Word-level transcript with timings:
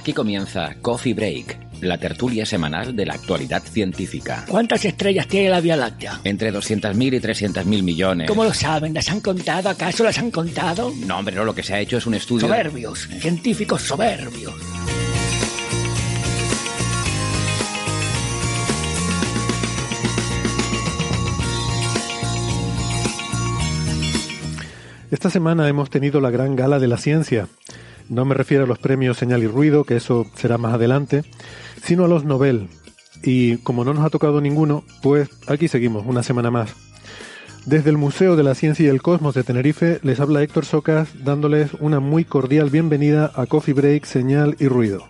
Aquí 0.00 0.14
comienza 0.14 0.76
Coffee 0.80 1.12
Break, 1.12 1.82
la 1.82 1.98
tertulia 1.98 2.46
semanal 2.46 2.96
de 2.96 3.04
la 3.04 3.12
actualidad 3.12 3.62
científica. 3.62 4.46
¿Cuántas 4.48 4.82
estrellas 4.86 5.28
tiene 5.28 5.50
la 5.50 5.60
Vía 5.60 5.76
Láctea? 5.76 6.22
Entre 6.24 6.50
200.000 6.50 7.16
y 7.16 7.20
300.000 7.20 7.82
millones. 7.82 8.26
¿Cómo 8.26 8.44
lo 8.44 8.54
saben? 8.54 8.94
¿Las 8.94 9.10
han 9.10 9.20
contado? 9.20 9.68
¿Acaso 9.68 10.02
las 10.02 10.18
han 10.18 10.30
contado? 10.30 10.90
No, 11.04 11.18
hombre, 11.18 11.36
no, 11.36 11.44
lo 11.44 11.54
que 11.54 11.62
se 11.62 11.74
ha 11.74 11.80
hecho 11.80 11.98
es 11.98 12.06
un 12.06 12.14
estudio... 12.14 12.48
Soberbios, 12.48 13.08
científicos 13.20 13.82
soberbios. 13.82 14.54
Esta 25.10 25.28
semana 25.28 25.68
hemos 25.68 25.90
tenido 25.90 26.22
la 26.22 26.30
gran 26.30 26.56
gala 26.56 26.78
de 26.78 26.88
la 26.88 26.96
ciencia. 26.96 27.48
No 28.10 28.24
me 28.24 28.34
refiero 28.34 28.64
a 28.64 28.66
los 28.66 28.80
premios 28.80 29.18
Señal 29.18 29.44
y 29.44 29.46
Ruido, 29.46 29.84
que 29.84 29.94
eso 29.94 30.26
será 30.34 30.58
más 30.58 30.74
adelante, 30.74 31.22
sino 31.80 32.04
a 32.04 32.08
los 32.08 32.24
Nobel. 32.24 32.68
Y 33.22 33.58
como 33.58 33.84
no 33.84 33.94
nos 33.94 34.04
ha 34.04 34.10
tocado 34.10 34.40
ninguno, 34.40 34.82
pues 35.00 35.28
aquí 35.46 35.68
seguimos, 35.68 36.04
una 36.04 36.24
semana 36.24 36.50
más. 36.50 36.74
Desde 37.66 37.88
el 37.88 37.98
Museo 37.98 38.34
de 38.34 38.42
la 38.42 38.56
Ciencia 38.56 38.86
y 38.86 38.88
el 38.88 39.00
Cosmos 39.00 39.34
de 39.34 39.44
Tenerife 39.44 40.00
les 40.02 40.18
habla 40.18 40.42
Héctor 40.42 40.64
Socas 40.64 41.24
dándoles 41.24 41.74
una 41.78 42.00
muy 42.00 42.24
cordial 42.24 42.68
bienvenida 42.68 43.30
a 43.36 43.46
Coffee 43.46 43.74
Break, 43.74 44.04
Señal 44.06 44.56
y 44.58 44.66
Ruido. 44.66 45.06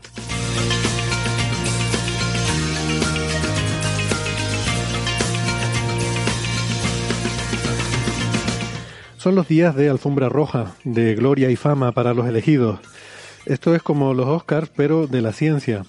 Son 9.20 9.34
los 9.34 9.48
días 9.48 9.76
de 9.76 9.90
alfombra 9.90 10.30
roja, 10.30 10.72
de 10.82 11.14
gloria 11.14 11.50
y 11.50 11.56
fama 11.56 11.92
para 11.92 12.14
los 12.14 12.26
elegidos. 12.26 12.80
Esto 13.44 13.74
es 13.74 13.82
como 13.82 14.14
los 14.14 14.26
Oscars, 14.26 14.70
pero 14.74 15.06
de 15.06 15.20
la 15.20 15.34
ciencia. 15.34 15.84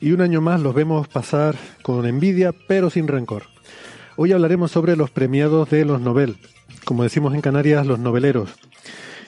Y 0.00 0.12
un 0.12 0.22
año 0.22 0.40
más 0.40 0.62
los 0.62 0.74
vemos 0.74 1.06
pasar 1.06 1.54
con 1.82 2.06
envidia, 2.06 2.54
pero 2.66 2.88
sin 2.88 3.08
rencor. 3.08 3.42
Hoy 4.16 4.32
hablaremos 4.32 4.70
sobre 4.70 4.96
los 4.96 5.10
premiados 5.10 5.68
de 5.68 5.84
los 5.84 6.00
Nobel, 6.00 6.38
como 6.86 7.02
decimos 7.02 7.34
en 7.34 7.42
Canarias, 7.42 7.86
los 7.86 7.98
noveleros. 7.98 8.48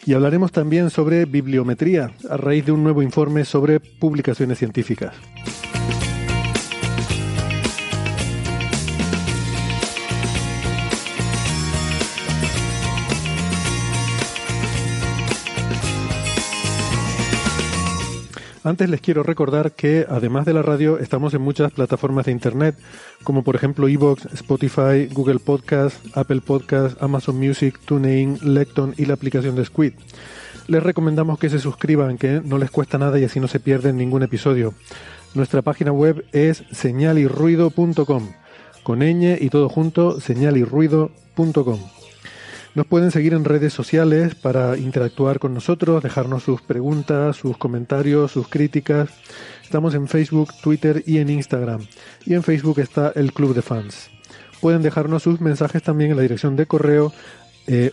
Y 0.07 0.15
hablaremos 0.15 0.51
también 0.51 0.89
sobre 0.89 1.27
bibliometría, 1.27 2.13
a 2.31 2.39
raíz 2.39 2.65
de 2.65 2.73
un 2.73 2.83
nuevo 2.83 3.03
informe 3.03 3.45
sobre 3.45 3.79
publicaciones 3.79 4.57
científicas. 4.57 5.13
Antes 18.69 18.91
les 18.91 19.01
quiero 19.01 19.23
recordar 19.23 19.73
que 19.73 20.05
además 20.07 20.45
de 20.45 20.53
la 20.53 20.61
radio 20.61 20.99
estamos 20.99 21.33
en 21.33 21.41
muchas 21.41 21.73
plataformas 21.73 22.27
de 22.27 22.33
internet, 22.33 22.77
como 23.25 23.43
por 23.43 23.57
ejemplo 23.57 23.89
Evox, 23.89 24.27
Spotify, 24.35 25.07
Google 25.11 25.39
Podcast, 25.39 25.97
Apple 26.15 26.43
Podcast, 26.43 27.03
Amazon 27.03 27.39
Music, 27.39 27.79
TuneIn, 27.87 28.39
Lecton 28.43 28.93
y 28.99 29.07
la 29.07 29.15
aplicación 29.15 29.57
de 29.57 29.65
Squid. 29.65 29.95
Les 30.67 30.83
recomendamos 30.83 31.39
que 31.39 31.49
se 31.49 31.61
suscriban, 31.61 32.19
que 32.19 32.43
no 32.45 32.59
les 32.59 32.71
cuesta 32.71 32.99
nada 32.99 33.19
y 33.19 33.25
así 33.25 33.41
no 33.41 33.49
se 33.49 33.59
pierden 33.59 33.97
ningún 33.97 34.23
episodio. 34.23 34.75
Nuestra 35.33 35.63
página 35.63 35.91
web 35.91 36.27
es 36.33 36.63
señalirruido.com, 36.71 38.33
con 38.83 38.99
ñ 38.99 39.39
y 39.41 39.49
todo 39.49 39.71
junto, 39.71 40.21
señalirruido.com. 40.21 41.98
Nos 42.79 42.87
pueden 42.87 43.11
seguir 43.11 43.35
en 43.35 43.45
redes 43.45 43.73
sociales 43.73 44.37
para 44.37 44.77
interactuar 44.77 45.41
con 45.41 45.53
nosotros, 45.53 46.01
dejarnos 46.01 46.45
sus 46.45 46.63
preguntas, 46.63 47.35
sus 47.35 47.59
comentarios, 47.59 48.31
sus 48.31 48.47
críticas. 48.47 49.11
Estamos 49.65 49.95
en 49.95 50.07
Facebook, 50.07 50.51
Twitter 50.63 51.03
y 51.05 51.19
en 51.19 51.29
Instagram. 51.29 51.85
Y 52.25 52.35
en 52.35 52.45
Facebook 52.45 52.79
está 52.79 53.11
el 53.17 53.33
Club 53.33 53.53
de 53.53 53.63
Fans. 53.63 54.13
Pueden 54.61 54.83
dejarnos 54.83 55.25
sus 55.25 55.41
mensajes 55.41 55.83
también 55.83 56.13
en 56.13 56.19
la 56.19 56.23
dirección 56.23 56.55
de 56.55 56.67
correo 56.67 57.13
eh. 57.67 57.91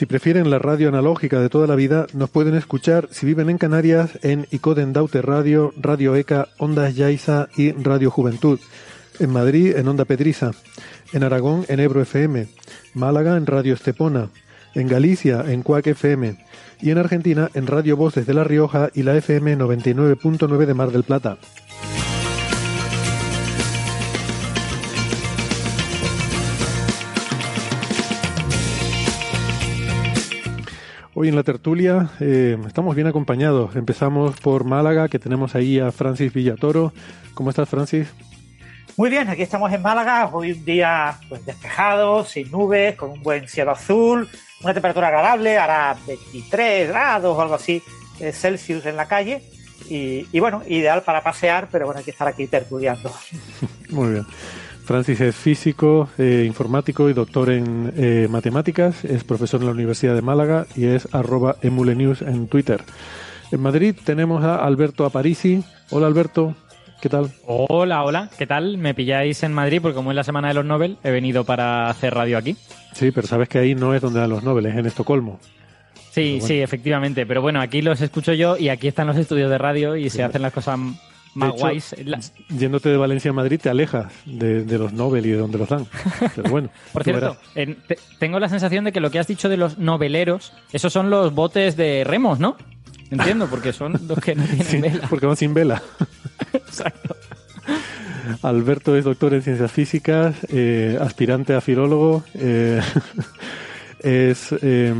Si 0.00 0.06
prefieren 0.06 0.48
la 0.48 0.58
radio 0.58 0.88
analógica 0.88 1.40
de 1.40 1.50
toda 1.50 1.66
la 1.66 1.74
vida, 1.74 2.06
nos 2.14 2.30
pueden 2.30 2.54
escuchar 2.54 3.08
si 3.10 3.26
viven 3.26 3.50
en 3.50 3.58
Canarias 3.58 4.18
en 4.22 4.46
Icoden 4.50 4.94
Daute 4.94 5.20
Radio, 5.20 5.74
Radio 5.76 6.16
ECA, 6.16 6.48
Ondas 6.56 6.96
Yaiza 6.96 7.48
y 7.54 7.72
Radio 7.72 8.10
Juventud. 8.10 8.58
En 9.18 9.28
Madrid 9.28 9.76
en 9.76 9.86
Onda 9.86 10.06
Pedriza. 10.06 10.52
En 11.12 11.22
Aragón 11.22 11.66
en 11.68 11.80
Ebro 11.80 12.00
FM. 12.00 12.46
Málaga 12.94 13.36
en 13.36 13.44
Radio 13.44 13.74
Estepona. 13.74 14.30
En 14.74 14.88
Galicia 14.88 15.44
en 15.46 15.62
Cuac 15.62 15.86
FM. 15.86 16.46
Y 16.80 16.92
en 16.92 16.96
Argentina 16.96 17.50
en 17.52 17.66
Radio 17.66 17.94
Voces 17.98 18.26
de 18.26 18.32
La 18.32 18.44
Rioja 18.44 18.88
y 18.94 19.02
la 19.02 19.14
FM 19.18 19.58
99.9 19.58 20.64
de 20.64 20.72
Mar 20.72 20.92
del 20.92 21.04
Plata. 21.04 21.36
Hoy 31.22 31.28
en 31.28 31.36
la 31.36 31.42
tertulia 31.42 32.08
eh, 32.18 32.56
estamos 32.66 32.96
bien 32.96 33.06
acompañados. 33.06 33.76
Empezamos 33.76 34.40
por 34.40 34.64
Málaga, 34.64 35.10
que 35.10 35.18
tenemos 35.18 35.54
ahí 35.54 35.78
a 35.78 35.92
Francis 35.92 36.32
Villatoro. 36.32 36.94
¿Cómo 37.34 37.50
estás, 37.50 37.68
Francis? 37.68 38.08
Muy 38.96 39.10
bien, 39.10 39.28
aquí 39.28 39.42
estamos 39.42 39.70
en 39.70 39.82
Málaga. 39.82 40.30
Hoy 40.32 40.52
un 40.52 40.64
día 40.64 41.18
pues, 41.28 41.44
despejado, 41.44 42.24
sin 42.24 42.50
nubes, 42.50 42.96
con 42.96 43.10
un 43.10 43.22
buen 43.22 43.46
cielo 43.48 43.72
azul, 43.72 44.30
una 44.62 44.72
temperatura 44.72 45.08
agradable, 45.08 45.58
hará 45.58 45.94
23 46.06 46.88
grados 46.88 47.36
o 47.36 47.42
algo 47.42 47.52
así 47.56 47.82
eh, 48.18 48.32
Celsius 48.32 48.86
en 48.86 48.96
la 48.96 49.06
calle. 49.06 49.42
Y, 49.90 50.26
y 50.32 50.40
bueno, 50.40 50.62
ideal 50.68 51.02
para 51.02 51.22
pasear, 51.22 51.68
pero 51.70 51.84
bueno, 51.84 51.98
hay 51.98 52.04
que 52.06 52.12
estar 52.12 52.28
aquí 52.28 52.46
tertuliando. 52.46 53.12
Muy 53.90 54.12
bien. 54.12 54.26
Francis 54.90 55.20
es 55.20 55.36
físico, 55.36 56.08
eh, 56.18 56.42
informático 56.44 57.08
y 57.08 57.12
doctor 57.12 57.50
en 57.50 57.92
eh, 57.96 58.26
matemáticas, 58.28 59.04
es 59.04 59.22
profesor 59.22 59.60
en 59.60 59.66
la 59.66 59.72
Universidad 59.72 60.16
de 60.16 60.20
Málaga 60.20 60.66
y 60.74 60.86
es 60.86 61.06
arroba 61.14 61.54
emulenews 61.62 62.22
en 62.22 62.48
Twitter. 62.48 62.82
En 63.52 63.60
Madrid 63.60 63.94
tenemos 64.04 64.42
a 64.42 64.56
Alberto 64.56 65.04
Aparici. 65.04 65.62
Hola 65.90 66.08
Alberto, 66.08 66.56
¿qué 67.00 67.08
tal? 67.08 67.30
Hola, 67.46 68.02
hola, 68.02 68.30
¿qué 68.36 68.48
tal? 68.48 68.78
Me 68.78 68.92
pilláis 68.92 69.44
en 69.44 69.52
Madrid 69.52 69.78
porque 69.80 69.94
como 69.94 70.10
es 70.10 70.16
la 70.16 70.24
semana 70.24 70.48
de 70.48 70.54
los 70.54 70.64
Nobel, 70.64 70.96
he 71.04 71.12
venido 71.12 71.44
para 71.44 71.88
hacer 71.88 72.12
radio 72.12 72.36
aquí. 72.36 72.56
Sí, 72.92 73.12
pero 73.12 73.28
sabes 73.28 73.48
que 73.48 73.60
ahí 73.60 73.76
no 73.76 73.94
es 73.94 74.02
donde 74.02 74.18
dan 74.18 74.30
los 74.30 74.42
Nobel, 74.42 74.66
es 74.66 74.76
en 74.76 74.86
Estocolmo. 74.86 75.38
Sí, 76.10 76.32
bueno. 76.32 76.46
sí, 76.48 76.60
efectivamente. 76.60 77.26
Pero 77.26 77.42
bueno, 77.42 77.60
aquí 77.60 77.80
los 77.80 78.00
escucho 78.00 78.32
yo 78.32 78.56
y 78.56 78.70
aquí 78.70 78.88
están 78.88 79.06
los 79.06 79.16
estudios 79.16 79.50
de 79.50 79.58
radio 79.58 79.94
y 79.94 80.10
se 80.10 80.24
hacen 80.24 80.42
las 80.42 80.52
cosas 80.52 80.80
más 81.34 81.50
hecho, 81.50 81.58
guays. 81.58 81.94
Yéndote 82.48 82.88
de 82.88 82.96
Valencia 82.96 83.30
a 83.30 83.34
Madrid 83.34 83.60
te 83.62 83.68
alejas 83.68 84.12
de, 84.24 84.64
de, 84.64 84.78
los 84.78 84.92
Nobel 84.92 85.26
y 85.26 85.30
de 85.30 85.36
donde 85.36 85.58
los 85.58 85.68
dan. 85.68 85.86
Pero 86.34 86.50
bueno. 86.50 86.70
Por 86.92 87.04
cierto, 87.04 87.36
en, 87.54 87.76
te, 87.86 87.98
tengo 88.18 88.38
la 88.40 88.48
sensación 88.48 88.84
de 88.84 88.92
que 88.92 89.00
lo 89.00 89.10
que 89.10 89.18
has 89.18 89.26
dicho 89.26 89.48
de 89.48 89.56
los 89.56 89.78
noveleros, 89.78 90.52
esos 90.72 90.92
son 90.92 91.10
los 91.10 91.34
botes 91.34 91.76
de 91.76 92.04
remos, 92.04 92.40
¿no? 92.40 92.56
Entiendo, 93.10 93.48
porque 93.48 93.72
son 93.72 94.00
los 94.06 94.18
que 94.18 94.34
no 94.34 94.44
tienen 94.46 94.66
sí, 94.66 94.80
vela. 94.80 95.06
Porque 95.08 95.26
van 95.26 95.36
sin 95.36 95.54
vela. 95.54 95.82
Exacto. 96.52 97.16
Alberto 98.42 98.96
es 98.96 99.04
doctor 99.04 99.34
en 99.34 99.42
ciencias 99.42 99.72
físicas, 99.72 100.36
eh, 100.48 100.98
aspirante 101.00 101.54
a 101.54 101.60
filólogo. 101.60 102.22
Eh, 102.34 102.80
es 104.02 104.54
eh, 104.62 104.94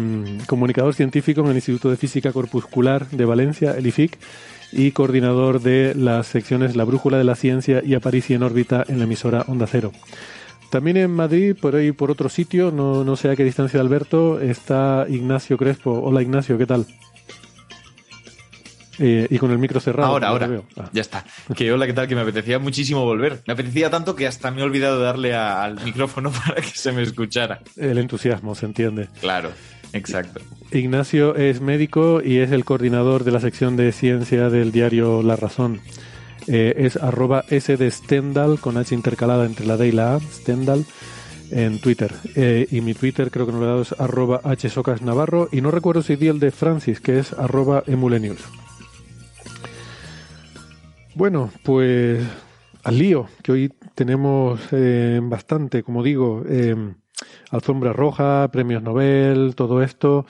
comunicador 0.46 0.94
científico 0.94 1.40
en 1.42 1.48
el 1.48 1.56
Instituto 1.56 1.90
de 1.90 1.96
Física 1.96 2.32
Corpuscular 2.32 3.08
de 3.08 3.24
Valencia, 3.24 3.72
el 3.76 3.86
IFIC, 3.86 4.18
y 4.72 4.92
coordinador 4.92 5.60
de 5.60 5.94
las 5.94 6.26
secciones 6.26 6.76
La 6.76 6.84
Brújula 6.84 7.18
de 7.18 7.24
la 7.24 7.34
Ciencia 7.34 7.82
y 7.84 7.94
Aparici 7.94 8.34
en 8.34 8.42
órbita 8.42 8.84
en 8.88 8.98
la 8.98 9.04
emisora 9.04 9.44
Onda 9.48 9.66
Cero. 9.66 9.92
También 10.70 10.96
en 10.98 11.10
Madrid, 11.10 11.56
por 11.60 11.74
ahí 11.74 11.90
por 11.90 12.10
otro 12.12 12.28
sitio, 12.28 12.70
no, 12.70 13.02
no 13.02 13.16
sé 13.16 13.28
a 13.30 13.34
qué 13.36 13.42
distancia 13.44 13.78
de 13.78 13.86
Alberto, 13.86 14.40
está 14.40 15.04
Ignacio 15.08 15.56
Crespo. 15.58 16.00
Hola 16.00 16.22
Ignacio, 16.22 16.56
¿qué 16.58 16.66
tal? 16.66 16.86
Eh, 19.02 19.26
y 19.30 19.38
con 19.38 19.50
el 19.50 19.58
micro 19.58 19.80
cerrado. 19.80 20.10
Ahora, 20.10 20.28
ahora. 20.28 20.46
veo. 20.46 20.64
Ah. 20.76 20.90
Ya 20.92 21.00
está. 21.00 21.24
Que 21.56 21.72
hola, 21.72 21.86
¿qué 21.86 21.94
tal? 21.94 22.06
Que 22.06 22.14
me 22.14 22.20
apetecía 22.20 22.58
muchísimo 22.58 23.02
volver. 23.04 23.40
Me 23.46 23.54
apetecía 23.54 23.88
tanto 23.88 24.14
que 24.14 24.26
hasta 24.26 24.50
me 24.50 24.60
he 24.60 24.64
olvidado 24.64 24.98
de 24.98 25.04
darle 25.04 25.34
a- 25.34 25.62
al 25.64 25.82
micrófono 25.82 26.30
para 26.46 26.60
que 26.60 26.68
se 26.68 26.92
me 26.92 27.02
escuchara. 27.02 27.60
El 27.76 27.96
entusiasmo, 27.98 28.54
se 28.54 28.66
entiende. 28.66 29.08
Claro, 29.20 29.52
exacto. 29.92 30.40
Ignacio 30.72 31.34
es 31.34 31.60
médico 31.60 32.22
y 32.24 32.38
es 32.38 32.52
el 32.52 32.64
coordinador 32.64 33.24
de 33.24 33.32
la 33.32 33.40
sección 33.40 33.76
de 33.76 33.90
ciencia 33.92 34.48
del 34.48 34.70
diario 34.70 35.22
La 35.22 35.36
Razón. 35.36 35.80
Eh, 36.46 36.74
es 36.78 36.96
arroba 36.96 37.44
S 37.48 37.76
de 37.76 37.90
Stendhal, 37.90 38.60
con 38.60 38.76
H 38.76 38.94
intercalada 38.94 39.46
entre 39.46 39.66
la 39.66 39.76
D 39.76 39.88
y 39.88 39.92
la 39.92 40.14
A, 40.14 40.20
Stendhal, 40.20 40.84
en 41.50 41.80
Twitter. 41.80 42.14
Eh, 42.36 42.68
y 42.70 42.80
mi 42.80 42.94
Twitter 42.94 43.30
creo 43.30 43.46
que 43.46 43.52
no 43.52 43.58
lo 43.58 43.64
he 43.64 43.68
dado 43.68 43.82
es 43.82 43.94
arroba 43.98 44.40
H 44.44 44.68
Socas 44.68 45.02
Navarro. 45.02 45.48
Y 45.50 45.60
no 45.60 45.70
recuerdo 45.70 46.02
si 46.02 46.16
di 46.16 46.28
el 46.28 46.38
de 46.38 46.50
Francis, 46.50 47.00
que 47.00 47.18
es 47.18 47.32
arroba 47.32 47.82
Emulenius. 47.86 48.40
Bueno, 51.16 51.50
pues 51.64 52.24
al 52.84 52.98
lío, 52.98 53.26
que 53.42 53.52
hoy 53.52 53.72
tenemos 53.94 54.60
eh, 54.70 55.20
bastante, 55.22 55.82
como 55.82 56.02
digo, 56.02 56.44
alfombra 57.50 57.92
roja, 57.92 58.48
premios 58.50 58.82
Nobel, 58.82 59.54
todo 59.54 59.82
esto. 59.82 60.26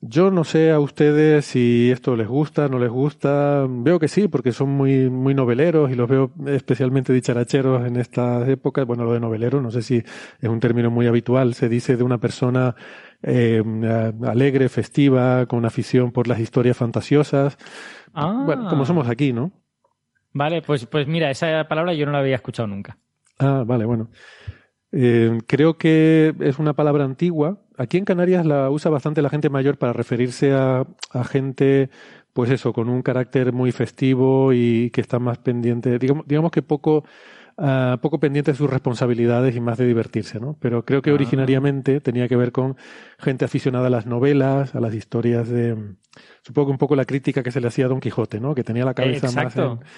Yo 0.00 0.30
no 0.30 0.44
sé 0.44 0.70
a 0.70 0.78
ustedes 0.78 1.44
si 1.44 1.90
esto 1.90 2.14
les 2.14 2.28
gusta, 2.28 2.68
no 2.68 2.78
les 2.78 2.88
gusta. 2.88 3.66
Veo 3.68 3.98
que 3.98 4.06
sí, 4.06 4.28
porque 4.28 4.52
son 4.52 4.68
muy, 4.68 5.10
muy 5.10 5.34
noveleros 5.34 5.90
y 5.90 5.96
los 5.96 6.08
veo 6.08 6.30
especialmente 6.46 7.12
dicharacheros 7.12 7.84
en 7.84 7.96
estas 7.96 8.48
épocas. 8.48 8.86
Bueno, 8.86 9.04
lo 9.04 9.12
de 9.12 9.18
novelero, 9.18 9.60
no 9.60 9.72
sé 9.72 9.82
si 9.82 9.96
es 9.96 10.48
un 10.48 10.60
término 10.60 10.88
muy 10.88 11.08
habitual. 11.08 11.54
Se 11.54 11.68
dice 11.68 11.96
de 11.96 12.04
una 12.04 12.18
persona 12.18 12.76
eh, 13.24 13.60
alegre, 14.24 14.68
festiva, 14.68 15.46
con 15.46 15.64
afición 15.64 16.12
por 16.12 16.28
las 16.28 16.38
historias 16.38 16.76
fantasiosas. 16.76 17.58
Ah. 18.14 18.44
Bueno, 18.46 18.68
como 18.68 18.86
somos 18.86 19.08
aquí, 19.08 19.32
¿no? 19.32 19.50
Vale, 20.32 20.62
pues, 20.62 20.86
pues 20.86 21.08
mira, 21.08 21.28
esa 21.28 21.66
palabra 21.66 21.92
yo 21.94 22.06
no 22.06 22.12
la 22.12 22.20
había 22.20 22.36
escuchado 22.36 22.68
nunca. 22.68 22.98
Ah, 23.40 23.64
vale, 23.66 23.84
bueno. 23.84 24.10
Eh, 24.92 25.38
creo 25.46 25.76
que 25.76 26.34
es 26.40 26.58
una 26.58 26.72
palabra 26.72 27.04
antigua. 27.04 27.58
Aquí 27.76 27.98
en 27.98 28.04
Canarias 28.04 28.46
la 28.46 28.70
usa 28.70 28.90
bastante 28.90 29.22
la 29.22 29.28
gente 29.30 29.50
mayor 29.50 29.76
para 29.78 29.92
referirse 29.92 30.52
a, 30.52 30.86
a 31.12 31.24
gente, 31.24 31.90
pues 32.32 32.50
eso, 32.50 32.72
con 32.72 32.88
un 32.88 33.02
carácter 33.02 33.52
muy 33.52 33.70
festivo 33.72 34.52
y 34.52 34.90
que 34.90 35.00
está 35.00 35.18
más 35.18 35.38
pendiente, 35.38 35.98
digamos, 35.98 36.26
digamos 36.26 36.50
que 36.50 36.62
poco, 36.62 37.04
ah, 37.58 37.98
poco 38.00 38.18
pendiente 38.18 38.52
de 38.52 38.56
sus 38.56 38.70
responsabilidades 38.70 39.54
y 39.54 39.60
más 39.60 39.76
de 39.78 39.86
divertirse, 39.86 40.40
¿no? 40.40 40.56
Pero 40.58 40.84
creo 40.84 41.02
que 41.02 41.10
Ah. 41.10 41.14
originariamente 41.14 42.00
tenía 42.00 42.26
que 42.26 42.36
ver 42.36 42.50
con 42.52 42.76
gente 43.18 43.44
aficionada 43.44 43.88
a 43.88 43.90
las 43.90 44.06
novelas, 44.06 44.74
a 44.74 44.80
las 44.80 44.94
historias 44.94 45.48
de, 45.50 45.76
supongo 46.42 46.68
que 46.68 46.72
un 46.72 46.78
poco 46.78 46.96
la 46.96 47.04
crítica 47.04 47.42
que 47.42 47.52
se 47.52 47.60
le 47.60 47.68
hacía 47.68 47.84
a 47.86 47.88
Don 47.88 48.00
Quijote, 48.00 48.40
¿no? 48.40 48.54
Que 48.54 48.64
tenía 48.64 48.84
la 48.86 48.94
cabeza 48.94 49.26
más 49.26 49.54
Exacto. 49.54 49.72
en, 49.82 49.88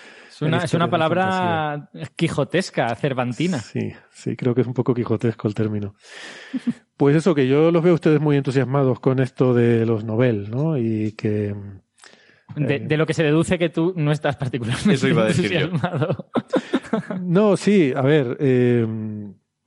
Es 0.46 0.74
una, 0.74 0.84
es 0.84 0.90
palabra 0.90 1.90
quijotesca, 2.16 2.94
cervantina. 2.94 3.58
Sí, 3.58 3.92
sí, 4.10 4.36
creo 4.36 4.54
que 4.54 4.62
es 4.62 4.66
un 4.66 4.74
poco 4.74 4.94
quijotesco 4.94 5.48
el 5.48 5.54
término. 5.54 5.94
Pues 6.96 7.16
eso, 7.16 7.34
que 7.34 7.46
yo 7.48 7.70
los 7.70 7.82
veo 7.82 7.92
a 7.92 7.94
ustedes 7.94 8.20
muy 8.20 8.36
entusiasmados 8.36 9.00
con 9.00 9.20
esto 9.20 9.54
de 9.54 9.84
los 9.86 10.04
Nobel, 10.04 10.50
¿no? 10.50 10.76
Y 10.78 11.12
que... 11.12 11.54
De, 12.56 12.74
Eh. 12.76 12.80
de 12.80 12.96
lo 12.96 13.06
que 13.06 13.14
se 13.14 13.22
deduce 13.22 13.58
que 13.58 13.68
tú 13.68 13.92
no 13.96 14.10
estás 14.12 14.36
particularmente 14.36 14.94
Eso 14.94 15.06
iba 15.08 15.22
a 15.22 15.26
decir 15.26 15.50
yo. 15.50 15.58
entusiasmado. 15.60 16.30
No, 17.20 17.56
sí, 17.56 17.92
a 17.94 18.02
ver, 18.02 18.36
eh, 18.40 18.84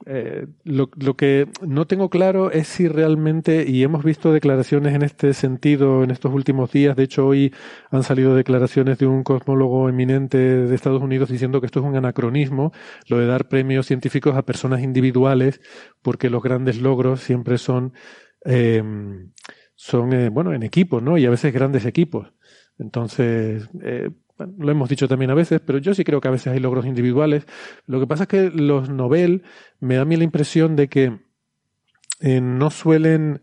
eh, 0.05 0.47
lo, 0.63 0.89
que 1.15 1.47
no 1.61 1.87
tengo 1.87 2.09
claro 2.09 2.51
es 2.51 2.67
si 2.67 2.87
realmente, 2.87 3.65
y 3.67 3.83
hemos 3.83 4.03
visto 4.03 4.33
declaraciones 4.33 4.93
en 4.95 5.01
este 5.01 5.33
sentido 5.33 6.03
en 6.03 6.11
estos 6.11 6.33
últimos 6.33 6.71
días, 6.71 6.95
de 6.95 7.03
hecho 7.03 7.27
hoy 7.27 7.53
han 7.91 8.03
salido 8.03 8.35
declaraciones 8.35 8.97
de 8.97 9.07
un 9.07 9.23
cosmólogo 9.23 9.89
eminente 9.89 10.37
de 10.37 10.75
Estados 10.75 11.01
Unidos 11.01 11.29
diciendo 11.29 11.59
que 11.59 11.67
esto 11.67 11.79
es 11.79 11.85
un 11.85 11.95
anacronismo, 11.95 12.73
lo 13.07 13.17
de 13.17 13.27
dar 13.27 13.47
premios 13.47 13.87
científicos 13.87 14.35
a 14.35 14.45
personas 14.45 14.81
individuales, 14.81 15.61
porque 16.01 16.29
los 16.29 16.43
grandes 16.43 16.81
logros 16.81 17.21
siempre 17.21 17.57
son, 17.57 17.93
eh, 18.45 18.83
son 19.75 20.13
eh, 20.13 20.29
bueno, 20.29 20.53
en 20.53 20.63
equipos, 20.63 21.01
¿no? 21.01 21.17
Y 21.17 21.25
a 21.25 21.29
veces 21.29 21.53
grandes 21.53 21.85
equipos. 21.85 22.33
Entonces, 22.79 23.69
eh, 23.83 24.09
bueno, 24.37 24.53
lo 24.57 24.71
hemos 24.71 24.89
dicho 24.89 25.07
también 25.07 25.31
a 25.31 25.35
veces, 25.35 25.61
pero 25.65 25.77
yo 25.77 25.93
sí 25.93 26.03
creo 26.03 26.19
que 26.21 26.27
a 26.27 26.31
veces 26.31 26.47
hay 26.53 26.59
logros 26.59 26.85
individuales. 26.85 27.45
Lo 27.85 27.99
que 27.99 28.07
pasa 28.07 28.23
es 28.23 28.29
que 28.29 28.49
los 28.49 28.89
Nobel 28.89 29.43
me 29.79 29.95
da 29.95 30.01
a 30.01 30.05
mí 30.05 30.15
la 30.17 30.23
impresión 30.23 30.75
de 30.75 30.87
que 30.89 31.19
eh, 32.21 32.41
no 32.41 32.69
suelen 32.69 33.41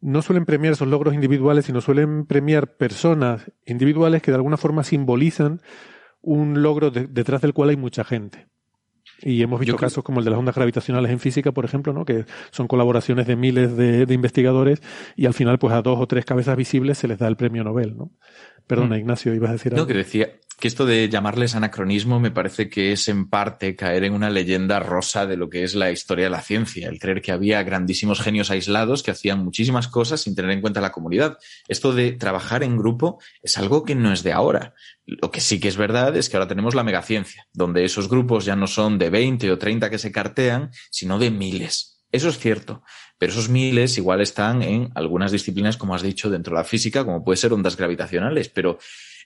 no 0.00 0.22
suelen 0.22 0.44
premiar 0.44 0.74
esos 0.74 0.86
logros 0.86 1.12
individuales, 1.14 1.64
sino 1.64 1.80
suelen 1.80 2.24
premiar 2.24 2.76
personas 2.76 3.50
individuales 3.66 4.22
que 4.22 4.30
de 4.30 4.36
alguna 4.36 4.56
forma 4.56 4.84
simbolizan 4.84 5.60
un 6.20 6.62
logro 6.62 6.92
de- 6.92 7.08
detrás 7.08 7.40
del 7.40 7.52
cual 7.52 7.70
hay 7.70 7.76
mucha 7.76 8.04
gente. 8.04 8.46
Y 9.22 9.42
hemos 9.42 9.58
visto 9.58 9.72
Yo 9.72 9.76
creo- 9.76 9.88
casos 9.88 10.04
como 10.04 10.20
el 10.20 10.24
de 10.24 10.30
las 10.30 10.38
ondas 10.38 10.54
gravitacionales 10.54 11.10
en 11.10 11.18
física, 11.18 11.50
por 11.50 11.64
ejemplo, 11.64 11.92
¿no? 11.92 12.04
que 12.04 12.26
son 12.52 12.68
colaboraciones 12.68 13.26
de 13.26 13.34
miles 13.34 13.76
de, 13.76 14.06
de 14.06 14.14
investigadores 14.14 14.80
y 15.16 15.26
al 15.26 15.34
final 15.34 15.58
pues 15.58 15.74
a 15.74 15.82
dos 15.82 15.98
o 15.98 16.06
tres 16.06 16.24
cabezas 16.24 16.56
visibles 16.56 16.98
se 16.98 17.08
les 17.08 17.18
da 17.18 17.26
el 17.26 17.34
premio 17.36 17.64
Nobel. 17.64 17.96
¿no? 17.96 18.12
Perdona, 18.68 18.94
Mm. 18.94 19.00
Ignacio, 19.00 19.34
ibas 19.34 19.50
a 19.50 19.52
decir 19.54 19.72
No, 19.72 19.78
algo. 19.78 19.88
que 19.88 19.94
decía 19.94 20.30
que 20.60 20.66
esto 20.66 20.86
de 20.86 21.08
llamarles 21.08 21.54
anacronismo 21.54 22.18
me 22.18 22.32
parece 22.32 22.68
que 22.68 22.90
es 22.90 23.06
en 23.08 23.28
parte 23.30 23.76
caer 23.76 24.02
en 24.04 24.12
una 24.12 24.28
leyenda 24.28 24.80
rosa 24.80 25.24
de 25.24 25.36
lo 25.36 25.48
que 25.48 25.62
es 25.62 25.76
la 25.76 25.92
historia 25.92 26.24
de 26.24 26.30
la 26.30 26.40
ciencia, 26.42 26.88
el 26.88 26.98
creer 26.98 27.22
que 27.22 27.30
había 27.30 27.62
grandísimos 27.62 28.20
genios 28.20 28.50
aislados 28.50 29.04
que 29.04 29.12
hacían 29.12 29.44
muchísimas 29.44 29.86
cosas 29.86 30.20
sin 30.20 30.34
tener 30.34 30.50
en 30.50 30.60
cuenta 30.60 30.80
la 30.80 30.90
comunidad. 30.90 31.38
Esto 31.68 31.92
de 31.94 32.10
trabajar 32.12 32.64
en 32.64 32.76
grupo 32.76 33.20
es 33.40 33.56
algo 33.56 33.84
que 33.84 33.94
no 33.94 34.12
es 34.12 34.24
de 34.24 34.32
ahora. 34.32 34.74
Lo 35.06 35.30
que 35.30 35.40
sí 35.40 35.60
que 35.60 35.68
es 35.68 35.76
verdad 35.76 36.16
es 36.16 36.28
que 36.28 36.36
ahora 36.36 36.48
tenemos 36.48 36.74
la 36.74 36.82
megaciencia, 36.82 37.46
donde 37.52 37.84
esos 37.84 38.08
grupos 38.08 38.44
ya 38.44 38.56
no 38.56 38.66
son 38.66 38.98
de 38.98 39.10
20 39.10 39.52
o 39.52 39.58
30 39.58 39.88
que 39.90 39.98
se 39.98 40.10
cartean, 40.10 40.70
sino 40.90 41.20
de 41.20 41.30
miles. 41.30 41.94
Eso 42.10 42.30
es 42.30 42.38
cierto, 42.38 42.82
pero 43.18 43.32
esos 43.32 43.48
miles 43.48 43.98
igual 43.98 44.20
están 44.20 44.62
en 44.62 44.90
algunas 44.94 45.32
disciplinas, 45.32 45.76
como 45.76 45.94
has 45.94 46.02
dicho, 46.02 46.30
dentro 46.30 46.54
de 46.54 46.60
la 46.60 46.64
física, 46.64 47.04
como 47.04 47.24
puede 47.24 47.36
ser 47.36 47.52
ondas 47.52 47.76
gravitacionales, 47.76 48.48
pero 48.48 48.78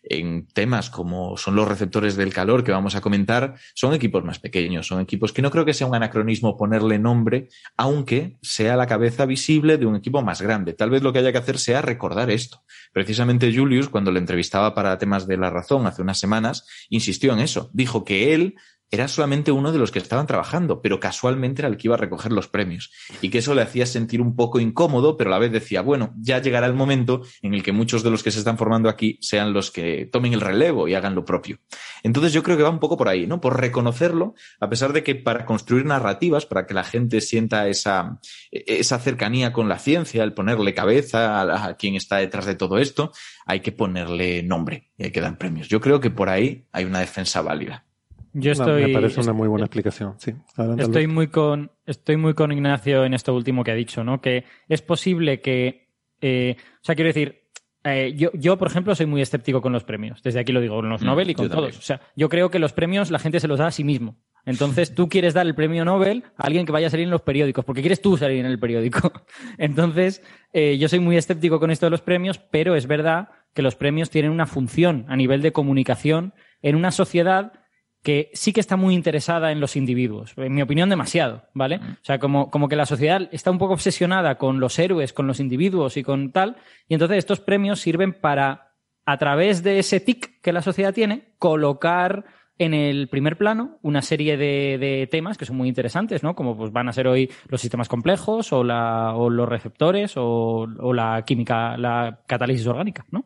en 0.03 0.47
temas 0.47 0.91
como 0.91 1.37
son 1.37 1.55
los 1.55 1.69
receptores 1.69 2.17
del 2.17 2.33
calor 2.33 2.65
que 2.65 2.73
vamos 2.73 2.94
a 2.94 3.00
comentar, 3.00 3.55
son 3.75 3.94
equipos 3.94 4.25
más 4.25 4.39
pequeños, 4.39 4.87
son 4.87 5.00
equipos 5.00 5.33
que 5.33 5.43
no 5.43 5.50
creo 5.50 5.65
que 5.65 5.75
sea 5.75 5.87
un 5.87 5.94
anacronismo 5.94 6.57
ponerle 6.57 6.99
nombre, 6.99 7.49
aunque 7.76 8.37
sea 8.43 8.76
la 8.76 8.87
cabeza 8.87 9.26
visible 9.26 9.78
de 9.78 9.87
un 9.87 9.97
equipo 9.97 10.23
más 10.23 10.43
grande. 10.43 10.73
Tal 10.73 10.90
vez 10.90 11.02
lo 11.02 11.12
que 11.12 11.21
haya 11.21 11.33
que 11.33 11.38
hacer 11.38 11.59
sea 11.59 11.83
recordar 11.83 12.31
esto. 12.31 12.62
Precisamente 12.93 13.55
Julius, 13.55 13.88
cuando 13.88 14.11
le 14.11 14.19
entrevistaba 14.19 14.75
para 14.75 14.99
temas 14.99 15.26
de 15.26 15.37
la 15.37 15.50
razón 15.50 15.87
hace 15.87 16.02
unas 16.02 16.19
semanas, 16.19 16.66
insistió 16.88 17.33
en 17.33 17.40
eso. 17.40 17.71
Dijo 17.73 18.05
que 18.05 18.35
él 18.35 18.57
era 18.92 19.08
solamente 19.08 19.50
uno 19.50 19.72
de 19.72 19.78
los 19.78 19.90
que 19.90 19.99
estaban 19.99 20.26
trabajando, 20.26 20.82
pero 20.82 21.00
casualmente 21.00 21.62
era 21.62 21.68
el 21.68 21.78
que 21.78 21.88
iba 21.88 21.94
a 21.94 21.99
recoger 21.99 22.30
los 22.30 22.46
premios. 22.46 22.92
Y 23.22 23.30
que 23.30 23.38
eso 23.38 23.54
le 23.54 23.62
hacía 23.62 23.87
sentir 23.87 24.20
un 24.20 24.37
poco 24.37 24.61
incómodo, 24.61 25.16
pero 25.16 25.30
a 25.30 25.32
la 25.32 25.38
vez 25.38 25.50
decía, 25.50 25.80
bueno, 25.80 26.12
ya 26.20 26.42
llegará 26.42 26.66
el 26.66 26.75
momento 26.75 27.22
en 27.40 27.54
el 27.54 27.62
que 27.62 27.72
muchos 27.72 28.02
de 28.02 28.11
los 28.11 28.22
que 28.22 28.30
se 28.30 28.40
están 28.40 28.58
formando 28.58 28.90
aquí 28.90 29.16
sean 29.22 29.54
los 29.54 29.70
que 29.70 30.04
tomen 30.12 30.34
el 30.34 30.42
relevo 30.42 30.88
y 30.88 30.94
hagan 30.94 31.14
lo 31.14 31.25
propio. 31.25 31.58
Entonces 32.02 32.34
yo 32.34 32.42
creo 32.42 32.58
que 32.58 32.64
va 32.64 32.68
un 32.68 32.80
poco 32.80 32.99
por 32.99 33.08
ahí, 33.08 33.26
¿no? 33.26 33.40
Por 33.40 33.58
reconocerlo, 33.58 34.34
a 34.61 34.68
pesar 34.68 34.92
de 34.92 35.02
que 35.02 35.14
para 35.14 35.46
construir 35.46 35.87
narrativas, 35.87 36.44
para 36.44 36.66
que 36.66 36.75
la 36.75 36.84
gente 36.84 37.22
sienta 37.22 37.68
esa, 37.68 38.20
esa 38.50 38.99
cercanía 38.99 39.54
con 39.54 39.70
la 39.70 39.78
ciencia, 39.78 40.22
el 40.22 40.34
ponerle 40.34 40.75
cabeza 40.75 41.40
a, 41.40 41.64
a 41.64 41.76
quien 41.78 41.94
está 41.94 42.18
detrás 42.18 42.44
de 42.44 42.56
todo 42.56 42.76
esto, 42.76 43.11
hay 43.46 43.61
que 43.61 43.72
ponerle 43.72 44.42
nombre 44.42 44.90
y 44.99 45.04
hay 45.04 45.12
que 45.12 45.22
dar 45.22 45.38
premios. 45.38 45.68
Yo 45.68 45.80
creo 45.80 45.99
que 45.99 46.11
por 46.11 46.28
ahí 46.28 46.66
hay 46.72 46.84
una 46.84 47.00
defensa 47.00 47.40
válida. 47.40 47.87
Yo 48.35 48.53
No, 48.55 48.65
estoy, 48.65 48.87
me 48.87 48.93
parece 48.95 49.21
una 49.21 49.33
muy 49.33 49.49
buena 49.49 49.67
explicación. 49.67 50.15
Sí, 50.19 50.33
adelante, 50.57 50.85
Estoy 50.85 51.07
muy 51.07 51.29
con 51.29 51.71
estoy 51.87 52.17
muy 52.17 52.35
con 52.35 52.53
Ignacio 52.53 53.05
en 53.05 53.15
esto 53.15 53.35
último 53.35 53.62
que 53.65 53.73
ha 53.73 53.75
dicho, 53.75 54.05
¿no? 54.05 54.21
Que 54.21 54.45
es 54.69 54.81
posible 54.83 55.41
que, 55.41 55.89
eh, 56.21 56.57
o 56.59 56.85
sea, 56.85 56.95
quiero 56.95 57.09
decir, 57.09 57.43
eh, 57.85 58.15
yo, 58.17 58.31
yo 58.35 58.57
por 58.59 58.69
ejemplo 58.69 58.95
soy 58.95 59.07
muy 59.07 59.21
escéptico 59.21 59.61
con 59.61 59.73
los 59.73 59.85
premios. 59.85 60.23
Desde 60.23 60.41
aquí 60.41 60.53
lo 60.53 60.61
digo 60.61 60.77
con 60.77 60.89
los 60.89 61.03
Mm, 61.03 61.07
Nobel 61.07 61.31
y 61.31 61.35
con 61.35 61.47
yo 61.47 61.51
todos. 61.51 61.62
también. 61.65 61.79
O 61.79 61.83
sea, 61.83 62.01
yo 62.17 62.29
creo 62.29 62.51
que 62.51 62.59
los 62.59 62.73
premios 62.73 63.11
la 63.11 63.19
gente 63.19 63.41
se 63.41 63.49
los 63.49 63.59
da 63.59 63.67
a 63.67 63.71
sí 63.73 63.85
mismo. 63.85 64.17
Entonces 64.45 64.95
tú 64.95 65.09
quieres 65.09 65.35
dar 65.35 65.47
el 65.47 65.55
premio 65.55 65.85
Nobel 65.85 66.25
a 66.37 66.47
alguien 66.47 66.67
que 66.67 66.73
vaya 66.73 66.89
a 66.89 66.91
salir 66.91 67.05
en 67.05 67.11
los 67.11 67.23
periódicos, 67.23 67.65
porque 67.65 67.81
quieres 67.81 68.01
tú 68.03 68.17
salir 68.17 68.39
en 68.39 68.47
el 68.47 68.59
periódico. 68.59 69.12
Entonces, 69.59 70.23
eh, 70.53 70.79
yo 70.79 70.89
soy 70.89 70.99
muy 70.99 71.17
escéptico 71.17 71.61
con 71.61 71.71
esto 71.71 71.87
de 71.87 71.91
los 71.91 72.01
premios, 72.03 72.39
pero 72.39 72.75
es 72.75 72.87
verdad 72.87 73.29
que 73.55 73.62
los 73.62 73.77
premios 73.77 74.11
tienen 74.11 74.31
una 74.33 74.47
función 74.47 75.05
a 75.09 75.17
nivel 75.17 75.43
de 75.43 75.53
comunicación 75.53 76.35
en 76.62 76.75
una 76.77 76.91
sociedad 76.91 77.53
que 78.02 78.30
sí 78.35 78.52
que 78.52 78.61
está 78.61 78.76
muy 78.76 78.94
interesada 78.94 79.52
en 79.52 79.61
los 79.61 79.76
individuos. 79.76 80.35
En 80.37 80.54
mi 80.54 80.62
opinión, 80.62 80.88
demasiado, 80.88 81.44
¿vale? 81.54 81.76
O 81.76 82.04
sea, 82.04 82.18
como, 82.18 82.50
como 82.50 82.68
que 82.68 82.76
la 82.76 82.87
sociedad 82.87 83.28
está 83.30 83.50
un 83.50 83.59
poco 83.59 83.75
obsesionada 83.75 84.38
con 84.38 84.59
los 84.59 84.78
héroes, 84.78 85.12
con 85.12 85.26
los 85.26 85.38
individuos 85.38 85.97
y 85.97 86.02
con 86.02 86.32
tal, 86.32 86.56
y 86.88 86.94
entonces 86.94 87.18
estos 87.18 87.40
premios 87.40 87.80
sirven 87.80 88.12
para 88.12 88.73
a 89.04 89.18
través 89.18 89.62
de 89.62 89.78
ese 89.78 90.00
tic 90.00 90.40
que 90.40 90.52
la 90.52 90.62
sociedad 90.62 90.94
tiene, 90.94 91.35
colocar 91.38 92.25
en 92.59 92.75
el 92.75 93.09
primer 93.09 93.37
plano 93.37 93.78
una 93.82 94.02
serie 94.02 94.37
de, 94.37 94.78
de, 94.78 95.09
temas 95.11 95.38
que 95.38 95.47
son 95.47 95.56
muy 95.56 95.68
interesantes, 95.68 96.23
¿no? 96.23 96.35
Como 96.35 96.56
pues 96.56 96.73
van 96.73 96.88
a 96.88 96.92
ser 96.92 97.09
hoy 97.09 97.30
los 97.49 97.61
sistemas 97.61 97.88
complejos 97.88 98.52
o, 98.52 98.62
la, 98.62 99.14
o 99.16 99.30
los 99.30 99.49
receptores 99.49 100.16
o, 100.16 100.68
o, 100.78 100.92
la 100.92 101.25
química, 101.25 101.76
la 101.76 102.21
catálisis 102.26 102.66
orgánica, 102.66 103.04
¿no? 103.11 103.25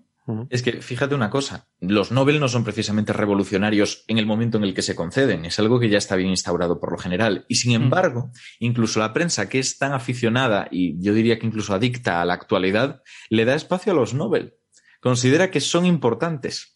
Es 0.50 0.62
que 0.62 0.82
fíjate 0.82 1.14
una 1.14 1.30
cosa, 1.30 1.68
los 1.80 2.10
Nobel 2.10 2.40
no 2.40 2.48
son 2.48 2.64
precisamente 2.64 3.12
revolucionarios 3.12 4.04
en 4.08 4.18
el 4.18 4.26
momento 4.26 4.58
en 4.58 4.64
el 4.64 4.74
que 4.74 4.82
se 4.82 4.96
conceden, 4.96 5.44
es 5.44 5.58
algo 5.58 5.78
que 5.78 5.88
ya 5.88 5.98
está 5.98 6.16
bien 6.16 6.30
instaurado 6.30 6.80
por 6.80 6.90
lo 6.90 6.98
general. 6.98 7.44
Y 7.48 7.56
sin 7.56 7.72
embargo, 7.72 8.30
incluso 8.58 8.98
la 8.98 9.12
prensa 9.12 9.48
que 9.48 9.60
es 9.60 9.78
tan 9.78 9.92
aficionada 9.92 10.68
y 10.70 11.00
yo 11.00 11.14
diría 11.14 11.38
que 11.38 11.46
incluso 11.46 11.74
adicta 11.74 12.20
a 12.20 12.24
la 12.24 12.34
actualidad, 12.34 13.02
le 13.30 13.44
da 13.44 13.54
espacio 13.54 13.92
a 13.92 13.94
los 13.94 14.14
Nobel. 14.14 14.54
Considera 15.00 15.50
que 15.50 15.60
son 15.60 15.86
importantes. 15.86 16.74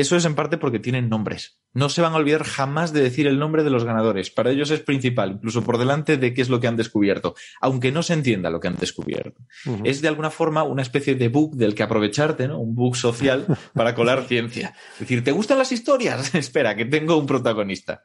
Eso 0.00 0.16
es 0.16 0.24
en 0.24 0.34
parte 0.34 0.56
porque 0.56 0.78
tienen 0.78 1.10
nombres. 1.10 1.60
No 1.74 1.90
se 1.90 2.00
van 2.00 2.14
a 2.14 2.16
olvidar 2.16 2.42
jamás 2.42 2.94
de 2.94 3.02
decir 3.02 3.26
el 3.26 3.38
nombre 3.38 3.62
de 3.62 3.68
los 3.68 3.84
ganadores. 3.84 4.30
Para 4.30 4.50
ellos 4.50 4.70
es 4.70 4.80
principal, 4.80 5.32
incluso 5.32 5.62
por 5.62 5.76
delante 5.76 6.16
de 6.16 6.32
qué 6.32 6.40
es 6.40 6.48
lo 6.48 6.58
que 6.58 6.68
han 6.68 6.76
descubierto, 6.76 7.34
aunque 7.60 7.92
no 7.92 8.02
se 8.02 8.14
entienda 8.14 8.48
lo 8.48 8.60
que 8.60 8.68
han 8.68 8.76
descubierto. 8.76 9.42
Uh 9.66 9.76
-huh. 9.76 9.80
Es 9.84 10.00
de 10.00 10.08
alguna 10.08 10.30
forma 10.30 10.62
una 10.62 10.80
especie 10.80 11.16
de 11.16 11.28
bug 11.28 11.54
del 11.54 11.74
que 11.74 11.82
aprovecharte, 11.82 12.48
¿no? 12.48 12.58
Un 12.58 12.74
bug 12.74 12.96
social 12.96 13.44
para 13.74 13.94
colar 13.94 14.24
ciencia. 14.24 14.74
Es 14.94 15.00
decir, 15.00 15.22
¿te 15.22 15.32
gustan 15.32 15.58
las 15.58 15.70
historias? 15.70 16.34
Espera, 16.34 16.74
que 16.76 16.86
tengo 16.86 17.18
un 17.18 17.26
protagonista. 17.26 18.02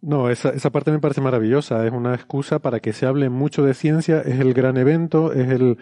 No, 0.00 0.30
esa, 0.30 0.50
esa 0.50 0.70
parte 0.70 0.92
me 0.92 1.00
parece 1.00 1.20
maravillosa. 1.20 1.84
Es 1.84 1.92
una 1.92 2.14
excusa 2.14 2.60
para 2.60 2.78
que 2.78 2.92
se 2.92 3.06
hable 3.06 3.30
mucho 3.30 3.64
de 3.64 3.74
ciencia. 3.74 4.20
Es 4.20 4.38
el 4.38 4.54
gran 4.54 4.76
evento. 4.76 5.32
Es 5.32 5.50
el. 5.50 5.78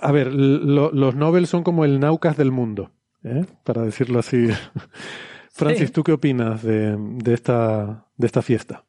A 0.00 0.12
ver, 0.12 0.34
lo, 0.34 0.90
los 0.90 1.14
Nobel 1.14 1.46
son 1.46 1.62
como 1.62 1.84
el 1.84 2.00
Naucas 2.00 2.36
del 2.36 2.50
mundo, 2.50 2.92
¿eh? 3.24 3.44
para 3.64 3.82
decirlo 3.82 4.20
así. 4.20 4.48
Francis, 5.52 5.88
sí. 5.88 5.92
¿tú 5.92 6.02
qué 6.02 6.12
opinas 6.12 6.62
de, 6.62 6.96
de, 6.96 7.34
esta, 7.34 8.06
de 8.16 8.26
esta 8.26 8.42
fiesta? 8.42 8.84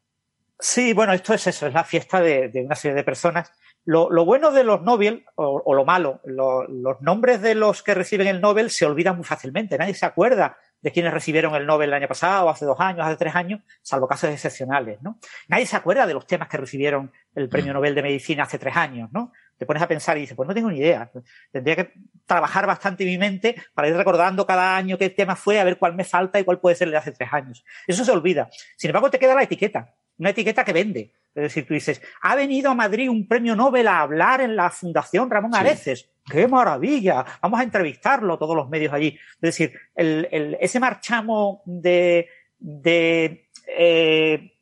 Sí, 0.58 0.92
bueno, 0.92 1.12
esto 1.12 1.34
es 1.34 1.46
eso, 1.46 1.66
es 1.66 1.74
la 1.74 1.84
fiesta 1.84 2.20
de, 2.20 2.48
de 2.48 2.62
una 2.64 2.76
serie 2.76 2.94
de 2.94 3.04
personas. 3.04 3.50
Lo, 3.84 4.10
lo, 4.10 4.24
bueno 4.24 4.52
de 4.52 4.62
los 4.62 4.82
Nobel, 4.82 5.24
o, 5.34 5.60
o 5.64 5.74
lo 5.74 5.84
malo, 5.84 6.20
lo, 6.24 6.68
los 6.68 7.00
nombres 7.02 7.42
de 7.42 7.56
los 7.56 7.82
que 7.82 7.94
reciben 7.94 8.28
el 8.28 8.40
Nobel 8.40 8.70
se 8.70 8.86
olvidan 8.86 9.16
muy 9.16 9.24
fácilmente. 9.24 9.76
Nadie 9.76 9.94
se 9.94 10.06
acuerda 10.06 10.56
de 10.82 10.90
quienes 10.90 11.14
recibieron 11.14 11.54
el 11.54 11.64
Nobel 11.64 11.88
el 11.90 11.94
año 11.94 12.08
pasado, 12.08 12.50
hace 12.50 12.64
dos 12.64 12.78
años, 12.80 13.06
hace 13.06 13.16
tres 13.16 13.34
años, 13.34 13.60
salvo 13.80 14.08
casos 14.08 14.30
excepcionales, 14.30 15.00
¿no? 15.00 15.18
Nadie 15.48 15.64
se 15.64 15.76
acuerda 15.76 16.06
de 16.06 16.14
los 16.14 16.26
temas 16.26 16.48
que 16.48 16.56
recibieron 16.56 17.12
el 17.34 17.48
Premio 17.48 17.72
Nobel 17.72 17.94
de 17.94 18.02
Medicina 18.02 18.42
hace 18.42 18.58
tres 18.58 18.76
años, 18.76 19.08
¿no? 19.12 19.32
Te 19.56 19.64
pones 19.64 19.82
a 19.82 19.86
pensar 19.86 20.18
y 20.18 20.22
dices, 20.22 20.36
pues 20.36 20.48
no 20.48 20.54
tengo 20.54 20.70
ni 20.70 20.78
idea. 20.78 21.08
Tendría 21.52 21.76
que 21.76 21.92
trabajar 22.26 22.66
bastante 22.66 23.04
mi 23.04 23.16
mente 23.16 23.54
para 23.74 23.88
ir 23.88 23.96
recordando 23.96 24.44
cada 24.44 24.76
año 24.76 24.98
qué 24.98 25.08
tema 25.10 25.36
fue, 25.36 25.60
a 25.60 25.64
ver 25.64 25.78
cuál 25.78 25.94
me 25.94 26.04
falta 26.04 26.40
y 26.40 26.44
cuál 26.44 26.58
puede 26.58 26.74
ser 26.74 26.88
el 26.88 26.92
de 26.92 26.98
hace 26.98 27.12
tres 27.12 27.32
años. 27.32 27.64
Eso 27.86 28.04
se 28.04 28.10
olvida. 28.10 28.50
Sin 28.76 28.90
embargo, 28.90 29.08
te 29.08 29.20
queda 29.20 29.36
la 29.36 29.44
etiqueta. 29.44 29.94
Una 30.18 30.30
etiqueta 30.30 30.64
que 30.64 30.72
vende. 30.72 31.12
Es 31.34 31.42
decir, 31.42 31.66
tú 31.66 31.74
dices, 31.74 32.02
ha 32.20 32.34
venido 32.34 32.70
a 32.70 32.74
Madrid 32.74 33.08
un 33.08 33.26
premio 33.26 33.56
Nobel 33.56 33.88
a 33.88 34.00
hablar 34.00 34.40
en 34.40 34.54
la 34.54 34.70
Fundación 34.70 35.30
Ramón 35.30 35.54
Areces. 35.54 36.00
Sí. 36.00 36.06
¡Qué 36.30 36.46
maravilla! 36.46 37.24
Vamos 37.40 37.60
a 37.60 37.64
entrevistarlo, 37.64 38.38
todos 38.38 38.54
los 38.54 38.68
medios 38.68 38.92
allí. 38.92 39.18
Es 39.34 39.40
decir, 39.40 39.72
el, 39.94 40.28
el, 40.30 40.56
ese 40.60 40.78
marchamo 40.78 41.62
de, 41.64 42.28
de 42.58 43.48
eh, 43.66 44.52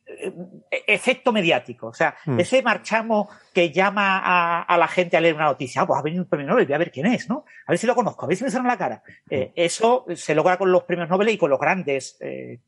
efecto 0.87 1.31
mediático. 1.31 1.87
O 1.87 1.93
sea, 1.93 2.15
mm. 2.25 2.39
ese 2.39 2.61
marchamo 2.61 3.29
que 3.53 3.71
llama 3.71 4.19
a, 4.19 4.61
a, 4.63 4.77
la 4.77 4.87
gente 4.87 5.17
a 5.17 5.21
leer 5.21 5.35
una 5.35 5.45
noticia, 5.45 5.81
ah, 5.81 5.87
pues 5.87 5.99
ha 5.99 6.03
venido 6.03 6.23
un 6.23 6.29
premio 6.29 6.47
Nobel, 6.47 6.65
voy 6.65 6.75
a 6.75 6.79
ver 6.79 6.91
quién 6.91 7.07
es, 7.07 7.29
¿no? 7.29 7.45
A 7.65 7.71
ver 7.71 7.77
si 7.77 7.87
lo 7.87 7.95
conozco, 7.95 8.25
a 8.25 8.27
ver 8.27 8.37
si 8.37 8.43
me 8.43 8.51
suena 8.51 8.67
la 8.67 8.77
cara. 8.77 9.03
Eh, 9.29 9.51
eso 9.55 10.05
se 10.15 10.35
logra 10.35 10.57
con 10.57 10.71
los 10.71 10.83
premios 10.83 11.09
Nobel 11.09 11.29
y 11.29 11.37
con 11.37 11.49
los 11.49 11.59
grandes 11.59 12.17
eh, 12.21 12.59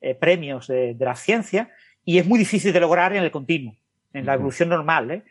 eh, 0.00 0.14
premios 0.14 0.66
de, 0.68 0.94
de, 0.94 1.04
la 1.04 1.14
ciencia 1.14 1.70
y 2.04 2.18
es 2.18 2.26
muy 2.26 2.38
difícil 2.38 2.72
de 2.72 2.80
lograr 2.80 3.14
en 3.14 3.22
el 3.22 3.30
continuo, 3.30 3.74
en 4.12 4.26
la 4.26 4.34
evolución 4.34 4.68
normal, 4.68 5.10
¿eh? 5.10 5.22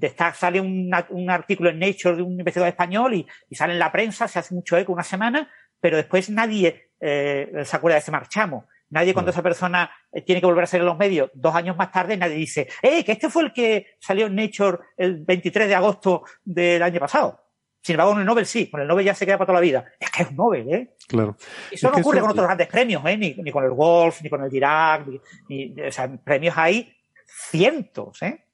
Está, 0.00 0.32
sale 0.32 0.60
una, 0.60 1.04
un 1.10 1.28
artículo 1.28 1.70
en 1.70 1.80
Nature 1.80 2.14
de 2.14 2.22
un 2.22 2.38
investigador 2.38 2.68
español 2.68 3.14
y, 3.14 3.26
y, 3.50 3.56
sale 3.56 3.72
en 3.72 3.80
la 3.80 3.90
prensa, 3.90 4.28
se 4.28 4.38
hace 4.38 4.54
mucho 4.54 4.76
eco 4.76 4.92
una 4.92 5.02
semana, 5.02 5.50
pero 5.80 5.96
después 5.96 6.30
nadie 6.30 6.90
eh, 7.00 7.50
se 7.64 7.76
acuerda 7.76 7.96
de 7.96 8.00
ese 8.00 8.12
marchamo. 8.12 8.68
Nadie 8.90 9.12
cuando 9.12 9.32
esa 9.32 9.42
persona 9.42 9.90
eh, 10.12 10.22
tiene 10.22 10.40
que 10.40 10.46
volver 10.46 10.64
a 10.64 10.66
salir 10.66 10.82
en 10.82 10.86
los 10.86 10.98
medios 10.98 11.30
dos 11.34 11.54
años 11.54 11.76
más 11.76 11.90
tarde, 11.90 12.16
nadie 12.16 12.36
dice, 12.36 12.68
¡eh, 12.82 13.04
que 13.04 13.12
este 13.12 13.28
fue 13.28 13.44
el 13.44 13.52
que 13.52 13.96
salió 13.98 14.26
en 14.26 14.36
Nature 14.36 14.78
el 14.96 15.24
23 15.24 15.68
de 15.68 15.74
agosto 15.74 16.22
del 16.44 16.82
año 16.82 17.00
pasado! 17.00 17.45
Sin 17.86 17.94
embargo, 17.94 18.14
con 18.14 18.20
el 18.20 18.26
Nobel 18.26 18.46
sí, 18.46 18.68
con 18.68 18.80
el 18.80 18.88
Nobel 18.88 19.06
ya 19.06 19.14
se 19.14 19.24
queda 19.24 19.38
para 19.38 19.46
toda 19.46 19.60
la 19.60 19.64
vida. 19.64 19.84
Es 20.00 20.10
que 20.10 20.24
es 20.24 20.30
un 20.30 20.34
Nobel, 20.34 20.68
¿eh? 20.68 20.94
Claro. 21.06 21.36
Eso 21.70 21.86
es 21.86 21.92
no 21.92 22.00
ocurre 22.00 22.18
eso... 22.18 22.24
con 22.24 22.30
otros 22.32 22.46
grandes 22.46 22.66
premios, 22.66 23.00
¿eh? 23.06 23.16
Ni, 23.16 23.32
ni, 23.34 23.52
con 23.52 23.62
el 23.62 23.70
Wolf, 23.70 24.22
ni 24.22 24.28
con 24.28 24.42
el 24.42 24.50
Dirac, 24.50 25.06
ni, 25.06 25.20
ni, 25.68 25.82
o 25.82 25.92
sea, 25.92 26.10
premios 26.16 26.58
hay 26.58 26.92
cientos, 27.24 28.20
¿eh? 28.22 28.44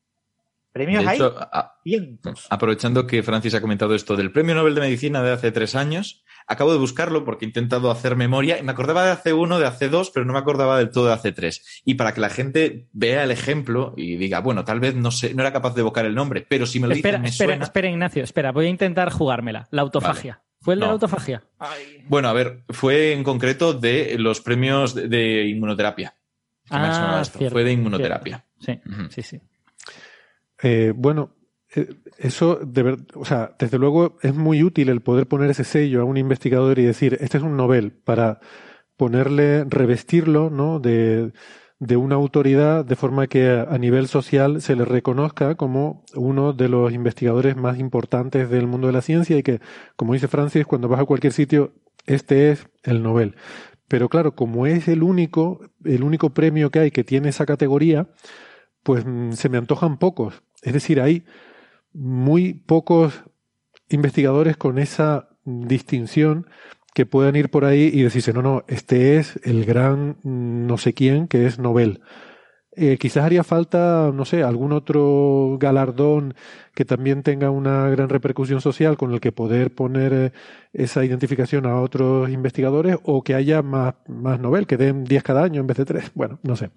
Premios 0.71 1.03
hecho, 1.15 1.35
hay 1.35 1.47
a, 1.51 1.79
cientos. 1.83 2.47
Aprovechando 2.51 3.07
que 3.07 3.23
Francis 3.23 3.55
ha 3.55 3.63
comentado 3.63 3.95
esto 3.95 4.17
del 4.17 4.33
Premio 4.33 4.55
Nobel 4.55 4.75
de 4.75 4.83
Medicina 4.83 5.23
de 5.23 5.33
hace 5.33 5.51
tres 5.51 5.77
años, 5.77 6.23
acabo 6.47 6.73
de 6.73 6.79
buscarlo 6.79 7.25
porque 7.25 7.45
he 7.45 7.49
intentado 7.49 7.91
hacer 7.91 8.17
memoria 8.17 8.59
y 8.59 8.63
me 8.63 8.73
acordaba 8.73 9.05
de 9.05 9.11
hace 9.13 9.33
uno, 9.33 9.59
de 9.59 9.67
hace 9.67 9.89
dos, 9.89 10.11
pero 10.11 10.25
no 10.27 10.33
me 10.33 10.39
acordaba 10.39 10.79
del 10.79 10.91
todo 10.91 11.07
de 11.07 11.13
hace 11.13 11.33
tres. 11.33 11.83
Y 11.85 11.95
para 11.95 12.13
que 12.15 12.21
la 12.21 12.31
gente 12.31 12.87
vea 12.93 13.25
el 13.25 13.31
ejemplo 13.31 13.95
y 13.97 14.17
diga, 14.17 14.41
bueno, 14.41 14.65
tal 14.65 14.81
vez 14.81 14.95
no 14.95 15.11
sé, 15.11 15.35
no 15.35 15.43
era 15.43 15.53
capaz 15.53 15.75
de 15.75 15.81
evocar 15.81 16.07
el 16.07 16.15
nombre, 16.15 16.47
pero 16.49 16.67
si 16.67 16.81
me 16.81 16.89
lo 16.89 16.95
espera, 16.95 17.19
dicen, 17.19 17.23
me 17.23 17.29
espera, 17.29 17.49
suena. 17.53 17.65
Espera, 17.65 17.89
Ignacio, 17.89 18.25
espera, 18.25 18.53
voy 18.53 18.67
a 18.67 18.69
intentar 18.69 19.11
jugármela. 19.11 19.69
La 19.71 19.83
autofagia. 19.83 20.35
Vale. 20.35 20.47
¿Fue 20.61 20.75
el 20.75 20.81
no. 20.81 20.87
de 20.87 20.89
la 20.89 20.93
autofagia? 20.93 21.43
Ay. 21.59 22.05
Bueno, 22.09 22.29
a 22.29 22.33
ver, 22.33 22.63
fue 22.69 23.13
en 23.13 23.25
concreto 23.25 23.73
de 23.73 24.17
los 24.19 24.41
premios 24.41 24.95
de, 24.95 25.09
de 25.09 25.47
inmunoterapia. 25.49 26.15
Ah, 26.71 27.23
cierto, 27.25 27.55
fue 27.55 27.65
de 27.65 27.73
inmunoterapia. 27.73 28.45
Cierto. 28.61 28.83
Sí, 28.85 28.91
uh 28.91 28.97
-huh. 29.03 29.11
sí, 29.11 29.23
sí. 29.23 29.41
Eh, 30.63 30.93
bueno, 30.95 31.35
eso, 32.19 32.57
de 32.57 32.99
o 33.15 33.25
sea, 33.25 33.55
desde 33.59 33.79
luego 33.79 34.19
es 34.23 34.35
muy 34.35 34.63
útil 34.63 34.89
el 34.89 35.01
poder 35.01 35.27
poner 35.27 35.51
ese 35.51 35.65
sello 35.65 36.03
a 36.03 36.05
un 36.05 36.17
investigador 36.17 36.79
y 36.79 36.85
decir, 36.85 37.19
este 37.21 37.39
es 37.39 37.45
un 37.45 37.57
Nobel, 37.57 37.93
para 37.93 38.41
ponerle, 38.97 39.65
revestirlo, 39.65 40.51
¿no? 40.51 40.81
De, 40.81 41.33
de 41.79 41.97
una 41.97 42.15
autoridad 42.15 42.85
de 42.85 42.95
forma 42.95 43.27
que 43.27 43.49
a 43.51 43.77
nivel 43.79 44.07
social 44.07 44.63
se 44.63 44.77
le 44.77 44.85
reconozca 44.85 45.57
como 45.57 46.05
uno 46.15 46.53
de 46.53 46.69
los 46.69 46.93
investigadores 46.93 47.57
más 47.57 47.79
importantes 47.79 48.49
del 48.51 48.69
mundo 48.69 48.87
de 48.87 48.93
la 48.93 49.03
ciencia 49.03 49.37
y 49.37 49.43
que, 49.43 49.61
como 49.97 50.13
dice 50.13 50.29
Francis, 50.29 50.67
cuando 50.67 50.89
vas 50.89 51.01
a 51.01 51.07
cualquier 51.07 51.33
sitio, 51.33 51.73
este 52.07 52.53
es 52.53 52.69
el 52.85 53.03
Nobel. 53.03 53.35
Pero 53.89 54.09
claro, 54.09 54.35
como 54.35 54.67
es 54.67 54.89
el 54.89 55.03
único, 55.03 55.61
el 55.85 56.05
único 56.05 56.31
premio 56.31 56.71
que 56.71 56.79
hay 56.79 56.91
que 56.93 57.03
tiene 57.05 57.31
esa 57.31 57.47
categoría, 57.47 58.09
pues 58.83 59.05
mm, 59.05 59.33
se 59.33 59.49
me 59.49 59.59
antojan 59.59 59.99
pocos. 59.99 60.43
Es 60.63 60.75
decir, 60.75 61.01
hay 61.01 61.25
muy 61.93 62.55
pocos 62.55 63.25
investigadores 63.89 64.57
con 64.57 64.79
esa 64.79 65.29
distinción 65.45 66.47
que 66.95 67.07
puedan 67.07 67.37
ir 67.37 67.51
por 67.51 67.65
ahí 67.65 67.91
y 67.93 68.03
decirse, 68.03 68.33
no, 68.33 68.43
no, 68.43 68.65
este 68.69 69.17
es 69.17 69.41
el 69.45 69.65
gran 69.65 70.19
no 70.23 70.77
sé 70.79 70.93
quién 70.93 71.29
que 71.29 71.47
es 71.47 71.59
Nobel. 71.59 72.01
Eh, 72.75 72.97
quizás 72.99 73.25
haría 73.25 73.45
falta, 73.45 74.11
no 74.15 74.25
sé, 74.25 74.43
algún 74.43 74.73
otro 74.73 75.59
galardón 75.61 76.35
que 76.75 76.87
también 76.87 77.23
tenga 77.23 77.51
una 77.51 77.91
gran 77.91 78.09
repercusión 78.09 78.63
social 78.63 78.97
con 78.97 79.13
el 79.13 79.21
que 79.21 79.31
poder 79.31 79.75
poner 79.75 80.13
eh, 80.15 80.33
esa 80.73 81.05
identificación 81.05 81.67
a 81.67 81.79
otros 81.81 82.31
investigadores 82.31 82.97
o 83.05 83.23
que 83.23 83.35
haya 83.35 83.61
más, 83.61 83.95
más 84.09 84.41
Nobel, 84.41 84.67
que 84.67 84.79
den 84.79 85.05
10 85.05 85.23
cada 85.23 85.45
año 85.45 85.61
en 85.61 85.67
vez 85.67 85.77
de 85.77 85.85
3. 85.85 86.13
Bueno, 86.15 86.39
no 86.43 86.57
sé. 86.57 86.71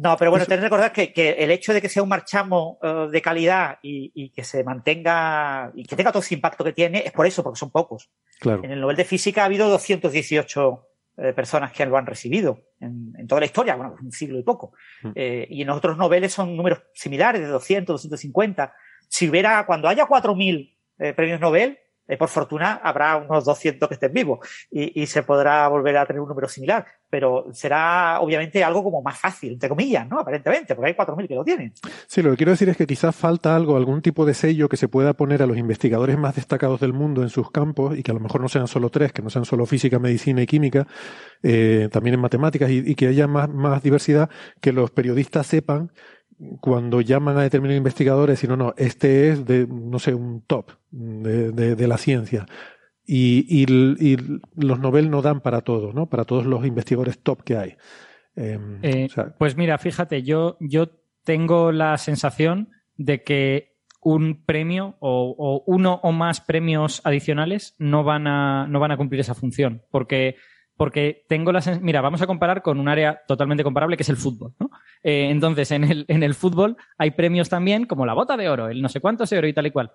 No, 0.00 0.16
pero 0.16 0.30
bueno, 0.30 0.46
tenés 0.46 0.60
que 0.60 0.66
recordar 0.66 0.92
que, 0.92 1.12
que, 1.12 1.30
el 1.30 1.50
hecho 1.50 1.74
de 1.74 1.82
que 1.82 1.88
sea 1.88 2.04
un 2.04 2.08
marchamo 2.08 2.78
uh, 2.82 3.10
de 3.10 3.20
calidad 3.20 3.78
y, 3.82 4.12
y, 4.14 4.30
que 4.30 4.44
se 4.44 4.62
mantenga 4.62 5.72
y 5.74 5.84
que 5.84 5.96
tenga 5.96 6.12
todo 6.12 6.22
ese 6.22 6.34
impacto 6.34 6.62
que 6.62 6.72
tiene 6.72 7.02
es 7.04 7.10
por 7.10 7.26
eso, 7.26 7.42
porque 7.42 7.58
son 7.58 7.70
pocos. 7.70 8.08
Claro. 8.38 8.62
En 8.62 8.70
el 8.70 8.80
Nobel 8.80 8.96
de 8.96 9.04
Física 9.04 9.42
ha 9.42 9.46
habido 9.46 9.68
218 9.68 10.88
eh, 11.20 11.32
personas 11.32 11.72
que 11.72 11.84
lo 11.84 11.96
han 11.96 12.06
recibido 12.06 12.60
en, 12.78 13.12
en, 13.18 13.26
toda 13.26 13.40
la 13.40 13.46
historia, 13.46 13.74
bueno, 13.74 13.96
un 14.00 14.12
siglo 14.12 14.38
y 14.38 14.44
poco. 14.44 14.72
Mm. 15.02 15.10
Eh, 15.16 15.48
y 15.50 15.62
en 15.62 15.70
otros 15.70 15.96
noveles 15.96 16.32
son 16.32 16.56
números 16.56 16.84
similares, 16.94 17.40
de 17.40 17.48
200, 17.48 18.00
250. 18.04 18.72
Si 19.08 19.28
hubiera, 19.28 19.66
cuando 19.66 19.88
haya 19.88 20.06
4.000 20.06 20.76
eh, 21.00 21.14
premios 21.14 21.40
Nobel, 21.40 21.76
eh, 22.08 22.16
por 22.16 22.28
fortuna 22.28 22.80
habrá 22.82 23.16
unos 23.16 23.44
200 23.44 23.88
que 23.88 23.94
estén 23.94 24.12
vivos 24.12 24.40
y, 24.70 25.06
se 25.06 25.22
podrá 25.22 25.68
volver 25.68 25.96
a 25.96 26.06
tener 26.06 26.20
un 26.20 26.28
número 26.28 26.48
similar, 26.48 26.84
pero 27.08 27.46
será 27.52 28.20
obviamente 28.20 28.62
algo 28.62 28.82
como 28.82 29.00
más 29.02 29.18
fácil, 29.18 29.52
entre 29.52 29.68
comillas, 29.68 30.08
¿no? 30.08 30.20
Aparentemente, 30.20 30.74
porque 30.74 30.90
hay 30.90 30.96
4.000 30.96 31.28
que 31.28 31.34
lo 31.34 31.44
tienen. 31.44 31.72
Sí, 32.06 32.22
lo 32.22 32.30
que 32.30 32.36
quiero 32.38 32.52
decir 32.52 32.68
es 32.68 32.76
que 32.76 32.86
quizás 32.86 33.14
falta 33.14 33.54
algo, 33.54 33.76
algún 33.76 34.02
tipo 34.02 34.26
de 34.26 34.34
sello 34.34 34.68
que 34.68 34.76
se 34.76 34.88
pueda 34.88 35.14
poner 35.14 35.42
a 35.42 35.46
los 35.46 35.56
investigadores 35.56 36.18
más 36.18 36.36
destacados 36.36 36.80
del 36.80 36.92
mundo 36.92 37.22
en 37.22 37.30
sus 37.30 37.50
campos 37.50 37.96
y 37.96 38.02
que 38.02 38.10
a 38.10 38.14
lo 38.14 38.20
mejor 38.20 38.40
no 38.40 38.48
sean 38.48 38.68
solo 38.68 38.90
tres, 38.90 39.12
que 39.12 39.22
no 39.22 39.30
sean 39.30 39.44
solo 39.44 39.66
física, 39.66 39.98
medicina 39.98 40.42
y 40.42 40.46
química, 40.46 40.86
eh, 41.42 41.88
también 41.92 42.14
en 42.14 42.20
matemáticas 42.20 42.70
y, 42.70 42.94
que 42.94 43.06
haya 43.06 43.26
más 43.26 43.82
diversidad, 43.82 44.28
que 44.60 44.72
los 44.72 44.90
periodistas 44.90 45.46
sepan 45.46 45.90
cuando 46.60 47.00
llaman 47.00 47.36
a 47.38 47.42
determinados 47.42 47.78
investigadores, 47.78 48.38
sino 48.38 48.56
no, 48.56 48.74
este 48.76 49.30
es 49.30 49.44
de, 49.44 49.66
no 49.66 49.98
sé, 49.98 50.14
un 50.14 50.42
top 50.42 50.70
de, 50.90 51.50
de, 51.52 51.74
de 51.74 51.88
la 51.88 51.98
ciencia. 51.98 52.46
Y, 53.04 53.46
y, 53.48 53.64
y, 53.98 54.16
los 54.56 54.78
Nobel 54.78 55.10
no 55.10 55.22
dan 55.22 55.40
para 55.40 55.62
todo, 55.62 55.92
¿no? 55.92 56.06
Para 56.06 56.24
todos 56.24 56.44
los 56.44 56.66
investigadores 56.66 57.18
top 57.18 57.42
que 57.42 57.56
hay. 57.56 57.76
Eh, 58.36 58.58
eh, 58.82 59.06
o 59.06 59.08
sea, 59.08 59.34
pues 59.36 59.56
mira, 59.56 59.78
fíjate, 59.78 60.22
yo, 60.22 60.58
yo 60.60 60.90
tengo 61.24 61.72
la 61.72 61.96
sensación 61.96 62.68
de 62.96 63.22
que 63.22 63.78
un 64.00 64.44
premio 64.44 64.96
o, 65.00 65.34
o, 65.36 65.64
uno 65.66 66.00
o 66.02 66.12
más 66.12 66.40
premios 66.40 67.00
adicionales 67.04 67.74
no 67.78 68.04
van 68.04 68.26
a, 68.26 68.66
no 68.68 68.78
van 68.78 68.92
a 68.92 68.96
cumplir 68.96 69.20
esa 69.20 69.34
función. 69.34 69.82
Porque, 69.90 70.36
porque 70.76 71.24
tengo 71.28 71.50
la 71.50 71.60
sensación. 71.60 71.84
Mira, 71.84 72.00
vamos 72.00 72.22
a 72.22 72.26
comparar 72.26 72.62
con 72.62 72.78
un 72.78 72.88
área 72.88 73.22
totalmente 73.26 73.64
comparable 73.64 73.96
que 73.96 74.02
es 74.02 74.08
el 74.08 74.16
fútbol. 74.16 74.54
¿no? 74.60 74.70
Eh, 75.02 75.28
entonces, 75.30 75.70
en 75.70 75.84
el, 75.84 76.04
en 76.08 76.22
el 76.22 76.34
fútbol 76.34 76.76
hay 76.96 77.12
premios 77.12 77.48
también 77.48 77.86
como 77.86 78.06
la 78.06 78.14
bota 78.14 78.36
de 78.36 78.48
oro, 78.48 78.68
el 78.68 78.82
no 78.82 78.88
sé 78.88 79.00
cuántos 79.00 79.32
oro 79.32 79.46
y 79.46 79.52
tal 79.52 79.66
y 79.66 79.70
cual. 79.70 79.92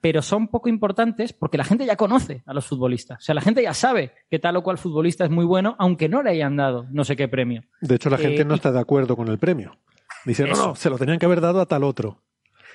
Pero 0.00 0.20
son 0.20 0.48
poco 0.48 0.68
importantes 0.68 1.32
porque 1.32 1.58
la 1.58 1.64
gente 1.64 1.86
ya 1.86 1.96
conoce 1.96 2.42
a 2.46 2.52
los 2.52 2.66
futbolistas. 2.66 3.18
O 3.18 3.22
sea, 3.22 3.34
la 3.34 3.40
gente 3.40 3.62
ya 3.62 3.72
sabe 3.72 4.12
que 4.28 4.38
tal 4.40 4.56
o 4.56 4.62
cual 4.62 4.78
futbolista 4.78 5.24
es 5.24 5.30
muy 5.30 5.44
bueno, 5.44 5.76
aunque 5.78 6.08
no 6.08 6.22
le 6.22 6.30
hayan 6.30 6.56
dado 6.56 6.86
no 6.90 7.04
sé 7.04 7.14
qué 7.14 7.28
premio. 7.28 7.62
De 7.80 7.94
hecho, 7.94 8.10
la 8.10 8.18
gente 8.18 8.44
no 8.44 8.54
está 8.54 8.72
de 8.72 8.80
acuerdo 8.80 9.16
con 9.16 9.28
el 9.28 9.38
premio. 9.38 9.78
Dice, 10.24 10.44
no, 10.46 10.54
no, 10.54 10.74
se 10.74 10.90
lo 10.90 10.98
tenían 10.98 11.18
que 11.18 11.26
haber 11.26 11.40
dado 11.40 11.60
a 11.60 11.66
tal 11.66 11.84
otro. 11.84 12.22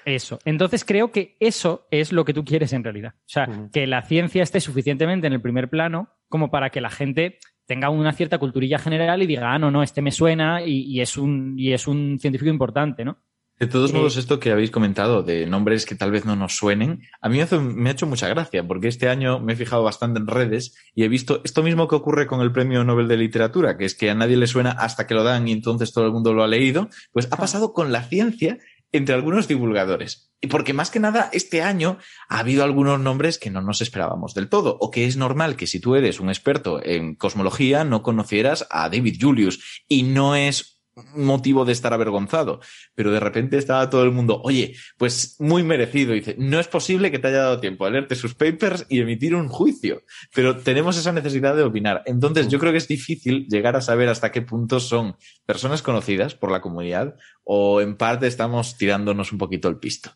Eso. 0.06 0.40
Entonces 0.46 0.86
creo 0.86 1.12
que 1.12 1.36
eso 1.42 1.86
es 1.92 2.14
lo 2.14 2.24
que 2.24 2.34
tú 2.34 2.46
quieres 2.46 2.72
en 2.72 2.84
realidad. 2.84 3.16
O 3.18 3.30
sea, 3.30 3.46
uh 3.50 3.52
-huh. 3.52 3.72
que 3.72 3.88
la 3.88 4.04
ciencia 4.04 4.42
esté 4.42 4.62
suficientemente 4.62 5.28
en 5.28 5.34
el 5.34 5.42
primer 5.42 5.70
plano 5.70 6.10
como 6.30 6.50
para 6.50 6.70
que 6.70 6.80
la 6.80 6.90
gente 6.90 7.40
tenga 7.68 7.90
una 7.90 8.14
cierta 8.14 8.40
culturilla 8.40 8.80
general 8.80 9.22
y 9.22 9.28
diga, 9.28 9.54
ah, 9.54 9.60
no, 9.60 9.70
no, 9.70 9.84
este 9.84 10.02
me 10.02 10.12
suena 10.12 10.64
y, 10.64 10.84
y 10.84 11.02
es, 11.02 11.18
un, 11.18 11.54
y 11.58 11.74
es 11.74 11.88
un 11.88 12.18
científico 12.20 12.50
importante, 12.50 13.06
¿no? 13.06 13.20
De 13.60 13.66
todos 13.66 13.92
modos, 13.92 14.18
esto 14.18 14.40
que 14.40 14.52
habéis 14.52 14.70
comentado 14.70 15.24
de 15.24 15.48
nombres 15.48 15.88
que 15.88 15.96
tal 15.96 16.12
vez 16.12 16.26
no 16.26 16.36
nos 16.36 16.56
suenen, 16.56 17.02
a 17.22 17.28
mí 17.28 17.38
me, 17.38 17.44
hace, 17.44 17.58
me 17.58 17.90
ha 17.90 17.94
hecho 17.94 18.06
mucha 18.06 18.28
gracia, 18.28 18.68
porque 18.68 18.88
este 18.88 19.10
año 19.10 19.40
me 19.40 19.54
he 19.54 19.56
fijado 19.56 19.82
bastante 19.82 20.20
en 20.20 20.28
redes 20.28 20.76
y 20.94 21.04
he 21.04 21.08
visto 21.08 21.42
esto 21.44 21.64
mismo 21.64 21.88
que 21.88 21.96
ocurre 21.96 22.28
con 22.28 22.42
el 22.42 22.52
Premio 22.52 22.84
Nobel 22.84 23.08
de 23.08 23.18
Literatura, 23.18 23.76
que 23.76 23.86
es 23.86 23.96
que 23.96 24.12
a 24.12 24.16
nadie 24.16 24.38
le 24.38 24.46
suena 24.46 24.72
hasta 24.72 25.08
que 25.08 25.16
lo 25.16 25.24
dan 25.24 25.48
y 25.48 25.54
entonces 25.54 25.92
todo 25.92 26.06
el 26.06 26.12
mundo 26.12 26.34
lo 26.36 26.44
ha 26.44 26.48
leído, 26.48 26.90
pues 27.12 27.28
ha 27.32 27.38
pasado 27.38 27.74
con 27.74 27.92
la 27.92 28.04
ciencia 28.04 28.60
entre 28.92 29.16
algunos 29.16 29.48
divulgadores. 29.48 30.32
Y 30.40 30.48
porque 30.48 30.74
más 30.74 30.92
que 30.92 31.00
nada 31.00 31.30
este 31.34 31.62
año 31.62 31.98
ha 32.30 32.40
habido 32.40 32.64
algunos 32.64 33.00
nombres 33.00 33.40
que 33.40 33.50
no 33.50 33.62
nos 33.62 33.82
esperábamos 33.82 34.34
del 34.34 34.50
todo, 34.50 34.78
o 34.80 34.92
que 34.92 35.06
es 35.06 35.18
normal 35.18 35.56
que 35.56 35.68
si 35.68 35.80
tú 35.80 35.96
eres 35.96 36.20
un 36.20 36.30
experto 36.30 36.84
en 36.84 37.16
cosmología 37.16 37.84
no 37.84 38.04
conocieras 38.04 38.68
a 38.70 38.90
David 38.90 39.18
Julius 39.20 39.84
y 39.88 40.04
no 40.04 40.36
es 40.36 40.77
motivo 41.16 41.66
de 41.66 41.74
estar 41.74 41.94
avergonzado, 41.94 42.60
pero 42.96 43.12
de 43.12 43.20
repente 43.20 43.58
estaba 43.58 43.90
todo 43.90 44.04
el 44.04 44.12
mundo, 44.12 44.42
oye, 44.44 44.76
pues 44.98 45.36
muy 45.40 45.64
merecido, 45.64 46.14
dice, 46.14 46.36
no 46.38 46.60
es 46.60 46.68
posible 46.68 47.12
que 47.12 47.20
te 47.20 47.28
haya 47.28 47.40
dado 47.40 47.60
tiempo 47.60 47.86
a 47.86 47.90
leerte 47.90 48.16
sus 48.16 48.34
papers 48.34 48.86
y 48.90 49.00
emitir 49.00 49.36
un 49.36 49.48
juicio, 49.48 50.04
pero 50.34 50.58
tenemos 50.58 50.98
esa 50.98 51.12
necesidad 51.12 51.56
de 51.56 51.64
opinar. 51.64 52.04
Entonces 52.06 52.48
yo 52.48 52.60
creo 52.60 52.72
que 52.72 52.80
es 52.80 52.88
difícil 52.88 53.48
llegar 53.48 53.76
a 53.76 53.82
saber 53.82 54.10
hasta 54.10 54.32
qué 54.32 54.42
punto 54.42 54.80
son 54.80 55.16
personas 55.46 55.82
conocidas 55.82 56.36
por 56.36 56.52
la 56.52 56.62
comunidad 56.62 57.16
o 57.44 57.82
en 57.82 57.96
parte 57.96 58.28
estamos 58.28 58.78
tirándonos 58.78 59.32
un 59.32 59.38
poquito 59.38 59.68
el 59.68 59.78
pisto. 59.78 60.12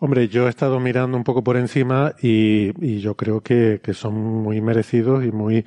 Hombre, 0.00 0.28
yo 0.28 0.46
he 0.46 0.50
estado 0.50 0.78
mirando 0.78 1.16
un 1.16 1.24
poco 1.24 1.42
por 1.42 1.56
encima 1.56 2.14
y, 2.20 2.70
y 2.84 3.00
yo 3.00 3.16
creo 3.16 3.40
que, 3.42 3.80
que 3.82 3.94
son 3.94 4.14
muy 4.14 4.60
merecidos 4.60 5.24
y 5.24 5.32
muy, 5.32 5.64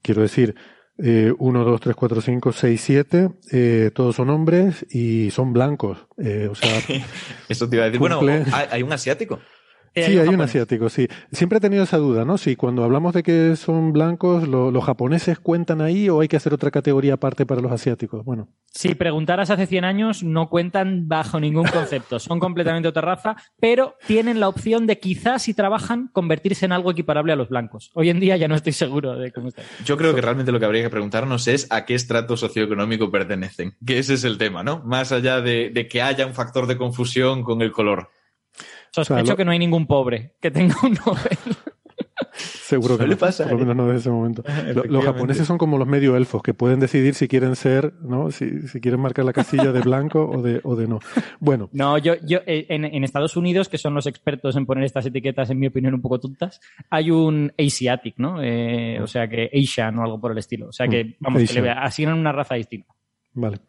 quiero 0.00 0.22
decir, 0.22 0.54
eh, 0.98 1.32
1, 1.36 1.64
2, 1.64 1.80
3, 1.80 1.96
4, 1.96 2.20
5, 2.20 2.52
6, 2.52 2.80
7, 2.80 3.30
eh, 3.52 3.90
todos 3.94 4.16
son 4.16 4.30
hombres 4.30 4.86
y 4.90 5.30
son 5.30 5.52
blancos. 5.52 6.06
Eh, 6.18 6.48
o 6.50 6.54
sea, 6.54 6.80
Eso 7.48 7.68
te 7.68 7.76
iba 7.76 7.84
a 7.84 7.90
decir. 7.90 8.00
Cumple... 8.00 8.40
Bueno, 8.40 8.56
hay, 8.56 8.66
hay 8.70 8.82
un 8.82 8.92
asiático. 8.92 9.40
Sí, 10.04 10.18
hay 10.18 10.28
un 10.28 10.40
asiático, 10.42 10.90
sí. 10.90 11.08
Siempre 11.32 11.56
he 11.56 11.60
tenido 11.60 11.82
esa 11.84 11.96
duda, 11.96 12.26
¿no? 12.26 12.36
Si 12.36 12.54
cuando 12.54 12.84
hablamos 12.84 13.14
de 13.14 13.22
que 13.22 13.56
son 13.56 13.94
blancos, 13.94 14.46
lo, 14.46 14.70
¿los 14.70 14.84
japoneses 14.84 15.38
cuentan 15.38 15.80
ahí 15.80 16.10
o 16.10 16.20
hay 16.20 16.28
que 16.28 16.36
hacer 16.36 16.52
otra 16.52 16.70
categoría 16.70 17.14
aparte 17.14 17.46
para 17.46 17.62
los 17.62 17.72
asiáticos? 17.72 18.22
Bueno. 18.22 18.48
Si 18.66 18.94
preguntaras 18.94 19.48
hace 19.48 19.66
100 19.66 19.84
años, 19.84 20.22
no 20.22 20.50
cuentan 20.50 21.08
bajo 21.08 21.40
ningún 21.40 21.64
concepto. 21.64 22.18
Son 22.18 22.38
completamente 22.38 22.88
otra 22.88 23.00
raza, 23.00 23.36
pero 23.58 23.96
tienen 24.06 24.38
la 24.38 24.48
opción 24.48 24.86
de 24.86 24.98
quizás, 24.98 25.44
si 25.44 25.54
trabajan, 25.54 26.10
convertirse 26.12 26.66
en 26.66 26.72
algo 26.72 26.90
equiparable 26.90 27.32
a 27.32 27.36
los 27.36 27.48
blancos. 27.48 27.90
Hoy 27.94 28.10
en 28.10 28.20
día 28.20 28.36
ya 28.36 28.48
no 28.48 28.54
estoy 28.54 28.72
seguro 28.72 29.16
de 29.16 29.32
cómo 29.32 29.48
está. 29.48 29.62
Yo 29.86 29.96
creo 29.96 30.14
que 30.14 30.20
realmente 30.20 30.52
lo 30.52 30.58
que 30.58 30.66
habría 30.66 30.82
que 30.82 30.90
preguntarnos 30.90 31.48
es 31.48 31.66
a 31.70 31.86
qué 31.86 31.94
estrato 31.94 32.36
socioeconómico 32.36 33.10
pertenecen. 33.10 33.74
Que 33.86 33.98
ese 33.98 34.12
es 34.12 34.24
el 34.24 34.36
tema, 34.36 34.62
¿no? 34.62 34.82
Más 34.84 35.10
allá 35.10 35.40
de, 35.40 35.70
de 35.70 35.88
que 35.88 36.02
haya 36.02 36.26
un 36.26 36.34
factor 36.34 36.66
de 36.66 36.76
confusión 36.76 37.42
con 37.42 37.62
el 37.62 37.72
color. 37.72 38.10
Sospecho 38.96 39.22
o 39.22 39.26
sea, 39.26 39.32
lo... 39.32 39.36
que 39.36 39.44
no 39.44 39.50
hay 39.50 39.58
ningún 39.58 39.86
pobre 39.86 40.32
que 40.40 40.50
tenga 40.50 40.74
un 40.82 40.94
Nobel. 40.94 41.38
Seguro 42.32 42.96
que 42.96 43.06
no, 43.06 43.16
pasa, 43.16 43.44
por 43.44 43.52
lo 43.52 43.58
menos 43.60 43.76
no 43.76 43.86
desde 43.86 44.00
ese 44.00 44.10
momento. 44.10 44.42
Los 44.88 45.04
japoneses 45.04 45.46
son 45.46 45.58
como 45.58 45.78
los 45.78 45.86
medio 45.86 46.16
elfos 46.16 46.42
que 46.42 46.54
pueden 46.54 46.80
decidir 46.80 47.14
si 47.14 47.28
quieren 47.28 47.56
ser, 47.56 47.92
¿no? 48.02 48.30
Si, 48.30 48.68
si 48.68 48.80
quieren 48.80 49.00
marcar 49.00 49.24
la 49.24 49.32
casilla 49.32 49.70
de 49.70 49.80
blanco 49.80 50.26
o 50.26 50.42
de, 50.42 50.60
o 50.64 50.76
de 50.76 50.86
no. 50.86 50.98
Bueno. 51.40 51.70
No, 51.76 51.98
yo, 51.98 52.14
yo 52.22 52.38
en, 52.46 52.86
en, 52.86 53.04
Estados 53.04 53.36
Unidos, 53.36 53.68
que 53.68 53.76
son 53.76 53.92
los 53.92 54.06
expertos 54.06 54.56
en 54.56 54.64
poner 54.64 54.84
estas 54.84 55.04
etiquetas, 55.04 55.50
en 55.50 55.58
mi 55.58 55.66
opinión, 55.66 55.92
un 55.92 56.00
poco 56.00 56.18
tontas, 56.18 56.58
hay 56.88 57.10
un 57.10 57.52
Asiatic, 57.58 58.14
¿no? 58.16 58.42
Eh, 58.42 58.98
o 59.00 59.06
sea 59.06 59.28
que 59.28 59.50
Asian 59.52 59.98
o 59.98 60.02
algo 60.02 60.18
por 60.18 60.32
el 60.32 60.38
estilo. 60.38 60.68
O 60.68 60.72
sea 60.72 60.88
que, 60.88 61.16
vamos, 61.20 61.42
Asian. 61.42 61.64
que 61.64 61.68
le 61.68 61.70
asignan 61.70 62.18
una 62.18 62.32
raza 62.32 62.54
distinta. 62.54 62.94
Vale. 63.38 63.60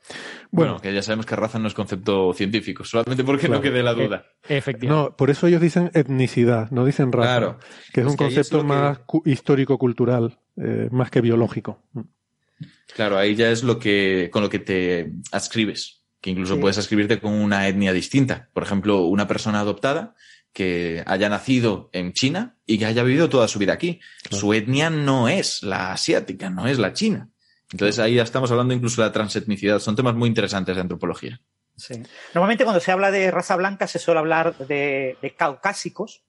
Bueno, 0.50 0.72
bueno, 0.72 0.80
que 0.80 0.94
ya 0.94 1.02
sabemos 1.02 1.26
que 1.26 1.36
raza 1.36 1.60
no 1.60 1.68
es 1.68 1.74
concepto 1.74 2.34
científico, 2.34 2.86
solamente 2.86 3.26
porque 3.26 3.48
claro. 3.48 3.56
no 3.56 3.62
quede 3.62 3.84
la 3.84 3.94
duda. 3.94 4.26
E 4.48 4.56
efectivamente. 4.56 5.10
No, 5.10 5.18
por 5.18 5.30
eso 5.30 5.46
ellos 5.46 5.60
dicen 5.60 5.92
etnicidad, 5.94 6.72
no 6.72 6.86
dicen 6.86 7.12
raza, 7.12 7.38
claro. 7.38 7.60
que 7.94 8.00
es, 8.00 8.06
es 8.06 8.12
un 8.12 8.18
que 8.18 8.24
concepto 8.24 8.60
es 8.60 8.64
más 8.64 9.00
que... 9.00 9.30
histórico-cultural, 9.30 10.40
eh, 10.56 10.88
más 10.90 11.12
que 11.12 11.20
biológico. 11.20 11.84
Claro, 12.96 13.18
ahí 13.18 13.36
ya 13.36 13.52
es 13.52 13.64
lo 13.64 13.78
que 13.78 14.30
con 14.32 14.42
lo 14.42 14.50
que 14.50 14.60
te 14.60 15.12
adscribes, 15.34 16.06
que 16.22 16.30
incluso 16.30 16.56
sí. 16.56 16.62
puedes 16.62 16.78
ascribirte 16.78 17.20
con 17.20 17.34
una 17.34 17.68
etnia 17.68 17.92
distinta. 17.92 18.50
Por 18.54 18.64
ejemplo, 18.64 19.02
una 19.02 19.28
persona 19.28 19.60
adoptada 19.60 20.16
que 20.54 21.04
haya 21.06 21.28
nacido 21.28 21.90
en 21.92 22.14
China 22.14 22.56
y 22.66 22.78
que 22.78 22.86
haya 22.86 23.04
vivido 23.04 23.28
toda 23.28 23.50
su 23.50 23.60
vida 23.60 23.74
aquí. 23.74 24.00
Claro. 24.24 24.40
Su 24.40 24.54
etnia 24.54 24.90
no 24.90 25.28
es 25.28 25.62
la 25.62 25.92
asiática, 25.92 26.50
no 26.50 26.68
es 26.68 26.80
la 26.80 26.94
china. 26.94 27.32
Entonces 27.72 28.00
ahí 28.00 28.16
ya 28.16 28.24
estamos 28.24 28.50
hablando 28.52 28.74
incluso 28.74 29.02
de 29.02 29.08
la 29.08 29.14
transetnicidad. 29.14 29.80
Son 29.80 29.96
temas 29.96 30.16
muy 30.16 30.30
interesantes 30.30 30.76
de 30.76 30.82
antropología. 30.82 31.42
Sí. 31.76 32.02
Normalmente 32.34 32.64
cuando 32.64 32.80
se 32.80 32.92
habla 32.92 33.12
de 33.12 33.30
raza 33.30 33.56
blanca 33.56 33.88
se 33.88 34.00
suele 34.00 34.20
hablar 34.20 34.56
de, 34.58 35.18
de 35.22 35.36
caucásicos 35.36 36.24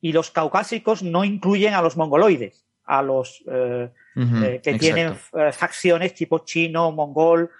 y 0.00 0.12
los 0.12 0.30
caucásicos 0.30 1.02
no 1.02 1.24
incluyen 1.24 1.74
a 1.74 1.82
los 1.82 1.96
mongoloides, 1.96 2.66
a 2.84 3.02
los 3.02 3.42
eh, 3.50 3.90
uh 4.14 4.20
-huh, 4.20 4.44
eh, 4.44 4.60
que 4.62 4.70
exacto. 4.70 4.78
tienen 4.78 5.18
eh, 5.32 5.52
facciones 5.52 6.14
tipo 6.14 6.40
chino, 6.44 6.92
mongol, 6.92 7.50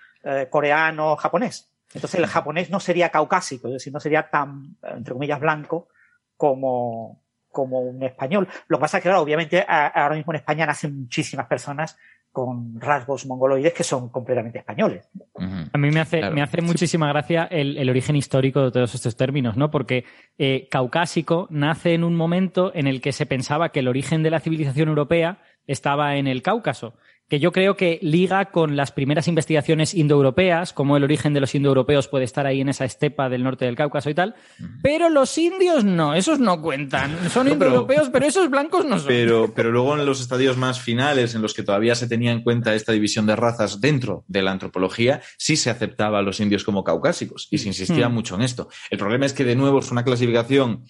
coreano, 0.50 1.14
japonés. 1.16 1.72
Entonces 1.94 2.18
el 2.18 2.26
japonés 2.26 2.68
no 2.68 2.81
sería 2.81 3.11
caucásico, 3.11 3.68
es 3.68 3.74
decir, 3.74 3.92
no 3.92 4.00
sería 4.00 4.29
tan, 4.29 4.76
entre 4.83 5.14
comillas, 5.14 5.38
blanco 5.38 5.88
como, 6.37 7.22
como 7.50 7.81
un 7.81 8.02
español. 8.02 8.48
Lo 8.66 8.76
que 8.76 8.81
pasa 8.81 8.98
es 8.98 9.02
que, 9.02 9.09
claro, 9.09 9.22
obviamente 9.22 9.64
ahora 9.66 10.16
mismo 10.16 10.33
en 10.33 10.40
España 10.40 10.66
nacen 10.66 10.98
muchísimas 10.98 11.46
personas 11.46 11.96
con 12.37 12.79
rasgos 12.79 13.25
mongoloides 13.25 13.72
que 13.72 13.83
son 13.83 14.11
completamente 14.11 14.59
españoles. 14.59 15.09
Uh 15.33 15.40
-huh. 15.40 15.70
A 15.72 15.79
mí 15.79 15.90
me 15.90 16.01
hace, 16.01 16.18
claro. 16.18 16.35
me 16.35 16.42
hace 16.42 16.61
muchísima 16.61 17.09
gracia 17.09 17.44
el, 17.44 17.79
el, 17.79 17.88
origen 17.88 18.14
histórico 18.14 18.62
de 18.62 18.72
todos 18.72 18.94
estos 18.94 19.16
términos, 19.16 19.57
¿no? 19.57 19.70
Porque 19.70 20.05
eh, 20.37 20.68
caucásico 20.70 21.46
nace 21.49 21.94
en 21.94 22.05
un 22.05 22.14
momento 22.14 22.72
en 22.75 22.88
el 22.88 23.01
que 23.01 23.12
se 23.12 23.25
pensaba 23.25 23.70
que 23.70 23.81
el 23.81 23.88
origen 23.88 24.22
de 24.22 24.29
la 24.29 24.40
civilización 24.40 24.90
europea 24.90 25.38
estaba 25.66 26.16
en 26.16 26.27
el 26.27 26.42
Cáucaso 26.42 26.92
que 27.29 27.41
yo 27.41 27.51
creo 27.51 27.77
que 27.77 27.99
liga 28.03 28.47
con 28.47 28.77
las 28.77 28.93
primeras 28.93 29.27
investigaciones 29.27 29.95
indoeuropeas, 29.95 30.73
como 30.73 30.97
el 30.97 31.03
origen 31.03 31.35
de 31.35 31.41
los 31.41 31.55
indoeuropeos 31.55 32.07
puede 32.07 32.25
estar 32.25 32.47
ahí 32.47 32.61
en 32.61 32.69
esa 32.69 32.85
estepa 32.85 33.29
del 33.29 33.43
norte 33.43 33.65
del 33.65 33.75
Cáucaso 33.75 34.11
y 34.11 34.15
tal. 34.15 34.37
Pero 34.83 35.09
los 35.09 35.37
indios 35.37 35.85
no, 35.85 36.15
esos 36.15 36.39
no 36.39 36.62
cuentan. 36.62 37.17
Son 37.31 37.47
no, 37.47 37.53
indoeuropeos, 37.53 38.03
pero, 38.03 38.12
pero, 38.12 38.27
esos 38.27 38.49
blancos 38.49 38.85
no 38.85 38.99
son. 38.99 39.09
Pero, 39.09 39.53
pero 39.55 39.73
luego 39.73 39.99
en 39.99 40.07
los 40.07 40.21
estadios 40.21 40.57
más 40.57 40.81
finales, 40.81 41.35
en 41.35 41.43
los 41.43 41.53
que 41.53 41.65
todavía 41.65 41.97
se 41.97 42.07
tenía 42.07 42.31
en 42.31 42.43
cuenta 42.43 42.75
esta 42.75 42.93
división 42.93 43.27
de 43.27 43.35
razas 43.35 43.81
dentro 43.81 44.25
de 44.29 44.43
la 44.43 44.53
antropología, 44.53 45.21
sí 45.37 45.57
se 45.57 45.71
aceptaba 45.71 46.21
a 46.21 46.23
los 46.23 46.39
indios 46.39 46.62
como 46.62 46.85
caucásicos 46.85 47.49
y 47.51 47.59
se 47.59 47.69
insistía 47.69 48.09
hmm. 48.09 48.15
mucho 48.15 48.35
en 48.37 48.43
esto. 48.43 48.69
El 48.91 48.99
problema 48.99 49.27
es 49.27 49.33
que, 49.33 49.45
de 49.45 49.57
nuevo, 49.57 49.81
es 49.81 49.91
una 49.91 50.05
clasificación 50.05 50.85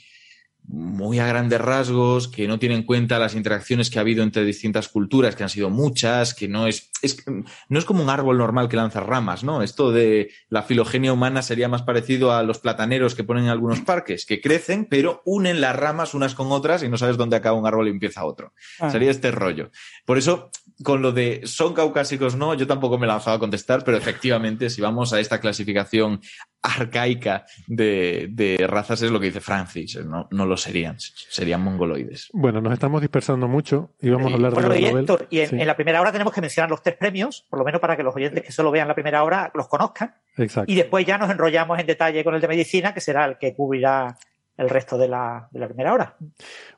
muy 0.68 1.18
a 1.18 1.26
grandes 1.26 1.60
rasgos, 1.60 2.28
que 2.28 2.48
no 2.48 2.58
tiene 2.58 2.74
en 2.74 2.82
cuenta 2.82 3.18
las 3.18 3.34
interacciones 3.34 3.90
que 3.90 3.98
ha 3.98 4.02
habido 4.02 4.22
entre 4.22 4.44
distintas 4.44 4.88
culturas, 4.88 5.36
que 5.36 5.42
han 5.42 5.48
sido 5.48 5.70
muchas, 5.70 6.34
que 6.34 6.48
no 6.48 6.66
es, 6.66 6.90
es, 7.02 7.24
no 7.68 7.78
es 7.78 7.84
como 7.84 8.02
un 8.02 8.10
árbol 8.10 8.38
normal 8.38 8.68
que 8.68 8.76
lanza 8.76 9.00
ramas, 9.00 9.44
¿no? 9.44 9.62
Esto 9.62 9.92
de 9.92 10.30
la 10.48 10.62
filogenia 10.62 11.12
humana 11.12 11.42
sería 11.42 11.68
más 11.68 11.82
parecido 11.82 12.32
a 12.32 12.42
los 12.42 12.58
plataneros 12.58 13.14
que 13.14 13.24
ponen 13.24 13.44
en 13.44 13.50
algunos 13.50 13.80
parques, 13.80 14.26
que 14.26 14.40
crecen, 14.40 14.86
pero 14.86 15.22
unen 15.24 15.60
las 15.60 15.76
ramas 15.76 16.14
unas 16.14 16.34
con 16.34 16.50
otras 16.50 16.82
y 16.82 16.88
no 16.88 16.98
sabes 16.98 17.16
dónde 17.16 17.36
acaba 17.36 17.58
un 17.58 17.66
árbol 17.66 17.88
y 17.88 17.90
empieza 17.90 18.24
otro. 18.24 18.52
Ah. 18.80 18.90
Sería 18.90 19.10
este 19.10 19.30
rollo. 19.30 19.70
Por 20.04 20.18
eso, 20.18 20.50
con 20.82 21.00
lo 21.00 21.12
de 21.12 21.42
son 21.44 21.74
caucásicos 21.74 22.36
no, 22.36 22.54
yo 22.54 22.66
tampoco 22.66 22.98
me 22.98 23.06
he 23.06 23.08
lanzado 23.08 23.36
a 23.36 23.40
contestar, 23.40 23.84
pero 23.84 23.96
efectivamente, 23.96 24.68
si 24.68 24.80
vamos 24.80 25.12
a 25.12 25.20
esta 25.20 25.40
clasificación 25.40 26.20
arcaica 26.66 27.46
de, 27.66 28.28
de, 28.30 28.66
razas 28.66 29.02
es 29.02 29.10
lo 29.10 29.20
que 29.20 29.26
dice 29.26 29.40
Francis. 29.40 30.04
No, 30.04 30.28
no, 30.30 30.46
lo 30.46 30.55
serían, 30.56 30.98
serían 30.98 31.62
mongoloides. 31.62 32.28
Bueno, 32.32 32.60
nos 32.60 32.72
estamos 32.72 33.00
dispersando 33.00 33.48
mucho 33.48 33.90
y 34.00 34.10
vamos 34.10 34.32
a 34.32 34.34
hablar 34.34 34.54
bueno, 34.54 34.68
de 34.70 34.78
y, 34.78 34.82
la 34.82 35.00
Héctor, 35.00 35.26
y 35.30 35.40
en, 35.40 35.60
en, 35.60 35.66
la 35.66 35.76
primera 35.76 36.00
hora 36.00 36.12
tenemos 36.12 36.32
que 36.32 36.40
mencionar 36.40 36.70
los 36.70 36.82
tres 36.82 36.96
premios, 36.96 37.46
por 37.48 37.58
lo 37.58 37.64
menos 37.64 37.80
para 37.80 37.96
que 37.96 38.02
los 38.02 38.14
oyentes 38.14 38.44
que 38.44 38.52
solo 38.52 38.70
vean 38.70 38.88
la 38.88 38.94
primera 38.94 39.22
hora 39.24 39.50
los 39.54 39.68
conozcan. 39.68 40.14
Exacto. 40.36 40.70
Y 40.70 40.76
después 40.76 41.06
ya 41.06 41.18
nos 41.18 41.30
enrollamos 41.30 41.78
en 41.78 41.86
detalle 41.86 42.24
con 42.24 42.34
el 42.34 42.40
de 42.40 42.48
medicina, 42.48 42.92
que 42.94 43.00
será 43.00 43.24
el 43.24 43.38
que 43.38 43.54
cubrirá 43.54 44.16
el 44.56 44.70
resto 44.70 44.96
de 44.96 45.08
la, 45.08 45.48
de 45.50 45.60
la 45.60 45.66
primera 45.66 45.92
hora. 45.92 46.16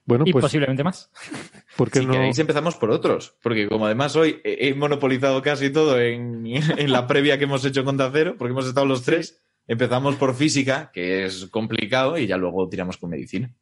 Bueno, 0.05 0.25
y 0.27 0.33
pues, 0.33 0.43
posiblemente 0.43 0.83
más. 0.83 1.11
Porque 1.77 2.01
si 2.01 2.07
no... 2.07 2.13
queréis 2.13 2.39
empezamos 2.39 2.77
por 2.77 2.91
otros, 2.91 3.37
porque 3.43 3.69
como 3.69 3.87
además 3.87 4.17
hoy 4.17 4.41
he 4.45 4.75
monopolizado 4.75 5.43
casi 5.43 5.71
todo 5.71 6.01
en, 6.01 6.45
en 6.47 6.93
la 6.93 7.07
previa 7.07 7.39
que 7.39 7.45
hemos 7.45 7.65
hecho 7.65 7.85
con 7.85 7.99
Cero, 8.13 8.35
porque 8.37 8.53
hemos 8.53 8.67
estado 8.67 8.87
los 8.87 9.05
tres, 9.05 9.41
empezamos 9.67 10.17
por 10.17 10.35
física, 10.35 10.91
que 10.93 11.25
es 11.25 11.47
complicado, 11.47 12.19
y 12.19 12.27
ya 12.27 12.37
luego 12.37 12.69
tiramos 12.69 12.97
con 12.97 13.11
medicina. 13.11 13.55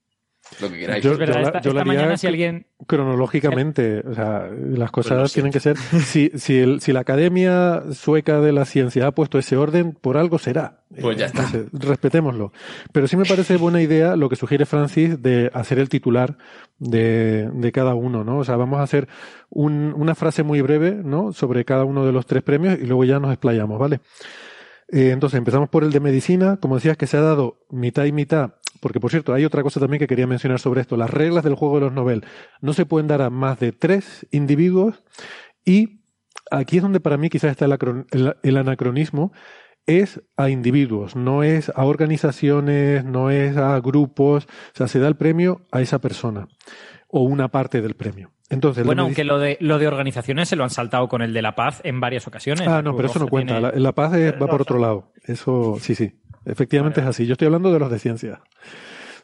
Lo 0.60 0.70
que 0.70 0.78
queráis. 0.78 1.04
Yo, 1.04 1.12
Es 1.12 1.18
verdad, 1.18 1.34
yo 1.34 1.40
la- 1.42 1.46
esta, 1.48 1.60
yo 1.60 1.72
la 1.74 1.80
esta 1.80 1.90
haría 1.90 2.00
mañana 2.00 2.16
si 2.16 2.26
alguien... 2.26 2.66
cronológicamente, 2.86 4.00
o 4.08 4.14
sea, 4.14 4.48
las 4.50 4.90
cosas 4.90 5.18
Pues 5.20 5.32
tienen 5.32 5.52
que 5.52 5.60
ser. 5.60 5.76
Si, 5.76 6.30
si, 6.36 6.58
el- 6.58 6.80
si 6.80 6.92
la 6.92 7.00
Academia 7.00 7.82
Sueca 7.92 8.40
de 8.40 8.52
la 8.52 8.64
Ciencia 8.64 9.06
ha 9.06 9.12
puesto 9.12 9.38
ese 9.38 9.56
orden, 9.56 9.92
por 9.92 10.16
algo 10.16 10.38
será. 10.38 10.80
Pues 11.00 11.16
ya 11.18 11.26
está. 11.26 11.42
Entonces, 11.44 11.66
respetémoslo. 11.88 12.52
Pero 12.92 13.06
sí 13.08 13.16
me 13.16 13.24
parece 13.24 13.56
buena 13.56 13.82
idea 13.82 14.16
lo 14.16 14.28
que 14.28 14.36
sugiere 14.36 14.66
Francis 14.66 15.20
de 15.22 15.50
hacer 15.52 15.78
el 15.78 15.88
titular 15.88 16.38
de, 16.78 17.50
de 17.52 17.72
cada 17.72 17.94
uno, 17.94 18.24
¿no? 18.24 18.38
O 18.38 18.44
sea, 18.44 18.56
vamos 18.56 18.78
a 18.78 18.82
hacer 18.82 19.08
un- 19.50 19.92
una 19.96 20.14
frase 20.14 20.42
muy 20.42 20.60
breve, 20.62 20.92
¿no? 20.92 21.32
Sobre 21.32 21.64
cada 21.64 21.84
uno 21.84 22.06
de 22.06 22.12
los 22.12 22.24
tres 22.26 22.42
premios 22.42 22.78
y 22.80 22.86
luego 22.86 23.04
ya 23.04 23.18
nos 23.18 23.32
explayamos, 23.32 23.78
¿vale? 23.78 24.00
Eh, 24.88 25.10
entonces 25.10 25.36
empezamos 25.38 25.68
por 25.68 25.82
el 25.82 25.90
de 25.90 25.98
medicina, 26.00 26.58
como 26.60 26.76
decías 26.76 26.96
que 26.96 27.08
se 27.08 27.16
ha 27.16 27.20
dado 27.20 27.58
mitad 27.70 28.04
y 28.04 28.12
mitad, 28.12 28.52
porque 28.80 29.00
por 29.00 29.10
cierto 29.10 29.32
hay 29.34 29.44
otra 29.44 29.62
cosa 29.62 29.80
también 29.80 29.98
que 30.00 30.06
quería 30.06 30.26
mencionar 30.26 30.58
sobre 30.60 30.80
esto, 30.80 30.96
las 30.96 31.10
reglas 31.10 31.44
del 31.44 31.54
juego 31.54 31.76
de 31.76 31.80
los 31.86 31.92
Nobel 31.92 32.24
no 32.60 32.72
se 32.72 32.86
pueden 32.86 33.06
dar 33.08 33.22
a 33.22 33.30
más 33.30 33.58
de 33.60 33.72
tres 33.72 34.26
individuos 34.30 35.02
y 35.64 36.00
aquí 36.50 36.76
es 36.76 36.82
donde 36.82 37.00
para 37.00 37.16
mí 37.16 37.28
quizás 37.28 37.50
está 37.50 37.64
el, 37.64 37.72
acron- 37.72 38.06
el- 38.12 38.36
el 38.42 38.56
anacronismo, 38.56 39.32
es 39.86 40.20
a 40.36 40.48
individuos, 40.50 41.14
no 41.16 41.42
es 41.44 41.70
a 41.74 41.84
organizaciones, 41.84 43.04
no 43.04 43.30
es 43.30 43.56
a 43.56 43.78
grupos, 43.80 44.46
o 44.46 44.76
sea, 44.76 44.88
se 44.88 44.98
da 44.98 45.08
el 45.08 45.16
premio 45.16 45.60
a 45.70 45.80
esa 45.80 46.00
persona 46.00 46.48
o 47.08 47.20
una 47.20 47.48
parte 47.48 47.80
del 47.80 47.94
premio. 47.94 48.32
Entonces, 48.48 48.84
Bueno, 48.84 49.02
aunque 49.02 49.24
lo 49.24 49.38
de, 49.40 49.56
lo 49.60 49.78
de 49.78 49.88
organizaciones 49.88 50.48
se 50.48 50.54
lo 50.56 50.62
han 50.64 50.70
saltado 50.70 51.08
con 51.08 51.20
el 51.22 51.32
de 51.32 51.42
la 51.42 51.54
paz 51.56 51.80
en 51.84 51.98
varias 52.00 52.26
ocasiones. 52.28 52.66
Ah, 52.68 52.80
no, 52.82 52.94
pero 52.96 53.08
eso 53.08 53.18
no 53.18 53.26
cuenta. 53.28 53.54
tiene- 53.58 53.72
La, 53.74 53.78
la 53.80 53.92
paz 53.92 54.14
es- 54.14 54.34
va 54.34 54.46
por 54.46 54.62
otro 54.62 54.78
lado. 54.78 55.12
Eso, 55.24 55.76
sí, 55.80 55.94
sí. 55.96 56.12
Efectivamente 56.46 57.00
es 57.00 57.06
así. 57.06 57.26
Yo 57.26 57.32
estoy 57.32 57.46
hablando 57.46 57.72
de 57.72 57.78
los 57.78 57.90
de 57.90 57.98
ciencia. 57.98 58.40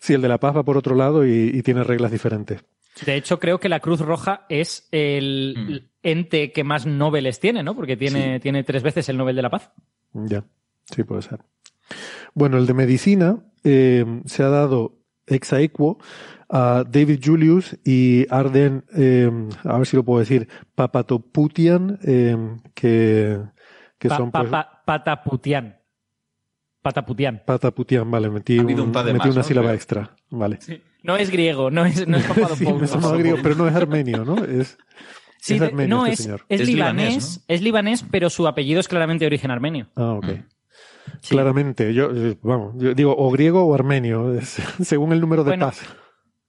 Sí, 0.01 0.13
el 0.15 0.21
de 0.23 0.29
la 0.29 0.39
paz 0.39 0.55
va 0.57 0.65
por 0.65 0.77
otro 0.77 0.95
lado 0.97 1.25
y, 1.25 1.51
y 1.55 1.63
tiene 1.63 1.85
reglas 1.85 2.11
diferentes. 2.11 2.65
De 3.07 3.15
hecho, 3.17 3.39
creo 3.39 3.59
que 3.59 3.69
la 3.71 3.81
Cruz 3.81 4.01
Roja 4.01 4.45
es 4.51 4.89
el 4.91 5.55
Mm. 5.57 5.89
ente 6.03 6.53
que 6.53 6.65
más 6.65 6.85
Nobeles 6.85 7.41
tiene, 7.41 7.63
¿no? 7.63 7.75
Porque 7.75 7.97
tiene, 7.97 8.39
tiene 8.41 8.65
tres 8.65 8.83
veces 8.83 9.09
el 9.09 9.17
Nobel 9.17 9.37
de 9.37 9.43
la 9.43 9.51
Paz. 9.51 9.71
Ya, 10.13 10.45
sí 10.95 11.05
puede 11.05 11.23
ser. 11.23 11.41
Bueno, 12.35 12.59
el 12.59 12.67
de 12.67 12.75
medicina 12.75 13.39
eh, 13.65 14.05
se 14.27 14.43
ha 14.43 14.49
dado 14.49 14.99
ex 15.27 15.53
aequo 15.53 15.99
a 16.51 16.85
David 16.87 17.21
Julius 17.25 17.79
y 17.85 18.27
Arden, 18.29 18.85
eh, 18.95 19.31
a 19.65 19.79
ver 19.79 19.87
si 19.87 19.97
lo 19.97 20.05
puedo 20.05 20.19
decir, 20.21 20.49
Papatoputian, 20.75 21.99
eh, 22.03 22.37
que, 22.75 23.39
que 23.99 24.09
Pa- 24.09 24.17
son 24.17 24.31
pa- 24.31 24.41
pues, 24.41 24.51
pa- 24.51 24.83
Pataputian. 24.85 25.77
Pataputian. 26.83 27.43
Pataputian, 27.47 28.11
vale, 28.11 28.29
metí, 28.29 28.59
Ha 28.59 28.63
un- 28.63 28.81
un 28.81 28.91
metí 28.91 29.13
más, 29.19 29.27
una 29.27 29.35
¿no? 29.37 29.43
sílaba 29.43 29.67
Creo. 29.69 29.75
extra, 29.77 30.17
vale. 30.31 30.59
No 31.03 31.17
es 31.17 31.31
griego, 31.31 31.71
no 31.71 31.85
es, 31.85 32.07
no 32.07 32.17
es 32.17 32.25
Sí, 32.59 32.73
me 32.73 32.87
sonaba 32.87 33.17
griego, 33.17 33.39
pero 33.43 33.55
no 33.55 33.69
es 33.69 33.75
armenio, 33.75 34.25
¿no? 34.25 34.45
Es, 34.45 34.77
Sí, 35.41 35.55
es 35.55 35.61
de- 35.61 35.67
armenio 35.67 35.97
no, 35.97 36.03
este 36.07 36.15
es, 36.15 36.19
señor. 36.25 36.45
es 36.49 36.61
Es 36.61 36.67
libanés, 36.69 37.07
libanés, 37.09 37.45
es 37.49 37.63
libanés, 37.63 38.05
pero 38.11 38.31
su 38.31 38.47
apellido 38.47 38.79
es 38.81 38.89
claramente 38.89 39.25
de 39.25 39.27
origen 39.27 39.51
armenio. 39.51 39.89
Ah, 39.97 40.13
ok. 40.13 40.27
Mm. 40.27 40.45
Sí. 41.21 41.31
Claramente, 41.35 41.93
yo, 41.95 42.11
eh, 42.15 42.37
vamos, 42.43 42.75
yo 42.79 42.95
digo 42.95 43.15
o 43.17 43.31
griego 43.31 43.65
o 43.65 43.75
armenio, 43.75 44.35
es- 44.35 44.57
según 44.83 45.13
el 45.13 45.21
número 45.21 45.43
de 45.45 45.51
Bueno, 45.51 45.67
paz. 45.67 45.83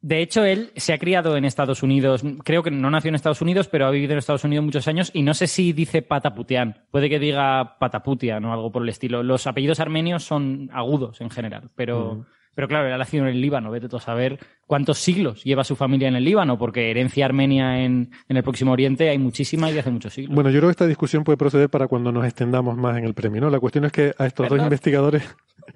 De 0.03 0.21
hecho, 0.21 0.43
él 0.43 0.73
se 0.75 0.91
ha 0.91 0.97
criado 0.97 1.37
en 1.37 1.45
Estados 1.45 1.81
Unidos. 1.81 2.23
Creo 2.43 2.61
que 2.61 2.71
no 2.71 2.91
nació 2.91 3.07
en 3.07 3.15
Estados 3.15 3.41
Unidos, 3.41 3.69
pero 3.69 3.85
ha 3.85 3.89
vivido 3.89 4.11
en 4.11 4.17
Estados 4.17 4.43
Unidos 4.43 4.65
muchos 4.65 4.85
años 4.89 5.09
y 5.13 5.21
no 5.21 5.33
sé 5.33 5.47
si 5.47 5.71
dice 5.71 6.01
Pataputian. 6.01 6.83
Puede 6.91 7.09
que 7.09 7.19
diga 7.19 7.77
Pataputian 7.79 8.43
o 8.43 8.51
algo 8.51 8.69
por 8.69 8.83
el 8.83 8.89
estilo. 8.89 9.23
Los 9.23 9.47
apellidos 9.47 9.79
armenios 9.79 10.25
son 10.25 10.69
agudos 10.73 11.21
en 11.21 11.29
general, 11.29 11.69
pero. 11.75 12.25
Pero 12.55 12.67
claro, 12.67 12.87
él 12.87 12.93
ha 12.93 12.97
nacido 12.97 13.25
en 13.25 13.31
el 13.31 13.41
Líbano. 13.41 13.71
Vete 13.71 13.89
tú 13.89 13.97
a 13.97 14.01
saber 14.01 14.39
cuántos 14.67 14.99
siglos 14.99 15.43
lleva 15.43 15.63
su 15.63 15.75
familia 15.75 16.07
en 16.07 16.15
el 16.15 16.23
Líbano, 16.23 16.57
porque 16.57 16.91
herencia 16.91 17.25
armenia 17.25 17.83
en, 17.83 18.11
en 18.27 18.37
el 18.37 18.43
Próximo 18.43 18.71
Oriente 18.71 19.09
hay 19.09 19.17
muchísima 19.17 19.69
y 19.69 19.73
de 19.73 19.79
hace 19.79 19.91
muchos 19.91 20.13
siglos. 20.13 20.35
Bueno, 20.35 20.49
yo 20.49 20.59
creo 20.59 20.69
que 20.69 20.73
esta 20.73 20.87
discusión 20.87 21.23
puede 21.23 21.37
proceder 21.37 21.69
para 21.69 21.87
cuando 21.87 22.11
nos 22.11 22.25
extendamos 22.25 22.77
más 22.77 22.97
en 22.97 23.05
el 23.05 23.13
premio, 23.13 23.41
¿no? 23.41 23.49
La 23.49 23.59
cuestión 23.59 23.85
es 23.85 23.91
que 23.91 24.13
a 24.17 24.25
estos 24.25 24.49
dos 24.49 24.59
investigadores 24.59 25.23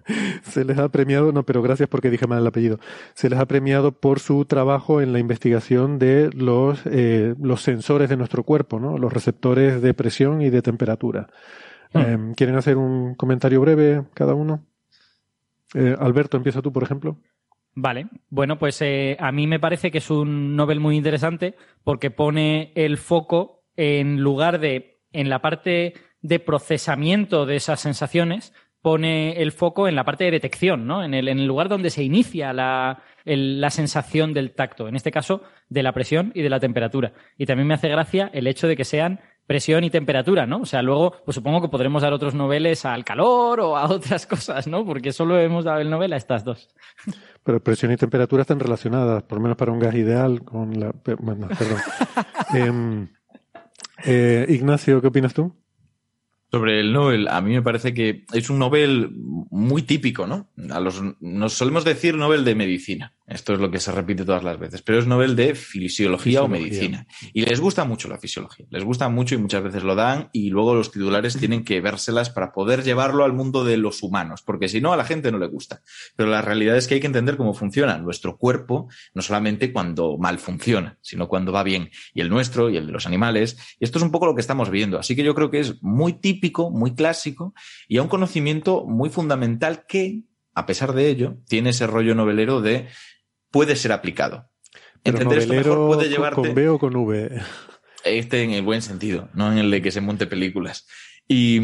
se 0.44 0.66
les 0.66 0.78
ha 0.78 0.90
premiado, 0.90 1.32
no, 1.32 1.44
pero 1.44 1.62
gracias 1.62 1.90
porque 1.90 2.10
dije 2.10 2.28
mal 2.28 2.40
el 2.40 2.48
apellido, 2.48 2.80
se 3.14 3.30
les 3.30 3.40
ha 3.40 3.46
premiado 3.46 3.92
por 3.92 4.20
su 4.20 4.46
trabajo 4.46 5.02
en 5.02 5.14
la 5.14 5.20
investigación 5.20 6.00
de 6.00 6.30
los, 6.34 6.82
eh, 6.86 7.36
los 7.42 7.62
sensores 7.62 8.10
de 8.10 8.18
nuestro 8.18 8.44
cuerpo, 8.44 8.80
¿no? 8.80 8.98
Los 8.98 9.14
receptores 9.14 9.82
de 9.82 9.94
presión 9.94 10.42
y 10.42 10.50
de 10.50 10.62
temperatura. 10.62 11.28
Hmm. 11.94 12.00
Eh, 12.00 12.34
¿Quieren 12.36 12.56
hacer 12.56 12.78
un 12.78 13.16
comentario 13.16 13.62
breve 13.62 14.04
cada 14.14 14.34
uno? 14.34 14.66
Eh, 15.74 15.96
Alberto, 16.00 16.38
empieza 16.38 16.62
tú, 16.62 16.72
por 16.72 16.84
ejemplo. 16.84 17.18
Vale, 17.76 18.08
bueno, 18.30 18.58
pues 18.58 18.82
eh, 18.82 19.18
a 19.20 19.32
mí 19.32 19.46
me 19.46 19.60
parece 19.60 19.92
que 19.92 20.00
es 20.00 20.10
un 20.10 20.56
Nobel 20.56 20.80
muy 20.80 20.98
interesante 20.98 21.56
porque 21.84 22.10
pone 22.10 22.72
el 22.76 22.98
foco 22.98 23.64
en 23.76 24.22
lugar 24.22 24.60
de 24.60 25.00
en 25.14 25.30
la 25.30 25.42
parte 25.42 25.94
de 26.22 26.40
procesamiento 26.40 27.46
de 27.46 27.56
esas 27.56 27.80
sensaciones, 27.80 28.54
pone 28.82 29.42
el 29.42 29.52
foco 29.52 29.88
en 29.88 29.96
la 29.96 30.06
parte 30.06 30.24
de 30.24 30.32
detección, 30.32 30.88
¿no? 30.88 31.04
En 31.04 31.14
el, 31.14 31.28
en 31.28 31.40
el 31.40 31.46
lugar 31.46 31.70
donde 31.70 31.90
se 31.90 32.04
inicia 32.04 32.54
la, 32.54 33.04
la 33.26 33.70
sensación 33.70 34.34
del 34.34 34.54
tacto, 34.56 34.88
en 34.88 34.96
este 34.96 35.12
caso 35.12 35.44
de 35.70 35.84
la 35.84 35.94
presión 35.94 36.32
y 36.34 36.42
de 36.42 36.50
la 36.50 36.60
temperatura. 36.60 37.14
Y 37.38 37.46
también 37.46 37.68
me 37.68 37.74
hace 37.74 37.90
gracia 37.90 38.30
el 38.34 38.48
hecho 38.48 38.68
de 38.68 38.76
que 38.76 38.86
sean 38.86 39.20
presión 39.48 39.86
y 39.86 39.90
temperatura, 39.90 40.46
¿no? 40.46 40.60
O 40.60 40.66
sea, 40.66 40.82
luego, 40.82 41.14
pues 41.26 41.36
supongo 41.36 41.62
que 41.62 41.70
podremos 41.70 42.02
dar 42.02 42.14
otros 42.14 42.36
noveles 42.36 42.86
al 42.86 43.06
calor 43.06 43.62
o 43.62 43.78
a 43.78 43.86
otras 43.90 44.28
cosas, 44.28 44.68
¿no? 44.68 44.86
Porque 44.86 45.14
solo 45.14 45.40
hemos 45.40 45.64
dado 45.64 45.80
el 45.80 45.90
Nobel 45.90 46.14
a 46.14 46.18
estas 46.18 46.44
dos. 46.44 46.70
Pero 47.44 47.64
presión 47.64 47.92
y 47.94 47.98
temperatura 47.98 48.42
están 48.42 48.60
relacionadas, 48.60 49.24
por 49.24 49.38
lo 49.38 49.44
menos 49.44 49.58
para 49.58 49.72
un 49.72 49.80
gas 49.80 49.96
ideal, 49.96 50.44
con 50.44 50.78
la... 50.80 50.94
Bueno, 51.20 51.48
perdón. 51.58 51.80
Em, 52.54 53.08
eh, 54.06 54.46
Ignacio, 54.50 55.02
¿qué 55.02 55.08
opinas 55.08 55.34
tú? 55.34 55.54
Sobre 56.50 56.80
el 56.80 56.94
Nobel, 56.94 57.28
a 57.28 57.42
mí 57.42 57.54
me 57.54 57.62
parece 57.62 57.94
que 57.94 58.26
es 58.32 58.50
un 58.50 58.60
Nobel 58.60 59.12
muy 59.14 59.82
típico, 59.82 60.28
¿no? 60.28 60.50
A 60.70 60.80
los, 60.80 61.02
nos 61.20 61.54
solemos 61.54 61.84
decir 61.84 62.16
Nobel 62.16 62.46
de 62.46 62.56
medicina. 62.56 63.14
Esto 63.28 63.54
es 63.54 63.60
lo 63.60 63.70
que 63.70 63.82
se 63.82 63.92
repite 63.92 64.24
todas 64.24 64.46
las 64.46 64.58
veces. 64.58 64.82
Pero 64.82 65.00
es 65.00 65.06
Nobel 65.06 65.36
de 65.36 65.54
fisiología, 65.54 66.44
o 66.44 66.48
medicina. 66.48 67.06
Y 67.34 67.42
les 67.42 67.60
gusta 67.60 67.84
mucho 67.84 68.08
la 68.08 68.18
fisiología. 68.18 68.66
Les 68.70 68.86
gusta 68.86 69.10
mucho 69.10 69.36
y 69.36 69.38
muchas 69.38 69.62
veces 69.62 69.84
lo 69.84 69.96
dan. 69.96 70.30
Y 70.32 70.50
luego 70.50 70.74
los 70.74 70.92
titulares 70.92 71.38
tienen 71.38 71.66
que 71.66 71.82
vérselas 71.82 72.30
para 72.30 72.54
poder 72.54 72.84
llevarlo 72.84 73.26
al 73.26 73.34
mundo 73.34 73.66
de 73.66 73.76
los 73.76 74.02
humanos. 74.02 74.44
Porque 74.44 74.70
si 74.70 74.80
no, 74.80 74.94
a 74.94 74.98
la 74.98 75.04
gente 75.04 75.30
no 75.30 75.40
le 75.40 75.48
gusta. 75.48 75.82
Pero 76.16 76.30
la 76.30 76.42
realidad 76.42 76.78
es 76.78 76.88
que 76.88 76.96
hay 76.96 77.02
que 77.02 77.08
entender 77.08 77.36
cómo 77.36 77.54
funciona 77.54 77.98
nuestro 77.98 78.38
cuerpo, 78.38 78.88
no 79.14 79.22
solamente 79.22 79.74
cuando 79.74 80.18
mal 80.18 80.40
funciona, 80.40 80.98
sino 81.02 81.28
cuando 81.28 81.52
va 81.52 81.64
bien. 81.64 81.90
Y 82.14 82.22
el 82.22 82.30
nuestro 82.30 82.70
y 82.70 82.78
el 82.78 82.88
de 82.88 82.94
los 82.94 83.08
animales. 83.08 83.58
Y 83.78 83.84
esto 83.84 84.00
es 84.00 84.06
un 84.06 84.12
poco 84.12 84.26
lo 84.26 84.36
que 84.36 84.42
estamos 84.42 84.70
viendo. 84.70 85.00
Así 85.00 85.18
que 85.18 85.24
yo 85.26 85.36
creo 85.36 85.52
que 85.52 85.60
es 85.60 85.84
muy 85.84 86.14
típico, 86.14 86.37
muy 86.72 86.96
clásico 86.96 87.54
y 87.88 87.98
a 87.98 88.02
un 88.02 88.08
conocimiento 88.08 88.86
muy 88.86 89.10
fundamental 89.10 89.86
que, 89.88 90.24
a 90.54 90.66
pesar 90.66 90.94
de 90.94 91.10
ello, 91.10 91.38
tiene 91.48 91.72
ese 91.72 91.88
rollo 91.88 92.16
novelero 92.16 92.62
de 92.62 92.88
puede 93.52 93.76
ser 93.76 93.92
aplicado. 93.92 94.50
Pero 95.04 95.18
Entender 95.18 95.40
esto 95.40 95.54
mejor 95.54 95.88
puede 95.88 96.10
llevarte 96.10 96.42
con 96.42 96.56
B 96.56 96.70
o 96.70 96.80
con 96.80 96.96
V. 96.96 97.42
este 98.04 98.44
en 98.44 98.52
el 98.52 98.64
buen 98.64 98.82
sentido, 98.82 99.30
no 99.34 99.52
en 99.52 99.58
el 99.58 99.72
de 99.72 99.82
que 99.82 99.92
se 99.92 100.02
monte 100.02 100.28
películas. 100.28 100.88
Y, 101.30 101.60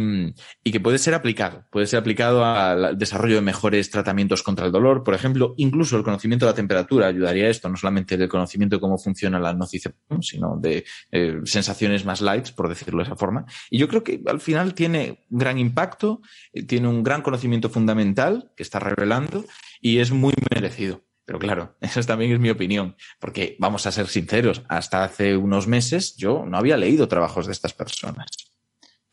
y 0.64 0.72
que 0.72 0.80
puede 0.82 0.98
ser 0.98 1.14
aplicado, 1.14 1.64
puede 1.72 1.88
ser 1.88 2.00
aplicado 2.00 2.44
al 2.44 2.98
desarrollo 2.98 3.36
de 3.36 3.42
mejores 3.42 3.90
tratamientos 3.90 4.44
contra 4.44 4.66
el 4.66 4.74
dolor, 4.74 5.06
por 5.06 5.14
ejemplo, 5.14 5.54
incluso 5.56 5.96
el 5.96 6.04
conocimiento 6.04 6.46
de 6.46 6.52
la 6.52 6.56
temperatura 6.56 7.08
ayudaría 7.08 7.46
a 7.46 7.50
esto, 7.50 7.70
no 7.70 7.78
solamente 7.78 8.16
el 8.16 8.28
conocimiento 8.28 8.76
de 8.76 8.82
cómo 8.82 8.98
funciona 8.98 9.40
la 9.40 9.54
nocicepción, 9.54 10.22
sino 10.22 10.58
de 10.58 10.84
eh, 11.12 11.40
sensaciones 11.46 12.04
más 12.06 12.22
light, 12.22 12.50
por 12.52 12.68
decirlo 12.68 13.00
de 13.00 13.08
esa 13.08 13.16
forma. 13.16 13.46
Y 13.70 13.78
yo 13.78 13.88
creo 13.88 14.04
que 14.04 14.22
al 14.26 14.42
final 14.42 14.74
tiene 14.74 15.26
un 15.30 15.40
gran 15.40 15.58
impacto, 15.58 16.22
eh, 16.52 16.64
tiene 16.64 16.88
un 16.88 17.04
gran 17.04 17.22
conocimiento 17.22 17.70
fundamental 17.70 18.52
que 18.56 18.64
está 18.64 18.80
revelando 18.80 19.46
y 19.82 20.00
es 20.00 20.12
muy 20.12 20.34
merecido. 20.54 21.04
Pero 21.26 21.40
claro, 21.40 21.76
esa 21.82 22.02
también 22.04 22.32
es 22.32 22.40
mi 22.40 22.50
opinión, 22.50 22.96
porque 23.20 23.56
vamos 23.60 23.86
a 23.88 23.92
ser 23.92 24.08
sinceros, 24.08 24.64
hasta 24.68 25.04
hace 25.04 25.38
unos 25.38 25.68
meses 25.68 26.16
yo 26.18 26.46
no 26.46 26.58
había 26.58 26.78
leído 26.78 27.08
trabajos 27.08 27.46
de 27.46 27.54
estas 27.54 27.74
personas. 27.74 28.28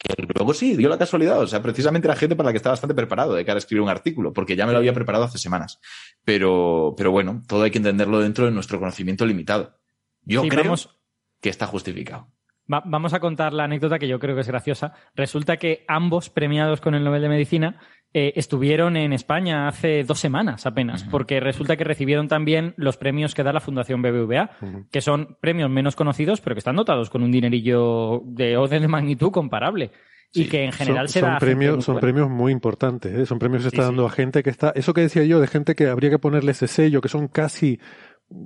Que 0.02 0.14
luego 0.34 0.54
sí, 0.54 0.76
dio 0.76 0.88
la 0.88 0.96
casualidad. 0.98 1.40
O 1.40 1.46
sea, 1.46 1.62
precisamente 1.62 2.08
la 2.08 2.16
gente 2.16 2.34
para 2.34 2.48
la 2.48 2.52
que 2.52 2.56
está 2.56 2.70
bastante 2.70 2.94
preparado 2.94 3.34
de 3.34 3.44
cara 3.44 3.56
a 3.56 3.58
escribir 3.58 3.82
un 3.82 3.88
artículo, 3.90 4.32
porque 4.32 4.56
ya 4.56 4.66
me 4.66 4.72
lo 4.72 4.78
había 4.78 4.94
preparado 4.94 5.24
hace 5.24 5.38
semanas. 5.38 5.78
Pero, 6.24 6.94
pero 6.96 7.10
bueno, 7.10 7.42
todo 7.46 7.62
hay 7.62 7.70
que 7.70 7.78
entenderlo 7.78 8.20
dentro 8.20 8.46
de 8.46 8.50
nuestro 8.50 8.78
conocimiento 8.78 9.26
limitado. 9.26 9.78
Yo 10.22 10.42
Sí, 10.42 10.48
creo 10.48 10.64
vamos- 10.64 10.96
que 11.40 11.48
está 11.50 11.66
justificado. 11.66 12.28
Va- 12.72 12.82
vamos 12.84 13.14
a 13.14 13.20
contar 13.20 13.52
la 13.52 13.64
anécdota 13.64 13.98
que 13.98 14.08
yo 14.08 14.18
creo 14.18 14.34
que 14.34 14.42
es 14.42 14.48
graciosa. 14.48 14.92
Resulta 15.14 15.56
que 15.56 15.84
ambos 15.88 16.30
premiados 16.30 16.80
con 16.80 16.94
el 16.94 17.02
Nobel 17.04 17.22
de 17.22 17.28
Medicina 17.28 17.80
eh, 18.12 18.32
estuvieron 18.36 18.96
en 18.96 19.12
España 19.12 19.68
hace 19.68 20.02
dos 20.04 20.18
semanas 20.18 20.66
apenas, 20.66 21.04
porque 21.04 21.38
resulta 21.40 21.76
que 21.76 21.84
recibieron 21.84 22.26
también 22.28 22.74
los 22.76 22.96
premios 22.96 23.34
que 23.34 23.42
da 23.44 23.52
la 23.52 23.60
Fundación 23.60 24.02
BBVA, 24.02 24.50
que 24.90 25.00
son 25.00 25.36
premios 25.40 25.70
menos 25.70 25.94
conocidos, 25.96 26.40
pero 26.40 26.54
que 26.56 26.58
están 26.60 26.74
dotados 26.76 27.08
con 27.08 27.22
un 27.22 27.30
dinerillo 27.30 28.22
de 28.24 28.56
orden 28.56 28.82
de 28.82 28.88
magnitud 28.88 29.30
comparable. 29.30 29.92
Y 30.32 30.44
que 30.44 30.64
en 30.64 30.70
general 30.70 31.08
son, 31.08 31.12
se 31.12 31.20
da 31.20 31.26
son 31.26 31.30
a 31.30 31.40
gente 31.40 31.46
premios, 31.46 31.74
muy 31.76 31.82
son 31.82 31.94
buena. 31.94 32.00
premios 32.06 32.30
muy 32.30 32.52
importantes, 32.52 33.12
¿eh? 33.12 33.26
son 33.26 33.38
premios 33.40 33.62
que 33.64 33.70
se 33.70 33.74
está 33.74 33.82
sí. 33.82 33.88
dando 33.88 34.06
a 34.06 34.10
gente 34.10 34.42
que 34.44 34.50
está, 34.50 34.72
eso 34.76 34.94
que 34.94 35.00
decía 35.00 35.24
yo, 35.24 35.40
de 35.40 35.48
gente 35.48 35.74
que 35.74 35.88
habría 35.88 36.08
que 36.10 36.20
ponerle 36.20 36.52
ese 36.52 36.68
sello, 36.68 37.00
que 37.00 37.08
son 37.08 37.26
casi 37.26 37.80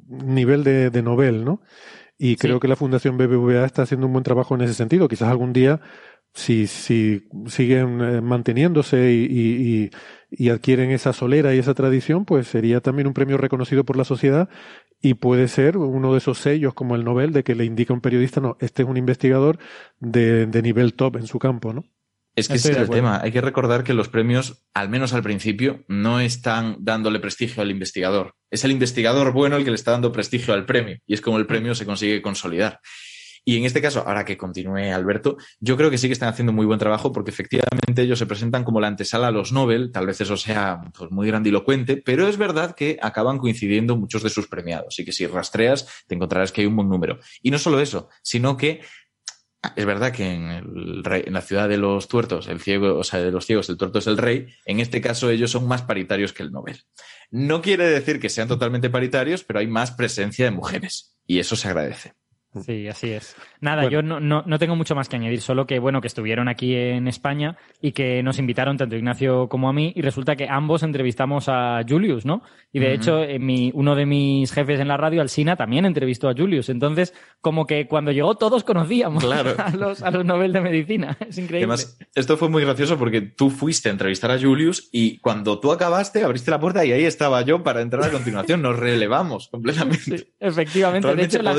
nivel 0.09 0.65
de, 0.65 0.89
de 0.91 1.03
Nobel, 1.03 1.45
¿no? 1.45 1.61
Y 2.25 2.37
creo 2.37 2.59
que 2.61 2.69
la 2.69 2.77
Fundación 2.77 3.19
BBVA 3.19 3.65
está 3.67 3.83
haciendo 3.83 4.07
un 4.07 4.13
buen 4.15 4.25
trabajo 4.25 4.55
en 4.55 4.63
ese 4.63 4.75
sentido. 4.75 5.09
Quizás 5.09 5.29
algún 5.29 5.53
día, 5.53 5.81
si, 6.35 6.67
si 6.67 7.25
siguen 7.47 8.01
eh, 8.03 8.21
manteniéndose 8.23 9.13
y, 9.13 9.25
y- 9.27 9.85
y- 9.87 9.91
y 10.47 10.49
adquieren 10.51 10.91
esa 10.91 11.13
solera 11.13 11.55
y 11.55 11.59
esa 11.59 11.75
tradición, 11.75 12.25
pues 12.25 12.47
sería 12.49 12.81
también 12.81 13.07
un 13.09 13.15
premio 13.15 13.37
reconocido 13.39 13.85
por 13.85 13.97
la 13.97 14.05
sociedad 14.05 14.49
y 15.03 15.15
puede 15.15 15.49
ser 15.49 15.77
uno 15.79 16.13
de 16.13 16.19
esos 16.19 16.39
sellos 16.39 16.75
como 16.75 16.97
el 16.97 17.05
Nobel 17.05 17.33
de 17.33 17.45
que 17.45 17.55
le 17.55 17.65
indica 17.67 17.93
a 17.93 17.97
un 17.97 18.01
periodista, 18.01 18.41
no, 18.41 18.57
este 18.61 18.83
es 18.85 18.89
un 18.89 18.97
investigador 18.97 19.59
de, 20.01 20.47
de 20.47 20.63
nivel 20.63 20.95
top 20.95 21.17
en 21.17 21.27
su 21.27 21.39
campo, 21.39 21.73
¿no? 21.75 21.85
Es 22.37 22.49
que 22.49 22.55
Estoy 22.55 22.73
ese 22.73 22.81
es 22.81 22.88
el 22.88 22.94
tema. 22.94 23.20
Hay 23.23 23.31
que 23.31 23.40
recordar 23.40 23.85
que 23.85 23.94
los 23.94 24.09
premios, 24.09 24.64
al 24.75 24.88
menos 24.88 25.12
al 25.12 25.23
principio, 25.23 25.85
no 25.87 26.18
están 26.18 26.77
dándole 26.81 27.20
prestigio 27.20 27.62
al 27.62 27.70
investigador. 27.70 28.35
Es 28.51 28.64
el 28.64 28.73
investigador 28.73 29.33
bueno 29.33 29.57
el 29.57 29.64
que 29.64 29.70
le 29.70 29.77
está 29.77 29.92
dando 29.92 30.11
prestigio 30.11 30.53
al 30.53 30.66
premio. 30.66 30.99
Y 31.07 31.14
es 31.14 31.20
como 31.20 31.38
el 31.38 31.47
premio 31.47 31.75
se 31.75 31.87
consigue 31.87 32.23
consolidar. 32.23 32.81
Y 33.47 33.59
en 33.59 33.64
este 33.66 33.83
caso, 33.83 34.03
ahora 34.07 34.25
que 34.25 34.38
continúe 34.38 34.90
Alberto, 34.92 35.37
yo 35.61 35.77
creo 35.77 35.90
que 35.90 35.99
sí 35.99 36.07
que 36.07 36.14
están 36.14 36.31
haciendo 36.31 36.53
muy 36.53 36.64
buen 36.64 36.79
trabajo 36.79 37.12
porque 37.12 37.31
efectivamente 37.31 38.01
ellos 38.01 38.18
se 38.18 38.25
presentan 38.25 38.64
como 38.64 38.81
la 38.81 38.88
antesala 38.88 39.29
a 39.29 39.31
los 39.31 39.53
Nobel. 39.53 39.92
Tal 39.92 40.07
vez 40.07 40.20
eso 40.23 40.38
sea 40.38 40.81
pues, 40.97 41.11
muy 41.11 41.27
grandilocuente, 41.27 41.99
pero 41.99 42.27
es 42.27 42.38
verdad 42.38 42.75
que 42.75 42.99
acaban 43.03 43.37
coincidiendo 43.37 43.97
muchos 43.97 44.23
de 44.23 44.31
sus 44.31 44.49
premiados. 44.49 44.99
Y 44.99 45.05
que 45.05 45.12
si 45.12 45.27
rastreas, 45.27 45.87
te 46.07 46.14
encontrarás 46.14 46.53
que 46.53 46.62
hay 46.62 46.66
un 46.66 46.77
buen 46.77 46.88
número. 46.88 47.18
Y 47.42 47.51
no 47.51 47.59
solo 47.59 47.81
eso, 47.81 48.09
sino 48.23 48.57
que 48.57 48.81
es 49.77 49.85
verdad 49.87 50.12
que 50.12 50.33
en, 50.33 50.50
el 50.50 51.05
rey- 51.05 51.24
en 51.27 51.33
la 51.35 51.40
ciudad 51.40 51.68
de 51.68 51.77
los 51.77 52.09
tuertos, 52.09 52.48
el 52.48 52.61
ciego, 52.61 52.96
o 52.98 53.05
sea, 53.05 53.20
de 53.20 53.31
los 53.31 53.46
ciegos, 53.46 53.68
el 53.68 53.77
tuerto 53.77 53.98
es 53.98 54.07
el 54.07 54.18
rey. 54.18 54.46
En 54.66 54.81
este 54.81 55.00
caso, 55.00 55.31
ellos 55.31 55.50
son 55.50 55.66
más 55.68 55.83
paritarios 55.83 56.33
que 56.33 56.42
el 56.42 56.53
Nobel. 56.53 56.83
No 57.31 57.62
quiere 57.62 57.87
decir 57.87 58.20
que 58.20 58.29
sean 58.29 58.48
totalmente 58.48 58.90
paritarios, 58.90 59.44
pero 59.44 59.59
hay 59.61 59.66
más 59.66 59.90
presencia 59.92 60.44
de 60.44 60.50
mujeres. 60.50 61.16
Y 61.27 61.38
eso 61.38 61.57
se 61.57 61.68
agradece. 61.68 62.14
Sí, 62.62 62.88
así 62.88 63.11
es. 63.11 63.35
Nada, 63.61 63.83
Bueno. 63.83 63.90
yo 63.90 64.03
no, 64.03 64.21
no, 64.21 64.43
no 64.47 64.59
tengo 64.59 64.77
mucho 64.77 64.95
más 64.95 65.09
que 65.09 65.17
añadir, 65.17 65.40
solo 65.40 65.67
que 65.67 65.79
bueno, 65.79 66.01
que 66.01 66.07
estuvieron 66.09 66.49
aquí 66.49 66.75
en 66.75 67.09
España 67.09 67.57
y 67.81 67.93
que 67.93 68.23
nos 68.23 68.38
invitaron 68.38 68.77
tanto 68.77 68.97
Ignacio 68.97 69.49
como 69.49 69.69
a 69.69 69.73
mí, 69.73 69.93
y 69.97 70.03
resulta 70.03 70.37
que 70.37 70.49
ambos 70.49 70.83
entrevistamos 70.83 71.49
a 71.49 71.81
Julius, 71.88 72.25
¿no? 72.25 72.43
Y 72.73 72.79
de 72.81 72.93
hecho, 72.95 73.23
eh, 73.23 73.38
mi, 73.38 73.71
uno 73.75 73.95
de 73.95 74.07
mis 74.07 74.53
jefes 74.53 74.81
en 74.81 74.88
la 74.88 74.97
radio, 74.97 75.21
Alsina, 75.21 75.57
también 75.57 75.85
entrevistó 75.85 76.29
a 76.29 76.35
Julius. 76.35 76.69
Entonces, 76.69 77.14
como 77.40 77.67
que 77.67 77.87
cuando 77.87 78.11
llegó 78.12 78.35
todos 78.37 78.64
conocíamos 78.64 79.25
Claro. 79.25 79.55
a, 79.59 79.71
los, 79.71 80.03
a 80.03 80.11
los 80.11 80.25
Nobel 80.25 80.53
de 80.53 80.61
Medicina. 80.61 81.17
Es 81.29 81.38
increíble. 81.38 81.64
Además, 81.64 81.99
esto 82.14 82.37
fue 82.37 82.49
muy 82.49 82.62
gracioso 82.64 82.99
porque 82.99 83.21
tú 83.23 83.51
fuiste 83.51 83.88
a 83.88 83.93
entrevistar 83.93 84.31
a 84.31 84.38
Julius 84.38 84.88
y 84.93 85.19
cuando 85.19 85.59
tú 85.61 85.73
acabaste, 85.73 86.23
abriste 86.25 86.51
la 86.51 86.61
puerta 86.61 86.85
y 86.85 86.93
ahí 86.93 87.05
estaba 87.05 87.43
yo 87.43 87.62
para 87.62 87.81
entrar 87.81 88.05
a 88.05 88.11
continuación. 88.11 88.61
Nos 88.62 88.79
relevamos 88.79 89.49
completamente. 89.51 90.19
Sí, 90.19 90.35
efectivamente. 90.40 91.07
De 91.09 91.14
Realmente 91.14 91.43
la- 91.43 91.53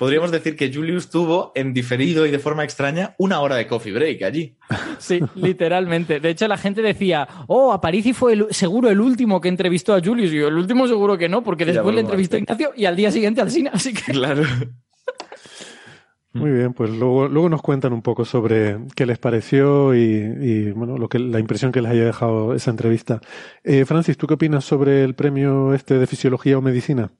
podríamos, 0.00 0.30
decir 0.30 0.56
que 0.56 0.72
Julius 0.72 1.10
tuvo 1.10 1.52
en 1.54 1.74
diferido 1.74 2.24
y 2.24 2.30
de 2.30 2.38
forma 2.38 2.64
extraña 2.64 3.14
una 3.18 3.40
hora 3.40 3.56
de 3.56 3.66
coffee 3.66 3.92
break 3.92 4.22
allí. 4.22 4.56
Sí, 4.98 5.20
literalmente. 5.34 6.20
De 6.20 6.30
hecho, 6.30 6.48
la 6.48 6.56
gente 6.56 6.80
decía, 6.80 7.28
oh, 7.48 7.70
Aparici 7.70 8.14
fue 8.14 8.32
el- 8.32 8.46
seguro 8.48 8.88
el 8.88 8.98
último 8.98 9.42
que 9.42 9.48
entrevistó 9.48 9.94
a 9.94 10.00
Julius. 10.00 10.32
Y 10.32 10.36
yo, 10.36 10.48
el 10.48 10.56
último 10.56 10.88
seguro 10.88 11.18
que 11.18 11.28
no, 11.28 11.42
porque 11.44 11.66
después 11.66 11.94
le 11.94 12.00
entrevistó 12.00 12.36
a. 12.36 12.38
Ignacio 12.38 12.72
y 12.74 12.86
al 12.86 12.96
día 12.96 13.10
siguiente 13.10 13.42
al 13.42 13.50
Sina. 13.50 13.72
Así 13.74 13.92
que 13.92 14.12
Claro. 14.12 14.42
Muy 16.32 16.50
bien, 16.50 16.72
pues 16.72 16.90
luego, 16.90 17.28
luego 17.28 17.48
nos 17.48 17.60
cuentan 17.60 17.92
un 17.92 18.02
poco 18.02 18.24
sobre 18.24 18.78
qué 18.94 19.04
les 19.04 19.18
pareció 19.18 19.94
y, 19.96 20.00
y, 20.00 20.70
bueno, 20.70 20.96
lo 20.96 21.08
que, 21.08 21.18
la 21.18 21.40
impresión 21.40 21.72
que 21.72 21.82
les 21.82 21.90
haya 21.90 22.04
dejado 22.04 22.54
esa 22.54 22.70
entrevista. 22.70 23.20
Eh, 23.64 23.84
Francis, 23.84 24.16
¿tú 24.16 24.26
qué 24.28 24.34
opinas 24.34 24.64
sobre 24.64 25.02
el 25.04 25.14
premio 25.14 25.74
este 25.74 25.98
de 25.98 26.06
fisiología 26.06 26.56
o 26.56 26.62
medicina? 26.62 27.10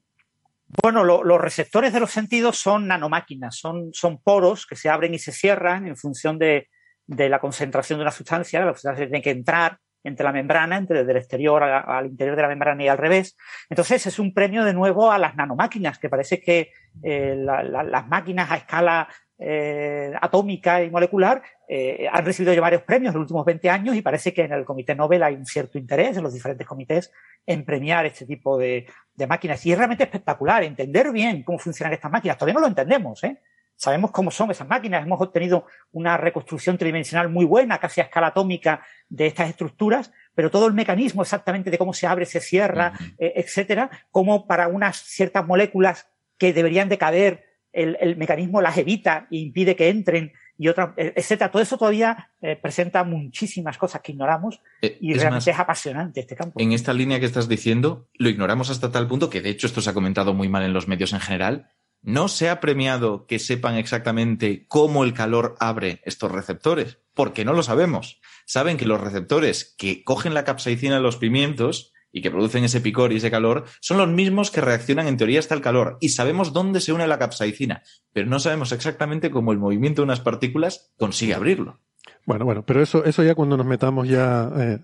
Bueno, 0.83 1.04
lo- 1.04 1.24
los 1.24 1.40
receptores 1.40 1.92
de 1.92 2.00
los 2.00 2.11
sentidos 2.11 2.59
son 2.59 2.87
nanomáquinas, 2.87 3.56
son, 3.56 3.90
poros 4.22 4.66
que 4.66 4.76
se 4.76 4.88
abren 4.88 5.14
y 5.14 5.18
se 5.18 5.33
cierran 5.33 5.87
en 5.87 5.96
función 5.96 6.38
de, 6.38 6.68
la 7.06 7.40
concentración 7.40 7.98
de 7.98 8.02
una 8.04 8.12
sustancia. 8.12 8.64
La 8.64 8.72
sustancia 8.72 9.04
tiene 9.06 9.22
que 9.22 9.30
entrar 9.30 9.78
entre 10.04 10.24
la 10.24 10.33
membrana, 10.33 10.76
entre 10.76 11.04
del 11.04 11.16
exterior 11.16 11.62
al 11.62 12.06
interior 12.06 12.37
de 12.37 12.42
la 12.42 12.48
membrana 12.48 12.83
y 12.85 12.88
al 12.88 12.96
revés. 12.98 13.37
Entonces 13.68 14.06
es 14.06 14.18
un 14.18 14.33
premio 14.33 14.64
de 14.64 14.72
nuevo 14.72 15.11
a 15.11 15.18
las 15.18 15.35
nanomáquinas, 15.37 15.98
que 15.98 16.09
parece 16.09 16.40
que 16.40 16.70
eh, 17.02 17.35
la- 17.37 17.62
la- 17.62 17.83
las 17.83 18.06
máquinas 18.09 18.50
a 18.50 18.56
escala 18.56 19.09
eh, 19.42 20.12
atómica 20.20 20.83
y 20.83 20.90
molecular 20.90 21.42
eh, 21.66 22.07
han 22.12 22.24
recibido 22.24 22.53
ya 22.53 22.61
varios 22.61 22.83
premios 22.83 23.14
en 23.14 23.20
los 23.20 23.22
últimos 23.22 23.44
20 23.46 23.70
años 23.70 23.96
y 23.96 24.03
parece 24.03 24.35
que 24.35 24.42
en 24.42 24.53
el 24.53 24.66
Comité 24.66 24.94
Nobel 24.94 25.22
hay 25.22 25.35
un 25.35 25.46
cierto 25.46 25.79
interés 25.79 26.16
en 26.16 26.22
los 26.22 26.35
diferentes 26.35 26.66
comités 26.66 27.11
en 27.46 27.64
premiar 27.64 28.05
este 28.05 28.26
tipo 28.26 28.59
de, 28.59 28.87
de 29.14 29.26
máquinas. 29.26 29.64
Y 29.64 29.72
es 29.72 29.79
realmente 29.79 30.05
espectacular 30.05 30.62
entender 30.62 31.11
bien 31.11 31.42
cómo 31.42 31.59
funcionan 31.59 31.94
estas 31.94 32.11
máquinas. 32.11 32.37
Todavía 32.37 32.55
no 32.55 32.61
lo 32.61 32.66
entendemos, 32.66 33.24
¿eh? 33.24 33.38
Sabemos 33.81 34.11
cómo 34.11 34.31
son 34.31 34.50
esas 34.50 34.68
máquinas, 34.68 35.07
hemos 35.07 35.18
obtenido 35.22 35.64
una 35.92 36.18
reconstrucción 36.18 36.76
tridimensional 36.76 37.31
muy 37.31 37.46
buena, 37.46 37.79
casi 37.79 38.03
a 38.03 38.05
escala 38.05 38.26
atómica, 38.26 38.85
de 39.09 39.26
estas 39.26 39.48
estructuras, 39.48 40.12
pero 40.35 40.50
todo 40.50 40.66
el 40.66 40.74
mecanismo 40.74 41.22
exactamente 41.22 41.70
de 41.70 41.79
cómo 41.79 41.94
se 41.94 42.07
abre, 42.07 42.26
se 42.26 42.40
cierra, 42.40 42.92
eh, 43.16 43.33
etcétera, 43.37 43.88
como 44.11 44.46
para 44.46 44.68
unas 44.68 44.98
ciertas 44.98 45.46
moléculas 45.46 46.11
que 46.37 46.53
deberían 46.53 46.90
de 46.90 46.98
caber, 46.98 47.49
el, 47.72 47.96
el 48.00 48.16
mecanismo 48.16 48.61
las 48.61 48.76
evita 48.78 49.26
e 49.30 49.37
impide 49.37 49.76
que 49.76 49.88
entren 49.88 50.33
y 50.59 50.68
otras, 50.68 50.90
eh, 50.98 51.14
etcétera. 51.16 51.50
Todo 51.50 51.62
eso 51.62 51.78
todavía 51.78 52.30
eh, 52.42 52.54
presenta 52.54 53.02
muchísimas 53.02 53.78
cosas 53.78 54.02
que 54.02 54.12
ignoramos 54.12 54.61
Eh, 54.83 54.98
y 55.00 55.12
es 55.12 55.18
realmente 55.18 55.50
más, 55.50 55.54
es 55.54 55.59
apasionante 55.59 56.20
este 56.20 56.37
campo. 56.37 56.61
en 56.61 56.72
esta 56.72 56.92
línea 56.92 57.18
que 57.18 57.26
estás 57.26 57.48
diciendo, 57.48 58.09
lo 58.14 58.28
ignoramos 58.28 58.68
hasta 58.68 58.92
tal 58.92 59.09
punto 59.09 59.30
que 59.30 59.40
de 59.40 59.48
hecho 59.48 59.66
esto 59.66 59.80
se 59.80 59.88
ha 59.88 59.94
comentado 59.94 60.35
muy 60.35 60.48
mal 60.48 60.62
en 60.62 60.72
los 60.72 60.87
medios 60.87 61.12
en 61.12 61.20
general. 61.20 61.70
No 62.02 62.28
se 62.28 62.48
ha 62.48 62.61
premiado 62.61 63.26
que 63.26 63.38
sepan 63.38 63.76
exactamente 63.76 64.66
cómo 64.68 65.04
el 65.04 65.12
calor 65.12 65.54
abre 65.61 66.00
estos 66.04 66.33
receptores, 66.33 66.98
porque 67.14 67.44
no 67.44 67.52
lo 67.52 67.62
sabemos. 67.62 68.20
Saben 68.46 68.76
que 68.78 68.87
los 68.87 69.00
receptores 69.00 69.74
que 69.78 70.02
cogen 70.02 70.35
la 70.35 70.44
capsaicina 70.44 70.96
de 70.96 71.02
los 71.02 71.16
pimientos 71.16 71.92
y 72.12 72.22
que 72.22 72.30
producen 72.30 72.64
ese 72.64 72.80
picor 72.80 73.12
y 73.12 73.16
ese 73.16 73.30
calor 73.30 73.64
son 73.80 73.98
los 73.98 74.08
mismos 74.08 74.50
que 74.50 74.60
reaccionan 74.60 75.06
en 75.06 75.16
teoría 75.16 75.38
hasta 75.38 75.54
el 75.54 75.60
calor 75.60 75.96
y 76.00 76.08
sabemos 76.10 76.52
dónde 76.52 76.80
se 76.80 76.92
une 76.92 77.06
la 77.06 77.18
capsaicina, 77.18 77.82
pero 78.12 78.26
no 78.26 78.38
sabemos 78.40 78.72
exactamente 78.72 79.30
cómo 79.30 79.52
el 79.52 79.58
movimiento 79.58 80.02
de 80.02 80.04
unas 80.04 80.20
partículas 80.20 80.92
consigue 80.98 81.34
abrirlo. 81.34 81.78
Bueno, 82.26 82.44
bueno, 82.44 82.64
pero 82.64 82.82
eso, 82.82 83.04
eso 83.04 83.22
ya 83.22 83.34
cuando 83.34 83.56
nos 83.56 83.66
metamos 83.66 84.08
ya... 84.08 84.50
eh, 84.58 84.78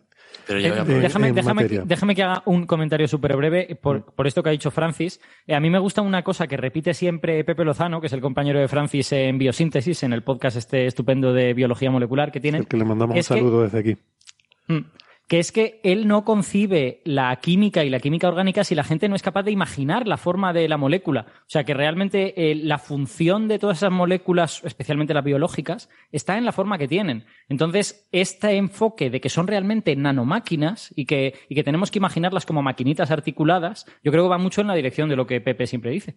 Pero 0.47 0.61
ya 0.61 0.69
voy 0.71 0.79
a 0.79 0.83
Eh, 0.83 1.01
déjame, 1.01 1.29
en 1.29 1.35
déjame, 1.35 1.55
materia. 1.63 1.83
déjame 1.85 2.15
que 2.15 2.23
haga 2.23 2.43
un 2.47 2.67
comentario 2.67 3.09
súper 3.09 3.37
breve 3.37 3.77
por, 3.81 4.05
por 4.15 4.27
esto 4.27 4.43
que 4.43 4.51
ha 4.51 4.53
dicho 4.53 4.71
Francis. 4.71 5.21
Eh, 5.47 5.55
a 5.55 5.61
mí 5.61 5.69
me 5.71 5.79
gusta 5.79 6.03
una 6.03 6.23
cosa 6.23 6.47
que 6.47 6.57
repite 6.57 6.95
siempre 6.95 7.43
Pepe 7.45 7.65
Lozano, 7.65 8.01
que 8.01 8.07
es 8.07 8.13
el 8.13 8.21
compañero 8.21 8.61
de 8.61 8.69
Francis 8.69 9.13
en 9.13 9.39
Biosíntesis, 9.39 10.03
en 10.03 10.13
el 10.13 10.23
podcast 10.23 10.57
este 10.57 10.87
estupendo 10.87 11.33
de 11.33 11.53
biología 11.55 11.91
molecular 11.91 12.31
que 12.33 12.41
tienen. 12.41 12.63
el 12.63 12.69
que 12.69 12.77
le 12.77 12.85
mandamos 12.85 13.17
Es 13.17 13.31
un 13.31 13.35
que- 13.37 13.41
saludo 13.43 13.63
desde 13.63 13.79
aquí. 13.79 13.97
Mm. 14.69 14.79
Que 15.29 15.41
es 15.41 15.51
que 15.51 15.81
él 15.83 16.07
no 16.07 16.25
concibe 16.25 17.01
la 17.05 17.35
química 17.37 17.85
y 17.85 17.91
la 17.91 17.99
química 17.99 18.29
orgánica 18.29 18.63
si 18.63 18.75
la 18.75 18.85
gente 18.85 19.09
no 19.09 19.17
es 19.17 19.23
capaz 19.23 19.43
de 19.43 19.51
imaginar 19.51 20.07
la 20.07 20.17
forma 20.17 20.53
de 20.53 20.69
la 20.69 20.77
molécula. 20.77 21.27
O 21.41 21.49
sea, 21.49 21.65
que 21.65 21.75
realmente 21.75 22.51
eh, 22.51 22.55
la 22.55 22.79
función 22.79 23.49
de 23.49 23.59
todas 23.59 23.79
esas 23.79 23.91
moléculas, 23.91 24.63
especialmente 24.65 25.15
las 25.15 25.25
biológicas, 25.25 25.89
está 26.13 26.39
en 26.39 26.45
la 26.45 26.53
forma 26.53 26.79
que 26.79 26.87
tienen. 26.87 27.25
Entonces, 27.49 28.09
este 28.13 28.57
enfoque 28.57 29.11
de 29.11 29.21
que 29.21 29.29
son 29.29 29.49
realmente 29.49 29.97
nanomáquinas 29.97 30.93
y 30.95 31.07
que, 31.07 31.35
y 31.49 31.57
que 31.57 31.65
tenemos 31.65 31.91
que 31.91 31.99
imaginarlas 31.99 32.47
como 32.47 32.63
maquinitas 32.63 33.11
articuladas, 33.11 33.87
yo 34.05 34.13
creo 34.13 34.25
que 34.25 34.31
va 34.31 34.39
mucho 34.39 34.61
en 34.61 34.69
la 34.69 34.75
dirección 34.75 35.09
de 35.09 35.17
lo 35.17 35.27
que 35.27 35.41
Pepe 35.41 35.67
siempre 35.67 35.91
dice. 35.91 36.17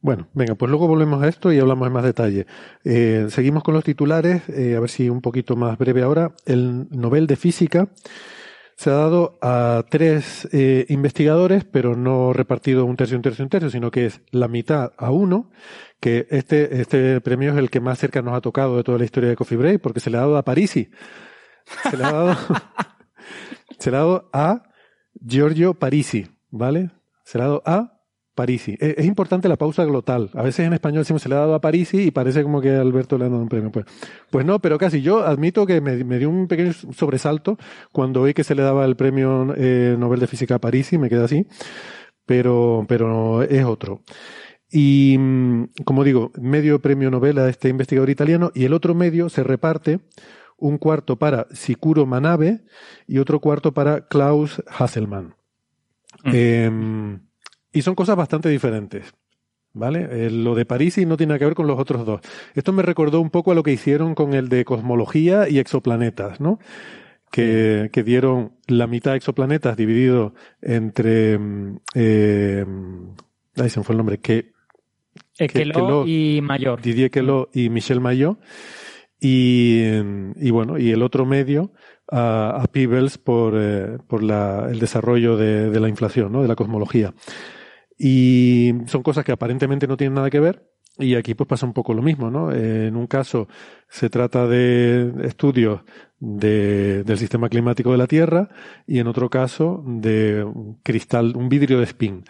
Bueno, 0.00 0.28
venga, 0.34 0.54
pues 0.54 0.70
luego 0.70 0.86
volvemos 0.86 1.22
a 1.22 1.28
esto 1.28 1.52
y 1.52 1.58
hablamos 1.58 1.86
en 1.86 1.92
más 1.94 2.04
detalle. 2.04 2.46
Eh, 2.84 3.26
seguimos 3.30 3.62
con 3.62 3.74
los 3.74 3.84
titulares, 3.84 4.42
eh, 4.50 4.76
a 4.76 4.80
ver 4.80 4.90
si 4.90 5.08
un 5.08 5.22
poquito 5.22 5.56
más 5.56 5.78
breve 5.78 6.02
ahora. 6.02 6.32
El 6.44 6.88
Nobel 6.90 7.26
de 7.26 7.36
Física 7.36 7.88
se 8.76 8.90
ha 8.90 8.94
dado 8.94 9.38
a 9.40 9.84
tres 9.88 10.48
eh, 10.52 10.84
investigadores, 10.88 11.64
pero 11.64 11.96
no 11.96 12.32
repartido 12.32 12.84
un 12.84 12.96
tercio, 12.96 13.16
un 13.16 13.22
tercio, 13.22 13.44
un 13.44 13.48
tercio, 13.48 13.70
sino 13.70 13.90
que 13.90 14.06
es 14.06 14.20
la 14.30 14.48
mitad 14.48 14.92
a 14.98 15.10
uno, 15.10 15.50
que 16.00 16.26
este, 16.30 16.80
este 16.80 17.20
premio 17.20 17.52
es 17.52 17.58
el 17.58 17.70
que 17.70 17.80
más 17.80 17.98
cerca 17.98 18.20
nos 18.20 18.34
ha 18.34 18.40
tocado 18.40 18.76
de 18.76 18.84
toda 18.84 18.98
la 18.98 19.04
historia 19.04 19.30
de 19.30 19.36
Coffee 19.36 19.56
Break, 19.56 19.80
porque 19.80 20.00
se 20.00 20.10
le 20.10 20.18
ha 20.18 20.20
dado 20.20 20.36
a 20.36 20.44
Parisi. 20.44 20.90
Se 21.90 21.96
le 21.96 22.04
ha 22.04 22.12
dado, 22.12 22.36
se 23.78 23.90
le 23.90 23.96
ha 23.96 24.00
dado 24.00 24.28
a 24.34 24.64
Giorgio 25.14 25.74
Parisi, 25.74 26.26
¿vale? 26.50 26.90
Se 27.24 27.38
le 27.38 27.44
ha 27.44 27.46
dado 27.46 27.62
a 27.64 27.93
Parisi. 28.34 28.76
Es, 28.80 28.98
es, 28.98 29.06
importante 29.06 29.48
la 29.48 29.56
pausa 29.56 29.84
glotal. 29.84 30.30
A 30.34 30.42
veces 30.42 30.66
en 30.66 30.72
español 30.72 31.02
decimos 31.02 31.22
se 31.22 31.28
le 31.28 31.36
ha 31.36 31.38
dado 31.38 31.54
a 31.54 31.60
Parisi 31.60 32.02
y 32.02 32.10
parece 32.10 32.42
como 32.42 32.60
que 32.60 32.70
Alberto 32.70 33.16
le 33.16 33.26
ha 33.26 33.28
dado 33.28 33.42
un 33.42 33.48
premio. 33.48 33.70
Pues, 33.70 33.86
pues 34.30 34.44
no, 34.44 34.58
pero 34.58 34.78
casi. 34.78 35.02
Yo 35.02 35.24
admito 35.24 35.66
que 35.66 35.80
me, 35.80 36.04
me 36.04 36.18
dio 36.18 36.28
un 36.28 36.48
pequeño 36.48 36.72
sobresalto 36.72 37.56
cuando 37.92 38.22
vi 38.24 38.34
que 38.34 38.44
se 38.44 38.54
le 38.54 38.62
daba 38.62 38.84
el 38.84 38.96
premio 38.96 39.54
eh, 39.56 39.96
Nobel 39.98 40.20
de 40.20 40.26
Física 40.26 40.56
a 40.56 40.60
Parisi, 40.60 40.98
me 40.98 41.08
quedé 41.08 41.24
así. 41.24 41.46
Pero, 42.26 42.84
pero 42.88 43.42
es 43.42 43.64
otro. 43.64 44.02
Y, 44.70 45.16
como 45.84 46.02
digo, 46.02 46.32
medio 46.36 46.80
premio 46.80 47.10
Nobel 47.10 47.38
a 47.38 47.48
este 47.48 47.68
investigador 47.68 48.10
italiano 48.10 48.50
y 48.54 48.64
el 48.64 48.72
otro 48.72 48.94
medio 48.94 49.28
se 49.28 49.44
reparte 49.44 50.00
un 50.56 50.78
cuarto 50.78 51.16
para 51.16 51.46
Sicuro 51.52 52.06
Manabe 52.06 52.64
y 53.06 53.18
otro 53.18 53.40
cuarto 53.40 53.72
para 53.72 54.08
Klaus 54.08 54.62
Hasselmann. 54.66 55.36
Mm. 56.24 56.30
Eh, 56.32 57.18
y 57.74 57.82
son 57.82 57.94
cosas 57.94 58.16
bastante 58.16 58.48
diferentes. 58.48 59.12
¿Vale? 59.76 60.06
Eh, 60.08 60.30
lo 60.30 60.54
de 60.54 60.64
Parisi 60.64 61.04
no 61.04 61.16
tiene 61.16 61.30
nada 61.30 61.40
que 61.40 61.46
ver 61.46 61.56
con 61.56 61.66
los 61.66 61.80
otros 61.80 62.06
dos. 62.06 62.20
Esto 62.54 62.72
me 62.72 62.84
recordó 62.84 63.20
un 63.20 63.30
poco 63.30 63.50
a 63.50 63.56
lo 63.56 63.64
que 63.64 63.72
hicieron 63.72 64.14
con 64.14 64.32
el 64.32 64.48
de 64.48 64.64
cosmología 64.64 65.48
y 65.48 65.58
exoplanetas, 65.58 66.40
¿no? 66.40 66.60
Que, 67.32 67.90
que 67.92 68.04
dieron 68.04 68.52
la 68.68 68.86
mitad 68.86 69.10
de 69.10 69.16
exoplanetas 69.16 69.76
dividido 69.76 70.32
entre. 70.62 71.40
Eh, 71.96 72.64
ahí 73.56 73.68
se 73.68 73.80
me 73.80 73.84
fue 73.84 73.94
el 73.94 73.96
nombre. 73.96 74.18
Que, 74.18 74.52
Queloz 75.36 76.06
y 76.06 76.38
Mayor. 76.40 76.80
Didier 76.80 77.10
Queloz 77.10 77.48
y 77.52 77.68
Michel 77.68 78.00
Mayor. 78.00 78.38
Y, 79.20 79.82
y, 80.36 80.50
bueno, 80.50 80.78
y 80.78 80.92
el 80.92 81.02
otro 81.02 81.26
medio 81.26 81.72
a, 82.08 82.62
a 82.62 82.66
Peebles 82.68 83.18
por, 83.18 83.54
eh, 83.56 83.98
por 84.06 84.22
la, 84.22 84.68
el 84.70 84.78
desarrollo 84.78 85.36
de, 85.36 85.70
de 85.70 85.80
la 85.80 85.88
inflación, 85.88 86.30
¿no? 86.30 86.42
De 86.42 86.48
la 86.48 86.54
cosmología. 86.54 87.12
Y 87.98 88.72
son 88.86 89.02
cosas 89.02 89.24
que 89.24 89.32
aparentemente 89.32 89.86
no 89.86 89.96
tienen 89.96 90.14
nada 90.14 90.30
que 90.30 90.40
ver. 90.40 90.70
Y 90.98 91.16
aquí 91.16 91.34
pues 91.34 91.48
pasa 91.48 91.66
un 91.66 91.72
poco 91.72 91.92
lo 91.92 92.02
mismo, 92.02 92.30
¿no? 92.30 92.52
En 92.52 92.94
un 92.94 93.08
caso 93.08 93.48
se 93.88 94.10
trata 94.10 94.46
de 94.46 95.12
estudios 95.24 95.80
de, 96.20 97.02
del 97.02 97.18
sistema 97.18 97.48
climático 97.48 97.90
de 97.90 97.98
la 97.98 98.06
Tierra 98.06 98.48
y 98.86 99.00
en 99.00 99.08
otro 99.08 99.28
caso 99.28 99.82
de 99.86 100.46
cristal, 100.84 101.34
un 101.36 101.48
vidrio 101.48 101.78
de 101.78 101.84
spin. 101.84 102.24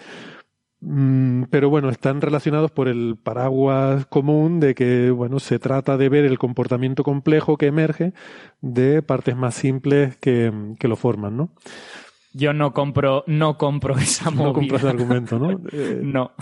Mm, 0.81 1.45
pero 1.51 1.71
bueno, 1.71 1.89
están 1.89 2.21
relacionados 2.21 2.71
por 2.71 2.89
el 2.89 3.17
paraguas 3.23 4.05
común 4.07 4.61
de 4.61 4.75
que, 4.75 5.11
bueno, 5.11 5.41
se 5.41 5.59
trata 5.59 5.97
de 5.97 6.11
ver 6.11 6.25
el 6.27 6.39
comportamiento 6.39 7.05
complejo 7.05 7.57
que 7.57 7.67
emerge 7.67 8.13
de 8.61 9.01
partes 9.03 9.35
más 9.37 9.55
simples 9.55 10.17
que, 10.19 10.53
que 10.79 10.89
lo 10.89 10.97
forman, 10.97 11.37
¿no? 11.37 11.51
Yo 12.35 12.53
no 12.53 12.73
compro, 12.73 13.25
no 13.27 13.57
compro 13.57 13.95
esa 13.99 14.31
movida. 14.31 14.45
No 14.45 14.53
compro 14.53 14.77
ese 14.77 14.89
argumento, 14.89 15.39
¿no? 15.39 15.51
Eh, 15.73 16.01
no. 16.03 16.33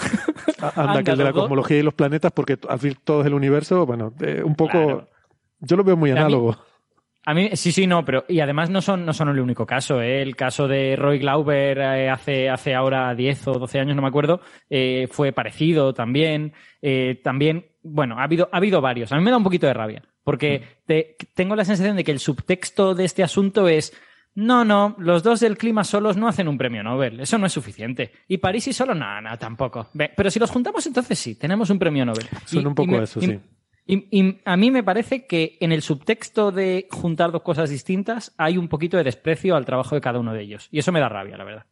Anda, 0.75 1.03
que 1.03 1.13
el 1.13 1.19
de 1.19 1.25
la 1.25 1.33
cosmología 1.33 1.79
y 1.79 1.83
los 1.83 1.95
planetas, 1.95 2.33
porque 2.33 2.59
al 2.69 2.79
fin 2.79 2.97
todo 3.05 3.21
es 3.21 3.27
el 3.27 3.35
universo, 3.35 3.87
bueno, 3.87 4.13
eh, 4.21 4.43
un 4.45 4.57
poco. 4.57 4.73
Claro. 4.73 5.09
Yo 5.61 5.77
lo 5.77 5.85
veo 5.85 5.97
muy 5.97 6.11
análogo. 6.11 6.57
A 7.25 7.35
mí, 7.35 7.51
sí, 7.53 7.71
sí, 7.71 7.87
no, 7.87 8.05
pero 8.05 8.25
y 8.29 8.41
además 8.41 8.69
no 8.69 8.81
son, 8.81 9.07
no 9.07 9.13
son 9.13 9.29
el 9.29 9.39
único 9.39 9.65
caso. 9.65 10.03
¿eh? 10.03 10.23
El 10.23 10.35
caso 10.35 10.67
de 10.67 10.97
Roy 10.97 11.21
Glauber 11.21 11.79
eh, 11.79 12.11
hace, 12.11 12.51
hace 12.51 12.75
ahora 12.75 13.15
10 13.15 13.47
o 13.49 13.53
12 13.61 13.79
años, 13.79 13.95
no 13.95 14.03
me 14.03 14.09
acuerdo, 14.09 14.41
eh, 14.69 15.07
fue 15.09 15.33
parecido 15.33 15.95
también. 15.95 16.53
Eh, 16.81 17.21
también, 17.23 17.67
bueno, 17.85 18.19
ha 18.19 18.25
habido, 18.25 18.49
ha 18.51 18.57
habido 18.57 18.81
varios. 18.81 19.13
A 19.13 19.17
mí 19.17 19.23
me 19.23 19.31
da 19.31 19.37
un 19.37 19.45
poquito 19.45 19.69
de 19.69 19.75
rabia, 19.75 20.03
porque 20.25 20.63
te, 20.85 21.17
tengo 21.35 21.55
la 21.55 21.65
sensación 21.65 21.97
de 21.97 22.03
que 22.03 22.11
el 22.11 22.19
subtexto 22.19 22.97
de 22.97 23.05
este 23.05 23.23
asunto 23.23 23.69
es 23.69 23.93
no, 24.35 24.65
no, 24.65 24.97
los 24.99 25.23
dos 25.23 25.41
del 25.41 25.59
clima 25.59 25.85
solos 25.85 26.17
no 26.17 26.27
hacen 26.27 26.49
un 26.49 26.57
premio 26.57 26.83
Nobel, 26.83 27.21
eso 27.21 27.37
no 27.39 27.47
es 27.47 27.53
suficiente. 27.53 28.13
Y 28.29 28.39
París 28.39 28.67
y 28.69 28.73
solo, 28.73 28.95
no, 28.95 29.21
no, 29.21 29.39
tampoco. 29.39 29.89
Pero 29.95 30.31
si 30.31 30.39
los 30.39 30.51
juntamos, 30.51 30.87
entonces 30.87 31.19
sí, 31.19 31.35
tenemos 31.35 31.69
un 31.71 31.79
premio 31.79 32.05
Nobel. 32.07 32.29
Suena 32.47 32.69
un 32.69 32.75
poco 32.75 32.91
y 32.91 32.97
me, 32.97 33.03
eso, 33.03 33.21
y, 33.21 33.27
sí. 33.27 33.41
Y, 33.85 34.09
y, 34.11 34.41
a 34.45 34.57
mí 34.57 34.71
me 34.71 34.83
parece 34.83 35.27
que 35.27 35.59
en 35.61 35.73
el 35.73 35.83
subtexto 35.83 36.53
de 36.53 36.89
juntar 36.91 37.33
dos 37.33 37.43
cosas 37.43 37.69
distintas 37.69 38.33
hay 38.39 38.57
un 38.57 38.69
poquito 38.69 38.97
de 38.97 39.05
desprecio 39.05 39.57
al 39.57 39.67
trabajo 39.67 39.95
de 39.95 40.01
cada 40.01 40.19
uno 40.19 40.33
de 40.33 40.43
ellos. 40.43 40.69
Y 40.71 40.79
eso 40.79 40.93
me 40.93 41.01
da 41.01 41.09
rabia, 41.09 41.37
la 41.37 41.45
verdad. 41.45 41.67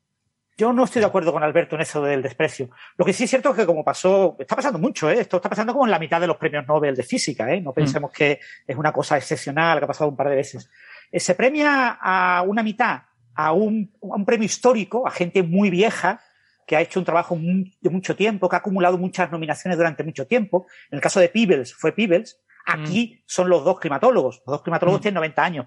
Yo 0.60 0.74
no 0.74 0.84
estoy 0.84 1.00
de 1.00 1.06
acuerdo 1.06 1.32
con 1.32 1.42
Alberto 1.42 1.76
en 1.76 1.80
eso 1.80 2.02
del 2.02 2.20
desprecio. 2.20 2.68
Lo 2.98 3.06
que 3.06 3.14
sí 3.14 3.24
es 3.24 3.30
cierto 3.30 3.48
es 3.48 3.56
que 3.56 3.64
como 3.64 3.82
pasó, 3.82 4.36
está 4.38 4.56
pasando 4.56 4.78
mucho, 4.78 5.08
¿eh? 5.08 5.20
esto 5.20 5.36
está 5.36 5.48
pasando 5.48 5.72
como 5.72 5.86
en 5.86 5.90
la 5.90 5.98
mitad 5.98 6.20
de 6.20 6.26
los 6.26 6.36
premios 6.36 6.68
Nobel 6.68 6.94
de 6.94 7.02
física, 7.02 7.50
¿eh? 7.50 7.62
no 7.62 7.72
pensemos 7.72 8.10
mm. 8.10 8.14
que 8.14 8.40
es 8.66 8.76
una 8.76 8.92
cosa 8.92 9.16
excepcional 9.16 9.78
que 9.78 9.84
ha 9.84 9.88
pasado 9.88 10.10
un 10.10 10.16
par 10.16 10.28
de 10.28 10.36
veces. 10.36 10.68
Eh, 11.10 11.20
se 11.20 11.34
premia 11.34 11.98
a 12.00 12.42
una 12.42 12.62
mitad 12.62 13.02
a 13.40 13.52
un, 13.52 13.90
a 14.02 14.16
un 14.16 14.24
premio 14.24 14.44
histórico, 14.44 15.06
a 15.06 15.10
gente 15.10 15.42
muy 15.42 15.70
vieja, 15.70 16.20
que 16.66 16.76
ha 16.76 16.80
hecho 16.80 17.00
un 17.00 17.06
trabajo 17.06 17.36
de 17.36 17.90
mucho 17.90 18.14
tiempo, 18.14 18.48
que 18.48 18.56
ha 18.56 18.60
acumulado 18.60 18.98
muchas 18.98 19.32
nominaciones 19.32 19.76
durante 19.78 20.04
mucho 20.04 20.26
tiempo. 20.26 20.66
En 20.90 20.96
el 20.96 21.02
caso 21.02 21.20
de 21.20 21.28
Peebles, 21.28 21.74
fue 21.74 21.92
Peebles. 21.92 22.40
Aquí 22.66 23.14
mm. 23.14 23.22
son 23.26 23.48
los 23.48 23.64
dos 23.64 23.80
climatólogos. 23.80 24.42
Los 24.46 24.52
dos 24.54 24.62
climatólogos 24.62 25.00
mm. 25.00 25.02
tienen 25.02 25.14
90 25.14 25.42
años. 25.42 25.66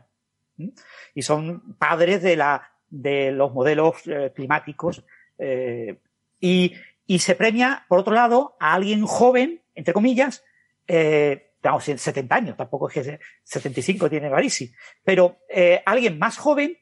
Y 1.15 1.21
son 1.23 1.75
padres 1.77 2.21
de, 2.21 2.38
la, 2.38 2.71
de 2.89 3.32
los 3.32 3.53
modelos 3.53 3.95
eh, 4.06 4.32
climáticos. 4.34 5.03
Eh, 5.39 5.99
y, 6.39 6.73
y, 7.08 7.19
se 7.19 7.36
premia, 7.36 7.86
por 7.89 7.99
otro 7.99 8.13
lado, 8.13 8.56
a 8.60 8.75
alguien 8.75 9.06
joven, 9.06 9.62
entre 9.75 9.93
comillas, 9.93 10.43
eh, 10.88 11.52
vamos, 11.69 11.86
70 11.86 12.36
años, 12.36 12.58
tampoco 12.58 12.89
es 12.89 12.93
que 12.93 13.19
75 13.43 14.10
tiene 14.10 14.30
Barisi, 14.30 14.71
pero 15.04 15.39
eh, 15.49 15.82
alguien 15.86 16.19
más 16.19 16.38
joven 16.38 16.78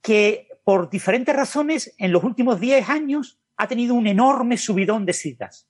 que 0.00 0.48
por 0.64 0.88
diferentes 0.88 1.34
razones 1.34 1.94
en 1.98 2.12
los 2.12 2.22
últimos 2.22 2.60
10 2.60 2.88
años 2.88 3.38
ha 3.56 3.66
tenido 3.66 3.94
un 3.94 4.06
enorme 4.06 4.56
subidón 4.56 5.04
de 5.04 5.12
citas. 5.12 5.68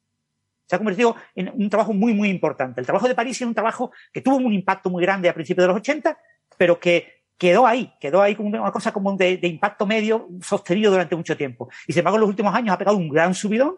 Se 0.67 0.77
ha 0.77 0.79
convertido 0.79 1.17
en 1.35 1.51
un 1.53 1.69
trabajo 1.69 1.93
muy, 1.93 2.15
muy 2.15 2.29
importante. 2.29 2.81
El 2.81 2.87
trabajo 2.87 3.09
de 3.09 3.15
París 3.15 3.41
es 3.41 3.47
un 3.47 3.55
trabajo 3.55 3.91
que 4.13 4.21
tuvo 4.21 4.37
un 4.37 4.53
impacto 4.53 4.89
muy 4.89 5.03
grande 5.03 5.29
a 5.29 5.35
principios 5.35 5.65
de 5.65 5.69
los 5.69 5.77
80, 5.79 6.17
pero 6.57 6.79
que 6.79 7.25
quedó 7.37 7.67
ahí, 7.67 7.93
quedó 7.99 8.23
ahí 8.23 8.37
como 8.37 8.51
una 8.51 8.71
cosa 8.71 8.93
como 8.93 9.17
de, 9.17 9.39
de 9.39 9.49
impacto 9.49 9.87
medio 9.87 10.29
sostenido 10.43 10.93
durante 10.93 11.17
mucho 11.17 11.37
tiempo. 11.37 11.69
Y 11.89 11.93
sin 11.93 12.01
embargo, 12.01 12.19
en 12.19 12.21
los 12.21 12.31
últimos 12.31 12.55
años 12.55 12.75
ha 12.75 12.79
pegado 12.79 12.99
un 12.99 13.09
gran 13.09 13.35
subidón 13.35 13.77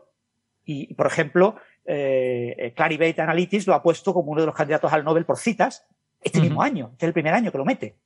y, 0.65 0.93
por 0.95 1.07
ejemplo, 1.07 1.57
eh, 1.85 2.73
Clarivate 2.77 3.21
Analytics 3.23 3.67
lo 3.67 3.75
ha 3.75 3.83
puesto 3.83 4.15
como 4.15 4.33
uno 4.33 4.41
de 4.41 4.47
los 4.47 4.55
candidatos 4.55 4.93
al 4.93 5.05
Nobel 5.05 5.25
por 5.25 5.39
citas 5.39 5.85
este 6.21 6.39
uh 6.39 6.41
-huh. 6.41 6.45
mismo 6.45 6.63
año. 6.63 6.91
Este 6.93 7.07
es 7.07 7.09
el 7.09 7.13
primer 7.13 7.35
año 7.35 7.51
que 7.51 7.59
lo 7.59 7.65
mete. 7.65 7.97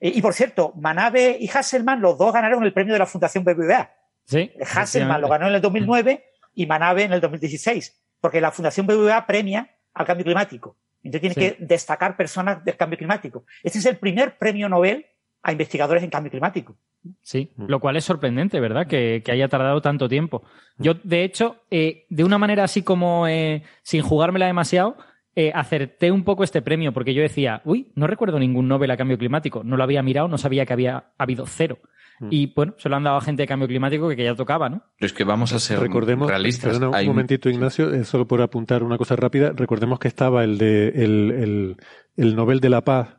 Y 0.00 0.20
por 0.20 0.34
cierto, 0.34 0.72
Manabe 0.76 1.36
y 1.38 1.48
Hasselmann, 1.48 2.00
los 2.00 2.18
dos 2.18 2.32
ganaron 2.32 2.64
el 2.64 2.72
premio 2.72 2.92
de 2.92 2.98
la 2.98 3.06
Fundación 3.06 3.44
BBVA. 3.44 3.90
Sí. 4.24 4.50
Hasselmann 4.74 5.20
lo 5.20 5.28
ganó 5.28 5.48
en 5.48 5.54
el 5.54 5.60
2009 5.60 6.24
y 6.54 6.66
Manabe 6.66 7.04
en 7.04 7.12
el 7.12 7.20
2016, 7.20 8.02
porque 8.20 8.40
la 8.40 8.50
Fundación 8.50 8.86
BBVA 8.86 9.26
premia 9.26 9.70
al 9.94 10.06
cambio 10.06 10.24
climático. 10.24 10.76
Entonces 11.04 11.20
tiene 11.20 11.34
sí. 11.34 11.56
que 11.56 11.64
destacar 11.64 12.16
personas 12.16 12.64
del 12.64 12.76
cambio 12.76 12.98
climático. 12.98 13.44
Este 13.62 13.78
es 13.78 13.86
el 13.86 13.96
primer 13.96 14.38
premio 14.38 14.68
Nobel 14.68 15.06
a 15.42 15.52
investigadores 15.52 16.02
en 16.02 16.10
cambio 16.10 16.30
climático. 16.30 16.76
Sí, 17.20 17.50
lo 17.56 17.80
cual 17.80 17.96
es 17.96 18.04
sorprendente, 18.04 18.60
¿verdad? 18.60 18.86
Que, 18.86 19.22
que 19.24 19.32
haya 19.32 19.48
tardado 19.48 19.80
tanto 19.80 20.08
tiempo. 20.08 20.42
Yo, 20.78 20.94
de 21.02 21.24
hecho, 21.24 21.56
eh, 21.70 22.06
de 22.10 22.24
una 22.24 22.38
manera 22.38 22.64
así 22.64 22.82
como 22.82 23.26
eh, 23.26 23.64
sin 23.82 24.02
jugármela 24.02 24.46
demasiado, 24.46 24.96
eh, 25.34 25.50
acerté 25.54 26.12
un 26.12 26.24
poco 26.24 26.44
este 26.44 26.62
premio 26.62 26.92
porque 26.92 27.14
yo 27.14 27.22
decía, 27.22 27.62
uy, 27.64 27.90
no 27.94 28.06
recuerdo 28.06 28.38
ningún 28.38 28.68
Nobel 28.68 28.90
a 28.90 28.96
cambio 28.96 29.18
climático, 29.18 29.64
no 29.64 29.76
lo 29.76 29.82
había 29.82 30.02
mirado, 30.02 30.28
no 30.28 30.38
sabía 30.38 30.66
que 30.66 30.74
había 30.74 31.12
habido 31.18 31.46
cero. 31.46 31.78
Mm. 32.20 32.28
Y 32.30 32.52
bueno, 32.54 32.74
se 32.76 32.88
lo 32.88 32.96
han 32.96 33.04
dado 33.04 33.16
a 33.16 33.20
gente 33.20 33.42
de 33.42 33.46
cambio 33.48 33.66
climático 33.66 34.08
que, 34.08 34.16
que 34.16 34.24
ya 34.24 34.34
tocaba, 34.34 34.68
¿no? 34.68 34.82
Pero 34.98 35.06
es 35.06 35.12
que 35.12 35.24
vamos 35.24 35.52
a 35.52 35.58
ser 35.58 35.80
recordemos, 35.80 36.28
realistas. 36.28 36.78
Perdona, 36.78 37.00
un 37.00 37.06
momentito, 37.06 37.48
Ignacio, 37.48 37.92
eh, 37.92 38.04
solo 38.04 38.28
por 38.28 38.42
apuntar 38.42 38.82
una 38.82 38.98
cosa 38.98 39.16
rápida. 39.16 39.52
Recordemos 39.56 39.98
que 39.98 40.08
estaba 40.08 40.44
el 40.44 40.58
de 40.58 40.88
el, 40.88 41.30
el, 41.32 41.76
el 42.16 42.36
Nobel 42.36 42.60
de 42.60 42.68
la 42.68 42.82
Paz 42.82 43.16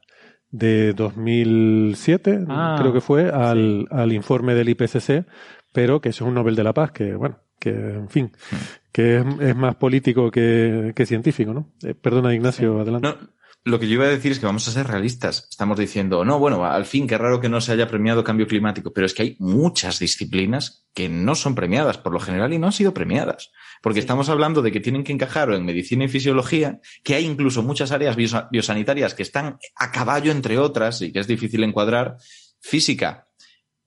de 0.53 0.93
2007, 0.93 2.45
ah, 2.47 2.75
creo 2.79 2.93
que 2.93 3.01
fue, 3.01 3.29
al, 3.29 3.87
sí. 3.89 3.95
al 3.95 4.13
informe 4.13 4.53
del 4.53 4.69
IPCC, 4.69 5.25
pero 5.71 5.99
que 5.99 6.09
eso 6.09 6.23
es 6.23 6.27
un 6.27 6.35
Nobel 6.35 6.55
de 6.55 6.63
la 6.63 6.73
Paz, 6.73 6.91
que 6.91 7.15
bueno, 7.15 7.39
que 7.59 7.71
en 7.71 8.07
fin, 8.07 8.31
que 8.91 9.17
es, 9.17 9.25
es 9.41 9.55
más 9.55 9.75
político 9.75 10.29
que, 10.29 10.93
que, 10.95 11.05
científico, 11.07 11.53
¿no? 11.53 11.71
Eh, 11.83 11.95
perdona, 11.95 12.35
Ignacio, 12.35 12.75
sí. 12.75 12.81
adelante. 12.81 13.07
No, 13.07 13.17
lo 13.63 13.79
que 13.79 13.87
yo 13.87 13.95
iba 13.95 14.05
a 14.05 14.09
decir 14.09 14.31
es 14.31 14.39
que 14.39 14.45
vamos 14.45 14.67
a 14.67 14.71
ser 14.71 14.85
realistas. 14.85 15.47
Estamos 15.49 15.79
diciendo, 15.79 16.23
no, 16.23 16.37
bueno, 16.37 16.63
al 16.65 16.85
fin, 16.85 17.07
qué 17.07 17.17
raro 17.17 17.41
que 17.41 17.49
no 17.49 17.59
se 17.59 17.71
haya 17.71 17.87
premiado 17.87 18.23
cambio 18.23 18.45
climático, 18.45 18.93
pero 18.93 19.07
es 19.07 19.15
que 19.15 19.23
hay 19.23 19.35
muchas 19.39 19.97
disciplinas 19.97 20.82
que 20.93 21.09
no 21.09 21.35
son 21.35 21.55
premiadas 21.55 21.97
por 21.97 22.13
lo 22.13 22.19
general 22.19 22.53
y 22.53 22.59
no 22.59 22.67
han 22.67 22.73
sido 22.73 22.93
premiadas. 22.93 23.51
Porque 23.81 23.99
estamos 23.99 24.29
hablando 24.29 24.61
de 24.61 24.71
que 24.71 24.79
tienen 24.79 25.03
que 25.03 25.11
encajar 25.11 25.51
en 25.51 25.65
medicina 25.65 26.05
y 26.05 26.07
fisiología, 26.07 26.79
que 27.03 27.15
hay 27.15 27.25
incluso 27.25 27.63
muchas 27.63 27.91
áreas 27.91 28.15
biosanitarias 28.15 29.13
que 29.13 29.23
están 29.23 29.57
a 29.75 29.91
caballo 29.91 30.31
entre 30.31 30.57
otras 30.57 31.01
y 31.01 31.11
que 31.11 31.19
es 31.19 31.27
difícil 31.27 31.63
encuadrar. 31.63 32.17
Física, 32.59 33.27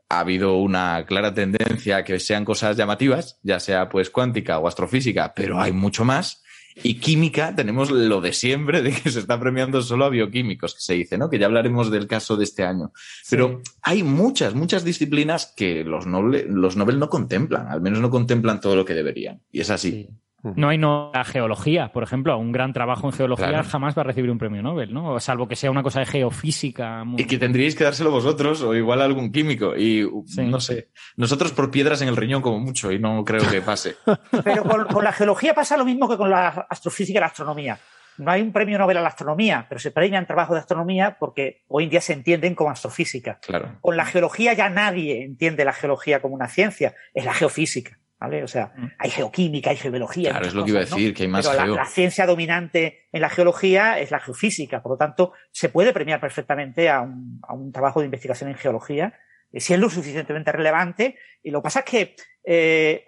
ha 0.09 0.21
habido 0.21 0.57
una 0.59 1.05
clara 1.07 1.35
tendencia 1.35 1.99
a 1.99 2.05
que 2.05 2.21
sean 2.21 2.45
cosas 2.45 2.77
llamativas, 2.77 3.39
ya 3.43 3.61
sea 3.61 3.89
pues 3.89 4.11
cuántica 4.11 4.59
o 4.59 4.69
astrofísica, 4.69 5.33
pero 5.35 5.61
hay 5.61 5.73
mucho 5.73 6.05
más. 6.05 6.43
Y 6.83 6.95
química, 6.95 7.55
tenemos 7.55 7.91
lo 7.91 8.21
de 8.21 8.33
siempre, 8.33 8.83
de 8.83 8.93
que 8.93 9.11
se 9.11 9.21
está 9.21 9.41
premiando 9.41 9.81
solo 9.81 10.05
a 10.05 10.11
bioquímicos, 10.11 10.75
que 10.75 10.81
se 10.81 10.95
dice, 10.95 11.17
¿no? 11.17 11.31
Que 11.31 11.39
ya 11.39 11.47
hablaremos 11.47 11.91
del 11.91 12.07
caso 12.07 12.37
de 12.37 12.45
este 12.45 12.65
año. 12.65 12.93
Pero 13.31 13.63
hay 13.83 14.03
muchas, 14.03 14.55
muchas 14.55 14.85
disciplinas 14.85 15.53
que 15.57 15.85
los, 15.85 16.07
noble, 16.07 16.45
los 16.49 16.77
Nobel 16.77 16.99
no 16.99 17.09
contemplan, 17.09 17.69
al 17.69 17.81
menos 17.81 18.01
no 18.01 18.11
contemplan 18.11 18.61
todo 18.61 18.77
lo 18.77 18.85
que 18.85 18.95
deberían. 18.95 19.41
Y 19.51 19.61
es 19.61 19.71
así. 19.71 20.09
No 20.55 20.69
hay 20.69 20.79
no 20.79 21.11
la 21.13 21.25
geología, 21.25 21.93
por 21.93 22.03
ejemplo, 22.03 22.37
un 22.39 22.53
gran 22.53 22.73
trabajo 22.73 23.07
en 23.07 23.13
geología 23.13 23.65
jamás 23.65 23.97
va 23.97 24.03
a 24.03 24.05
recibir 24.05 24.31
un 24.31 24.39
premio 24.39 24.63
Nobel, 24.63 24.93
¿no? 24.93 25.19
Salvo 25.21 25.49
que 25.49 25.57
sea 25.57 25.71
una 25.71 25.83
cosa 25.83 26.01
de 26.01 26.07
geofísica. 26.07 27.05
Y 27.17 27.25
que 27.25 27.39
tendríais 27.39 27.75
que 27.75 27.85
dárselo 27.85 28.11
vosotros 28.11 28.63
o 28.63 28.75
igual 28.75 29.01
a 29.01 29.05
algún 29.05 29.33
químico. 29.33 29.77
Y 29.77 30.09
no 30.39 30.61
sé. 30.61 30.91
Nosotros 31.17 31.53
por 31.53 31.71
piedras 31.71 32.03
en 32.03 32.09
el 32.09 32.17
riñón 32.17 32.43
como 32.43 32.59
mucho 32.61 32.93
y 32.93 32.99
no 32.99 33.25
creo 33.25 33.49
que 33.51 33.63
pase. 33.63 33.97
Pero 34.45 34.65
con, 34.65 35.05
la 35.05 35.13
geología 35.13 35.55
pasa 35.55 35.77
lo 35.77 35.85
mismo 35.85 36.09
que 36.09 36.17
con 36.17 36.31
la 36.31 36.67
astrofísica 36.69 37.19
y 37.19 37.21
la 37.21 37.27
astronomía. 37.27 37.79
No 38.19 38.31
hay 38.31 38.41
un 38.41 38.53
premio 38.53 38.79
Nobel 38.79 38.97
a 38.97 39.03
la 39.03 39.09
astronomía, 39.09 39.67
pero 39.69 39.79
se 39.79 39.91
premian 39.91 40.27
trabajos 40.27 40.55
de 40.55 40.61
astronomía 40.61 41.19
porque 41.21 41.65
hoy 41.69 41.85
en 41.85 41.91
día 41.91 42.01
se 42.01 42.15
entienden 42.15 42.55
como 42.55 42.71
astrofísica. 42.71 43.39
Claro. 43.41 43.77
Con 43.83 43.97
la 43.97 44.07
geología 44.07 44.55
ya 44.55 44.71
nadie 44.71 45.23
entiende 45.23 45.67
la 45.67 45.75
geología 45.75 46.23
como 46.23 46.35
una 46.35 46.49
ciencia, 46.49 46.95
es 47.13 47.27
la 47.27 47.35
geofísica. 47.35 47.99
¿Vale? 48.19 48.43
O 48.43 48.49
sea, 48.49 48.73
mm. 48.77 48.87
hay 48.99 49.11
geoquímica, 49.11 49.71
hay 49.71 49.77
geología. 49.77 50.31
Claro, 50.31 50.47
es 50.47 50.55
lo 50.55 50.65
que 50.65 50.71
iba 50.71 50.81
a 50.81 50.85
decir, 50.85 51.15
que 51.15 51.25
hay 51.25 51.29
más 51.29 51.49
Pero 51.49 51.75
la, 51.75 51.85
ciencia 51.87 52.27
dominante 52.27 53.09
en 53.13 53.21
la 53.21 53.29
geología 53.29 53.99
es 53.99 54.11
la 54.11 54.21
geofísica, 54.21 54.83
por 54.83 54.93
lo 54.93 54.99
tanto, 54.99 55.33
se 55.51 55.69
puede 55.69 55.93
premiar 55.93 56.21
perfectamente 56.21 56.89
a 56.89 57.01
un, 57.01 57.41
a 57.47 57.55
un 57.55 57.73
trabajo 57.73 58.01
de 58.01 58.07
investigación 58.07 58.51
en 58.51 58.57
geología 58.57 59.15
eh, 59.53 59.61
si 59.61 59.75
es 59.75 59.81
lo 59.81 59.91
suficientemente 59.91 60.53
relevante. 60.53 61.17
Y 61.43 61.51
lo 61.51 61.61
que 61.61 61.65
pasa 61.65 61.81
es 61.81 61.85
que 61.85 62.17
eh, 62.45 63.05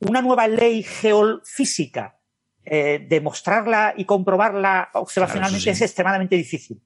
una 0.00 0.22
nueva 0.22 0.48
ley 0.48 0.82
geofísica, 0.82 2.16
eh, 2.64 3.04
demostrarla 3.08 3.94
y 3.96 4.04
comprobarla 4.04 4.90
observacionalmente 4.94 5.70
es 5.70 5.80
extremadamente 5.80 6.36
difícil. 6.36 6.80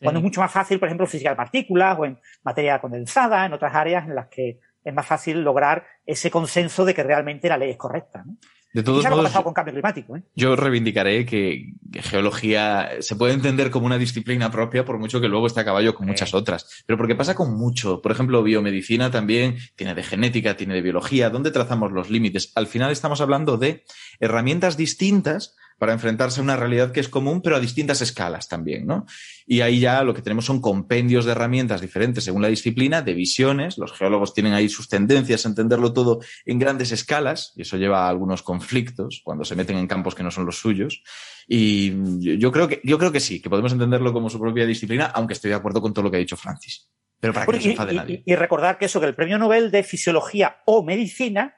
Cuando 0.00 0.20
es 0.20 0.24
mucho 0.24 0.40
más 0.40 0.52
fácil, 0.52 0.78
por 0.78 0.86
ejemplo, 0.86 1.06
física 1.08 1.30
de 1.30 1.36
partículas 1.36 1.98
o 1.98 2.04
en 2.04 2.20
materia 2.44 2.80
condensada, 2.80 3.46
en 3.46 3.52
otras 3.52 3.74
áreas 3.74 4.06
en 4.06 4.14
las 4.14 4.28
que 4.28 4.60
es 4.88 4.94
más 4.94 5.06
fácil 5.06 5.42
lograr 5.42 5.86
ese 6.04 6.30
consenso 6.30 6.84
de 6.84 6.94
que 6.94 7.02
realmente 7.02 7.48
la 7.48 7.56
ley 7.56 7.70
es 7.70 7.76
correcta. 7.76 8.24
¿no? 8.26 8.36
De 8.74 8.82
todos 8.82 9.08
modos, 9.08 9.32
con 9.32 9.54
cambio 9.54 9.72
climático. 9.72 10.16
¿eh? 10.16 10.22
Yo 10.34 10.54
reivindicaré 10.54 11.24
que, 11.24 11.72
geología 12.02 12.90
se 13.00 13.16
puede 13.16 13.32
entender 13.32 13.70
como 13.70 13.86
una 13.86 13.96
disciplina 13.96 14.50
propia, 14.50 14.84
por 14.84 14.98
mucho 14.98 15.20
que 15.20 15.28
luego 15.28 15.46
esté 15.46 15.60
a 15.60 15.64
caballo 15.64 15.94
con 15.94 16.06
muchas 16.06 16.34
otras. 16.34 16.84
Pero 16.86 16.98
porque 16.98 17.14
pasa 17.14 17.34
con 17.34 17.56
mucho. 17.56 18.02
Por 18.02 18.12
ejemplo, 18.12 18.42
biomedicina 18.42 19.10
también 19.10 19.56
tiene 19.74 19.94
de 19.94 20.02
genética, 20.02 20.56
tiene 20.56 20.74
de 20.74 20.82
biología. 20.82 21.30
¿Dónde 21.30 21.50
trazamos 21.50 21.92
los 21.92 22.10
límites? 22.10 22.52
Al 22.56 22.66
final 22.66 22.90
estamos 22.90 23.22
hablando 23.22 23.56
de 23.56 23.84
herramientas 24.20 24.76
distintas 24.76 25.56
para 25.78 25.92
enfrentarse 25.92 26.40
a 26.40 26.42
una 26.42 26.56
realidad 26.56 26.92
que 26.92 27.00
es 27.00 27.08
común, 27.08 27.40
pero 27.40 27.56
a 27.56 27.60
distintas 27.60 28.02
escalas 28.02 28.48
también, 28.48 28.86
¿no? 28.86 29.06
Y 29.46 29.60
ahí 29.60 29.80
ya 29.80 30.02
lo 30.02 30.12
que 30.12 30.22
tenemos 30.22 30.44
son 30.44 30.60
compendios 30.60 31.24
de 31.24 31.32
herramientas 31.32 31.80
diferentes 31.80 32.24
según 32.24 32.42
la 32.42 32.48
disciplina, 32.48 33.00
de 33.00 33.14
visiones. 33.14 33.78
Los 33.78 33.92
geólogos 33.92 34.34
tienen 34.34 34.52
ahí 34.52 34.68
sus 34.68 34.88
tendencias 34.88 35.46
a 35.46 35.48
entenderlo 35.48 35.92
todo 35.92 36.20
en 36.44 36.58
grandes 36.58 36.92
escalas, 36.92 37.52
y 37.56 37.62
eso 37.62 37.76
lleva 37.76 38.06
a 38.06 38.08
algunos 38.08 38.42
conflictos 38.42 39.22
cuando 39.24 39.44
se 39.44 39.56
meten 39.56 39.78
en 39.78 39.86
campos 39.86 40.14
que 40.14 40.22
no 40.22 40.30
son 40.30 40.44
los 40.44 40.58
suyos. 40.58 41.02
Y 41.46 41.92
yo 42.38 42.52
creo 42.52 42.68
que, 42.68 42.80
yo 42.84 42.98
creo 42.98 43.12
que 43.12 43.20
sí, 43.20 43.40
que 43.40 43.48
podemos 43.48 43.72
entenderlo 43.72 44.12
como 44.12 44.28
su 44.28 44.38
propia 44.40 44.66
disciplina, 44.66 45.06
aunque 45.06 45.34
estoy 45.34 45.50
de 45.50 45.56
acuerdo 45.56 45.80
con 45.80 45.94
todo 45.94 46.02
lo 46.02 46.10
que 46.10 46.16
ha 46.16 46.20
dicho 46.20 46.36
Francis. 46.36 46.88
Pero 47.20 47.32
para 47.32 47.46
que 47.46 47.52
no 47.52 47.60
se 47.60 47.70
enfade 47.70 47.94
nadie. 47.94 48.22
Y, 48.24 48.36
recordar 48.36 48.78
que 48.78 48.84
eso, 48.84 49.00
que 49.00 49.06
el 49.06 49.14
premio 49.14 49.38
Nobel 49.38 49.70
de 49.70 49.82
Fisiología 49.82 50.58
o 50.66 50.84
Medicina 50.84 51.56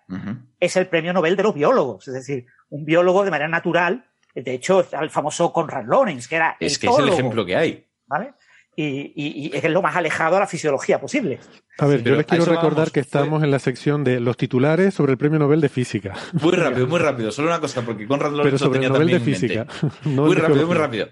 es 0.59 0.77
el 0.77 0.87
premio 0.87 1.13
Nobel 1.13 1.37
de 1.37 1.43
los 1.43 1.55
biólogos. 1.55 2.09
Es 2.09 2.15
decir, 2.15 2.47
un 2.71 2.85
biólogo 2.85 3.25
de 3.25 3.31
manera 3.31 3.49
natural 3.49 4.10
de 4.35 4.55
hecho, 4.55 4.87
el 5.01 5.11
famoso 5.11 5.53
Conrad 5.53 5.85
Lorenz, 5.87 6.29
que 6.29 6.37
era. 6.37 6.57
Es 6.61 6.79
que 6.79 6.87
es 6.87 6.99
el 6.99 7.09
ejemplo 7.09 7.45
que 7.45 7.57
hay. 7.57 7.87
¿Vale? 8.07 8.35
Y, 8.77 9.51
es 9.55 9.65
lo 9.65 9.83
más 9.83 9.95
alejado 9.95 10.37
a 10.37 10.41
la 10.41 10.47
fisiología 10.47 11.01
posible. 11.01 11.39
A 11.79 11.87
ver, 11.87 12.03
yo 12.03 12.15
les 12.15 12.25
quiero 12.25 12.47
recordar 12.47 12.91
que 12.91 13.01
estamos 13.01 13.43
en 13.43 13.51
la 13.51 13.59
sección 13.59 14.05
de 14.05 14.21
los 14.21 14.37
titulares 14.37 14.95
sobre 14.95 15.13
el 15.13 15.19
Premio 15.19 15.39
Nobel 15.39 15.61
de 15.61 15.69
Física. 15.69 16.15
Muy 16.33 16.53
rápido, 16.53 16.87
muy 16.87 16.99
rápido. 16.99 17.31
Solo 17.31 17.49
una 17.49 17.61
cosa, 17.61 17.83
porque 17.83 18.07
Conrad 18.07 18.31
Lorenz 18.31 18.45
Pero 18.45 18.59
sobre 18.59 18.73
tenía 18.75 18.87
el 18.87 18.93
Nobel 18.95 19.11
también 19.11 19.25
de 19.25 19.39
Física. 19.39 19.67
muy 20.05 20.35
rápido, 20.35 20.67
muy 20.67 20.77
rápido. 20.77 21.09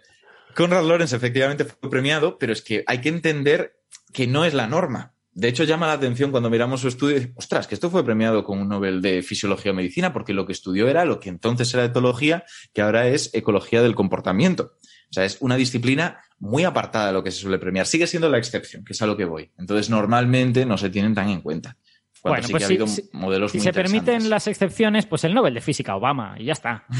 Conrad 0.55 0.85
Lorenz 0.85 1.13
efectivamente 1.13 1.65
fue 1.65 1.91
premiado, 1.91 2.39
pero 2.39 2.53
es 2.53 2.63
que 2.63 2.85
hay 2.87 3.01
que 3.01 3.11
entender 3.11 3.81
que 4.13 4.27
no 4.27 4.45
es 4.45 4.55
la 4.55 4.67
norma. 4.67 5.15
De 5.39 5.47
hecho, 5.47 5.63
llama 5.63 5.87
la 5.87 5.93
atención 5.93 6.33
cuando 6.33 6.51
miramos 6.51 6.81
su 6.81 6.89
estudio 6.89 7.17
y 7.17 7.33
ostras, 7.37 7.69
que 7.69 7.77
esto 7.77 7.91
fue 7.91 8.05
premiado 8.05 8.43
con 8.43 8.59
un 8.59 8.69
Nobel 8.69 9.01
de 9.01 9.23
Fisiología 9.23 9.71
o 9.71 9.75
Medicina, 9.75 10.13
porque 10.13 10.35
lo 10.35 10.45
que 10.45 10.53
estudió 10.53 10.89
era 10.89 11.05
lo 11.05 11.21
que 11.21 11.29
entonces 11.29 11.73
era 11.73 11.85
etología, 11.85 12.43
que 12.75 12.83
ahora 12.83 13.07
es 13.07 13.33
ecología 13.33 13.81
del 13.81 13.95
comportamiento. 13.95 14.73
O 14.83 15.13
sea, 15.13 15.25
es 15.25 15.37
una 15.39 15.55
disciplina 15.55 16.21
muy 16.41 16.65
apartada 16.65 17.07
de 17.07 17.13
lo 17.13 17.23
que 17.23 17.31
se 17.31 17.39
suele 17.39 17.61
premiar. 17.61 17.87
Sigue 17.87 18.09
siendo 18.09 18.29
la 18.29 18.39
excepción, 18.39 18.85
que 18.85 18.95
es 18.95 19.01
a 19.01 19.07
lo 19.07 19.17
que 19.17 19.27
voy. 19.27 19.53
Entonces, 19.59 19.91
normalmente 19.91 20.67
no 20.67 20.77
se 20.77 20.91
tienen 20.91 21.15
tan 21.15 21.29
en 21.29 21.41
cuenta. 21.41 21.77
Bueno, 22.25 22.45
pues 22.51 22.67
si, 22.67 22.77
modelos 23.13 23.53
si 23.53 23.61
se 23.61 23.73
permiten 23.73 24.29
las 24.29 24.49
excepciones, 24.49 25.07
pues 25.07 25.23
el 25.23 25.35
Nobel 25.35 25.55
de 25.55 25.61
Física 25.61 25.95
Obama, 25.95 26.35
y 26.37 26.47
ya 26.47 26.55
está. 26.55 26.85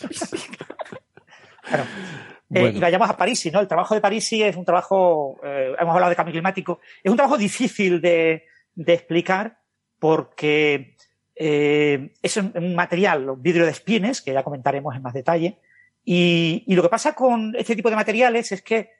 claro. 1.62 1.84
Eh, 2.54 2.72
y 2.74 2.80
vayamos 2.80 3.08
a 3.08 3.16
París, 3.16 3.48
¿no? 3.52 3.60
El 3.60 3.68
trabajo 3.68 3.94
de 3.94 4.00
París 4.00 4.30
es 4.32 4.56
un 4.56 4.64
trabajo, 4.64 5.40
eh, 5.42 5.74
hemos 5.78 5.94
hablado 5.94 6.10
de 6.10 6.16
cambio 6.16 6.32
climático, 6.32 6.80
es 7.02 7.10
un 7.10 7.16
trabajo 7.16 7.38
difícil 7.38 8.00
de, 8.00 8.44
explicar 8.76 9.58
porque 9.98 10.96
eh, 11.34 12.12
es 12.20 12.36
un, 12.36 12.74
material, 12.74 13.30
un 13.30 13.42
vidrio 13.42 13.64
de 13.64 13.70
espines, 13.70 14.20
que 14.20 14.32
ya 14.32 14.42
comentaremos 14.42 14.94
en 14.94 15.02
más 15.02 15.14
detalle, 15.14 15.58
y, 16.04 16.64
lo 16.68 16.82
que 16.82 16.88
pasa 16.88 17.14
con 17.14 17.54
este 17.56 17.76
tipo 17.76 17.88
de 17.88 17.96
materiales 17.96 18.52
es 18.52 18.62
que 18.62 18.90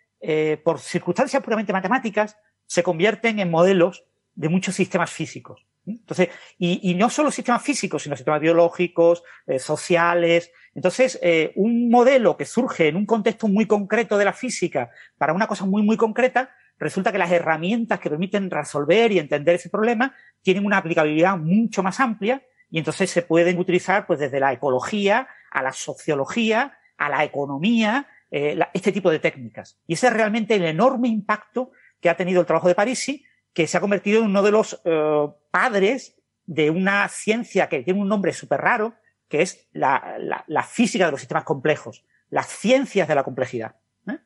por 0.62 0.78
circunstancias 0.78 1.42
puramente 1.42 1.72
matemáticas 1.72 2.36
se 2.66 2.84
convierten 2.84 3.40
en 3.40 3.50
modelos 3.50 4.05
de 4.34 4.48
muchos 4.48 4.76
sistemas 4.76 5.11
físicos. 5.11 5.66
Entonces, 5.86 6.28
y, 6.59 6.94
no 6.94 7.11
solo 7.11 7.30
sistemas 7.30 7.62
físicos, 7.62 8.03
sino 8.03 8.16
sistemas 8.16 8.40
biológicos, 8.40 9.22
eh, 9.46 9.59
sociales. 9.59 10.53
Entonces, 10.75 11.18
eh, 11.23 11.53
un 11.57 11.91
modelo 11.91 12.37
que 12.37 12.47
surge 12.47 12.89
en 12.89 12.97
un 12.97 13.07
contexto 13.07 13.49
muy 13.49 13.66
concreto 13.66 14.16
de 14.16 14.25
la 14.25 14.33
física 14.33 14.91
para 15.18 15.33
una 15.33 15.47
cosa 15.47 15.66
muy, 15.66 15.83
muy 15.83 15.97
concreta, 15.97 16.51
resulta 16.79 17.12
que 17.12 17.18
las 17.18 17.31
herramientas 17.31 18.01
que 18.01 18.11
permiten 18.11 18.51
resolver 18.51 19.12
y 19.12 19.18
entender 19.18 19.57
ese 19.57 19.68
problema 19.70 20.14
tienen 20.41 20.64
una 20.64 20.79
aplicabilidad 20.79 21.37
mucho 21.37 21.83
más 21.83 22.01
amplia 22.01 22.43
y 22.70 22.79
entonces 22.79 23.11
se 23.11 23.23
pueden 23.23 23.59
utilizar 23.59 24.07
pues 24.07 24.18
desde 24.18 24.41
la 24.41 24.53
ecología 24.53 25.29
a 25.51 25.62
la 25.62 25.73
sociología, 25.73 26.79
a 26.97 27.09
la 27.11 27.23
economía, 27.23 28.09
eh, 28.31 28.59
este 28.73 28.93
tipo 28.93 29.11
de 29.11 29.18
técnicas. 29.18 29.79
Y 29.87 29.93
ese 29.93 30.07
es 30.07 30.12
realmente 30.14 30.55
el 30.55 30.64
enorme 30.64 31.09
impacto 31.09 31.73
que 32.01 32.09
ha 32.09 32.16
tenido 32.16 32.41
el 32.41 32.47
trabajo 32.47 32.68
de 32.68 32.75
Parisi, 32.75 33.25
que 33.53 33.66
se 33.66 33.77
ha 33.77 33.81
convertido 33.81 34.20
en 34.20 34.27
uno 34.27 34.43
de 34.43 34.51
los 34.51 34.81
eh, 34.85 35.27
padres 35.51 36.16
de 36.47 36.70
una 36.70 37.07
ciencia 37.09 37.68
que 37.68 37.83
tiene 37.83 38.01
un 38.01 38.09
nombre 38.09 38.33
súper 38.33 38.61
raro, 38.61 38.95
que 39.33 39.41
es 39.41 39.66
la, 39.72 40.62
física 40.68 41.07
de 41.07 41.11
los 41.11 41.20
sistemas 41.20 41.45
complejos, 41.45 42.05
las 42.28 42.49
ciencias 42.49 43.09
de 43.09 43.14
la 43.14 43.24
complejidad, 43.24 43.76
¿eh? 44.07 44.18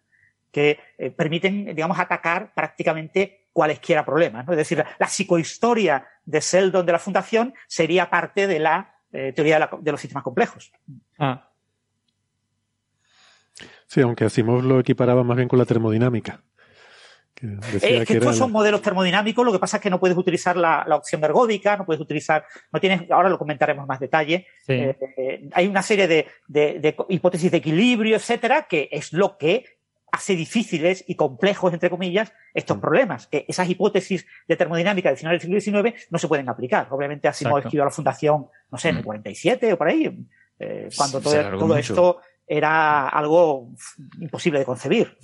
que 0.51 0.81
eh, 0.99 1.13
permiten, 1.13 1.67
digamos, 1.67 1.97
atacar 2.01 2.53
prácticamente 2.53 3.47
cualesquiera 3.53 4.05
problemas. 4.05 4.49
Es 4.49 4.57
decir, 4.57 4.85
la, 4.99 5.07
psicohistoria 5.07 6.05
de 6.25 6.41
Seldon 6.41 6.85
de 6.85 6.91
la 6.91 6.99
Fundación 6.99 7.55
sería 7.69 8.11
parte 8.11 8.49
de 8.49 8.59
la 8.59 8.97
teoría 9.13 9.71
de, 9.81 9.93
los 9.93 10.01
sistemas 10.01 10.25
complejos. 10.25 10.73
Ah. 11.21 11.51
Sí, 13.87 14.01
aunque 14.01 14.25
Asimov 14.25 14.65
lo 14.65 14.81
equiparaba 14.81 15.23
más 15.23 15.37
bien 15.37 15.49
con 15.49 15.61
la 15.61 15.67
termodinámica. 15.67 16.43
Que 17.37 18.07
que, 18.07 18.15
estos 18.15 18.35
son 18.35 18.51
modelos 18.51 18.81
termodinámicos, 18.81 19.45
lo 19.45 19.53
que 19.53 19.59
pasa 19.59 19.77
es 19.77 19.83
que 19.83 19.91
no 19.91 20.01
puedes 20.01 20.17
utilizar 20.17 20.57
la, 20.57 20.87
opción 20.97 21.23
ergódica, 21.23 21.77
no 21.77 21.85
puedes 21.85 22.01
utilizar, 22.01 22.47
no 22.73 22.81
tienes, 22.81 23.11
ahora 23.11 23.29
lo 23.29 23.37
comentaremos 23.37 23.83
en 23.83 23.89
más 23.89 24.01
detalle. 24.01 24.47
Eh, 24.67 24.97
eh, 25.19 25.49
hay 25.53 25.67
una 25.67 25.83
serie 25.83 26.09
de, 26.09 26.97
hipótesis 27.11 27.51
de 27.51 27.59
equilibrio, 27.59 28.17
etcétera, 28.17 28.67
que 28.67 28.89
es 28.91 29.13
lo 29.13 29.37
que 29.37 29.67
hace 30.11 30.35
difíciles 30.35 31.05
y 31.07 31.15
complejos, 31.15 31.75
entre 31.75 31.91
comillas, 31.91 32.33
estos 32.55 32.79
mm. 32.79 32.81
problemas. 32.81 33.27
Que 33.27 33.45
esas 33.47 33.69
hipótesis 33.69 34.27
de 34.49 34.57
termodinámica 34.57 35.11
del 35.11 35.19
final 35.19 35.39
del 35.39 35.61
siglo 35.61 35.83
XIX 35.83 36.07
no 36.11 36.19
se 36.19 36.29
pueden 36.29 36.49
aplicar. 36.49 36.89
Obviamente, 36.91 37.29
así 37.29 37.45
hemos 37.45 37.59
escrito 37.63 37.85
la 37.85 37.91
fundación, 37.91 38.47
no 38.73 38.79
sé, 38.79 38.89
en 38.89 38.97
el 38.97 39.05
47 39.05 39.69
mm. 39.69 39.75
o 39.75 39.77
por 39.77 39.89
ahí, 39.89 40.27
eh, 40.59 40.89
cuando 40.97 41.21
todo, 41.21 41.59
todo 41.59 41.77
esto 41.77 42.19
era 42.47 43.09
algo 43.09 43.73
imposible 44.21 44.61
de 44.61 44.65
concebir. 44.65 45.17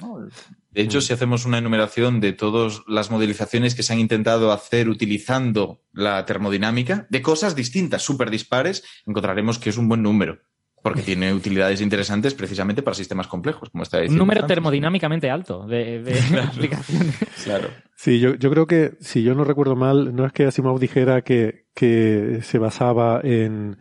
De 0.70 0.82
hecho, 0.82 1.00
si 1.00 1.12
hacemos 1.12 1.44
una 1.44 1.58
enumeración 1.58 2.20
de 2.20 2.32
todas 2.32 2.82
las 2.88 3.10
modelizaciones 3.10 3.74
que 3.74 3.82
se 3.82 3.92
han 3.92 4.00
intentado 4.00 4.52
hacer 4.52 4.88
utilizando 4.88 5.82
la 5.92 6.24
termodinámica, 6.24 7.06
de 7.10 7.22
cosas 7.22 7.54
distintas, 7.54 8.02
súper 8.02 8.30
dispares, 8.30 8.84
encontraremos 9.06 9.58
que 9.58 9.70
es 9.70 9.76
un 9.76 9.88
buen 9.88 10.02
número. 10.02 10.40
Porque 10.82 11.02
tiene 11.02 11.32
utilidades 11.32 11.80
interesantes 11.80 12.34
precisamente 12.34 12.82
para 12.82 12.96
sistemas 12.96 13.28
complejos, 13.28 13.70
como 13.70 13.84
está 13.84 13.98
diciendo. 13.98 14.20
Un 14.20 14.28
número 14.28 14.46
termodinámicamente 14.48 15.30
alto 15.30 15.64
de, 15.64 16.02
aplicaciones. 16.42 17.16
Claro. 17.44 17.68
Sí, 17.94 18.18
yo, 18.18 18.34
yo 18.34 18.50
creo 18.50 18.66
que, 18.66 18.94
si 18.98 19.22
yo 19.22 19.36
no 19.36 19.44
recuerdo 19.44 19.76
mal, 19.76 20.12
no 20.16 20.26
es 20.26 20.32
que 20.32 20.46
Asimov 20.46 20.80
dijera 20.80 21.22
que, 21.22 21.66
que 21.72 22.40
se 22.42 22.58
basaba 22.58 23.20
en, 23.22 23.76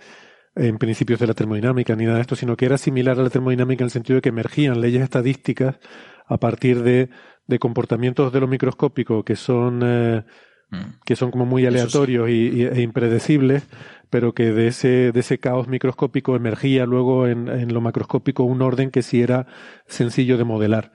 en 0.55 0.77
principios 0.77 1.19
de 1.19 1.27
la 1.27 1.33
termodinámica 1.33 1.95
ni 1.95 2.05
nada 2.05 2.17
de 2.17 2.21
esto, 2.21 2.35
sino 2.35 2.57
que 2.57 2.65
era 2.65 2.77
similar 2.77 3.19
a 3.19 3.23
la 3.23 3.29
termodinámica 3.29 3.83
en 3.83 3.87
el 3.87 3.91
sentido 3.91 4.15
de 4.17 4.21
que 4.21 4.29
emergían 4.29 4.81
leyes 4.81 5.03
estadísticas 5.03 5.79
a 6.27 6.37
partir 6.39 6.83
de, 6.83 7.09
de 7.47 7.59
comportamientos 7.59 8.31
de 8.33 8.39
lo 8.41 8.47
microscópico 8.47 9.23
que 9.23 9.35
son, 9.35 9.81
eh, 9.83 10.23
que 11.05 11.15
son 11.15 11.31
como 11.31 11.45
muy 11.45 11.65
sí. 11.67 11.67
aleatorios 11.67 12.29
y, 12.29 12.33
y- 12.61 12.63
e 12.65 12.81
impredecibles, 12.81 13.67
pero 14.09 14.33
que 14.33 14.51
de 14.53 14.67
ese, 14.67 15.11
de 15.11 15.19
ese 15.19 15.39
caos 15.39 15.67
microscópico 15.67 16.35
emergía 16.35 16.85
luego 16.85 17.27
en, 17.27 17.47
en 17.47 17.73
lo 17.73 17.81
macroscópico 17.81 18.43
un 18.43 18.61
orden 18.61 18.91
que 18.91 19.01
sí 19.03 19.21
era 19.21 19.47
sencillo 19.87 20.37
de 20.37 20.43
modelar. 20.43 20.91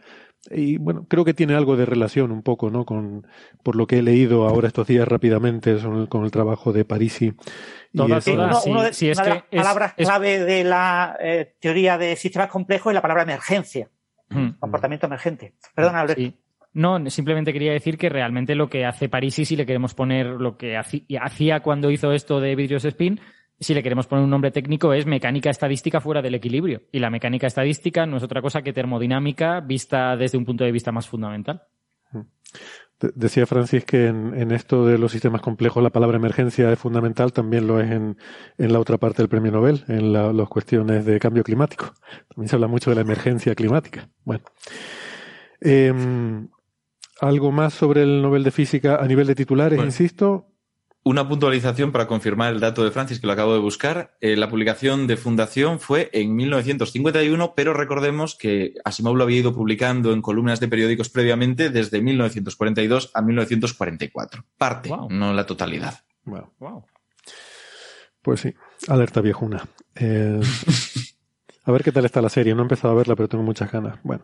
Y 0.50 0.78
bueno, 0.78 1.06
creo 1.08 1.24
que 1.24 1.34
tiene 1.34 1.54
algo 1.54 1.76
de 1.76 1.86
relación 1.86 2.30
un 2.32 2.42
poco, 2.42 2.70
¿no? 2.70 2.84
Con, 2.84 3.26
por 3.62 3.76
lo 3.76 3.86
que 3.86 3.98
he 3.98 4.02
leído 4.02 4.46
ahora 4.48 4.68
estos 4.68 4.86
días 4.86 5.06
rápidamente 5.08 5.76
con 5.78 6.00
el, 6.00 6.08
con 6.08 6.24
el 6.24 6.30
trabajo 6.30 6.72
de 6.72 6.84
Parisi. 6.84 7.32
Y 7.92 7.96
Toda- 7.98 8.18
eso- 8.18 8.32
toda- 8.32 8.46
Uno- 8.46 8.60
sí, 8.60 8.70
uno 8.70 8.82
de, 8.82 8.92
sí, 8.92 9.08
es 9.10 9.18
una 9.18 9.24
de 9.26 9.30
que 9.32 9.36
las 9.36 9.44
es- 9.50 9.58
palabras 9.62 9.94
es- 9.96 10.06
clave 10.06 10.38
de 10.40 10.64
la 10.64 11.16
eh, 11.20 11.54
teoría 11.60 11.98
de 11.98 12.16
sistemas 12.16 12.48
complejos 12.48 12.90
es 12.90 12.94
la 12.94 13.02
palabra 13.02 13.22
emergencia, 13.24 13.88
Hmm. 14.28 14.50
comportamiento 14.58 15.06
emergente. 15.06 15.54
Perdona, 15.74 16.00
Alberto. 16.00 16.20
Sí. 16.22 16.34
No, 16.74 17.08
simplemente 17.08 17.54
quería 17.54 17.72
decir 17.72 17.96
que 17.96 18.10
realmente 18.10 18.54
lo 18.54 18.68
que 18.68 18.84
hace 18.84 19.08
Parisi, 19.08 19.46
si 19.46 19.56
le 19.56 19.64
queremos 19.64 19.94
poner 19.94 20.26
lo 20.26 20.58
que 20.58 20.76
hacía 20.76 21.60
cuando 21.60 21.90
hizo 21.90 22.12
esto 22.12 22.38
de 22.38 22.54
vidrios 22.54 22.84
spin, 22.84 23.18
si 23.58 23.74
le 23.74 23.82
queremos 23.82 24.06
poner 24.06 24.24
un 24.24 24.30
nombre 24.30 24.50
técnico, 24.50 24.92
es 24.92 25.06
mecánica 25.06 25.50
estadística 25.50 26.00
fuera 26.00 26.20
del 26.22 26.34
equilibrio. 26.34 26.82
Y 26.92 26.98
la 26.98 27.10
mecánica 27.10 27.46
estadística 27.46 28.04
no 28.06 28.16
es 28.18 28.22
otra 28.22 28.42
cosa 28.42 28.62
que 28.62 28.72
termodinámica 28.72 29.60
vista 29.60 30.16
desde 30.16 30.36
un 30.38 30.44
punto 30.44 30.64
de 30.64 30.72
vista 30.72 30.92
más 30.92 31.08
fundamental. 31.08 31.62
De- 33.00 33.12
Decía 33.14 33.44
Francis 33.46 33.84
que 33.84 34.06
en, 34.06 34.32
en 34.34 34.52
esto 34.52 34.86
de 34.86 34.96
los 34.96 35.12
sistemas 35.12 35.42
complejos 35.42 35.82
la 35.82 35.90
palabra 35.90 36.16
emergencia 36.16 36.72
es 36.72 36.78
fundamental, 36.78 37.30
también 37.32 37.66
lo 37.66 37.78
es 37.80 37.90
en, 37.90 38.16
en 38.56 38.72
la 38.72 38.80
otra 38.80 38.96
parte 38.96 39.20
del 39.22 39.28
premio 39.28 39.52
Nobel, 39.52 39.84
en 39.88 40.12
la- 40.12 40.32
las 40.32 40.48
cuestiones 40.48 41.04
de 41.04 41.18
cambio 41.18 41.42
climático. 41.44 41.92
También 42.28 42.48
se 42.48 42.56
habla 42.56 42.68
mucho 42.68 42.90
de 42.90 42.96
la 42.96 43.02
emergencia 43.02 43.54
climática. 43.54 44.08
Bueno. 44.24 44.44
Em, 45.60 46.48
algo 47.20 47.50
más 47.52 47.74
sobre 47.74 48.02
el 48.02 48.20
Nobel 48.22 48.44
de 48.44 48.50
Física 48.50 48.96
a 48.96 49.06
nivel 49.06 49.26
de 49.26 49.34
titulares, 49.34 49.76
Bueno. 49.76 49.88
insisto. 49.88 50.46
Una 51.08 51.28
puntualización 51.28 51.92
para 51.92 52.08
confirmar 52.08 52.52
el 52.52 52.58
dato 52.58 52.82
de 52.82 52.90
Francis, 52.90 53.20
que 53.20 53.28
lo 53.28 53.32
acabo 53.32 53.52
de 53.52 53.60
buscar. 53.60 54.16
Eh, 54.20 54.34
la 54.34 54.48
publicación 54.50 55.06
de 55.06 55.16
Fundación 55.16 55.78
fue 55.78 56.10
en 56.12 56.34
1951, 56.34 57.54
pero 57.54 57.72
recordemos 57.72 58.34
que 58.34 58.74
Asimov 58.84 59.14
lo 59.14 59.22
había 59.22 59.38
ido 59.38 59.54
publicando 59.54 60.12
en 60.12 60.20
columnas 60.20 60.58
de 60.58 60.66
periódicos 60.66 61.08
previamente 61.08 61.70
desde 61.70 62.02
1942 62.02 63.12
a 63.14 63.22
1944. 63.22 64.44
Parte, 64.58 64.88
Wow. 64.88 65.08
no 65.10 65.32
la 65.32 65.46
totalidad. 65.46 66.00
Bueno, 66.24 66.52
Wow. 66.58 66.84
pues 68.20 68.40
sí, 68.40 68.52
alerta 68.88 69.20
viejuna. 69.20 69.64
Eh, 69.94 70.40
a 71.66 71.72
ver 71.72 71.82
qué 71.82 71.92
tal 71.92 72.04
está 72.04 72.22
la 72.22 72.28
serie. 72.30 72.54
No 72.54 72.60
he 72.60 72.62
empezado 72.62 72.94
a 72.94 72.96
verla, 72.96 73.14
pero 73.16 73.28
tengo 73.28 73.44
muchas 73.44 73.70
ganas. 73.70 73.98
Bueno. 74.02 74.22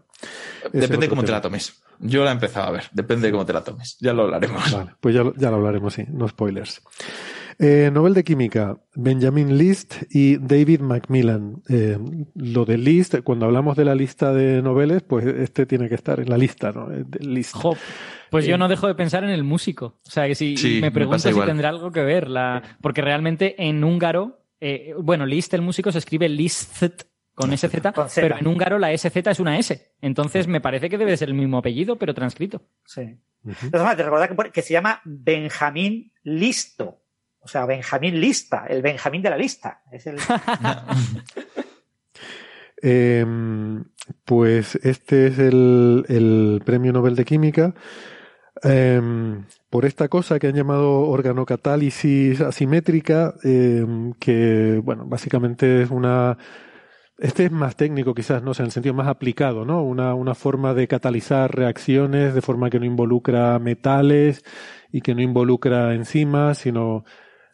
Depende 0.73 1.09
cómo 1.09 1.25
te 1.25 1.33
la 1.33 1.41
tomes. 1.41 1.83
Yo 1.99 2.25
la 2.25 2.31
he 2.31 2.35
empezado 2.35 2.69
a 2.69 2.71
ver. 2.71 2.85
Depende 2.93 3.27
de 3.29 3.33
cómo 3.33 3.45
te 3.45 3.53
la 3.53 3.63
tomes. 3.63 3.97
Ya 4.01 4.13
lo 4.13 4.23
hablaremos. 4.23 4.73
Vale, 4.73 4.93
pues 5.01 5.15
ya, 5.15 5.23
lo- 5.25 5.35
ya 5.35 5.51
lo 5.51 5.57
hablaremos, 5.57 5.93
sí, 5.95 6.05
no 6.09 6.27
spoilers. 6.29 6.83
Eh, 7.59 7.91
Nobel 7.93 8.15
de 8.15 8.25
Química, 8.25 8.79
Benjamin 8.95 9.57
List 9.59 10.03
y 10.11 10.39
David 10.39 10.81
Macmillan. 10.81 11.63
Eh, 11.69 11.99
lo 12.35 12.65
de 12.65 12.79
List, 12.79 13.17
cuando 13.23 13.45
hablamos 13.47 13.77
de 13.77 13.85
la 13.85 13.95
lista 13.95 14.33
de 14.33 14.63
noveles, 14.63 15.03
pues 15.03 15.27
este 15.27 15.67
tiene 15.67 15.89
que 15.89 15.95
estar 15.95 16.19
en 16.19 16.31
la 16.31 16.39
lista, 16.39 16.73
¿no? 16.73 16.91
Eh, 16.93 17.05
de 17.07 17.25
List. 17.27 17.55
Jo, 17.55 17.77
pues 18.31 18.47
Eh, 18.47 18.49
yo 18.49 18.59
no 18.59 18.69
dejo 18.69 18.87
de 18.89 18.95
pensar 18.95 19.23
en 19.23 19.31
el 19.31 19.45
músico. 19.45 19.99
O 20.07 20.11
sea, 20.11 20.27
que 20.27 20.35
si 20.35 20.57
Sí, 20.57 20.79
me 20.81 20.91
pasa 20.91 21.31
si 21.31 21.41
tendrá 21.41 21.69
algo 21.69 21.93
que 21.93 22.03
ver. 22.03 22.29
La... 22.29 22.63
Porque 22.81 23.03
realmente 23.03 23.55
en 23.63 23.85
húngaro, 23.85 24.41
eh, 24.61 24.95
bueno, 24.99 25.27
Liszt, 25.27 25.53
el 25.55 25.63
músico, 25.63 25.93
se 25.93 25.99
escribe 25.99 26.29
Liszt 26.31 26.83
con 27.35 27.57
SZ, 27.57 27.93
Con 27.95 28.09
Z. 28.09 28.21
pero 28.21 28.39
en 28.39 28.47
húngaro 28.47 28.79
la 28.79 28.97
SZ 28.97 29.17
es 29.17 29.41
una 29.41 29.59
S. 29.59 29.95
Entonces 30.01 30.47
me 30.47 30.61
parece 30.61 30.89
que 30.91 30.99
debe 30.99 31.17
ser 31.17 31.29
el 31.29 31.35
mismo 31.35 31.59
apellido, 31.59 31.97
pero 31.97 32.15
transcrito. 32.15 32.63
Sí. 32.85 33.19
De 33.43 33.71
todas 33.71 33.87
maneras, 33.87 33.97
te 33.97 34.03
recordar 34.05 34.53
que, 34.53 34.63
se 34.63 34.73
llama 34.73 35.01
Benjamín 35.05 36.13
Listo. 36.23 37.03
O 37.41 37.49
sea, 37.49 37.67
Benjamín 37.67 38.21
Lista, 38.21 38.67
el 38.69 38.83
Benjamín 38.83 39.23
de 39.23 39.31
la 39.31 39.37
lista. 39.37 39.83
Es 39.91 40.07
el... 40.07 40.17
Eh, 42.85 43.25
pues 44.25 44.75
este 44.83 45.29
es 45.29 45.39
el, 45.39 46.05
el 46.09 46.63
premio 46.67 46.93
Nobel 46.93 47.15
de 47.15 47.25
Química. 47.25 47.77
Eh, 48.65 49.01
por 49.71 49.87
esta 49.87 50.09
cosa 50.09 50.39
que 50.39 50.49
han 50.49 50.55
llamado 50.55 51.09
organocatálisis 51.09 52.43
asimétrica, 52.43 53.35
eh, 53.43 53.87
que, 54.21 54.81
bueno, 54.85 55.07
básicamente 55.07 55.83
es 55.83 55.91
una. 55.91 56.37
Este 57.19 57.45
es 57.45 57.53
más 57.53 57.77
técnico, 57.77 58.15
quizás, 58.15 58.43
no 58.43 58.55
sé, 58.55 58.63
en 58.63 58.67
el 58.67 58.73
sentido 58.73 58.95
más 58.95 59.07
aplicado, 59.07 59.65
¿no? 59.65 59.83
Una, 59.83 60.15
una 60.15 60.35
forma 60.35 60.75
de 60.75 60.89
catalizar 60.89 61.55
reacciones 61.55 62.35
de 62.35 62.43
forma 62.43 62.71
que 62.71 62.81
no 62.81 62.87
involucra 62.87 63.59
metales 63.59 64.43
y 64.91 65.03
que 65.03 65.15
no 65.15 65.23
involucra 65.23 65.95
enzimas, 65.95 66.59
sino 66.59 67.05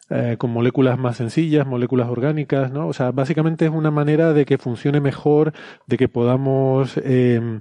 eh, 0.09 0.37
con 0.39 0.51
moléculas 0.51 0.97
más 0.97 1.17
sencillas, 1.17 1.67
moléculas 1.67 2.09
orgánicas, 2.09 2.71
¿no? 2.71 2.87
O 2.87 2.93
sea, 2.93 3.11
básicamente 3.11 3.65
es 3.65 3.71
una 3.71 3.91
manera 3.91 4.33
de 4.33 4.45
que 4.45 4.57
funcione 4.57 5.01
mejor, 5.01 5.53
de 5.87 5.97
que 5.97 6.07
podamos 6.07 6.97
eh, 7.03 7.59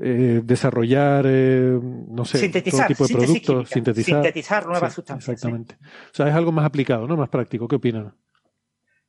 eh, 0.00 0.40
desarrollar, 0.44 1.24
eh, 1.28 1.78
no 1.82 2.24
sé, 2.24 2.38
Sintetizar, 2.38 2.80
todo 2.80 2.88
tipo 2.88 3.06
de 3.06 3.14
productos, 3.14 3.68
química, 3.70 3.74
sintetizar. 3.74 4.22
sintetizar 4.22 4.66
nuevas 4.66 4.92
Sí, 4.92 4.96
sustancias, 4.96 5.28
Exactamente. 5.28 5.76
O 5.82 6.14
sea, 6.14 6.28
es 6.28 6.34
algo 6.34 6.52
más 6.52 6.64
aplicado, 6.66 7.06
¿no? 7.06 7.16
Más 7.16 7.28
práctico. 7.28 7.68
¿Qué 7.68 7.76
opinan? 7.76 8.14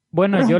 Bueno, 0.10 0.48
yo 0.48 0.60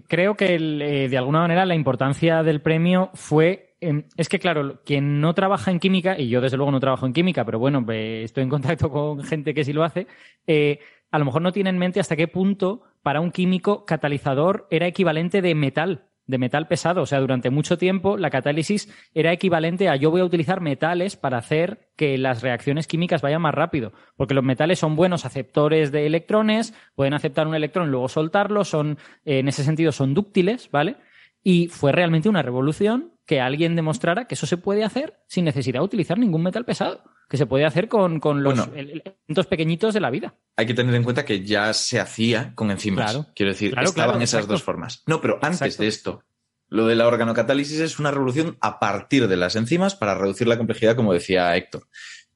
creo 0.00 0.34
que 0.36 0.54
el, 0.54 0.80
eh, 0.82 1.08
de 1.08 1.18
alguna 1.18 1.40
manera 1.40 1.66
la 1.66 1.74
importancia 1.74 2.42
del 2.42 2.62
premio 2.62 3.10
fue. 3.14 3.76
em, 3.80 4.04
es 4.16 4.28
que, 4.28 4.38
claro, 4.38 4.80
quien 4.84 5.20
no 5.20 5.34
trabaja 5.34 5.70
en 5.70 5.80
química, 5.80 6.18
y 6.18 6.28
yo 6.28 6.40
desde 6.40 6.56
luego 6.56 6.70
no 6.70 6.80
trabajo 6.80 7.04
en 7.06 7.12
química, 7.12 7.44
pero 7.44 7.58
bueno, 7.58 7.84
estoy 7.90 8.44
en 8.44 8.48
contacto 8.48 8.90
con 8.90 9.22
gente 9.24 9.54
que 9.54 9.64
sí 9.64 9.72
lo 9.72 9.82
hace, 9.84 10.06
eh, 10.46 10.78
a 11.10 11.18
lo 11.18 11.24
mejor 11.24 11.42
no 11.42 11.52
tiene 11.52 11.70
en 11.70 11.78
mente 11.78 12.00
hasta 12.00 12.16
qué 12.16 12.28
punto 12.28 12.82
para 13.02 13.20
un 13.20 13.32
químico 13.32 13.84
catalizador 13.84 14.66
era 14.70 14.86
equivalente 14.86 15.42
de 15.42 15.54
metal, 15.54 16.06
de 16.26 16.38
metal 16.38 16.68
pesado. 16.68 17.02
O 17.02 17.06
sea, 17.06 17.20
durante 17.20 17.50
mucho 17.50 17.78
tiempo 17.78 18.16
la 18.16 18.30
catálisis 18.30 18.88
era 19.14 19.32
equivalente 19.32 19.88
a 19.88 19.96
yo 19.96 20.10
voy 20.10 20.20
a 20.20 20.24
utilizar 20.24 20.60
metales 20.60 21.16
para 21.16 21.38
hacer 21.38 21.90
que 21.96 22.18
las 22.18 22.42
reacciones 22.42 22.86
químicas 22.86 23.22
vayan 23.22 23.42
más 23.42 23.54
rápido. 23.54 23.92
Porque 24.16 24.34
los 24.34 24.44
metales 24.44 24.78
son 24.78 24.96
buenos 24.96 25.24
aceptores 25.24 25.92
de 25.92 26.06
electrones, 26.06 26.74
pueden 26.94 27.14
aceptar 27.14 27.46
un 27.46 27.54
electrón 27.54 27.88
y 27.88 27.90
luego 27.90 28.08
soltarlo, 28.08 28.64
son, 28.64 28.98
eh, 29.24 29.38
en 29.38 29.48
ese 29.48 29.64
sentido 29.64 29.92
son 29.92 30.14
dúctiles, 30.14 30.70
¿vale? 30.70 30.96
Y 31.42 31.68
fue 31.68 31.92
realmente 31.92 32.28
una 32.28 32.42
revolución 32.42 33.12
que 33.26 33.40
alguien 33.40 33.76
demostrara 33.76 34.26
que 34.26 34.34
eso 34.34 34.46
se 34.46 34.56
puede 34.56 34.84
hacer 34.84 35.14
sin 35.26 35.44
necesidad 35.44 35.80
de 35.80 35.84
utilizar 35.84 36.18
ningún 36.18 36.42
metal 36.42 36.64
pesado. 36.64 37.02
Que 37.32 37.38
se 37.38 37.46
puede 37.46 37.64
hacer 37.64 37.88
con, 37.88 38.20
con 38.20 38.42
los 38.42 38.54
Bueno. 38.58 38.72
elementos 38.76 39.46
pequeñitos 39.46 39.94
de 39.94 40.00
la 40.00 40.10
vida. 40.10 40.34
Hay 40.54 40.66
que 40.66 40.74
tener 40.74 40.94
en 40.94 41.02
cuenta 41.02 41.24
que 41.24 41.42
ya 41.42 41.72
se 41.72 41.98
hacía 41.98 42.52
con 42.54 42.70
enzimas. 42.70 43.10
Claro. 43.12 43.26
Quiero 43.34 43.52
decir, 43.52 43.70
Claro, 43.72 43.88
estaban 43.88 44.10
claro, 44.10 44.22
esas 44.22 44.34
exacto. 44.40 44.52
dos 44.52 44.62
formas. 44.62 45.02
No, 45.06 45.22
pero 45.22 45.38
antes 45.40 45.62
Exacto. 45.62 45.82
de 45.82 45.88
esto, 45.88 46.24
lo 46.68 46.86
de 46.86 46.94
la 46.94 47.06
organocatálisis 47.06 47.80
es 47.80 47.98
una 47.98 48.10
revolución 48.10 48.58
a 48.60 48.78
partir 48.78 49.28
de 49.28 49.38
las 49.38 49.56
enzimas 49.56 49.94
para 49.94 50.14
reducir 50.14 50.46
la 50.46 50.58
complejidad, 50.58 50.94
como 50.94 51.14
decía 51.14 51.56
Héctor, 51.56 51.88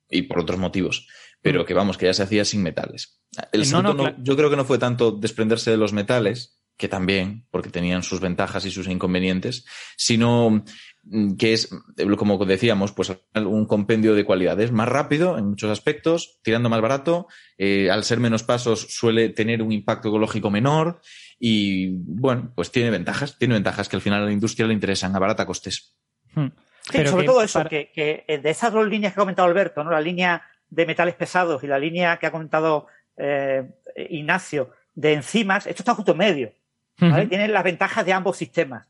y 0.09 0.23
por 0.23 0.39
otros 0.41 0.59
motivos. 0.59 1.07
Pero 1.43 1.67
que 1.67 1.75
vamos, 1.75 1.99
que 1.99 2.07
ya 2.07 2.15
se 2.15 2.23
hacía 2.23 2.47
sin 2.47 2.63
metales. 2.63 3.21
El 3.53 3.61
Eh, 3.61 3.65
no, 3.67 3.71
salto 3.71 3.93
no, 3.93 4.03
no- 4.03 4.05
cla- 4.09 4.17
yo 4.23 4.35
creo 4.35 4.49
que 4.49 4.57
no 4.57 4.65
fue 4.65 4.79
tanto 4.79 5.13
desprenderse 5.13 5.71
de 5.71 5.77
los 5.77 5.93
metales, 5.93 6.59
que 6.79 6.89
también, 6.89 7.47
porque 7.51 7.69
tenían 7.69 8.03
sus 8.03 8.21
ventajas 8.21 8.65
y 8.65 8.71
sus 8.71 8.87
inconvenientes, 8.89 9.67
sino 9.97 10.49
mm, 10.51 10.65
que 11.39 11.53
es, 11.53 11.73
eh, 11.97 12.17
como 12.17 12.45
decíamos, 12.45 12.93
pues 12.93 13.13
un 13.35 13.67
compendio 13.67 14.15
de 14.15 14.25
cualidades 14.25 14.73
más 14.73 14.89
rápido 14.89 15.39
en 15.39 15.47
muchos 15.47 15.71
aspectos, 15.71 16.41
tirando 16.43 16.69
más 16.69 16.81
barato, 16.81 17.29
eh, 17.59 17.91
al 17.91 18.05
ser 18.05 18.19
menos 18.21 18.43
pasos 18.43 18.87
suele 18.91 19.29
tener 19.29 19.63
un 19.63 19.73
impacto 19.73 20.09
ecológico 20.09 20.51
menor 20.51 21.01
y 21.39 21.91
bueno, 21.91 22.53
pues 22.55 22.73
tiene 22.73 22.91
ventajas, 22.91 23.39
tiene 23.39 23.55
ventajas 23.55 23.89
que 23.89 23.97
al 23.97 24.03
final 24.03 24.23
a 24.23 24.27
la 24.27 24.33
industria 24.33 24.67
le 24.67 24.75
interesan 24.75 25.15
a 25.15 25.19
barata 25.19 25.47
costes. 25.47 25.95
Hmm. 26.35 26.47
Sí, 26.83 26.91
Pero 26.93 27.11
sobre 27.11 27.23
que 27.25 27.27
todo 27.27 27.43
eso, 27.43 27.59
para- 27.61 27.69
que, 27.71 27.91
que 27.93 28.25
eh, 28.29 28.39
de 28.39 28.51
esas 28.51 28.73
dos 28.73 28.87
líneas 28.89 29.13
que 29.13 29.21
ha 29.21 29.23
comentado 29.23 29.49
Alberto, 29.49 29.83
¿no? 29.85 29.91
la 29.91 30.01
línea 30.01 30.43
de 30.71 30.87
metales 30.87 31.15
pesados 31.15 31.63
y 31.63 31.67
la 31.67 31.79
línea 31.79 32.17
que 32.19 32.27
ha 32.27 32.33
comentado 32.33 32.87
eh, 33.17 33.65
Ignacio 34.11 34.71
de 34.95 35.15
enzimas, 35.15 35.67
esto 35.67 35.83
está 35.83 35.95
justo 35.95 36.13
en 36.13 36.19
medio. 36.19 36.53
¿vale? 36.99 37.27
Tienen 37.27 37.53
las 37.53 37.65
ventajas 37.65 38.05
de 38.07 38.13
ambos 38.13 38.37
sistemas. 38.37 38.87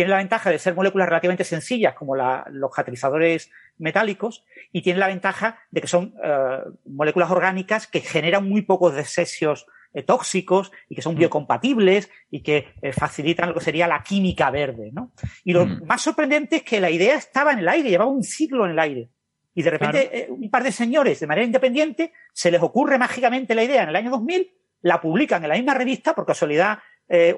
Tiene 0.00 0.12
la 0.12 0.16
ventaja 0.16 0.48
de 0.48 0.58
ser 0.58 0.74
moléculas 0.74 1.10
relativamente 1.10 1.44
sencillas, 1.44 1.92
como 1.94 2.16
la- 2.16 2.46
los 2.50 2.70
catalizadores 2.74 3.50
metálicos, 3.76 4.46
y 4.72 4.80
tiene 4.80 4.98
la 4.98 5.08
ventaja 5.08 5.58
de 5.70 5.82
que 5.82 5.86
son 5.88 6.14
eh, 6.24 6.58
moléculas 6.86 7.30
orgánicas 7.30 7.86
que 7.86 8.00
generan 8.00 8.48
muy 8.48 8.62
pocos 8.62 8.94
desechos 8.94 9.66
eh, 9.92 10.02
tóxicos 10.02 10.72
y 10.88 10.94
que 10.94 11.02
son 11.02 11.16
biocompatibles 11.16 12.10
y 12.30 12.42
que 12.42 12.72
eh, 12.80 12.92
facilitan 12.94 13.48
lo 13.50 13.54
que 13.56 13.60
sería 13.60 13.86
la 13.86 14.02
química 14.02 14.50
verde. 14.50 14.88
¿no? 14.90 15.12
Y 15.44 15.52
lo 15.52 15.66
Mm. 15.66 15.84
más 15.84 16.00
sorprendente 16.00 16.56
es 16.56 16.62
que 16.62 16.80
la 16.80 16.88
idea 16.88 17.14
estaba 17.16 17.52
en 17.52 17.58
el 17.58 17.68
aire, 17.68 17.90
llevaba 17.90 18.10
un 18.10 18.22
siglo 18.22 18.64
en 18.64 18.70
el 18.70 18.78
aire. 18.78 19.10
Y 19.54 19.62
de 19.62 19.70
repente 19.70 20.10
eh, 20.18 20.26
un 20.30 20.48
par 20.50 20.62
de 20.62 20.72
señores 20.72 21.20
de 21.20 21.26
manera 21.26 21.44
independiente 21.44 22.12
se 22.32 22.50
les 22.50 22.62
ocurre 22.62 22.96
mágicamente 22.96 23.54
la 23.54 23.64
idea 23.64 23.82
en 23.82 23.90
el 23.90 23.96
año 23.96 24.10
2000, 24.10 24.50
la 24.80 24.98
publican 25.02 25.42
en 25.42 25.50
la 25.50 25.56
misma 25.56 25.74
revista, 25.74 26.14
por 26.14 26.24
casualidad 26.24 26.78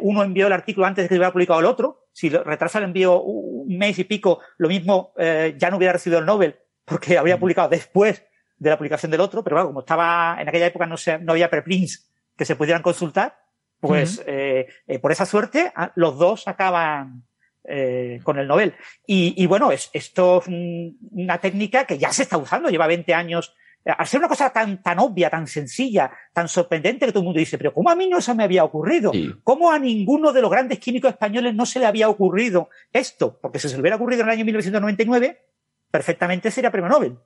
uno 0.01 0.23
envió 0.23 0.47
el 0.49 0.53
artículo 0.53 0.87
antes 0.87 1.03
de 1.05 1.09
que 1.09 1.15
hubiera 1.15 1.33
publicado 1.33 1.59
el 1.61 1.65
otro, 1.65 2.02
si 2.13 2.29
retrasa 2.29 2.79
el 2.79 2.85
envío 2.85 3.21
un 3.21 3.79
mes 3.79 3.99
y 3.99 4.05
pico, 4.05 4.41
lo 4.59 4.69
mismo 4.69 5.13
eh, 5.19 5.55
ya 5.57 5.71
no 5.71 5.77
hubiera 5.79 5.95
recibido 5.95 6.21
el 6.21 6.27
Nobel 6.27 6.57
porque 6.85 7.19
habría 7.19 7.39
publicado 7.39 7.69
después 7.69 8.23
de 8.59 8.71
la 8.71 8.79
publicación 8.79 9.11
del 9.11 9.21
otro, 9.21 9.43
pero 9.43 9.57
bueno, 9.57 9.69
como 9.69 9.81
estaba 9.81 10.37
en 10.41 10.49
aquella 10.49 10.67
época 10.67 10.87
no, 10.87 10.97
se, 10.97 11.19
no 11.19 11.33
había 11.33 11.51
preprints 11.51 12.09
que 12.37 12.45
se 12.45 12.57
pudieran 12.57 12.83
consultar, 12.83 13.39
pues 13.81 14.23
eh, 14.27 14.69
eh, 14.87 14.99
por 15.01 15.11
esa 15.11 15.27
suerte 15.27 15.73
ah, 15.75 15.91
los 15.97 16.17
dos 16.17 16.47
acaban 16.47 17.25
eh, 17.65 18.21
con 18.23 18.39
el 18.39 18.47
Nobel. 18.47 18.75
Y, 19.07 19.35
y 19.37 19.47
bueno, 19.47 19.73
es, 19.73 19.91
esto 19.93 20.41
es 20.41 20.49
una 20.49 21.39
técnica 21.39 21.85
que 21.85 21.99
ya 21.99 22.13
se 22.13 22.23
está 22.23 22.37
usando, 22.37 22.69
lleva 22.69 22.87
20 22.87 23.13
años. 23.13 23.55
Al 23.85 24.07
ser 24.07 24.21
una 24.21 24.29
cosa 24.29 24.51
tan, 24.51 24.81
tan 24.83 24.99
obvia, 25.01 25.29
tan 25.29 25.47
sencilla, 25.47 26.11
tan 26.33 26.49
sorprendente 26.49 27.07
que 27.07 27.13
todo 27.13 27.21
el 27.21 27.25
mundo 27.25 27.41
dice, 27.41 27.59
pero 27.59 27.75
¿cómo 27.75 27.91
a 27.91 27.97
mí 27.97 28.09
no 28.09 28.21
se 28.21 28.33
me 28.35 28.45
había 28.45 28.63
ocurrido? 28.63 29.11
¿Cómo 29.43 29.73
a 29.73 29.79
ninguno 29.79 30.33
de 30.33 30.41
los 30.41 30.51
grandes 30.51 30.79
químicos 30.79 31.11
españoles 31.11 31.55
no 31.55 31.67
se 31.67 31.81
le 31.81 31.87
había 31.87 32.09
ocurrido 32.09 32.71
esto? 32.93 33.39
Porque 33.41 33.59
si 33.59 33.69
se 33.69 33.75
le 33.75 33.81
hubiera 33.81 33.97
ocurrido 33.97 34.23
en 34.23 34.29
el 34.29 34.35
año 34.35 34.45
1999, 34.45 35.43
perfectamente 35.91 36.51
sería 36.51 36.71
premio 36.71 36.91
Nobel. 36.91 37.19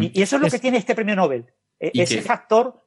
y, 0.00 0.18
y, 0.18 0.22
eso 0.22 0.36
es 0.36 0.42
lo 0.42 0.48
que 0.48 0.58
tiene 0.58 0.78
este 0.78 0.94
premio 0.94 1.16
Nobel. 1.16 1.46
E, 1.78 1.90
ese 1.94 2.22
factor. 2.22 2.84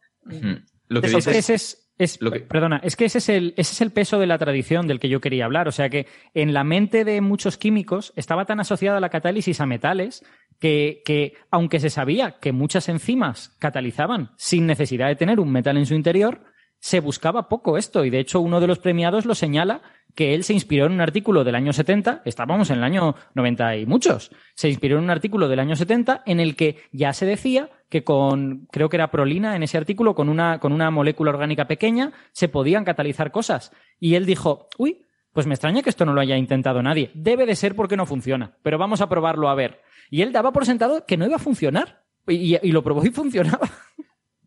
Lo 0.88 1.01
que 1.01 1.09
dices, 1.09 1.86
es, 1.97 2.20
Perdona, 2.49 2.82
es 2.84 2.97
que 2.97 3.05
ese 3.05 3.20
es, 3.20 3.30
el, 3.30 3.53
ese 3.55 3.72
es 3.72 3.82
el 3.82 3.91
peso 3.91 4.20
de 4.20 4.28
la 4.28 4.38
tradición 4.38 4.86
del 4.86 4.99
que 4.99 5.07
yo 5.07 5.22
quería 5.22 5.45
hablar. 5.45 5.68
O 5.68 5.72
sea 5.72 5.89
que 5.89 6.07
en 6.34 6.53
la 6.53 6.63
mente 6.63 7.05
de 7.05 7.22
muchos 7.22 7.57
químicos 7.57 8.11
estaba 8.18 8.45
tan 8.45 8.59
asociada 8.59 8.99
la 8.99 9.09
catálisis 9.09 9.61
a 9.61 9.66
metales 9.66 10.26
que, 10.60 11.01
que, 11.06 11.34
aunque 11.51 11.80
se 11.80 11.89
sabía 11.89 12.39
que 12.39 12.51
muchas 12.51 12.89
enzimas 12.89 13.56
catalizaban 13.60 14.32
sin 14.38 14.66
necesidad 14.66 15.08
de 15.08 15.16
tener 15.16 15.39
un 15.39 15.51
metal 15.51 15.78
en 15.78 15.86
su 15.86 15.95
interior, 15.95 16.41
se 16.80 16.99
buscaba 16.99 17.49
poco 17.49 17.78
esto. 17.78 18.06
Y 18.06 18.10
de 18.10 18.20
hecho, 18.20 18.39
uno 18.39 18.60
de 18.60 18.68
los 18.68 18.80
premiados 18.80 19.26
lo 19.26 19.36
señala 19.36 19.82
que 20.16 20.34
él 20.34 20.43
se 20.43 20.53
inspiró 20.53 20.86
en 20.86 20.93
un 20.93 21.01
artículo 21.01 21.43
del 21.43 21.56
año 21.56 21.74
70, 21.74 22.22
estábamos 22.26 22.70
en 22.70 22.78
el 22.78 22.84
año 22.84 23.16
90 23.34 23.78
y 23.78 23.86
muchos, 23.86 24.32
se 24.56 24.70
inspiró 24.70 24.97
en 24.97 25.03
un 25.03 25.10
artículo 25.10 25.49
del 25.49 25.60
año 25.60 25.76
70 25.76 26.24
en 26.26 26.39
el 26.39 26.56
que 26.56 26.78
ya 26.91 27.12
se 27.12 27.26
decía 27.26 27.70
que 27.89 28.03
con, 28.03 28.68
creo 28.72 28.88
que 28.88 28.97
era 28.97 29.12
prolina 29.12 29.56
en 29.56 29.64
ese 29.64 29.78
artículo, 29.78 30.16
con 30.16 30.30
una, 30.30 30.60
con 30.60 30.72
una 30.72 30.89
molécula 30.89 31.32
orgánica 31.32 31.68
pequeña, 31.68 32.14
se 32.32 32.47
podían 32.47 32.86
catalizar 32.86 33.32
cosas. 33.32 33.72
Y 33.99 34.16
él 34.16 34.26
dijo, 34.26 34.68
uy, 34.78 35.05
pues 35.36 35.47
me 35.47 35.53
extraña 35.53 35.81
que 35.81 35.89
esto 35.89 36.05
no 36.05 36.13
lo 36.13 36.21
haya 36.21 36.38
intentado 36.38 36.81
nadie. 36.81 37.11
Debe 37.13 37.45
de 37.45 37.57
ser 37.57 37.75
porque 37.75 37.97
no 37.97 38.05
funciona, 38.05 38.55
pero 38.63 38.77
vamos 38.77 39.01
a 39.01 39.09
probarlo 39.09 39.49
a 39.49 39.53
ver. 39.53 39.81
Y 40.09 40.21
él 40.21 40.31
daba 40.31 40.53
por 40.53 40.65
sentado 40.65 41.05
que 41.05 41.17
no 41.17 41.25
iba 41.25 41.36
a 41.36 41.39
funcionar. 41.39 42.05
Y, 42.25 42.55
y 42.65 42.71
lo 42.71 42.81
probó 42.81 43.05
y 43.05 43.09
funcionaba. 43.11 43.69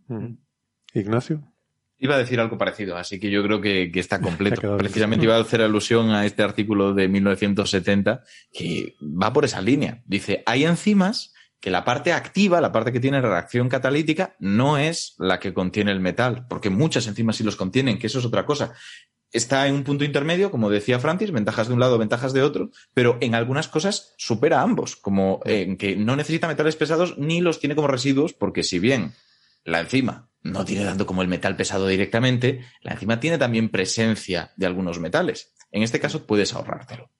Mm. 0.07 0.39
Ignacio. 0.95 1.43
Iba 1.99 2.15
a 2.15 2.19
decir 2.19 2.41
algo 2.41 2.57
parecido, 2.57 2.97
así 2.97 3.21
que 3.21 3.31
yo 3.31 3.43
creo 3.43 3.61
que, 3.61 3.91
está 3.97 4.19
completo. 4.23 4.79
Precisamente 4.79 5.27
iba 5.27 5.37
a 5.37 5.41
hacer 5.43 5.61
alusión 5.61 6.09
a 6.09 6.25
este 6.25 6.43
artículo 6.43 6.95
de 6.95 7.07
1970 7.07 8.23
que 8.51 8.97
va 9.03 9.31
por 9.35 9.45
esa 9.45 9.61
línea. 9.61 10.03
Dice, 10.07 10.43
hay 10.47 10.65
enzimas 10.65 11.35
que 11.61 11.71
la 11.71 11.85
parte 11.85 12.15
activa, 12.15 12.63
la 12.63 12.73
parte 12.73 12.93
que 12.93 13.01
tiene 13.01 13.21
reacción 13.21 13.69
catalítica, 13.69 14.37
no 14.39 14.79
es 14.79 15.17
la 15.19 15.39
que 15.39 15.53
contiene 15.53 15.93
el 15.93 16.01
metal, 16.01 16.47
porque 16.49 16.71
muchas 16.71 17.07
enzimas 17.09 17.37
sí 17.37 17.45
los 17.45 17.57
contienen, 17.57 17.99
que 17.99 18.07
eso 18.07 18.21
es 18.21 18.25
otra 18.25 18.47
cosa. 18.47 18.73
Está 19.31 19.67
en 19.67 19.75
un 19.75 19.85
punto 19.85 20.05
intermedio, 20.05 20.51
como 20.51 20.71
decía 20.71 20.99
Francis, 20.99 21.33
ventajas 21.33 21.69
de 21.69 21.75
un 21.75 21.81
lado, 21.81 21.99
ventajas 21.99 22.33
de 22.33 22.43
otro, 22.43 22.71
pero 22.95 23.19
en 23.21 23.35
algunas 23.35 23.69
cosas 23.69 24.15
supera 24.17 24.61
a 24.61 24.63
ambos, 24.63 24.97
como 24.97 25.41
en 25.45 25.77
que 25.77 25.97
no 25.97 26.17
necesita 26.17 26.49
metales 26.49 26.77
pesados 26.77 27.19
ni 27.19 27.41
los 27.41 27.61
tiene 27.61 27.75
como 27.75 27.89
residuos, 27.89 28.33
porque 28.33 28.63
si 28.63 28.79
bien 28.79 29.13
la 29.65 29.81
enzima 29.81 30.31
no 30.43 30.65
tiene 30.65 30.85
tanto 30.85 31.05
como 31.05 31.21
el 31.23 31.29
metal 31.29 31.57
pesado 31.57 31.87
directamente, 31.87 32.65
la 32.81 32.93
enzima 32.93 33.21
tiene 33.21 33.37
también 33.37 33.69
presencia 33.69 34.53
de 34.57 34.67
algunos 34.67 34.99
metales. 34.99 35.53
En 35.71 35.83
este 35.83 36.01
caso 36.01 36.27
puedes 36.27 36.55
ahorrártelo. 36.55 37.11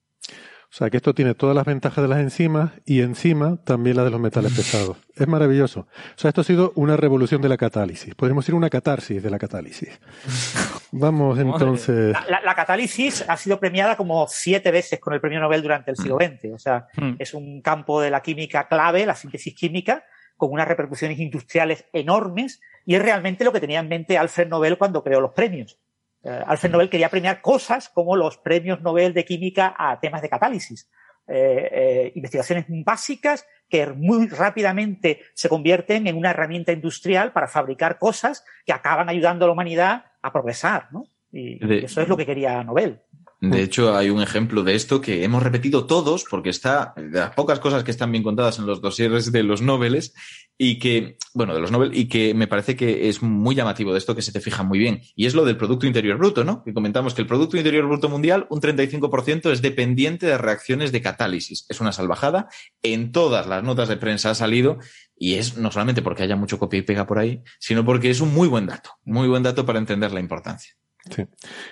O 0.71 0.75
sea 0.75 0.91
que 0.91 0.97
esto 0.97 1.15
tiene 1.15 1.33
todas 1.33 1.55
las 1.55 1.65
ventajas 1.65 2.03
de 2.03 2.07
las 2.07 2.19
enzimas 2.19 2.73
y 2.85 3.01
encima 3.01 3.57
también 3.63 3.97
la 3.97 4.03
de 4.03 4.11
los 4.11 4.19
metales 4.19 4.53
pesados. 4.55 4.97
Es 5.15 5.27
maravilloso. 5.27 5.81
O 5.81 5.87
sea, 6.15 6.29
esto 6.29 6.41
ha 6.41 6.43
sido 6.43 6.73
una 6.75 6.95
revolución 6.95 7.41
de 7.41 7.49
la 7.49 7.57
catálisis. 7.57 8.13
Podemos 8.13 8.47
ir 8.47 8.53
una 8.53 8.69
catarsis 8.69 9.23
de 9.23 9.29
la 9.31 9.39
catálisis. 9.39 9.99
Vamos 10.91 11.39
entonces. 11.39 12.15
La, 12.29 12.53
catálisis 12.53 13.25
ha 13.27 13.35
sido 13.35 13.59
premiada 13.59 13.97
como 13.97 14.27
siete 14.27 14.69
veces 14.69 14.99
con 14.99 15.13
el 15.13 15.19
premio 15.19 15.39
Nobel 15.39 15.63
durante 15.63 15.89
el 15.89 15.97
siglo 15.97 16.17
XX. 16.17 16.53
O 16.53 16.59
sea, 16.59 16.87
mm. 16.97 17.15
es 17.17 17.33
un 17.33 17.61
campo 17.61 17.99
de 17.99 18.11
la 18.11 18.21
química 18.21 18.67
clave, 18.67 19.07
la 19.07 19.15
síntesis 19.15 19.55
química, 19.55 20.03
con 20.37 20.51
unas 20.51 20.67
repercusiones 20.67 21.17
industriales 21.17 21.85
enormes 21.93 22.61
y 22.85 22.95
es 22.95 23.01
realmente 23.01 23.43
lo 23.43 23.51
que 23.51 23.59
tenía 23.59 23.79
en 23.79 23.87
mente 23.89 24.17
Alfred 24.17 24.47
Nobel 24.47 24.77
cuando 24.77 25.03
creó 25.03 25.19
los 25.19 25.33
premios. 25.33 25.79
Eh, 26.23 26.43
Alfred 26.45 26.71
Nobel 26.71 26.89
quería 26.89 27.09
premiar 27.09 27.41
cosas 27.41 27.89
como 27.89 28.15
los 28.15 28.37
premios 28.37 28.81
Nobel 28.81 29.13
de 29.13 29.25
química 29.25 29.73
a 29.77 29.99
temas 29.99 30.21
de 30.21 30.29
catálisis. 30.29 30.89
Eh, 31.27 31.69
eh, 31.71 32.11
investigaciones 32.15 32.65
básicas 32.67 33.45
que 33.69 33.85
muy 33.87 34.27
rápidamente 34.27 35.21
se 35.35 35.47
convierten 35.47 36.07
en 36.07 36.17
una 36.17 36.31
herramienta 36.31 36.71
industrial 36.71 37.31
para 37.33 37.47
fabricar 37.47 37.99
cosas 37.99 38.43
que 38.65 38.73
acaban 38.73 39.09
ayudando 39.09 39.45
a 39.45 39.47
la 39.47 39.53
humanidad 39.53 40.05
a 40.21 40.33
progresar, 40.33 40.87
¿no? 40.91 41.05
y 41.31 41.59
eso 41.83 42.01
es 42.01 42.07
lo 42.07 42.17
que 42.17 42.25
quería 42.25 42.63
Nobel. 42.63 42.99
De 43.41 43.63
hecho, 43.63 43.95
hay 43.95 44.09
un 44.09 44.21
ejemplo 44.21 44.63
de 44.63 44.75
esto 44.75 44.99
que 44.99 45.23
hemos 45.23 45.41
repetido 45.41 45.85
todos, 45.85 46.25
porque 46.29 46.49
está 46.49 46.93
de 46.97 47.19
las 47.19 47.31
pocas 47.31 47.59
cosas 47.59 47.85
que 47.85 47.91
están 47.91 48.11
bien 48.11 48.23
contadas 48.23 48.59
en 48.59 48.65
los 48.65 48.81
dosieres 48.81 49.31
de 49.31 49.43
los 49.43 49.61
Nobeles, 49.61 50.13
y 50.61 50.77
que, 50.77 51.17
bueno, 51.33 51.53
de 51.53 51.61
los 51.61 51.71
Nobel, 51.71 51.97
y 51.97 52.09
que 52.09 52.33
me 52.33 52.45
parece 52.45 52.75
que 52.75 53.07
es 53.07 53.21
muy 53.21 53.55
llamativo 53.55 53.93
de 53.93 53.97
esto 53.97 54.13
que 54.13 54.21
se 54.21 54.33
te 54.33 54.41
fija 54.41 54.61
muy 54.63 54.77
bien. 54.77 55.01
Y 55.15 55.25
es 55.25 55.33
lo 55.33 55.45
del 55.45 55.55
Producto 55.55 55.87
Interior 55.87 56.17
Bruto, 56.17 56.43
¿no? 56.43 56.65
Que 56.65 56.73
comentamos 56.73 57.13
que 57.13 57.21
el 57.21 57.27
Producto 57.27 57.55
Interior 57.55 57.85
Bruto 57.85 58.09
Mundial, 58.09 58.45
un 58.49 58.59
35% 58.59 59.51
es 59.51 59.61
dependiente 59.61 60.25
de 60.25 60.37
reacciones 60.37 60.91
de 60.91 61.01
catálisis. 61.01 61.65
Es 61.69 61.79
una 61.79 61.93
salvajada. 61.93 62.49
En 62.83 63.13
todas 63.13 63.47
las 63.47 63.63
notas 63.63 63.87
de 63.87 63.95
prensa 63.95 64.31
ha 64.31 64.35
salido, 64.35 64.79
y 65.17 65.35
es 65.35 65.55
no 65.55 65.71
solamente 65.71 66.01
porque 66.01 66.23
haya 66.23 66.35
mucho 66.35 66.59
copia 66.59 66.79
y 66.79 66.83
pega 66.83 67.07
por 67.07 67.19
ahí, 67.19 67.41
sino 67.57 67.85
porque 67.85 68.09
es 68.09 68.19
un 68.19 68.33
muy 68.33 68.49
buen 68.49 68.65
dato, 68.65 68.89
muy 69.05 69.29
buen 69.29 69.43
dato 69.43 69.65
para 69.65 69.79
entender 69.79 70.11
la 70.11 70.19
importancia. 70.19 70.75
Sí. 71.09 71.23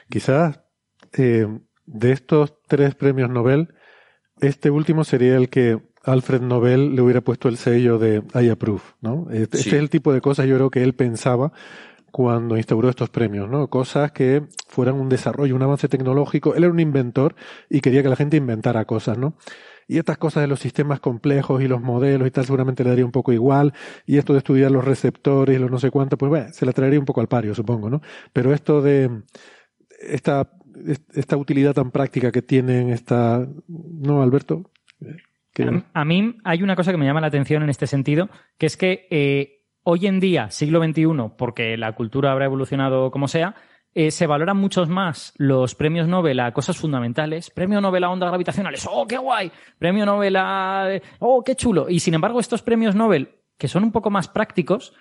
Quizás 0.10 0.62
eh, 1.14 1.48
de 1.86 2.12
estos 2.12 2.54
tres 2.68 2.96
premios 2.96 3.30
Nobel, 3.30 3.74
este 4.40 4.70
último 4.70 5.04
sería 5.04 5.36
el 5.38 5.50
que 5.50 5.80
Alfred 6.04 6.42
Nobel 6.42 6.96
le 6.96 7.02
hubiera 7.02 7.22
puesto 7.22 7.50
el 7.50 7.58
sello 7.58 7.98
de 7.98 8.24
I 8.34 8.50
approve, 8.50 8.82
¿no? 9.02 9.28
Este, 9.30 9.58
este 9.58 9.70
es 9.70 9.74
el 9.74 9.90
tipo 9.90 10.14
de 10.14 10.22
cosas 10.22 10.48
yo 10.48 10.56
creo 10.56 10.70
que 10.70 10.84
él 10.84 10.94
pensaba 10.94 11.52
cuando 12.12 12.58
instauró 12.58 12.90
estos 12.90 13.10
premios, 13.10 13.50
¿no? 13.50 13.70
Cosas 13.70 14.12
que 14.12 14.44
fueran 14.68 14.96
un 14.96 15.10
desarrollo, 15.10 15.56
un 15.56 15.62
avance 15.62 15.88
tecnológico. 15.88 16.56
Él 16.56 16.64
era 16.64 16.72
un 16.72 16.80
inventor 16.80 17.36
y 17.70 17.82
quería 17.82 18.02
que 18.02 18.10
la 18.10 18.16
gente 18.16 18.38
inventara 18.38 18.86
cosas, 18.86 19.18
¿no? 19.18 19.36
Y 19.88 19.98
estas 19.98 20.18
cosas 20.18 20.42
de 20.42 20.48
los 20.48 20.60
sistemas 20.60 21.00
complejos 21.00 21.62
y 21.62 21.68
los 21.68 21.82
modelos 21.82 22.28
y 22.28 22.32
tal 22.32 22.46
seguramente 22.46 22.84
le 22.84 22.90
daría 22.90 23.06
un 23.06 23.12
poco 23.12 23.34
igual. 23.34 23.74
Y 24.06 24.18
esto 24.18 24.34
de 24.34 24.40
estudiar 24.40 24.72
los 24.72 24.84
receptores 24.84 25.56
y 25.56 25.60
los 25.60 25.72
no 25.72 25.80
sé 25.80 25.92
cuánto, 25.92 26.18
pues 26.18 26.30
bueno, 26.30 26.48
se 26.52 26.66
la 26.66 26.74
traería 26.74 27.00
un 27.00 27.06
poco 27.06 27.22
al 27.22 27.28
pario, 27.28 27.54
supongo, 27.54 27.90
¿no? 27.90 28.02
Pero 28.34 28.54
esto 28.54 28.82
de 28.82 29.24
esta, 30.00 30.50
esta 31.14 31.38
utilidad 31.38 31.74
tan 31.74 31.92
práctica 31.92 32.32
que 32.32 32.42
tienen 32.42 32.90
esta, 32.90 33.48
¿no, 33.68 34.22
Alberto? 34.22 34.72
A, 35.94 36.06
mí 36.06 36.36
hay 36.44 36.64
una 36.64 36.76
cosa 36.76 36.92
que 36.92 36.98
me 36.98 37.06
llama 37.06 37.22
la 37.22 37.28
atención 37.28 37.64
en 37.64 37.70
este 37.70 37.88
sentido, 37.88 38.30
que 38.58 38.68
es 38.68 38.78
que 38.78 39.08
eh, 39.10 39.64
hoy 39.84 40.08
en 40.08 40.20
día, 40.20 40.50
siglo 40.52 40.84
XXI, 40.84 41.08
porque 41.38 41.78
la 41.78 41.94
cultura 41.96 42.32
habrá 42.32 42.46
evolucionado 42.46 43.10
como 43.12 43.28
sea, 43.28 43.56
eh, 43.94 44.12
se 44.12 44.28
valoran 44.28 44.58
muchos 44.58 44.90
más 44.90 45.34
los 45.38 45.74
premios 45.74 46.08
Nobel 46.08 46.40
a 46.40 46.52
cosas 46.52 46.78
fundamentales. 46.78 47.50
Premio 47.50 47.82
Nobel 47.82 48.04
a 48.04 48.12
ondas 48.12 48.30
gravitacionales, 48.30 48.88
¡oh, 48.88 49.08
qué 49.08 49.18
guay! 49.18 49.52
Premio 49.80 50.06
Nobel 50.06 50.36
a... 50.36 50.88
¡oh, 51.20 51.44
qué 51.44 51.56
chulo! 51.56 51.90
Y 51.90 52.00
sin 52.00 52.14
embargo, 52.14 52.40
estos 52.40 52.62
premios 52.62 52.94
Nobel, 52.94 53.40
que 53.58 53.68
son 53.68 53.84
un 53.84 53.92
poco 53.92 54.12
más 54.12 54.28
prácticos, 54.28 54.94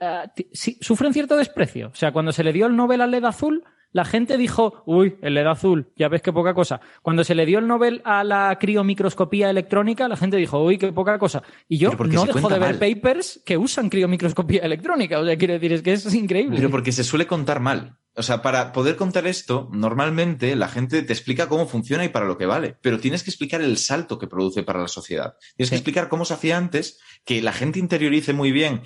eh, 0.00 0.26
sufren 0.52 1.12
cierto 1.12 1.36
desprecio. 1.36 1.88
O 1.88 1.94
sea, 1.94 2.10
cuando 2.10 2.32
se 2.32 2.42
le 2.42 2.52
dio 2.52 2.66
el 2.66 2.74
Nobel 2.74 3.02
al 3.02 3.12
LED 3.12 3.24
azul, 3.24 3.62
la 3.92 4.04
gente 4.04 4.36
dijo, 4.36 4.82
uy, 4.86 5.16
el 5.22 5.34
LED 5.34 5.46
azul, 5.46 5.92
ya 5.96 6.08
ves 6.08 6.22
qué 6.22 6.32
poca 6.32 6.54
cosa. 6.54 6.80
Cuando 7.02 7.24
se 7.24 7.34
le 7.34 7.46
dio 7.46 7.58
el 7.58 7.66
Nobel 7.66 8.02
a 8.04 8.24
la 8.24 8.56
criomicroscopía 8.60 9.50
electrónica, 9.50 10.08
la 10.08 10.16
gente 10.16 10.36
dijo, 10.36 10.62
uy, 10.62 10.78
qué 10.78 10.92
poca 10.92 11.18
cosa. 11.18 11.42
Y 11.68 11.78
yo 11.78 11.90
no 11.92 12.24
dejo 12.24 12.48
de 12.48 12.58
ver 12.58 12.78
papers 12.78 13.40
que 13.44 13.56
usan 13.56 13.88
criomicroscopía 13.88 14.62
electrónica. 14.62 15.18
O 15.18 15.24
sea, 15.24 15.36
quiero 15.36 15.54
decir, 15.54 15.72
es 15.72 15.82
que 15.82 15.92
es 15.92 16.14
increíble. 16.14 16.56
Pero 16.56 16.70
porque 16.70 16.92
se 16.92 17.04
suele 17.04 17.26
contar 17.26 17.60
mal. 17.60 17.96
O 18.16 18.22
sea, 18.22 18.42
para 18.42 18.72
poder 18.72 18.96
contar 18.96 19.26
esto, 19.26 19.68
normalmente 19.72 20.56
la 20.56 20.68
gente 20.68 21.02
te 21.02 21.12
explica 21.12 21.48
cómo 21.48 21.66
funciona 21.66 22.04
y 22.04 22.08
para 22.08 22.26
lo 22.26 22.36
que 22.36 22.44
vale, 22.44 22.76
pero 22.82 22.98
tienes 22.98 23.22
que 23.22 23.30
explicar 23.30 23.62
el 23.62 23.78
salto 23.78 24.18
que 24.18 24.26
produce 24.26 24.64
para 24.64 24.80
la 24.80 24.88
sociedad. 24.88 25.36
Tienes 25.56 25.70
que 25.70 25.76
explicar 25.76 26.08
cómo 26.08 26.24
se 26.24 26.34
hacía 26.34 26.58
antes, 26.58 26.98
que 27.24 27.40
la 27.40 27.52
gente 27.52 27.78
interiorice 27.78 28.32
muy 28.32 28.50
bien 28.50 28.82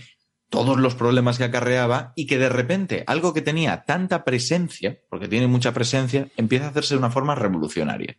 todos 0.48 0.78
los 0.78 0.94
problemas 0.94 1.38
que 1.38 1.44
acarreaba 1.44 2.12
y 2.16 2.26
que 2.26 2.38
de 2.38 2.48
repente 2.48 3.04
algo 3.06 3.34
que 3.34 3.42
tenía 3.42 3.84
tanta 3.84 4.24
presencia, 4.24 5.00
porque 5.10 5.28
tiene 5.28 5.46
mucha 5.46 5.72
presencia, 5.72 6.28
empieza 6.36 6.66
a 6.66 6.68
hacerse 6.68 6.94
de 6.94 6.98
una 6.98 7.10
forma 7.10 7.34
revolucionaria. 7.34 8.16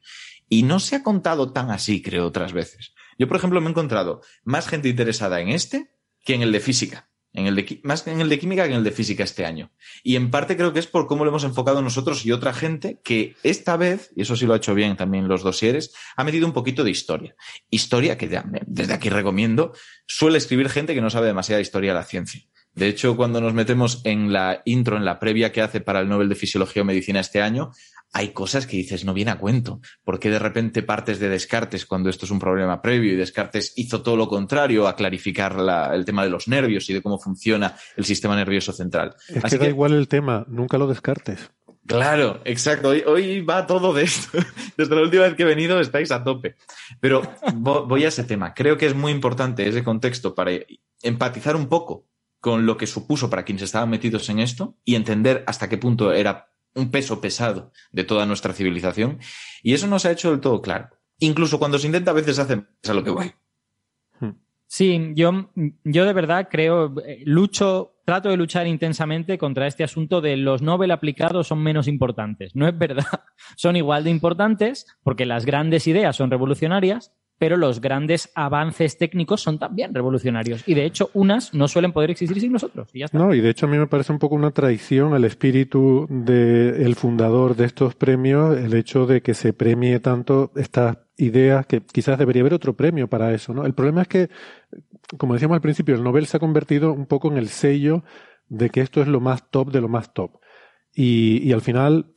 Y 0.49 0.63
no 0.63 0.79
se 0.79 0.95
ha 0.95 1.03
contado 1.03 1.51
tan 1.51 1.71
así, 1.71 2.01
creo, 2.01 2.25
otras 2.27 2.53
veces. 2.53 2.93
Yo, 3.17 3.27
por 3.27 3.37
ejemplo, 3.37 3.61
me 3.61 3.67
he 3.67 3.71
encontrado 3.71 4.21
más 4.43 4.67
gente 4.67 4.89
interesada 4.89 5.39
en 5.39 5.49
este 5.49 5.91
que 6.23 6.35
en 6.35 6.41
el 6.41 6.51
de 6.51 6.59
física. 6.59 7.09
En 7.35 7.47
el 7.47 7.55
de, 7.55 7.79
más 7.83 8.07
en 8.07 8.21
el 8.21 8.29
de 8.29 8.39
química 8.39 8.63
que 8.63 8.71
en 8.71 8.77
el 8.77 8.83
de 8.83 8.91
física 8.91 9.23
este 9.23 9.45
año. 9.45 9.71
Y 10.03 10.15
en 10.15 10.31
parte 10.31 10.55
creo 10.55 10.73
que 10.73 10.79
es 10.79 10.87
por 10.87 11.05
cómo 11.05 11.25
lo 11.25 11.31
hemos 11.31 11.43
enfocado 11.43 11.81
nosotros 11.81 12.25
y 12.25 12.31
otra 12.31 12.53
gente 12.53 12.99
que 13.03 13.35
esta 13.43 13.77
vez, 13.77 14.11
y 14.15 14.21
eso 14.21 14.35
sí 14.35 14.45
lo 14.45 14.53
ha 14.53 14.57
hecho 14.57 14.73
bien 14.73 14.95
también 14.95 15.27
los 15.27 15.43
dosieres, 15.43 15.93
ha 16.15 16.23
metido 16.23 16.47
un 16.47 16.53
poquito 16.53 16.83
de 16.83 16.91
historia. 16.91 17.35
Historia 17.69 18.17
que 18.17 18.27
desde 18.65 18.93
aquí 18.93 19.09
recomiendo, 19.09 19.73
suele 20.07 20.37
escribir 20.37 20.69
gente 20.69 20.95
que 20.95 21.01
no 21.01 21.09
sabe 21.09 21.27
demasiada 21.27 21.61
historia 21.61 21.91
de 21.91 21.99
la 21.99 22.05
ciencia. 22.05 22.41
De 22.75 22.89
hecho, 22.89 23.15
cuando 23.15 23.39
nos 23.39 23.53
metemos 23.53 24.01
en 24.03 24.33
la 24.33 24.61
intro, 24.65 24.97
en 24.97 25.05
la 25.05 25.17
previa 25.17 25.53
que 25.53 25.61
hace 25.61 25.79
para 25.79 26.01
el 26.01 26.09
Nobel 26.09 26.27
de 26.27 26.35
Fisiología 26.35 26.81
o 26.81 26.85
Medicina 26.85 27.21
este 27.21 27.41
año, 27.41 27.71
hay 28.15 28.29
cosas 28.29 28.65
que 28.65 28.77
dices, 28.77 29.03
no 29.03 29.13
viene 29.13 29.31
a 29.31 29.37
cuento. 29.37 29.81
¿Por 30.05 30.21
qué 30.21 30.29
de 30.29 30.39
repente 30.39 30.83
partes 30.83 31.19
de 31.19 31.27
Descartes 31.27 31.85
cuando 31.85 32.09
esto 32.09 32.23
es 32.23 32.31
un 32.31 32.39
problema 32.39 32.81
previo 32.81 33.11
y 33.11 33.17
Descartes 33.17 33.73
hizo 33.75 34.03
todo 34.03 34.15
lo 34.15 34.29
contrario 34.29 34.87
a 34.87 34.95
clarificar 34.95 35.57
el 35.93 36.05
tema 36.05 36.23
de 36.23 36.29
los 36.29 36.47
nervios 36.47 36.89
y 36.89 36.93
de 36.93 37.01
cómo 37.01 37.19
funciona 37.19 37.75
el 37.97 38.05
sistema 38.05 38.33
nervioso 38.37 38.71
central? 38.71 39.17
Es 39.27 39.43
que 39.43 39.57
da 39.57 39.67
igual 39.67 39.91
el 39.91 40.07
tema, 40.07 40.45
nunca 40.47 40.77
lo 40.77 40.87
descartes. 40.87 41.51
Claro, 41.85 42.39
exacto. 42.45 42.87
Hoy, 42.87 43.03
hoy, 43.05 43.41
va 43.41 43.67
todo 43.67 43.93
de 43.93 44.03
esto. 44.03 44.39
Desde 44.77 44.95
la 44.95 45.01
última 45.01 45.23
vez 45.23 45.35
que 45.35 45.43
he 45.43 45.45
venido 45.45 45.81
estáis 45.81 46.09
a 46.11 46.23
tope. 46.23 46.55
Pero 47.01 47.21
voy 47.53 48.05
a 48.05 48.07
ese 48.07 48.23
tema. 48.23 48.53
Creo 48.53 48.77
que 48.77 48.85
es 48.85 48.95
muy 48.95 49.11
importante 49.11 49.67
ese 49.67 49.83
contexto 49.83 50.33
para 50.33 50.51
empatizar 51.03 51.57
un 51.57 51.67
poco 51.67 52.07
con 52.39 52.65
lo 52.65 52.77
que 52.77 52.87
supuso 52.87 53.29
para 53.29 53.43
quienes 53.43 53.63
estaban 53.63 53.89
metidos 53.89 54.29
en 54.29 54.39
esto 54.39 54.77
y 54.85 54.95
entender 54.95 55.43
hasta 55.47 55.67
qué 55.67 55.77
punto 55.77 56.13
era 56.13 56.54
un 56.75 56.91
peso 56.91 57.21
pesado 57.21 57.71
de 57.91 58.03
toda 58.03 58.25
nuestra 58.25 58.53
civilización. 58.53 59.19
Y 59.63 59.73
eso 59.73 59.87
no 59.87 59.97
se 59.99 60.09
ha 60.09 60.11
hecho 60.11 60.31
del 60.31 60.41
todo 60.41 60.61
claro. 60.61 60.89
Incluso 61.19 61.57
cuando 61.57 61.79
se 61.79 61.87
intenta, 61.87 62.11
a 62.11 62.15
veces 62.15 62.37
hace 62.39 62.63
a 62.87 62.93
lo 62.93 63.03
que 63.03 63.09
voy. 63.09 63.33
Sí, 64.67 65.13
yo, 65.15 65.51
yo 65.83 66.05
de 66.05 66.13
verdad 66.13 66.49
creo, 66.51 66.93
eh, 67.05 67.21
lucho, 67.23 67.93
trato 68.03 68.29
de 68.29 68.37
luchar 68.37 68.67
intensamente 68.67 69.37
contra 69.37 69.67
este 69.67 69.83
asunto 69.83 70.21
de 70.21 70.37
los 70.37 70.61
Nobel 70.61 70.91
aplicados 70.91 71.47
son 71.47 71.61
menos 71.61 71.87
importantes. 71.87 72.55
No 72.55 72.67
es 72.67 72.77
verdad, 72.77 73.05
son 73.55 73.75
igual 73.75 74.03
de 74.03 74.09
importantes 74.09 74.87
porque 75.03 75.25
las 75.25 75.45
grandes 75.45 75.87
ideas 75.87 76.15
son 76.15 76.31
revolucionarias, 76.31 77.13
pero 77.37 77.57
los 77.57 77.81
grandes 77.81 78.31
avances 78.33 78.97
técnicos 78.97 79.41
son 79.41 79.59
también 79.59 79.93
revolucionarios. 79.93 80.63
Y 80.67 80.73
de 80.73 80.85
hecho, 80.85 81.09
unas 81.13 81.53
no 81.53 81.67
suelen 81.67 81.91
poder 81.91 82.11
existir 82.11 82.39
sin 82.39 82.53
nosotros. 82.53 82.89
Y 82.93 82.99
ya 82.99 83.05
está. 83.05 83.17
No, 83.17 83.33
y 83.33 83.41
de 83.41 83.49
hecho 83.49 83.65
a 83.65 83.69
mí 83.69 83.77
me 83.77 83.87
parece 83.87 84.13
un 84.13 84.19
poco 84.19 84.35
una 84.35 84.51
traición 84.51 85.13
al 85.13 85.25
espíritu 85.25 86.07
del 86.09 86.95
fundador 86.95 87.55
de 87.55 87.65
estos 87.65 87.95
premios 87.95 88.57
el 88.57 88.73
hecho 88.73 89.05
de 89.05 89.21
que 89.21 89.33
se 89.33 89.53
premie 89.53 89.99
tanto 89.99 90.51
estas 90.55 90.97
ideas 91.17 91.65
que 91.65 91.81
quizás 91.81 92.17
debería 92.17 92.41
haber 92.41 92.53
otro 92.53 92.75
premio 92.75 93.09
para 93.09 93.33
eso. 93.33 93.53
¿no? 93.53 93.65
El 93.65 93.73
problema 93.73 94.03
es 94.03 94.07
que, 94.07 94.29
como 95.17 95.33
decíamos 95.33 95.55
al 95.55 95.61
principio, 95.61 95.95
el 95.95 96.03
Nobel 96.03 96.27
se 96.27 96.37
ha 96.37 96.39
convertido 96.39 96.93
un 96.93 97.05
poco 97.05 97.29
en 97.31 97.37
el 97.37 97.49
sello 97.49 98.03
de 98.47 98.69
que 98.69 98.81
esto 98.81 99.01
es 99.01 99.07
lo 99.07 99.19
más 99.19 99.49
top 99.49 99.71
de 99.71 99.81
lo 99.81 99.89
más 99.89 100.13
top. 100.13 100.39
Y, 100.93 101.41
y 101.43 101.51
al 101.51 101.61
final, 101.61 102.13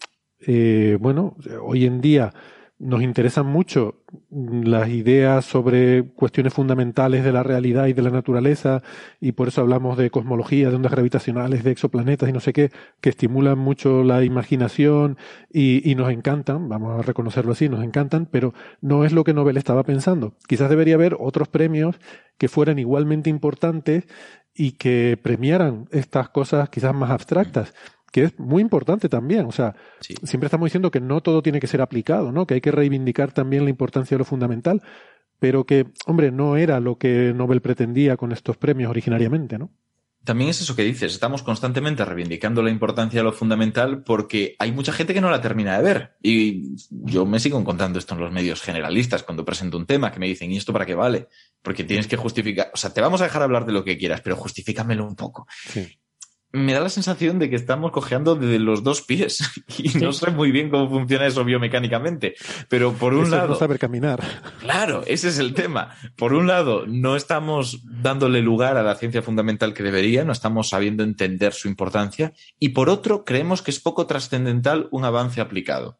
eh, 0.47 0.97
bueno, 1.01 1.37
hoy 1.63 1.87
en 1.87 2.01
día 2.01 2.33
nos 2.79 3.03
interesan 3.03 3.47
mucho 3.47 3.97
las 4.31 4.89
ideas 4.89 5.45
sobre 5.45 6.05
cuestiones 6.15 6.55
fundamentales 6.55 7.25
de 7.25 7.33
la 7.33 7.43
realidad 7.43 7.87
y 7.87 7.93
de 7.93 8.03
la 8.03 8.11
naturaleza, 8.11 8.83
y 9.21 9.33
por 9.33 9.49
eso 9.49 9.63
hablamos 9.63 9.99
de 9.99 10.11
cosmología, 10.11 10.71
de 10.71 10.77
ondas 10.77 10.93
gravitacionales, 10.93 11.65
de 11.65 11.73
exoplanetas 11.73 12.29
y 12.29 12.33
no 12.33 12.41
sé 12.41 12.53
qué, 12.53 12.71
que 13.01 13.11
estimulan 13.11 13.59
mucho 13.59 14.05
la 14.05 14.23
imaginación 14.23 15.19
y, 15.53 15.95
nos 15.97 16.13
encantan, 16.13 16.69
vamos 16.69 16.99
a 16.99 17.03
reconocerlo 17.03 17.53
así, 17.53 17.69
nos 17.69 17.83
encantan, 17.83 18.27
pero 18.27 18.55
no 18.81 19.05
es 19.05 19.13
lo 19.13 19.25
que 19.25 19.35
Nobel 19.35 19.57
estaba 19.57 19.83
pensando. 19.83 20.35
Quizás 20.47 20.71
debería 20.71 20.95
haber 20.95 21.17
otros 21.19 21.49
premios 21.49 21.97
que 22.37 22.47
fueran 22.47 22.79
igualmente 22.79 23.29
importantes 23.31 24.05
y 24.55 24.73
que 24.73 25.19
premiaran 25.21 25.89
estas 25.91 26.29
cosas 26.29 26.69
quizás 26.69 26.95
más 26.95 27.11
abstractas 27.11 27.75
que 28.11 28.25
es 28.25 28.39
muy 28.39 28.63
importante 28.63 29.09
también. 29.09 29.47
O 29.47 29.53
sea, 29.53 29.75
siempre 30.01 30.47
estamos 30.47 30.67
diciendo 30.67 30.91
que 30.91 31.01
no 31.01 31.21
todo 31.21 31.43
tiene 31.43 31.61
que 31.61 31.67
ser 31.67 31.81
aplicado, 31.81 32.33
¿no? 32.33 32.47
Que 32.47 32.55
hay 32.55 32.61
que 32.61 32.73
reivindicar 32.73 33.33
también 33.33 33.65
la 33.65 33.71
importancia 33.71 34.15
de 34.15 34.21
lo 34.21 34.25
fundamental, 34.25 34.83
pero 35.39 35.65
que, 35.65 35.87
hombre, 36.07 36.31
no 36.31 36.57
era 36.57 36.81
lo 36.81 36.99
que 36.99 37.33
Nobel 37.35 37.61
pretendía 37.61 38.17
con 38.17 38.33
estos 38.33 38.57
premios 38.57 38.91
originariamente, 38.91 39.59
¿no? 39.59 39.71
También 40.25 40.51
es 40.51 40.61
eso 40.61 40.77
que 40.77 40.83
dices, 40.83 41.13
estamos 41.13 41.43
constantemente 41.43 42.05
reivindicando 42.05 42.63
la 42.63 42.71
importancia 42.71 43.21
de 43.21 43.25
lo 43.25 43.33
fundamental 43.33 44.03
porque 44.03 44.57
hay 44.59 44.73
mucha 44.73 44.93
gente 44.93 45.15
que 45.15 45.23
no 45.23 45.31
la 45.31 45.41
termina 45.41 45.79
de 45.79 45.83
ver. 45.83 46.17
Y 46.21 46.77
yo 46.91 47.25
me 47.25 47.41
sigo 47.41 47.59
encontrando 47.59 47.99
esto 47.99 48.15
en 48.15 48.21
los 48.21 48.33
medios 48.33 48.61
generalistas 48.61 49.23
cuando 49.23 49.45
presento 49.45 49.79
un 49.79 49.87
tema 49.87 50.13
que 50.13 50.19
me 50.19 50.27
dicen, 50.27 50.51
¿y 50.53 50.59
esto 50.59 50.73
para 50.73 50.85
qué 50.85 50.95
vale? 50.95 51.29
Porque 51.63 51.85
tienes 51.85 52.09
que 52.09 52.17
justificar, 52.17 52.71
o 52.75 52.77
sea, 52.77 52.93
te 52.93 53.01
vamos 53.01 53.23
a 53.23 53.25
dejar 53.25 53.43
hablar 53.43 53.65
de 53.65 53.73
lo 53.73 53.85
que 53.85 53.97
quieras, 53.97 54.21
pero 54.21 54.37
justifícamelo 54.37 55.07
un 55.07 55.17
poco. 55.17 55.47
Sí 55.67 55.99
me 56.53 56.73
da 56.73 56.81
la 56.81 56.89
sensación 56.89 57.39
de 57.39 57.51
que 57.51 57.57
estamos 57.57 57.91
cojeando 57.91 58.35
de 58.35 58.59
los 58.59 58.83
dos 58.83 59.03
pies 59.03 59.39
y 59.79 59.99
no 59.99 60.13
sé 60.13 60.31
muy 60.31 60.51
bien 60.51 60.71
cómo 60.71 60.89
funciona 60.89 61.27
eso 61.27 61.45
biomecánicamente. 61.45 62.35
Pero 62.69 62.93
por 62.95 63.15
un 63.15 63.31
lado. 63.31 63.49
no 63.49 63.55
saber 63.55 63.79
caminar. 63.79 64.23
Claro, 64.61 65.03
ese 65.07 65.29
es 65.29 65.39
el 65.39 65.55
tema. 65.55 65.95
Por 66.17 66.33
un 66.33 66.47
lado, 66.47 66.87
no 66.87 67.17
estamos 67.17 67.81
dándole 67.85 68.41
lugar 68.41 68.77
a 68.77 68.83
la 68.83 68.95
ciencia 68.95 69.23
fundamental 69.23 69.75
que 69.75 69.83
debería, 69.83 70.25
no 70.25 70.33
estamos 70.33 70.71
sabiendo 70.71 71.03
entender 71.03 71.53
su 71.53 71.69
importancia. 71.69 72.33
Y 72.59 72.71
por 72.71 72.89
otro, 72.89 73.25
creemos 73.25 73.63
que 73.63 73.71
es 73.71 73.81
poco 73.81 74.07
trascendental 74.07 74.89
un 74.91 75.05
avance 75.05 75.41
aplicado. 75.41 75.99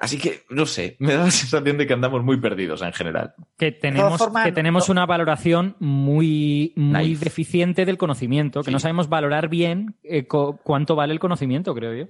Así 0.00 0.16
que, 0.18 0.44
no 0.48 0.64
sé, 0.64 0.96
me 0.98 1.12
da 1.12 1.24
la 1.24 1.30
sensación 1.30 1.76
de 1.76 1.86
que 1.86 1.92
andamos 1.92 2.24
muy 2.24 2.40
perdidos 2.40 2.82
en 2.82 2.92
general. 2.92 3.34
Que 3.58 3.70
tenemos, 3.70 4.20
que 4.42 4.52
tenemos 4.52 4.88
una 4.88 5.04
valoración 5.04 5.76
muy, 5.78 6.72
muy 6.74 7.14
deficiente 7.14 7.84
del 7.84 7.98
conocimiento, 7.98 8.62
que 8.62 8.70
no 8.70 8.80
sabemos 8.80 9.08
valorar 9.08 9.48
bien 9.48 9.96
eh, 10.02 10.26
cuánto 10.26 10.96
vale 10.96 11.12
el 11.12 11.20
conocimiento, 11.20 11.74
creo 11.74 11.94
yo. 11.94 12.06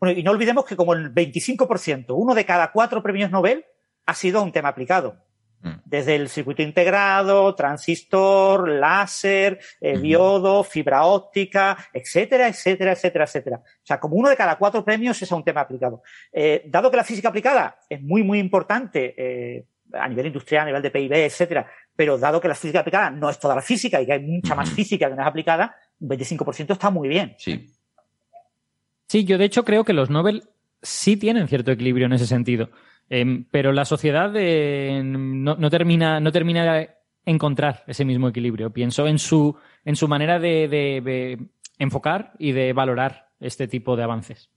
Bueno, 0.00 0.18
y 0.18 0.22
no 0.22 0.30
olvidemos 0.30 0.64
que 0.64 0.76
como 0.76 0.94
el 0.94 1.12
25%, 1.12 2.06
uno 2.10 2.34
de 2.34 2.44
cada 2.44 2.70
cuatro 2.70 3.02
premios 3.02 3.30
Nobel 3.32 3.64
ha 4.06 4.14
sido 4.14 4.42
un 4.42 4.52
tema 4.52 4.68
aplicado. 4.68 5.23
Mm. 5.64 5.80
Desde 5.86 6.14
el 6.14 6.28
circuito 6.28 6.60
integrado, 6.60 7.54
transistor, 7.54 8.68
láser, 8.68 9.58
eh, 9.80 9.98
diodo, 9.98 10.62
fibra 10.62 11.06
óptica, 11.06 11.78
etcétera, 11.90 12.48
etcétera, 12.48 12.92
etcétera, 12.92 13.24
etcétera. 13.24 13.56
O 13.56 13.86
sea, 13.86 13.98
como 13.98 14.16
uno 14.16 14.28
de 14.28 14.36
cada 14.36 14.58
cuatro 14.58 14.84
premios 14.84 15.20
es 15.22 15.32
a 15.32 15.36
un 15.36 15.42
tema 15.42 15.62
aplicado. 15.62 16.02
Eh, 16.30 16.64
dado 16.66 16.90
que 16.90 16.98
la 16.98 17.04
física 17.04 17.30
aplicada 17.30 17.78
es 17.88 18.02
muy, 18.02 18.22
muy 18.22 18.38
importante 18.38 19.14
eh, 19.16 19.64
a 19.94 20.06
nivel 20.06 20.26
industrial, 20.26 20.64
a 20.64 20.66
nivel 20.66 20.82
de 20.82 20.90
PIB, 20.90 21.12
etcétera, 21.14 21.66
pero 21.96 22.18
dado 22.18 22.42
que 22.42 22.48
la 22.48 22.54
física 22.54 22.80
aplicada 22.80 23.10
no 23.10 23.30
es 23.30 23.38
toda 23.38 23.54
la 23.54 23.62
física 23.62 24.02
y 24.02 24.06
que 24.06 24.12
hay 24.12 24.20
mucha 24.20 24.54
más 24.54 24.68
física 24.70 25.08
que 25.08 25.14
no 25.14 25.22
es 25.22 25.28
aplicada, 25.28 25.76
un 25.98 26.10
25% 26.10 26.72
está 26.72 26.90
muy 26.90 27.08
bien. 27.08 27.34
Sí. 27.38 27.70
Sí, 29.08 29.24
yo 29.24 29.38
de 29.38 29.46
hecho 29.46 29.64
creo 29.64 29.84
que 29.84 29.94
los 29.94 30.10
Nobel 30.10 30.42
sí 30.82 31.16
tienen 31.16 31.48
cierto 31.48 31.72
equilibrio 31.72 32.06
en 32.06 32.12
ese 32.12 32.26
sentido. 32.26 32.68
Em, 33.10 33.44
pero 33.50 33.72
la 33.72 33.84
sociedad 33.84 34.32
eh, 34.36 35.02
no, 35.04 35.70
termina, 35.70 36.20
no 36.20 36.32
termina 36.32 36.74
de 36.74 36.90
encontrar 37.26 37.84
ese 37.86 38.04
mismo 38.04 38.28
equilibrio. 38.28 38.70
Pienso 38.70 39.06
en 39.06 39.18
su, 39.18 39.56
en 39.84 39.96
su 39.96 40.08
manera 40.08 40.38
de, 40.38 41.38
enfocar 41.78 42.32
y 42.38 42.52
de 42.52 42.72
valorar 42.72 43.28
este 43.40 43.68
tipo 43.68 43.96
de 43.96 44.02
avances. 44.04 44.50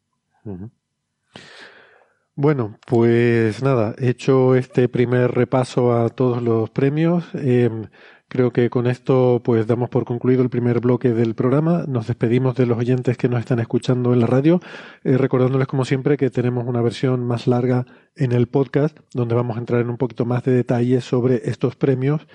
Bueno, 2.35 2.77
pues 2.85 3.63
nada, 3.63 3.95
hecho 3.97 4.55
este 4.55 4.87
primer 4.87 5.31
repaso 5.31 5.93
a 5.93 6.09
todos 6.09 6.41
los 6.41 6.69
premios. 6.69 7.25
Em, 7.33 7.87
Creo 8.29 8.51
que 8.51 8.69
con 8.69 8.87
esto 8.87 9.41
pues 9.41 9.67
damos 9.67 9.89
por 9.89 10.03
concluido 10.03 10.43
el 10.43 10.49
primer 10.49 10.81
bloque 10.81 11.13
del 11.13 11.33
programa. 11.33 11.85
Nos 11.87 12.07
despedimos 12.07 12.55
de 12.55 12.65
los 12.65 12.77
oyentes 12.77 13.15
que 13.17 13.29
nos 13.29 13.39
están 13.39 13.59
escuchando 13.59 14.11
en 14.11 14.19
la 14.19 14.27
radio, 14.27 14.59
eh, 15.05 15.17
recordándoles 15.17 15.67
como 15.67 15.85
siempre 15.85 16.17
que 16.17 16.29
tenemos 16.29 16.67
una 16.67 16.81
versión 16.81 17.25
más 17.25 17.47
larga 17.47 17.85
en 18.17 18.33
el 18.33 18.47
podcast 18.47 18.99
donde 19.13 19.33
vamos 19.33 19.55
a 19.55 19.61
entrar 19.61 19.79
en 19.79 19.89
un 19.89 19.97
poquito 19.97 20.25
más 20.25 20.43
de 20.43 20.51
detalles 20.51 21.05
sobre 21.05 21.49
estos 21.49 21.77
premios 21.77 22.27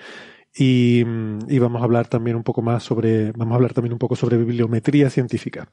y, 0.55 1.03
y, 1.47 1.59
vamos 1.59 1.81
a 1.81 1.85
hablar 1.85 2.07
también 2.07 2.35
un 2.35 2.43
poco 2.43 2.61
más 2.61 2.83
sobre, 2.83 3.31
vamos 3.31 3.53
a 3.53 3.55
hablar 3.55 3.73
también 3.73 3.93
un 3.93 3.99
poco 3.99 4.15
sobre 4.15 4.37
bibliometría 4.37 5.09
científica. 5.09 5.67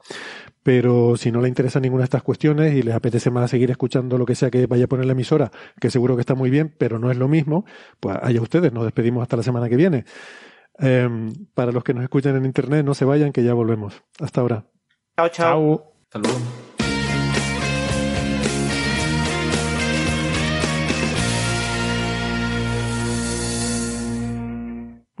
Pero 0.63 1.17
si 1.17 1.31
no 1.31 1.41
le 1.41 1.47
interesa 1.47 1.79
ninguna 1.79 2.01
de 2.01 2.05
estas 2.05 2.23
cuestiones 2.23 2.73
y 2.73 2.81
les 2.81 2.95
apetece 2.95 3.29
más 3.29 3.51
seguir 3.51 3.69
escuchando 3.69 4.17
lo 4.17 4.25
que 4.25 4.35
sea 4.35 4.49
que 4.49 4.65
vaya 4.65 4.85
a 4.85 4.87
poner 4.87 5.05
la 5.05 5.11
emisora, 5.11 5.51
que 5.79 5.91
seguro 5.91 6.15
que 6.15 6.21
está 6.21 6.33
muy 6.33 6.49
bien, 6.49 6.73
pero 6.77 6.97
no 6.97 7.11
es 7.11 7.17
lo 7.17 7.27
mismo, 7.27 7.65
pues 7.99 8.17
allá 8.21 8.41
ustedes, 8.41 8.73
nos 8.73 8.85
despedimos 8.85 9.21
hasta 9.21 9.37
la 9.37 9.43
semana 9.43 9.69
que 9.69 9.75
viene. 9.75 10.05
Eh, 10.79 11.07
para 11.53 11.71
los 11.71 11.83
que 11.83 11.93
nos 11.93 12.03
escuchan 12.03 12.35
en 12.35 12.45
internet, 12.45 12.83
no 12.83 12.95
se 12.95 13.05
vayan, 13.05 13.31
que 13.31 13.43
ya 13.43 13.53
volvemos. 13.53 14.01
Hasta 14.19 14.41
ahora. 14.41 14.65
Chao, 15.15 15.29
chao. 15.29 15.93
Hasta 16.05 16.19
luego. 16.19 16.70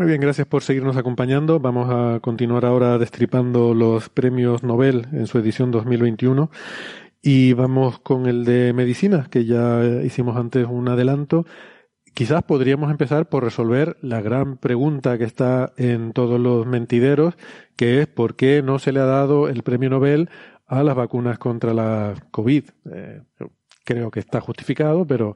Muy 0.01 0.07
bien, 0.07 0.21
gracias 0.21 0.47
por 0.47 0.63
seguirnos 0.63 0.97
acompañando. 0.97 1.59
Vamos 1.59 1.87
a 1.91 2.19
continuar 2.21 2.65
ahora 2.65 2.97
destripando 2.97 3.75
los 3.75 4.09
premios 4.09 4.63
Nobel 4.63 5.05
en 5.13 5.27
su 5.27 5.37
edición 5.37 5.69
2021 5.69 6.49
y 7.21 7.53
vamos 7.53 7.99
con 7.99 8.25
el 8.25 8.43
de 8.43 8.73
medicina, 8.73 9.27
que 9.29 9.45
ya 9.45 9.79
hicimos 10.03 10.37
antes 10.37 10.65
un 10.67 10.89
adelanto, 10.89 11.45
quizás 12.15 12.41
podríamos 12.41 12.89
empezar 12.89 13.29
por 13.29 13.43
resolver 13.43 13.95
la 14.01 14.21
gran 14.21 14.57
pregunta 14.57 15.19
que 15.19 15.25
está 15.25 15.71
en 15.77 16.13
todos 16.13 16.39
los 16.39 16.65
mentideros, 16.65 17.35
que 17.75 18.01
es 18.01 18.07
por 18.07 18.35
qué 18.35 18.63
no 18.63 18.79
se 18.79 18.93
le 18.93 19.01
ha 19.01 19.05
dado 19.05 19.49
el 19.49 19.61
premio 19.61 19.91
Nobel 19.91 20.31
a 20.65 20.81
las 20.81 20.95
vacunas 20.95 21.37
contra 21.37 21.75
la 21.75 22.15
COVID. 22.31 22.63
Eh, 22.91 23.21
creo 23.83 24.09
que 24.09 24.19
está 24.19 24.41
justificado, 24.41 25.05
pero 25.05 25.35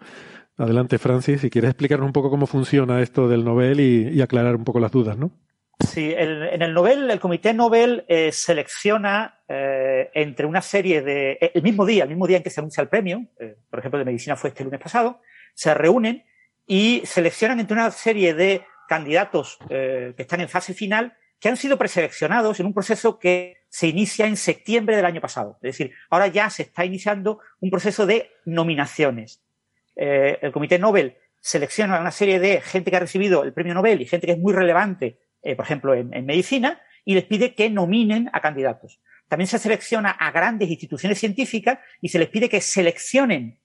adelante, 0.58 0.98
Francis, 0.98 1.42
si 1.42 1.50
quieres 1.50 1.72
explicarnos 1.72 2.08
un 2.08 2.14
poco 2.14 2.30
cómo 2.30 2.48
funciona 2.48 3.02
esto 3.02 3.28
del 3.28 3.44
Nobel 3.44 3.80
y, 3.80 4.22
aclarar 4.22 4.56
un 4.56 4.64
poco 4.64 4.80
las 4.80 4.92
dudas, 4.92 5.18
¿no? 5.18 5.32
Sí, 5.80 6.14
en 6.16 6.62
el 6.62 6.74
Nobel, 6.74 7.10
el 7.12 7.20
Comité 7.20 7.54
Nobel 7.54 8.06
eh, 8.08 8.32
selecciona 8.32 9.42
eh, 9.48 10.10
entre 10.14 10.46
una 10.46 10.62
serie 10.62 11.02
de. 11.02 11.38
El 11.54 11.62
mismo 11.64 11.86
día, 11.86 12.04
el 12.04 12.10
mismo 12.10 12.28
día 12.28 12.38
en 12.38 12.44
que 12.44 12.50
se 12.50 12.62
anuncia 12.62 12.82
el 12.82 12.88
premio, 12.88 13.26
por 13.70 13.80
ejemplo, 13.80 14.00
de 14.00 14.06
medicina 14.06 14.38
fue 14.38 14.50
este 14.52 14.64
lunes 14.64 14.80
pasado, 14.80 15.22
se 15.54 15.74
reúnen 15.74 16.24
y 16.66 17.02
seleccionan 17.06 17.60
entre 17.60 17.76
una 17.76 17.92
serie 17.92 18.34
de 18.34 18.64
candidatos 18.88 19.60
que 19.68 20.16
están 20.18 20.42
en 20.42 20.50
fase 20.50 20.74
final 20.74 21.14
que 21.40 21.50
han 21.50 21.58
sido 21.58 21.78
preseleccionados 21.78 22.60
en 22.60 22.66
un 22.66 22.74
proceso 22.74 23.20
que 23.20 23.66
se 23.70 23.88
inicia 23.88 24.26
en 24.26 24.38
septiembre 24.38 24.96
del 24.96 25.06
año 25.06 25.22
pasado. 25.22 25.58
Es 25.62 25.78
decir, 25.78 25.94
ahora 26.10 26.28
ya 26.28 26.50
se 26.50 26.64
está 26.64 26.86
iniciando 26.86 27.40
un 27.60 27.70
proceso 27.70 28.06
de 28.06 28.32
nominaciones. 28.46 29.45
Eh, 29.96 30.40
el 30.42 30.52
Comité 30.52 30.80
Nobel 30.80 31.18
selecciona 31.40 32.00
una 32.00 32.12
serie 32.12 32.40
de 32.40 32.62
gente 32.62 32.90
que 32.90 32.98
ha 32.98 33.02
recibido 33.02 33.44
el 33.44 33.54
premio 33.54 33.74
Nobel 33.74 34.02
y 34.02 34.06
gente 34.06 34.28
que 34.28 34.34
es 34.34 34.40
muy 34.40 34.54
relevante, 34.54 35.20
eh, 35.42 35.56
por 35.56 35.66
ejemplo, 35.66 35.94
en, 35.94 36.14
en 36.14 36.26
medicina, 36.26 36.82
y 37.04 37.14
les 37.14 37.26
pide 37.26 37.54
que 37.54 37.70
nominen 37.70 38.30
a 38.34 38.42
candidatos. 38.42 39.00
También 39.28 39.48
se 39.48 39.60
selecciona 39.60 40.12
a 40.12 40.32
grandes 40.32 40.70
instituciones 40.70 41.20
científicas 41.20 41.80
y 42.02 42.10
se 42.10 42.20
les 42.20 42.30
pide 42.30 42.50
que 42.50 42.62
seleccionen 42.62 43.60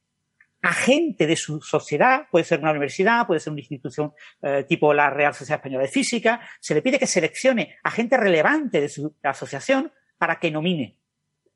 a 0.63 0.73
gente 0.73 1.27
de 1.27 1.37
su 1.37 1.61
sociedad, 1.63 2.27
puede 2.31 2.45
ser 2.45 2.61
una 2.61 2.71
universidad, 2.71 3.27
puede 3.27 3.41
ser 3.41 3.53
una 3.53 3.61
institución 3.61 4.13
eh, 4.43 4.65
tipo 4.69 4.93
la 4.93 5.09
Real 5.09 5.35
Sociedad 5.35 5.59
Española 5.59 5.85
de 5.85 5.91
Física, 5.91 6.41
se 6.61 6.75
le 6.75 6.83
pide 6.83 6.99
que 6.99 7.07
seleccione 7.07 7.79
a 7.83 7.91
gente 7.91 8.17
relevante 8.17 8.81
de 8.81 8.89
su 8.89 9.17
asociación 9.23 9.93
para 10.19 10.39
que 10.39 10.51
nomine. 10.51 10.99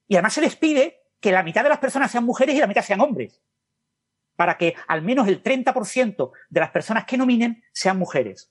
Y 0.09 0.17
además 0.17 0.33
se 0.33 0.41
les 0.41 0.57
pide 0.57 1.03
que 1.21 1.33
la 1.33 1.43
mitad 1.43 1.63
de 1.63 1.69
las 1.69 1.79
personas 1.79 2.11
sean 2.11 2.25
mujeres 2.25 2.55
y 2.55 2.61
la 2.61 2.67
mitad 2.67 2.83
sean 2.83 3.01
hombres, 3.01 3.43
para 4.37 4.57
que 4.59 4.75
al 4.87 5.03
menos 5.03 5.29
el 5.29 5.43
30% 5.43 6.33
de 6.49 6.61
las 6.61 6.71
personas 6.71 7.05
que 7.05 7.17
nominen 7.17 7.63
sean 7.73 7.99
mujeres. 7.99 8.51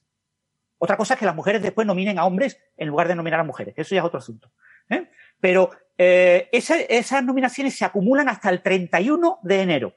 Otra 0.77 0.97
cosa 0.97 1.13
es 1.13 1.19
que 1.19 1.25
las 1.25 1.35
mujeres 1.35 1.61
después 1.61 1.87
nominen 1.87 2.19
a 2.19 2.25
hombres 2.25 2.59
en 2.77 2.89
lugar 2.89 3.07
de 3.07 3.15
nominar 3.15 3.39
a 3.39 3.43
mujeres. 3.43 3.73
Eso 3.77 3.95
ya 3.95 4.01
es 4.01 4.05
otro 4.05 4.19
asunto. 4.19 4.51
¿eh? 4.89 5.09
Pero 5.39 5.71
eh, 5.97 6.49
esas 6.51 7.23
nominaciones 7.23 7.75
se 7.75 7.85
acumulan 7.85 8.27
hasta 8.27 8.49
el 8.49 8.61
31 8.61 9.39
de 9.43 9.61
enero 9.61 9.93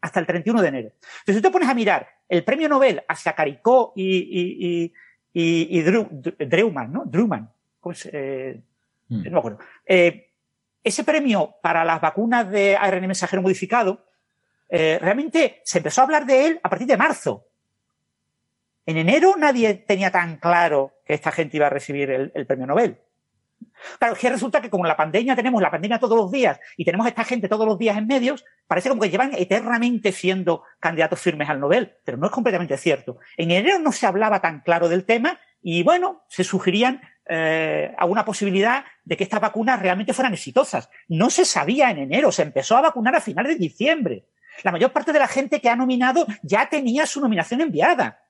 hasta 0.00 0.20
el 0.20 0.26
31 0.26 0.62
de 0.62 0.68
enero. 0.68 0.88
Entonces, 0.92 1.36
si 1.36 1.42
te 1.42 1.50
pones 1.50 1.68
a 1.68 1.74
mirar 1.74 2.08
el 2.28 2.44
premio 2.44 2.68
Nobel 2.68 3.02
hacia 3.08 3.32
Caricó 3.32 3.92
y, 3.96 4.92
y, 4.92 4.92
y, 5.32 5.80
Dreuman, 5.82 6.92
¿no? 6.92 7.04
Dreuman, 7.04 7.50
eh, 8.12 8.60
hmm. 9.08 9.22
no 9.24 9.30
me 9.30 9.38
acuerdo. 9.38 9.58
Ese 10.84 11.04
premio 11.04 11.56
para 11.60 11.84
las 11.84 12.00
vacunas 12.00 12.48
de 12.48 12.76
ARN 12.76 13.06
mensajero 13.06 13.42
modificado, 13.42 14.06
eh, 14.68 14.98
realmente 15.00 15.60
se 15.64 15.78
empezó 15.78 16.00
a 16.00 16.04
hablar 16.04 16.26
de 16.26 16.46
él 16.46 16.60
a 16.62 16.68
partir 16.68 16.86
de 16.86 16.96
marzo. 16.96 17.46
En 18.86 18.96
enero 18.96 19.34
nadie 19.36 19.74
tenía 19.74 20.10
tan 20.10 20.38
claro 20.38 20.94
que 21.04 21.14
esta 21.14 21.30
gente 21.30 21.56
iba 21.56 21.66
a 21.66 21.70
recibir 21.70 22.10
el 22.10 22.46
premio 22.46 22.66
Nobel. 22.66 22.98
Claro, 23.98 24.14
que 24.14 24.28
resulta 24.28 24.60
que 24.60 24.70
como 24.70 24.86
la 24.86 24.96
pandemia 24.96 25.36
tenemos 25.36 25.62
la 25.62 25.70
pandemia 25.70 25.98
todos 25.98 26.16
los 26.16 26.30
días 26.30 26.60
y 26.76 26.84
tenemos 26.84 27.06
a 27.06 27.10
esta 27.10 27.24
gente 27.24 27.48
todos 27.48 27.66
los 27.66 27.78
días 27.78 27.96
en 27.96 28.06
medios, 28.06 28.44
parece 28.66 28.88
como 28.88 29.02
que 29.02 29.10
llevan 29.10 29.32
eternamente 29.34 30.12
siendo 30.12 30.62
candidatos 30.80 31.20
firmes 31.20 31.48
al 31.48 31.60
Nobel, 31.60 31.96
pero 32.04 32.18
no 32.18 32.26
es 32.26 32.32
completamente 32.32 32.76
cierto. 32.76 33.18
En 33.36 33.50
enero 33.50 33.78
no 33.78 33.92
se 33.92 34.06
hablaba 34.06 34.40
tan 34.40 34.60
claro 34.60 34.88
del 34.88 35.04
tema 35.04 35.38
y 35.62 35.82
bueno, 35.82 36.24
se 36.28 36.44
sugerían 36.44 37.00
eh, 37.26 37.94
alguna 37.98 38.24
posibilidad 38.24 38.84
de 39.04 39.16
que 39.16 39.24
estas 39.24 39.40
vacunas 39.40 39.80
realmente 39.80 40.12
fueran 40.12 40.34
exitosas. 40.34 40.90
No 41.08 41.30
se 41.30 41.44
sabía 41.44 41.90
en 41.90 41.98
enero, 41.98 42.32
se 42.32 42.42
empezó 42.42 42.76
a 42.76 42.82
vacunar 42.82 43.14
a 43.16 43.20
finales 43.20 43.52
de 43.52 43.58
diciembre. 43.58 44.24
La 44.62 44.72
mayor 44.72 44.92
parte 44.92 45.12
de 45.12 45.18
la 45.18 45.28
gente 45.28 45.60
que 45.60 45.68
ha 45.68 45.76
nominado 45.76 46.26
ya 46.42 46.68
tenía 46.68 47.06
su 47.06 47.20
nominación 47.20 47.60
enviada. 47.60 48.20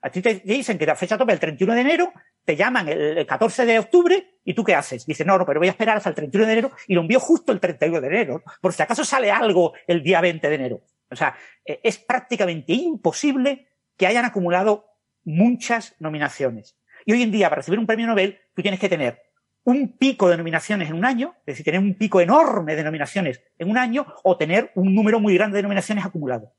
A 0.00 0.10
ti 0.10 0.20
te 0.20 0.42
dicen 0.44 0.76
que 0.76 0.86
la 0.86 0.96
fecha 0.96 1.16
tope 1.16 1.32
el 1.32 1.40
31 1.40 1.74
de 1.74 1.80
enero 1.80 2.12
te 2.44 2.56
llaman 2.56 2.88
el 2.88 3.26
14 3.26 3.64
de 3.64 3.78
octubre 3.78 4.38
y 4.44 4.52
tú 4.52 4.62
qué 4.62 4.74
haces? 4.74 5.06
Dices, 5.06 5.26
no, 5.26 5.38
no, 5.38 5.46
pero 5.46 5.60
voy 5.60 5.68
a 5.68 5.70
esperar 5.70 5.96
hasta 5.96 6.10
el 6.10 6.14
31 6.14 6.46
de 6.46 6.52
enero 6.52 6.72
y 6.86 6.94
lo 6.94 7.00
envío 7.00 7.18
justo 7.18 7.52
el 7.52 7.60
31 7.60 8.00
de 8.02 8.06
enero, 8.06 8.42
por 8.60 8.74
si 8.74 8.82
acaso 8.82 9.04
sale 9.04 9.30
algo 9.30 9.72
el 9.86 10.02
día 10.02 10.20
20 10.20 10.46
de 10.46 10.54
enero. 10.54 10.82
O 11.10 11.16
sea, 11.16 11.36
eh, 11.64 11.80
es 11.82 11.98
prácticamente 11.98 12.74
imposible 12.74 13.68
que 13.96 14.06
hayan 14.06 14.26
acumulado 14.26 14.86
muchas 15.24 15.94
nominaciones. 15.98 16.76
Y 17.06 17.12
hoy 17.12 17.22
en 17.22 17.30
día, 17.30 17.48
para 17.48 17.60
recibir 17.60 17.78
un 17.78 17.86
premio 17.86 18.06
Nobel, 18.06 18.40
tú 18.54 18.62
tienes 18.62 18.80
que 18.80 18.88
tener 18.88 19.22
un 19.64 19.96
pico 19.96 20.28
de 20.28 20.36
nominaciones 20.36 20.90
en 20.90 20.96
un 20.96 21.04
año, 21.04 21.34
es 21.40 21.54
decir, 21.54 21.64
tener 21.64 21.80
un 21.80 21.94
pico 21.94 22.20
enorme 22.20 22.76
de 22.76 22.84
nominaciones 22.84 23.42
en 23.58 23.70
un 23.70 23.78
año, 23.78 24.06
o 24.22 24.36
tener 24.36 24.70
un 24.74 24.94
número 24.94 25.20
muy 25.20 25.34
grande 25.34 25.56
de 25.56 25.62
nominaciones 25.62 26.04
acumulado. 26.04 26.52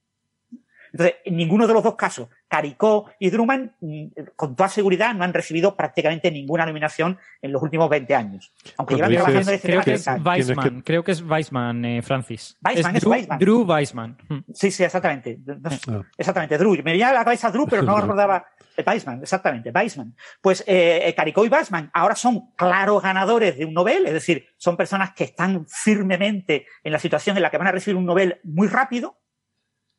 Entonces, 0.95 1.17
en 1.25 1.35
ninguno 1.35 1.67
de 1.67 1.73
los 1.73 1.83
dos 1.83 1.95
casos, 1.95 2.29
Caricó 2.47 3.11
y 3.19 3.29
Drummond, 3.29 3.71
mm, 3.81 4.05
con 4.37 4.55
toda 4.55 4.69
seguridad, 4.69 5.13
no 5.13 5.25
han 5.25 5.33
recibido 5.33 5.75
prácticamente 5.75 6.31
ninguna 6.31 6.65
nominación 6.65 7.17
en 7.41 7.51
los 7.51 7.61
últimos 7.61 7.89
20 7.89 8.15
años. 8.15 8.53
Aunque 8.77 8.95
llevan 8.95 9.11
trabajando 9.11 9.49
en 9.49 9.55
este 9.55 9.67
creo, 9.67 9.81
que 9.81 9.93
es 9.93 10.07
Weissman, 10.07 10.81
creo 10.83 11.03
que 11.03 11.11
es 11.11 11.21
Weissman, 11.21 11.83
eh, 11.83 12.01
Francis. 12.01 12.57
Weissman, 12.63 12.95
es, 12.95 13.01
Drew, 13.01 13.11
Weissman. 13.11 13.39
Drew 13.39 13.63
Weissman. 13.63 14.17
Sí, 14.53 14.71
sí, 14.71 14.85
exactamente. 14.85 15.37
Ah. 15.89 16.01
Exactamente, 16.17 16.57
Drew. 16.57 16.75
Me 16.77 16.83
venía 16.83 17.09
a 17.09 17.13
la 17.13 17.25
cabeza 17.25 17.51
Drew, 17.51 17.67
pero 17.67 17.83
no 17.83 17.99
recordaba. 17.99 18.45
Weissman, 18.85 19.21
exactamente, 19.21 19.71
Weissman. 19.71 20.15
Pues 20.41 20.63
eh, 20.67 21.13
Caricó 21.15 21.45
y 21.45 21.49
Weissman 21.49 21.89
ahora 21.93 22.15
son 22.15 22.51
claros 22.55 23.03
ganadores 23.03 23.57
de 23.57 23.65
un 23.65 23.73
Nobel, 23.73 24.05
es 24.07 24.13
decir, 24.13 24.47
son 24.57 24.75
personas 24.75 25.13
que 25.13 25.23
están 25.25 25.65
firmemente 25.67 26.65
en 26.83 26.91
la 26.91 26.99
situación 26.99 27.37
en 27.37 27.43
la 27.43 27.51
que 27.51 27.57
van 27.57 27.67
a 27.67 27.71
recibir 27.71 27.97
un 27.97 28.05
Nobel 28.05 28.39
muy 28.43 28.67
rápido, 28.67 29.19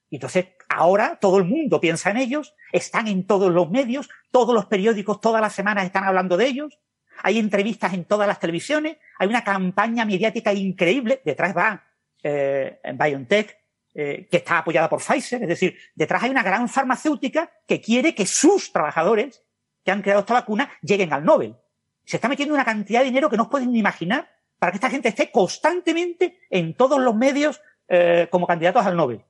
y 0.09 0.17
entonces 0.17 0.47
ahora 0.69 1.19
todo 1.21 1.39
el 1.39 1.45
mundo 1.45 1.81
piensa 1.81 2.11
en 2.11 2.19
ellos, 2.19 2.55
están 2.73 3.09
en 3.09 3.27
todos 3.27 3.51
los 3.51 3.71
medios, 3.71 4.09
todos 4.31 4.55
los 4.55 4.67
periódicos 4.67 5.21
todas 5.21 5.41
las 5.41 5.55
semanas 5.55 5.85
están 5.85 6.05
hablando 6.05 6.37
de 6.37 6.47
ellos, 6.47 6.79
hay 7.23 7.39
entrevistas 7.39 7.95
en 7.95 8.05
todas 8.05 8.29
las 8.29 8.39
televisiones, 8.39 8.99
hay 9.19 9.29
una 9.29 9.43
campaña 9.43 10.05
mediática 10.05 10.53
increíble, 10.53 11.23
detrás 11.25 11.57
va 11.57 11.85
eh, 12.23 12.79
BioNTech, 12.95 13.57
eh, 13.99 14.29
que 14.31 14.37
está 14.37 14.59
apoyada 14.59 14.91
por 14.91 15.01
Pfizer, 15.01 15.43
es 15.43 15.49
decir, 15.49 15.75
detrás 15.95 16.23
hay 16.23 16.31
una 16.31 16.43
gran 16.43 16.69
farmacéutica 16.69 17.51
que 17.67 17.81
quiere 17.81 18.15
que 18.15 18.27
sus 18.27 18.71
trabajadores 18.71 19.43
que 19.83 19.91
han 19.91 20.03
creado 20.03 20.21
esta 20.21 20.35
vacuna 20.35 20.71
lleguen 20.83 21.15
al 21.15 21.25
Nobel. 21.25 21.57
Se 22.05 22.19
está 22.19 22.29
metiendo 22.29 22.53
una 22.55 22.67
cantidad 22.67 23.01
de 23.01 23.07
dinero 23.07 23.31
que 23.31 23.39
no 23.39 23.45
os 23.45 23.49
pueden 23.49 23.73
ni 23.73 23.79
imaginar 23.79 24.29
para 24.59 24.71
que 24.71 24.77
esta 24.77 24.91
gente 24.91 25.09
esté 25.09 25.31
constantemente 25.31 26.41
en 26.51 26.75
todos 26.75 27.01
los 27.01 27.15
medios 27.15 27.63
eh, 27.89 28.29
como 28.31 28.47
candidatos 28.47 28.85
al 28.85 28.97
Nobel. 28.97 29.25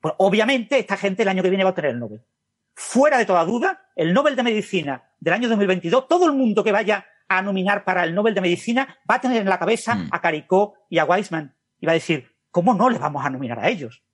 Pues 0.00 0.12
obviamente 0.18 0.76
esta 0.76 0.96
gente 0.96 1.22
el 1.22 1.28
año 1.28 1.44
que 1.44 1.50
viene 1.50 1.62
va 1.62 1.70
a 1.70 1.74
tener 1.76 1.92
el 1.92 2.00
Nobel. 2.00 2.20
Fuera 2.74 3.16
de 3.16 3.26
toda 3.26 3.44
duda, 3.44 3.90
el 3.94 4.12
Nobel 4.12 4.34
de 4.34 4.42
Medicina 4.42 5.04
del 5.20 5.34
año 5.34 5.48
2022, 5.48 6.08
todo 6.08 6.26
el 6.26 6.32
mundo 6.32 6.64
que 6.64 6.72
vaya 6.72 7.06
a 7.28 7.42
nominar 7.42 7.84
para 7.84 8.02
el 8.02 8.12
Nobel 8.12 8.34
de 8.34 8.40
Medicina 8.40 8.98
va 9.08 9.14
a 9.14 9.20
tener 9.20 9.40
en 9.40 9.48
la 9.48 9.60
cabeza 9.60 9.94
mm. 9.94 10.08
a 10.10 10.20
Caricó 10.20 10.74
y 10.90 10.98
a 10.98 11.04
Weissman 11.04 11.54
y 11.78 11.86
va 11.86 11.92
a 11.92 11.94
decir, 11.94 12.33
¿cómo 12.54 12.72
no 12.72 12.88
les 12.88 13.00
vamos 13.00 13.26
a 13.26 13.30
nominar 13.30 13.58
a 13.58 13.68
ellos? 13.68 14.04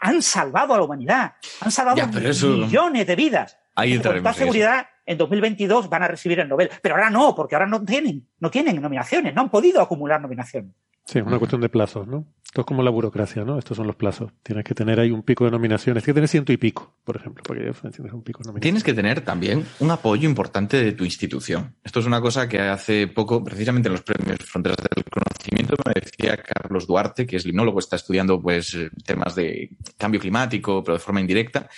Han 0.00 0.22
salvado 0.22 0.72
a 0.72 0.78
la 0.78 0.84
humanidad, 0.84 1.34
han 1.60 1.70
salvado 1.70 2.00
millones 2.06 3.06
de 3.06 3.14
vidas. 3.14 3.58
Ahí 3.76 4.00
con 4.00 4.14
toda 4.14 4.32
seguridad, 4.32 4.88
en 5.04 5.18
2022 5.18 5.90
van 5.90 6.02
a 6.02 6.08
recibir 6.08 6.40
el 6.40 6.48
Nobel. 6.48 6.70
Pero 6.80 6.94
ahora 6.94 7.10
no, 7.10 7.34
porque 7.34 7.54
ahora 7.54 7.66
no 7.66 7.84
tienen, 7.84 8.26
no 8.38 8.50
tienen 8.50 8.80
nominaciones, 8.80 9.34
no 9.34 9.42
han 9.42 9.50
podido 9.50 9.82
acumular 9.82 10.22
nominaciones. 10.22 10.74
Sí, 11.04 11.18
una 11.18 11.38
cuestión 11.38 11.60
de 11.60 11.68
plazos, 11.68 12.06
¿no? 12.06 12.26
Esto 12.44 12.62
es 12.62 12.66
como 12.66 12.82
la 12.82 12.90
burocracia, 12.90 13.44
¿no? 13.44 13.58
Estos 13.58 13.76
son 13.76 13.86
los 13.86 13.96
plazos. 13.96 14.32
Tienes 14.42 14.64
que 14.64 14.74
tener 14.74 14.98
ahí 14.98 15.10
un 15.10 15.22
pico 15.22 15.44
de 15.44 15.52
nominaciones. 15.52 16.02
Tienes 16.02 16.06
que 16.06 16.14
tener 16.14 16.28
ciento 16.28 16.52
y 16.52 16.56
pico, 16.56 16.96
por 17.04 17.16
ejemplo, 17.16 17.42
porque 17.46 17.62
un 17.62 18.22
pico 18.22 18.40
de 18.40 18.48
nominaciones. 18.48 18.60
Tienes 18.60 18.84
que 18.84 18.92
tener 18.92 19.20
también 19.20 19.64
un 19.78 19.90
apoyo 19.90 20.28
importante 20.28 20.82
de 20.82 20.92
tu 20.92 21.04
institución. 21.04 21.76
Esto 21.82 22.00
es 22.00 22.06
una 22.06 22.20
cosa 22.20 22.48
que 22.48 22.60
hace 22.60 23.06
poco, 23.06 23.42
precisamente 23.42 23.88
en 23.88 23.92
los 23.92 24.02
premios 24.02 24.38
Fronteras 24.40 24.78
del 24.78 25.04
Conocimiento, 25.04 25.76
me 25.86 26.00
decía 26.00 26.36
Carlos 26.36 26.86
Duarte, 26.86 27.26
que 27.26 27.36
es 27.36 27.46
limnólogo, 27.46 27.78
está 27.78 27.96
estudiando 27.96 28.40
pues 28.40 28.76
temas 29.04 29.34
de 29.36 29.70
cambio 29.96 30.20
climático, 30.20 30.82
pero 30.82 30.94
de 30.96 31.00
forma 31.00 31.20
indirecta, 31.20 31.68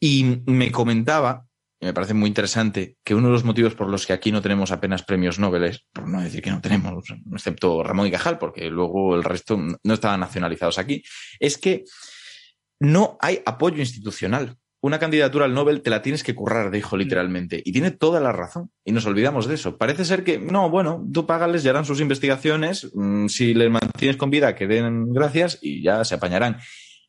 y 0.00 0.42
me 0.46 0.72
comentaba 0.72 1.46
me 1.80 1.92
parece 1.92 2.14
muy 2.14 2.28
interesante 2.28 2.96
que 3.04 3.14
uno 3.14 3.28
de 3.28 3.32
los 3.34 3.44
motivos 3.44 3.74
por 3.74 3.88
los 3.88 4.06
que 4.06 4.12
aquí 4.12 4.32
no 4.32 4.42
tenemos 4.42 4.72
apenas 4.72 5.02
premios 5.02 5.38
Nobel, 5.38 5.78
por 5.92 6.08
no 6.08 6.20
decir 6.20 6.42
que 6.42 6.50
no 6.50 6.60
tenemos, 6.60 7.04
excepto 7.32 7.82
Ramón 7.82 8.06
y 8.06 8.10
Cajal, 8.10 8.38
porque 8.38 8.70
luego 8.70 9.14
el 9.14 9.24
resto 9.24 9.58
no 9.58 9.94
estaban 9.94 10.20
nacionalizados 10.20 10.78
aquí, 10.78 11.02
es 11.38 11.58
que 11.58 11.84
no 12.80 13.16
hay 13.20 13.42
apoyo 13.44 13.78
institucional. 13.78 14.56
Una 14.80 14.98
candidatura 14.98 15.46
al 15.46 15.54
Nobel 15.54 15.82
te 15.82 15.90
la 15.90 16.02
tienes 16.02 16.22
que 16.22 16.34
currar, 16.34 16.70
dijo 16.70 16.96
literalmente. 16.96 17.60
Y 17.64 17.72
tiene 17.72 17.90
toda 17.90 18.20
la 18.20 18.30
razón. 18.30 18.70
Y 18.84 18.92
nos 18.92 19.06
olvidamos 19.06 19.46
de 19.46 19.54
eso. 19.54 19.78
Parece 19.78 20.04
ser 20.04 20.22
que, 20.22 20.38
no, 20.38 20.70
bueno, 20.70 21.04
tú 21.12 21.26
págales, 21.26 21.62
ya 21.62 21.70
harán 21.70 21.86
sus 21.86 22.00
investigaciones. 22.00 22.90
Mm, 22.94 23.26
si 23.26 23.54
les 23.54 23.70
mantienes 23.70 24.16
con 24.16 24.30
vida, 24.30 24.54
que 24.54 24.66
den 24.66 25.12
gracias 25.12 25.58
y 25.60 25.82
ya 25.82 26.04
se 26.04 26.14
apañarán. 26.14 26.58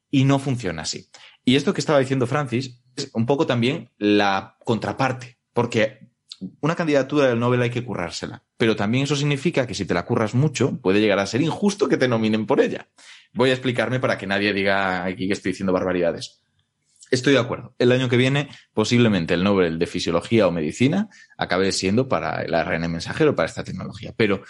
Y 0.09 0.23
no 0.23 0.39
funciona 0.39 0.83
así. 0.83 1.09
Y 1.43 1.55
esto 1.55 1.73
que 1.73 1.81
estaba 1.81 1.99
diciendo 1.99 2.25
Francis 2.25 2.65
es 2.67 2.81
un 3.13 3.25
poco 3.25 3.45
también 3.45 3.89
la 3.97 4.57
contraparte, 4.63 5.37
porque 5.53 6.07
una 6.61 6.75
candidatura 6.75 7.27
del 7.27 7.39
Nobel 7.39 7.61
hay 7.61 7.69
que 7.69 7.83
currársela, 7.83 8.43
pero 8.57 8.75
también 8.75 9.05
eso 9.05 9.15
significa 9.15 9.65
que 9.65 9.73
si 9.73 9.85
te 9.85 9.93
la 9.93 10.05
curras 10.05 10.35
mucho, 10.35 10.79
puede 10.81 10.99
llegar 10.99 11.19
a 11.19 11.25
ser 11.25 11.41
injusto 11.41 11.87
que 11.87 11.97
te 11.97 12.07
nominen 12.07 12.45
por 12.45 12.59
ella. 12.59 12.89
Voy 13.33 13.49
a 13.49 13.53
explicarme 13.53 13.99
para 13.99 14.17
que 14.17 14.27
nadie 14.27 14.53
diga 14.53 15.03
aquí 15.03 15.27
que 15.27 15.33
estoy 15.33 15.51
diciendo 15.51 15.73
barbaridades. 15.73 16.41
Estoy 17.09 17.33
de 17.33 17.39
acuerdo. 17.39 17.73
El 17.79 17.91
año 17.91 18.09
que 18.09 18.17
viene, 18.17 18.49
posiblemente 18.73 19.33
el 19.33 19.43
Nobel 19.43 19.79
de 19.79 19.87
Fisiología 19.87 20.47
o 20.47 20.51
Medicina 20.51 21.09
acabe 21.37 21.71
siendo 21.71 22.09
para 22.09 22.41
el 22.41 22.53
ARN 22.53 22.91
mensajero, 22.91 23.35
para 23.35 23.47
esta 23.47 23.63
tecnología. 23.63 24.13
Pero, 24.17 24.43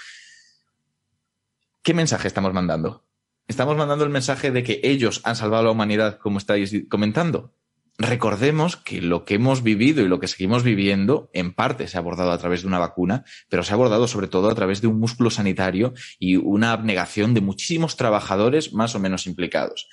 ¿qué 1.83 1.93
mensaje 1.93 2.27
estamos 2.27 2.53
mandando? 2.53 3.05
¿Estamos 3.47 3.77
mandando 3.77 4.03
el 4.03 4.09
mensaje 4.09 4.51
de 4.51 4.63
que 4.63 4.81
ellos 4.83 5.21
han 5.23 5.35
salvado 5.35 5.61
a 5.61 5.65
la 5.65 5.71
humanidad, 5.71 6.17
como 6.17 6.39
estáis 6.39 6.75
comentando? 6.89 7.53
Recordemos 7.97 8.77
que 8.77 9.01
lo 9.01 9.25
que 9.25 9.35
hemos 9.35 9.63
vivido 9.63 10.03
y 10.03 10.07
lo 10.07 10.19
que 10.19 10.27
seguimos 10.27 10.63
viviendo, 10.63 11.29
en 11.33 11.53
parte 11.53 11.87
se 11.87 11.97
ha 11.97 11.99
abordado 11.99 12.31
a 12.31 12.37
través 12.37 12.61
de 12.61 12.67
una 12.67 12.79
vacuna, 12.79 13.25
pero 13.49 13.63
se 13.63 13.71
ha 13.71 13.75
abordado 13.75 14.07
sobre 14.07 14.27
todo 14.27 14.49
a 14.49 14.55
través 14.55 14.81
de 14.81 14.87
un 14.87 14.99
músculo 14.99 15.29
sanitario 15.29 15.93
y 16.19 16.35
una 16.35 16.71
abnegación 16.71 17.33
de 17.33 17.41
muchísimos 17.41 17.97
trabajadores 17.97 18.73
más 18.73 18.95
o 18.95 18.99
menos 18.99 19.25
implicados. 19.25 19.89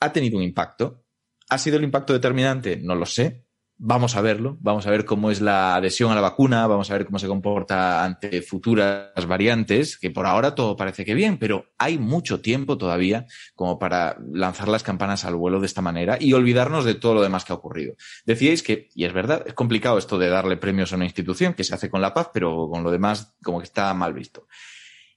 ¿Ha 0.00 0.12
tenido 0.12 0.38
un 0.38 0.44
impacto? 0.44 1.04
¿Ha 1.48 1.58
sido 1.58 1.78
el 1.78 1.84
impacto 1.84 2.12
determinante? 2.12 2.76
No 2.76 2.94
lo 2.94 3.06
sé, 3.06 3.47
Vamos 3.80 4.16
a 4.16 4.22
verlo, 4.22 4.58
vamos 4.60 4.88
a 4.88 4.90
ver 4.90 5.04
cómo 5.04 5.30
es 5.30 5.40
la 5.40 5.76
adhesión 5.76 6.10
a 6.10 6.16
la 6.16 6.20
vacuna, 6.20 6.66
vamos 6.66 6.90
a 6.90 6.94
ver 6.94 7.06
cómo 7.06 7.20
se 7.20 7.28
comporta 7.28 8.04
ante 8.04 8.42
futuras 8.42 9.24
variantes, 9.28 9.96
que 9.96 10.10
por 10.10 10.26
ahora 10.26 10.56
todo 10.56 10.76
parece 10.76 11.04
que 11.04 11.14
bien, 11.14 11.38
pero 11.38 11.66
hay 11.78 11.96
mucho 11.96 12.40
tiempo 12.40 12.76
todavía 12.76 13.26
como 13.54 13.78
para 13.78 14.16
lanzar 14.32 14.66
las 14.66 14.82
campanas 14.82 15.24
al 15.24 15.36
vuelo 15.36 15.60
de 15.60 15.66
esta 15.66 15.80
manera 15.80 16.16
y 16.18 16.32
olvidarnos 16.32 16.84
de 16.84 16.96
todo 16.96 17.14
lo 17.14 17.22
demás 17.22 17.44
que 17.44 17.52
ha 17.52 17.56
ocurrido. 17.56 17.94
Decíais 18.26 18.64
que, 18.64 18.88
y 18.96 19.04
es 19.04 19.12
verdad, 19.12 19.44
es 19.46 19.54
complicado 19.54 19.96
esto 19.96 20.18
de 20.18 20.28
darle 20.28 20.56
premios 20.56 20.92
a 20.92 20.96
una 20.96 21.04
institución 21.04 21.54
que 21.54 21.62
se 21.62 21.72
hace 21.72 21.88
con 21.88 22.02
la 22.02 22.12
paz, 22.12 22.30
pero 22.34 22.68
con 22.68 22.82
lo 22.82 22.90
demás 22.90 23.36
como 23.44 23.60
que 23.60 23.64
está 23.64 23.94
mal 23.94 24.12
visto 24.12 24.48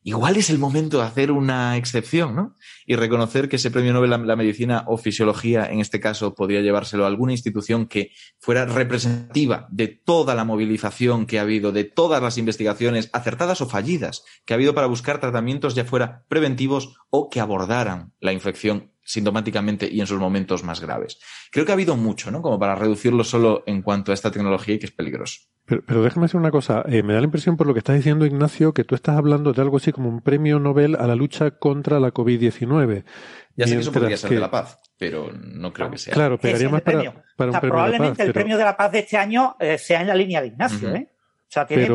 igual 0.04 0.38
es 0.38 0.50
el 0.50 0.58
momento 0.58 0.98
de 0.98 1.04
hacer 1.04 1.32
una 1.32 1.78
excepción, 1.78 2.36
¿no? 2.36 2.56
Y 2.86 2.96
reconocer 2.96 3.50
que 3.50 3.58
ese 3.58 3.72
premio 3.72 3.94
Nobel 3.94 4.14
a 4.14 4.18
la 4.18 4.36
medicina 4.36 4.84
o 4.88 4.98
fisiología, 4.98 5.66
en 5.66 5.80
este 5.80 6.00
caso, 6.00 6.34
podría 6.34 6.62
llevárselo 6.62 7.06
a 7.06 7.08
alguna 7.08 7.34
institución 7.34 7.88
que 7.88 8.12
fuera 8.40 8.66
representativa 8.66 9.68
de 9.70 9.88
toda 9.88 10.36
la 10.36 10.46
movilización 10.46 11.26
que 11.26 11.40
ha 11.40 11.44
habido, 11.44 11.72
de 11.72 11.84
todas 11.84 12.22
las 12.22 12.38
investigaciones, 12.38 13.10
acertadas 13.14 13.62
o 13.62 13.68
fallidas, 13.68 14.24
que 14.46 14.54
ha 14.54 14.56
habido 14.56 14.74
para 14.74 14.88
buscar 14.88 15.20
tratamientos 15.20 15.76
ya 15.76 15.86
fuera 15.86 16.26
preventivos 16.28 16.96
o 17.10 17.30
que 17.30 17.40
abordaran 17.40 18.14
la 18.20 18.34
infección 18.34 18.92
sintomáticamente 19.12 19.90
y 19.92 20.00
en 20.00 20.08
sus 20.08 20.20
momentos 20.20 20.64
más 20.64 20.80
graves. 20.80 21.20
Creo 21.52 21.66
que 21.66 21.72
ha 21.72 21.74
habido 21.74 21.98
mucho, 21.98 22.32
¿no? 22.32 22.42
Como 22.42 22.58
para 22.58 22.76
reducirlo 22.76 23.24
solo 23.24 23.64
en 23.66 23.82
cuanto 23.82 24.12
a 24.12 24.14
esta 24.14 24.32
tecnología 24.32 24.76
y 24.76 24.80
que 24.80 24.86
es 24.86 24.92
peligroso. 24.92 25.42
Pero, 25.66 26.02
déjame 26.02 26.26
decir 26.26 26.40
una 26.40 26.52
cosa. 26.52 26.84
Eh, 26.88 27.04
me 27.04 27.14
da 27.14 27.20
la 27.20 27.26
impresión 27.26 27.56
por 27.58 27.68
lo 27.68 27.74
que 27.74 27.80
estás 27.80 27.96
diciendo, 27.96 28.26
Ignacio, 28.26 28.74
que 28.74 28.84
tú 28.84 28.96
estás 28.96 29.18
hablando 29.18 29.54
de 29.54 29.62
algo 29.62 29.78
así 29.78 29.92
como 29.92 30.10
un 30.10 30.22
premio 30.22 30.60
Nobel 30.60 30.96
a 30.96 31.08
la 31.08 31.16
lucha 31.16 31.52
contra 31.52 32.00
la 32.00 32.14
COVID-19. 32.14 33.04
Ya 33.56 33.68
sé 33.68 33.76
que 33.76 33.82
eso 33.82 33.92
podría 33.92 34.18
ser 34.18 34.32
de 34.32 34.40
la 34.40 34.50
paz, 34.50 34.80
pero 34.98 35.32
no 35.34 35.74
creo 35.74 35.92
que 35.92 35.98
sea. 35.98 36.14
Claro, 36.14 36.40
pegaría 36.40 36.70
más 36.70 36.82
para, 36.82 37.00
un 37.00 37.14
premio 37.36 37.62
Probablemente 37.62 38.24
el 38.24 38.34
premio 38.34 38.58
de 38.58 38.64
la 38.64 38.78
paz 38.78 38.92
de 38.92 39.00
este 39.00 39.18
año 39.18 39.56
eh, 39.60 39.78
sea 39.78 40.02
en 40.02 40.08
la 40.08 40.16
línea 40.16 40.42
de 40.42 40.48
Ignacio, 40.48 40.96
¿eh? 40.96 41.12
O 41.52 41.54
sea, 41.54 41.68
tiene 41.68 41.90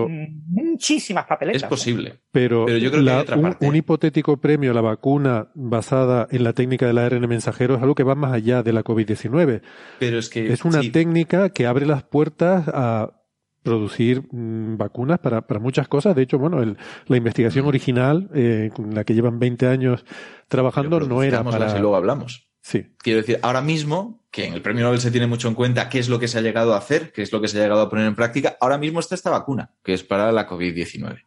muchísimas 0.48 1.24
papeletas. 1.24 1.62
Es 1.62 1.66
¿eh? 1.66 1.68
posible. 1.70 2.20
Pero, 2.30 2.68
yo 2.68 2.90
creo 2.90 3.02
que 3.02 3.10
hay 3.10 3.20
otra 3.20 3.40
parte. 3.40 3.66
Un, 3.66 3.74
hipotético 3.74 4.36
premio 4.36 4.72
a 4.72 4.74
la 4.74 4.82
vacuna 4.82 5.48
basada 5.54 6.28
en 6.30 6.44
la 6.44 6.52
técnica 6.52 6.86
del 6.86 6.98
ARN 6.98 7.26
mensajero 7.26 7.76
es 7.76 7.80
algo 7.80 7.94
que 7.94 8.02
va 8.02 8.14
más 8.14 8.34
allá 8.34 8.62
de 8.62 8.74
la 8.74 8.84
COVID-19. 8.84 9.62
Pero 9.98 10.18
es 10.18 10.28
que. 10.28 10.52
Es 10.52 10.66
una 10.66 10.82
técnica 10.92 11.48
que 11.48 11.66
abre 11.66 11.86
las 11.86 12.02
puertas 12.02 12.68
a 12.68 13.14
producir 13.62 14.24
mm, 14.30 14.76
vacunas 14.76 15.20
para, 15.20 15.46
para, 15.46 15.58
muchas 15.58 15.88
cosas. 15.88 16.14
De 16.14 16.20
hecho, 16.20 16.38
bueno, 16.38 16.62
el, 16.62 16.76
la 17.06 17.16
investigación 17.16 17.64
original, 17.64 18.28
eh, 18.34 18.70
la 18.92 19.04
que 19.04 19.14
llevan 19.14 19.38
20 19.38 19.68
años 19.68 20.04
trabajando, 20.48 21.00
no 21.00 21.22
era 21.22 21.42
para... 21.42 21.74
Y 21.74 21.80
luego 21.80 21.96
hablamos. 21.96 22.46
Sí. 22.66 22.84
Quiero 22.98 23.20
decir, 23.20 23.38
ahora 23.42 23.60
mismo, 23.60 24.24
que 24.32 24.44
en 24.44 24.52
el 24.52 24.60
premio 24.60 24.82
Nobel 24.82 25.00
se 25.00 25.12
tiene 25.12 25.28
mucho 25.28 25.46
en 25.46 25.54
cuenta 25.54 25.88
qué 25.88 26.00
es 26.00 26.08
lo 26.08 26.18
que 26.18 26.26
se 26.26 26.36
ha 26.36 26.40
llegado 26.40 26.74
a 26.74 26.78
hacer, 26.78 27.12
qué 27.12 27.22
es 27.22 27.30
lo 27.30 27.40
que 27.40 27.46
se 27.46 27.56
ha 27.56 27.62
llegado 27.62 27.80
a 27.80 27.88
poner 27.88 28.06
en 28.06 28.16
práctica, 28.16 28.56
ahora 28.60 28.76
mismo 28.76 28.98
está 28.98 29.14
esta 29.14 29.30
vacuna, 29.30 29.70
que 29.84 29.94
es 29.94 30.02
para 30.02 30.32
la 30.32 30.48
COVID-19. 30.48 31.22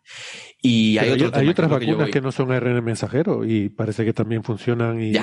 Y 0.61 0.97
hay, 0.97 1.11
otras 1.11 1.69
vacunas 1.69 2.09
que, 2.09 2.19
no 2.19 2.33
son 2.33 2.51
ARN 2.51 2.83
mensajero 2.83 3.45
y 3.45 3.69
parece 3.69 4.03
que 4.03 4.11
también 4.11 4.43
funcionan 4.43 5.01
y, 5.01 5.13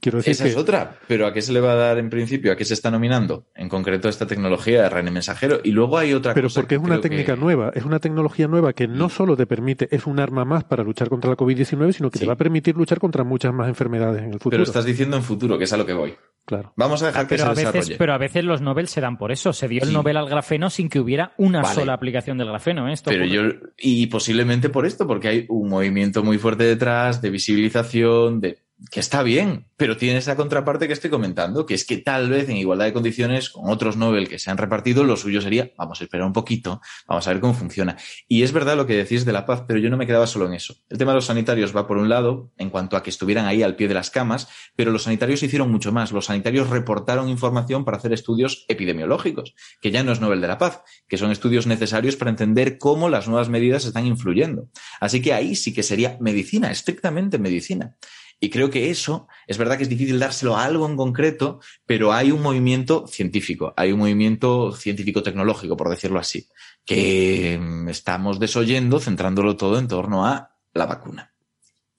quiero 0.00 0.18
decir 0.18 0.32
Esa 0.32 0.46
es 0.46 0.56
otra, 0.56 0.98
pero 1.08 1.26
¿a 1.26 1.32
qué 1.32 1.40
se 1.40 1.54
le 1.54 1.60
va 1.60 1.72
a 1.72 1.76
dar 1.76 1.98
en 1.98 2.10
principio? 2.10 2.52
¿A 2.52 2.56
qué 2.56 2.64
se 2.66 2.74
está 2.74 2.90
nominando? 2.90 3.46
En 3.54 3.70
concreto 3.70 4.10
esta 4.10 4.26
tecnología 4.26 4.80
de 4.80 4.86
ARN 4.86 5.10
mensajero. 5.12 5.60
Y 5.64 5.70
luego 5.70 5.96
hay 5.96 6.12
otra 6.12 6.34
pero 6.34 6.48
cosa. 6.48 6.60
Pero 6.60 6.64
porque 6.64 6.74
es 6.74 6.80
una 6.82 7.00
técnica 7.00 7.36
nueva, 7.36 7.72
es 7.74 7.84
una 7.84 8.00
tecnología 8.00 8.48
nueva 8.48 8.74
que 8.74 8.86
no 8.86 9.06
mm. 9.06 9.10
solo 9.10 9.34
te 9.34 9.46
permite, 9.46 9.88
es 9.90 10.06
un 10.06 10.20
arma 10.20 10.44
más 10.44 10.64
para 10.64 10.82
luchar 10.82 11.08
contra 11.08 11.30
la 11.30 11.36
COVID-19, 11.38 11.92
sino 11.92 12.10
que 12.10 12.18
te 12.18 12.26
va 12.26 12.34
a 12.34 12.36
permitir 12.36 12.76
luchar 12.76 12.98
contra 12.98 13.24
muchas 13.24 13.54
más 13.54 13.68
enfermedades 13.68 14.22
en 14.24 14.34
el 14.34 14.38
futuro. 14.40 14.50
Pero 14.50 14.64
estás 14.64 14.84
diciendo 14.84 15.16
en 15.16 15.22
futuro, 15.22 15.56
que 15.56 15.64
es 15.64 15.72
a 15.72 15.78
lo 15.78 15.86
que 15.86 15.94
voy. 15.94 16.14
Claro. 16.46 16.72
Vamos 16.76 17.02
a 17.02 17.06
dejar 17.06 17.24
ah, 17.24 17.28
que 17.28 17.34
pero 17.34 17.54
se 17.54 17.66
a 17.66 17.72
veces, 17.72 17.96
Pero 17.98 18.12
a 18.12 18.18
veces 18.18 18.44
los 18.44 18.60
Nobel 18.62 18.86
se 18.86 19.00
dan 19.00 19.18
por 19.18 19.32
eso. 19.32 19.52
Se 19.52 19.66
dio 19.66 19.82
el 19.82 19.92
Nobel 19.92 20.16
al 20.16 20.28
grafeno 20.28 20.70
sin 20.70 20.88
que 20.88 21.00
hubiera 21.00 21.32
una 21.38 21.64
sola 21.64 21.92
aplicación 21.92 22.38
del 22.38 22.46
grafeno. 22.46 22.88
¿eh? 22.88 22.92
Esto 22.92 23.10
pero 23.10 23.24
yo, 23.24 23.42
y 23.76 24.06
posiblemente 24.06 24.65
por 24.68 24.86
esto, 24.86 25.06
porque 25.06 25.28
hay 25.28 25.46
un 25.48 25.68
movimiento 25.68 26.22
muy 26.22 26.38
fuerte 26.38 26.64
detrás 26.64 27.20
de 27.22 27.30
visibilización, 27.30 28.40
de 28.40 28.58
que 28.90 29.00
está 29.00 29.22
bien, 29.22 29.66
pero 29.76 29.96
tiene 29.96 30.18
esa 30.18 30.36
contraparte 30.36 30.86
que 30.86 30.92
estoy 30.92 31.08
comentando, 31.08 31.64
que 31.64 31.74
es 31.74 31.86
que 31.86 31.96
tal 31.96 32.28
vez 32.28 32.48
en 32.48 32.58
igualdad 32.58 32.84
de 32.84 32.92
condiciones 32.92 33.48
con 33.48 33.70
otros 33.70 33.96
Nobel 33.96 34.28
que 34.28 34.38
se 34.38 34.50
han 34.50 34.58
repartido, 34.58 35.04
lo 35.04 35.16
suyo 35.16 35.40
sería, 35.40 35.72
vamos 35.78 36.00
a 36.00 36.04
esperar 36.04 36.26
un 36.26 36.34
poquito, 36.34 36.80
vamos 37.08 37.26
a 37.26 37.32
ver 37.32 37.40
cómo 37.40 37.54
funciona. 37.54 37.96
Y 38.28 38.42
es 38.42 38.52
verdad 38.52 38.76
lo 38.76 38.86
que 38.86 38.94
decís 38.94 39.24
de 39.24 39.32
la 39.32 39.46
paz, 39.46 39.64
pero 39.66 39.80
yo 39.80 39.88
no 39.88 39.96
me 39.96 40.06
quedaba 40.06 40.26
solo 40.26 40.46
en 40.46 40.54
eso. 40.54 40.76
El 40.90 40.98
tema 40.98 41.12
de 41.12 41.16
los 41.16 41.26
sanitarios 41.26 41.74
va 41.74 41.86
por 41.86 41.96
un 41.96 42.08
lado, 42.08 42.52
en 42.58 42.68
cuanto 42.68 42.96
a 42.96 43.02
que 43.02 43.10
estuvieran 43.10 43.46
ahí 43.46 43.62
al 43.62 43.76
pie 43.76 43.88
de 43.88 43.94
las 43.94 44.10
camas, 44.10 44.48
pero 44.76 44.90
los 44.90 45.04
sanitarios 45.04 45.42
hicieron 45.42 45.70
mucho 45.70 45.90
más. 45.90 46.12
Los 46.12 46.26
sanitarios 46.26 46.68
reportaron 46.68 47.28
información 47.28 47.84
para 47.84 47.96
hacer 47.96 48.12
estudios 48.12 48.66
epidemiológicos, 48.68 49.54
que 49.80 49.90
ya 49.90 50.02
no 50.02 50.12
es 50.12 50.20
Nobel 50.20 50.42
de 50.42 50.48
la 50.48 50.58
Paz, 50.58 50.82
que 51.08 51.16
son 51.16 51.30
estudios 51.30 51.66
necesarios 51.66 52.16
para 52.16 52.30
entender 52.30 52.76
cómo 52.76 53.08
las 53.08 53.26
nuevas 53.26 53.48
medidas 53.48 53.86
están 53.86 54.06
influyendo. 54.06 54.68
Así 55.00 55.22
que 55.22 55.32
ahí 55.32 55.56
sí 55.56 55.72
que 55.72 55.82
sería 55.82 56.18
medicina, 56.20 56.70
estrictamente 56.70 57.38
medicina. 57.38 57.96
Y 58.38 58.50
creo 58.50 58.68
que 58.70 58.90
eso 58.90 59.28
es 59.46 59.56
verdad 59.56 59.76
que 59.76 59.84
es 59.84 59.88
difícil 59.88 60.18
dárselo 60.18 60.56
a 60.56 60.64
algo 60.64 60.86
en 60.86 60.96
concreto, 60.96 61.60
pero 61.86 62.12
hay 62.12 62.30
un 62.30 62.42
movimiento 62.42 63.06
científico, 63.06 63.72
hay 63.76 63.92
un 63.92 64.00
movimiento 64.00 64.72
científico-tecnológico, 64.72 65.76
por 65.76 65.88
decirlo 65.88 66.18
así, 66.18 66.46
que 66.84 67.58
mm, 67.60 67.88
estamos 67.88 68.38
desoyendo, 68.38 69.00
centrándolo 69.00 69.56
todo 69.56 69.78
en 69.78 69.88
torno 69.88 70.26
a 70.26 70.50
la 70.74 70.86
vacuna. 70.86 71.32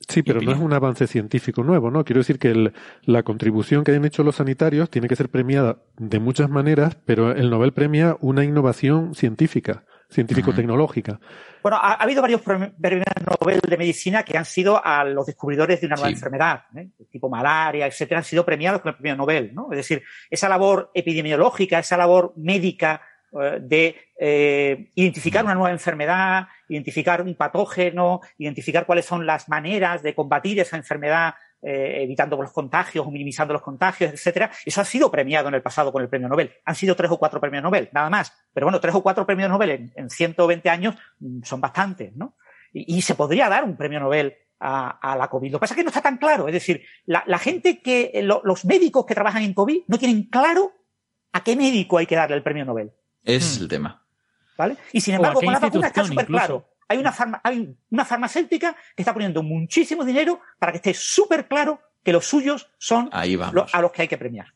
Sí, 0.07 0.23
pero 0.23 0.39
no 0.39 0.51
es 0.51 0.59
un 0.59 0.71
avance 0.71 1.07
científico 1.07 1.63
nuevo, 1.63 1.91
¿no? 1.91 2.05
Quiero 2.05 2.19
decir 2.19 2.39
que 2.39 2.71
la 3.03 3.23
contribución 3.23 3.83
que 3.83 3.91
hayan 3.91 4.05
hecho 4.05 4.23
los 4.23 4.37
sanitarios 4.37 4.89
tiene 4.89 5.09
que 5.09 5.15
ser 5.15 5.29
premiada 5.29 5.83
de 5.97 6.19
muchas 6.19 6.49
maneras, 6.49 6.97
pero 7.03 7.31
el 7.31 7.49
Nobel 7.49 7.73
premia 7.73 8.15
una 8.21 8.45
innovación 8.45 9.15
científica 9.15 9.85
científico-tecnológica. 10.09 11.19
Bueno, 11.61 11.77
ha, 11.77 11.93
habido 11.93 12.21
varios 12.21 12.41
premios 12.41 12.71
Nobel 12.79 13.59
de 13.59 13.77
medicina 13.77 14.23
que 14.23 14.37
han 14.37 14.45
sido 14.45 14.83
a 14.83 15.03
los 15.03 15.25
descubridores 15.25 15.81
de 15.81 15.87
una 15.87 15.95
nueva 15.95 16.09
enfermedad, 16.09 16.63
¿eh? 16.75 16.89
tipo 17.11 17.29
malaria, 17.29 17.87
etcétera, 17.87 18.19
han 18.19 18.23
sido 18.23 18.45
premiados 18.45 18.81
con 18.81 18.89
el 18.89 18.95
premio 18.95 19.15
Nobel, 19.15 19.53
¿no? 19.53 19.67
Es 19.71 19.77
decir, 19.77 20.03
esa 20.29 20.47
labor 20.47 20.91
epidemiológica, 20.93 21.79
esa 21.79 21.97
labor 21.97 22.33
médica 22.37 23.01
eh, 23.33 23.59
de 23.61 23.95
eh, 24.17 24.91
identificar 24.95 25.43
una 25.43 25.55
nueva 25.55 25.71
enfermedad, 25.71 26.47
identificar 26.69 27.21
un 27.21 27.35
patógeno, 27.35 28.21
identificar 28.37 28.85
cuáles 28.85 29.05
son 29.05 29.25
las 29.25 29.49
maneras 29.49 30.01
de 30.01 30.15
combatir 30.15 30.59
esa 30.59 30.77
enfermedad 30.77 31.35
eh, 31.59 32.03
evitando 32.03 32.39
los 32.39 32.51
contagios 32.51 33.07
o 33.07 33.09
minimizando 33.09 33.51
los 33.51 33.63
contagios, 33.63 34.13
etcétera. 34.13 34.51
Eso 34.63 34.79
ha 34.79 34.85
sido 34.85 35.09
premiado 35.09 35.47
en 35.47 35.55
el 35.55 35.63
pasado 35.63 35.91
con 35.91 36.03
el 36.03 36.09
premio 36.09 36.29
Nobel. 36.29 36.53
Han 36.65 36.75
sido 36.75 36.95
tres 36.95 37.09
o 37.09 37.17
cuatro 37.17 37.41
premios 37.41 37.63
Nobel, 37.63 37.89
nada 37.93 38.11
más. 38.11 38.31
Pero 38.53 38.67
bueno, 38.67 38.79
tres 38.79 38.93
o 38.93 39.01
cuatro 39.01 39.25
premios 39.25 39.49
Nobel 39.49 39.91
en, 39.95 40.09
120 40.09 40.69
años 40.69 40.95
mm, 41.19 41.41
son 41.43 41.59
bastantes, 41.59 42.15
¿no? 42.15 42.35
Y, 42.71 43.01
se 43.01 43.15
podría 43.15 43.49
dar 43.49 43.63
un 43.63 43.75
premio 43.75 43.99
Nobel 43.99 44.35
a, 44.59 45.15
la 45.17 45.29
COVID. 45.29 45.51
Lo 45.51 45.57
que 45.57 45.61
pasa 45.61 45.73
es 45.73 45.77
que 45.77 45.83
no 45.83 45.89
está 45.89 46.01
tan 46.01 46.17
claro. 46.17 46.47
Es 46.47 46.53
decir, 46.53 46.83
la, 47.05 47.39
gente 47.39 47.81
que, 47.81 48.11
eh, 48.13 48.21
los 48.21 48.65
médicos 48.65 49.05
que 49.05 49.15
trabajan 49.15 49.41
en 49.41 49.55
COVID 49.55 49.83
no 49.87 49.97
tienen 49.97 50.23
claro 50.29 50.73
a 51.31 51.43
qué 51.43 51.55
médico 51.55 51.97
hay 51.97 52.05
que 52.05 52.15
darle 52.15 52.35
el 52.35 52.43
premio 52.43 52.65
Nobel. 52.65 52.91
Es 53.23 53.57
hmm. 53.57 53.63
el 53.63 53.67
tema. 53.67 54.05
¿Vale? 54.57 54.77
Y 54.91 55.01
sin 55.01 55.15
embargo, 55.15 55.41
con 55.41 55.53
la 55.53 55.59
vacuna 55.59 55.87
está 55.87 56.03
súper 56.03 56.27
claro 56.27 56.67
hay 56.87 56.97
una, 56.97 57.13
hay 57.43 57.75
una 57.89 58.05
farmacéutica 58.05 58.75
que 58.95 59.01
está 59.01 59.13
poniendo 59.13 59.43
muchísimo 59.43 60.05
dinero 60.05 60.39
para 60.59 60.71
que 60.71 60.77
esté 60.77 60.93
súper 60.93 61.47
claro 61.47 61.79
que 62.03 62.13
los 62.13 62.25
suyos 62.25 62.69
son 62.77 63.09
a 63.11 63.25
los 63.81 63.91
que 63.91 64.03
hay 64.03 64.07
que 64.07 64.17
premiar. 64.17 64.53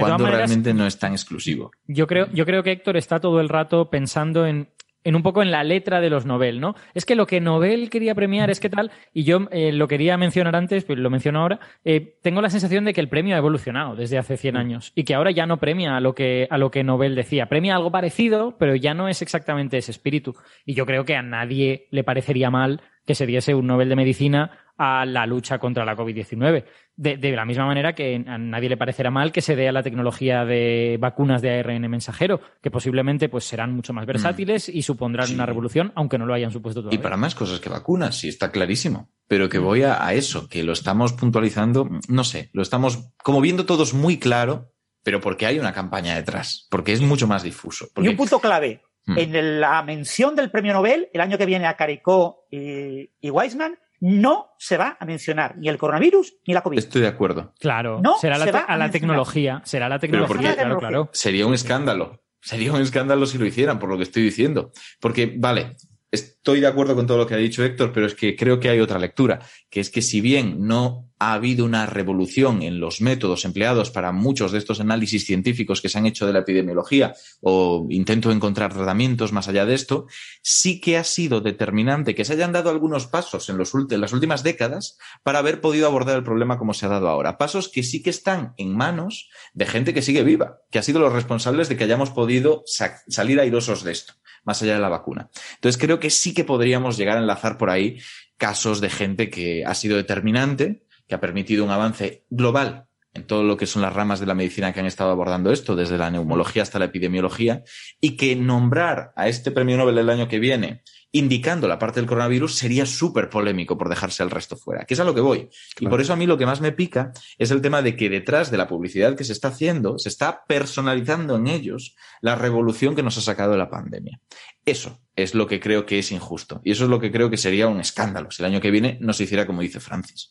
Cuando 0.00 0.26
realmente 0.26 0.74
no 0.74 0.86
es 0.86 0.98
tan 0.98 1.12
exclusivo. 1.12 1.70
Yo 1.86 2.06
creo, 2.06 2.26
yo 2.32 2.44
creo 2.44 2.62
que 2.62 2.72
Héctor 2.72 2.96
está 2.96 3.20
todo 3.20 3.40
el 3.40 3.48
rato 3.48 3.90
pensando 3.90 4.46
en 4.46 4.68
en 5.04 5.14
un 5.14 5.22
poco 5.22 5.42
en 5.42 5.50
la 5.50 5.62
letra 5.62 6.00
de 6.00 6.10
los 6.10 6.26
Nobel, 6.26 6.60
¿no? 6.60 6.74
Es 6.94 7.04
que 7.04 7.14
lo 7.14 7.26
que 7.26 7.40
Nobel 7.40 7.90
quería 7.90 8.14
premiar 8.14 8.50
es 8.50 8.58
que 8.58 8.70
tal, 8.70 8.90
y 9.12 9.24
yo 9.24 9.46
eh, 9.50 9.72
lo 9.72 9.86
quería 9.86 10.16
mencionar 10.16 10.56
antes, 10.56 10.84
pero 10.84 11.00
lo 11.00 11.10
menciono 11.10 11.40
ahora, 11.40 11.60
eh, 11.84 12.16
tengo 12.22 12.40
la 12.40 12.50
sensación 12.50 12.84
de 12.84 12.94
que 12.94 13.00
el 13.00 13.08
premio 13.08 13.34
ha 13.34 13.38
evolucionado 13.38 13.94
desde 13.94 14.18
hace 14.18 14.36
100 14.36 14.56
años 14.56 14.92
y 14.94 15.04
que 15.04 15.14
ahora 15.14 15.30
ya 15.30 15.46
no 15.46 15.58
premia 15.58 15.96
a 15.96 16.00
lo 16.00 16.14
que, 16.14 16.48
a 16.50 16.58
lo 16.58 16.70
que 16.70 16.82
Nobel 16.82 17.14
decía. 17.14 17.46
Premia 17.46 17.76
algo 17.76 17.90
parecido, 17.90 18.56
pero 18.58 18.74
ya 18.74 18.94
no 18.94 19.08
es 19.08 19.22
exactamente 19.22 19.76
ese 19.76 19.90
espíritu. 19.90 20.34
Y 20.64 20.74
yo 20.74 20.86
creo 20.86 21.04
que 21.04 21.16
a 21.16 21.22
nadie 21.22 21.86
le 21.90 22.04
parecería 22.04 22.50
mal 22.50 22.80
que 23.06 23.14
se 23.14 23.26
diese 23.26 23.54
un 23.54 23.66
Nobel 23.66 23.88
de 23.88 23.96
Medicina 23.96 24.58
a 24.76 25.06
la 25.06 25.24
lucha 25.26 25.58
contra 25.58 25.84
la 25.84 25.96
COVID-19. 25.96 26.64
De, 26.96 27.16
de, 27.16 27.32
la 27.32 27.44
misma 27.44 27.66
manera 27.66 27.94
que 27.94 28.24
a 28.26 28.38
nadie 28.38 28.68
le 28.68 28.76
parecerá 28.76 29.10
mal 29.10 29.30
que 29.32 29.40
se 29.40 29.54
dé 29.56 29.68
a 29.68 29.72
la 29.72 29.82
tecnología 29.82 30.44
de 30.44 30.96
vacunas 31.00 31.42
de 31.42 31.58
ARN 31.58 31.88
mensajero, 31.88 32.40
que 32.62 32.70
posiblemente 32.70 33.28
pues, 33.28 33.44
serán 33.44 33.72
mucho 33.72 33.92
más 33.92 34.06
versátiles 34.06 34.68
y 34.68 34.82
supondrán 34.82 35.26
Sí. 35.28 35.34
una 35.34 35.46
revolución, 35.46 35.92
aunque 35.94 36.18
no 36.18 36.26
lo 36.26 36.34
hayan 36.34 36.50
supuesto 36.50 36.80
Y 36.80 36.82
todavía. 36.84 37.02
para 37.02 37.16
más 37.16 37.34
cosas 37.34 37.60
que 37.60 37.68
vacunas, 37.68 38.16
sí, 38.16 38.28
está 38.28 38.50
clarísimo. 38.50 39.10
Pero 39.28 39.48
que 39.48 39.58
voy 39.58 39.82
a, 39.82 40.04
a 40.04 40.14
eso, 40.14 40.48
que 40.48 40.62
lo 40.64 40.72
estamos 40.72 41.12
puntualizando, 41.12 41.88
no 42.08 42.24
sé, 42.24 42.50
lo 42.52 42.62
estamos 42.62 43.10
como 43.22 43.40
viendo 43.40 43.66
todos 43.66 43.94
muy 43.94 44.18
claro, 44.18 44.72
pero 45.02 45.20
porque 45.20 45.46
hay 45.46 45.58
una 45.58 45.72
campaña 45.72 46.14
detrás, 46.16 46.66
porque 46.70 46.92
es 46.92 47.00
mucho 47.00 47.26
más 47.26 47.42
difuso. 47.42 47.86
Y 47.86 47.88
Porque, 47.94 48.08
un 48.10 48.16
punto 48.16 48.40
clave. 48.40 48.82
Hmm. 49.06 49.18
En 49.18 49.36
el- 49.36 49.60
la 49.60 49.82
mención 49.82 50.34
del 50.34 50.50
premio 50.50 50.72
Nobel, 50.72 51.08
el 51.12 51.20
año 51.20 51.36
que 51.38 51.46
viene 51.46 51.66
a 51.66 51.76
Caricó 51.76 52.46
y, 52.50 53.10
y 53.20 53.30
Weizmann, 53.30 53.78
no 54.00 54.50
se 54.58 54.76
va 54.76 54.96
a 54.98 55.04
mencionar 55.06 55.56
ni 55.56 55.68
el 55.68 55.78
coronavirus 55.78 56.34
ni 56.46 56.54
la 56.54 56.62
COVID. 56.62 56.78
Estoy 56.78 57.02
de 57.02 57.08
acuerdo. 57.08 57.52
Claro, 57.58 58.00
No, 58.02 58.16
será 58.18 58.38
la 58.38 58.44
se 58.44 58.50
te- 58.52 58.56
va 58.58 58.64
a 58.64 58.74
a 58.74 58.76
la 58.76 58.90
tecnología, 58.90 59.62
será 59.64 59.88
la 59.88 59.98
Pero 59.98 60.12
tecnología, 60.12 60.36
porque- 60.50 60.54
claro, 60.62 60.78
claro. 60.78 61.10
Sería 61.12 61.46
un 61.46 61.54
escándalo. 61.54 62.22
Sería 62.40 62.72
un 62.72 62.80
escándalo 62.82 63.24
si 63.26 63.38
lo 63.38 63.46
hicieran, 63.46 63.78
por 63.78 63.88
lo 63.88 63.96
que 63.96 64.02
estoy 64.02 64.22
diciendo. 64.22 64.70
Porque, 65.00 65.32
vale, 65.36 65.76
estoy 66.14 66.60
de 66.60 66.66
acuerdo 66.66 66.94
con 66.94 67.06
todo 67.06 67.18
lo 67.18 67.26
que 67.26 67.34
ha 67.34 67.38
dicho 67.38 67.64
Héctor, 67.64 67.92
pero 67.92 68.06
es 68.06 68.14
que 68.14 68.36
creo 68.36 68.58
que 68.60 68.68
hay 68.68 68.80
otra 68.80 68.98
lectura, 68.98 69.40
que 69.70 69.80
es 69.80 69.90
que 69.90 70.02
si 70.02 70.20
bien 70.20 70.66
no 70.66 71.10
ha 71.18 71.34
habido 71.34 71.64
una 71.64 71.86
revolución 71.86 72.62
en 72.62 72.80
los 72.80 73.00
métodos 73.00 73.44
empleados 73.44 73.90
para 73.90 74.12
muchos 74.12 74.52
de 74.52 74.58
estos 74.58 74.80
análisis 74.80 75.24
científicos 75.24 75.80
que 75.80 75.88
se 75.88 75.96
han 75.96 76.06
hecho 76.06 76.26
de 76.26 76.32
la 76.32 76.40
epidemiología 76.40 77.14
o 77.40 77.86
intento 77.90 78.30
encontrar 78.30 78.74
tratamientos 78.74 79.32
más 79.32 79.48
allá 79.48 79.64
de 79.64 79.74
esto, 79.74 80.06
sí 80.42 80.80
que 80.80 80.98
ha 80.98 81.04
sido 81.04 81.40
determinante 81.40 82.14
que 82.14 82.24
se 82.24 82.32
hayan 82.34 82.52
dado 82.52 82.68
algunos 82.68 83.06
pasos 83.06 83.48
en, 83.48 83.56
los 83.56 83.72
en 83.90 84.00
las 84.00 84.12
últimas 84.12 84.42
décadas 84.42 84.98
para 85.22 85.38
haber 85.38 85.60
podido 85.60 85.86
abordar 85.86 86.16
el 86.16 86.24
problema 86.24 86.58
como 86.58 86.74
se 86.74 86.86
ha 86.86 86.90
dado 86.90 87.08
ahora. 87.08 87.38
Pasos 87.38 87.68
que 87.68 87.82
sí 87.82 88.02
que 88.02 88.10
están 88.10 88.52
en 88.58 88.76
manos 88.76 89.30
de 89.54 89.66
gente 89.66 89.94
que 89.94 90.02
sigue 90.02 90.24
viva, 90.24 90.58
que 90.70 90.78
ha 90.78 90.82
sido 90.82 91.00
los 91.00 91.12
responsables 91.12 91.68
de 91.68 91.76
que 91.76 91.84
hayamos 91.84 92.10
podido 92.10 92.62
sa- 92.66 93.00
salir 93.08 93.40
airosos 93.40 93.84
de 93.84 93.92
esto, 93.92 94.14
más 94.44 94.62
allá 94.62 94.74
de 94.74 94.80
la 94.80 94.88
vacuna. 94.88 95.28
Entonces 95.54 95.80
creo 95.80 96.00
que 96.00 96.10
sí 96.10 96.34
que 96.34 96.44
podríamos 96.44 96.96
llegar 96.96 97.16
a 97.16 97.20
enlazar 97.20 97.58
por 97.58 97.70
ahí 97.70 97.98
casos 98.36 98.80
de 98.80 98.90
gente 98.90 99.30
que 99.30 99.64
ha 99.64 99.74
sido 99.74 99.96
determinante, 99.96 100.84
que 101.08 101.14
ha 101.14 101.20
permitido 101.20 101.64
un 101.64 101.70
avance 101.70 102.24
global 102.30 102.86
en 103.14 103.26
todo 103.26 103.44
lo 103.44 103.56
que 103.56 103.66
son 103.66 103.82
las 103.82 103.92
ramas 103.92 104.18
de 104.18 104.26
la 104.26 104.34
medicina 104.34 104.72
que 104.72 104.80
han 104.80 104.86
estado 104.86 105.10
abordando 105.10 105.52
esto, 105.52 105.76
desde 105.76 105.96
la 105.96 106.10
neumología 106.10 106.62
hasta 106.62 106.80
la 106.80 106.86
epidemiología, 106.86 107.62
y 108.00 108.16
que 108.16 108.34
nombrar 108.34 109.12
a 109.14 109.28
este 109.28 109.52
premio 109.52 109.76
Nobel 109.76 109.98
el 109.98 110.10
año 110.10 110.28
que 110.28 110.40
viene 110.40 110.82
indicando 111.14 111.68
la 111.68 111.78
parte 111.78 112.00
del 112.00 112.08
coronavirus 112.08 112.56
sería 112.56 112.84
súper 112.84 113.30
polémico 113.30 113.78
por 113.78 113.88
dejarse 113.88 114.24
al 114.24 114.32
resto 114.32 114.56
fuera, 114.56 114.84
que 114.84 114.94
es 114.94 115.00
a 115.00 115.04
lo 115.04 115.14
que 115.14 115.20
voy. 115.20 115.48
Y 115.78 115.86
por 115.86 116.00
eso 116.00 116.12
a 116.12 116.16
mí 116.16 116.26
lo 116.26 116.36
que 116.36 116.44
más 116.44 116.60
me 116.60 116.72
pica 116.72 117.12
es 117.38 117.52
el 117.52 117.62
tema 117.62 117.82
de 117.82 117.94
que 117.94 118.10
detrás 118.10 118.50
de 118.50 118.56
la 118.56 118.66
publicidad 118.66 119.16
que 119.16 119.22
se 119.22 119.32
está 119.32 119.48
haciendo, 119.48 119.96
se 120.00 120.08
está 120.08 120.44
personalizando 120.44 121.36
en 121.36 121.46
ellos 121.46 121.94
la 122.20 122.34
revolución 122.34 122.96
que 122.96 123.04
nos 123.04 123.16
ha 123.16 123.20
sacado 123.20 123.56
la 123.56 123.70
pandemia. 123.70 124.20
Eso 124.66 125.00
es 125.14 125.36
lo 125.36 125.46
que 125.46 125.60
creo 125.60 125.86
que 125.86 126.00
es 126.00 126.10
injusto. 126.10 126.60
Y 126.64 126.72
eso 126.72 126.82
es 126.82 126.90
lo 126.90 126.98
que 126.98 127.12
creo 127.12 127.30
que 127.30 127.36
sería 127.36 127.68
un 127.68 127.78
escándalo 127.78 128.32
si 128.32 128.42
el 128.42 128.46
año 128.46 128.60
que 128.60 128.72
viene 128.72 128.98
no 129.00 129.12
se 129.12 129.22
hiciera 129.22 129.46
como 129.46 129.62
dice 129.62 129.78
Francis. 129.78 130.30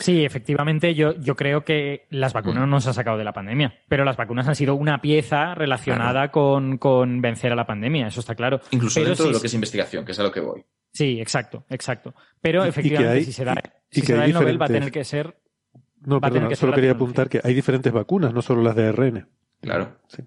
Sí, 0.00 0.24
efectivamente, 0.24 0.94
yo, 0.94 1.14
yo 1.16 1.34
creo 1.34 1.64
que 1.64 2.06
las 2.10 2.32
vacunas 2.32 2.60
no 2.60 2.66
nos 2.66 2.86
han 2.86 2.94
sacado 2.94 3.18
de 3.18 3.24
la 3.24 3.32
pandemia, 3.32 3.80
pero 3.88 4.04
las 4.04 4.16
vacunas 4.16 4.46
han 4.46 4.54
sido 4.54 4.74
una 4.76 5.00
pieza 5.00 5.54
relacionada 5.54 6.30
con, 6.30 6.78
con 6.78 7.20
vencer 7.20 7.50
a 7.52 7.56
la 7.56 7.66
pandemia, 7.66 8.06
eso 8.06 8.20
está 8.20 8.34
claro. 8.36 8.60
Incluso 8.70 9.00
Pero 9.00 9.08
dentro 9.08 9.24
sí, 9.24 9.28
de 9.30 9.34
lo 9.34 9.40
que 9.40 9.46
es 9.48 9.54
investigación, 9.54 10.04
que 10.04 10.12
es 10.12 10.18
a 10.20 10.22
lo 10.22 10.30
que 10.30 10.40
voy. 10.40 10.64
Sí, 10.92 11.20
exacto, 11.20 11.64
exacto. 11.68 12.14
Pero 12.40 12.60
Y- 12.60 12.60
y 12.60 12.64
que 12.64 12.68
efectivamente, 12.80 13.18
hay- 13.18 13.24
si 13.24 13.32
se 13.32 13.44
da, 13.44 13.54
y 13.90 14.00
si 14.00 14.06
se 14.06 14.14
da 14.16 14.24
el 14.24 14.32
Nobel 14.32 14.60
va 14.60 14.66
a 14.66 14.68
tener 14.68 14.92
que 14.92 15.04
ser. 15.04 15.36
No, 16.02 16.20
perdona, 16.20 16.48
que 16.48 16.54
solo 16.56 16.70
la 16.70 16.76
quería 16.76 16.92
apuntar 16.92 17.28
que 17.28 17.40
hay 17.42 17.52
diferentes 17.54 17.92
vacunas, 17.92 18.32
no 18.32 18.40
solo 18.40 18.62
las 18.62 18.76
de 18.76 18.86
ARN. 18.88 19.28
Claro. 19.60 19.98
Sí. 20.06 20.22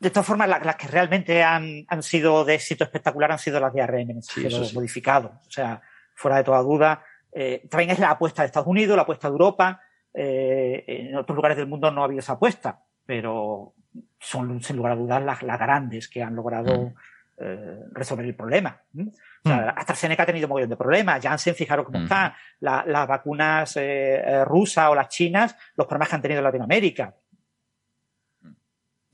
De 0.00 0.10
todas 0.10 0.26
formas, 0.26 0.48
la- 0.48 0.60
las 0.60 0.76
que 0.76 0.86
realmente 0.86 1.42
han, 1.42 1.84
han 1.88 2.02
sido 2.04 2.44
de 2.44 2.54
éxito 2.54 2.84
espectacular 2.84 3.32
han 3.32 3.38
sido 3.40 3.58
las 3.58 3.72
de 3.72 3.82
ARN 3.82 4.22
sí. 4.22 4.46
modificado. 4.72 5.32
O 5.46 5.50
sea, 5.50 5.80
fuera 6.14 6.36
de 6.36 6.44
toda 6.44 6.60
duda. 6.62 7.02
Eh, 7.32 7.66
también 7.70 7.90
es 7.90 7.98
la 7.98 8.10
apuesta 8.10 8.42
de 8.42 8.46
Estados 8.46 8.68
Unidos, 8.68 8.96
la 8.96 9.02
apuesta 9.02 9.28
de 9.28 9.32
Europa. 9.32 9.80
eh, 10.14 10.84
en 10.86 11.16
otros 11.16 11.36
lugares 11.36 11.56
del 11.56 11.66
mundo 11.68 11.90
no 11.90 12.00
ha 12.00 12.04
habido 12.06 12.20
esa 12.20 12.32
apuesta, 12.32 12.80
pero 13.06 13.74
son 14.18 14.60
sin 14.62 14.76
lugar 14.76 14.92
a 14.92 14.96
dudas 14.96 15.22
las, 15.22 15.42
las 15.42 15.58
grandes 15.58 16.08
que 16.08 16.22
han 16.22 16.34
logrado 16.34 16.92
eh, 17.40 17.80
resolver 17.92 18.24
el 18.26 18.34
problema. 18.34 18.80
O 19.44 19.48
sea, 19.48 19.70
AstraZeneca 19.70 20.24
ha 20.24 20.26
tenido 20.26 20.46
un 20.46 20.50
montón 20.54 20.70
de 20.70 20.76
problemas. 20.76 21.22
Janssen, 21.22 21.54
fijaros 21.54 21.86
cómo 21.86 22.00
Mm. 22.00 22.04
está. 22.04 22.34
La- 22.60 22.84
las 22.86 23.06
vacunas 23.06 23.78
rusas 24.46 24.88
o 24.88 24.94
las 24.96 25.08
chinas, 25.08 25.56
los 25.76 25.86
problemas 25.86 26.08
que 26.08 26.14
han 26.16 26.22
tenido 26.22 26.38
en 26.40 26.44
Latinoamérica. 26.44 27.14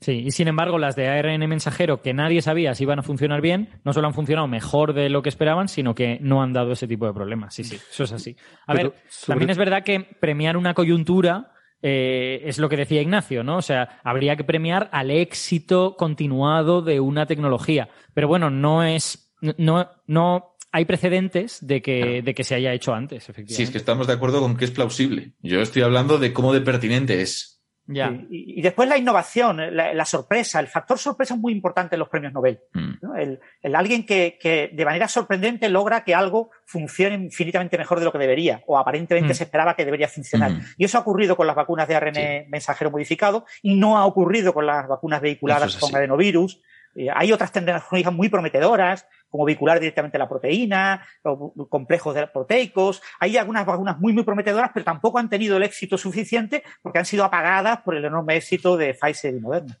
Sí, 0.05 0.21
y 0.27 0.29
sin 0.29 0.47
embargo, 0.47 0.77
las 0.77 0.95
de 0.95 1.07
ARN 1.07 1.47
mensajero, 1.49 2.03
que 2.03 2.13
nadie 2.13 2.43
sabía 2.43 2.75
si 2.75 2.83
iban 2.83 2.99
a 2.99 3.01
funcionar 3.01 3.41
bien, 3.41 3.69
no 3.83 3.91
solo 3.91 4.05
han 4.07 4.13
funcionado 4.13 4.47
mejor 4.47 4.93
de 4.93 5.09
lo 5.09 5.23
que 5.23 5.29
esperaban, 5.29 5.67
sino 5.67 5.95
que 5.95 6.19
no 6.21 6.43
han 6.43 6.53
dado 6.53 6.73
ese 6.73 6.87
tipo 6.87 7.07
de 7.07 7.13
problemas. 7.13 7.55
Sí, 7.55 7.63
sí, 7.63 7.77
eso 7.89 8.03
es 8.03 8.11
así. 8.11 8.35
A 8.67 8.73
Pero 8.73 8.91
ver, 8.91 9.01
sobre- 9.09 9.33
también 9.33 9.49
es 9.49 9.57
verdad 9.57 9.83
que 9.83 10.01
premiar 10.01 10.57
una 10.57 10.75
coyuntura 10.75 11.51
eh, 11.81 12.41
es 12.45 12.59
lo 12.59 12.69
que 12.69 12.77
decía 12.77 13.01
Ignacio, 13.01 13.43
¿no? 13.43 13.57
O 13.57 13.61
sea, 13.63 13.99
habría 14.03 14.35
que 14.35 14.43
premiar 14.43 14.89
al 14.91 15.09
éxito 15.11 15.95
continuado 15.97 16.83
de 16.83 16.99
una 16.99 17.25
tecnología. 17.25 17.89
Pero 18.13 18.27
bueno, 18.27 18.49
no 18.51 18.83
es. 18.83 19.33
No, 19.57 19.89
no 20.07 20.55
hay 20.71 20.85
precedentes 20.85 21.65
de 21.65 21.81
que, 21.81 22.21
de 22.21 22.33
que 22.35 22.43
se 22.43 22.53
haya 22.55 22.73
hecho 22.73 22.93
antes, 22.93 23.23
efectivamente. 23.29 23.55
Sí, 23.55 23.63
es 23.63 23.71
que 23.71 23.77
estamos 23.77 24.07
de 24.07 24.13
acuerdo 24.13 24.39
con 24.41 24.55
que 24.57 24.65
es 24.65 24.71
plausible. 24.71 25.31
Yo 25.41 25.61
estoy 25.61 25.81
hablando 25.83 26.17
de 26.19 26.31
cómo 26.33 26.53
de 26.53 26.61
pertinente 26.61 27.21
es. 27.21 27.54
Ya. 27.87 28.09
Y, 28.29 28.59
y 28.59 28.61
después 28.61 28.89
la 28.89 28.97
innovación, 28.97 29.75
la, 29.75 29.93
la 29.93 30.05
sorpresa, 30.05 30.59
el 30.59 30.67
factor 30.67 30.97
sorpresa 30.97 31.35
es 31.35 31.39
muy 31.39 31.53
importante 31.53 31.95
en 31.95 31.99
los 31.99 32.09
premios 32.09 32.33
Nobel. 32.33 32.59
Mm. 32.73 32.91
¿no? 33.01 33.15
El, 33.15 33.39
el 33.61 33.75
alguien 33.75 34.05
que, 34.05 34.37
que 34.41 34.71
de 34.73 34.85
manera 34.85 35.07
sorprendente 35.07 35.69
logra 35.69 36.03
que 36.03 36.15
algo 36.15 36.49
funcione 36.65 37.15
infinitamente 37.15 37.77
mejor 37.77 37.99
de 37.99 38.05
lo 38.05 38.11
que 38.11 38.17
debería, 38.17 38.63
o 38.65 38.77
aparentemente 38.77 39.33
Mm. 39.33 39.35
se 39.35 39.43
esperaba 39.43 39.75
que 39.75 39.85
debería 39.85 40.07
funcionar. 40.07 40.51
Mm. 40.51 40.61
Y 40.77 40.85
eso 40.85 40.97
ha 40.97 41.01
ocurrido 41.01 41.35
con 41.35 41.45
las 41.47 41.55
vacunas 41.55 41.87
de 41.87 41.95
ARN 41.95 42.15
Sí. 42.15 42.21
mensajero 42.49 42.89
modificado 42.91 43.45
y 43.61 43.75
no 43.75 43.97
ha 43.97 44.05
ocurrido 44.05 44.53
con 44.53 44.65
las 44.65 44.87
vacunas 44.87 45.21
vehiculadas 45.21 45.75
es 45.75 45.79
con 45.79 45.95
adenovirus. 45.95 46.61
Eh, 46.95 47.09
hay 47.13 47.31
otras 47.33 47.51
tecnologías 47.51 48.13
muy 48.13 48.29
prometedoras, 48.29 49.05
como 49.35 49.45
vincular 49.45 49.79
directamente 49.79 50.17
la 50.17 50.29
proteína, 50.29 51.01
o 51.23 51.53
complejos 51.69 52.15
de- 52.15 52.27
proteicos. 52.27 53.01
Hay 53.19 53.35
algunas 53.35 53.65
vacunas 53.65 53.99
muy, 53.99 54.13
muy 54.13 54.23
prometedoras, 54.23 54.71
pero 54.73 54.85
tampoco 54.85 55.19
han 55.19 55.29
tenido 55.29 55.57
el 55.57 55.63
éxito 55.63 55.97
suficiente 55.97 56.63
porque 56.81 56.99
han 56.99 57.05
sido 57.05 57.25
apagadas 57.25 57.81
por 57.81 57.95
el 57.95 58.05
enorme 58.05 58.37
éxito 58.37 58.77
de 58.77 58.93
Pfizer 58.93 59.35
y 59.35 59.39
Moderna. 59.39 59.77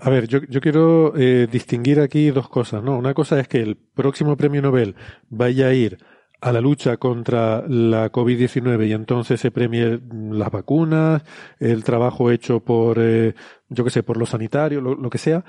A 0.00 0.10
ver, 0.10 0.26
yo, 0.26 0.40
yo 0.48 0.60
quiero 0.60 1.12
eh, 1.16 1.46
distinguir 1.50 2.00
aquí 2.00 2.30
dos 2.30 2.48
cosas, 2.48 2.82
¿no? 2.82 2.98
Una 2.98 3.14
cosa 3.14 3.38
es 3.38 3.46
que 3.46 3.60
el 3.60 3.76
próximo 3.76 4.36
premio 4.36 4.60
Nobel 4.62 4.96
vaya 5.28 5.68
a 5.68 5.72
ir 5.72 5.98
a 6.42 6.52
la 6.52 6.60
lucha 6.62 6.96
contra 6.96 7.62
la 7.68 8.10
COVID-19 8.10 8.88
y 8.88 8.92
entonces 8.94 9.38
se 9.40 9.50
premie 9.50 10.00
las 10.10 10.50
vacunas, 10.50 11.22
el 11.58 11.84
trabajo 11.84 12.30
hecho 12.30 12.60
por, 12.60 12.96
eh, 12.98 13.34
yo 13.68 13.84
qué 13.84 13.90
sé, 13.90 14.02
por 14.02 14.16
los 14.16 14.30
sanitarios, 14.30 14.82
lo 14.82 15.10
que 15.10 15.18
sea. 15.18 15.44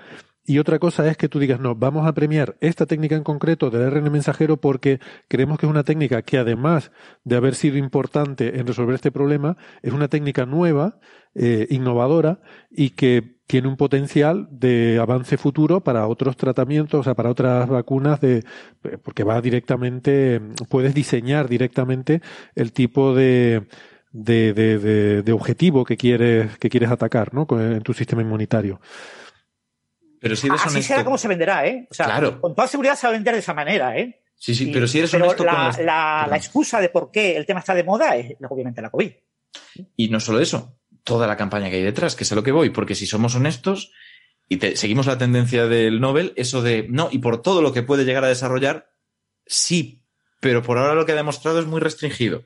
Y 0.51 0.59
otra 0.59 0.79
cosa 0.79 1.07
es 1.07 1.15
que 1.15 1.29
tú 1.29 1.39
digas, 1.39 1.61
no, 1.61 1.75
vamos 1.75 2.05
a 2.05 2.11
premiar 2.11 2.57
esta 2.59 2.85
técnica 2.85 3.15
en 3.15 3.23
concreto 3.23 3.69
del 3.69 3.83
ARN 3.83 4.11
mensajero 4.11 4.57
porque 4.57 4.99
creemos 5.29 5.57
que 5.57 5.65
es 5.65 5.69
una 5.69 5.85
técnica 5.85 6.23
que 6.23 6.37
además 6.37 6.91
de 7.23 7.37
haber 7.37 7.55
sido 7.55 7.77
importante 7.77 8.59
en 8.59 8.67
resolver 8.67 8.95
este 8.95 9.13
problema, 9.13 9.55
es 9.81 9.93
una 9.93 10.09
técnica 10.09 10.45
nueva, 10.45 10.99
eh, 11.35 11.67
innovadora 11.69 12.41
y 12.69 12.89
que 12.89 13.37
tiene 13.47 13.69
un 13.69 13.77
potencial 13.77 14.49
de 14.51 14.99
avance 15.01 15.37
futuro 15.37 15.79
para 15.85 16.05
otros 16.07 16.35
tratamientos, 16.35 16.99
o 16.99 17.03
sea, 17.03 17.13
para 17.13 17.29
otras 17.29 17.69
vacunas 17.69 18.19
de, 18.19 18.43
porque 19.03 19.23
va 19.23 19.39
directamente, 19.39 20.41
puedes 20.67 20.93
diseñar 20.93 21.47
directamente 21.47 22.21
el 22.55 22.73
tipo 22.73 23.15
de, 23.15 23.67
de, 24.11 24.51
de, 24.51 25.23
de, 25.23 25.31
objetivo 25.31 25.85
que 25.85 25.95
quieres, 25.95 26.57
que 26.57 26.69
quieres 26.69 26.91
atacar, 26.91 27.33
¿no? 27.33 27.47
En 27.57 27.83
tu 27.83 27.93
sistema 27.93 28.21
inmunitario. 28.21 28.81
Pero 30.21 30.35
si 30.35 30.47
eres 30.47 30.61
Así 30.61 30.69
honesto. 30.75 30.87
será 30.93 31.03
como 31.03 31.17
se 31.17 31.27
venderá, 31.27 31.65
¿eh? 31.65 31.87
O 31.89 31.93
sea, 31.93 32.05
Claro. 32.05 32.39
con 32.39 32.53
toda 32.53 32.67
seguridad 32.67 32.95
se 32.95 33.07
va 33.07 33.09
a 33.09 33.13
vender 33.13 33.33
de 33.33 33.39
esa 33.39 33.55
manera, 33.55 33.97
¿eh? 33.97 34.21
Sí, 34.35 34.53
sí, 34.53 34.69
pero 34.71 34.87
si 34.87 34.99
eres 34.99 35.11
pero 35.11 35.25
honesto 35.25 35.43
la, 35.43 35.73
con 35.75 35.85
la, 35.85 36.37
excusa 36.37 36.79
de 36.79 36.89
por 36.89 37.11
qué 37.11 37.35
el 37.35 37.45
tema 37.45 37.59
está 37.59 37.73
de 37.73 37.83
moda 37.83 38.15
es 38.15 38.35
obviamente 38.47 38.81
la 38.81 38.91
COVID. 38.91 39.11
Y 39.97 40.09
no 40.09 40.19
solo 40.19 40.39
eso, 40.39 40.77
toda 41.03 41.25
la 41.27 41.37
campaña 41.37 41.69
que 41.69 41.77
hay 41.77 41.83
detrás, 41.83 42.15
que 42.15 42.23
es 42.23 42.31
a 42.31 42.35
lo 42.35 42.43
que 42.43 42.51
voy, 42.51 42.69
porque 42.69 42.95
si 42.95 43.07
somos 43.07 43.35
honestos, 43.35 43.91
y 44.47 44.59
seguimos 44.75 45.07
la 45.07 45.17
tendencia 45.17 45.65
del 45.65 45.99
Nobel, 45.99 46.33
eso 46.35 46.61
de, 46.61 46.85
no, 46.87 47.09
y 47.11 47.19
por 47.19 47.41
todo 47.41 47.61
lo 47.61 47.73
que 47.73 47.83
puede 47.83 48.05
llegar 48.05 48.23
a 48.23 48.27
desarrollar, 48.27 48.91
sí, 49.45 50.03
pero 50.39 50.61
por 50.61 50.77
ahora 50.77 50.93
lo 50.93 51.05
que 51.05 51.13
ha 51.13 51.15
demostrado 51.15 51.59
es 51.59 51.65
muy 51.65 51.79
restringido. 51.79 52.43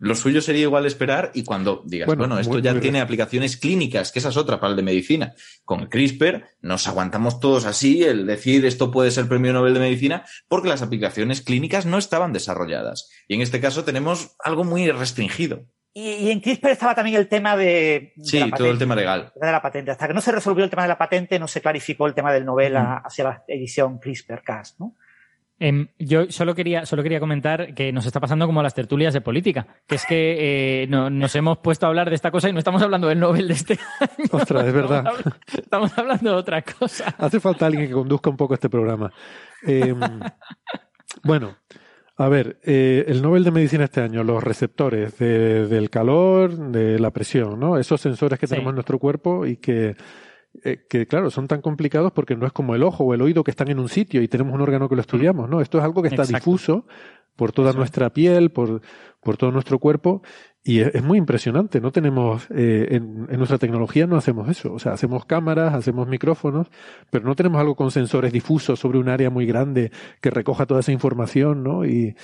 Lo 0.00 0.14
suyo 0.14 0.40
sería 0.40 0.62
igual 0.62 0.86
esperar 0.86 1.32
y 1.34 1.42
cuando 1.42 1.82
digas, 1.84 2.06
bueno, 2.06 2.38
esto 2.38 2.60
ya 2.60 2.78
tiene 2.78 3.00
aplicaciones 3.00 3.56
clínicas, 3.56 4.12
que 4.12 4.20
esa 4.20 4.28
es 4.28 4.36
otra 4.36 4.60
para 4.60 4.70
el 4.70 4.76
de 4.76 4.82
medicina. 4.84 5.34
Con 5.64 5.86
CRISPR 5.86 6.44
nos 6.60 6.86
aguantamos 6.86 7.40
todos 7.40 7.64
así 7.64 8.04
el 8.04 8.24
decir 8.24 8.64
esto 8.64 8.92
puede 8.92 9.10
ser 9.10 9.26
premio 9.26 9.52
Nobel 9.52 9.74
de 9.74 9.80
medicina 9.80 10.24
porque 10.46 10.68
las 10.68 10.82
aplicaciones 10.82 11.42
clínicas 11.42 11.84
no 11.84 11.98
estaban 11.98 12.32
desarrolladas. 12.32 13.10
Y 13.26 13.34
en 13.34 13.40
este 13.40 13.60
caso 13.60 13.84
tenemos 13.84 14.36
algo 14.38 14.62
muy 14.62 14.88
restringido. 14.90 15.66
Y, 15.94 16.30
en 16.30 16.40
CRISPR 16.40 16.70
estaba 16.70 16.94
también 16.94 17.16
el 17.16 17.26
tema 17.26 17.56
de. 17.56 18.12
sí, 18.22 18.40
todo 18.56 18.70
el 18.70 18.78
tema 18.78 18.94
legal. 18.94 19.32
De 19.34 19.50
la 19.50 19.60
patente. 19.60 19.90
Hasta 19.90 20.06
que 20.06 20.14
no 20.14 20.20
se 20.20 20.30
resolvió 20.30 20.62
el 20.62 20.70
tema 20.70 20.82
de 20.82 20.88
la 20.88 20.98
patente, 20.98 21.40
no 21.40 21.48
se 21.48 21.60
clarificó 21.60 22.06
el 22.06 22.14
tema 22.14 22.32
del 22.32 22.44
Nobel 22.44 22.76
hacia 22.76 23.24
la 23.24 23.44
edición 23.48 23.98
CRISPR-Cas, 23.98 24.76
¿no? 24.78 24.94
Em, 25.60 25.88
yo 25.98 26.30
solo 26.30 26.54
quería, 26.54 26.86
solo 26.86 27.02
quería 27.02 27.18
comentar 27.18 27.74
que 27.74 27.92
nos 27.92 28.06
está 28.06 28.20
pasando 28.20 28.46
como 28.46 28.62
las 28.62 28.74
tertulias 28.74 29.12
de 29.12 29.20
política, 29.20 29.66
que 29.88 29.96
es 29.96 30.06
que 30.06 30.82
eh, 30.84 30.86
nos 30.86 31.34
hemos 31.34 31.58
puesto 31.58 31.86
a 31.86 31.88
hablar 31.88 32.10
de 32.10 32.14
esta 32.14 32.30
cosa 32.30 32.48
y 32.48 32.52
no 32.52 32.60
estamos 32.60 32.80
hablando 32.80 33.08
del 33.08 33.18
Nobel 33.18 33.48
de 33.48 33.54
este 33.54 33.78
año. 34.00 34.28
Ostras, 34.30 34.66
es 34.66 34.72
verdad. 34.72 35.04
Estamos, 35.52 35.96
hablando 35.98 36.30
de 36.30 36.36
otra 36.36 36.62
cosa. 36.62 37.12
Hace 37.18 37.40
falta 37.40 37.66
alguien 37.66 37.88
que 37.88 37.92
conduzca 37.92 38.30
un 38.30 38.36
poco 38.36 38.54
este 38.54 38.70
programa. 38.70 39.12
Em, 39.66 39.98
bueno, 41.24 41.56
a 42.16 42.28
ver, 42.28 42.60
eh, 42.62 43.04
el 43.08 43.20
Nobel 43.20 43.42
de 43.42 43.50
Medicina 43.50 43.84
este 43.84 44.00
año, 44.00 44.22
los 44.22 44.42
receptores 44.42 45.18
del 45.18 45.90
calor, 45.90 46.56
de 46.56 47.00
la 47.00 47.10
presión, 47.10 47.58
¿no? 47.58 47.78
Esos 47.78 48.00
sensores 48.00 48.38
que 48.38 48.46
tenemos 48.46 48.70
en 48.70 48.76
nuestro 48.76 49.00
cuerpo 49.00 49.44
y 49.44 49.56
que 49.56 49.96
eh, 50.64 50.86
que 50.88 51.06
claro, 51.06 51.30
son 51.30 51.48
tan 51.48 51.60
complicados 51.60 52.12
porque 52.12 52.36
no 52.36 52.46
es 52.46 52.52
como 52.52 52.74
el 52.74 52.82
ojo 52.82 53.04
o 53.04 53.14
el 53.14 53.22
oído 53.22 53.44
que 53.44 53.50
están 53.50 53.68
en 53.68 53.78
un 53.78 53.88
sitio 53.88 54.22
y 54.22 54.28
tenemos 54.28 54.54
un 54.54 54.60
órgano 54.60 54.88
que 54.88 54.94
lo 54.94 55.00
estudiamos, 55.00 55.48
¿no? 55.48 55.60
Esto 55.60 55.78
es 55.78 55.84
algo 55.84 56.02
que 56.02 56.08
está 56.08 56.24
difuso 56.24 56.86
por 57.36 57.52
toda 57.52 57.72
nuestra 57.72 58.10
piel, 58.10 58.50
por, 58.50 58.80
por 59.20 59.36
todo 59.36 59.52
nuestro 59.52 59.78
cuerpo 59.78 60.22
y 60.64 60.80
es, 60.80 61.02
muy 61.02 61.18
impresionante. 61.18 61.80
No 61.80 61.92
tenemos, 61.92 62.48
eh, 62.50 62.88
en, 62.90 63.26
en, 63.30 63.36
nuestra 63.38 63.58
tecnología 63.58 64.06
no 64.06 64.16
hacemos 64.16 64.48
eso. 64.48 64.72
O 64.72 64.78
sea, 64.78 64.92
hacemos 64.92 65.24
cámaras, 65.24 65.72
hacemos 65.72 66.08
micrófonos, 66.08 66.66
pero 67.10 67.24
no 67.24 67.36
tenemos 67.36 67.60
algo 67.60 67.76
con 67.76 67.90
sensores 67.90 68.32
difusos 68.32 68.80
sobre 68.80 68.98
un 68.98 69.08
área 69.08 69.30
muy 69.30 69.46
grande 69.46 69.92
que 70.20 70.30
recoja 70.30 70.66
toda 70.66 70.80
esa 70.80 70.92
información, 70.92 71.62
¿no? 71.62 71.86
Y, 71.86 72.16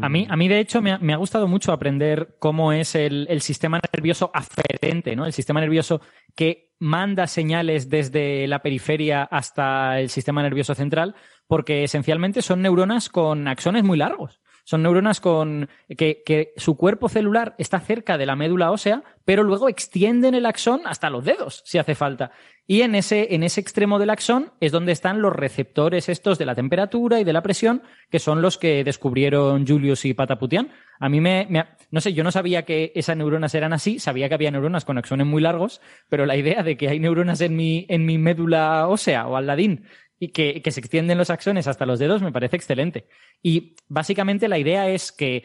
a, 0.00 0.08
mí, 0.08 0.26
a 0.28 0.36
mí, 0.36 0.48
de 0.48 0.60
hecho, 0.60 0.82
me 0.82 0.92
ha, 0.92 1.16
gustado 1.16 1.48
mucho 1.48 1.72
aprender 1.72 2.36
cómo 2.38 2.72
es 2.72 2.94
el, 2.94 3.26
el, 3.30 3.40
sistema 3.40 3.80
nervioso 3.92 4.30
aferente, 4.34 5.16
¿no? 5.16 5.24
El 5.24 5.32
sistema 5.32 5.60
nervioso 5.60 6.02
que 6.34 6.72
manda 6.78 7.26
señales 7.26 7.88
desde 7.88 8.46
la 8.48 8.60
periferia 8.60 9.22
hasta 9.22 9.98
el 10.00 10.10
sistema 10.10 10.42
nervioso 10.42 10.74
central, 10.74 11.14
porque 11.46 11.84
esencialmente 11.84 12.42
son 12.42 12.60
neuronas 12.60 13.08
con 13.08 13.48
axones 13.48 13.82
muy 13.82 13.96
largos. 13.96 14.41
Son 14.64 14.82
neuronas 14.82 15.20
con 15.20 15.68
que, 15.96 16.22
que, 16.24 16.52
su 16.56 16.76
cuerpo 16.76 17.08
celular 17.08 17.54
está 17.58 17.80
cerca 17.80 18.16
de 18.16 18.26
la 18.26 18.36
médula 18.36 18.70
ósea, 18.70 19.02
pero 19.24 19.42
luego 19.42 19.68
extienden 19.68 20.34
el 20.34 20.46
axón 20.46 20.82
hasta 20.84 21.10
los 21.10 21.24
dedos, 21.24 21.62
si 21.64 21.78
hace 21.78 21.94
falta. 21.94 22.30
Y 22.66 22.82
en 22.82 22.94
ese, 22.94 23.34
en 23.34 23.42
ese 23.42 23.60
extremo 23.60 23.98
del 23.98 24.10
axón 24.10 24.52
es 24.60 24.70
donde 24.70 24.92
están 24.92 25.20
los 25.20 25.34
receptores 25.34 26.08
estos 26.08 26.38
de 26.38 26.46
la 26.46 26.54
temperatura 26.54 27.18
y 27.18 27.24
de 27.24 27.32
la 27.32 27.42
presión, 27.42 27.82
que 28.08 28.20
son 28.20 28.40
los 28.40 28.56
que 28.56 28.84
descubrieron 28.84 29.66
Julius 29.66 30.04
y 30.04 30.14
Pataputian. 30.14 30.70
A 31.00 31.08
mí 31.08 31.20
me, 31.20 31.46
me, 31.50 31.64
no 31.90 32.00
sé, 32.00 32.12
yo 32.12 32.22
no 32.22 32.30
sabía 32.30 32.62
que 32.62 32.92
esas 32.94 33.16
neuronas 33.16 33.54
eran 33.56 33.72
así, 33.72 33.98
sabía 33.98 34.28
que 34.28 34.36
había 34.36 34.52
neuronas 34.52 34.84
con 34.84 34.96
axones 34.96 35.26
muy 35.26 35.42
largos, 35.42 35.80
pero 36.08 36.24
la 36.24 36.36
idea 36.36 36.62
de 36.62 36.76
que 36.76 36.88
hay 36.88 37.00
neuronas 37.00 37.40
en 37.40 37.56
mi, 37.56 37.84
en 37.88 38.06
mi 38.06 38.16
médula 38.16 38.86
ósea 38.86 39.26
o 39.26 39.36
al 39.36 39.48
ladín 39.48 39.84
y 40.22 40.28
que, 40.28 40.62
se 40.70 40.78
extienden 40.78 41.18
los 41.18 41.30
axones 41.30 41.66
hasta 41.66 41.84
los 41.84 41.98
dedos 41.98 42.22
me 42.22 42.30
parece 42.30 42.54
excelente. 42.54 43.08
Y 43.42 43.74
básicamente 43.88 44.46
la 44.46 44.56
idea 44.56 44.88
es 44.88 45.10
que 45.10 45.42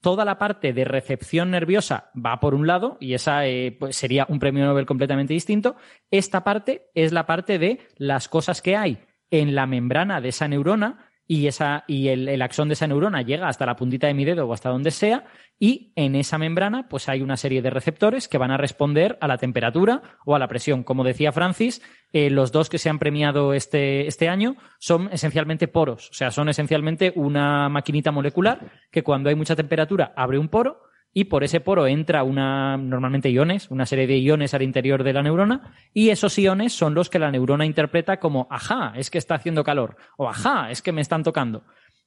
toda 0.00 0.24
la 0.24 0.36
parte 0.36 0.72
de 0.72 0.84
recepción 0.84 1.52
nerviosa 1.52 2.10
va 2.12 2.40
por 2.40 2.52
un 2.52 2.66
lado 2.66 2.96
y 2.98 3.14
esa 3.14 3.46
eh, 3.46 3.76
pues 3.78 3.94
sería 3.94 4.26
un 4.28 4.40
premio 4.40 4.64
Nobel 4.64 4.84
completamente 4.84 5.32
distinto. 5.32 5.76
Esta 6.10 6.42
parte 6.42 6.88
es 6.92 7.12
la 7.12 7.24
parte 7.24 7.60
de 7.60 7.78
las 7.98 8.28
cosas 8.28 8.62
que 8.62 8.74
hay 8.74 8.98
en 9.30 9.54
la 9.54 9.66
membrana 9.66 10.20
de 10.20 10.30
esa 10.30 10.48
neurona 10.48 11.05
y, 11.26 11.46
esa, 11.46 11.84
y 11.86 12.08
el, 12.08 12.40
axón 12.42 12.68
de 12.68 12.74
esa 12.74 12.86
neurona 12.86 13.22
llega 13.22 13.48
hasta 13.48 13.66
la 13.66 13.76
puntita 13.76 14.06
de 14.06 14.14
mi 14.14 14.24
dedo 14.24 14.46
o 14.46 14.52
hasta 14.52 14.70
donde 14.70 14.90
sea, 14.90 15.24
y 15.58 15.92
en 15.96 16.14
esa 16.14 16.38
membrana 16.38 16.88
pues 16.88 17.08
hay 17.08 17.22
una 17.22 17.36
serie 17.36 17.62
de 17.62 17.70
receptores 17.70 18.28
que 18.28 18.38
van 18.38 18.50
a 18.50 18.56
responder 18.56 19.18
a 19.20 19.26
la 19.26 19.38
temperatura 19.38 20.02
o 20.24 20.34
a 20.34 20.38
la 20.38 20.48
presión. 20.48 20.84
Como 20.84 21.04
decía 21.04 21.32
Francis, 21.32 21.82
eh, 22.12 22.30
los 22.30 22.52
dos 22.52 22.68
que 22.68 22.78
se 22.78 22.88
han 22.88 22.98
premiado 22.98 23.54
este, 23.54 24.06
este 24.06 24.28
año 24.28 24.56
son 24.78 25.08
esencialmente 25.12 25.68
poros, 25.68 26.10
o 26.10 26.14
sea, 26.14 26.30
son 26.30 26.48
esencialmente 26.48 27.12
una 27.16 27.68
maquinita 27.68 28.12
molecular 28.12 28.60
que 28.90 29.02
cuando 29.02 29.28
hay 29.28 29.34
mucha 29.34 29.56
temperatura 29.56 30.12
abre 30.16 30.38
un 30.38 30.48
poro 30.48 30.85
y 31.18 31.24
por 31.24 31.44
ese 31.44 31.60
poro 31.60 31.86
entra 31.86 32.22
una, 32.24 32.76
normalmente 32.76 33.30
iones, 33.30 33.70
una 33.70 33.86
serie 33.86 34.06
de 34.06 34.18
iones 34.18 34.52
al 34.52 34.60
interior 34.60 35.02
de 35.02 35.14
la 35.14 35.22
neurona, 35.22 35.74
y 35.94 36.10
esos 36.10 36.38
iones 36.38 36.74
son 36.74 36.92
los 36.92 37.08
que 37.08 37.18
la 37.18 37.30
neurona 37.30 37.64
interpreta 37.64 38.18
como, 38.18 38.46
ajá, 38.50 38.92
es 38.94 39.08
que 39.08 39.16
está 39.16 39.36
haciendo 39.36 39.64
calor, 39.64 39.96
o 40.18 40.28
ajá, 40.28 40.70
es 40.70 40.82
que 40.82 40.92
me 40.92 41.00
están 41.00 41.22
tocando. 41.22 41.64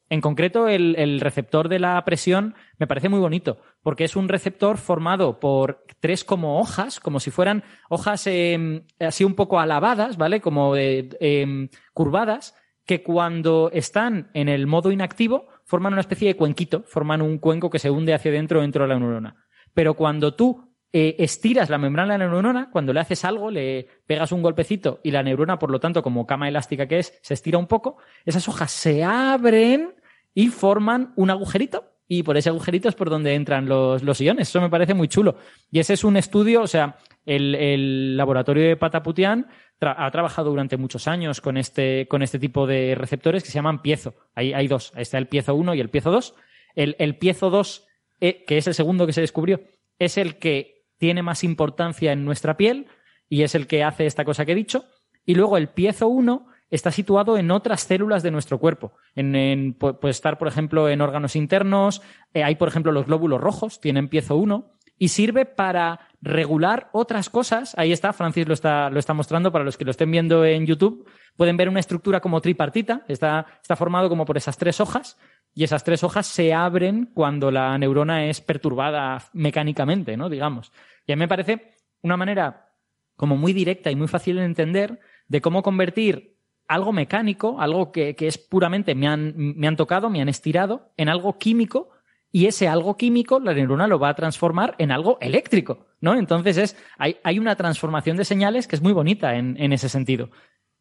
En 0.10 0.22
concreto, 0.22 0.68
el, 0.68 1.20
receptor 1.22 1.70
de 1.70 1.80
la 1.80 2.06
presión 2.06 2.54
me 2.78 2.86
parece 2.86 3.10
muy 3.10 3.20
bonito, 3.20 3.58
porque 3.82 4.04
es 4.04 4.16
un 4.16 4.30
receptor 4.30 4.78
formado 4.78 5.40
por 5.40 5.84
tres 6.00 6.24
como 6.24 6.60
hojas, 6.60 7.00
como 7.00 7.20
si 7.20 7.32
fueran 7.32 7.64
hojas 7.90 8.28
em, 8.28 8.84
así 9.00 9.24
un 9.24 9.34
poco 9.34 9.60
alabadas, 9.60 10.18
¿vale? 10.18 10.40
Como 10.40 10.76
em, 10.76 11.70
curvadas, 11.94 12.54
que 12.86 13.02
cuando 13.02 13.72
están 13.74 14.30
en 14.36 14.50
el 14.50 14.68
modo 14.68 14.92
inactivo 14.92 15.48
forman 15.70 15.94
una 15.94 16.02
especie 16.02 16.28
de 16.28 16.36
cuenquito, 16.36 16.82
forman 16.88 17.22
un 17.22 17.38
cuenco 17.38 17.70
que 17.70 17.78
se 17.78 17.92
hunde 17.92 18.16
hacia 18.16 18.32
adentro 18.32 18.62
dentro 18.62 18.86
de 18.86 18.90
la 18.90 18.98
neurona. 18.98 19.36
Pero 19.76 19.94
cuando 19.94 20.34
tú 20.34 20.74
eh, 20.92 21.16
estiras 21.20 21.70
la 21.70 21.78
membrana 21.78 22.14
de 22.14 22.20
la 22.20 22.28
neurona, 22.28 22.72
cuando 22.72 22.92
le 22.92 23.02
haces 23.02 23.24
algo, 23.24 23.52
le 23.52 23.88
pegas 24.08 24.32
un 24.32 24.42
golpecito 24.42 25.00
y 25.04 25.12
la 25.12 25.22
neurona, 25.22 25.60
por 25.60 25.70
lo 25.70 25.80
tanto, 25.80 26.02
como 26.02 26.26
cama 26.26 26.48
elástica 26.48 26.88
que 26.88 26.98
es, 26.98 27.20
se 27.22 27.36
estira 27.36 27.60
un 27.60 27.68
poco, 27.68 27.98
esas 28.26 28.48
hojas 28.50 28.72
se 28.72 29.04
abren 29.04 29.94
y 30.34 30.48
forman 30.48 31.14
un 31.16 31.30
agujerito. 31.30 31.86
Y 32.08 32.24
por 32.24 32.36
ese 32.36 32.50
agujerito 32.50 32.90
es 32.90 32.96
por 32.96 33.12
donde 33.12 33.36
entran 33.36 33.68
los, 33.68 34.02
los 34.02 34.20
iones. 34.20 34.50
Eso 34.50 34.62
me 34.62 34.72
parece 34.72 34.96
muy 34.96 35.08
chulo. 35.08 35.36
Y 35.70 35.78
ese 35.78 35.94
es 35.94 36.04
un 36.04 36.18
estudio, 36.18 36.64
o 36.64 36.68
sea, 36.68 36.98
el, 37.36 38.18
laboratorio 38.18 38.68
de 38.68 38.76
Pataputian 38.76 39.48
ha 39.82 40.12
trabajado 40.12 40.50
durante 40.50 40.78
muchos 40.78 41.08
años 41.08 41.42
con 41.42 41.58
este, 41.58 42.08
con 42.08 42.22
este 42.22 42.40
tipo 42.40 42.68
de 42.68 42.96
receptores 42.96 43.44
que 43.44 43.50
se 43.50 43.56
llaman 43.56 43.82
piezo. 43.82 44.16
Hay, 44.36 44.54
hay 44.54 44.68
dos. 44.68 44.92
Está 44.96 45.18
el 45.18 45.28
piezo 45.28 45.56
1 45.56 45.76
y 45.76 45.80
el 45.80 45.90
piezo 45.90 46.12
2. 46.12 46.36
El, 46.76 47.18
piezo 47.18 47.50
2, 47.50 47.88
eh, 48.20 48.46
que 48.46 48.58
es 48.58 48.68
el 48.68 48.74
segundo 48.74 49.06
que 49.06 49.14
se 49.14 49.22
descubrió, 49.22 49.62
es 50.00 50.18
el 50.18 50.38
que 50.38 50.86
tiene 50.98 51.24
más 51.24 51.44
importancia 51.44 52.12
en 52.12 52.26
nuestra 52.26 52.58
piel 52.58 52.88
y 53.30 53.44
es 53.44 53.56
el 53.56 53.68
que 53.68 53.84
hace 53.84 54.06
esta 54.06 54.26
cosa 54.26 54.46
que 54.46 54.54
he 54.54 54.56
dicho. 54.56 54.86
Y 55.26 55.36
luego 55.36 55.58
el 55.58 55.70
piezo 55.70 56.08
1 56.08 56.48
está 56.70 56.92
situado 56.92 57.38
en 57.38 57.52
otras 57.52 57.82
células 57.82 58.24
de 58.24 58.32
nuestro 58.32 58.60
cuerpo. 58.60 58.94
Puede 59.14 60.12
estar, 60.12 60.38
por 60.38 60.48
ejemplo, 60.48 60.90
en 60.90 61.02
órganos 61.02 61.36
internos. 61.36 62.02
Eh, 62.34 62.44
hay, 62.44 62.56
por 62.56 62.68
ejemplo, 62.68 62.92
los 62.92 63.06
glóbulos 63.06 63.42
rojos, 63.42 63.80
tienen 63.80 64.08
piezo 64.08 64.36
1 64.36 64.72
y 65.00 65.08
sirve 65.08 65.46
para 65.46 66.09
regular 66.22 66.90
otras 66.92 67.30
cosas. 67.30 67.74
Ahí 67.78 67.92
está, 67.92 68.14
Francis 68.14 68.48
lo 68.48 68.54
está, 68.54 68.90
lo 68.90 69.00
está 69.00 69.14
mostrando 69.14 69.52
para 69.52 69.64
los 69.64 69.78
que 69.78 69.86
lo 69.86 69.92
estén 69.92 70.12
viendo 70.12 70.46
en 70.46 70.66
YouTube. 70.66 71.08
Pueden 71.38 71.58
ver 71.58 71.70
una 71.70 71.80
estructura 71.80 72.20
como 72.20 72.42
tripartita, 72.42 73.04
está, 73.08 73.46
está 73.62 73.76
formado 73.76 74.10
como 74.10 74.26
por 74.26 74.38
esas 74.38 74.58
tres 74.58 74.80
hojas 74.80 75.18
y 75.54 75.64
esas 75.64 75.84
tres 75.84 76.04
hojas 76.04 76.28
se 76.28 76.54
abren 76.54 77.10
cuando 77.14 77.52
la 77.52 77.78
neurona 77.78 78.26
es 78.26 78.42
perturbada 78.42 79.24
mecánicamente, 79.34 80.18
¿no? 80.18 80.30
Digamos. 80.30 80.72
Y 81.06 81.14
a 81.14 81.16
mí 81.16 81.22
me 81.22 81.28
parece 81.28 81.76
una 82.02 82.18
manera 82.18 82.70
como 83.16 83.36
muy 83.36 83.54
directa 83.54 83.92
y 83.92 83.96
muy 83.96 84.08
fácil 84.08 84.38
de 84.38 84.46
entender 84.46 85.00
de 85.28 85.42
cómo 85.42 85.64
convertir 85.64 86.38
algo 86.68 86.94
mecánico, 86.94 87.60
algo 87.60 87.92
que, 87.92 88.16
que 88.16 88.28
es 88.28 88.38
puramente 88.38 88.94
me 88.94 89.08
han, 89.08 89.34
me 89.36 89.68
han 89.68 89.76
tocado, 89.76 90.10
me 90.10 90.22
han 90.22 90.30
estirado, 90.30 90.92
en 90.98 91.10
algo 91.10 91.38
químico 91.38 91.90
y 92.32 92.46
ese 92.46 92.68
algo 92.68 92.96
químico 92.96 93.40
la 93.40 93.54
neurona 93.54 93.88
lo 93.88 94.00
va 94.00 94.10
a 94.10 94.16
transformar 94.16 94.76
en 94.78 94.92
algo 94.92 95.18
eléctrico, 95.20 95.88
¿no? 96.02 96.16
Entonces 96.16 96.58
es, 96.58 96.78
hay, 96.98 97.18
hay 97.24 97.40
una 97.40 97.56
transformación 97.56 98.18
de 98.18 98.26
señales 98.26 98.68
que 98.68 98.76
es 98.76 98.82
muy 98.82 98.94
bonita 98.94 99.36
en, 99.36 99.56
en 99.62 99.74
ese 99.74 99.90
sentido. 99.90 100.30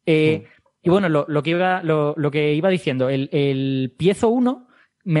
Eh, 0.05 0.45
y 0.81 0.89
bueno, 0.89 1.09
lo, 1.09 1.25
lo, 1.27 1.43
que 1.43 1.51
iba, 1.51 1.83
lo, 1.83 2.13
lo, 2.17 2.31
que 2.31 2.53
iba 2.53 2.69
diciendo, 2.69 3.09
el, 3.09 3.29
el 3.31 3.93
piezo 3.97 4.29
1 4.29 4.67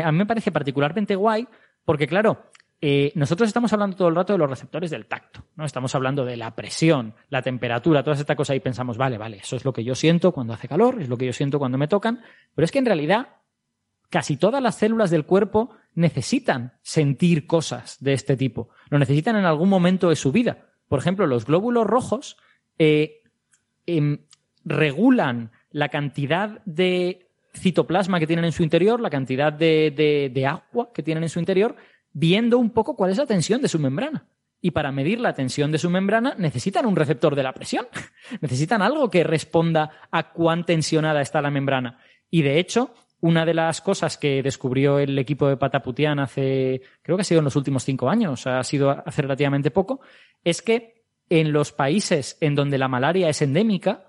a 0.03 0.11
mí 0.11 0.17
me 0.17 0.25
parece 0.25 0.51
particularmente 0.51 1.15
guay 1.15 1.47
porque, 1.83 2.07
claro, 2.07 2.51
eh, 2.81 3.11
nosotros 3.15 3.47
estamos 3.47 3.73
hablando 3.73 3.97
todo 3.97 4.07
el 4.07 4.15
rato 4.15 4.33
de 4.33 4.39
los 4.39 4.49
receptores 4.49 4.89
del 4.91 5.05
tacto, 5.05 5.43
¿no? 5.55 5.65
Estamos 5.65 5.93
hablando 5.95 6.23
de 6.23 6.37
la 6.37 6.55
presión, 6.55 7.13
la 7.29 7.41
temperatura, 7.41 8.03
todas 8.03 8.19
estas 8.19 8.37
cosas 8.37 8.55
y 8.55 8.59
pensamos, 8.59 8.97
vale, 8.97 9.17
vale, 9.17 9.37
eso 9.37 9.55
es 9.55 9.65
lo 9.65 9.73
que 9.73 9.83
yo 9.83 9.95
siento 9.95 10.31
cuando 10.31 10.53
hace 10.53 10.67
calor, 10.67 11.01
es 11.01 11.09
lo 11.09 11.17
que 11.17 11.25
yo 11.25 11.33
siento 11.33 11.59
cuando 11.59 11.77
me 11.77 11.87
tocan, 11.87 12.21
pero 12.55 12.65
es 12.65 12.71
que 12.71 12.79
en 12.79 12.85
realidad 12.85 13.38
casi 14.09 14.37
todas 14.37 14.61
las 14.61 14.75
células 14.75 15.11
del 15.11 15.25
cuerpo 15.25 15.69
necesitan 15.95 16.73
sentir 16.81 17.47
cosas 17.47 17.97
de 17.99 18.13
este 18.13 18.37
tipo. 18.37 18.69
Lo 18.89 18.99
necesitan 18.99 19.35
en 19.35 19.45
algún 19.45 19.69
momento 19.69 20.09
de 20.09 20.15
su 20.15 20.31
vida. 20.31 20.69
Por 20.87 20.99
ejemplo, 20.99 21.27
los 21.27 21.45
glóbulos 21.45 21.85
rojos, 21.85 22.37
eh, 22.77 23.21
em, 23.85 24.25
regulan 24.65 25.51
la 25.71 25.89
cantidad 25.89 26.61
de 26.65 27.27
citoplasma 27.53 28.19
que 28.19 28.27
tienen 28.27 28.45
en 28.45 28.51
su 28.51 28.63
interior, 28.63 28.99
la 28.99 29.09
cantidad 29.09 29.53
de, 29.53 30.31
de 30.33 30.45
agua 30.45 30.91
que 30.93 31.03
tienen 31.03 31.23
en 31.23 31.29
su 31.29 31.39
interior, 31.39 31.75
viendo 32.13 32.57
un 32.57 32.71
poco 32.71 32.95
cuál 32.95 33.11
es 33.11 33.17
la 33.17 33.25
tensión 33.25 33.61
de 33.61 33.67
su 33.67 33.79
membrana. 33.79 34.25
Y 34.61 34.71
para 34.71 34.91
medir 34.91 35.19
la 35.19 35.33
tensión 35.33 35.71
de 35.71 35.77
su 35.77 35.89
membrana 35.89 36.35
necesitan 36.37 36.85
un 36.85 36.95
receptor 36.95 37.35
de 37.35 37.43
la 37.43 37.53
presión. 37.53 37.87
necesitan 38.41 38.81
algo 38.81 39.09
que 39.09 39.23
responda 39.23 39.91
a 40.11 40.31
cuán 40.31 40.65
tensionada 40.65 41.21
está 41.21 41.41
la 41.41 41.51
membrana. 41.51 41.99
Y 42.29 42.41
de 42.41 42.59
hecho, 42.59 42.93
una 43.21 43.45
de 43.45 43.53
las 43.53 43.81
cosas 43.81 44.17
que 44.17 44.41
descubrió 44.41 44.99
el 44.99 45.17
equipo 45.17 45.47
de 45.47 45.57
Pataputian 45.57 46.19
hace, 46.19 46.81
creo 47.01 47.17
que 47.17 47.21
ha 47.21 47.25
sido 47.25 47.39
en 47.39 47.45
los 47.45 47.55
últimos 47.55 47.83
cinco 47.83 48.09
años, 48.09 48.47
ha 48.47 48.63
sido 48.63 48.89
hace 48.89 49.21
relativamente 49.21 49.71
poco, 49.71 49.99
es 50.43 50.61
que 50.61 51.03
en 51.29 51.51
los 51.51 51.71
países 51.71 52.37
en 52.41 52.55
donde 52.55 52.77
la 52.77 52.87
malaria 52.87 53.29
es 53.29 53.41
endémica, 53.41 54.05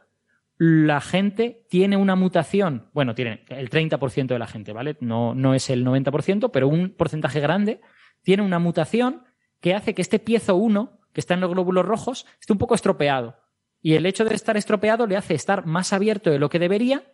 la 0.57 1.01
gente 1.01 1.66
tiene 1.69 1.97
una 1.97 2.16
mutación, 2.16 2.89
bueno, 2.93 3.15
tiene 3.15 3.45
el 3.49 3.70
30% 3.70 4.27
de 4.27 4.39
la 4.39 4.47
gente, 4.47 4.73
¿vale? 4.73 4.97
No, 5.01 5.35
no 5.35 5.55
es 5.55 5.70
el 5.70 5.85
90%, 5.85 6.51
pero 6.53 6.69
un 6.69 6.91
porcentaje 6.91 7.41
grande 7.41 7.81
tiene 8.23 8.43
una 8.43 8.59
mutación 8.59 9.24
que 9.61 9.74
hace 9.74 9.95
que 9.95 10.03
este 10.03 10.19
piezo 10.19 10.57
1, 10.57 11.01
que 11.12 11.20
está 11.20 11.35
en 11.35 11.41
los 11.41 11.51
glóbulos 11.51 11.87
rojos, 11.87 12.27
esté 12.41 12.53
un 12.53 12.59
poco 12.59 12.74
estropeado. 12.74 13.37
Y 13.82 13.95
el 13.95 14.07
hecho 14.07 14.24
de 14.24 14.35
estar 14.35 14.57
estropeado 14.57 15.07
le 15.07 15.16
hace 15.16 15.35
estar 15.35 15.65
más 15.66 15.93
abierto 15.93 16.31
de 16.31 16.39
lo 16.39 16.51
que 16.51 16.59
debería 16.59 17.05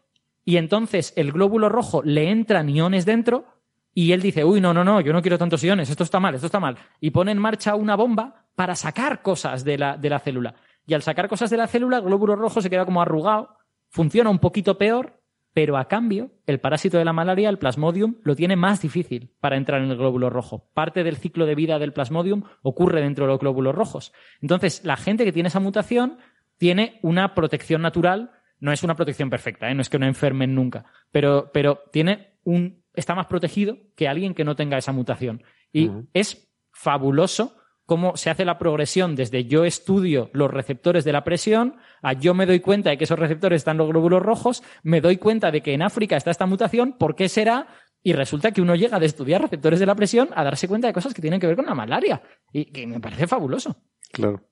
y 0.46 0.58
entonces 0.58 1.12
el 1.16 1.32
glóbulo 1.32 1.68
rojo 1.68 2.02
le 2.04 2.30
entran 2.30 2.68
iones 2.68 3.04
dentro 3.04 3.46
y 3.92 4.12
él 4.12 4.22
dice, 4.22 4.44
uy, 4.44 4.60
no, 4.60 4.72
no, 4.72 4.84
no, 4.84 5.00
yo 5.00 5.12
no 5.12 5.20
quiero 5.20 5.38
tantos 5.38 5.64
iones, 5.64 5.90
esto 5.90 6.04
está 6.04 6.20
mal, 6.20 6.36
esto 6.36 6.46
está 6.46 6.60
mal. 6.60 6.78
Y 7.00 7.10
pone 7.10 7.32
en 7.32 7.38
marcha 7.38 7.74
una 7.74 7.96
bomba 7.96 8.46
para 8.54 8.76
sacar 8.76 9.22
cosas 9.22 9.64
de 9.64 9.76
la, 9.76 9.96
de 9.96 10.08
la 10.08 10.20
célula. 10.20 10.54
Y 10.86 10.94
al 10.94 11.02
sacar 11.02 11.28
cosas 11.28 11.50
de 11.50 11.56
la 11.56 11.66
célula, 11.66 11.96
el 11.96 12.04
glóbulo 12.04 12.36
rojo 12.36 12.62
se 12.62 12.70
queda 12.70 12.84
como 12.84 13.02
arrugado, 13.02 13.56
funciona 13.88 14.30
un 14.30 14.38
poquito 14.38 14.78
peor, 14.78 15.20
pero 15.52 15.78
a 15.78 15.88
cambio, 15.88 16.30
el 16.46 16.60
parásito 16.60 16.96
de 16.96 17.04
la 17.04 17.12
malaria, 17.12 17.48
el 17.48 17.58
plasmodium, 17.58 18.14
lo 18.22 18.36
tiene 18.36 18.54
más 18.54 18.80
difícil 18.80 19.32
para 19.40 19.56
entrar 19.56 19.82
en 19.82 19.90
el 19.90 19.96
glóbulo 19.96 20.30
rojo. 20.30 20.70
Parte 20.74 21.02
del 21.02 21.16
ciclo 21.16 21.44
de 21.44 21.56
vida 21.56 21.80
del 21.80 21.92
plasmodium 21.92 22.44
ocurre 22.62 23.00
dentro 23.00 23.24
de 23.24 23.32
los 23.32 23.40
glóbulos 23.40 23.74
rojos. 23.74 24.12
Entonces, 24.40 24.84
la 24.84 24.96
gente 24.96 25.24
que 25.24 25.32
tiene 25.32 25.48
esa 25.48 25.58
mutación 25.58 26.18
tiene 26.56 27.00
una 27.02 27.34
protección 27.34 27.82
natural, 27.82 28.30
no 28.60 28.72
es 28.72 28.82
una 28.82 28.94
protección 28.94 29.30
perfecta, 29.30 29.70
¿eh? 29.70 29.74
no 29.74 29.82
es 29.82 29.88
que 29.88 29.98
no 29.98 30.06
enfermen 30.06 30.54
nunca, 30.54 30.84
pero, 31.10 31.50
pero 31.52 31.80
tiene 31.92 32.38
un, 32.44 32.82
está 32.94 33.14
más 33.14 33.26
protegido 33.26 33.78
que 33.94 34.08
alguien 34.08 34.34
que 34.34 34.44
no 34.44 34.56
tenga 34.56 34.78
esa 34.78 34.92
mutación. 34.92 35.42
Y 35.72 35.90
es 36.14 36.50
fabuloso 36.72 37.56
cómo 37.84 38.16
se 38.16 38.30
hace 38.30 38.44
la 38.44 38.58
progresión 38.58 39.14
desde 39.14 39.44
yo 39.44 39.64
estudio 39.64 40.30
los 40.32 40.50
receptores 40.50 41.04
de 41.04 41.12
la 41.12 41.24
presión 41.24 41.76
a 42.02 42.12
yo 42.14 42.34
me 42.34 42.46
doy 42.46 42.60
cuenta 42.60 42.90
de 42.90 42.98
que 42.98 43.04
esos 43.04 43.18
receptores 43.18 43.58
están 43.58 43.74
en 43.74 43.78
los 43.78 43.88
glóbulos 43.88 44.22
rojos, 44.22 44.62
me 44.82 45.00
doy 45.00 45.16
cuenta 45.18 45.50
de 45.50 45.62
que 45.62 45.72
en 45.72 45.82
África 45.82 46.16
está 46.16 46.30
esta 46.30 46.46
mutación, 46.46 46.94
¿por 46.98 47.14
qué 47.14 47.28
será? 47.28 47.68
Y 48.02 48.12
resulta 48.12 48.52
que 48.52 48.62
uno 48.62 48.74
llega 48.74 49.00
de 49.00 49.06
estudiar 49.06 49.42
receptores 49.42 49.80
de 49.80 49.86
la 49.86 49.94
presión 49.94 50.28
a 50.34 50.44
darse 50.44 50.68
cuenta 50.68 50.86
de 50.86 50.92
cosas 50.92 51.12
que 51.12 51.22
tienen 51.22 51.40
que 51.40 51.46
ver 51.46 51.56
con 51.56 51.66
la 51.66 51.74
malaria. 51.74 52.22
Y 52.52 52.66
que 52.66 52.86
me 52.86 53.00
parece 53.00 53.26
fabuloso. 53.26 53.76
Claro. 54.12 54.42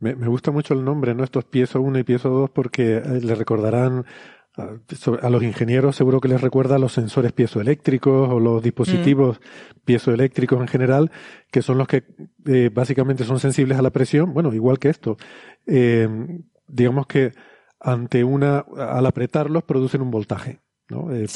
Me, 0.00 0.14
gusta 0.14 0.50
mucho 0.50 0.74
el 0.74 0.84
nombre, 0.84 1.14
¿no? 1.14 1.24
Estos 1.24 1.44
piezo 1.44 1.80
1 1.80 1.98
y 1.98 2.04
piezo 2.04 2.28
2 2.28 2.50
porque 2.50 2.96
eh, 2.96 3.20
le 3.22 3.34
recordarán 3.34 4.04
a 4.56 5.28
los 5.28 5.42
ingenieros 5.42 5.96
seguro 5.96 6.20
que 6.20 6.28
les 6.28 6.40
recuerda 6.40 6.78
los 6.78 6.92
sensores 6.92 7.32
piezoeléctricos 7.32 8.30
o 8.30 8.40
los 8.40 8.62
dispositivos 8.62 9.38
mm. 9.38 9.80
piezoeléctricos 9.84 10.60
en 10.60 10.68
general, 10.68 11.10
que 11.50 11.60
son 11.60 11.76
los 11.76 11.86
que 11.86 12.04
eh, 12.46 12.70
básicamente 12.72 13.24
son 13.24 13.38
sensibles 13.38 13.78
a 13.78 13.82
la 13.82 13.90
presión. 13.90 14.32
Bueno, 14.32 14.54
igual 14.54 14.78
que 14.78 14.88
esto. 14.88 15.18
Eh, 15.66 16.08
digamos 16.66 17.06
que 17.06 17.32
ante 17.80 18.24
una, 18.24 18.64
al 18.78 19.04
apretarlos 19.04 19.64
producen 19.64 20.00
un 20.00 20.10
voltaje, 20.10 20.60
¿no? 20.88 21.12
Eh, 21.12 21.26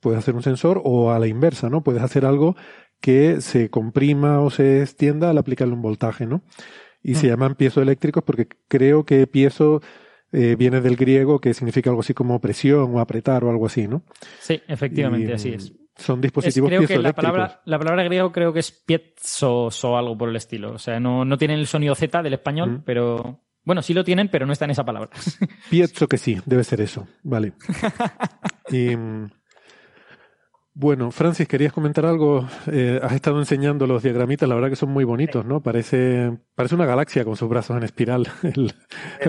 puedes, 0.00 0.18
hacer 0.18 0.34
un 0.34 0.42
sensor 0.42 0.80
o 0.84 1.10
a 1.10 1.18
la 1.18 1.26
inversa, 1.26 1.68
¿no? 1.68 1.82
Puedes 1.82 2.02
hacer 2.02 2.24
algo 2.24 2.54
que 3.00 3.40
se 3.40 3.68
comprima 3.68 4.40
o 4.40 4.50
se 4.50 4.82
extienda 4.82 5.30
al 5.30 5.38
aplicarle 5.38 5.74
un 5.74 5.82
voltaje, 5.82 6.26
¿no? 6.26 6.42
Y 7.02 7.14
se 7.14 7.26
mm. 7.26 7.30
llaman 7.30 7.54
piezoeléctricos 7.54 8.22
porque 8.22 8.48
creo 8.68 9.04
que 9.04 9.26
piezo 9.26 9.80
eh, 10.32 10.54
viene 10.56 10.80
del 10.80 10.96
griego 10.96 11.40
que 11.40 11.54
significa 11.54 11.90
algo 11.90 12.00
así 12.00 12.14
como 12.14 12.40
presión 12.40 12.94
o 12.94 13.00
apretar 13.00 13.42
o 13.44 13.50
algo 13.50 13.66
así, 13.66 13.88
¿no? 13.88 14.02
Sí, 14.38 14.60
efectivamente, 14.68 15.32
así 15.32 15.50
es. 15.50 15.72
Son 15.96 16.20
dispositivos 16.20 16.70
es, 16.70 16.78
creo 16.78 16.88
que 16.88 16.98
la 17.02 17.12
palabra, 17.12 17.60
la 17.64 17.78
palabra 17.78 18.04
griego 18.04 18.32
creo 18.32 18.52
que 18.52 18.60
es 18.60 18.70
piezos 18.70 19.84
o 19.84 19.96
algo 19.96 20.16
por 20.16 20.28
el 20.28 20.36
estilo. 20.36 20.72
O 20.72 20.78
sea, 20.78 21.00
no, 21.00 21.24
no 21.24 21.36
tienen 21.36 21.58
el 21.58 21.66
sonido 21.66 21.94
Z 21.94 22.22
del 22.22 22.34
español, 22.34 22.70
mm. 22.70 22.82
pero 22.84 23.40
bueno, 23.64 23.82
sí 23.82 23.92
lo 23.92 24.04
tienen, 24.04 24.28
pero 24.28 24.46
no 24.46 24.52
está 24.52 24.64
en 24.64 24.70
esa 24.70 24.84
palabra. 24.84 25.10
Pienso 25.70 26.08
que 26.08 26.16
sí, 26.16 26.38
debe 26.46 26.64
ser 26.64 26.80
eso. 26.80 27.06
Vale. 27.22 27.52
y, 28.70 28.96
bueno, 30.74 31.10
Francis, 31.10 31.48
¿querías 31.48 31.72
comentar 31.72 32.06
algo? 32.06 32.48
Eh, 32.70 33.00
has 33.02 33.12
estado 33.12 33.38
enseñando 33.38 33.86
los 33.86 34.02
diagramitas, 34.02 34.48
la 34.48 34.54
verdad 34.54 34.70
que 34.70 34.76
son 34.76 34.90
muy 34.90 35.04
bonitos, 35.04 35.44
¿no? 35.44 35.60
Parece, 35.60 36.38
parece 36.54 36.74
una 36.74 36.86
galaxia 36.86 37.24
con 37.24 37.36
sus 37.36 37.48
brazos 37.48 37.76
en 37.76 37.82
espiral, 37.82 38.28
el, 38.42 38.72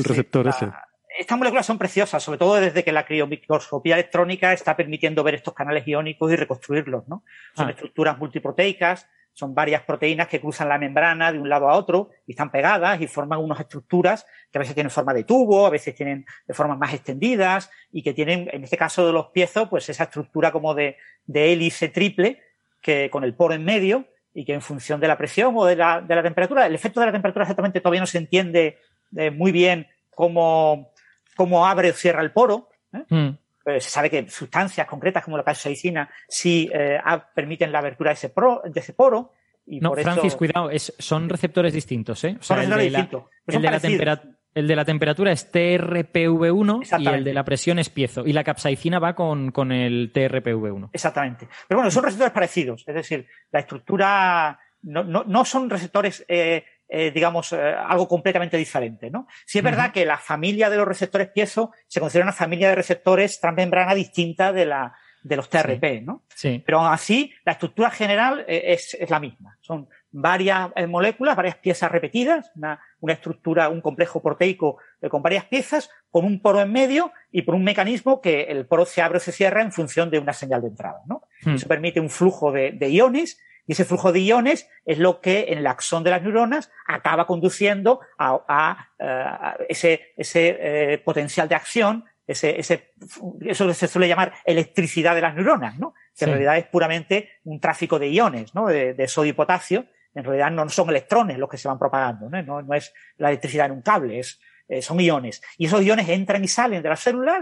receptor 0.03 0.47
ese 0.47 0.71
estas 1.19 1.37
moléculas 1.37 1.65
son 1.65 1.77
preciosas, 1.77 2.23
sobre 2.23 2.39
todo 2.39 2.55
desde 2.55 2.83
que 2.83 2.91
la 2.91 3.05
criomicroscopía 3.05 3.95
electrónica 3.95 4.53
está 4.53 4.75
permitiendo 4.75 5.23
ver 5.23 5.35
estos 5.35 5.53
canales 5.53 5.87
iónicos 5.87 6.31
y 6.31 6.35
reconstruirlos, 6.35 7.07
¿no? 7.07 7.23
Son 7.55 7.67
ah. 7.67 7.71
estructuras 7.71 8.17
multiproteicas, 8.17 9.07
son 9.33 9.55
varias 9.55 9.83
proteínas 9.83 10.27
que 10.27 10.39
cruzan 10.39 10.69
la 10.69 10.77
membrana 10.77 11.31
de 11.31 11.39
un 11.39 11.49
lado 11.49 11.69
a 11.69 11.75
otro 11.75 12.09
y 12.27 12.31
están 12.31 12.51
pegadas 12.51 13.01
y 13.01 13.07
forman 13.07 13.39
unas 13.39 13.59
estructuras 13.59 14.25
que 14.51 14.57
a 14.57 14.59
veces 14.59 14.75
tienen 14.75 14.91
forma 14.91 15.13
de 15.13 15.23
tubo, 15.23 15.65
a 15.65 15.69
veces 15.69 15.95
tienen 15.95 16.25
de 16.47 16.53
formas 16.53 16.77
más 16.77 16.93
extendidas 16.93 17.69
y 17.91 18.03
que 18.03 18.13
tienen, 18.13 18.49
en 18.51 18.63
este 18.63 18.77
caso 18.77 19.05
de 19.05 19.13
los 19.13 19.27
piezos, 19.27 19.69
pues 19.69 19.87
esa 19.89 20.03
estructura 20.03 20.51
como 20.51 20.75
de, 20.75 20.97
de 21.25 21.53
hélice 21.53 21.89
triple 21.89 22.41
que 22.81 23.09
con 23.09 23.23
el 23.23 23.33
poro 23.33 23.53
en 23.53 23.63
medio 23.63 24.05
y 24.33 24.45
que 24.45 24.53
en 24.53 24.61
función 24.61 24.99
de 24.99 25.07
la 25.07 25.17
presión 25.17 25.53
o 25.57 25.65
de 25.65 25.75
la, 25.75 26.01
de 26.01 26.15
la 26.15 26.23
temperatura, 26.23 26.65
el 26.65 26.75
efecto 26.75 26.99
de 26.99 27.07
la 27.07 27.11
temperatura 27.11 27.43
exactamente 27.43 27.79
todavía 27.79 28.01
no 28.01 28.07
se 28.07 28.17
entiende 28.17 28.77
eh, 29.15 29.31
muy 29.31 29.51
bien 29.51 29.87
cómo, 30.15 30.91
cómo 31.35 31.65
abre 31.65 31.91
o 31.91 31.93
cierra 31.93 32.21
el 32.21 32.31
poro. 32.31 32.69
¿eh? 32.93 33.03
Mm. 33.09 33.37
Se 33.79 33.89
sabe 33.89 34.09
que 34.09 34.29
sustancias 34.29 34.87
concretas 34.87 35.23
como 35.23 35.37
la 35.37 35.43
capsaicina 35.43 36.09
sí 36.27 36.69
eh, 36.73 36.99
permiten 37.33 37.71
la 37.71 37.79
abertura 37.79 38.09
de 38.09 38.15
ese, 38.15 38.33
de 38.65 38.79
ese 38.79 38.93
poro. 38.93 39.33
Y 39.65 39.79
no, 39.79 39.93
Francis, 39.93 40.35
cuidado, 40.35 40.69
son 40.75 41.29
receptores 41.29 41.73
distintos. 41.73 42.23
¿eh? 42.23 42.37
son 42.39 42.57
receptores 42.57 42.91
distintos. 42.91 43.23
El 43.47 43.61
de, 43.61 43.71
la 44.05 44.21
el 44.53 44.67
de 44.67 44.75
la 44.75 44.83
temperatura 44.83 45.31
es 45.31 45.51
TRPV1 45.51 46.99
y 46.99 47.07
el 47.07 47.23
de 47.23 47.33
la 47.33 47.45
presión 47.45 47.79
es 47.79 47.89
piezo. 47.89 48.25
Y 48.25 48.33
la 48.33 48.43
capsaicina 48.43 48.99
va 48.99 49.15
con, 49.15 49.51
con 49.51 49.71
el 49.71 50.11
TRPV1. 50.11 50.89
Exactamente. 50.91 51.47
Pero 51.67 51.79
bueno, 51.79 51.91
son 51.91 52.03
receptores 52.03 52.33
parecidos. 52.33 52.83
Es 52.85 52.95
decir, 52.95 53.27
la 53.51 53.61
estructura 53.61 54.59
no, 54.83 55.03
no, 55.03 55.23
no 55.23 55.45
son 55.45 55.69
receptores 55.69 56.25
eh, 56.27 56.65
eh, 56.93 57.09
digamos, 57.09 57.53
eh, 57.53 57.73
algo 57.73 58.05
completamente 58.05 58.57
diferente, 58.57 59.09
¿no? 59.09 59.25
Sí 59.45 59.59
es 59.59 59.63
verdad 59.63 59.93
que 59.93 60.05
la 60.05 60.17
familia 60.17 60.69
de 60.69 60.75
los 60.75 60.85
receptores 60.85 61.29
piezo 61.29 61.71
se 61.87 62.01
considera 62.01 62.25
una 62.25 62.33
familia 62.33 62.67
de 62.67 62.75
receptores 62.75 63.39
transmembrana 63.39 63.95
distinta 63.95 64.51
de 64.51 64.65
la, 64.65 64.93
de 65.23 65.37
los 65.37 65.49
TRP, 65.49 66.01
¿no? 66.03 66.23
Sí. 66.35 66.61
Pero 66.65 66.81
aún 66.81 66.91
así, 66.91 67.31
la 67.45 67.53
estructura 67.53 67.91
general 67.91 68.43
eh, 68.45 68.73
es, 68.73 68.93
es 68.99 69.09
la 69.09 69.21
misma. 69.21 69.57
Son 69.61 69.87
varias 70.11 70.69
moléculas, 70.89 71.37
varias 71.37 71.55
piezas 71.55 71.89
repetidas, 71.89 72.51
una, 72.57 72.81
una 72.99 73.13
estructura, 73.13 73.69
un 73.69 73.79
complejo 73.79 74.21
proteico 74.21 74.75
con 75.09 75.23
varias 75.23 75.45
piezas, 75.45 75.89
con 76.09 76.25
un 76.25 76.41
poro 76.41 76.59
en 76.59 76.73
medio 76.73 77.13
y 77.31 77.43
por 77.43 77.55
un 77.55 77.63
mecanismo 77.63 78.19
que 78.19 78.41
el 78.49 78.65
poro 78.65 78.85
se 78.85 79.01
abre 79.01 79.19
o 79.19 79.21
se 79.21 79.31
cierra 79.31 79.61
en 79.61 79.71
función 79.71 80.09
de 80.09 80.19
una 80.19 80.33
señal 80.33 80.61
de 80.61 80.67
entrada, 80.67 81.03
¿no? 81.05 81.23
Hmm. 81.45 81.55
Eso 81.55 81.69
permite 81.69 82.01
un 82.01 82.09
flujo 82.09 82.51
de, 82.51 82.71
de 82.73 82.89
iones 82.89 83.39
y 83.67 83.73
ese 83.73 83.85
flujo 83.85 84.11
de 84.11 84.19
iones 84.19 84.69
es 84.85 84.97
lo 84.97 85.21
que 85.21 85.45
en 85.49 85.59
el 85.59 85.67
axón 85.67 86.03
de 86.03 86.09
las 86.09 86.21
neuronas 86.21 86.71
acaba 86.87 87.27
conduciendo 87.27 87.99
a, 88.17 88.89
eh, 88.99 89.65
ese, 89.69 90.13
ese 90.17 90.57
eh, 90.59 90.97
potencial 90.99 91.47
de 91.47 91.55
acción, 91.55 92.05
ese, 92.27 92.59
ese, 92.59 92.93
eso 93.41 93.73
se 93.73 93.87
suele 93.87 94.07
llamar 94.07 94.33
electricidad 94.45 95.15
de 95.15 95.21
las 95.21 95.35
neuronas, 95.35 95.77
¿no? 95.77 95.93
Que 96.17 96.25
en 96.25 96.31
realidad 96.31 96.57
es 96.57 96.65
puramente 96.65 97.29
un 97.43 97.59
tráfico 97.59 97.99
de 97.99 98.09
iones, 98.09 98.53
¿no? 98.55 98.67
De, 98.67 99.07
sodio 99.07 99.31
y 99.31 99.33
potasio. 99.33 99.85
En 100.13 100.23
realidad 100.23 100.51
no 100.51 100.67
son 100.69 100.89
electrones 100.89 101.37
los 101.37 101.49
que 101.49 101.57
se 101.57 101.67
van 101.67 101.79
propagando, 101.79 102.29
¿no? 102.29 102.61
No, 102.61 102.73
es 102.73 102.93
la 103.17 103.29
electricidad 103.29 103.67
en 103.67 103.73
un 103.73 103.81
cable, 103.81 104.19
es, 104.19 104.39
eh, 104.67 104.81
son 104.81 104.99
iones. 104.99 105.41
Y 105.57 105.65
esos 105.65 105.81
iones 105.81 106.07
entran 106.09 106.43
y 106.43 106.47
salen 106.47 106.81
de 106.81 106.89
la 106.89 106.95
célula 106.95 107.41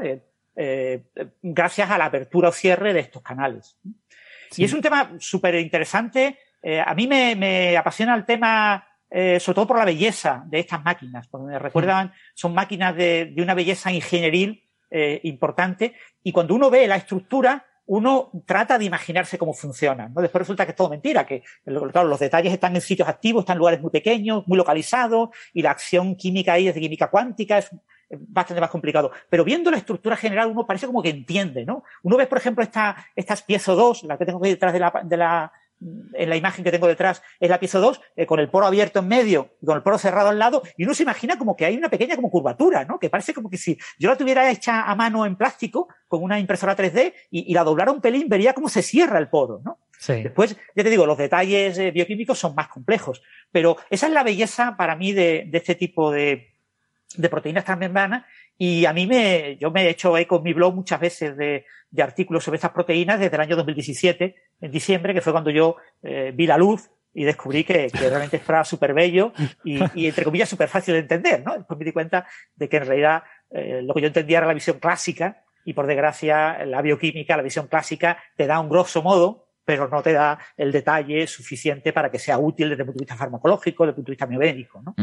gracias 1.42 1.90
a 1.90 1.98
la 1.98 2.06
apertura 2.06 2.50
o 2.50 2.52
cierre 2.52 2.94
de 2.94 3.00
estos 3.00 3.22
canales. 3.22 3.78
Y 4.58 4.64
es 4.64 4.74
un 4.74 4.82
tema 4.82 5.12
súper 5.20 5.56
interesante. 5.56 6.38
Eh, 6.62 6.82
a 6.86 6.94
mí 6.94 7.08
me, 7.08 7.78
apasiona 7.78 8.16
el 8.16 8.26
tema, 8.26 8.86
eh, 9.10 9.40
sobre 9.40 9.56
todo 9.56 9.68
por 9.68 9.78
la 9.78 9.86
belleza 9.86 10.44
de 10.48 10.60
estas 10.60 10.84
máquinas, 10.84 11.28
porque 11.28 11.48
me 11.48 11.60
recuerdan, 11.60 12.14
son 12.34 12.54
máquinas 12.54 12.96
de, 12.96 13.34
una 13.38 13.54
belleza 13.54 13.92
ingenieril 13.92 14.68
eh, 14.90 15.20
importante. 15.24 15.94
Y 16.24 16.32
cuando 16.32 16.56
uno 16.56 16.70
ve 16.70 16.88
la 16.88 16.96
estructura, 16.96 17.66
uno 17.86 18.32
trata 18.46 18.78
de 18.78 18.86
imaginarse 18.86 19.38
cómo 19.38 19.54
funcionan. 19.54 20.14
¿no? 20.14 20.22
Después 20.22 20.42
resulta 20.42 20.66
que 20.66 20.72
es 20.72 20.76
todo 20.76 20.90
mentira, 20.90 21.26
que 21.26 21.42
claro, 21.66 22.08
los 22.08 22.20
detalles 22.20 22.54
están 22.54 22.76
en 22.76 22.82
sitios 22.82 23.08
activos, 23.10 23.42
están 23.42 23.56
en 23.56 23.60
lugares 23.60 23.82
muy 23.82 23.90
pequeños, 23.90 24.44
muy 24.48 24.58
localizados, 24.58 25.30
y 25.54 25.64
la 25.64 25.72
acción 25.72 26.16
química 26.16 26.54
ahí 26.54 26.68
es 26.68 26.76
de 26.76 26.82
química 26.82 27.10
cuántica, 27.10 27.58
es, 27.58 27.72
bastante 28.18 28.62
más 28.62 28.70
complicado. 28.70 29.12
Pero 29.30 29.44
viendo 29.44 29.72
la 29.72 29.78
estructura 29.78 30.16
general, 30.16 30.50
uno 30.50 30.66
parece 30.66 30.88
como 30.88 31.02
que 31.02 31.10
entiende, 31.10 31.66
¿no? 31.66 31.84
Uno 32.04 32.18
ve, 32.18 32.28
por 32.28 32.38
ejemplo, 32.38 32.64
esta, 32.64 32.96
estas 33.16 33.44
piezas 33.44 33.76
2, 33.76 34.04
la 34.04 34.18
que 34.18 34.26
tengo 34.26 34.40
aquí 34.40 34.50
detrás 34.50 34.74
de 34.74 34.80
la, 34.80 35.02
de 35.04 35.18
la, 35.18 35.52
en 36.14 36.30
la 36.30 36.36
imagen 36.36 36.64
que 36.64 36.72
tengo 36.72 36.88
detrás 36.88 37.22
es 37.40 37.50
la 37.50 37.60
pieza 37.60 37.80
2, 37.80 38.02
eh, 38.16 38.26
con 38.26 38.40
el 38.40 38.50
poro 38.50 38.66
abierto 38.66 39.00
en 39.00 39.08
medio 39.08 39.56
y 39.62 39.66
con 39.66 39.78
el 39.78 39.84
poro 39.84 39.98
cerrado 39.98 40.30
al 40.30 40.40
lado, 40.40 40.62
y 40.78 40.84
uno 40.84 40.94
se 40.94 41.04
imagina 41.04 41.38
como 41.38 41.56
que 41.56 41.66
hay 41.66 41.78
una 41.78 41.90
pequeña 41.90 42.16
como 42.16 42.30
curvatura, 42.30 42.86
¿no? 42.86 43.00
Que 43.00 43.10
parece 43.10 43.34
como 43.34 43.50
que 43.50 43.58
si 43.58 43.78
yo 43.98 44.10
la 44.10 44.18
tuviera 44.18 44.50
hecha 44.52 44.84
a 44.84 44.96
mano 44.96 45.26
en 45.26 45.36
plástico 45.36 45.88
con 46.08 46.24
una 46.24 46.40
impresora 46.40 46.76
3D 46.76 47.14
y, 47.32 47.52
y 47.52 47.54
la 47.54 47.64
doblara 47.64 47.92
un 47.92 48.02
pelín, 48.02 48.28
vería 48.28 48.54
cómo 48.54 48.70
se 48.70 48.82
cierra 48.82 49.20
el 49.20 49.30
poro, 49.30 49.62
¿no? 49.64 49.80
Sí. 50.00 50.24
Después, 50.24 50.56
ya 50.76 50.84
te 50.84 50.90
digo, 50.90 51.06
los 51.06 51.18
detalles 51.18 51.78
eh, 51.78 51.92
bioquímicos 51.92 52.40
son 52.40 52.56
más 52.56 52.70
complejos, 52.70 53.22
pero 53.52 53.76
esa 53.90 54.08
es 54.08 54.14
la 54.14 54.24
belleza 54.24 54.76
para 54.78 54.96
mí 54.96 55.12
de, 55.12 55.46
de 55.48 55.58
este 55.58 55.76
tipo 55.76 56.10
de, 56.10 56.54
de 57.16 57.30
proteínas 57.30 57.66
transmembranas 57.66 58.26
y 58.58 58.86
a 58.86 58.94
mí 58.94 59.08
me, 59.08 59.58
yo 59.58 59.72
me 59.72 59.84
he 59.84 59.90
hecho 59.90 60.18
eco 60.18 60.38
en 60.38 60.44
mi 60.44 60.54
blog 60.54 60.76
muchas 60.76 61.00
veces 61.00 61.38
de, 61.38 61.66
de 61.90 62.04
artículos 62.04 62.44
sobre 62.44 62.58
estas 62.58 62.72
proteínas 62.72 63.20
desde 63.20 63.36
el 63.36 63.42
año 63.42 63.56
2017, 63.56 64.36
en 64.62 64.72
diciembre, 64.72 65.14
que 65.14 65.22
fue 65.22 65.32
cuando 65.32 65.50
yo 65.50 65.78
eh, 66.04 66.32
vi 66.36 66.46
la 66.46 66.58
luz 66.58 66.90
y 67.14 67.24
descubrí 67.24 67.64
que, 67.64 67.88
que 67.88 68.10
realmente 68.10 68.42
era 68.48 68.64
súper 68.64 68.94
bello 68.94 69.32
y, 69.64 69.80
y, 69.96 70.08
entre 70.08 70.24
comillas, 70.24 70.50
súper 70.50 70.68
fácil 70.68 70.94
de 70.94 71.00
entender, 71.00 71.44
¿no? 71.44 71.58
Después 71.58 71.80
me 71.80 71.86
di 71.86 71.92
cuenta 71.92 72.28
de 72.56 72.70
que 72.70 72.78
en 72.78 72.86
realidad 72.86 73.24
eh, 73.50 73.82
lo 73.82 73.94
que 73.94 74.02
yo 74.02 74.08
entendía 74.08 74.38
era 74.40 74.48
la 74.48 74.54
visión 74.54 74.78
clásica 74.78 75.44
y 75.66 75.74
por 75.74 75.88
desgracia 75.88 76.66
la 76.66 76.82
bioquímica, 76.82 77.38
la 77.38 77.44
visión 77.44 77.68
clásica, 77.68 78.22
te 78.36 78.46
da 78.46 78.60
un 78.60 78.70
grosso 78.70 79.02
modo 79.02 79.49
pero 79.70 79.88
no 79.88 80.02
te 80.02 80.14
da 80.14 80.40
el 80.58 80.72
detalle 80.72 81.28
suficiente 81.28 81.94
para 81.94 82.10
que 82.10 82.18
sea 82.18 82.40
útil 82.40 82.70
desde 82.70 82.82
el 82.82 82.88
punto 82.88 82.98
de 82.98 83.04
vista 83.04 83.16
farmacológico, 83.16 83.84
desde 83.84 83.92
el 83.92 83.96
punto 83.98 84.10
de 84.10 84.14
vista 84.14 84.26
biomédico. 84.26 84.82
¿no? 84.82 84.96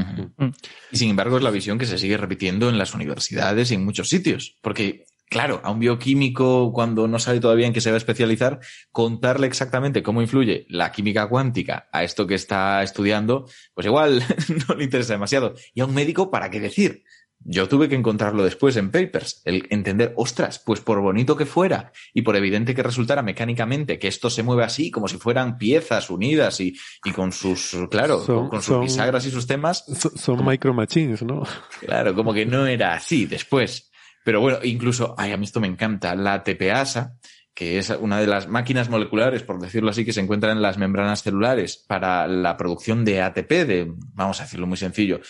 Y 0.90 0.96
sin 0.96 1.10
embargo 1.10 1.36
es 1.36 1.44
la 1.44 1.52
visión 1.52 1.78
que 1.78 1.86
se 1.86 1.96
sigue 1.98 2.16
repitiendo 2.16 2.68
en 2.68 2.76
las 2.76 2.92
universidades 2.92 3.70
y 3.70 3.74
en 3.74 3.84
muchos 3.84 4.08
sitios, 4.08 4.58
porque 4.62 5.04
claro, 5.30 5.60
a 5.62 5.70
un 5.70 5.78
bioquímico 5.78 6.72
cuando 6.72 7.06
no 7.06 7.20
sabe 7.20 7.38
todavía 7.38 7.68
en 7.68 7.74
qué 7.74 7.80
se 7.80 7.92
va 7.92 7.94
a 7.94 7.98
especializar, 7.98 8.58
contarle 8.90 9.46
exactamente 9.46 10.02
cómo 10.02 10.20
influye 10.20 10.66
la 10.68 10.90
química 10.90 11.28
cuántica 11.28 11.88
a 11.92 12.02
esto 12.02 12.26
que 12.26 12.34
está 12.34 12.82
estudiando, 12.82 13.48
pues 13.72 13.86
igual 13.86 14.20
no 14.68 14.74
le 14.74 14.82
interesa 14.82 15.12
demasiado. 15.12 15.54
Y 15.74 15.80
a 15.80 15.84
un 15.84 15.94
médico, 15.94 16.28
¿para 16.28 16.50
qué 16.50 16.58
decir? 16.58 17.04
Yo 17.40 17.68
tuve 17.68 17.88
que 17.88 17.94
encontrarlo 17.94 18.42
después 18.42 18.76
en 18.76 18.90
papers, 18.90 19.42
el 19.44 19.66
entender, 19.70 20.12
ostras, 20.16 20.58
pues 20.58 20.80
por 20.80 21.00
bonito 21.00 21.36
que 21.36 21.46
fuera 21.46 21.92
y 22.12 22.22
por 22.22 22.34
evidente 22.34 22.74
que 22.74 22.82
resultara 22.82 23.22
mecánicamente 23.22 23.98
que 23.98 24.08
esto 24.08 24.30
se 24.30 24.42
mueve 24.42 24.64
así, 24.64 24.90
como 24.90 25.06
si 25.06 25.16
fueran 25.18 25.56
piezas 25.56 26.10
unidas 26.10 26.60
y, 26.60 26.74
y 27.04 27.12
con 27.12 27.32
sus, 27.32 27.76
claro, 27.90 28.24
son, 28.24 28.48
con 28.48 28.62
sus 28.62 28.74
son, 28.74 28.80
bisagras 28.82 29.26
y 29.26 29.30
sus 29.30 29.46
temas. 29.46 29.84
Son, 29.86 30.16
son 30.16 30.44
micro 30.44 30.74
machines, 30.74 31.22
¿no? 31.22 31.44
Claro, 31.80 32.14
como 32.14 32.34
que 32.34 32.46
no 32.46 32.66
era 32.66 32.94
así 32.94 33.26
después. 33.26 33.90
Pero 34.24 34.40
bueno, 34.40 34.58
incluso, 34.64 35.14
ay, 35.16 35.30
a 35.30 35.36
mí 35.36 35.44
esto 35.44 35.60
me 35.60 35.68
encanta, 35.68 36.16
la 36.16 36.42
TPasa, 36.42 37.14
que 37.56 37.78
es 37.78 37.88
una 37.88 38.20
de 38.20 38.26
las 38.26 38.48
máquinas 38.48 38.90
moleculares, 38.90 39.42
por 39.42 39.58
decirlo 39.58 39.88
así, 39.88 40.04
que 40.04 40.12
se 40.12 40.20
encuentran 40.20 40.58
en 40.58 40.62
las 40.62 40.76
membranas 40.76 41.22
celulares 41.22 41.82
para 41.88 42.28
la 42.28 42.58
producción 42.58 43.02
de 43.02 43.22
ATP, 43.22 43.50
de, 43.50 43.94
vamos 44.12 44.40
a 44.40 44.42
decirlo 44.44 44.66
muy 44.66 44.76
sencillo, 44.76 45.20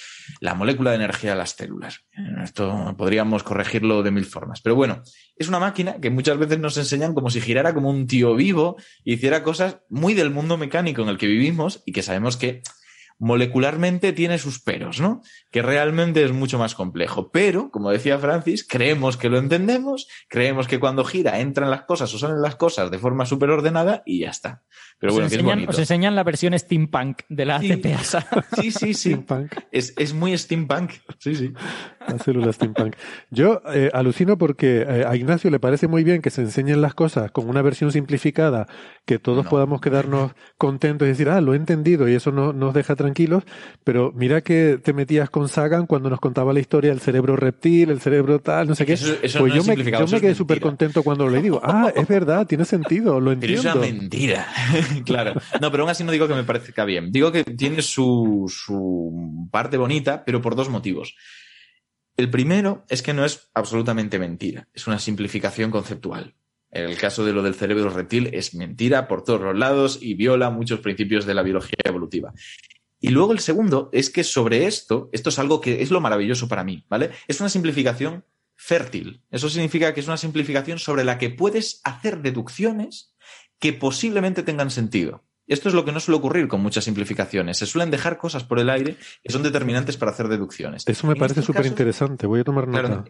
la 0.40 0.54
molécula 0.54 0.90
de 0.90 0.96
energía 0.96 1.30
de 1.30 1.36
las 1.36 1.50
células. 1.50 2.04
Esto 2.42 2.96
podríamos 2.98 3.44
corregirlo 3.44 4.02
de 4.02 4.10
mil 4.10 4.24
formas. 4.24 4.60
Pero 4.60 4.74
bueno, 4.74 5.04
es 5.36 5.46
una 5.46 5.60
máquina 5.60 6.00
que 6.00 6.10
muchas 6.10 6.36
veces 6.36 6.58
nos 6.58 6.76
enseñan 6.76 7.14
como 7.14 7.30
si 7.30 7.40
girara 7.40 7.72
como 7.72 7.90
un 7.90 8.08
tío 8.08 8.34
vivo 8.34 8.76
y 9.04 9.14
hiciera 9.14 9.44
cosas 9.44 9.78
muy 9.88 10.14
del 10.14 10.30
mundo 10.30 10.56
mecánico 10.56 11.02
en 11.02 11.08
el 11.10 11.18
que 11.18 11.28
vivimos 11.28 11.84
y 11.86 11.92
que 11.92 12.02
sabemos 12.02 12.36
que 12.36 12.62
molecularmente 13.18 14.12
tiene 14.12 14.38
sus 14.38 14.60
peros, 14.60 15.01
¿no? 15.01 15.22
Que 15.51 15.62
realmente 15.62 16.24
es 16.24 16.32
mucho 16.32 16.59
más 16.59 16.74
complejo. 16.74 17.30
Pero, 17.30 17.70
como 17.70 17.90
decía 17.90 18.18
Francis, 18.18 18.66
creemos 18.66 19.16
que 19.16 19.30
lo 19.30 19.38
entendemos, 19.38 20.09
creemos 20.28 20.68
que 20.68 20.80
cuando 20.80 21.05
gira 21.05 21.40
entran 21.40 21.70
las 21.70 21.82
cosas 21.82 22.12
o 22.14 22.18
salen 22.18 22.43
las 22.43 22.56
cosas 22.56 22.90
de 22.90 22.98
forma 22.98 23.26
súper 23.26 23.51
ordenada 23.51 24.02
y 24.05 24.20
ya 24.20 24.30
está. 24.30 24.62
Pero 24.98 25.12
os 25.12 25.16
bueno, 25.16 25.27
enseñan, 25.27 25.44
que 25.44 25.51
es 25.51 25.55
bonito. 25.56 25.70
Os 25.73 25.78
enseñan 25.78 26.14
la 26.14 26.24
versión 26.24 26.59
steampunk 26.59 27.18
de 27.28 27.44
la 27.44 27.60
Sí. 27.60 27.82
Sí, 28.56 28.70
sí, 28.70 28.94
sí. 28.94 28.94
Steampunk. 28.94 29.52
Es, 29.73 29.93
es 29.98 30.14
muy 30.14 30.36
steampunk. 30.39 30.90
Sí, 31.18 31.35
sí. 31.35 31.52
Las 32.09 32.23
células 32.23 32.55
steampunk. 32.55 32.94
Yo 33.31 33.62
eh, 33.74 33.90
alucino 33.93 34.39
porque 34.39 34.82
eh, 34.89 35.05
a 35.06 35.16
Ignacio 35.16 35.51
le 35.51 35.59
parece 35.59 35.89
muy 35.89 36.05
bien 36.05 36.23
que 36.23 36.31
se 36.31 36.40
enseñen 36.40 36.81
las 36.81 36.94
cosas 36.94 37.32
con 37.32 37.48
una 37.48 37.62
versión 37.62 37.90
simplificada, 37.90 38.68
que 39.05 39.18
todos 39.18 39.44
No. 39.44 39.51
podamos 39.51 39.81
quedarnos 39.81 40.32
contentos 40.56 41.05
y 41.06 41.10
decir, 41.10 41.28
ah, 41.28 41.40
lo 41.40 41.52
he 41.52 41.56
entendido 41.56 42.09
y 42.09 42.14
eso 42.14 42.31
no, 42.31 42.52
nos 42.52 42.74
deja 42.74 42.94
tranquilos, 42.94 43.43
pero 43.82 44.12
mira 44.14 44.40
que 44.43 44.78
te 44.82 44.93
metías 44.93 45.31
con 45.31 45.48
Sagan 45.48 45.86
cuando 45.86 46.09
nos 46.09 46.20
contaba 46.20 46.52
la 46.52 46.60
historia 46.60 46.90
del 46.90 47.01
cerebro 47.01 47.35
reptil, 47.35 47.90
el 47.90 48.01
cerebro 48.01 48.39
tal, 48.39 48.68
no 48.68 48.77
sé 48.77 48.86
qué. 48.86 48.93
eso- 48.93 49.16
eso 49.20 49.40
pues 49.40 49.51
no 49.51 49.56
yo 49.56 49.60
es 49.62 49.66
me, 49.66 49.73
simplificado, 49.74 50.06
yo 50.06 50.16
me 50.16 50.20
quedé 50.20 50.35
súper 50.36 50.60
contento 50.60 51.02
cuando 51.02 51.27
lo 51.28 51.43
digo, 51.43 51.60
ah, 51.64 51.90
es 51.94 52.06
verdad, 52.06 52.47
tiene 52.47 52.64
sentido, 52.64 53.18
lo 53.18 53.36
Pero 53.39 53.52
es 53.52 53.64
entiendo. 53.64 53.81
una 53.81 53.86
mentira. 54.01 54.47
claro. 55.04 55.34
No, 55.60 55.70
pero 55.70 55.82
aún 55.82 55.90
así 55.90 56.04
no 56.04 56.12
digo 56.12 56.28
que 56.28 56.34
me 56.34 56.44
parezca 56.44 56.84
bien. 56.84 57.12
Digo 57.12 57.32
que 57.32 57.44
tiene 57.44 57.82
su, 57.82 58.46
su 58.48 59.48
parte 59.50 59.76
bonita, 59.76 60.24
pero 60.24 60.40
por 60.40 60.56
dos 60.56 60.68
motivos. 60.68 61.16
El 62.16 62.30
primero 62.30 62.84
es 62.88 63.02
que 63.02 63.12
no 63.12 63.24
es 63.24 63.50
absolutamente 63.54 64.18
mentira, 64.18 64.68
es 64.72 64.86
una 64.86 64.98
simplificación 64.98 65.70
conceptual. 65.70 66.34
En 66.70 66.86
el 66.86 66.96
caso 66.96 67.24
de 67.24 67.32
lo 67.32 67.42
del 67.42 67.54
cerebro 67.54 67.90
reptil 67.90 68.30
es 68.32 68.54
mentira 68.54 69.06
por 69.06 69.22
todos 69.22 69.40
los 69.40 69.56
lados 69.56 69.98
y 70.00 70.14
viola 70.14 70.50
muchos 70.50 70.80
principios 70.80 71.26
de 71.26 71.34
la 71.34 71.42
biología 71.42 71.78
evolutiva. 71.84 72.32
Y 73.00 73.10
luego 73.10 73.32
el 73.32 73.40
segundo 73.40 73.90
es 73.92 74.10
que 74.10 74.24
sobre 74.24 74.66
esto, 74.66 75.10
esto 75.12 75.28
es 75.28 75.38
algo 75.38 75.60
que 75.60 75.82
es 75.82 75.90
lo 75.90 76.00
maravilloso 76.00 76.48
para 76.48 76.64
mí, 76.64 76.84
¿vale? 76.88 77.10
Es 77.28 77.40
una 77.40 77.50
simplificación 77.50 78.24
fértil. 78.54 79.22
Eso 79.30 79.50
significa 79.50 79.92
que 79.92 80.00
es 80.00 80.06
una 80.06 80.16
simplificación 80.16 80.78
sobre 80.78 81.04
la 81.04 81.18
que 81.18 81.30
puedes 81.30 81.80
hacer 81.84 82.22
deducciones 82.22 83.14
que 83.58 83.72
posiblemente 83.72 84.42
tengan 84.42 84.70
sentido. 84.70 85.24
Esto 85.46 85.68
es 85.68 85.74
lo 85.74 85.84
que 85.84 85.92
no 85.92 86.00
suele 86.00 86.18
ocurrir 86.18 86.48
con 86.48 86.60
muchas 86.60 86.84
simplificaciones. 86.84 87.58
Se 87.58 87.66
suelen 87.66 87.90
dejar 87.90 88.18
cosas 88.18 88.42
por 88.42 88.58
el 88.58 88.68
aire 88.68 88.96
que 89.22 89.32
son 89.32 89.42
determinantes 89.42 89.96
para 89.96 90.10
hacer 90.10 90.28
deducciones. 90.28 90.82
Eso 90.86 91.06
me 91.06 91.12
En 91.12 91.18
parece 91.20 91.42
súper 91.42 91.66
interesante, 91.66 92.26
voy 92.26 92.40
a 92.40 92.44
tomar 92.44 92.66
nota. 92.66 92.80
Claro, 92.80 93.04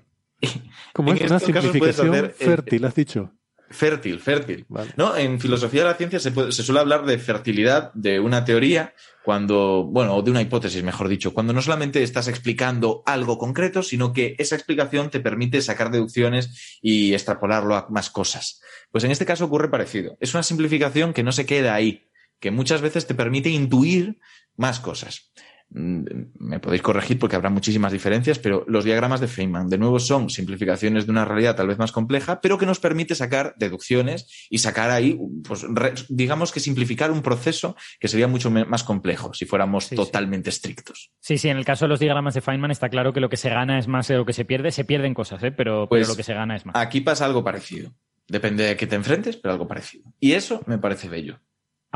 Como 0.93 1.13
es 1.15 1.23
una 1.23 1.41
simplificación 1.41 2.11
hacer, 2.11 2.25
eh, 2.39 2.45
fértil, 2.45 2.85
has 2.85 2.95
dicho. 2.95 3.33
Fértil, 3.71 4.21
fértil. 4.21 4.65
Vale. 4.69 4.93
¿No? 4.97 5.17
En 5.17 5.41
filosofía 5.41 5.83
de 5.83 5.89
la 5.89 5.95
ciencia 5.95 6.21
se, 6.21 6.31
puede- 6.31 6.53
se 6.53 6.63
suele 6.63 6.81
hablar 6.81 7.05
de 7.05 7.19
fertilidad 7.19 7.93
de 7.95 8.21
una 8.21 8.45
teoría 8.45 8.95
cuando, 9.25 9.83
bueno, 9.85 10.15
o 10.15 10.23
de 10.23 10.31
una 10.31 10.41
hipótesis, 10.41 10.85
mejor 10.85 11.09
dicho, 11.09 11.35
cuando 11.35 11.53
no 11.53 11.61
solamente 11.61 12.01
estás 12.05 12.29
explicando 12.29 13.03
algo 13.07 13.39
concreto, 13.39 13.83
sino 13.83 14.13
que 14.13 14.37
esa 14.39 14.55
explicación 14.55 15.11
te 15.11 15.19
permite 15.19 15.61
sacar 15.63 15.91
deducciones 15.91 16.79
y 16.81 17.13
extrapolarlo 17.13 17.75
a 17.75 17.89
más 17.91 18.09
cosas. 18.11 18.61
Pues 18.93 19.03
en 19.03 19.11
este 19.11 19.27
caso 19.27 19.47
ocurre 19.47 19.69
parecido. 19.69 20.17
Es 20.21 20.33
una 20.35 20.45
simplificación 20.45 21.13
que 21.13 21.25
no 21.25 21.33
se 21.33 21.45
queda 21.45 21.75
ahí, 21.75 22.07
que 22.39 22.53
muchas 22.53 22.83
veces 22.83 23.09
te 23.09 23.17
permite 23.17 23.49
intuir 23.49 24.19
más 24.57 24.79
cosas. 24.79 25.33
Mm, 25.71 26.05
Me 26.39 26.61
podéis 26.61 26.81
corregir 26.83 27.19
porque 27.19 27.35
habrá 27.37 27.51
muchísimas 27.51 27.93
diferencias, 27.93 28.39
pero 28.39 28.65
los 28.69 28.85
diagramas 28.85 29.21
de 29.21 29.27
Feynman, 29.27 29.69
de 29.69 29.79
nuevo, 29.79 29.99
son 29.99 30.31
simplificaciones 30.31 31.07
de 31.07 31.11
una 31.13 31.25
realidad 31.25 31.57
tal 31.57 31.67
vez 31.67 31.77
más 31.79 31.91
compleja, 31.93 32.41
pero 32.41 32.57
que 32.57 32.67
nos 32.67 32.79
permite 32.79 33.15
sacar 33.17 33.55
deducciones 33.59 34.47
y 34.49 34.59
sacar 34.59 34.91
ahí, 34.91 35.19
pues, 35.43 35.67
digamos 36.09 36.53
que 36.53 36.61
simplificar 36.61 37.11
un 37.11 37.21
proceso 37.23 37.77
que 37.99 38.09
sería 38.09 38.29
mucho 38.29 38.51
más 38.51 38.85
complejo 38.85 39.35
si 39.35 39.45
fuéramos 39.45 39.85
Sí, 39.85 39.91
sí. 39.91 39.97
totalmente 39.97 40.51
estrictos. 40.51 41.11
Sí, 41.21 41.37
sí, 41.37 41.49
en 41.49 41.57
el 41.57 41.65
caso 41.65 41.85
de 41.85 41.89
los 41.91 42.01
diagramas 42.01 42.35
de 42.35 42.41
Feynman 42.43 42.71
está 42.71 42.89
claro 42.89 43.13
que 43.13 43.21
lo 43.21 43.29
que 43.29 43.37
se 43.37 43.51
gana 43.51 43.79
es 43.79 43.89
más 43.89 44.07
de 44.09 44.17
lo 44.17 44.25
que 44.25 44.33
se 44.33 44.45
pierde. 44.45 44.71
Se 44.71 44.85
pierden 44.85 45.15
cosas, 45.15 45.43
¿eh? 45.43 45.51
pero, 45.51 45.89
Pues- 45.89 46.03
pero 46.03 46.13
lo 46.13 46.17
que 46.17 46.23
se 46.23 46.35
gana 46.35 46.57
es 46.57 46.65
más. 46.65 46.77
Aquí 46.77 47.01
pasa 47.01 47.25
algo 47.25 47.43
parecido. 47.43 47.93
Depende 48.29 48.65
de 48.65 48.77
qué 48.77 48.87
te 48.87 48.97
enfrentes, 48.97 49.37
pero 49.37 49.53
algo 49.53 49.69
parecido. 49.69 50.13
Y 50.21 50.33
eso 50.33 50.63
me 50.67 50.79
parece 50.79 51.09
bello. 51.09 51.39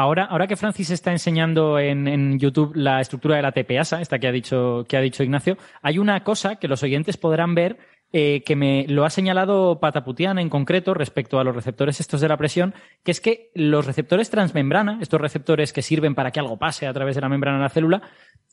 Ahora, 0.00 0.24
ahora 0.24 0.46
que 0.46 0.56
Francis 0.56 0.88
está 0.88 1.12
enseñando 1.12 1.78
en, 1.78 2.08
en 2.08 2.38
YouTube 2.38 2.72
la 2.74 3.02
estructura 3.02 3.36
de 3.36 3.42
la 3.42 3.52
TPASA, 3.52 4.00
esta 4.00 4.18
que 4.18 4.28
ha 4.28 4.32
dicho, 4.32 4.86
que 4.88 4.96
ha 4.96 5.00
dicho 5.02 5.22
Ignacio, 5.22 5.58
hay 5.82 5.98
una 5.98 6.24
cosa 6.24 6.56
que 6.56 6.68
los 6.68 6.82
oyentes 6.82 7.18
podrán 7.18 7.54
ver 7.54 7.76
eh, 8.10 8.42
que 8.46 8.56
me 8.56 8.86
lo 8.88 9.04
ha 9.04 9.10
señalado 9.10 9.78
Pataputian 9.78 10.38
en 10.38 10.48
concreto 10.48 10.94
respecto 10.94 11.38
a 11.38 11.44
los 11.44 11.54
receptores 11.54 12.00
estos 12.00 12.22
de 12.22 12.28
la 12.28 12.38
presión, 12.38 12.72
que 13.04 13.10
es 13.10 13.20
que 13.20 13.50
los 13.54 13.84
receptores 13.84 14.30
transmembrana, 14.30 14.96
estos 15.02 15.20
receptores 15.20 15.74
que 15.74 15.82
sirven 15.82 16.14
para 16.14 16.30
que 16.30 16.40
algo 16.40 16.58
pase 16.58 16.86
a 16.86 16.94
través 16.94 17.14
de 17.14 17.20
la 17.20 17.28
membrana 17.28 17.58
de 17.58 17.64
la 17.64 17.68
célula, 17.68 18.02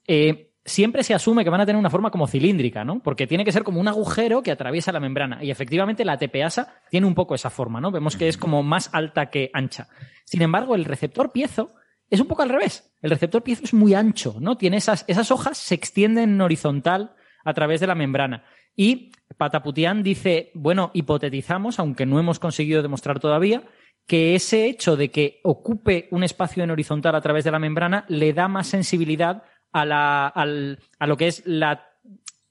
eh, 0.05 0.51
siempre 0.67 1.03
se 1.03 1.13
asume 1.13 1.43
que 1.43 1.49
van 1.49 1.61
a 1.61 1.65
tener 1.65 1.79
una 1.79 1.89
forma 1.89 2.11
como 2.11 2.27
cilíndrica, 2.27 2.83
¿no? 2.83 2.99
Porque 2.99 3.25
tiene 3.25 3.45
que 3.45 3.51
ser 3.51 3.63
como 3.63 3.79
un 3.79 3.87
agujero 3.87 4.43
que 4.43 4.51
atraviesa 4.51 4.91
la 4.91 4.99
membrana. 4.99 5.43
Y 5.43 5.49
efectivamente 5.49 6.05
la 6.05 6.17
TPASA 6.17 6.81
tiene 6.91 7.07
un 7.07 7.15
poco 7.15 7.33
esa 7.33 7.49
forma, 7.49 7.81
¿no? 7.81 7.89
Vemos 7.89 8.17
que 8.17 8.27
es 8.27 8.37
como 8.37 8.61
más 8.61 8.89
alta 8.93 9.29
que 9.31 9.49
ancha. 9.53 9.87
Sin 10.25 10.41
embargo, 10.41 10.75
el 10.75 10.85
receptor 10.85 11.31
piezo 11.31 11.73
es 12.09 12.19
un 12.19 12.27
poco 12.27 12.43
al 12.43 12.49
revés. 12.49 12.93
El 13.01 13.09
receptor 13.09 13.43
piezo 13.43 13.63
es 13.63 13.73
muy 13.73 13.93
ancho, 13.93 14.35
¿no? 14.39 14.57
Tiene 14.57 14.77
esas, 14.77 15.05
esas 15.07 15.31
hojas 15.31 15.57
se 15.57 15.73
extienden 15.73 16.31
en 16.31 16.41
horizontal 16.41 17.15
a 17.45 17.53
través 17.53 17.79
de 17.79 17.87
la 17.87 17.95
membrana. 17.95 18.43
Y 18.75 19.11
Pataputian 19.37 20.03
dice, 20.03 20.51
bueno, 20.53 20.91
hipotetizamos, 20.93 21.79
aunque 21.79 22.05
no 22.05 22.19
hemos 22.19 22.39
conseguido 22.39 22.81
demostrar 22.81 23.19
todavía, 23.19 23.63
que 24.05 24.35
ese 24.35 24.67
hecho 24.67 24.95
de 24.95 25.11
que 25.11 25.39
ocupe 25.43 26.07
un 26.11 26.23
espacio 26.23 26.63
en 26.63 26.71
horizontal 26.71 27.15
a 27.15 27.21
través 27.21 27.43
de 27.43 27.51
la 27.51 27.59
membrana 27.59 28.05
le 28.07 28.33
da 28.33 28.47
más 28.47 28.67
sensibilidad 28.67 29.43
a, 29.81 29.85
la, 29.85 30.27
al- 30.27 30.79
a 30.99 31.07
lo 31.07 31.17
que 31.17 31.27
es 31.27 31.43
la, 31.45 31.85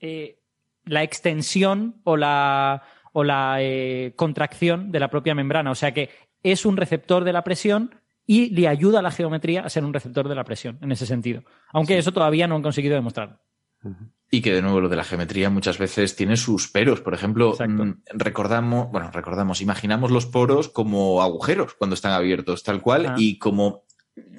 eh, 0.00 0.38
la 0.84 1.02
extensión 1.02 2.00
o 2.04 2.16
la, 2.16 2.82
o 3.12 3.24
la 3.24 3.56
eh, 3.60 4.12
contracción 4.16 4.92
de 4.92 5.00
la 5.00 5.08
propia 5.08 5.34
membrana. 5.34 5.70
O 5.70 5.74
sea 5.74 5.92
que 5.92 6.10
es 6.42 6.64
un 6.66 6.76
receptor 6.76 7.24
de 7.24 7.32
la 7.32 7.42
presión 7.44 7.94
y 8.26 8.50
le 8.50 8.68
ayuda 8.68 8.98
a 8.98 9.02
la 9.02 9.10
geometría 9.10 9.62
a 9.62 9.68
ser 9.68 9.84
un 9.84 9.94
receptor 9.94 10.28
de 10.28 10.34
la 10.34 10.44
presión 10.44 10.78
en 10.82 10.92
ese 10.92 11.06
sentido. 11.06 11.42
Aunque 11.72 11.96
eso 11.98 12.12
todavía 12.12 12.46
no 12.46 12.56
han 12.56 12.62
conseguido 12.62 12.94
demostrarlo. 12.94 13.38
Y 14.32 14.42
que 14.42 14.52
de 14.52 14.62
nuevo 14.62 14.80
lo 14.80 14.88
de 14.88 14.96
la 14.96 15.04
geometría 15.04 15.48
muchas 15.48 15.78
veces 15.78 16.16
tiene 16.16 16.36
sus 16.36 16.68
peros. 16.68 17.00
Por 17.00 17.14
ejemplo, 17.14 17.54
mm, 17.56 17.92
recordamos, 18.14 18.90
bueno, 18.90 19.12
recordamos, 19.12 19.60
imaginamos 19.60 20.10
los 20.10 20.26
poros 20.26 20.68
como 20.68 21.22
agujeros 21.22 21.74
cuando 21.74 21.94
están 21.94 22.10
abiertos, 22.12 22.64
tal 22.64 22.80
cual, 22.82 23.06
Ah. 23.06 23.14
y 23.16 23.38
como 23.38 23.84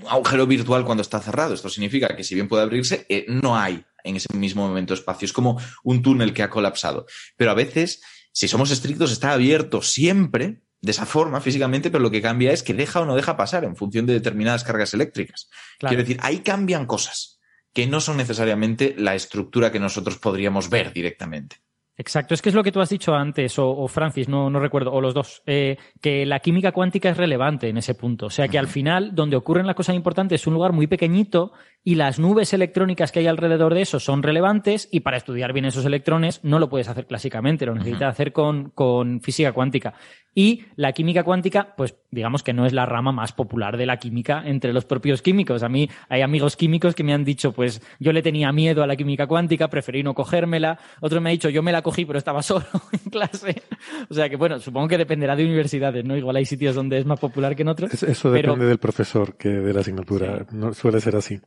agujero 0.07 0.47
virtual 0.47 0.85
cuando 0.85 1.01
está 1.01 1.19
cerrado. 1.19 1.53
Esto 1.53 1.69
significa 1.69 2.15
que 2.15 2.23
si 2.23 2.35
bien 2.35 2.47
puede 2.47 2.63
abrirse, 2.63 3.05
eh, 3.09 3.25
no 3.27 3.57
hay 3.57 3.83
en 4.03 4.15
ese 4.15 4.33
mismo 4.33 4.67
momento 4.67 4.93
espacio. 4.93 5.25
Es 5.25 5.33
como 5.33 5.59
un 5.83 6.01
túnel 6.01 6.33
que 6.33 6.43
ha 6.43 6.49
colapsado. 6.49 7.05
Pero 7.35 7.51
a 7.51 7.53
veces, 7.53 8.01
si 8.31 8.47
somos 8.47 8.71
estrictos, 8.71 9.11
está 9.11 9.33
abierto 9.33 9.81
siempre 9.81 10.61
de 10.81 10.91
esa 10.91 11.05
forma 11.05 11.41
físicamente, 11.41 11.89
pero 11.89 12.03
lo 12.03 12.11
que 12.11 12.21
cambia 12.21 12.51
es 12.51 12.63
que 12.63 12.73
deja 12.73 13.01
o 13.01 13.05
no 13.05 13.15
deja 13.15 13.35
pasar 13.35 13.63
en 13.63 13.75
función 13.75 14.05
de 14.05 14.13
determinadas 14.13 14.63
cargas 14.63 14.93
eléctricas. 14.93 15.49
Claro. 15.79 15.91
Quiero 15.91 16.03
decir, 16.03 16.17
ahí 16.21 16.39
cambian 16.39 16.85
cosas 16.85 17.39
que 17.73 17.87
no 17.87 17.99
son 18.01 18.17
necesariamente 18.17 18.95
la 18.97 19.15
estructura 19.15 19.71
que 19.71 19.79
nosotros 19.79 20.17
podríamos 20.17 20.69
ver 20.69 20.93
directamente. 20.93 21.57
Exacto, 21.99 22.36
es 22.36 22.44
que 22.44 22.49
es 22.49 22.56
lo 22.56 22.64
que 22.64 22.72
tú 22.72 22.80
has 22.80 22.90
dicho 22.90 23.15
antes, 23.15 23.57
o, 23.57 23.68
o 23.69 23.88
Francis, 23.88 24.30
no, 24.30 24.52
no 24.52 24.60
recuerdo, 24.60 24.94
o 24.94 25.02
los 25.02 25.15
dos, 25.15 25.41
eh, 25.48 25.78
que 25.99 26.28
la 26.28 26.40
química 26.40 26.72
cuántica 26.72 27.10
es 27.10 27.18
relevante 27.18 27.69
en 27.69 27.78
ese 27.78 27.95
punto. 27.95 28.28
O 28.28 28.30
sea 28.30 28.48
que 28.48 28.60
al 28.60 28.68
final, 28.68 29.15
donde 29.15 29.36
ocurren 29.36 29.65
las 29.65 29.76
cosas 29.76 29.95
importantes 29.95 30.41
es 30.41 30.48
un 30.48 30.53
lugar 30.53 30.74
muy 30.74 30.86
pequeñito 30.86 31.53
y 31.88 31.95
las 31.95 32.19
nubes 32.19 32.51
electrónicas 32.51 33.14
que 33.14 33.19
hay 33.19 33.27
alrededor 33.27 33.73
de 33.73 33.81
eso 33.81 34.01
son 34.01 34.22
relevantes 34.22 34.89
y 34.91 34.99
para 34.99 35.15
estudiar 35.15 35.53
bien 35.53 35.64
esos 35.64 35.85
electrones 35.85 36.41
no 36.43 36.59
lo 36.59 36.68
puedes 36.68 36.89
hacer 36.89 37.07
clásicamente, 37.07 37.65
lo 37.65 37.76
necesitas 37.76 38.09
hacer 38.11 38.34
con, 38.34 38.72
con 38.72 39.22
física 39.22 39.53
cuántica. 39.53 39.93
Y 40.35 40.65
la 40.76 40.91
química 40.91 41.23
cuántica, 41.23 41.73
pues 41.77 41.95
digamos 42.11 42.43
que 42.43 42.51
no 42.53 42.65
es 42.65 42.73
la 42.73 42.85
rama 42.85 43.11
más 43.14 43.31
popular 43.31 43.77
de 43.77 43.85
la 43.85 43.97
química 43.97 44.43
entre 44.45 44.73
los 44.73 44.84
propios 44.84 45.22
químicos. 45.22 45.64
A 45.64 45.69
mí 45.69 45.89
hay 46.09 46.22
amigos 46.22 46.57
químicos 46.57 46.93
que 46.93 47.03
me 47.05 47.14
han 47.14 47.23
dicho, 47.23 47.53
pues 47.53 47.81
yo 47.99 48.11
le 48.11 48.22
tenía 48.22 48.51
miedo 48.51 48.84
a 48.84 48.88
la 48.88 48.95
química 48.97 49.26
cuántica, 49.26 49.69
preferí 49.69 50.03
no 50.03 50.14
cogérmela. 50.14 50.77
Otro 50.99 51.22
me 51.22 51.30
ha 51.30 51.31
dicho, 51.31 51.49
yo 51.49 51.64
me 51.64 51.72
la 51.72 51.81
cogí, 51.81 52.03
pero 52.05 52.19
estaba 52.19 52.41
solo 52.43 52.65
en 52.91 53.09
clase. 53.09 53.64
O 54.09 54.14
sea 54.14 54.30
que 54.30 54.35
bueno, 54.35 54.59
supongo 54.59 54.89
que 54.89 54.97
dependerá 54.97 55.38
de 55.38 55.45
universidades, 55.45 56.03
¿no? 56.03 56.18
Igual 56.18 56.35
hay 56.35 56.45
sitios 56.45 56.76
donde 56.76 56.97
es 56.99 57.05
más 57.05 57.19
popular 57.19 57.55
que 57.55 57.61
en 57.64 57.69
otros. 57.69 57.93
Es- 57.93 58.03
Eso 58.03 58.30
pero- 58.31 58.51
depende 58.51 58.68
del 58.68 58.77
profesor 58.77 59.38
que 59.38 59.49
de 59.49 59.73
la 59.73 59.80
asignatura. 59.80 60.45
No, 60.51 60.73
suele 60.73 60.99
ser 60.99 61.15
así. 61.15 61.39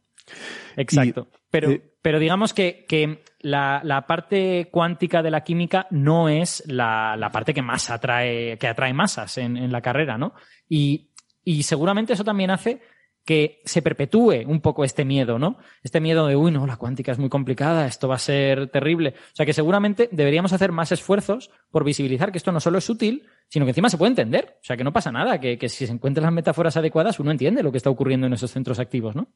Exacto. 0.76 1.28
Y, 1.30 1.36
pero, 1.50 1.70
eh, 1.70 1.82
pero 2.02 2.18
digamos 2.18 2.54
que, 2.54 2.84
que 2.88 3.22
la, 3.40 3.80
la 3.84 4.06
parte 4.06 4.68
cuántica 4.70 5.22
de 5.22 5.30
la 5.30 5.42
química 5.42 5.86
no 5.90 6.28
es 6.28 6.62
la, 6.66 7.16
la 7.16 7.30
parte 7.30 7.54
que 7.54 7.62
más 7.62 7.90
atrae, 7.90 8.58
que 8.58 8.68
atrae 8.68 8.92
masas 8.92 9.38
en, 9.38 9.56
en 9.56 9.72
la 9.72 9.80
carrera, 9.80 10.18
¿no? 10.18 10.34
Y, 10.68 11.10
y 11.44 11.62
seguramente 11.62 12.12
eso 12.12 12.24
también 12.24 12.50
hace 12.50 12.80
que 13.24 13.60
se 13.64 13.82
perpetúe 13.82 14.44
un 14.46 14.60
poco 14.60 14.82
este 14.82 15.04
miedo, 15.04 15.38
¿no? 15.38 15.58
Este 15.82 16.00
miedo 16.00 16.26
de, 16.26 16.36
uy, 16.36 16.50
no, 16.50 16.66
la 16.66 16.76
cuántica 16.76 17.12
es 17.12 17.18
muy 17.18 17.28
complicada, 17.28 17.86
esto 17.86 18.08
va 18.08 18.14
a 18.14 18.18
ser 18.18 18.68
terrible. 18.68 19.14
O 19.16 19.34
sea 19.36 19.46
que 19.46 19.52
seguramente 19.52 20.08
deberíamos 20.10 20.52
hacer 20.52 20.72
más 20.72 20.90
esfuerzos 20.90 21.50
por 21.70 21.84
visibilizar 21.84 22.32
que 22.32 22.38
esto 22.38 22.50
no 22.50 22.60
solo 22.60 22.78
es 22.78 22.88
útil, 22.88 23.26
sino 23.48 23.66
que 23.66 23.70
encima 23.70 23.90
se 23.90 23.98
puede 23.98 24.10
entender. 24.10 24.56
O 24.60 24.64
sea 24.64 24.76
que 24.76 24.84
no 24.84 24.92
pasa 24.92 25.12
nada, 25.12 25.38
que, 25.38 25.58
que 25.58 25.68
si 25.68 25.86
se 25.86 25.92
encuentran 25.92 26.24
las 26.24 26.32
metáforas 26.32 26.76
adecuadas, 26.76 27.20
uno 27.20 27.30
entiende 27.30 27.62
lo 27.62 27.70
que 27.70 27.76
está 27.78 27.90
ocurriendo 27.90 28.26
en 28.26 28.32
esos 28.32 28.50
centros 28.50 28.78
activos, 28.78 29.14
¿no? 29.14 29.28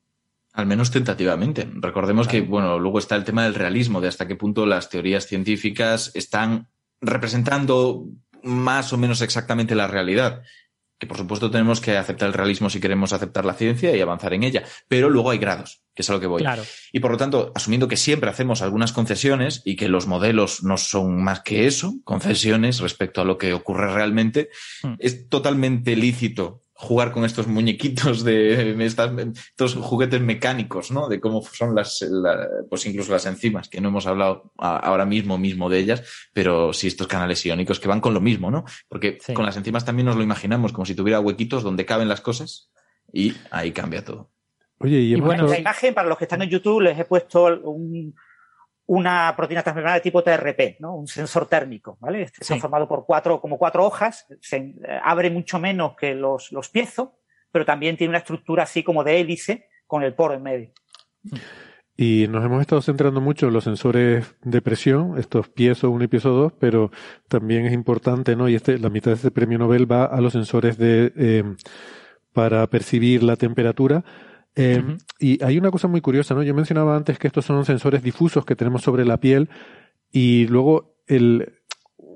Al 0.55 0.67
menos 0.67 0.93
tentativamente. 0.93 1.69
Recordemos 1.75 2.29
que, 2.29 2.41
bueno, 2.41 2.79
luego 2.79 3.01
está 3.01 3.17
el 3.17 3.25
tema 3.25 3.43
del 3.43 3.57
realismo, 3.57 4.01
de 4.01 4.07
hasta 4.07 4.29
qué 4.29 4.37
punto 4.37 4.67
las 4.67 4.89
teorías 4.89 5.27
científicas 5.27 6.13
están 6.15 6.69
representando 7.01 8.07
más 8.45 8.93
o 8.93 8.97
menos 8.97 9.21
exactamente 9.21 9.75
la 9.75 9.89
realidad. 9.89 10.43
Que 10.97 11.09
por 11.09 11.17
supuesto 11.17 11.51
tenemos 11.51 11.81
que 11.81 11.97
aceptar 11.97 12.29
el 12.29 12.35
realismo 12.35 12.71
si 12.71 12.81
queremos 12.81 13.13
aceptar 13.13 13.45
la 13.45 13.55
ciencia 13.55 13.95
y 13.97 14.01
avanzar 14.01 14.33
en 14.33 14.45
ella. 14.45 14.63
Pero 14.87 15.11
luego 15.11 15.31
hay 15.31 15.39
grados, 15.39 15.83
que 15.93 16.03
es 16.03 16.11
a 16.11 16.13
lo 16.13 16.21
que 16.21 16.29
voy. 16.29 16.43
Claro. 16.43 16.63
Y 16.93 17.01
por 17.01 17.11
lo 17.11 17.17
tanto, 17.17 17.51
asumiendo 17.57 17.89
que 17.89 17.97
siempre 17.97 18.31
hacemos 18.31 18.63
algunas 18.63 18.93
concesiones 18.93 19.61
y 19.65 19.75
que 19.75 19.89
los 19.89 20.07
modelos 20.07 20.63
no 20.63 20.77
son 20.77 21.21
más 21.23 21.41
que 21.41 21.67
eso, 21.67 21.95
concesiones 22.05 22.79
respecto 22.79 23.21
a 23.21 23.25
lo 23.25 23.39
que 23.39 23.55
ocurre 23.55 23.93
realmente, 23.93 24.51
Hmm. 24.85 24.95
es 25.01 25.29
totalmente 25.29 25.97
lícito 25.97 26.63
jugar 26.77 27.13
con 27.13 27.25
estos 27.25 27.47
muñequitos 27.47 28.25
de 28.25 28.75
estas- 28.85 29.13
estos 29.51 29.75
juguetes 29.77 30.21
mecánicos, 30.21 30.91
¿no? 30.91 31.09
De 31.09 31.21
cómo 31.21 31.41
son 31.43 31.75
las, 31.75 32.03
la- 32.03 32.49
pues 32.69 32.85
incluso 32.87 33.13
las 33.13 33.27
enzimas, 33.27 33.69
que 33.69 33.81
no 33.81 33.89
hemos 33.91 34.07
hablado 34.07 34.53
a- 34.59 34.79
ahora 34.79 35.05
mismo 35.07 35.39
mismo 35.39 35.71
de 35.71 35.79
ellas, 35.79 36.03
pero 36.33 36.73
sí 36.73 36.89
estos 36.89 37.07
canales 37.07 37.45
iónicos 37.47 37.79
que 37.79 37.89
van 37.89 38.01
con 38.01 38.13
lo 38.13 38.21
mismo, 38.21 38.51
¿no? 38.51 38.65
Porque 38.89 39.19
Sí. 39.25 39.35
con 39.35 39.47
las 39.47 39.57
enzimas 39.57 39.85
también 39.85 40.07
nos 40.07 40.17
lo 40.17 40.23
imaginamos 40.25 40.73
como 40.73 40.85
si 40.85 40.95
tuviera 40.97 41.21
huequitos 41.21 41.63
donde 41.63 41.87
caben 41.87 42.09
las 42.09 42.21
cosas 42.21 42.71
y 43.13 43.35
ahí 43.53 43.71
cambia 43.71 44.05
todo. 44.05 44.31
Oye, 44.79 44.99
y, 44.99 45.15
Y 45.15 45.21
bueno, 45.21 45.47
la 45.47 45.59
imagen, 45.61 45.95
para 45.95 46.09
los 46.09 46.19
que 46.19 46.25
están 46.25 46.43
en 46.43 46.51
YouTube, 46.51 46.81
les 46.83 46.99
he 46.99 47.05
puesto 47.05 47.45
un- 47.63 48.15
una 48.87 49.35
proteína 49.37 49.63
transmembrana 49.63 49.97
de 49.97 50.03
tipo 50.03 50.23
TRP, 50.23 50.77
¿no? 50.81 50.95
Un 50.95 51.07
sensor 51.07 51.47
térmico, 51.47 51.97
¿vale? 52.01 52.23
Este 52.23 52.39
Está 52.43 52.57
formado 52.59 52.87
por 52.87 53.07
cuatro, 53.07 53.41
como 53.41 53.59
cuatro 53.59 53.85
hojas, 53.85 54.27
se 54.41 54.57
eh, 54.57 54.75
abre 55.03 55.31
mucho 55.31 55.59
menos 55.59 55.97
que 55.97 56.15
los, 56.15 56.53
los 56.53 56.69
piezos, 56.69 57.11
pero 57.51 57.65
también 57.65 57.97
tiene 57.97 58.11
una 58.11 58.19
estructura 58.19 58.65
así 58.65 58.83
como 58.83 59.05
de 59.05 59.21
hélice 59.21 59.69
con 59.87 60.03
el 60.03 60.15
poro 60.15 60.35
en 60.35 60.43
medio. 60.43 60.73
Y 61.97 62.27
nos 62.29 62.45
hemos 62.45 62.61
estado 62.61 62.83
centrando 62.83 63.21
mucho 63.21 63.47
en 63.47 63.53
los 63.53 63.65
sensores 63.65 64.35
de 64.43 64.61
presión, 64.61 65.17
estos 65.17 65.49
piezo 65.49 65.91
1 65.91 66.05
y 66.05 66.09
piezo 66.09 66.31
2, 66.31 66.53
pero 66.59 66.91
también 67.29 67.67
es 67.67 67.73
importante, 67.73 68.35
¿no? 68.35 68.49
Y 68.49 68.57
este, 68.57 68.79
la 68.79 68.91
mitad 68.91 69.13
de 69.13 69.17
este 69.17 69.31
premio 69.31 69.59
Nobel 69.59 69.91
va 69.91 70.05
a 70.05 70.21
los 70.21 70.33
sensores 70.33 70.77
de, 70.77 71.13
eh, 71.17 71.45
para 72.33 72.67
percibir 72.67 73.23
la 73.23 73.37
temperatura. 73.37 74.05
Eh. 74.57 74.97
Y 75.19 75.43
hay 75.43 75.59
una 75.59 75.71
cosa 75.71 75.89
muy 75.89 76.01
curiosa, 76.01 76.35
¿no? 76.35 76.43
Yo 76.43 76.55
mencionaba 76.55 76.97
antes 76.97 77.19
que 77.19 77.27
estos 77.27 77.45
son 77.45 77.65
sensores 77.65 78.03
difusos 78.03 78.45
que 78.45 78.57
tenemos 78.57 78.83
sobre 78.83 79.05
la 79.05 79.19
piel 79.19 79.49
y 80.13 80.47
luego 80.47 80.97
el, 81.07 81.55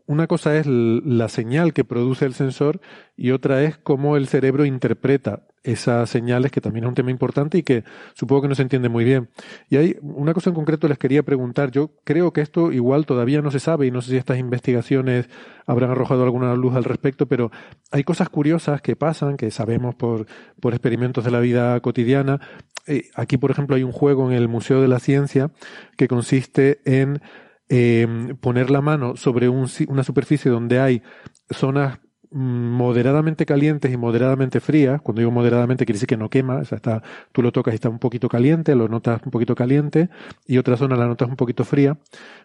una 0.07 0.27
cosa 0.27 0.57
es 0.57 0.67
la 0.67 1.29
señal 1.29 1.73
que 1.73 1.85
produce 1.85 2.25
el 2.25 2.35
sensor 2.35 2.81
y 3.17 3.33
otra 3.33 3.63
es 3.65 3.77
cómo 3.77 4.17
el 4.17 4.29
cerebro 4.29 4.65
interpreta 4.65 5.48
esas 5.63 6.09
señales, 6.11 6.51
que 6.51 6.61
también 6.61 6.85
es 6.85 6.89
un 6.89 6.95
tema 6.95 7.11
importante 7.11 7.59
y 7.59 7.63
que 7.63 7.85
supongo 8.15 8.43
que 8.43 8.49
no 8.49 8.55
se 8.55 8.63
entiende 8.63 8.89
muy 8.89 9.05
bien. 9.05 9.29
Y 9.69 9.77
hay 9.77 9.97
una 10.01 10.35
cosa 10.35 10.51
en 10.51 10.55
concreto 10.55 10.89
les 10.89 10.99
quería 10.99 11.23
preguntar. 11.23 11.71
Yo 11.71 11.93
creo 12.05 12.33
que 12.33 12.41
esto 12.41 12.73
igual 12.73 13.07
todavía 13.07 13.43
no 13.43 13.51
se 13.51 13.61
sabe 13.61 13.87
y 13.87 13.91
no 13.91 14.03
sé 14.03 14.11
si 14.11 14.17
estas 14.17 14.39
investigaciones 14.39 15.29
habrán 15.67 15.91
arrojado 15.91 16.25
alguna 16.25 16.55
luz 16.55 16.75
al 16.75 16.85
respecto, 16.85 17.27
pero 17.27 17.51
hay 17.91 18.05
cosas 18.05 18.29
curiosas 18.29 18.81
que 18.81 18.97
pasan, 18.97 19.37
que 19.37 19.51
sabemos 19.51 19.95
por, 19.95 20.27
por 20.61 20.73
experimentos 20.73 21.25
de 21.25 21.31
la 21.31 21.41
vida 21.41 21.79
cotidiana. 21.81 22.41
Eh, 22.87 23.11
aquí, 23.15 23.37
por 23.37 23.51
ejemplo, 23.51 23.77
hay 23.77 23.83
un 23.83 23.93
juego 23.93 24.31
en 24.31 24.37
el 24.37 24.49
Museo 24.49 24.81
de 24.81 24.89
la 24.89 24.99
Ciencia 24.99 25.51
que 25.97 26.09
consiste 26.09 26.81
en 26.85 27.21
eh, 27.69 28.35
poner 28.41 28.71
la 28.71 28.81
mano 28.81 29.17
sobre 29.17 29.51
un 29.51 29.69
una 29.89 30.03
superficie 30.03 30.51
donde 30.51 30.81
hay 30.81 31.03
zonas 31.51 31.99
moderadamente 32.31 33.47
calientes 33.47 33.93
y 33.93 33.97
moderadamente 33.97 34.61
frías. 34.61 35.01
Cuando 35.03 35.21
digo 35.21 35.31
moderadamente 35.31 35.85
quiere 35.85 35.97
decir 35.97 36.09
que 36.09 36.17
no 36.17 36.29
quema, 36.29 36.57
o 36.57 36.65
sea, 36.65 36.77
está, 36.77 37.03
tú 37.33 37.43
lo 37.43 37.53
tocas 37.53 37.75
y 37.75 37.77
está 37.77 37.89
un 37.89 37.99
poquito 37.99 38.29
caliente, 38.29 38.75
lo 38.75 38.89
notas 38.89 39.21
un 39.25 39.31
poquito 39.31 39.55
caliente 39.55 40.09
y 40.47 40.59
otra 40.59 40.77
zona 40.77 40.97
la 40.97 41.07
notas 41.07 41.29
un 41.29 41.37
poquito 41.37 41.65
fría. 41.65 41.99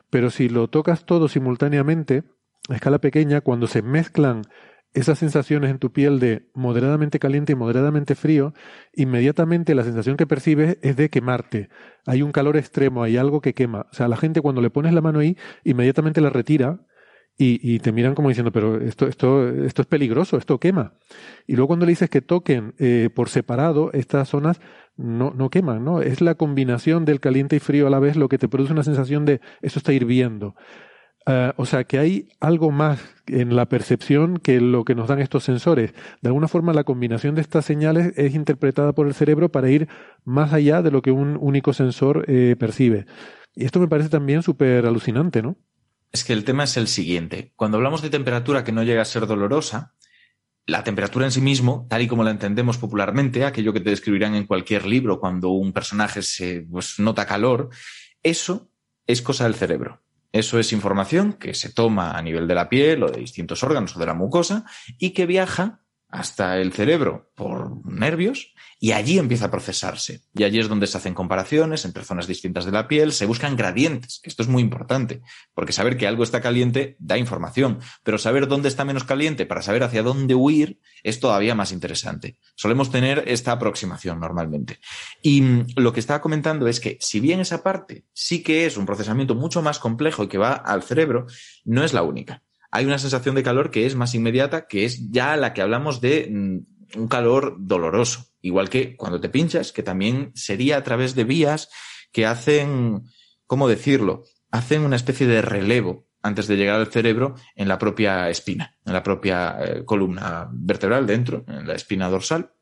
Pero 0.10 0.30
si 0.30 0.50
lo 0.50 0.68
tocas 0.68 1.06
todo 1.06 1.28
simultáneamente, 1.28 2.24
a 2.70 2.76
escala 2.76 3.00
pequeña, 3.00 3.42
cuando 3.42 3.68
se 3.68 3.82
mezclan 3.82 4.44
esas 4.94 5.18
sensaciones 5.20 5.72
en 5.72 5.80
tu 5.80 5.92
piel 5.92 6.20
de 6.20 6.50
moderadamente 6.54 7.20
caliente 7.20 7.54
y 7.54 7.56
moderadamente 7.56 8.16
frío, 8.16 8.54
inmediatamente 8.94 9.74
la 9.74 9.84
sensación 9.84 10.18
que 10.18 10.28
percibes 10.28 10.78
es 10.82 10.96
de 10.96 11.10
quemarte. 11.10 11.70
Hay 12.06 12.22
un 12.22 12.32
calor 12.32 12.58
extremo, 12.58 13.04
hay 13.04 13.18
algo 13.18 13.42
que 13.42 13.54
quema. 13.54 13.88
O 13.92 13.94
sea, 13.94 14.08
la 14.08 14.18
gente 14.18 14.42
cuando 14.42 14.62
le 14.62 14.70
pones 14.70 14.94
la 14.94 15.02
mano 15.02 15.20
ahí, 15.20 15.36
inmediatamente 15.64 16.22
la 16.22 16.30
retira 16.30 16.80
y, 17.38 17.80
te 17.80 17.92
miran 17.92 18.16
como 18.16 18.30
diciendo, 18.30 18.52
pero 18.52 18.80
esto, 18.80 19.08
esto, 19.08 19.50
esto 19.50 19.82
es 19.82 19.88
peligroso, 19.88 20.38
esto 20.38 20.60
quema. 20.60 20.94
Y 21.48 21.56
luego 21.56 21.68
cuando 21.68 21.86
le 21.86 21.92
dices 21.92 22.10
que 22.10 22.22
toquen 22.22 22.74
eh, 22.78 23.10
por 23.14 23.30
separado, 23.30 23.92
estas 23.94 24.30
zonas 24.30 24.62
no, 24.96 25.32
no 25.32 25.50
queman, 25.50 25.84
¿no? 25.84 26.02
Es 26.02 26.22
la 26.22 26.36
combinación 26.36 27.06
del 27.06 27.20
caliente 27.20 27.56
y 27.56 27.60
frío 27.60 27.88
a 27.88 27.90
la 27.90 28.00
vez 28.00 28.16
lo 28.16 28.30
que 28.30 28.38
te 28.38 28.48
produce 28.48 28.74
una 28.74 28.84
sensación 28.84 29.26
de 29.26 29.42
esto 29.62 29.80
está 29.80 29.94
hirviendo. 29.94 30.56
Ah, 31.26 31.54
o 31.58 31.66
sea 31.66 31.86
que 31.86 32.00
hay 32.00 32.28
algo 32.42 32.70
más 32.72 33.00
en 33.28 33.56
la 33.56 33.68
percepción 33.68 34.38
que 34.38 34.60
lo 34.60 34.84
que 34.84 34.94
nos 34.94 35.08
dan 35.08 35.20
estos 35.20 35.44
sensores. 35.44 35.94
De 36.22 36.30
alguna 36.30 36.50
forma 36.50 36.74
la 36.74 36.84
combinación 36.84 37.36
de 37.36 37.42
estas 37.42 37.66
señales 37.66 38.14
es 38.18 38.36
interpretada 38.36 38.94
por 38.94 39.08
el 39.08 39.14
cerebro 39.14 39.50
para 39.50 39.70
ir 39.70 39.88
más 40.26 40.52
allá 40.52 40.82
de 40.82 40.92
lo 40.92 41.02
que 41.02 41.12
un 41.12 41.38
único 41.40 41.72
sensor 41.74 42.26
eh, 42.28 42.56
percibe. 42.60 43.06
Y 43.56 43.66
esto 43.66 43.80
me 43.80 43.88
parece 43.88 44.10
también 44.10 44.44
súper 44.44 44.86
alucinante, 44.86 45.42
¿no? 45.42 45.56
Es 46.14 46.24
que 46.24 46.34
el 46.34 46.46
tema 46.46 46.66
es 46.66 46.78
el 46.78 46.88
siguiente. 46.88 47.54
Cuando 47.56 47.78
hablamos 47.78 48.04
de 48.04 48.12
temperatura 48.12 48.64
que 48.64 48.72
no 48.72 48.84
llega 48.84 49.02
a 49.02 49.06
ser 49.06 49.26
dolorosa, 49.26 49.96
la 50.68 50.84
temperatura 50.84 51.26
en 51.26 51.32
sí 51.32 51.42
mismo, 51.42 51.88
tal 51.90 52.04
y 52.04 52.08
como 52.08 52.24
la 52.24 52.30
entendemos 52.30 52.78
popularmente, 52.78 53.44
aquello 53.44 53.74
que 53.74 53.80
te 53.80 53.90
describirán 53.90 54.36
en 54.36 54.46
cualquier 54.46 54.86
libro 54.86 55.20
cuando 55.20 55.50
un 55.50 55.74
personaje 55.74 56.22
se 56.22 56.62
pues, 56.70 57.00
nota 57.00 57.26
calor, 57.26 57.70
eso 58.22 58.70
es 59.08 59.24
cosa 59.24 59.46
del 59.46 59.56
cerebro. 59.56 60.04
Eso 60.32 60.60
es 60.60 60.72
información 60.72 61.34
que 61.34 61.56
se 61.56 61.74
toma 61.74 62.12
a 62.12 62.22
nivel 62.22 62.48
de 62.48 62.56
la 62.56 62.70
piel 62.70 63.04
o 63.04 63.10
de 63.10 63.20
distintos 63.20 63.64
órganos 63.64 63.96
o 63.96 64.00
de 64.00 64.06
la 64.06 64.14
mucosa 64.14 64.66
y 65.00 65.12
que 65.12 65.26
viaja 65.26 65.83
hasta 66.14 66.60
el 66.60 66.72
cerebro 66.74 67.32
por 67.36 67.84
nervios 67.92 68.54
y 68.80 68.92
allí 68.92 69.18
empieza 69.18 69.46
a 69.46 69.52
procesarse. 69.52 70.22
Y 70.36 70.44
allí 70.44 70.60
es 70.60 70.70
donde 70.70 70.86
se 70.86 70.98
hacen 70.98 71.16
comparaciones 71.16 71.86
entre 71.86 72.04
zonas 72.04 72.28
distintas 72.28 72.66
de 72.66 72.72
la 72.72 72.88
piel, 72.88 73.14
se 73.14 73.26
buscan 73.26 73.56
gradientes, 73.56 74.22
esto 74.24 74.44
es 74.44 74.48
muy 74.48 74.62
importante, 74.62 75.22
porque 75.56 75.74
saber 75.74 75.98
que 75.98 76.06
algo 76.06 76.24
está 76.24 76.40
caliente 76.40 76.96
da 77.00 77.18
información, 77.18 77.80
pero 78.04 78.20
saber 78.20 78.48
dónde 78.48 78.70
está 78.70 78.86
menos 78.86 79.06
caliente 79.06 79.48
para 79.48 79.64
saber 79.64 79.82
hacia 79.84 80.04
dónde 80.04 80.36
huir 80.36 80.80
es 81.02 81.20
todavía 81.20 81.56
más 81.56 81.72
interesante. 81.72 82.38
Solemos 82.56 82.92
tener 82.92 83.24
esta 83.26 83.52
aproximación 83.52 84.20
normalmente. 84.20 84.80
Y 85.24 85.42
mm, 85.42 85.66
lo 85.78 85.94
que 85.94 86.00
estaba 86.00 86.22
comentando 86.22 86.68
es 86.68 86.80
que 86.80 86.98
si 87.02 87.20
bien 87.20 87.40
esa 87.40 87.64
parte 87.64 88.06
sí 88.14 88.44
que 88.44 88.68
es 88.68 88.78
un 88.78 88.86
procesamiento 88.86 89.34
mucho 89.34 89.64
más 89.64 89.80
complejo 89.80 90.24
y 90.24 90.28
que 90.28 90.38
va 90.38 90.54
al 90.54 90.84
cerebro, 90.84 91.26
no 91.66 91.84
es 91.84 91.94
la 91.94 92.04
única 92.04 92.44
hay 92.74 92.86
una 92.86 92.98
sensación 92.98 93.36
de 93.36 93.44
calor 93.44 93.70
que 93.70 93.86
es 93.86 93.96
más 93.96 94.16
inmediata, 94.16 94.66
que 94.66 94.84
es 94.84 95.12
ya 95.12 95.38
la 95.38 95.54
que 95.54 95.62
hablamos 95.62 96.02
de 96.02 96.28
mm, 96.32 97.00
un 97.00 97.08
calor 97.08 97.56
doloroso. 97.60 98.26
Igual 98.42 98.70
que 98.70 98.96
cuando 98.98 99.22
te 99.22 99.30
pinchas, 99.30 99.72
que 99.72 99.84
también 99.84 100.32
sería 100.34 100.78
a 100.78 100.84
través 100.84 101.14
de 101.14 101.24
vías 101.24 101.70
que 102.12 102.26
hacen, 102.26 103.04
¿cómo 103.46 103.68
decirlo? 103.68 104.24
Hacen 104.50 104.82
una 104.82 104.96
especie 104.96 105.28
de 105.28 105.44
relevo 105.44 106.08
antes 106.24 106.48
de 106.48 106.58
llegar 106.58 106.80
al 106.80 106.92
cerebro 106.92 107.36
en 107.56 107.68
la 107.68 107.78
propia 107.78 108.28
espina, 108.32 108.76
en 108.84 108.94
la 108.94 109.04
propia 109.04 109.56
eh, 109.62 109.86
columna 109.86 110.50
vertebral 110.52 111.06
dentro, 111.06 111.46
en 111.48 111.68
la 111.68 111.76
espina 111.76 112.10
dorsal 112.10 112.54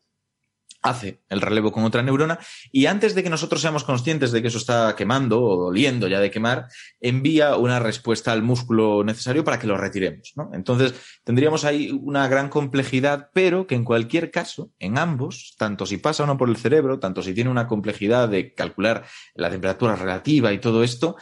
hace 0.82 1.22
el 1.30 1.42
relevo 1.42 1.72
con 1.72 1.84
otra 1.84 2.02
neurona 2.02 2.40
y 2.72 2.88
antes 2.88 3.16
de 3.16 3.24
que 3.24 3.30
nosotros 3.30 3.62
seamos 3.62 3.84
conscientes 3.84 4.32
de 4.32 4.42
que 4.42 4.48
eso 4.48 4.58
está 4.58 4.96
quemando 4.96 5.42
o 5.42 5.66
doliendo 5.66 6.08
ya 6.08 6.20
de 6.20 6.32
quemar, 6.32 6.68
envía 7.00 7.56
una 7.56 7.80
respuesta 7.80 8.32
al 8.32 8.42
músculo 8.44 9.04
necesario 9.04 9.44
para 9.44 9.60
que 9.60 9.68
lo 9.68 9.78
retiremos. 9.78 10.34
Entonces, 10.54 10.94
tendríamos 11.24 11.66
ahí 11.66 11.92
una 11.92 12.28
gran 12.28 12.50
complejidad, 12.50 13.30
pero 13.34 13.68
que 13.68 13.76
en 13.76 13.84
cualquier 13.84 14.32
caso, 14.32 14.72
en 14.80 14.98
ambos, 14.98 15.56
tanto 15.58 15.86
si 15.86 15.98
pasa 15.98 16.24
o 16.24 16.28
no 16.28 16.38
por 16.38 16.50
el 16.50 16.58
cerebro, 16.58 17.00
tanto 17.00 17.22
si 17.22 17.34
tiene 17.34 17.50
una 17.50 17.68
complejidad 17.68 18.30
de 18.30 18.54
calcular 18.54 19.06
la 19.36 19.50
temperatura 19.50 19.96
relativa 19.96 20.52
y 20.54 20.60
todo 20.60 20.84
esto, 20.84 21.16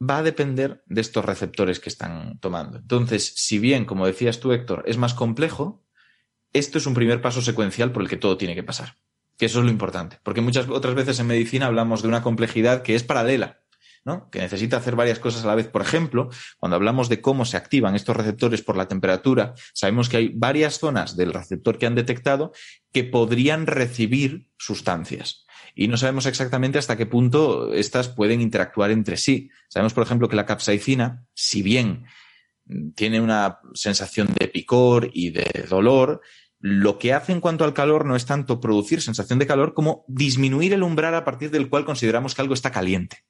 va 0.00 0.18
a 0.18 0.22
depender 0.22 0.82
de 0.86 1.00
estos 1.00 1.24
receptores 1.24 1.80
que 1.80 1.88
están 1.88 2.38
tomando. 2.38 2.78
Entonces, 2.78 3.32
si 3.36 3.58
bien, 3.58 3.84
como 3.84 4.06
decías 4.06 4.40
tú, 4.40 4.52
Héctor, 4.52 4.84
es 4.86 4.96
más 4.96 5.14
complejo, 5.14 5.82
esto 6.52 6.78
es 6.78 6.86
un 6.86 6.94
primer 6.94 7.20
paso 7.20 7.42
secuencial 7.42 7.92
por 7.92 8.02
el 8.02 8.08
que 8.08 8.16
todo 8.16 8.36
tiene 8.36 8.54
que 8.54 8.62
pasar. 8.62 8.96
Que 9.36 9.46
eso 9.46 9.60
es 9.60 9.64
lo 9.64 9.70
importante. 9.70 10.18
Porque 10.22 10.40
muchas 10.40 10.68
otras 10.68 10.94
veces 10.94 11.20
en 11.20 11.26
medicina 11.26 11.66
hablamos 11.66 12.02
de 12.02 12.08
una 12.08 12.22
complejidad 12.22 12.82
que 12.82 12.94
es 12.94 13.04
paralela, 13.04 13.60
¿no? 14.04 14.30
Que 14.30 14.40
necesita 14.40 14.78
hacer 14.78 14.96
varias 14.96 15.18
cosas 15.18 15.44
a 15.44 15.46
la 15.46 15.54
vez. 15.54 15.68
Por 15.68 15.82
ejemplo, 15.82 16.30
cuando 16.58 16.76
hablamos 16.76 17.08
de 17.08 17.20
cómo 17.20 17.44
se 17.44 17.56
activan 17.56 17.94
estos 17.94 18.16
receptores 18.16 18.62
por 18.62 18.76
la 18.76 18.88
temperatura, 18.88 19.54
sabemos 19.74 20.08
que 20.08 20.16
hay 20.16 20.28
varias 20.34 20.78
zonas 20.78 21.16
del 21.16 21.32
receptor 21.32 21.78
que 21.78 21.86
han 21.86 21.94
detectado 21.94 22.52
que 22.92 23.04
podrían 23.04 23.66
recibir 23.66 24.50
sustancias. 24.56 25.46
Y 25.74 25.86
no 25.86 25.96
sabemos 25.96 26.26
exactamente 26.26 26.78
hasta 26.78 26.96
qué 26.96 27.06
punto 27.06 27.72
estas 27.72 28.08
pueden 28.08 28.40
interactuar 28.40 28.90
entre 28.90 29.16
sí. 29.16 29.50
Sabemos, 29.68 29.94
por 29.94 30.02
ejemplo, 30.02 30.28
que 30.28 30.34
la 30.34 30.46
capsaicina, 30.46 31.24
si 31.34 31.62
bien 31.62 32.06
tiene 32.94 33.20
una 33.20 33.60
sensación 33.74 34.28
de 34.38 34.48
picor 34.48 35.10
y 35.12 35.30
de 35.30 35.66
dolor, 35.68 36.20
lo 36.60 36.98
que 36.98 37.14
hace 37.14 37.32
en 37.32 37.40
cuanto 37.40 37.64
al 37.64 37.74
calor 37.74 38.04
no 38.04 38.16
es 38.16 38.26
tanto 38.26 38.60
producir 38.60 39.00
sensación 39.00 39.38
de 39.38 39.46
calor 39.46 39.74
como 39.74 40.04
disminuir 40.08 40.72
el 40.72 40.82
umbral 40.82 41.14
a 41.14 41.24
partir 41.24 41.50
del 41.50 41.68
cual 41.68 41.84
consideramos 41.84 42.34
que 42.34 42.42
algo 42.42 42.54
está 42.54 42.72
caliente. 42.72 43.24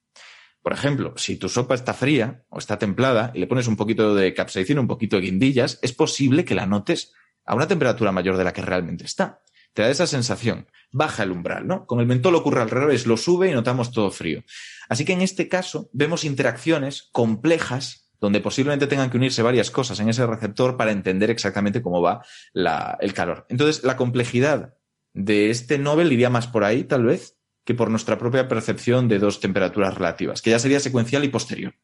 Por 0.62 0.72
ejemplo, 0.72 1.14
si 1.16 1.36
tu 1.36 1.48
sopa 1.48 1.74
está 1.74 1.94
fría 1.94 2.44
o 2.48 2.58
está 2.58 2.78
templada 2.78 3.30
y 3.34 3.38
le 3.38 3.46
pones 3.46 3.68
un 3.68 3.76
poquito 3.76 4.14
de 4.14 4.34
capsaicina, 4.34 4.80
un 4.80 4.88
poquito 4.88 5.16
de 5.16 5.22
guindillas, 5.22 5.78
es 5.82 5.92
posible 5.92 6.44
que 6.44 6.54
la 6.54 6.66
notes 6.66 7.12
a 7.44 7.54
una 7.54 7.68
temperatura 7.68 8.12
mayor 8.12 8.36
de 8.36 8.44
la 8.44 8.52
que 8.52 8.62
realmente 8.62 9.04
está. 9.04 9.42
Te 9.72 9.82
da 9.82 9.90
esa 9.90 10.06
sensación. 10.06 10.66
Baja 10.90 11.22
el 11.22 11.30
umbral, 11.30 11.66
¿no? 11.66 11.86
Con 11.86 12.00
el 12.00 12.06
mentol 12.06 12.34
ocurre 12.34 12.62
al 12.62 12.70
revés, 12.70 13.06
lo 13.06 13.16
sube 13.16 13.50
y 13.50 13.54
notamos 13.54 13.92
todo 13.92 14.10
frío. 14.10 14.42
Así 14.88 15.04
que 15.04 15.12
en 15.12 15.22
este 15.22 15.48
caso 15.48 15.88
vemos 15.92 16.24
interacciones 16.24 17.08
complejas 17.12 18.07
donde 18.20 18.40
posiblemente 18.40 18.86
tengan 18.86 19.10
que 19.10 19.16
unirse 19.16 19.42
varias 19.42 19.70
cosas 19.70 20.00
en 20.00 20.08
ese 20.08 20.26
receptor 20.26 20.76
para 20.76 20.90
entender 20.90 21.30
exactamente 21.30 21.82
cómo 21.82 22.02
va 22.02 22.24
el 22.52 23.14
calor. 23.14 23.46
Entonces, 23.48 23.84
la 23.84 23.96
complejidad 23.96 24.74
de 25.14 25.50
este 25.50 25.78
Nobel 25.78 26.12
iría 26.12 26.30
más 26.30 26.46
por 26.46 26.64
ahí, 26.64 26.84
tal 26.84 27.04
vez, 27.04 27.36
que 27.64 27.74
por 27.74 27.90
nuestra 27.90 28.18
propia 28.18 28.48
percepción 28.48 29.08
de 29.08 29.18
dos 29.18 29.40
temperaturas 29.40 29.94
relativas, 29.94 30.42
que 30.42 30.50
ya 30.50 30.58
sería 30.58 30.80
secuencial 30.80 31.24
y 31.24 31.28
posterior. 31.28 31.74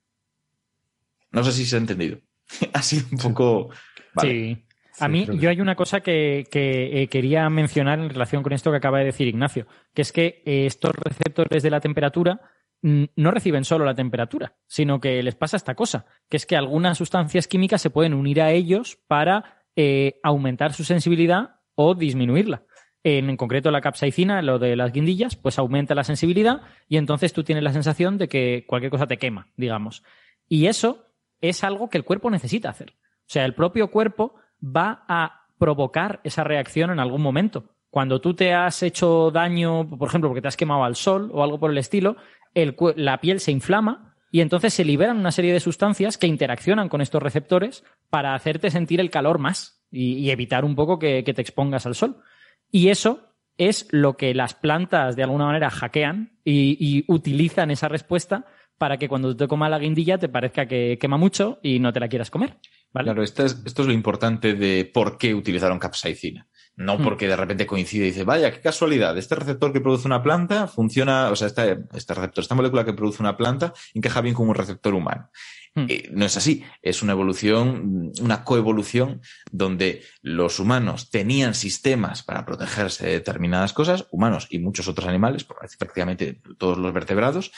No 1.31 1.45
sé 1.45 1.53
si 1.53 1.67
se 1.67 1.77
ha 1.77 1.79
entendido. 1.79 2.21
ha 2.73 2.83
sido 2.83 3.07
un 3.13 3.19
poco. 3.19 3.71
Sí. 4.21 4.65
A 5.01 5.09
mí, 5.09 5.27
yo 5.41 5.51
hay 5.51 5.61
una 5.61 5.75
cosa 5.75 6.01
que, 6.01 6.47
eh, 6.53 7.09
quería 7.09 7.51
mencionar 7.51 7.99
en 7.99 8.11
relación 8.11 8.45
con 8.45 8.53
esto 8.53 8.71
que 8.71 8.77
acaba 8.77 9.01
de 9.01 9.07
decir 9.07 9.27
Ignacio, 9.27 9.67
que 9.93 10.03
es 10.03 10.13
que 10.13 10.43
eh, 10.47 10.67
estos 10.67 10.93
receptores 10.95 11.65
de 11.65 11.71
la 11.71 11.81
temperatura 11.81 12.41
no 12.85 13.31
reciben 13.31 13.65
solo 13.65 13.87
la 13.87 13.95
temperatura, 13.95 14.57
sino 14.67 15.01
que 15.01 15.23
les 15.23 15.35
pasa 15.35 15.57
esta 15.57 15.75
cosa, 15.75 16.05
que 16.29 16.37
es 16.37 16.45
que 16.45 16.55
algunas 16.55 16.99
sustancias 16.99 17.49
químicas 17.49 17.81
se 17.81 17.89
pueden 17.89 18.13
unir 18.13 18.43
a 18.43 18.51
ellos 18.51 18.99
para 19.07 19.65
eh, 19.75 20.21
aumentar 20.23 20.75
su 20.75 20.85
sensibilidad 20.85 21.61
o 21.75 21.95
disminuirla. 21.95 22.65
En, 23.03 23.37
concreto 23.39 23.71
la 23.71 23.81
capsaicina, 23.81 24.43
lo 24.43 24.59
de 24.59 24.77
las 24.77 24.93
guindillas, 24.93 25.35
pues 25.35 25.59
aumenta 25.59 25.95
la 25.95 26.05
sensibilidad 26.05 26.61
y 26.87 26.99
entonces 26.99 27.33
tú 27.33 27.43
tienes 27.43 27.65
la 27.65 27.73
sensación 27.73 28.19
de 28.19 28.29
que 28.29 28.65
cualquier 28.67 28.91
cosa 28.91 29.07
te 29.07 29.17
quema, 29.17 29.49
digamos. 29.57 30.03
Y 30.47 30.67
eso 30.67 31.07
es 31.41 31.65
algo 31.65 31.89
que 31.89 31.97
el 31.97 32.05
cuerpo 32.05 32.31
necesita 32.31 32.69
hacer. 32.69 32.91
O 32.91 33.29
sea, 33.29 33.47
el 33.47 33.55
propio 33.55 33.91
cuerpo 33.91 34.35
va 34.63 35.05
a 35.09 35.47
provocar 35.59 36.21
esa 36.25 36.45
reacción 36.45 36.91
en 36.91 37.01
algún 37.01 37.23
momento. 37.23 37.65
Cuando 37.89 38.21
tú 38.21 38.35
te 38.35 38.53
has 38.53 38.83
hecho 38.83 39.31
daño, 39.31 39.89
por 39.89 40.09
ejemplo, 40.09 40.29
porque 40.29 40.43
te 40.43 40.49
has 40.49 40.57
quemado 40.57 40.85
al 40.85 40.97
sol 40.97 41.31
o 41.33 41.43
algo 41.43 41.61
por 41.61 41.71
el 41.71 41.79
estilo, 41.79 42.17
la 42.97 43.21
piel 43.21 43.41
se 43.41 43.53
inflama 43.53 44.15
y 44.31 44.41
entonces 44.41 44.75
se 44.75 44.85
liberan 44.85 45.19
una 45.19 45.31
serie 45.31 45.53
de 45.53 45.61
sustancias 45.61 46.19
que 46.19 46.27
interaccionan 46.27 46.89
con 46.89 47.01
estos 47.01 47.23
receptores 47.23 47.85
para 48.11 48.35
hacerte 48.35 48.71
sentir 48.71 49.01
el 49.01 49.11
calor 49.11 49.39
más 49.39 49.85
y, 49.93 50.29
evitar 50.31 50.65
un 50.65 50.75
poco 50.75 50.99
que, 50.99 51.23
te 51.23 51.41
expongas 51.41 51.87
al 51.87 51.95
sol. 51.95 52.17
Y 52.71 52.89
eso 52.89 53.29
es 53.59 53.87
lo 53.93 54.17
que 54.17 54.35
las 54.35 54.55
plantas 54.55 55.15
de 55.15 55.23
alguna 55.23 55.47
manera 55.47 55.71
hackean 55.71 56.39
y, 56.45 57.05
utilizan 57.07 57.71
esa 57.71 57.89
respuesta 57.89 58.45
para 58.77 58.97
que 58.97 59.09
cuando 59.09 59.37
te 59.37 59.47
coma 59.47 59.69
la 59.69 59.79
guindilla 59.79 60.19
te 60.19 60.29
parezca 60.29 60.67
que 60.67 60.99
quema 61.01 61.17
mucho 61.17 61.61
y 61.63 61.79
no 61.79 61.93
te 61.93 62.01
la 62.01 62.09
quieras 62.09 62.31
comer. 62.31 62.59
Claro, 62.93 63.23
esto 63.23 63.45
es, 63.45 63.63
esto 63.65 63.83
es 63.83 63.89
lo 63.89 63.95
importante 63.95 64.55
de 64.55 64.85
por 64.85 65.17
qué 65.17 65.33
utilizaron 65.33 65.79
capsaicina. 65.79 66.49
No 66.77 66.99
hmm. 66.99 67.05
porque 67.05 67.29
de 67.29 67.37
repente 67.37 67.67
coincide 67.67 68.05
y 68.05 68.09
dice, 68.09 68.25
vaya, 68.25 68.53
qué 68.53 68.61
casualidad, 68.61 69.17
este 69.17 69.37
receptor 69.37 69.73
que 69.73 69.81
produce 69.81 70.09
una 70.09 70.23
planta 70.23 70.67
funciona, 70.67 71.31
o 71.31 71.37
sea, 71.37 71.47
este, 71.47 71.79
este 71.95 72.15
receptor, 72.15 72.43
esta 72.43 72.55
molécula 72.55 72.85
que 72.85 72.93
produce 72.93 73.23
una 73.23 73.37
planta 73.37 73.73
encaja 73.95 74.21
bien 74.21 74.35
con 74.35 74.49
un 74.49 74.55
receptor 74.55 74.95
humano. 74.95 75.31
Hmm. 75.75 75.87
Eh, 75.89 76.09
no 76.13 76.25
es 76.25 76.37
así, 76.37 76.65
es 76.83 77.03
una 77.03 77.13
evolución, 77.13 78.13
una 78.21 78.43
coevolución 78.43 79.21
donde 79.53 80.03
los 80.23 80.59
humanos 80.59 81.11
tenían 81.11 81.55
sistemas 81.55 82.25
para 82.25 82.45
protegerse 82.45 83.07
de 83.07 83.13
determinadas 83.13 83.73
cosas, 83.73 84.07
humanos 84.11 84.49
y 84.51 84.59
muchos 84.59 84.89
otros 84.89 85.07
animales, 85.07 85.45
prácticamente 85.45 86.41
todos 86.59 86.79
los 86.79 86.93
vertebrados, 86.93 87.53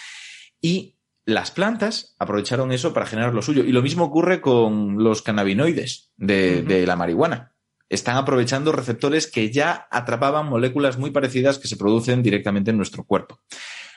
y 0.60 0.96
las 1.24 1.50
plantas 1.50 2.14
aprovecharon 2.18 2.70
eso 2.70 2.92
para 2.92 3.06
generar 3.06 3.34
lo 3.34 3.42
suyo. 3.42 3.64
Y 3.64 3.72
lo 3.72 3.82
mismo 3.82 4.04
ocurre 4.04 4.40
con 4.40 5.02
los 5.02 5.22
cannabinoides 5.22 6.12
de 6.16 6.84
la 6.86 6.96
marihuana 6.96 7.55
están 7.88 8.16
aprovechando 8.16 8.72
receptores 8.72 9.26
que 9.26 9.50
ya 9.50 9.86
atrapaban 9.90 10.46
moléculas 10.46 10.98
muy 10.98 11.10
parecidas 11.10 11.58
que 11.58 11.68
se 11.68 11.76
producen 11.76 12.22
directamente 12.22 12.70
en 12.70 12.76
nuestro 12.76 13.04
cuerpo. 13.04 13.40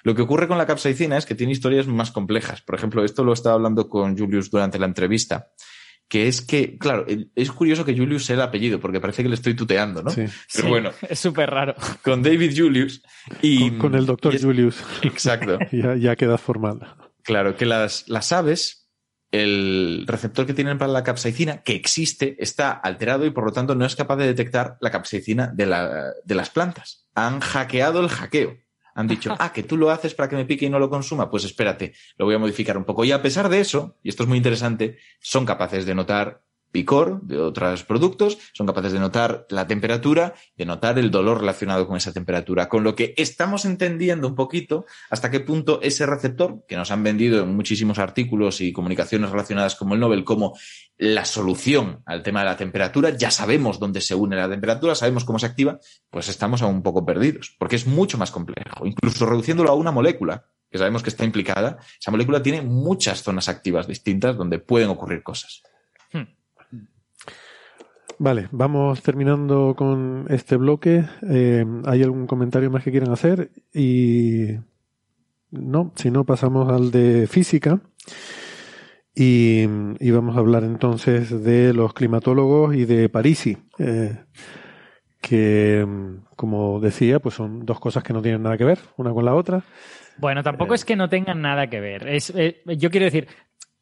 Lo 0.04 0.16
que 0.16 0.22
ocurre 0.22 0.48
con 0.48 0.58
la 0.58 0.66
capsaicina 0.68 1.18
es 1.18 1.26
que 1.26 1.36
tiene 1.36 1.54
historias 1.54 1.88
más 1.88 2.12
complejas. 2.12 2.62
Por 2.62 2.76
ejemplo, 2.76 3.04
esto 3.04 3.24
lo 3.24 3.34
estaba 3.34 3.56
hablando 3.56 3.90
con 3.90 4.18
Julius 4.18 4.50
durante 4.50 4.80
la 4.80 4.86
entrevista, 4.86 5.50
que 6.08 6.28
es 6.28 6.42
que, 6.42 6.78
claro, 6.78 7.06
es 7.36 7.52
curioso 7.52 7.84
que 7.84 7.98
Julius 7.98 8.26
sea 8.26 8.36
el 8.36 8.42
apellido, 8.42 8.80
porque 8.80 9.02
parece 9.02 9.24
que 9.24 9.30
le 9.30 9.36
estoy 9.36 9.56
tuteando, 9.56 10.02
¿no? 10.02 10.10
Sí. 10.10 10.26
Pero 10.56 10.70
bueno. 10.70 10.92
Es 11.08 11.20
súper 11.20 11.50
raro. 11.50 11.76
Con 12.02 12.24
David 12.24 12.54
Julius 12.56 13.04
y... 13.42 13.72
Con, 13.72 13.96
el 13.96 14.06
doctor 14.06 14.40
Julius. 14.40 14.82
Exacto. 15.02 15.60
ya, 15.72 15.96
ya 15.96 16.16
queda 16.16 16.38
formada. 16.38 16.98
Claro, 17.24 17.56
que 17.56 17.66
las, 17.66 18.08
las 18.08 18.32
aves 18.32 18.89
el 19.32 20.06
receptor 20.08 20.46
que 20.46 20.54
tienen 20.54 20.78
para 20.78 20.92
la 20.92 21.04
capsaicina, 21.04 21.62
que 21.62 21.76
existe, 21.76 22.36
está 22.40 22.72
alterado 22.72 23.26
y 23.26 23.30
por 23.30 23.46
lo 23.46 23.52
tanto 23.52 23.76
no 23.76 23.86
es 23.86 23.96
capaz 23.96 24.16
de 24.18 24.28
detectar 24.28 24.78
la 24.82 24.92
capsaicina 24.92 25.52
de, 25.54 25.66
la, 25.66 26.14
de 26.24 26.36
las 26.36 26.50
plantas. 26.50 27.08
Han 27.16 27.40
hackeado 27.40 28.00
el 28.00 28.10
hackeo. 28.10 28.58
Han 28.96 29.08
dicho, 29.08 29.36
ah, 29.40 29.54
que 29.54 29.64
tú 29.64 29.78
lo 29.78 29.92
haces 29.92 30.16
para 30.16 30.30
que 30.30 30.36
me 30.36 30.46
pique 30.46 30.66
y 30.66 30.70
no 30.70 30.80
lo 30.80 30.90
consuma. 30.90 31.30
Pues 31.30 31.44
espérate, 31.44 31.94
lo 32.18 32.26
voy 32.26 32.36
a 32.36 32.40
modificar 32.40 32.78
un 32.78 32.86
poco. 32.86 33.06
Y 33.06 33.12
a 33.12 33.22
pesar 33.22 33.50
de 33.50 33.60
eso, 33.60 33.98
y 34.04 34.10
esto 34.10 34.24
es 34.24 34.30
muy 34.30 34.38
interesante, 34.38 34.98
son 35.20 35.46
capaces 35.46 35.86
de 35.86 35.96
notar 35.96 36.42
picor 36.72 37.22
de 37.24 37.40
otros 37.40 37.84
productos, 37.84 38.38
son 38.54 38.68
capaces 38.68 38.92
de 38.92 39.00
notar 39.00 39.46
la 39.50 39.68
temperatura, 39.68 40.34
de 40.56 40.66
notar 40.66 41.00
el 41.00 41.12
dolor 41.12 41.40
relacionado 41.40 41.88
con 41.88 41.98
esa 41.98 42.14
temperatura, 42.14 42.70
con 42.70 42.84
lo 42.84 42.96
que 42.96 43.14
estamos 43.18 43.66
entendiendo 43.66 44.28
un 44.28 44.36
poquito 44.36 44.86
hasta 45.10 45.32
qué 45.32 45.40
punto 45.40 45.80
ese 45.82 46.06
receptor, 46.06 46.64
que 46.68 46.76
nos 46.76 46.92
han 46.92 47.04
vendido 47.04 47.44
en 47.44 47.56
muchísimos 47.56 48.00
artículos 48.00 48.62
y 48.62 48.72
comunicaciones 48.72 49.30
relacionadas 49.30 49.76
como 49.76 49.94
el 49.96 50.00
Nobel, 50.00 50.24
como 50.24 50.58
la 50.98 51.26
solución 51.26 52.02
al 52.06 52.24
tema 52.24 52.42
de 52.42 52.46
la 52.48 52.58
temperatura, 52.58 53.12
ya 53.12 53.32
sabemos 53.32 53.80
dónde 53.80 54.02
se 54.02 54.16
une 54.16 54.36
la 54.36 54.50
temperatura, 54.50 54.96
sabemos 54.96 55.24
cómo 55.24 55.40
se 55.40 55.46
activa, 55.46 55.80
pues 56.10 56.30
estamos 56.30 56.62
aún 56.62 56.76
un 56.76 56.84
poco 56.84 57.06
perdidos, 57.06 57.56
porque 57.58 57.78
es 57.78 57.88
mucho 57.88 58.18
más 58.18 58.32
complejo, 58.32 58.86
incluso 58.86 59.26
reduciéndolo 59.26 59.70
a 59.70 59.76
una 59.76 59.92
molécula, 59.92 60.46
que 60.70 60.78
sabemos 60.78 61.02
que 61.02 61.10
está 61.10 61.26
implicada, 61.26 61.78
esa 62.00 62.12
molécula 62.12 62.44
tiene 62.44 62.62
muchas 62.62 63.24
zonas 63.24 63.50
activas 63.50 63.88
distintas 63.88 64.38
donde 64.38 64.60
pueden 64.60 64.90
ocurrir 64.90 65.24
cosas. 65.24 65.64
Vale, 68.22 68.50
vamos 68.52 69.02
terminando 69.02 69.76
con 69.78 70.26
este 70.28 70.58
bloque. 70.58 71.06
Eh, 71.30 71.66
¿Hay 71.86 72.04
algún 72.04 72.28
comentario 72.28 72.70
más 72.70 72.84
que 72.84 72.92
quieran 72.92 73.14
hacer? 73.14 73.50
Y 73.74 74.58
no, 75.52 75.94
si 75.96 76.12
no 76.12 76.26
pasamos 76.26 76.70
al 76.70 76.92
de 76.92 77.28
física. 77.28 77.80
Y, 79.16 79.64
y 80.00 80.12
vamos 80.12 80.36
a 80.36 80.40
hablar 80.40 80.66
entonces 80.66 81.44
de 81.44 81.74
los 81.74 81.94
climatólogos 81.94 82.76
y 82.76 82.84
de 82.84 83.08
Parisi, 83.08 83.58
eh, 83.78 84.18
que, 85.22 85.86
como 86.36 86.82
decía, 86.82 87.20
pues 87.20 87.36
son 87.36 87.66
dos 87.66 87.80
cosas 87.80 88.04
que 88.04 88.14
no 88.14 88.22
tienen 88.22 88.44
nada 88.44 88.58
que 88.58 88.66
ver 88.66 88.80
una 88.98 89.14
con 89.14 89.24
la 89.24 89.34
otra. 89.34 89.64
Bueno, 90.18 90.44
tampoco 90.44 90.74
es 90.74 90.84
que 90.84 90.98
no 90.98 91.08
tengan 91.08 91.42
nada 91.42 91.68
que 91.68 91.80
ver. 91.80 92.08
Es, 92.08 92.34
eh, 92.36 92.62
yo 92.66 92.92
quiero 92.92 93.06
decir, 93.06 93.28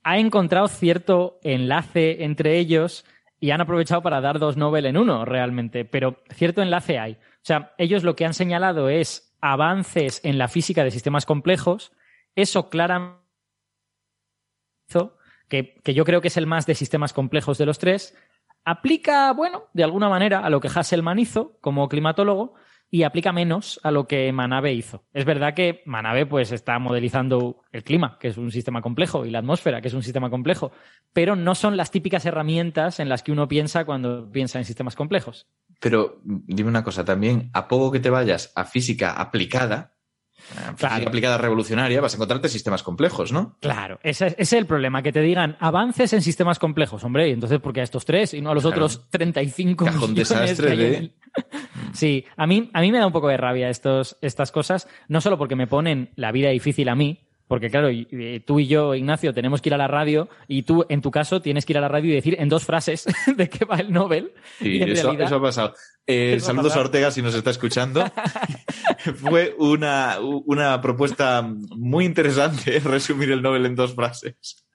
ha 0.03 0.19
encontrado 0.19 0.68
cierto 0.68 1.39
enlace 1.43 2.23
entre 2.23 2.59
ellos 2.59 3.03
y 3.39 3.51
han 3.51 3.61
aprovechado 3.61 4.01
para 4.01 4.22
dar 4.22 4.39
dos 4.39 4.57
Nobel 4.57 4.85
en 4.85 4.97
uno, 4.97 5.26
realmente. 5.26 5.85
Pero 5.85 6.22
cierto 6.30 6.61
enlace 6.61 6.99
hay. 6.99 7.14
O 7.14 7.43
sea, 7.47 7.73
ellos 7.77 8.03
lo 8.03 8.15
que 8.15 8.26
han 8.26 8.34
señalado 8.34 8.89
es 8.89 9.35
avances 9.41 10.22
en 10.23 10.38
la 10.38 10.47
física 10.47 10.84
de 10.84 10.91
sistemas 10.91 11.26
complejos. 11.26 11.91
Eso 12.35 12.69
claramente 12.69 13.27
que, 15.47 15.76
que 15.84 15.93
yo 15.93 16.05
creo 16.05 16.22
que 16.22 16.27
es 16.30 16.38
el 16.38 16.47
más 16.47 16.65
de 16.65 16.76
sistemas 16.76 17.14
complejos 17.14 17.57
de 17.57 17.65
los 17.65 17.80
tres. 17.80 18.18
Aplica, 18.65 19.31
bueno, 19.34 19.65
de 19.73 19.84
alguna 19.84 20.09
manera 20.09 20.39
a 20.39 20.49
lo 20.49 20.59
que 20.59 20.68
Hasselmann 20.68 21.19
hizo 21.19 21.57
como 21.61 21.88
climatólogo, 21.88 22.55
y 22.89 23.03
aplica 23.03 23.31
menos 23.31 23.80
a 23.84 23.91
lo 23.91 24.07
que 24.07 24.31
Manabe 24.31 24.73
hizo. 24.73 25.03
Es 25.14 25.26
verdad 25.26 25.53
que 25.53 25.81
Manabe 25.85 26.26
pues 26.26 26.51
está 26.51 26.80
modelizando 26.80 27.61
el 27.72 27.84
clima, 27.84 28.18
que 28.19 28.30
es 28.30 28.38
un 28.38 28.51
sistema 28.51 28.81
complejo, 28.81 29.26
y 29.26 29.31
la 29.31 29.39
atmósfera, 29.39 29.81
que 29.81 29.89
es 29.89 29.93
un 29.93 30.03
sistema 30.03 30.30
complejo, 30.30 30.72
pero 31.14 31.35
no 31.35 31.55
son 31.55 31.76
las 31.76 31.91
típicas 31.91 32.26
herramientas 32.26 32.99
en 32.99 33.09
las 33.09 33.23
que 33.23 33.31
uno 33.31 33.47
piensa 33.47 33.85
cuando 33.85 34.31
piensa 34.31 34.59
en 34.59 34.65
sistemas 34.65 34.95
complejos. 34.95 35.47
Pero 35.80 36.22
dime 36.23 36.69
una 36.69 36.84
cosa 36.84 37.03
también, 37.03 37.49
a 37.53 37.68
poco 37.68 37.91
que 37.91 37.99
te 37.99 38.09
vayas 38.09 38.51
a 38.55 38.65
física 38.65 39.11
aplicada, 39.14 39.97
Física 40.76 40.95
aplicada 40.95 41.38
revolucionaria, 41.38 41.99
vas 41.99 42.14
a 42.14 42.18
encontrarte 42.18 42.47
sistemas 42.49 42.84
complejos, 42.84 43.31
¿no? 43.31 43.57
Claro, 43.59 43.99
ese, 44.03 44.35
es 44.38 44.53
el 44.53 44.65
problema, 44.65 45.01
que 45.01 45.11
te 45.11 45.22
digan 45.22 45.57
avances 45.59 46.14
en 46.14 46.22
sistemas 46.22 46.59
complejos, 46.59 47.03
hombre, 47.03 47.30
y 47.30 47.31
entonces 47.31 47.59
¿por 47.59 47.73
qué 47.73 47.81
a 47.81 47.84
estos 47.84 48.05
tres 48.05 48.34
y 48.34 48.41
no 48.41 48.51
a 48.51 48.53
los 48.53 48.65
otros 48.65 49.09
35 49.09 49.85
Cajón 49.85 50.15
desastre 50.15 50.77
de... 50.77 51.11
Sí, 51.93 52.26
a 52.35 52.47
mí, 52.47 52.69
a 52.73 52.81
mí 52.81 52.91
me 52.91 52.99
da 52.99 53.07
un 53.07 53.14
poco 53.14 53.27
de 53.27 53.38
rabia 53.38 53.69
estos, 53.69 54.18
estas 54.22 54.51
cosas, 54.51 54.88
no 55.07 55.22
solo 55.22 55.38
porque 55.38 55.55
me 55.55 55.68
ponen 55.68 56.11
la 56.15 56.31
vida 56.31 56.49
difícil 56.49 56.89
a 56.89 56.95
mí, 56.95 57.27
porque 57.48 57.69
claro, 57.69 57.90
tú 58.45 58.60
y 58.60 58.68
yo, 58.68 58.94
Ignacio, 58.95 59.34
tenemos 59.34 59.61
que 59.61 59.69
ir 59.69 59.74
a 59.74 59.78
la 59.78 59.88
radio 59.88 60.30
y 60.48 60.64
tú, 60.64 60.86
en 60.90 61.02
tu 61.02 61.11
caso, 61.11 61.41
tienes 61.41 61.65
que 61.65 61.74
ir 61.74 61.78
a 61.78 61.82
la 61.82 61.88
radio 61.88 62.11
y 62.11 62.15
decir 62.15 62.36
en 62.40 62.49
dos 62.49 62.65
frases 62.65 63.06
de 63.38 63.49
qué 63.49 63.65
va 63.65 63.78
el 63.78 63.91
Nobel. 63.91 64.34
Sí, 64.60 64.82
eso, 64.82 65.11
ha 65.11 65.41
pasado. 65.41 65.74
Eh, 66.06 66.40
saludos 66.40 66.76
a 66.76 66.80
Ortega 66.80 67.11
si 67.11 67.22
nos 67.22 67.36
está 67.36 67.49
escuchando. 67.49 68.03
Fue 69.15 69.56
una, 69.57 70.18
una 70.19 70.82
propuesta 70.82 71.41
muy 71.76 72.06
interesante 72.06 72.80
resumir 72.84 73.32
el 73.32 73.41
Nobel 73.41 73.65
en 73.65 73.76
dos 73.76 73.94
frases. 73.94 74.65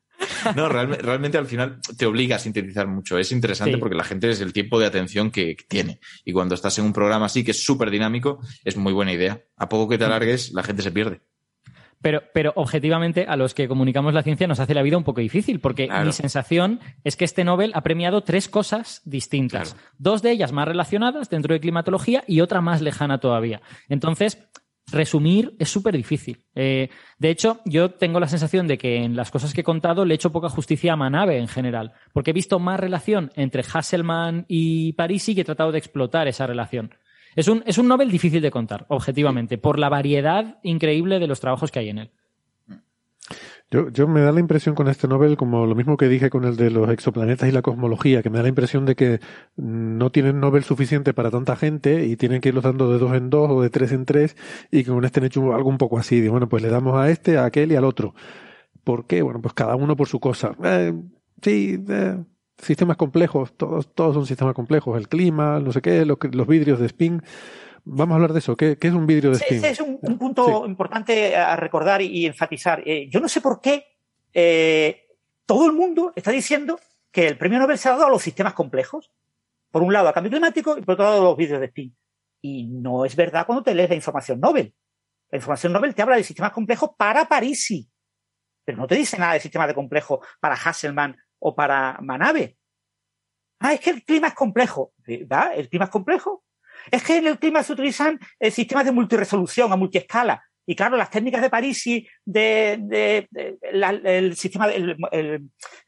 No, 0.55 0.69
realmente, 0.69 1.37
al 1.37 1.47
final 1.47 1.81
te 1.97 2.07
obliga 2.07 2.37
a 2.37 2.39
sintetizar 2.39 2.87
mucho. 2.87 3.19
Es 3.19 3.33
interesante 3.33 3.79
porque 3.79 3.97
la 3.97 4.05
gente 4.05 4.31
es 4.31 4.41
el 4.41 4.53
tiempo 4.53 4.79
de 4.79 4.87
atención 4.87 5.31
que 5.31 5.57
tiene. 5.69 5.99
Y 6.25 6.33
cuando 6.33 6.55
estás 6.55 6.79
en 6.79 6.85
un 6.85 6.93
programa 6.93 7.27
así, 7.27 7.43
que 7.43 7.51
es 7.51 7.65
súper 7.65 7.91
dinámico, 7.91 8.41
es 8.65 8.77
muy 8.77 8.93
buena 8.93 9.13
idea. 9.13 9.43
A 9.57 9.69
poco 9.69 9.89
que 9.89 9.99
te 9.99 10.05
alargues, 10.05 10.53
la 10.53 10.63
gente 10.63 10.83
se 10.83 10.93
pierde. 10.93 11.23
Pero, 12.03 12.23
pero 12.35 12.53
objetivamente 12.57 13.27
a 13.29 13.37
los 13.37 13.55
que 13.55 13.69
comunicamos 13.69 14.13
la 14.13 14.23
ciencia 14.23 14.47
nos 14.47 14.61
hace 14.61 14.75
la 14.75 14.83
vida 14.83 14.99
un 14.99 15.05
poco 15.05 15.21
difícil, 15.21 15.61
porque 15.61 15.89
mi 16.05 16.13
sensación 16.13 16.81
es 17.05 17.17
que 17.17 17.25
este 17.25 17.45
Nobel 17.45 17.73
ha 17.75 17.83
premiado 17.83 18.23
tres 18.23 18.49
cosas 18.49 19.01
distintas. 19.05 19.77
Dos 19.99 20.21
de 20.21 20.33
ellas 20.33 20.53
más 20.53 20.67
relacionadas 20.67 21.31
dentro 21.31 21.55
de 21.55 21.61
climatología 21.61 22.25
y 22.27 22.41
otra 22.41 22.61
más 22.61 22.83
lejana 22.83 23.19
todavía. 23.19 23.63
Entonces, 23.89 24.39
resumir 24.91 25.55
es 25.59 25.69
súper 25.69 25.97
difícil. 25.97 26.45
Eh, 26.55 26.91
de 27.19 27.31
hecho, 27.31 27.61
yo 27.65 27.91
tengo 27.93 28.21
la 28.21 28.29
sensación 28.29 28.67
de 28.67 28.79
que 28.79 28.97
en 28.97 29.17
las 29.17 29.31
cosas 29.31 29.53
que 29.53 29.63
he 29.63 29.65
contado 29.65 30.05
le 30.05 30.15
he 30.15 30.17
hecho 30.17 30.33
poca 30.33 30.49
justicia 30.49 30.93
a 30.93 30.97
Manabe 30.97 31.39
en 31.39 31.49
general, 31.49 31.93
porque 32.13 32.31
he 32.31 32.35
visto 32.35 32.59
más 32.59 32.81
relación 32.81 33.31
entre 33.37 33.63
Hasselmann 33.63 34.45
y 34.49 34.93
Parisi 34.95 35.35
que 35.35 35.43
he 35.43 35.45
tratado 35.45 35.73
de 35.73 35.79
explotar 35.79 36.29
esa 36.29 36.47
relación. 36.47 36.95
Es 37.35 37.49
un, 37.49 37.63
es 37.67 37.79
un 37.79 37.89
Nobel 37.89 38.11
difícil 38.11 38.43
de 38.43 38.51
contar, 38.51 38.85
objetivamente, 38.89 39.59
por 39.59 39.79
la 39.79 39.89
variedad 39.89 40.59
increíble 40.63 41.19
de 41.19 41.27
los 41.27 41.41
trabajos 41.41 41.71
que 41.71 41.79
hay 41.79 41.89
en 41.89 41.99
él. 41.99 42.11
Yo, 43.71 43.89
yo, 43.89 44.07
me 44.07 44.21
da 44.21 44.33
la 44.33 44.41
impresión 44.41 44.75
con 44.75 44.87
este 44.89 45.09
Nobel, 45.09 45.39
como 45.39 45.65
lo 45.65 45.75
mismo 45.75 45.97
que 45.97 46.07
dije 46.07 46.29
con 46.29 46.45
el 46.45 46.57
de 46.57 46.71
los 46.71 46.91
exoplanetas 46.91 47.49
y 47.49 47.53
la 47.53 47.63
cosmología, 47.63 48.23
que 48.23 48.29
me 48.29 48.37
da 48.37 48.43
la 48.43 48.51
impresión 48.51 48.85
de 48.85 48.95
que 48.95 49.21
no 49.57 50.13
tienen 50.13 50.41
Nobel 50.41 50.63
suficiente 50.63 51.15
para 51.15 51.31
tanta 51.31 51.57
gente 51.57 52.05
y 52.05 52.17
tienen 52.17 52.43
que 52.43 52.51
irlos 52.51 52.65
dando 52.65 52.93
de 52.93 52.99
dos 52.99 53.15
en 53.15 53.31
dos 53.31 53.51
o 53.51 53.63
de 53.63 53.71
tres 53.71 53.93
en 53.93 54.05
tres 54.05 54.37
y 54.71 54.85
que 54.85 54.91
con 54.91 55.03
este 55.07 55.21
han 55.21 55.27
hecho 55.27 55.55
algo 55.55 55.71
un 55.71 55.79
poco 55.79 55.99
así, 55.99 56.21
de 56.21 56.29
bueno, 56.29 56.51
pues 56.51 56.63
le 56.63 56.69
damos 56.69 56.97
a 56.97 57.09
este, 57.09 57.39
a 57.39 57.47
aquel 57.47 57.73
y 57.73 57.77
al 57.77 57.85
otro. 57.85 58.15
¿Por 58.85 59.07
qué? 59.07 59.23
Bueno, 59.23 59.41
pues 59.41 59.55
cada 59.55 59.75
uno 59.75 59.97
por 59.97 60.07
su 60.07 60.21
cosa. 60.21 60.55
Eh, 60.63 60.93
sí, 61.41 61.83
eh, 61.89 62.19
sistemas 62.59 62.97
complejos, 62.97 63.57
todos, 63.57 63.93
todos 63.95 64.15
son 64.15 64.27
sistemas 64.27 64.55
complejos, 64.55 64.97
el 64.97 65.09
clima, 65.09 65.61
no 65.61 65.73
sé 65.73 65.83
qué, 65.83 66.05
los, 66.05 66.19
los 66.33 66.47
vidrios 66.47 66.79
de 66.79 66.87
spin. 66.87 67.23
Vamos 67.85 68.13
a 68.13 68.17
hablar 68.17 68.33
de 68.33 68.39
eso. 68.39 68.57
¿Qué, 68.57 68.79
qué 68.79 68.89
es 68.89 68.95
un 68.95 69.07
vidrio 69.07 69.31
de 69.31 69.37
spin? 69.39 69.59
Ese 69.59 69.71
es 69.71 69.81
un, 69.81 69.99
punto 70.19 70.65
importante 70.67 71.35
a 71.35 71.57
recordar 71.57 72.01
y, 72.01 72.27
enfatizar. 72.27 72.83
Eh, 72.87 73.09
yo 73.11 73.21
no 73.21 73.29
sé 73.29 73.41
por 73.41 73.61
qué 73.61 73.87
eh, 74.33 75.09
todo 75.47 75.67
el 75.67 75.73
mundo 75.73 76.13
está 76.15 76.31
diciendo 76.31 76.79
que 77.11 77.27
el 77.27 77.37
premio 77.37 77.59
Nobel 77.59 77.79
se 77.79 77.89
ha 77.89 77.93
dado 77.93 78.07
a 78.07 78.11
los 78.11 78.23
sistemas 78.23 78.55
complejos. 78.55 79.11
Por 79.71 79.83
un 79.83 79.93
lado 79.93 80.09
a 80.09 80.13
cambio 80.13 80.31
climático 80.31 80.77
y 80.77 80.83
por 80.83 80.95
otro 80.95 81.07
lado 81.07 81.21
a 81.23 81.25
los 81.25 81.37
vidrios 81.37 81.59
de 81.59 81.67
spin. 81.67 81.97
Y 82.43 82.67
no 82.67 83.05
es 83.05 83.17
verdad 83.17 83.47
cuando 83.47 83.63
te 83.63 83.75
lees 83.75 83.89
la 83.89 83.97
información 83.97 84.39
Nobel. 84.39 84.75
La 85.31 85.39
información 85.39 85.73
Nobel 85.73 85.95
te 85.95 86.03
habla 86.03 86.17
de 86.17 86.25
sistemas 86.25 86.53
complejos 86.53 86.91
para 86.97 87.27
Parisi, 87.27 87.89
pero 88.65 88.79
no 88.79 88.87
te 88.87 88.97
dice 88.97 89.17
nada 89.19 89.33
de 89.33 89.41
sistemas 89.41 89.69
de 89.69 89.75
complejo 89.75 90.21
para 90.41 90.55
Hasselmann 90.55 91.17
o 91.43 91.55
para 91.55 91.99
Manabe. 92.01 92.57
Ah, 93.59 93.75
es 93.75 93.81
que 93.81 93.91
el 93.91 94.05
clima 94.05 94.29
es 94.29 94.35
complejo. 94.35 94.93
¿Verdad? 94.99 95.53
¿El 95.55 95.69
clima 95.69 95.87
es 95.87 95.91
complejo? 95.91 96.45
Es 96.91 97.03
que 97.03 97.17
en 97.17 97.27
el 97.27 97.39
clima 97.39 97.63
se 97.63 97.73
utilizan 97.73 98.19
eh, 98.39 98.51
sistemas 98.51 98.85
de 98.85 98.93
multiresolución 98.93 99.73
a 99.73 99.77
multiescala. 99.77 100.43
Y 100.65 100.77
claro, 100.77 100.97
las 100.97 101.11
técnicas 101.11 101.43
de 101.43 101.51
Parisi, 101.51 102.07
de, 102.25 102.79
de, 102.81 103.29
el 104.05 104.37
sistema, 104.37 104.69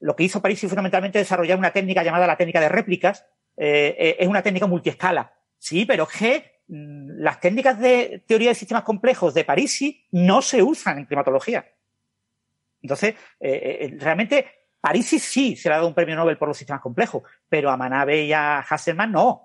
lo 0.01 0.16
que 0.16 0.24
hizo 0.24 0.43
Parisi 0.43 0.66
fundamentalmente 0.66 1.20
desarrollar 1.20 1.56
una 1.59 1.72
técnica 1.72 2.02
llamada 2.02 2.26
la 2.26 2.36
técnica 2.36 2.60
de 2.60 2.68
réplicas, 2.68 3.24
eh, 3.56 3.94
eh, 3.97 4.16
es 4.18 4.26
una 4.26 4.43
técnica 4.43 4.66
multiescala. 4.66 5.32
Sí, 5.59 5.85
pero 5.85 6.09
es 6.10 6.18
que 6.18 6.60
mm, 6.66 7.20
las 7.22 7.39
técnicas 7.39 7.78
de 7.78 8.24
teoría 8.26 8.48
de 8.48 8.56
sistemas 8.56 8.82
complejos 8.82 9.32
de 9.32 9.44
Parisi 9.44 10.05
no 10.10 10.43
se 10.43 10.60
usan 10.60 10.98
en 10.98 11.06
climatología. 11.06 11.64
Entonces, 12.82 13.14
realmente 13.40 14.47
Parisi 14.85 15.19
sí 15.19 15.56
se 15.56 15.70
le 15.70 15.77
ha 15.77 15.78
dado 15.78 15.89
un 15.89 15.94
premio 15.94 16.15
Nobel 16.15 16.36
por 16.36 16.47
los 16.47 16.59
sistemas 16.59 16.82
complejos, 16.82 17.23
pero 17.48 17.70
a 17.70 17.77
Manabe 17.78 18.27
y 18.27 18.35
a 18.35 18.59
Hasselmann 18.59 19.12
no. 19.12 19.40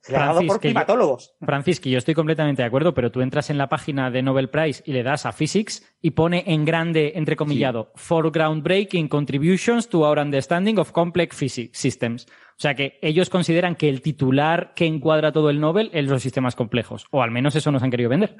Se 0.00 0.10
le 0.10 0.18
ha 0.18 0.26
dado 0.26 0.44
por 0.44 0.58
climatólogos. 0.58 1.36
Francisco, 1.40 1.88
yo 1.88 1.98
estoy 1.98 2.14
completamente 2.14 2.62
de 2.62 2.66
acuerdo, 2.66 2.92
pero 2.92 3.12
tú 3.12 3.20
entras 3.20 3.48
en 3.50 3.58
la 3.58 3.68
página 3.68 4.10
de 4.10 4.22
Nobel 4.22 4.50
Prize 4.50 4.82
y 4.84 4.92
le 4.92 5.04
das 5.04 5.24
a 5.24 5.30
Physics 5.30 5.88
y 6.00 6.10
pone 6.10 6.42
en 6.48 6.64
grande, 6.64 7.12
entrecomillado, 7.14 7.92
for 7.94 8.32
groundbreaking 8.32 9.06
contributions 9.06 9.88
to 9.88 10.00
our 10.00 10.18
understanding 10.18 10.80
of 10.80 10.90
complex 10.90 11.36
physics 11.36 11.78
systems. 11.78 12.26
O 12.26 12.60
sea 12.62 12.74
que 12.74 12.98
ellos 13.02 13.30
consideran 13.30 13.76
que 13.76 13.88
el 13.88 14.02
titular 14.02 14.72
que 14.74 14.86
encuadra 14.86 15.30
todo 15.30 15.48
el 15.48 15.60
Nobel 15.60 15.90
es 15.92 16.06
los 16.06 16.20
sistemas 16.20 16.56
complejos. 16.56 17.06
O 17.12 17.22
al 17.22 17.30
menos 17.30 17.54
eso 17.54 17.70
nos 17.70 17.84
han 17.84 17.90
querido 17.92 18.10
vender. 18.10 18.36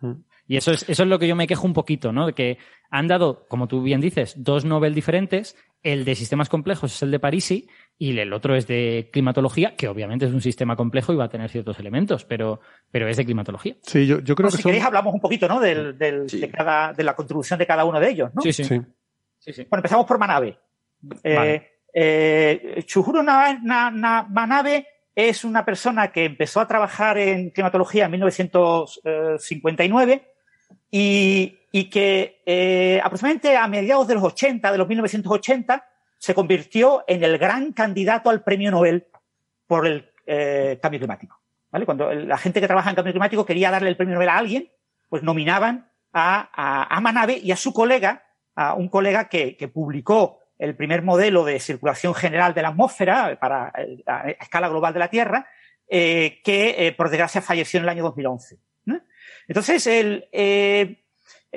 Mm. 0.00 0.12
Y 0.48 0.56
eso 0.56 0.72
es, 0.72 0.88
eso 0.88 1.02
es 1.02 1.08
lo 1.08 1.18
que 1.18 1.28
yo 1.28 1.36
me 1.36 1.46
quejo 1.46 1.66
un 1.66 1.74
poquito, 1.74 2.10
¿no? 2.10 2.26
De 2.26 2.32
que 2.32 2.56
han 2.90 3.06
dado, 3.06 3.46
como 3.48 3.68
tú 3.68 3.82
bien 3.82 4.00
dices, 4.00 4.34
dos 4.38 4.64
Nobel 4.64 4.94
diferentes. 4.94 5.56
El 5.82 6.04
de 6.04 6.14
sistemas 6.14 6.48
complejos 6.48 6.92
es 6.92 7.02
el 7.02 7.10
de 7.10 7.20
Parisi 7.20 7.68
y 7.98 8.18
el 8.18 8.32
otro 8.32 8.56
es 8.56 8.66
de 8.66 9.10
climatología, 9.12 9.76
que 9.76 9.88
obviamente 9.88 10.24
es 10.24 10.32
un 10.32 10.40
sistema 10.40 10.74
complejo 10.74 11.12
y 11.12 11.16
va 11.16 11.26
a 11.26 11.28
tener 11.28 11.50
ciertos 11.50 11.78
elementos, 11.78 12.24
pero, 12.24 12.60
pero 12.90 13.06
es 13.08 13.18
de 13.18 13.26
climatología. 13.26 13.76
Sí, 13.82 14.06
yo, 14.06 14.20
yo 14.20 14.34
creo 14.34 14.48
que 14.48 14.56
si 14.56 14.62
queréis 14.62 14.84
hablamos 14.84 15.12
un 15.14 15.20
poquito, 15.20 15.46
¿no? 15.46 15.60
Del, 15.60 15.98
del, 15.98 16.26
de, 16.26 16.50
cada, 16.50 16.94
de 16.94 17.04
la 17.04 17.14
contribución 17.14 17.58
de 17.58 17.66
cada 17.66 17.84
uno 17.84 18.00
de 18.00 18.10
ellos, 18.10 18.30
¿no? 18.34 18.40
Sí, 18.42 18.52
sí. 18.52 18.64
Bueno, 18.66 19.78
empezamos 19.78 20.06
por 20.06 20.18
Manabe. 20.18 20.58
Eh, 21.22 21.62
Eh, 21.94 22.82
Chujuro 22.84 23.22
Manabe 23.22 24.86
es 25.14 25.44
una 25.44 25.64
persona 25.64 26.12
que 26.12 26.26
empezó 26.26 26.60
a 26.60 26.68
trabajar 26.68 27.16
en 27.18 27.48
climatología 27.50 28.04
en 28.04 28.10
1959 28.12 30.34
y, 30.90 31.58
y 31.72 31.90
que 31.90 32.42
eh, 32.46 33.00
aproximadamente 33.02 33.56
a 33.56 33.68
mediados 33.68 34.08
de 34.08 34.14
los 34.14 34.24
80, 34.24 34.72
de 34.72 34.78
los 34.78 34.88
1980, 34.88 35.86
se 36.18 36.34
convirtió 36.34 37.04
en 37.06 37.22
el 37.22 37.38
gran 37.38 37.72
candidato 37.72 38.30
al 38.30 38.42
premio 38.42 38.70
Nobel 38.70 39.06
por 39.66 39.86
el 39.86 40.10
eh, 40.26 40.78
cambio 40.82 41.00
climático. 41.00 41.40
¿vale? 41.70 41.84
Cuando 41.84 42.12
la 42.12 42.38
gente 42.38 42.60
que 42.60 42.66
trabaja 42.66 42.90
en 42.90 42.96
cambio 42.96 43.12
climático 43.12 43.46
quería 43.46 43.70
darle 43.70 43.90
el 43.90 43.96
premio 43.96 44.14
Nobel 44.14 44.28
a 44.28 44.38
alguien, 44.38 44.70
pues 45.08 45.22
nominaban 45.22 45.90
a, 46.12 46.50
a, 46.52 46.96
a 46.96 47.00
Manabe 47.00 47.38
y 47.38 47.52
a 47.52 47.56
su 47.56 47.72
colega, 47.72 48.24
a 48.54 48.74
un 48.74 48.88
colega 48.88 49.28
que, 49.28 49.56
que, 49.56 49.68
publicó 49.68 50.40
el 50.58 50.74
primer 50.74 51.02
modelo 51.02 51.44
de 51.44 51.60
circulación 51.60 52.14
general 52.14 52.54
de 52.54 52.62
la 52.62 52.68
atmósfera 52.68 53.38
para 53.40 53.72
a 54.06 54.30
escala 54.30 54.68
global 54.68 54.92
de 54.92 54.98
la 54.98 55.08
Tierra, 55.08 55.46
eh, 55.88 56.40
que 56.42 56.86
eh, 56.86 56.92
por 56.92 57.08
desgracia 57.08 57.40
falleció 57.40 57.78
en 57.78 57.84
el 57.84 57.88
año 57.90 58.02
2011. 58.02 58.58
Entonces, 59.46 59.86
el, 59.86 60.28
eh, 60.32 60.96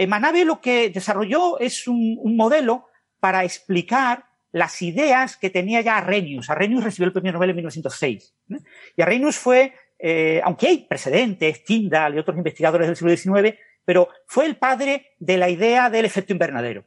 Manabe 0.07 0.45
lo 0.45 0.61
que 0.61 0.89
desarrolló 0.89 1.60
es 1.60 1.88
un, 1.88 2.19
modelo 2.35 2.88
para 3.19 3.43
explicar 3.43 4.26
las 4.52 4.81
ideas 4.81 5.38
que 5.38 5.49
tenía 5.49 5.81
ya 5.81 5.98
Arrhenius. 5.98 6.49
Arrhenius 6.49 6.84
recibió 6.84 7.07
el 7.07 7.14
premio 7.14 7.31
Nobel 7.31 7.52
en 7.52 7.56
1906. 7.57 8.34
¿no? 8.48 8.57
Y 8.95 9.02
Arrhenius 9.02 9.38
fue, 9.38 9.73
eh, 9.99 10.41
aunque 10.43 10.68
hay 10.68 10.77
precedentes, 10.80 11.64
Tyndall 11.64 12.15
y 12.15 12.19
otros 12.19 12.38
investigadores 12.38 12.88
del 12.88 12.98
siglo 12.98 13.15
XIX, 13.15 13.57
pero 13.85 14.10
fue 14.26 14.45
el 14.45 14.57
padre 14.57 15.14
de 15.19 15.38
la 15.38 15.49
idea 15.49 15.89
del 15.89 16.06
efecto 16.06 16.34
invernadero. 16.34 16.85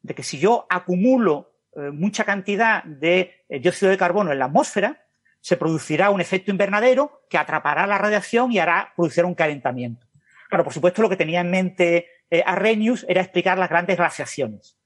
De 0.00 0.14
que 0.14 0.22
si 0.22 0.38
yo 0.38 0.66
acumulo 0.68 1.52
eh, 1.74 1.90
mucha 1.90 2.24
cantidad 2.24 2.84
de 2.84 3.44
eh, 3.48 3.58
dióxido 3.58 3.90
de 3.90 3.96
carbono 3.96 4.30
en 4.30 4.38
la 4.38 4.44
atmósfera, 4.44 5.06
se 5.40 5.56
producirá 5.56 6.10
un 6.10 6.20
efecto 6.20 6.50
invernadero 6.50 7.24
que 7.30 7.38
atrapará 7.38 7.86
la 7.86 7.98
radiación 7.98 8.52
y 8.52 8.58
hará 8.58 8.92
producir 8.94 9.24
un 9.24 9.34
calentamiento. 9.34 10.06
Claro, 10.52 10.64
por 10.64 10.74
supuesto, 10.74 11.00
lo 11.00 11.08
que 11.08 11.16
tenía 11.16 11.40
en 11.40 11.50
mente 11.50 12.08
eh, 12.30 12.42
Arrhenius 12.44 13.06
era 13.08 13.22
explicar 13.22 13.56
las 13.56 13.70
grandes 13.70 13.96
glaciaciones. 13.96 14.76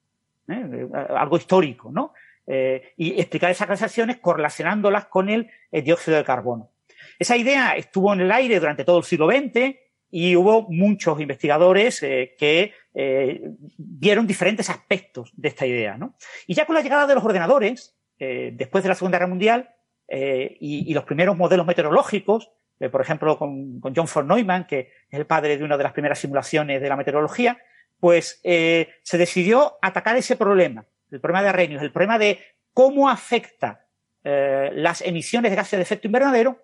¿eh? 0.49 0.87
algo 1.17 1.37
histórico, 1.37 1.91
¿no? 1.91 2.15
Eh, 2.47 2.93
y 2.97 3.19
explicar 3.21 3.51
esas 3.51 3.67
glaciaciones 3.67 4.19
correlacionándolas 4.19 5.07
con 5.07 5.29
el, 5.29 5.51
dióxido 5.73 6.19
de 6.19 6.23
carbono. 6.23 6.71
Esa 7.19 7.37
idea 7.37 7.73
estuvo 7.73 8.13
en 8.13 8.21
el 8.21 8.31
aire 8.31 8.61
durante 8.61 8.85
todo 8.85 8.99
el 8.99 9.03
siglo 9.03 9.29
XX 9.29 9.75
y 10.09 10.37
hubo 10.37 10.69
muchos 10.71 11.21
investigadores 11.21 12.01
eh, 12.05 12.37
que 12.39 12.75
eh, 12.95 13.51
vieron 13.77 14.29
diferentes 14.29 14.71
aspectos 14.71 15.33
de 15.35 15.49
esta 15.49 15.67
idea, 15.67 15.99
¿no? 15.99 16.15
Y 16.47 16.55
ya 16.55 16.65
con 16.65 16.77
la 16.77 16.83
llegada 16.83 17.09
de 17.09 17.17
los 17.17 17.25
ordenadores, 17.25 17.99
eh, 18.21 18.53
después 18.55 18.85
de 18.85 18.91
la 18.91 18.95
Segunda 18.95 19.19
Guerra 19.19 19.29
Mundial, 19.29 19.73
y, 20.09 20.95
los 20.95 21.03
primeros 21.03 21.37
modelos 21.37 21.67
meteorológicos, 21.67 22.53
por 22.91 23.01
ejemplo, 23.01 23.39
con, 23.39 23.81
John 23.81 24.09
von 24.13 24.29
Neumann, 24.29 24.67
que 24.67 24.93
es 25.09 25.19
el 25.19 25.27
padre 25.27 25.57
de 25.57 25.65
una 25.65 25.77
de 25.77 25.85
las 25.85 25.93
primeras 25.93 26.19
simulaciones 26.19 26.81
de 26.81 26.89
la 26.89 26.97
meteorología, 26.97 27.59
pues 27.99 28.41
eh, 28.45 28.89
se 29.03 29.19
decidió 29.19 29.79
atacar 29.81 30.17
ese 30.17 30.37
problema, 30.37 30.85
el 31.11 31.21
problema 31.21 31.43
de 31.43 31.49
Arrhenius, 31.49 31.83
el 31.83 31.93
problema 31.93 32.19
de 32.19 32.41
cómo 32.75 33.09
afecta 33.09 33.87
eh, 34.23 34.71
las 34.75 35.01
emisiones 35.01 35.51
de 35.51 35.57
gases 35.57 35.79
de 35.79 35.83
efecto 35.83 36.07
invernadero 36.07 36.61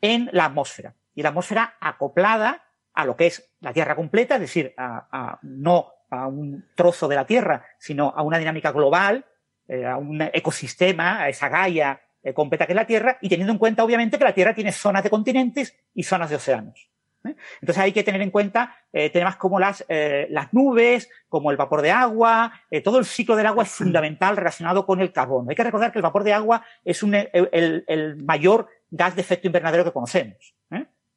en 0.00 0.28
la 0.32 0.46
atmósfera. 0.46 0.94
Y 1.14 1.22
la 1.22 1.28
atmósfera 1.28 1.76
acoplada 1.80 2.64
a 2.94 3.04
lo 3.04 3.16
que 3.16 3.26
es 3.26 3.50
la 3.60 3.72
Tierra 3.72 3.94
completa, 3.94 4.34
es 4.34 4.40
decir, 4.40 4.74
a, 4.76 5.38
no 5.42 5.92
a 6.10 6.26
un 6.26 6.66
trozo 6.74 7.08
de 7.08 7.16
la 7.16 7.26
Tierra, 7.26 7.64
sino 7.78 8.12
a 8.16 8.22
una 8.22 8.38
dinámica 8.38 8.72
global, 8.72 9.24
eh, 9.68 9.86
a 9.86 9.96
un 9.96 10.20
ecosistema, 10.20 11.22
a 11.22 11.28
esa 11.28 11.48
Gaia 11.48 12.00
eh, 12.22 12.34
completa 12.34 12.66
que 12.66 12.72
es 12.72 12.76
la 12.76 12.86
Tierra, 12.86 13.18
y 13.20 13.28
teniendo 13.28 13.52
en 13.52 13.58
cuenta, 13.58 13.84
obviamente, 13.84 14.18
que 14.18 14.24
la 14.24 14.34
Tierra 14.34 14.54
tiene 14.54 14.72
zonas 14.72 15.02
de 15.02 15.10
continentes 15.10 15.76
y 15.94 16.02
zonas 16.02 16.30
de 16.30 16.36
océanos. 16.36 16.92
¿eh? 17.24 17.34
Entonces 17.60 17.78
hay 17.82 17.92
que 17.92 18.02
tener 18.02 18.20
en 18.20 18.30
cuenta 18.30 18.76
eh, 18.92 19.10
temas 19.10 19.36
como 19.36 19.58
las, 19.58 19.84
eh, 19.88 20.26
las 20.30 20.52
nubes, 20.52 21.10
como 21.28 21.50
el 21.50 21.56
vapor 21.56 21.82
de 21.82 21.90
agua, 21.90 22.52
todo 22.84 22.98
el 22.98 23.04
ciclo 23.04 23.36
del 23.36 23.46
agua 23.46 23.64
es 23.64 23.70
fundamental 23.70 24.36
relacionado 24.36 24.86
con 24.86 25.00
el 25.00 25.12
carbono. 25.12 25.50
Hay 25.50 25.56
que 25.56 25.64
recordar 25.64 25.92
que 25.92 25.98
el 25.98 26.02
vapor 26.02 26.24
de 26.24 26.32
agua 26.32 26.64
es 26.84 27.02
un, 27.02 27.14
el, 27.14 27.84
el, 27.86 28.16
mayor 28.22 28.68
gas 28.90 29.14
de 29.14 29.22
efecto 29.22 29.46
invernadero 29.46 29.84
que 29.84 29.92
conocemos, 29.92 30.54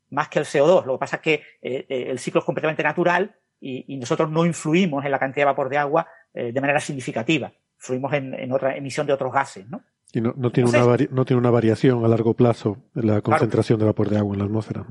más 0.09 0.29
que 0.29 0.39
el 0.39 0.45
CO2. 0.45 0.85
Lo 0.85 0.93
que 0.93 0.99
pasa 0.99 1.17
es 1.17 1.21
que 1.21 1.43
el 1.61 2.19
ciclo 2.19 2.39
es 2.39 2.45
completamente 2.45 2.83
natural 2.83 3.35
y, 3.59 3.93
y, 3.93 3.97
nosotros 3.97 4.29
no 4.29 4.45
influimos 4.45 5.03
en 5.03 5.11
la 5.11 5.19
cantidad 5.19 5.45
de 5.45 5.51
vapor 5.51 5.69
de 5.69 5.77
agua 5.77 6.07
de 6.33 6.61
manera 6.61 6.79
significativa. 6.79 7.51
Influimos 7.77 8.13
en, 8.13 8.33
en, 8.33 8.51
otra 8.51 8.75
emisión 8.75 9.05
de 9.07 9.13
otros 9.13 9.33
gases, 9.33 9.67
¿no? 9.67 9.83
Y 10.15 10.21
no, 10.21 10.33
no 10.37 10.49
tiene 10.49 10.69
Entonces, 10.69 11.07
una 11.09 11.15
no 11.15 11.25
tiene 11.25 11.39
una 11.39 11.51
variación 11.51 12.05
a 12.05 12.07
largo 12.07 12.33
plazo 12.33 12.77
en 12.95 13.07
la 13.07 13.21
concentración 13.21 13.77
claro. 13.77 13.87
de 13.87 13.91
vapor 13.91 14.09
de 14.09 14.17
agua 14.17 14.33
en 14.33 14.39
la 14.39 14.45
atmósfera. 14.45 14.85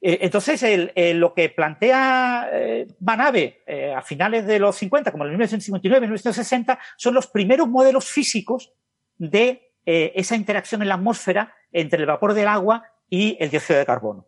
Eh, 0.00 0.20
entonces, 0.22 0.62
el, 0.62 0.90
el, 0.94 1.18
lo 1.18 1.34
que 1.34 1.50
plantea 1.50 2.48
eh, 2.50 2.86
Manabe 3.00 3.62
eh, 3.66 3.92
a 3.92 4.00
finales 4.00 4.46
de 4.46 4.58
los 4.58 4.74
50, 4.76 5.12
como 5.12 5.24
en 5.24 5.30
1959, 5.32 6.00
1960, 6.06 6.78
son 6.96 7.12
los 7.12 7.26
primeros 7.26 7.68
modelos 7.68 8.06
físicos 8.06 8.72
de 9.18 9.72
eh, 9.84 10.12
esa 10.14 10.34
interacción 10.34 10.80
en 10.80 10.88
la 10.88 10.94
atmósfera 10.94 11.54
entre 11.70 12.00
el 12.00 12.06
vapor 12.06 12.32
del 12.32 12.48
agua 12.48 12.84
y 13.10 13.36
el 13.40 13.50
dióxido 13.50 13.78
de 13.78 13.84
carbono. 13.84 14.26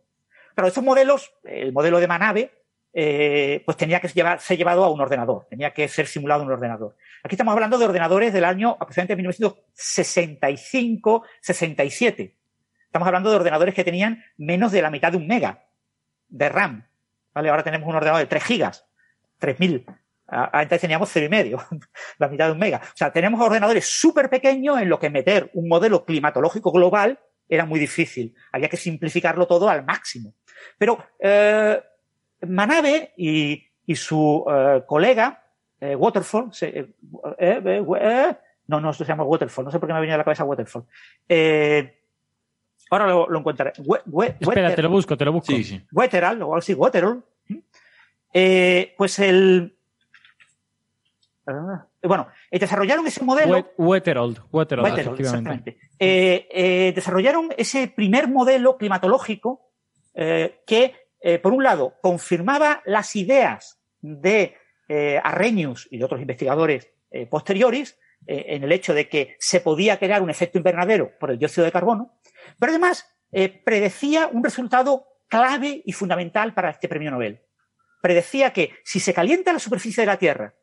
Pero 0.53 0.67
estos 0.67 0.83
modelos, 0.83 1.33
el 1.43 1.73
modelo 1.73 1.99
de 1.99 2.07
Manabe, 2.07 2.51
eh, 2.93 3.63
pues 3.65 3.77
tenía 3.77 4.01
que 4.01 4.09
llevar, 4.09 4.41
ser 4.41 4.57
llevado 4.57 4.83
a 4.83 4.91
un 4.91 4.99
ordenador, 4.99 5.47
tenía 5.49 5.73
que 5.73 5.87
ser 5.87 6.07
simulado 6.07 6.41
en 6.41 6.47
un 6.47 6.53
ordenador. 6.53 6.95
Aquí 7.23 7.35
estamos 7.35 7.53
hablando 7.53 7.77
de 7.77 7.85
ordenadores 7.85 8.33
del 8.33 8.45
año 8.45 8.71
aproximadamente 8.71 9.15
1965, 9.15 11.23
67 11.41 12.41
Estamos 12.91 13.07
hablando 13.07 13.29
de 13.29 13.37
ordenadores 13.37 13.73
que 13.73 13.85
tenían 13.85 14.21
menos 14.35 14.73
de 14.73 14.81
la 14.81 14.89
mitad 14.89 15.13
de 15.13 15.17
un 15.17 15.25
mega 15.25 15.65
de 16.27 16.49
RAM. 16.49 16.85
¿Vale? 17.33 17.49
Ahora 17.49 17.63
tenemos 17.63 17.87
un 17.87 17.95
ordenador 17.95 18.19
de 18.19 18.27
3 18.27 18.43
gigas, 18.43 18.85
3000. 19.37 19.85
Antes 20.27 20.81
teníamos 20.81 21.09
cero 21.09 21.25
y 21.25 21.29
medio, 21.29 21.65
la 22.17 22.27
mitad 22.27 22.47
de 22.47 22.51
un 22.51 22.59
mega. 22.59 22.81
O 22.83 22.97
sea, 22.97 23.13
tenemos 23.13 23.39
ordenadores 23.39 23.85
súper 23.85 24.29
pequeños 24.29 24.81
en 24.81 24.89
lo 24.89 24.99
que 24.99 25.09
meter 25.09 25.49
un 25.53 25.69
modelo 25.69 26.03
climatológico 26.03 26.69
global 26.73 27.17
era 27.47 27.65
muy 27.65 27.79
difícil. 27.79 28.35
Había 28.51 28.67
que 28.67 28.75
simplificarlo 28.75 29.47
todo 29.47 29.69
al 29.69 29.85
máximo. 29.85 30.33
Pero 30.77 30.97
eh, 31.17 31.81
Manabe 32.41 33.13
y, 33.15 33.69
y 33.85 33.95
su 33.95 34.43
eh, 34.49 34.83
colega, 34.85 35.40
eh, 35.81 35.95
Waterfall, 35.95 36.53
se, 36.53 36.67
eh, 36.79 36.93
eh, 37.37 38.37
no, 38.67 38.79
no, 38.79 38.93
se 38.93 39.03
llama 39.03 39.23
Waterfall, 39.23 39.65
no 39.65 39.71
sé 39.71 39.79
por 39.79 39.87
qué 39.87 39.93
me 39.93 39.97
ha 39.97 40.01
venido 40.01 40.15
a 40.15 40.19
la 40.19 40.23
cabeza 40.23 40.45
Waterfall. 40.45 40.85
Eh, 41.27 41.97
Ahora 42.91 43.07
lo, 43.07 43.27
lo 43.29 43.39
encontraré. 43.39 43.71
We, 43.85 43.99
we, 44.05 44.27
Espera, 44.27 44.63
Wetter, 44.63 44.75
te 44.75 44.81
lo 44.81 44.89
busco, 44.89 45.17
te 45.17 45.23
lo 45.23 45.31
busco. 45.31 45.53
Sí, 45.53 45.63
sí. 45.63 45.81
Wetteral, 45.93 46.41
o 46.41 46.45
algo 46.45 46.55
así, 46.57 46.73
Wetterall. 46.73 47.23
Eh, 48.33 48.93
pues 48.97 49.17
el. 49.19 49.77
Ah, 51.47 51.87
bueno, 52.03 52.27
eh, 52.51 52.59
desarrollaron 52.59 53.07
ese 53.07 53.23
modelo. 53.23 53.71
Wetterold, 53.77 54.41
Wetterold, 54.51 55.19
exactamente. 55.19 55.77
Eh, 55.97 56.49
eh, 56.51 56.91
desarrollaron 56.93 57.49
ese 57.57 57.87
primer 57.87 58.27
modelo 58.27 58.77
climatológico 58.77 59.71
eh, 60.13 60.61
que, 60.67 60.93
por 61.41 61.53
un 61.53 61.63
lado, 61.63 61.95
confirmaba 62.01 62.81
las 62.85 63.15
ideas 63.15 63.79
de 64.01 64.57
Arrhenius 65.23 65.87
y 65.91 65.97
de 65.97 66.05
otros 66.05 66.21
investigadores 66.21 66.89
posteriores 67.29 67.99
en 68.27 68.63
el 68.63 68.71
hecho 68.71 68.93
de 68.93 69.09
que 69.09 69.35
se 69.39 69.61
podía 69.61 69.97
crear 69.97 70.21
un 70.21 70.29
efecto 70.29 70.57
invernadero 70.57 71.17
por 71.19 71.31
el 71.31 71.39
dióxido 71.39 71.65
de 71.65 71.71
carbono, 71.71 72.17
pero 72.59 72.71
además 72.71 73.11
eh, 73.31 73.49
predecía 73.49 74.27
un 74.27 74.43
resultado 74.43 75.07
clave 75.27 75.81
y 75.85 75.93
fundamental 75.93 76.53
para 76.53 76.71
este 76.71 76.89
premio 76.89 77.11
Nobel. 77.11 77.41
Predecía 78.01 78.51
que 78.51 78.73
si 78.83 78.99
se 78.99 79.13
calienta 79.13 79.53
la 79.53 79.59
superficie 79.59 80.01
de 80.01 80.07
la 80.07 80.17
Tierra, 80.17 80.53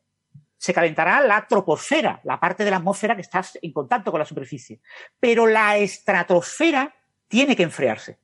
se 0.57 0.75
calentará 0.75 1.21
la 1.21 1.47
troposfera, 1.47 2.21
la 2.25 2.41
parte 2.41 2.65
de 2.65 2.71
la 2.71 2.79
atmósfera 2.79 3.15
que 3.15 3.23
está 3.23 3.43
en 3.63 3.73
contacto 3.73 4.11
con 4.11 4.19
la 4.19 4.27
superficie. 4.27 4.81
Pero 5.21 5.47
la 5.47 5.79
estratosfera 5.79 6.95
tiene 7.29 7.55
que 7.55 7.63
enfriarse. 7.63 8.19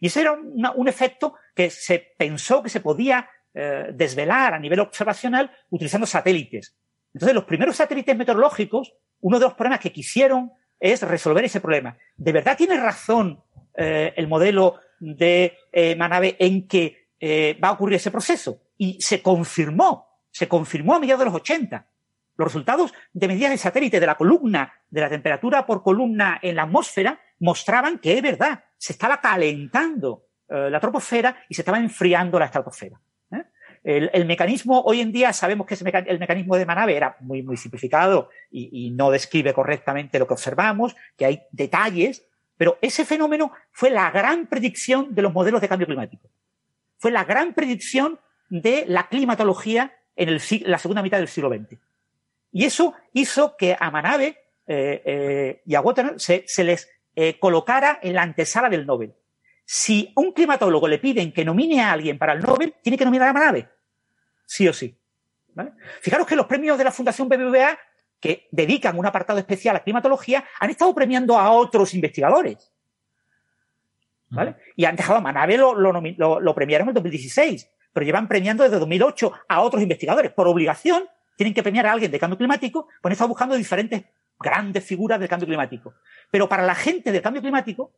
Y 0.00 0.08
ese 0.08 0.22
era 0.22 0.32
un 0.32 0.88
efecto 0.88 1.34
que 1.54 1.70
se 1.70 2.14
pensó 2.18 2.62
que 2.62 2.70
se 2.70 2.80
podía 2.80 3.30
eh, 3.54 3.90
desvelar 3.92 4.54
a 4.54 4.58
nivel 4.58 4.80
observacional 4.80 5.50
utilizando 5.70 6.06
satélites. 6.06 6.76
Entonces, 7.12 7.34
los 7.34 7.44
primeros 7.44 7.76
satélites 7.76 8.16
meteorológicos, 8.16 8.94
uno 9.20 9.38
de 9.38 9.46
los 9.46 9.54
problemas 9.54 9.80
que 9.80 9.92
quisieron 9.92 10.52
es 10.78 11.02
resolver 11.02 11.44
ese 11.44 11.60
problema. 11.60 11.96
¿De 12.16 12.32
verdad 12.32 12.56
tiene 12.56 12.76
razón 12.76 13.42
eh, 13.76 14.12
el 14.16 14.28
modelo 14.28 14.80
de 14.98 15.56
eh, 15.72 15.96
Manabe 15.96 16.36
en 16.38 16.66
que 16.66 17.08
eh, 17.18 17.58
va 17.62 17.68
a 17.68 17.72
ocurrir 17.72 17.96
ese 17.96 18.10
proceso? 18.10 18.62
Y 18.78 19.00
se 19.00 19.20
confirmó, 19.20 20.08
se 20.30 20.48
confirmó 20.48 20.94
a 20.94 21.00
mediados 21.00 21.20
de 21.20 21.24
los 21.26 21.34
80. 21.34 21.86
Los 22.36 22.46
resultados 22.46 22.94
de 23.12 23.28
medidas 23.28 23.50
de 23.50 23.58
satélite 23.58 24.00
de 24.00 24.06
la 24.06 24.14
columna, 24.14 24.72
de 24.88 25.00
la 25.02 25.10
temperatura 25.10 25.66
por 25.66 25.82
columna 25.82 26.38
en 26.40 26.56
la 26.56 26.62
atmósfera, 26.62 27.20
mostraban 27.40 27.98
que 27.98 28.16
es 28.16 28.22
verdad, 28.22 28.64
se 28.78 28.94
estaba 28.94 29.20
calentando 29.20 30.24
eh, 30.48 30.70
la 30.70 30.80
troposfera 30.80 31.44
y 31.48 31.54
se 31.54 31.60
estaba 31.60 31.78
enfriando 31.78 32.38
la 32.38 32.46
estratosfera. 32.46 32.98
¿Eh? 33.84 34.10
el, 34.12 34.24
mecanismo, 34.26 34.82
hoy 34.82 35.00
en 35.00 35.12
día 35.12 35.32
sabemos 35.32 35.66
que 35.66 35.74
el 35.74 36.18
mecanismo 36.18 36.56
de 36.56 36.66
Manave 36.66 36.96
era 36.96 37.16
muy, 37.20 37.42
muy 37.42 37.56
simplificado 37.56 38.28
y, 38.50 38.86
y, 38.86 38.90
no 38.90 39.10
describe 39.10 39.52
correctamente 39.52 40.18
lo 40.18 40.26
que 40.26 40.34
observamos, 40.34 40.96
que 41.16 41.24
hay 41.26 41.42
detalles, 41.50 42.26
pero 42.56 42.78
ese 42.80 43.04
fenómeno 43.04 43.52
fue 43.72 43.90
la 43.90 44.10
gran 44.10 44.46
predicción 44.46 45.14
de 45.14 45.22
los 45.22 45.32
modelos 45.32 45.60
de 45.60 45.68
cambio 45.68 45.86
climático. 45.86 46.28
Fue 46.98 47.10
la 47.10 47.24
gran 47.24 47.54
predicción 47.54 48.20
de 48.50 48.84
la 48.86 49.08
climatología 49.08 49.94
en 50.16 50.28
el, 50.28 50.42
la 50.66 50.78
segunda 50.78 51.02
mitad 51.02 51.18
del 51.18 51.28
siglo 51.28 51.48
XX. 51.48 51.78
Y 52.52 52.64
eso 52.64 52.94
hizo 53.12 53.56
que 53.56 53.76
a 53.78 53.90
Manave 53.90 54.36
eh, 54.66 55.02
eh, 55.04 55.62
y 55.64 55.74
a 55.74 55.80
Waterman 55.80 56.18
se, 56.18 56.44
les 56.58 56.88
eh, 57.14 57.38
colocara 57.38 57.98
en 58.02 58.14
la 58.14 58.22
antesala 58.22 58.68
del 58.68 58.86
Nobel. 58.86 59.14
Si 59.72 60.12
un 60.16 60.32
climatólogo 60.32 60.88
le 60.88 60.98
piden 60.98 61.32
que 61.32 61.44
nomine 61.44 61.80
a 61.80 61.92
alguien 61.92 62.18
para 62.18 62.32
el 62.32 62.40
Nobel, 62.40 62.74
tiene 62.82 62.98
que 62.98 63.04
nominar 63.04 63.28
a 63.28 63.32
Manave. 63.32 63.68
Sí 64.44 64.66
o 64.66 64.72
sí. 64.72 64.98
Fijaros 66.00 66.26
que 66.26 66.34
los 66.34 66.46
premios 66.46 66.76
de 66.76 66.82
la 66.82 66.90
Fundación 66.90 67.28
BBVA, 67.28 67.78
que 68.18 68.48
dedican 68.50 68.98
un 68.98 69.06
apartado 69.06 69.38
especial 69.38 69.76
a 69.76 69.84
climatología, 69.84 70.44
han 70.58 70.70
estado 70.70 70.92
premiando 70.92 71.38
a 71.38 71.52
otros 71.52 71.94
investigadores. 71.94 72.72
¿Vale? 74.30 74.56
Y 74.74 74.86
han 74.86 74.96
dejado 74.96 75.18
a 75.18 75.22
Manave, 75.22 75.56
lo, 75.56 75.72
lo 75.76 76.54
premiaron 76.56 76.86
en 76.86 76.88
el 76.88 76.94
2016 76.94 77.70
pero 77.92 78.06
llevan 78.06 78.26
premiando 78.26 78.64
desde 78.64 78.78
2008 78.78 79.32
a 79.48 79.60
otros 79.60 79.82
investigadores. 79.82 80.32
Por 80.32 80.48
obligación, 80.48 81.04
tienen 81.36 81.54
que 81.54 81.62
premiar 81.62 81.86
a 81.86 81.92
alguien 81.92 82.10
de 82.10 82.18
cambio 82.18 82.38
climático, 82.38 82.86
pues 83.00 83.10
han 83.10 83.12
estado 83.12 83.28
buscando 83.28 83.54
diferentes 83.54 84.04
grandes 84.38 84.84
figuras 84.84 85.18
del 85.20 85.28
cambio 85.28 85.46
climático. 85.46 85.94
Pero 86.30 86.48
para 86.48 86.64
la 86.64 86.74
gente 86.74 87.12
del 87.12 87.22
cambio 87.22 87.42
climático, 87.42 87.92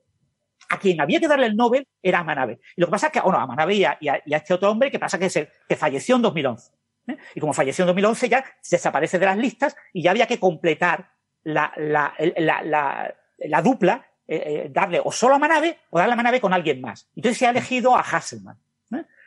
a 0.73 0.79
quien 0.79 0.99
había 1.01 1.21
que 1.21 1.29
darle 1.29 1.47
el 1.47 1.55
Nobel 1.55 1.87
era 2.03 2.21
a 2.21 2.25
Manave. 2.25 2.59
Y 2.75 2.81
lo 2.81 2.87
que 2.87 2.93
pasa 2.93 3.09
es 3.09 3.13
que, 3.13 3.21
bueno, 3.21 3.39
a 3.39 3.47
Manave 3.47 3.75
y 3.75 3.85
a, 3.85 3.99
este 4.25 4.55
otro 4.55 4.71
hombre, 4.71 4.91
que 4.91 4.99
pasa 4.99 5.19
que, 5.19 5.29
se, 5.29 5.51
que 5.69 5.77
falleció 5.77 6.17
en 6.17 6.23
2011. 6.23 6.73
¿eh? 7.09 7.17
Y 7.35 7.41
como 7.41 7.53
falleció 7.53 7.83
en 7.83 7.89
2011 7.89 8.29
ya 8.31 8.45
desaparece 8.71 9.19
de 9.19 9.27
las 9.27 9.37
listas 9.37 9.77
y 9.93 10.03
ya 10.03 10.13
había 10.13 10.27
que 10.27 10.41
completar 10.41 11.11
la, 11.45 11.75
la, 11.77 12.15
la, 12.39 13.15
la 13.39 13.63
dupla, 13.63 14.07
eh, 14.27 14.43
eh, 14.47 14.69
darle 14.71 14.99
o 15.05 15.13
solo 15.13 15.35
a 15.35 15.39
Manave 15.39 15.77
o 15.91 15.99
darle 15.99 16.15
a 16.15 16.17
Manave 16.17 16.41
con 16.41 16.55
alguien 16.55 16.81
más. 16.81 17.07
Entonces 17.15 17.37
se 17.37 17.47
ha 17.47 17.51
elegido 17.51 17.95
a 17.95 18.01
Hasselman 18.01 18.59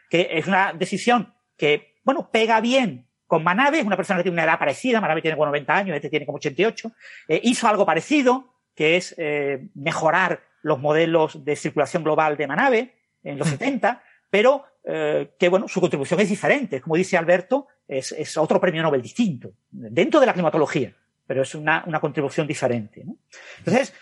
que 0.08 0.30
es 0.32 0.46
una 0.46 0.72
decisión 0.72 1.34
que, 1.58 1.96
bueno, 2.04 2.30
pega 2.32 2.62
bien 2.62 3.08
con 3.26 3.44
Manave, 3.44 3.80
es 3.80 3.86
una 3.86 3.98
persona 3.98 4.18
que 4.18 4.24
tiene 4.24 4.36
una 4.36 4.44
edad 4.44 4.60
parecida, 4.60 5.02
Manave 5.02 5.22
tiene 5.22 5.36
como 5.36 5.48
90 5.48 5.76
años, 5.76 5.96
este 5.96 6.12
tiene 6.12 6.28
como 6.28 6.38
88, 6.38 6.92
eh, 7.28 7.42
hizo 7.44 7.68
algo 7.68 7.88
parecido, 7.88 8.54
que 8.76 8.98
es 8.98 9.16
mejorar 9.74 10.44
los 10.66 10.80
modelos 10.80 11.46
de 11.46 11.56
circulación 11.56 12.04
global 12.04 12.38
de 12.38 12.48
Manave 12.48 12.96
en 13.24 13.38
los 13.38 13.48
70, 13.48 13.92
mm. 13.92 13.98
pero 14.30 14.66
eh, 14.84 15.36
que, 15.38 15.48
bueno, 15.48 15.68
su 15.68 15.80
contribución 15.80 16.20
es 16.20 16.30
diferente. 16.30 16.82
Como 16.82 16.96
dice 16.96 17.18
Alberto, 17.18 17.68
es, 17.88 18.12
es, 18.12 18.36
otro 18.38 18.60
premio 18.60 18.82
Nobel 18.82 19.02
distinto, 19.02 19.54
dentro 19.70 20.20
de 20.20 20.26
la 20.26 20.34
climatología, 20.34 20.92
pero 21.28 21.44
es 21.44 21.54
una, 21.54 21.84
una 21.86 22.00
contribución 22.00 22.48
diferente. 22.48 23.04
¿no? 23.06 23.16
Entonces, 23.60 23.94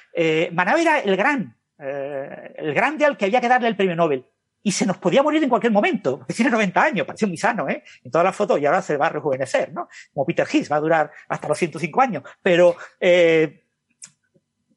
Manave 0.54 0.82
era 0.82 1.00
el 1.00 1.18
gran, 1.18 1.58
el 1.78 2.74
grande 2.74 3.06
al 3.06 3.18
que 3.18 3.26
había 3.26 3.42
que 3.42 3.50
darle 3.50 3.68
el 3.68 3.76
premio 3.76 3.96
Nobel 3.98 4.26
y 4.64 4.72
se 4.72 4.86
nos 4.86 4.98
podía 4.98 5.22
morir 5.22 5.44
en 5.44 5.50
cualquier 5.50 5.74
momento, 5.74 6.26
tiene 6.34 6.50
90 6.50 6.82
años, 6.82 7.06
pareció 7.06 7.28
muy 7.28 7.38
sano, 7.38 7.68
¿eh? 7.68 7.84
En 8.04 8.10
todas 8.10 8.24
las 8.24 8.36
fotos 8.36 8.60
y 8.60 8.66
ahora 8.66 8.82
se 8.82 8.96
va 8.96 9.08
a 9.08 9.10
rejuvenecer, 9.10 9.74
¿no? 9.74 9.90
Como 10.14 10.26
Peter 10.26 10.48
Higgs, 10.52 10.72
va 10.72 10.78
a 10.78 10.80
durar 10.80 11.12
hasta 11.28 11.50
los 11.50 11.58
105 11.58 12.02
años, 12.02 12.24
pero 12.42 12.76
eh, 13.00 13.63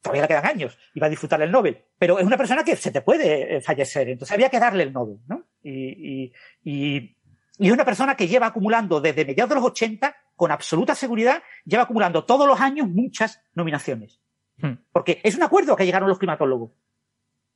todavía 0.07 0.23
le 0.23 0.29
quedan 0.29 0.47
años 0.47 0.79
y 0.95 1.01
va 1.01 1.07
a 1.07 1.11
disfrutar 1.11 1.41
el 1.43 1.51
Nobel. 1.51 1.83
Pero 1.99 2.19
es 2.19 2.27
una 2.27 2.37
persona 2.37 2.65
que 2.65 2.77
se 2.77 2.91
te 2.91 3.01
puede 3.01 3.57
eh, 3.57 3.61
fallecer, 3.61 4.09
entonces 4.09 4.33
había 4.33 4.49
que 4.49 4.59
darle 4.59 4.85
el 4.85 4.93
Nobel, 4.93 5.19
¿no? 5.27 5.45
Y, 5.63 5.73
y, 5.73 6.33
y, 6.65 7.17
y 7.59 7.67
es 7.67 7.73
una 7.73 7.85
persona 7.85 8.17
que 8.17 8.29
lleva 8.29 8.47
acumulando 8.47 9.01
desde 9.01 9.25
mediados 9.25 9.49
de 9.49 9.55
los 9.57 9.65
80, 9.65 10.17
con 10.37 10.53
absoluta 10.53 10.95
seguridad, 10.95 11.43
lleva 11.65 11.85
acumulando 11.85 12.25
todos 12.25 12.47
los 12.47 12.61
años 12.61 12.89
muchas 12.89 13.43
nominaciones. 13.55 14.21
Hmm. 14.59 14.75
Porque 14.93 15.21
es 15.25 15.35
un 15.35 15.43
acuerdo 15.43 15.77
que 15.77 15.85
llegaron 15.85 16.09
los 16.09 16.19
climatólogos. 16.19 16.71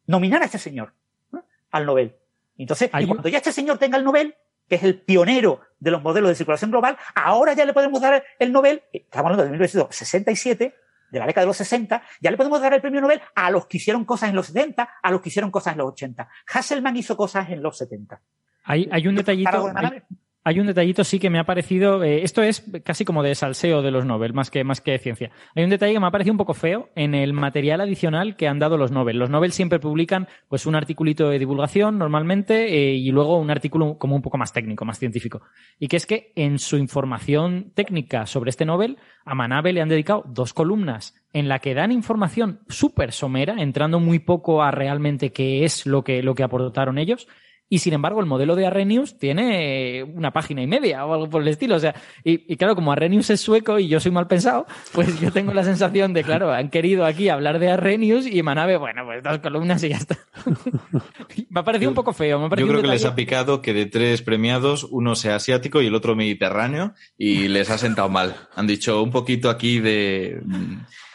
Nominar 0.06 0.42
a 0.42 0.46
este 0.46 0.58
señor 0.58 0.92
al 1.70 1.86
Nobel. 1.86 2.16
Entonces, 2.58 2.90
y 2.98 3.06
cuando 3.06 3.28
ya 3.28 3.38
este 3.38 3.52
señor 3.52 3.78
tenga 3.78 3.96
el 3.96 4.04
Nobel, 4.04 4.34
que 4.68 4.74
es 4.76 4.82
el 4.82 5.00
pionero 5.00 5.60
de 5.78 5.90
los 5.90 6.02
modelos 6.02 6.28
de 6.30 6.34
circulación 6.34 6.70
global, 6.70 6.96
ahora 7.14 7.54
ya 7.54 7.64
le 7.64 7.72
podemos 7.72 8.00
dar 8.00 8.24
el 8.38 8.52
Nobel, 8.52 8.82
estamos 8.92 9.26
hablando 9.26 9.44
de 9.44 9.50
1967, 9.50 10.74
de 11.10 11.18
la 11.18 11.26
década 11.26 11.42
de 11.42 11.48
los 11.48 11.56
60, 11.56 12.02
ya 12.20 12.30
le 12.30 12.36
podemos 12.36 12.60
dar 12.60 12.74
el 12.74 12.80
premio 12.80 13.00
Nobel 13.00 13.20
a 13.34 13.50
los 13.50 13.66
que 13.66 13.78
hicieron 13.78 14.04
cosas 14.04 14.30
en 14.30 14.36
los 14.36 14.46
70, 14.46 14.88
a 15.02 15.10
los 15.10 15.20
que 15.20 15.28
hicieron 15.28 15.50
cosas 15.50 15.72
en 15.72 15.78
los 15.78 15.88
80. 15.88 16.28
Hasselman 16.52 16.96
hizo 16.96 17.16
cosas 17.16 17.50
en 17.50 17.62
los 17.62 17.76
70. 17.78 18.20
Hay, 18.64 18.88
hay 18.90 19.08
un 19.08 19.14
detallito 19.14 19.72
hay 19.74 20.02
un 20.44 20.66
detallito 20.66 21.04
sí 21.04 21.18
que 21.18 21.30
me 21.30 21.38
ha 21.38 21.44
parecido, 21.44 22.02
eh, 22.02 22.22
esto 22.22 22.42
es 22.42 22.64
casi 22.84 23.04
como 23.04 23.22
de 23.22 23.34
salseo 23.34 23.82
de 23.82 23.90
los 23.90 24.06
Nobel, 24.06 24.32
más 24.32 24.50
que, 24.50 24.64
más 24.64 24.80
que 24.80 24.98
ciencia. 24.98 25.30
Hay 25.54 25.64
un 25.64 25.70
detalle 25.70 25.92
que 25.92 26.00
me 26.00 26.06
ha 26.06 26.10
parecido 26.10 26.32
un 26.32 26.38
poco 26.38 26.54
feo 26.54 26.88
en 26.94 27.14
el 27.14 27.32
material 27.32 27.80
adicional 27.80 28.36
que 28.36 28.48
han 28.48 28.58
dado 28.58 28.76
los 28.76 28.90
Nobel. 28.90 29.18
Los 29.18 29.30
Nobel 29.30 29.52
siempre 29.52 29.78
publican 29.78 30.28
pues 30.48 30.66
un 30.66 30.74
articulito 30.74 31.28
de 31.28 31.38
divulgación 31.38 31.98
normalmente 31.98 32.66
eh, 32.74 32.94
y 32.94 33.10
luego 33.10 33.38
un 33.38 33.50
artículo 33.50 33.98
como 33.98 34.16
un 34.16 34.22
poco 34.22 34.38
más 34.38 34.52
técnico, 34.52 34.84
más 34.84 34.98
científico. 34.98 35.42
Y 35.78 35.88
que 35.88 35.96
es 35.96 36.06
que 36.06 36.32
en 36.36 36.58
su 36.58 36.76
información 36.78 37.72
técnica 37.74 38.26
sobre 38.26 38.50
este 38.50 38.64
Nobel, 38.64 38.98
a 39.24 39.34
Manave 39.34 39.72
le 39.72 39.82
han 39.82 39.88
dedicado 39.88 40.24
dos 40.26 40.54
columnas 40.54 41.14
en 41.32 41.48
la 41.48 41.58
que 41.58 41.74
dan 41.74 41.92
información 41.92 42.60
súper 42.68 43.12
somera, 43.12 43.56
entrando 43.58 44.00
muy 44.00 44.18
poco 44.18 44.62
a 44.62 44.70
realmente 44.70 45.32
qué 45.32 45.64
es 45.64 45.86
lo 45.86 46.02
que, 46.02 46.22
lo 46.22 46.34
que 46.34 46.42
aportaron 46.42 46.98
ellos 46.98 47.28
y 47.72 47.78
sin 47.78 47.92
embargo, 47.92 48.18
el 48.18 48.26
modelo 48.26 48.56
de 48.56 48.66
Arrhenius 48.66 49.16
tiene 49.16 50.02
una 50.02 50.32
página 50.32 50.60
y 50.60 50.66
media 50.66 51.06
o 51.06 51.14
algo 51.14 51.30
por 51.30 51.40
el 51.40 51.48
estilo. 51.48 51.76
O 51.76 51.78
sea, 51.78 51.94
y, 52.24 52.56
claro, 52.56 52.74
como 52.74 52.90
Arrhenius 52.90 53.30
es 53.30 53.40
sueco 53.40 53.78
y 53.78 53.86
yo 53.86 54.00
soy 54.00 54.10
mal 54.10 54.26
pensado, 54.26 54.66
pues 54.92 55.20
yo 55.20 55.30
tengo 55.30 55.54
la 55.54 55.62
sensación 55.62 56.12
de, 56.12 56.24
claro, 56.24 56.52
han 56.52 56.68
querido 56.68 57.06
aquí 57.06 57.28
hablar 57.28 57.60
de 57.60 57.70
Arrhenius 57.70 58.26
y 58.26 58.42
Manave, 58.42 58.76
bueno, 58.76 59.04
pues 59.04 59.22
dos 59.22 59.38
columnas 59.38 59.84
y 59.84 59.90
ya 59.90 59.98
está. 59.98 60.18
me 61.48 61.60
ha 61.60 61.62
parecido 61.62 61.90
un 61.90 61.94
poco 61.94 62.12
feo. 62.12 62.40
yo 62.40 62.66
creo 62.66 62.82
que 62.82 62.88
les 62.88 63.04
ha 63.04 63.14
picado 63.14 63.62
que 63.62 63.72
de 63.72 63.86
tres 63.86 64.20
premiados, 64.22 64.82
uno 64.90 65.14
sea 65.14 65.36
asiático 65.36 65.80
y 65.80 65.86
el 65.86 65.94
otro 65.94 66.16
mediterráneo 66.16 66.94
y 67.16 67.46
les 67.46 67.70
ha 67.70 67.78
sentado 67.78 68.08
mal. 68.08 68.34
Han 68.56 68.66
dicho 68.66 69.00
un 69.00 69.12
poquito 69.12 69.48
aquí 69.48 69.78
de 69.78 70.42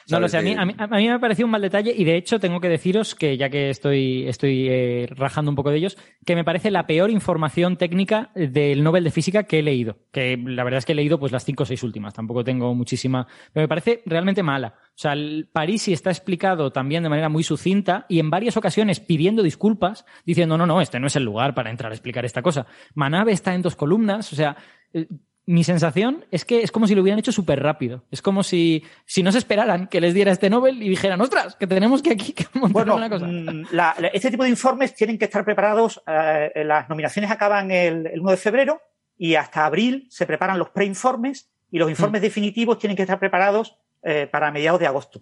no 0.09 0.19
lo 0.19 0.27
sé, 0.27 0.37
a 0.37 0.41
mí, 0.41 0.55
a, 0.55 0.65
mí, 0.65 0.73
me 0.77 1.11
ha 1.11 1.19
parecido 1.19 1.45
un 1.45 1.51
mal 1.51 1.61
detalle 1.61 1.93
y 1.95 2.03
de 2.03 2.15
hecho 2.15 2.39
tengo 2.39 2.59
que 2.59 2.69
deciros 2.69 3.15
que 3.15 3.37
ya 3.37 3.49
que 3.49 3.69
estoy, 3.69 4.27
estoy 4.27 4.67
eh, 4.69 5.07
rajando 5.11 5.51
un 5.51 5.55
poco 5.55 5.71
de 5.71 5.77
ellos, 5.77 5.97
que 6.25 6.35
me 6.35 6.43
parece 6.43 6.71
la 6.71 6.85
peor 6.85 7.09
información 7.09 7.77
técnica 7.77 8.31
del 8.35 8.83
Nobel 8.83 9.03
de 9.03 9.11
Física 9.11 9.43
que 9.43 9.59
he 9.59 9.63
leído. 9.63 9.97
Que 10.11 10.37
la 10.37 10.63
verdad 10.63 10.79
es 10.79 10.85
que 10.85 10.91
he 10.91 10.95
leído 10.95 11.19
pues 11.19 11.31
las 11.31 11.43
cinco 11.43 11.63
o 11.63 11.65
seis 11.65 11.81
últimas, 11.83 12.13
tampoco 12.13 12.43
tengo 12.43 12.73
muchísima, 12.75 13.27
pero 13.51 13.63
me 13.63 13.67
parece 13.67 14.03
realmente 14.05 14.43
mala. 14.43 14.75
O 14.77 14.97
sea, 14.97 15.13
el 15.13 15.49
Parisi 15.51 15.93
está 15.93 16.11
explicado 16.11 16.71
también 16.71 17.03
de 17.03 17.09
manera 17.09 17.29
muy 17.29 17.43
sucinta 17.43 18.05
y 18.07 18.19
en 18.19 18.29
varias 18.29 18.57
ocasiones 18.57 18.99
pidiendo 18.99 19.43
disculpas, 19.43 20.05
diciendo, 20.25 20.57
no, 20.57 20.65
no, 20.65 20.81
este 20.81 20.99
no 20.99 21.07
es 21.07 21.15
el 21.15 21.23
lugar 21.23 21.53
para 21.53 21.71
entrar 21.71 21.91
a 21.91 21.95
explicar 21.95 22.25
esta 22.25 22.41
cosa. 22.41 22.67
Manave 22.93 23.31
está 23.31 23.53
en 23.53 23.61
dos 23.61 23.75
columnas, 23.75 24.31
o 24.31 24.35
sea, 24.35 24.55
eh, 24.93 25.07
mi 25.47 25.63
sensación 25.63 26.25
es 26.31 26.43
que 26.43 26.63
es 26.63 26.71
como 26.71 26.87
si 26.87 26.95
lo 26.95 27.01
hubieran 27.01 27.19
hecho 27.19 27.31
súper 27.31 27.61
rápido. 27.61 28.03
Es 28.09 28.21
como 28.21 28.41
si, 28.41 28.83
si 29.05 29.21
no 29.21 29.31
se 29.31 29.37
esperaran 29.37 29.87
que 29.87 30.01
les 30.01 30.13
diera 30.13 30.31
este 30.31 30.49
Nobel 30.49 30.81
y 30.81 30.89
dijeran, 30.89 31.21
ostras, 31.21 31.55
que 31.55 31.67
tenemos 31.67 32.01
que 32.01 32.13
aquí 32.13 32.33
que 32.33 32.45
montar 32.53 32.89
una 32.89 33.09
cosa. 33.09 33.27
Mm, 33.27 33.65
este 34.13 34.31
tipo 34.31 34.43
de 34.43 34.49
informes 34.49 34.95
tienen 34.95 35.17
que 35.17 35.25
estar 35.25 35.45
preparados. 35.45 36.01
Eh, 36.07 36.63
las 36.65 36.89
nominaciones 36.89 37.29
acaban 37.29 37.69
el, 37.69 38.11
1 38.19 38.31
de 38.31 38.37
febrero 38.37 38.81
y 39.17 39.35
hasta 39.35 39.65
abril 39.65 40.07
se 40.09 40.25
preparan 40.25 40.57
los 40.57 40.69
preinformes 40.69 41.49
y 41.71 41.77
los 41.77 41.89
informes 41.89 42.21
mm. 42.21 42.23
definitivos 42.23 42.79
tienen 42.79 42.95
que 42.95 43.03
estar 43.03 43.19
preparados 43.19 43.77
eh, 44.01 44.27
para 44.31 44.51
mediados 44.51 44.79
de 44.79 44.87
agosto. 44.87 45.21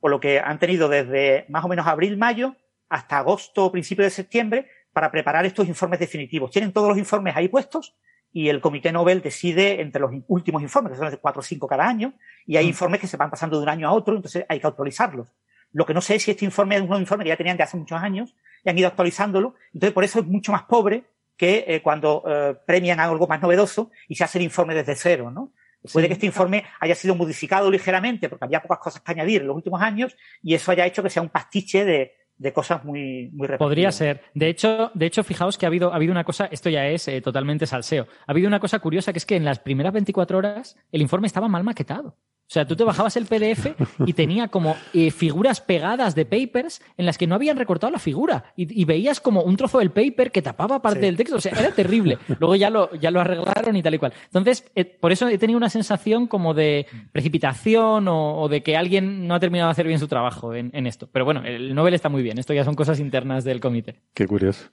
Por 0.00 0.12
lo 0.12 0.20
que 0.20 0.38
han 0.38 0.60
tenido 0.60 0.88
desde 0.88 1.44
más 1.48 1.64
o 1.64 1.68
menos 1.68 1.84
abril, 1.88 2.16
mayo 2.16 2.54
hasta 2.88 3.18
agosto 3.18 3.66
o 3.66 3.72
principio 3.72 4.04
de 4.04 4.10
septiembre 4.10 4.68
para 4.92 5.10
preparar 5.10 5.44
estos 5.46 5.66
informes 5.66 5.98
definitivos. 5.98 6.52
Tienen 6.52 6.72
todos 6.72 6.88
los 6.88 6.98
informes 6.98 7.34
ahí 7.36 7.48
puestos 7.48 7.96
y 8.38 8.48
el 8.50 8.60
Comité 8.60 8.92
Nobel 8.92 9.20
decide 9.20 9.80
entre 9.80 10.00
los 10.00 10.12
últimos 10.28 10.62
informes, 10.62 10.92
que 10.92 10.98
son 10.98 11.10
de 11.10 11.16
cuatro 11.16 11.40
o 11.40 11.42
cinco 11.42 11.66
cada 11.66 11.88
año, 11.88 12.14
y 12.46 12.56
hay 12.56 12.66
mm. 12.66 12.68
informes 12.68 13.00
que 13.00 13.08
se 13.08 13.16
van 13.16 13.30
pasando 13.30 13.56
de 13.56 13.64
un 13.64 13.68
año 13.68 13.88
a 13.88 13.92
otro, 13.92 14.14
entonces 14.14 14.44
hay 14.48 14.60
que 14.60 14.66
actualizarlos. 14.68 15.34
Lo 15.72 15.84
que 15.84 15.92
no 15.92 16.00
sé 16.00 16.14
es 16.14 16.22
si 16.22 16.30
este 16.30 16.44
informe 16.44 16.76
es 16.76 16.82
un 16.82 17.00
informe 17.00 17.24
que 17.24 17.30
ya 17.30 17.36
tenían 17.36 17.56
de 17.56 17.64
hace 17.64 17.76
muchos 17.76 18.00
años 18.00 18.36
y 18.62 18.70
han 18.70 18.78
ido 18.78 18.86
actualizándolo, 18.86 19.56
entonces 19.74 19.92
por 19.92 20.04
eso 20.04 20.20
es 20.20 20.26
mucho 20.26 20.52
más 20.52 20.62
pobre 20.62 21.02
que 21.36 21.64
eh, 21.66 21.82
cuando 21.82 22.22
eh, 22.28 22.56
premian 22.64 23.00
algo 23.00 23.26
más 23.26 23.42
novedoso 23.42 23.90
y 24.06 24.14
se 24.14 24.22
hace 24.22 24.38
el 24.38 24.44
informe 24.44 24.72
desde 24.72 24.94
cero, 24.94 25.32
¿no? 25.32 25.52
Puede 25.92 26.06
que 26.06 26.14
este 26.14 26.26
informe 26.26 26.64
haya 26.78 26.94
sido 26.94 27.16
modificado 27.16 27.68
ligeramente 27.72 28.28
porque 28.28 28.44
había 28.44 28.62
pocas 28.62 28.78
cosas 28.78 29.02
que 29.02 29.10
añadir 29.10 29.40
en 29.40 29.48
los 29.48 29.56
últimos 29.56 29.82
años 29.82 30.16
y 30.44 30.54
eso 30.54 30.70
haya 30.70 30.86
hecho 30.86 31.02
que 31.02 31.10
sea 31.10 31.22
un 31.22 31.28
pastiche 31.28 31.84
de, 31.84 32.14
de 32.38 32.52
cosas 32.52 32.84
muy, 32.84 33.30
muy 33.32 33.48
Podría 33.58 33.92
ser. 33.92 34.22
De 34.34 34.48
hecho, 34.48 34.90
de 34.94 35.06
hecho, 35.06 35.24
fijaos 35.24 35.58
que 35.58 35.66
ha 35.66 35.68
habido, 35.68 35.92
ha 35.92 35.96
habido 35.96 36.12
una 36.12 36.24
cosa, 36.24 36.46
esto 36.46 36.70
ya 36.70 36.86
es 36.86 37.08
eh, 37.08 37.20
totalmente 37.20 37.66
salseo. 37.66 38.06
Ha 38.26 38.32
habido 38.32 38.48
una 38.48 38.60
cosa 38.60 38.78
curiosa 38.78 39.12
que 39.12 39.18
es 39.18 39.26
que 39.26 39.36
en 39.36 39.44
las 39.44 39.58
primeras 39.58 39.92
24 39.92 40.38
horas 40.38 40.76
el 40.92 41.02
informe 41.02 41.26
estaba 41.26 41.48
mal 41.48 41.64
maquetado. 41.64 42.16
O 42.48 42.50
sea, 42.50 42.66
tú 42.66 42.74
te 42.76 42.82
bajabas 42.82 43.14
el 43.18 43.26
PDF 43.26 43.66
y 44.06 44.14
tenía 44.14 44.48
como 44.48 44.74
eh, 44.94 45.10
figuras 45.10 45.60
pegadas 45.60 46.14
de 46.14 46.24
papers 46.24 46.80
en 46.96 47.04
las 47.04 47.18
que 47.18 47.26
no 47.26 47.34
habían 47.34 47.58
recortado 47.58 47.90
la 47.90 47.98
figura 47.98 48.54
y, 48.56 48.80
y 48.80 48.86
veías 48.86 49.20
como 49.20 49.42
un 49.42 49.54
trozo 49.58 49.80
del 49.80 49.90
paper 49.90 50.30
que 50.32 50.40
tapaba 50.40 50.80
parte 50.80 51.00
Sí. 51.00 51.06
del 51.06 51.16
texto. 51.18 51.36
O 51.36 51.40
sea, 51.42 51.52
era 51.52 51.72
terrible. 51.72 52.16
Luego 52.40 52.56
ya 52.56 52.70
lo, 52.70 52.94
ya 52.94 53.10
lo 53.10 53.20
arreglaron 53.20 53.76
y 53.76 53.82
tal 53.82 53.94
y 53.94 53.98
cual. 53.98 54.14
Entonces, 54.24 54.64
eh, 54.74 54.86
por 54.86 55.12
eso 55.12 55.28
he 55.28 55.36
tenido 55.36 55.58
una 55.58 55.68
sensación 55.68 56.26
como 56.26 56.54
de 56.54 56.86
precipitación 57.12 58.08
o, 58.08 58.40
o 58.40 58.48
de 58.48 58.62
que 58.62 58.76
alguien 58.78 59.26
no 59.28 59.34
ha 59.34 59.40
terminado 59.40 59.68
de 59.68 59.72
hacer 59.72 59.86
bien 59.86 59.98
su 59.98 60.08
trabajo 60.08 60.54
en, 60.54 60.70
en 60.72 60.86
esto. 60.86 61.06
Pero 61.12 61.26
bueno, 61.26 61.42
el 61.44 61.74
Nobel 61.74 61.92
está 61.92 62.08
muy 62.08 62.22
bien. 62.22 62.38
Esto 62.38 62.54
ya 62.54 62.64
son 62.64 62.74
cosas 62.74 62.98
internas 62.98 63.44
del 63.44 63.60
comité. 63.60 63.96
Qué 64.14 64.26
curioso. 64.26 64.70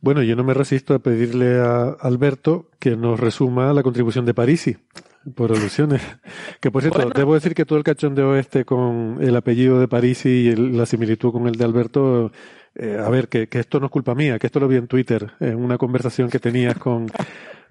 Bueno, 0.00 0.22
yo 0.22 0.36
no 0.36 0.44
me 0.44 0.54
resisto 0.54 0.94
a 0.94 0.98
pedirle 0.98 1.58
a 1.58 1.88
Alberto 2.00 2.70
que 2.78 2.96
nos 2.96 3.18
resuma 3.18 3.72
la 3.72 3.82
contribución 3.82 4.24
de 4.26 4.34
Parisi, 4.34 4.76
por 5.34 5.50
alusiones. 5.52 6.02
Que 6.60 6.70
por 6.70 6.82
cierto, 6.82 6.98
Bueno. 6.98 7.12
debo 7.14 7.34
decir 7.34 7.54
que 7.54 7.64
todo 7.64 7.78
el 7.78 7.84
cachondeo 7.84 8.36
este 8.36 8.64
con 8.64 9.18
el 9.20 9.36
apellido 9.36 9.78
de 9.80 9.88
Parisi 9.88 10.28
y 10.28 10.48
el- 10.48 10.76
la 10.76 10.86
similitud 10.86 11.32
con 11.32 11.46
el 11.48 11.54
de 11.56 11.64
Alberto, 11.64 12.32
eh, 12.74 12.98
a 13.04 13.08
ver, 13.10 13.28
que, 13.28 13.46
que 13.48 13.58
esto 13.60 13.78
no 13.80 13.86
es 13.86 13.92
culpa 13.92 14.14
mía, 14.14 14.38
que 14.38 14.46
esto 14.46 14.60
lo 14.60 14.68
vi 14.68 14.76
en 14.76 14.86
Twitter, 14.86 15.32
en 15.40 15.56
una 15.56 15.76
conversación 15.78 16.28
que 16.30 16.38
tenías 16.38 16.76
con, 16.78 17.06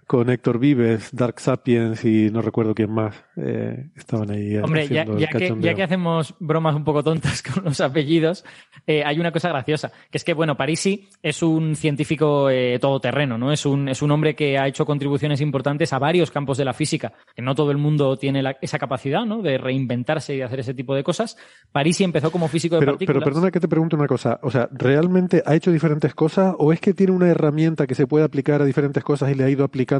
con 0.07 0.29
Héctor 0.29 0.59
Vives, 0.59 1.09
Dark 1.13 1.39
Sapiens 1.39 2.05
y 2.05 2.29
no 2.31 2.41
recuerdo 2.43 2.75
quién 2.75 2.91
más. 2.91 3.15
eh, 3.37 3.89
estaban 3.95 4.29
ahí 4.29 4.55
Hombre, 4.57 4.87
ya, 4.87 5.03
ya 5.17 5.27
que, 5.29 5.53
ya 5.59 5.73
que 5.73 5.81
hacemos 5.83 6.35
bromas 6.39 6.75
un 6.75 6.83
poco 6.83 7.03
tontas 7.03 7.41
con 7.53 7.63
los 7.65 7.81
apellidos, 7.81 8.45
eh, 8.85 9.03
hay 9.03 9.19
una 9.19 9.31
cosa 9.31 9.49
graciosa, 9.49 9.91
que 10.11 10.17
es 10.19 10.23
que, 10.23 10.33
bueno, 10.33 10.55
Parisi 10.55 11.09
es 11.23 11.41
un 11.41 11.75
científico 11.75 12.49
eh, 12.51 12.77
todoterreno, 12.79 13.37
¿no? 13.39 13.51
Es 13.51 13.65
un, 13.65 13.89
es 13.89 14.01
un 14.03 14.11
hombre 14.11 14.35
que 14.35 14.59
ha 14.59 14.67
hecho 14.67 14.85
contribuciones 14.85 15.41
importantes 15.41 15.91
a 15.91 15.97
varios 15.97 16.29
campos 16.29 16.57
de 16.59 16.65
la 16.65 16.73
física, 16.73 17.13
que 17.35 17.41
no 17.41 17.55
todo 17.55 17.71
el 17.71 17.77
mundo 17.77 18.15
tiene 18.15 18.43
la- 18.43 18.57
esa 18.61 18.77
capacidad, 18.77 19.25
¿no? 19.25 19.41
De 19.41 19.57
reinventarse 19.57 20.35
y 20.35 20.37
de 20.37 20.43
hacer 20.43 20.59
ese 20.59 20.75
tipo 20.75 20.93
de 20.93 21.03
cosas. 21.03 21.35
Parisi 21.71 22.03
empezó 22.03 22.31
como 22.31 22.47
físico 22.47 22.75
de 22.75 22.81
Pero, 22.81 22.91
partículas. 22.93 23.23
pero 23.23 23.25
perdona 23.33 23.49
que 23.51 23.59
te 23.59 23.67
pregunte 23.67 23.95
una 23.95 24.07
cosa. 24.07 24.39
O 24.43 24.51
sea, 24.51 24.69
¿realmente 24.71 25.41
ha 25.45 25.55
hecho 25.55 25.71
diferentes 25.71 26.13
cosas 26.13 26.53
o 26.59 26.71
es 26.71 26.79
que 26.79 26.93
tiene 26.93 27.11
una 27.11 27.27
herramienta 27.27 27.87
que 27.87 27.95
se 27.95 28.05
puede 28.05 28.23
aplicar 28.23 28.61
a 28.61 28.65
diferentes 28.65 29.03
cosas 29.03 29.31
y 29.31 29.35
le 29.35 29.43
ha 29.45 29.49
ido 29.49 29.63
aplicando? 29.65 29.94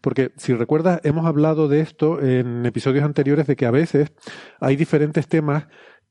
Porque 0.00 0.32
si 0.36 0.54
recuerdas, 0.54 1.00
hemos 1.04 1.26
hablado 1.26 1.68
de 1.68 1.80
esto 1.80 2.20
en 2.22 2.66
episodios 2.66 3.04
anteriores 3.04 3.46
de 3.46 3.56
que 3.56 3.66
a 3.66 3.70
veces 3.70 4.12
hay 4.60 4.76
diferentes 4.76 5.28
temas 5.28 5.66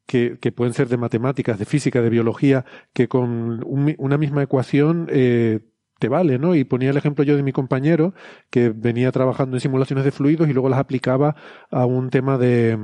que, 0.05 0.37
pueden 0.55 0.73
ser 0.73 0.87
de 0.87 0.97
matemáticas, 0.97 1.59
de 1.59 1.65
física, 1.65 2.01
de 2.01 2.09
biología, 2.09 2.65
que 2.93 3.07
con 3.07 3.63
un 3.65 3.95
una 3.97 4.17
misma 4.17 4.41
ecuación 4.43 5.07
eh, 5.11 5.59
te 5.99 6.07
vale, 6.09 6.39
¿no? 6.39 6.55
Y 6.55 6.63
ponía 6.63 6.89
el 6.89 6.97
ejemplo 6.97 7.23
yo 7.23 7.35
de 7.35 7.43
mi 7.43 7.51
compañero 7.51 8.13
que 8.49 8.69
venía 8.69 9.11
trabajando 9.11 9.57
en 9.57 9.61
simulaciones 9.61 10.05
de 10.05 10.11
fluidos 10.11 10.49
y 10.49 10.53
luego 10.53 10.69
las 10.69 10.79
aplicaba 10.79 11.35
a 11.69 11.85
un 11.85 12.09
tema 12.09 12.37
de, 12.37 12.77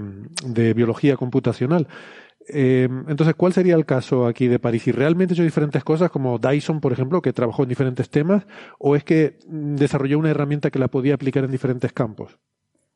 de 0.45 0.73
biología 0.73 1.17
computacional. 1.17 1.87
Eh, 2.47 2.87
entonces, 3.07 3.35
¿cuál 3.35 3.53
sería 3.53 3.75
el 3.75 3.85
caso 3.85 4.27
aquí 4.27 4.47
de 4.47 4.59
París? 4.59 4.83
¿Si 4.83 4.91
realmente 4.91 5.33
hecho 5.33 5.43
diferentes 5.43 5.83
cosas, 5.83 6.11
como 6.11 6.37
Dyson, 6.37 6.79
por 6.79 6.93
ejemplo, 6.93 7.21
que 7.21 7.33
trabajó 7.33 7.63
en 7.63 7.69
diferentes 7.69 8.09
temas, 8.09 8.45
o 8.79 8.95
es 8.95 9.03
que 9.03 9.37
desarrolló 9.47 10.19
una 10.19 10.29
herramienta 10.29 10.69
que 10.69 10.79
la 10.79 10.87
podía 10.87 11.15
aplicar 11.15 11.43
en 11.43 11.51
diferentes 11.51 11.91
campos? 11.93 12.37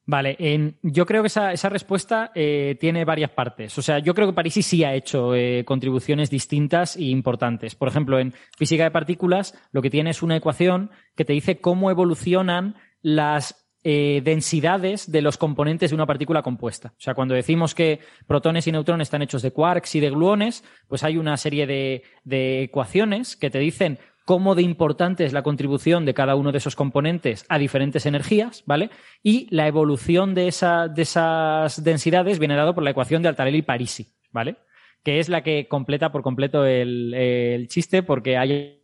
Vale, 0.06 0.36
yo 0.82 1.06
creo 1.06 1.22
que 1.22 1.28
esa, 1.28 1.54
esa 1.54 1.70
respuesta 1.70 2.32
eh, 2.34 2.76
tiene 2.80 3.06
varias 3.06 3.30
partes. 3.30 3.78
O 3.78 3.84
sea, 3.84 4.00
yo 4.00 4.16
creo 4.16 4.28
que 4.28 4.34
Parisi 4.34 4.64
sí 4.64 4.84
ha 4.84 4.96
hecho 4.96 5.36
eh, 5.36 5.64
contribuciones 5.66 6.32
distintas 6.32 6.96
e 6.96 7.04
importantes. 7.04 7.76
Por 7.76 7.90
ejemplo, 7.90 8.18
en 8.18 8.34
física 8.58 8.86
de 8.86 8.90
partículas 8.90 9.54
lo 9.72 9.84
que 9.84 9.92
tiene 9.92 10.10
es 10.10 10.24
una 10.24 10.36
ecuación 10.36 10.90
que 11.16 11.26
te 11.26 11.34
dice 11.34 11.62
cómo 11.62 11.92
evolucionan 11.92 12.76
las 13.04 13.69
eh, 13.84 14.22
densidades 14.24 15.12
de 15.12 15.22
los 15.22 15.38
componentes 15.38 15.92
de 15.92 15.96
una 15.96 16.06
partícula 16.06 16.42
compuesta. 16.42 16.90
O 16.98 17.02
sea, 17.02 17.14
cuando 17.14 17.34
decimos 17.34 17.74
que 17.76 18.00
protones 18.28 18.68
y 18.68 18.72
neutrones 18.72 19.08
están 19.08 19.22
hechos 19.22 19.42
de 19.42 19.52
quarks 19.52 19.96
y 19.96 20.00
de 20.00 20.10
gluones, 20.10 20.64
pues 20.88 21.04
hay 21.04 21.18
una 21.18 21.38
serie 21.38 21.66
de, 21.66 22.04
de 22.24 22.64
ecuaciones 22.64 23.36
que 23.36 23.50
te 23.50 23.60
dicen 23.60 24.00
cómo 24.26 24.54
de 24.54 24.62
importante 24.62 25.26
es 25.26 25.34
la 25.34 25.42
contribución 25.42 26.06
de 26.06 26.14
cada 26.14 26.36
uno 26.36 26.52
de 26.52 26.60
esos 26.60 26.76
componentes 26.76 27.46
a 27.50 27.58
diferentes 27.58 28.06
energías, 28.06 28.64
¿vale? 28.68 28.92
Y 29.24 29.48
la 29.50 29.68
evolución 29.68 30.36
de, 30.36 30.48
esa- 30.50 30.88
de 30.88 31.02
esas 31.02 31.84
densidades 31.84 32.38
viene 32.38 32.56
dado 32.56 32.76
por 32.76 32.84
la 32.84 32.92
ecuación 32.92 33.24
de 33.24 33.30
Altarelli-Parisi, 33.30 34.14
¿vale? 34.32 34.58
Que 35.04 35.20
es 35.20 35.30
la 35.30 35.42
que 35.42 35.68
completa 35.68 36.12
por 36.12 36.22
completo 36.22 36.66
el, 36.66 37.14
el 37.16 37.68
chiste 37.70 38.04
porque 38.04 38.38
hay 38.38 38.79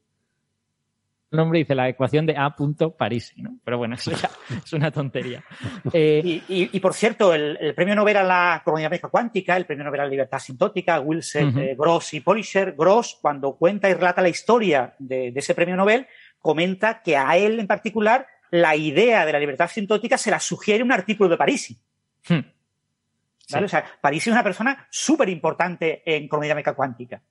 nombre 1.36 1.60
dice 1.60 1.76
la 1.76 1.90
ecuación 1.90 2.26
de 2.26 2.36
A. 2.38 2.56
Parisi, 2.98 3.42
¿no? 3.42 3.58
Pero 3.64 3.78
bueno, 3.78 3.96
eso 3.96 4.12
ya 4.12 4.30
es 4.66 4.74
una 4.74 4.92
tontería. 4.92 5.44
Eh, 5.94 6.22
Y, 6.24 6.44
y- 6.48 6.70
y, 6.74 6.80
por 6.80 6.94
cierto, 6.94 7.34
el, 7.34 7.58
el 7.60 7.74
premio 7.76 7.96
Nobel 7.96 8.18
a 8.18 8.24
la 8.24 8.62
cromodinámica 8.64 9.08
cuántica, 9.10 9.56
el 9.58 9.66
premio 9.66 9.84
Nobel 9.84 10.02
a 10.02 10.04
la 10.06 10.10
libertad 10.10 10.38
asintótica, 10.38 11.00
Wilson, 11.00 11.58
eh, 11.60 11.76
Gross 11.78 12.14
y 12.14 12.22
Polisher, 12.22 12.74
Gross, 12.78 13.18
cuando 13.22 13.56
cuenta 13.56 13.90
y 13.90 13.94
relata 13.94 14.22
la 14.22 14.30
historia 14.30 14.96
de, 15.00 15.32
de 15.32 15.40
ese 15.40 15.54
premio 15.56 15.76
Nobel, 15.76 16.08
comenta 16.40 17.02
que 17.02 17.18
a 17.18 17.38
él 17.38 17.60
en 17.60 17.68
particular 17.68 18.28
la 18.52 18.76
idea 18.76 19.26
de 19.26 19.34
la 19.34 19.40
libertad 19.40 19.66
asintótica 19.66 20.18
se 20.18 20.32
la 20.32 20.40
sugiere 20.40 20.84
un 20.84 20.92
artículo 20.92 21.30
de 21.30 21.38
Parisi. 21.38 21.78
hmm. 22.30 22.40
¿vale? 23.52 23.66
O 23.66 23.70
sea, 23.70 23.84
Parisi 24.02 24.30
es 24.30 24.34
una 24.34 24.44
persona 24.44 24.88
súper 24.90 25.30
importante 25.30 26.02
en 26.06 26.28
cromodinámica 26.28 26.74
cuántica. 26.74 27.22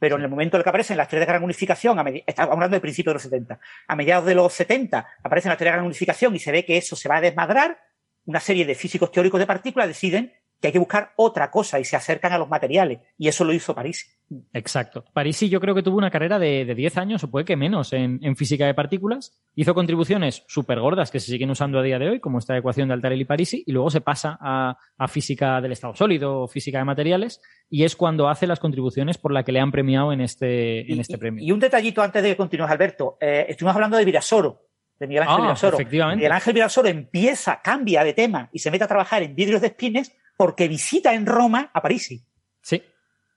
Pero 0.00 0.16
en 0.16 0.22
el 0.22 0.28
momento 0.28 0.56
en 0.56 0.60
el 0.60 0.64
que 0.64 0.70
aparecen 0.70 0.96
las 0.96 1.06
teorías 1.06 1.28
de 1.28 1.32
gran 1.32 1.44
unificación, 1.44 1.98
a 2.00 2.04
estamos 2.26 2.54
hablando 2.54 2.74
del 2.74 2.80
principio 2.80 3.10
de 3.10 3.14
los 3.14 3.22
70, 3.22 3.60
a 3.86 3.96
mediados 3.96 4.26
de 4.26 4.34
los 4.34 4.52
70 4.52 5.06
aparecen 5.22 5.50
las 5.50 5.58
teorías 5.58 5.74
de 5.74 5.76
gran 5.76 5.86
unificación 5.86 6.34
y 6.34 6.40
se 6.40 6.50
ve 6.50 6.64
que 6.64 6.76
eso 6.76 6.96
se 6.96 7.08
va 7.08 7.18
a 7.18 7.20
desmadrar, 7.20 7.78
una 8.24 8.40
serie 8.40 8.64
de 8.64 8.74
físicos 8.74 9.12
teóricos 9.12 9.38
de 9.38 9.46
partículas 9.46 9.88
deciden 9.88 10.32
que 10.60 10.68
hay 10.68 10.72
que 10.72 10.78
buscar 10.78 11.12
otra 11.16 11.50
cosa 11.50 11.80
y 11.80 11.84
se 11.84 11.96
acercan 11.96 12.32
a 12.32 12.38
los 12.38 12.48
materiales. 12.48 13.00
Y 13.16 13.28
eso 13.28 13.44
lo 13.44 13.52
hizo 13.52 13.74
Parisi. 13.74 14.06
Exacto. 14.52 15.04
Parisi 15.12 15.48
yo 15.48 15.60
creo 15.60 15.74
que 15.74 15.82
tuvo 15.82 15.96
una 15.96 16.10
carrera 16.10 16.38
de, 16.38 16.64
de 16.64 16.74
10 16.74 16.96
años, 16.98 17.24
o 17.24 17.30
puede 17.30 17.44
que 17.44 17.56
menos, 17.56 17.92
en, 17.92 18.18
en 18.22 18.36
física 18.36 18.66
de 18.66 18.74
partículas. 18.74 19.32
Hizo 19.54 19.74
contribuciones 19.74 20.44
súper 20.48 20.78
gordas 20.80 21.10
que 21.10 21.18
se 21.18 21.30
siguen 21.32 21.50
usando 21.50 21.78
a 21.78 21.82
día 21.82 21.98
de 21.98 22.10
hoy, 22.10 22.20
como 22.20 22.38
esta 22.38 22.56
ecuación 22.56 22.88
de 22.88 22.94
Altarelli-Parisi, 22.94 23.64
y 23.66 23.72
luego 23.72 23.90
se 23.90 24.00
pasa 24.00 24.38
a, 24.40 24.76
a 24.98 25.08
física 25.08 25.60
del 25.60 25.72
estado 25.72 25.94
sólido 25.94 26.42
o 26.42 26.48
física 26.48 26.78
de 26.78 26.84
materiales, 26.84 27.40
y 27.68 27.84
es 27.84 27.96
cuando 27.96 28.28
hace 28.28 28.46
las 28.46 28.60
contribuciones 28.60 29.18
por 29.18 29.32
la 29.32 29.42
que 29.42 29.52
le 29.52 29.60
han 29.60 29.72
premiado 29.72 30.12
en 30.12 30.20
este, 30.20 30.92
en 30.92 31.00
este 31.00 31.14
y- 31.14 31.18
premio. 31.18 31.44
Y 31.44 31.52
un 31.52 31.58
detallito 31.60 32.02
antes 32.02 32.22
de 32.22 32.28
que 32.30 32.36
continúes, 32.36 32.70
Alberto. 32.70 33.16
Eh, 33.20 33.46
estuvimos 33.48 33.74
hablando 33.74 33.96
de 33.96 34.04
Virasoro, 34.04 34.62
de 34.98 35.06
Miguel 35.06 35.22
Ángel 35.22 35.36
Ah, 35.38 35.42
Virasoro. 35.42 35.76
efectivamente. 35.76 36.16
Miguel 36.18 36.32
Ángel 36.32 36.52
Virasoro 36.54 36.88
empieza, 36.88 37.60
cambia 37.62 38.04
de 38.04 38.12
tema 38.12 38.48
y 38.52 38.58
se 38.58 38.70
mete 38.70 38.84
a 38.84 38.88
trabajar 38.88 39.22
en 39.22 39.34
vidrios 39.34 39.60
de 39.62 39.68
espines 39.68 40.14
porque 40.40 40.68
visita 40.68 41.12
en 41.12 41.26
Roma 41.26 41.70
a 41.70 41.82
Parisi. 41.82 42.24
Sí. 42.62 42.82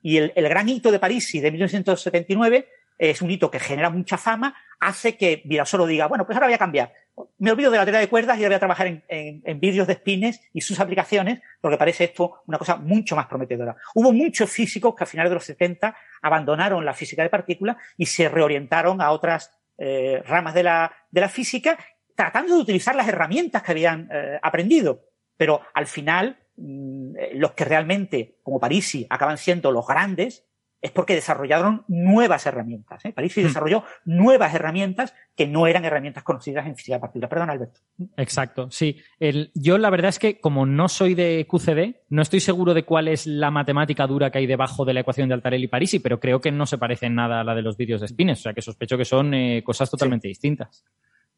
Y 0.02 0.16
el, 0.20 0.32
el 0.38 0.48
gran 0.48 0.70
hito 0.70 0.90
de 0.90 1.00
Parisi 1.00 1.42
de 1.42 1.52
1979 1.52 2.70
es 2.98 3.22
un 3.22 3.30
hito 3.30 3.52
que 3.52 3.60
genera 3.60 3.90
mucha 3.90 4.18
fama, 4.18 4.56
hace 4.80 5.18
que 5.18 5.42
Virasoro 5.44 5.86
diga, 5.86 6.08
bueno, 6.08 6.26
pues 6.26 6.38
ahora 6.38 6.48
voy 6.48 6.54
a 6.54 6.58
cambiar. 6.58 6.94
Me 7.40 7.52
olvido 7.52 7.72
de 7.72 7.78
la 7.78 7.84
teoría 7.84 8.00
de 8.00 8.08
cuerdas 8.08 8.38
y 8.38 8.44
ahora 8.44 8.52
voy 8.52 8.56
a 8.56 8.60
trabajar 8.60 8.88
en, 8.88 9.04
en, 9.10 9.42
en 9.44 9.60
vídeos 9.60 9.86
de 9.86 9.92
espines 9.92 10.40
y 10.54 10.62
sus 10.62 10.80
aplicaciones, 10.80 11.42
porque 11.60 11.76
parece 11.76 12.06
esto 12.06 12.42
una 12.48 12.58
cosa 12.58 12.78
mucho 12.78 13.18
más 13.18 13.28
prometedora. 13.28 13.76
Hubo 13.96 14.14
muchos 14.14 14.50
físicos 14.50 14.96
que 14.96 15.04
a 15.04 15.06
finales 15.06 15.30
de 15.30 15.36
los 15.36 15.44
70 15.44 15.94
abandonaron 16.22 16.86
la 16.86 16.94
física 16.94 17.22
de 17.22 17.30
partículas 17.30 17.76
y 17.98 18.06
se 18.06 18.30
reorientaron 18.30 19.02
a 19.02 19.12
otras 19.12 19.52
eh, 19.78 20.24
ramas 20.26 20.54
de 20.54 20.64
la, 20.64 20.96
de 21.12 21.20
la 21.20 21.28
física, 21.28 21.78
tratando 22.16 22.56
de 22.56 22.62
utilizar 22.62 22.96
las 22.96 23.10
herramientas 23.10 23.62
que 23.62 23.74
habían 23.74 24.08
eh, 24.10 24.40
aprendido. 24.42 25.04
Pero 25.36 25.60
al 25.74 25.88
final, 25.88 26.40
los 26.58 27.52
que 27.52 27.66
realmente, 27.66 28.38
como 28.44 28.60
Parisi, 28.60 29.06
acaban 29.10 29.38
siendo 29.38 29.72
los 29.72 29.88
grandes, 29.88 30.46
es 30.84 30.92
porque 30.92 31.16
desarrollaron 31.16 31.86
nuevas 31.88 32.46
herramientas. 32.46 33.06
¿eh? 33.06 33.14
Parisi 33.14 33.40
Hmm. 33.40 33.46
desarrolló 33.46 33.84
nuevas 34.04 34.54
herramientas 34.54 35.16
que 35.34 35.48
no 35.48 35.66
eran 35.66 35.86
herramientas 35.86 36.24
conocidas 36.24 36.68
en 36.68 36.76
física 36.76 36.98
de 36.98 37.00
partículas. 37.00 37.30
Perdón, 37.30 37.50
Alberto. 37.50 37.80
Exacto, 38.18 38.70
sí. 38.70 38.98
El, 39.18 39.50
yo 39.56 39.78
la 39.78 39.90
verdad 39.90 40.10
es 40.10 40.20
que 40.20 40.42
como 40.42 40.66
no 40.66 40.90
soy 40.90 41.16
de 41.16 41.48
QCD, 41.50 42.02
no 42.10 42.22
estoy 42.22 42.42
seguro 42.42 42.74
de 42.74 42.84
cuál 42.84 43.08
es 43.08 43.26
la 43.26 43.50
matemática 43.50 44.06
dura 44.08 44.30
que 44.30 44.40
hay 44.40 44.46
debajo 44.46 44.84
de 44.84 44.94
la 44.94 45.00
ecuación 45.00 45.30
de 45.30 45.36
Altarelli-Parisi, 45.36 46.00
pero 46.02 46.20
creo 46.20 46.42
que 46.42 46.52
no 46.52 46.66
se 46.66 46.78
parece 46.78 47.06
en 47.06 47.16
nada 47.16 47.40
a 47.40 47.44
la 47.46 47.56
de 47.56 47.62
los 47.62 47.78
vídeos 47.78 48.02
de 48.02 48.10
spines, 48.10 48.40
o 48.40 48.44
sea 48.44 48.54
que 48.54 48.62
sospecho 48.62 48.98
que 48.98 49.06
son 49.06 49.34
eh, 49.34 49.64
cosas 49.64 49.90
totalmente 49.90 50.28
distintas. 50.28 50.84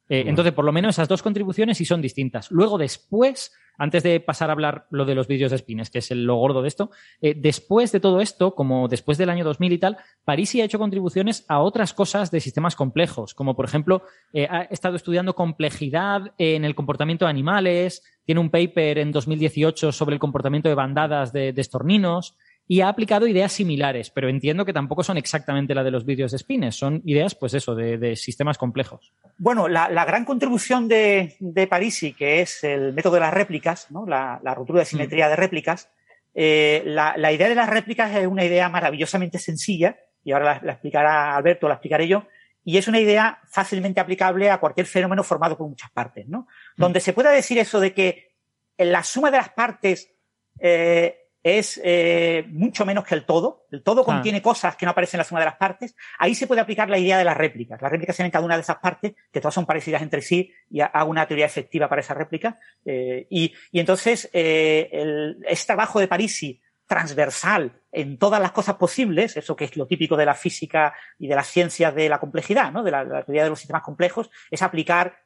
Eh, 0.07 0.17
Bueno. 0.17 0.29
Entonces, 0.29 0.53
por 0.53 0.65
lo 0.65 0.71
menos 0.71 0.95
esas 0.95 1.07
dos 1.07 1.23
contribuciones 1.23 1.77
sí 1.77 1.85
son 1.85 2.01
distintas. 2.01 2.51
Luego, 2.51 2.77
después, 2.77 3.51
antes 3.77 4.03
de 4.03 4.19
pasar 4.19 4.49
a 4.49 4.53
hablar 4.53 4.85
lo 4.91 5.03
de 5.03 5.15
los 5.15 5.27
vídeos 5.27 5.51
de 5.51 5.57
spines, 5.57 5.89
que 5.89 5.97
es 5.99 6.11
el- 6.11 6.23
lo 6.25 6.35
gordo 6.35 6.61
de 6.61 6.67
esto, 6.67 6.91
eh, 7.21 7.33
después 7.35 7.91
de 7.91 7.99
todo 7.99 8.21
esto, 8.21 8.53
como 8.55 8.87
después 8.87 9.17
del 9.17 9.29
año 9.31 9.43
2000 9.43 9.73
y 9.73 9.77
tal, 9.79 9.97
Parisi 10.23 10.61
ha 10.61 10.65
hecho 10.65 10.77
contribuciones 10.79 11.43
a 11.49 11.59
otras 11.59 11.93
cosas 11.93 12.29
de 12.31 12.39
sistemas 12.39 12.75
complejos, 12.75 13.33
como 13.33 13.55
por 13.55 13.65
ejemplo, 13.65 14.03
eh, 14.31 14.47
ha 14.49 14.61
estado 14.63 14.95
estudiando 14.95 15.33
complejidad 15.35 16.33
en 16.37 16.65
el 16.65 16.75
comportamiento 16.75 17.25
de 17.25 17.31
animales, 17.31 18.03
tiene 18.25 18.41
un 18.41 18.49
paper 18.49 18.99
en 18.99 19.11
2018 19.11 19.91
sobre 19.91 20.13
el 20.13 20.19
comportamiento 20.19 20.69
de 20.69 20.75
bandadas 20.75 21.33
de, 21.33 21.51
de 21.51 21.61
estorninos, 21.61 22.35
y 22.67 22.81
ha 22.81 22.89
aplicado 22.89 23.27
ideas 23.27 23.51
similares, 23.51 24.09
pero 24.09 24.27
entiendo 24.27 24.65
que 24.65 24.73
tampoco 24.73 25.03
son 25.03 25.17
exactamente 25.17 25.75
la 25.75 25.83
de 25.83 25.91
los 25.91 26.05
vídeos 26.05 26.31
de 26.31 26.39
spines, 26.39 26.75
son 26.75 27.01
ideas, 27.05 27.35
pues 27.35 27.53
eso, 27.53 27.75
de, 27.75 28.15
sistemas 28.15 28.57
complejos. 28.57 29.13
Bueno, 29.37 29.67
la, 29.67 30.05
gran 30.05 30.25
contribución 30.25 30.87
de, 30.87 31.35
de, 31.39 31.67
Parisi, 31.67 32.13
que 32.13 32.41
es 32.41 32.63
el 32.63 32.93
método 32.93 33.15
de 33.15 33.19
las 33.21 33.33
réplicas, 33.33 33.91
¿no? 33.91 34.05
la, 34.07 34.39
ruptura 34.55 34.79
de 34.79 34.85
simetría 34.85 35.29
de 35.29 35.35
réplicas, 35.35 35.91
eh, 36.33 36.81
la, 36.85 37.31
idea 37.31 37.49
de 37.49 37.55
las 37.55 37.69
réplicas 37.69 38.15
es 38.15 38.25
una 38.25 38.43
idea 38.43 38.67
maravillosamente 38.69 39.37
sencilla, 39.37 39.97
y 40.23 40.31
ahora 40.31 40.59
la, 40.63 40.71
explicará 40.71 41.35
Alberto, 41.35 41.67
la 41.67 41.75
explicaré 41.75 42.07
yo, 42.07 42.25
y 42.63 42.77
es 42.77 42.87
una 42.87 42.99
idea 42.99 43.39
fácilmente 43.47 43.99
aplicable 43.99 44.49
a 44.49 44.59
cualquier 44.59 44.87
fenómeno 44.87 45.23
formado 45.23 45.55
por 45.55 45.69
muchas 45.69 45.91
partes, 45.91 46.27
¿no? 46.27 46.47
Mm. 46.77 46.81
Donde 46.81 46.99
se 46.99 47.13
pueda 47.13 47.29
decir 47.29 47.59
eso 47.59 47.79
de 47.79 47.93
que 47.93 48.33
la 48.77 49.03
suma 49.03 49.29
de 49.29 49.37
las 49.37 49.49
partes 49.49 50.11
eh, 50.59 51.24
es 51.45 51.79
eh, 51.83 52.43
mucho 52.49 52.87
menos 52.87 53.05
que 53.05 53.13
el 53.13 53.23
todo. 53.23 53.67
El 53.69 53.83
todo 53.83 54.01
ah. 54.01 54.05
contiene 54.05 54.41
cosas 54.41 54.75
que 54.75 54.83
no 54.87 54.93
aparecen 54.93 55.19
en 55.19 55.19
la 55.19 55.25
suma 55.25 55.41
de 55.41 55.45
las 55.45 55.57
partes. 55.57 55.95
Ahí 56.17 56.33
se 56.33 56.47
puede 56.47 56.59
aplicar 56.59 56.89
la 56.89 56.97
idea 56.97 57.19
de 57.19 57.23
las 57.23 57.37
réplicas. 57.37 57.79
Las 57.79 57.91
réplicas 57.91 58.15
tienen 58.15 58.31
cada 58.31 58.43
una 58.43 58.55
de 58.55 58.61
esas 58.61 58.77
partes, 58.77 59.13
que 59.31 59.39
todas 59.39 59.53
son 59.53 59.67
parecidas 59.67 60.01
entre 60.01 60.23
sí, 60.23 60.51
y 60.71 60.81
hago 60.81 61.11
una 61.11 61.27
teoría 61.27 61.45
efectiva 61.45 61.87
para 61.87 62.01
esa 62.01 62.15
réplica. 62.15 62.57
Eh, 62.83 63.27
y, 63.29 63.53
entonces, 63.73 64.27
eh, 64.33 64.89
el, 64.91 65.37
este 65.47 65.67
trabajo 65.67 65.99
de 65.99 66.07
Parisi 66.07 66.59
transversal 66.87 67.79
en 67.91 68.17
todas 68.17 68.41
las 68.41 68.51
cosas 68.51 68.77
posibles, 68.77 69.37
eso 69.37 69.55
que 69.55 69.65
es 69.65 69.77
lo 69.77 69.85
típico 69.85 70.17
de 70.17 70.25
la 70.25 70.33
física 70.33 70.95
y 71.19 71.27
de 71.27 71.35
las 71.35 71.45
ciencias 71.45 71.93
de 71.93 72.09
la 72.09 72.19
complejidad, 72.19 72.71
¿no? 72.71 72.81
de 72.81 72.89
la, 72.89 73.23
teoría 73.23 73.43
de 73.43 73.49
los 73.51 73.59
sistemas 73.59 73.83
complejos, 73.83 74.31
es 74.49 74.63
aplicar, 74.63 75.19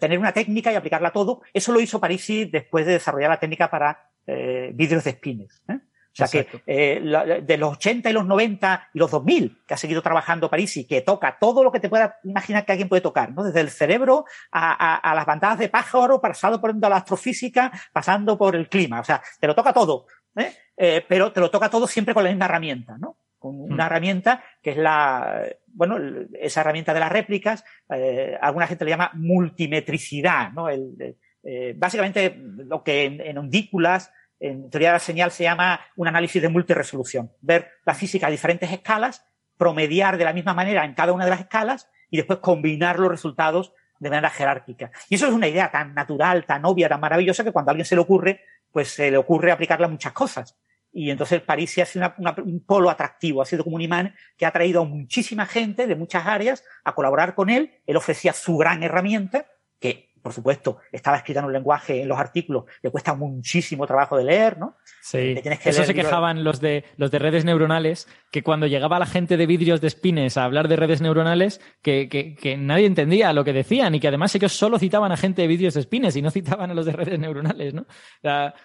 tener 0.00 0.18
una 0.18 0.32
técnica 0.32 0.72
y 0.72 0.76
aplicarla 0.76 1.08
a 1.08 1.12
todo. 1.12 1.42
Eso 1.52 1.72
lo 1.72 1.80
hizo 1.80 2.00
Parisi 2.00 2.44
después 2.44 2.86
de 2.86 2.92
desarrollar 2.92 3.30
la 3.30 3.40
técnica 3.40 3.70
para 3.70 4.13
eh, 4.26 4.70
vidrios 4.74 5.04
de 5.04 5.12
spines. 5.12 5.62
¿eh? 5.68 5.78
O 6.14 6.16
sea 6.16 6.28
que 6.28 6.46
eh, 6.64 7.42
de 7.42 7.56
los 7.58 7.72
80 7.72 8.08
y 8.08 8.12
los 8.12 8.24
90 8.24 8.90
y 8.94 8.98
los 9.00 9.10
2000 9.10 9.64
que 9.66 9.74
ha 9.74 9.76
seguido 9.76 10.00
trabajando 10.00 10.48
Parisi, 10.48 10.86
que 10.86 11.00
toca 11.00 11.38
todo 11.40 11.64
lo 11.64 11.72
que 11.72 11.80
te 11.80 11.88
pueda 11.88 12.18
imaginar 12.22 12.64
que 12.64 12.70
alguien 12.70 12.88
puede 12.88 13.02
tocar, 13.02 13.32
¿no? 13.32 13.42
Desde 13.42 13.60
el 13.60 13.70
cerebro 13.70 14.24
a, 14.52 15.12
las 15.14 15.26
bandadas 15.26 15.58
de 15.58 15.68
pájaro, 15.68 16.20
pasando 16.20 16.60
por 16.60 16.74
la 16.80 16.96
astrofísica, 16.96 17.72
pasando 17.92 18.38
por 18.38 18.54
el 18.54 18.68
clima. 18.68 19.00
O 19.00 19.04
sea, 19.04 19.20
te 19.40 19.48
lo 19.48 19.56
toca 19.56 19.72
todo, 19.72 20.06
¿eh? 20.36 21.04
pero 21.08 21.32
te 21.32 21.40
lo 21.40 21.50
toca 21.50 21.68
todo 21.68 21.88
siempre 21.88 22.14
con 22.14 22.22
la 22.22 22.30
misma 22.30 22.44
herramienta, 22.44 22.96
¿no? 22.96 23.18
Con 23.36 23.60
una 23.60 23.84
mm. 23.84 23.86
herramienta 23.86 24.44
que 24.62 24.70
es 24.70 24.76
la, 24.76 25.42
bueno, 25.66 25.98
esa 26.40 26.60
herramienta 26.60 26.94
de 26.94 27.00
las 27.00 27.10
réplicas, 27.10 27.64
alguna 28.40 28.68
gente 28.68 28.84
le 28.84 28.92
llama 28.92 29.10
multimetricidad, 29.14 30.52
¿no? 30.52 30.68
El, 30.68 31.16
eh, 31.44 31.74
básicamente 31.76 32.36
lo 32.38 32.82
que 32.82 33.04
en, 33.04 33.38
ondículas, 33.38 34.12
en 34.40 34.70
teoría 34.70 34.88
de 34.88 34.94
la 34.94 34.98
señal, 34.98 35.30
se 35.30 35.44
llama 35.44 35.80
un 35.96 36.08
análisis 36.08 36.40
de 36.40 36.48
multiresolución. 36.48 37.32
Ver 37.40 37.70
la 37.84 37.94
física 37.94 38.26
a 38.26 38.30
diferentes 38.30 38.70
escalas, 38.70 39.26
promediar 39.56 40.16
de 40.16 40.24
la 40.24 40.32
misma 40.32 40.54
manera 40.54 40.84
en 40.84 40.94
cada 40.94 41.12
una 41.12 41.24
de 41.24 41.30
las 41.30 41.40
escalas 41.40 41.88
y 42.10 42.16
después 42.16 42.38
combinar 42.40 42.98
los 42.98 43.10
resultados 43.10 43.72
de 43.98 44.10
manera 44.10 44.30
jerárquica. 44.30 44.90
Y 45.08 45.14
eso 45.14 45.26
es 45.26 45.32
una 45.32 45.48
idea 45.48 45.70
tan 45.70 45.94
natural, 45.94 46.44
tan 46.46 46.64
obvia, 46.64 46.88
tan 46.88 47.00
maravillosa 47.00 47.44
que 47.44 47.52
cuando 47.52 47.70
a 47.70 47.72
alguien 47.72 47.86
se 47.86 47.94
le 47.94 48.00
ocurre, 48.00 48.40
pues 48.72 48.88
se 48.88 49.10
le 49.10 49.16
ocurre 49.16 49.52
aplicarla 49.52 49.86
a 49.86 49.90
muchas 49.90 50.12
cosas. 50.12 50.56
Y 50.92 51.10
entonces 51.10 51.42
París 51.42 51.76
ha 51.78 51.86
sido 51.86 52.14
un 52.44 52.64
polo 52.64 52.88
atractivo, 52.88 53.42
ha 53.42 53.46
sido 53.46 53.64
como 53.64 53.76
un 53.76 53.82
imán 53.82 54.14
que 54.36 54.46
ha 54.46 54.52
traído 54.52 54.82
a 54.82 54.84
muchísima 54.84 55.44
gente 55.44 55.86
de 55.88 55.96
muchas 55.96 56.26
áreas 56.26 56.64
a 56.84 56.94
colaborar 56.94 57.34
con 57.34 57.50
él. 57.50 57.72
Él 57.86 57.96
ofrecía 57.96 58.32
su 58.32 58.56
gran 58.56 58.82
herramienta, 58.82 59.46
que 59.80 60.13
por 60.24 60.32
supuesto, 60.32 60.78
estaba 60.90 61.18
escrita 61.18 61.40
en 61.40 61.44
un 61.44 61.52
lenguaje 61.52 62.00
en 62.00 62.08
los 62.08 62.18
artículos, 62.18 62.64
le 62.82 62.90
cuesta 62.90 63.14
muchísimo 63.14 63.86
trabajo 63.86 64.16
de 64.16 64.24
leer, 64.24 64.56
¿no? 64.56 64.78
Sí, 65.02 65.34
eso 65.66 65.84
se 65.84 65.92
quejaban 65.92 66.44
los 66.44 66.62
de, 66.62 66.86
los 66.96 67.10
de 67.10 67.18
redes 67.18 67.44
neuronales, 67.44 68.08
que 68.30 68.42
cuando 68.42 68.66
llegaba 68.66 68.98
la 68.98 69.04
gente 69.04 69.36
de 69.36 69.44
vidrios 69.44 69.82
de 69.82 69.90
spines 69.90 70.38
a 70.38 70.44
hablar 70.44 70.68
de 70.68 70.76
redes 70.76 71.02
neuronales, 71.02 71.60
que, 71.82 72.08
que, 72.08 72.56
nadie 72.56 72.86
entendía 72.86 73.34
lo 73.34 73.44
que 73.44 73.52
decían 73.52 73.94
y 73.94 74.00
que 74.00 74.08
además 74.08 74.34
ellos 74.34 74.54
solo 74.54 74.78
citaban 74.78 75.12
a 75.12 75.18
gente 75.18 75.42
de 75.42 75.48
vidrios 75.48 75.74
de 75.74 75.82
spines 75.82 76.16
y 76.16 76.22
no 76.22 76.30
citaban 76.30 76.70
a 76.70 76.74
los 76.74 76.86
de 76.86 76.92
redes 76.92 77.18
neuronales, 77.18 77.74
¿no? 77.74 77.84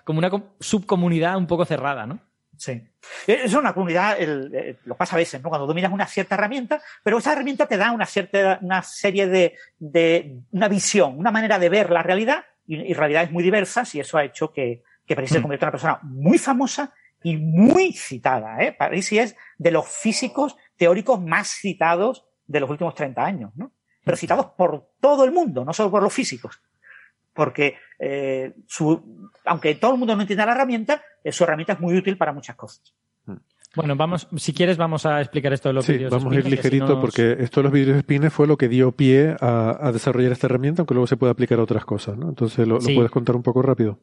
como 0.06 0.19
una 0.19 0.31
subcomunidad 0.61 1.36
un 1.36 1.45
poco 1.45 1.65
cerrada, 1.65 2.06
¿no? 2.06 2.22
Sí. 2.60 2.84
Es 3.26 3.53
una 3.53 3.73
comunidad, 3.73 4.18
eh, 4.19 4.77
lo 4.84 4.98
pasa 4.98 5.15
a 5.15 5.19
veces, 5.19 5.41
¿no? 5.41 5.48
Cuando 5.48 5.65
dominas 5.65 5.94
una 5.94 6.06
cierta 6.06 6.36
herramienta, 6.36 6.81
pero 7.02 7.18
esa 7.18 7.31
herramienta 7.31 7.68
te 7.68 7.77
da 7.77 7.94
una 7.94 8.06
cierta, 8.06 8.60
una 8.61 8.84
serie 8.84 9.27
de, 9.27 9.56
de 9.77 10.41
una 10.52 10.68
visión, 10.68 11.18
una 11.18 11.31
manera 11.31 11.57
de 11.57 11.69
ver 11.69 11.90
la 11.90 12.03
realidad 12.03 12.44
y, 12.68 12.94
realidades 12.94 13.31
muy 13.31 13.44
diversas 13.44 13.95
y 13.95 14.02
eso 14.02 14.18
ha 14.18 14.26
hecho 14.26 14.52
que, 14.52 14.84
que 15.06 15.15
París 15.15 15.31
se 15.31 15.40
mm. 15.40 15.41
convierta 15.41 15.65
en 15.65 15.68
una 15.68 15.72
persona 15.72 15.99
muy 16.03 16.38
famosa 16.38 16.94
y 17.23 17.38
muy 17.38 17.94
citada, 17.94 18.61
¿eh? 18.61 18.73
París 18.73 19.10
es 19.14 19.38
de 19.57 19.72
los 19.72 19.88
físicos 19.88 20.57
teóricos 20.76 21.22
más 21.22 21.48
citados 21.48 22.27
de 22.45 22.60
los 22.60 22.69
últimos 22.69 22.94
30 22.94 23.23
años, 23.23 23.52
¿no? 23.56 23.72
Pero 24.03 24.15
mm. 24.15 24.19
citados 24.19 24.45
por 24.57 24.91
todo 24.99 25.23
el 25.23 25.31
mundo, 25.31 25.64
no 25.64 25.72
solo 25.72 25.90
por 25.90 26.03
los 26.03 26.14
físicos 26.14 26.61
porque 27.34 27.76
eh, 27.99 28.53
su, 28.68 29.30
aunque 29.45 29.76
todo 29.76 29.93
el 29.93 29.97
mundo 29.99 30.15
no 30.15 30.22
entienda 30.22 30.45
la 30.45 30.53
herramienta, 30.53 31.01
eh, 31.23 31.31
su 31.31 31.43
herramienta 31.43 31.73
es 31.73 31.80
muy 31.80 31.95
útil 31.97 32.18
para 32.18 32.34
muchas 32.34 32.56
cosas. 32.56 32.93
Mm. 33.26 33.35
Bueno, 33.76 33.95
vamos, 33.95 34.27
si 34.38 34.51
quieres, 34.51 34.77
vamos 34.77 35.06
a 35.06 35.22
explicar 35.22 35.53
esto 35.53 35.69
de 35.69 35.73
los 35.73 35.85
sí, 35.85 35.97
Vamos 36.10 36.34
a 36.34 36.39
ir 36.39 36.45
ligerito 36.47 36.99
porque 36.99 37.38
esto 37.39 37.60
de 37.60 37.65
los 37.65 37.72
vídeos 37.72 37.99
spines 37.99 38.34
fue 38.34 38.47
lo 38.47 38.57
que 38.57 38.68
dio 38.68 38.91
pie 38.93 39.35
a, 39.39 39.91
desarrollar 39.93 40.31
esta 40.31 40.47
herramienta, 40.47 40.81
aunque 40.81 40.95
luego 40.95 41.06
se 41.06 41.18
puede 41.18 41.31
aplicar 41.31 41.60
a 41.60 41.64
otras 41.64 41.85
cosas, 41.85 42.18
¿no? 42.18 42.30
Entonces, 42.30 42.68
¿lo, 42.68 42.80
puedes 42.80 43.11
contar 43.11 43.35
un 43.35 43.43
poco 43.43 43.61
rápido? 43.61 43.99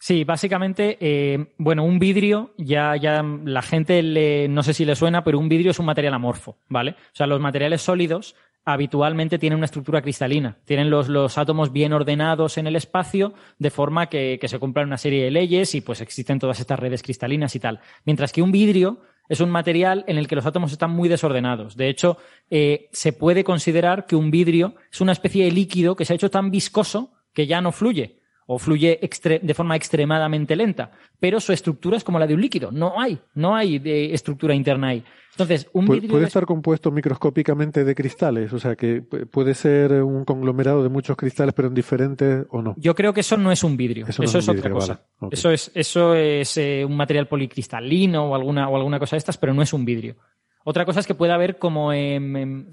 Sí, 0.00 0.22
básicamente, 0.22 0.96
eh, 1.00 1.54
bueno, 1.58 1.84
un 1.84 1.98
vidrio, 1.98 2.54
ya, 2.56 2.94
ya 2.96 3.22
la 3.22 3.62
gente 3.62 4.00
le, 4.02 4.46
no 4.46 4.62
sé 4.62 4.72
si 4.72 4.84
le 4.84 4.94
suena, 4.94 5.24
pero 5.24 5.40
un 5.40 5.48
vidrio 5.48 5.72
es 5.72 5.78
un 5.80 5.86
material 5.86 6.14
amorfo, 6.14 6.58
¿vale? 6.68 6.92
O 6.92 7.14
sea, 7.14 7.26
los 7.26 7.40
materiales 7.40 7.82
sólidos 7.82 8.36
habitualmente 8.72 9.38
tienen 9.38 9.56
una 9.56 9.64
estructura 9.64 10.02
cristalina. 10.02 10.58
Tienen 10.66 10.90
los, 10.90 11.08
los, 11.08 11.38
átomos 11.38 11.72
bien 11.72 11.94
ordenados 11.94 12.58
en 12.58 12.66
el 12.66 12.76
espacio, 12.76 13.32
de 13.58 13.70
forma 13.70 14.08
que, 14.08 14.38
se 14.42 14.58
cumplan 14.58 14.88
una 14.88 14.98
serie 14.98 15.24
de 15.24 15.30
leyes 15.30 15.74
y 15.74 15.80
pues 15.80 16.02
existen 16.02 16.38
todas 16.38 16.60
estas 16.60 16.78
redes 16.78 17.02
cristalinas 17.02 17.54
y 17.56 17.60
tal. 17.60 17.80
Mientras 18.04 18.30
que 18.30 18.42
un 18.42 18.52
vidrio 18.52 19.00
es 19.30 19.40
un 19.40 19.48
material 19.48 20.04
en 20.06 20.18
el 20.18 20.28
que 20.28 20.36
los 20.36 20.44
átomos 20.44 20.70
están 20.70 20.90
muy 20.90 21.08
desordenados. 21.08 21.76
De 21.76 21.88
hecho, 21.88 22.18
eh, 22.50 22.90
se 22.92 23.14
puede 23.14 23.42
considerar 23.42 24.04
que 24.04 24.16
un 24.16 24.30
vidrio 24.30 24.74
es 24.92 25.00
una 25.00 25.12
especie 25.12 25.44
de 25.44 25.50
líquido 25.50 25.96
que 25.96 26.04
se 26.04 26.12
ha 26.12 26.16
hecho 26.16 26.30
tan 26.30 26.50
viscoso 26.50 27.12
que 27.32 27.46
ya 27.46 27.62
no 27.62 27.72
fluye 27.72 28.17
o 28.50 28.58
fluye 28.58 28.98
de 29.42 29.54
forma 29.54 29.76
extremadamente 29.76 30.56
lenta, 30.56 30.90
pero 31.20 31.38
su 31.38 31.52
estructura 31.52 31.98
es 31.98 32.02
como 32.02 32.18
la 32.18 32.26
de 32.26 32.32
un 32.32 32.40
líquido. 32.40 32.72
No 32.72 32.98
hay, 32.98 33.18
no 33.34 33.54
hay 33.54 33.78
de 33.78 34.14
estructura 34.14 34.54
interna 34.54 34.88
ahí. 34.88 35.04
Entonces, 35.32 35.68
un 35.74 35.86
vidrio 35.86 36.08
puede 36.12 36.24
estar 36.24 36.46
compuesto 36.46 36.90
microscópicamente 36.90 37.84
de 37.84 37.94
cristales, 37.94 38.50
o 38.54 38.58
sea 38.58 38.74
que 38.74 39.02
puede 39.02 39.52
ser 39.52 40.02
un 40.02 40.24
conglomerado 40.24 40.82
de 40.82 40.88
muchos 40.88 41.14
cristales, 41.14 41.52
pero 41.52 41.68
en 41.68 41.74
diferentes 41.74 42.46
o 42.48 42.62
no. 42.62 42.74
Yo 42.78 42.94
creo 42.94 43.12
que 43.12 43.20
eso 43.20 43.36
no 43.36 43.52
es 43.52 43.62
un 43.62 43.76
vidrio, 43.76 44.06
eso, 44.08 44.22
es, 44.22 44.48
otra 44.48 44.70
cosa. 44.70 45.02
Eso 45.30 45.50
es, 45.50 45.70
eso 45.74 46.14
es 46.14 46.56
eh, 46.56 46.86
un 46.86 46.96
material 46.96 47.28
policristalino 47.28 48.30
o 48.30 48.34
alguna, 48.34 48.70
o 48.70 48.76
alguna 48.76 48.98
cosa 48.98 49.16
de 49.16 49.18
estas, 49.18 49.36
pero 49.36 49.52
no 49.52 49.60
es 49.60 49.74
un 49.74 49.84
vidrio. 49.84 50.16
Otra 50.64 50.86
cosa 50.86 51.00
es 51.00 51.06
que 51.06 51.14
puede 51.14 51.34
haber 51.34 51.58
como 51.58 51.92
em, 51.92 52.36
em, 52.36 52.66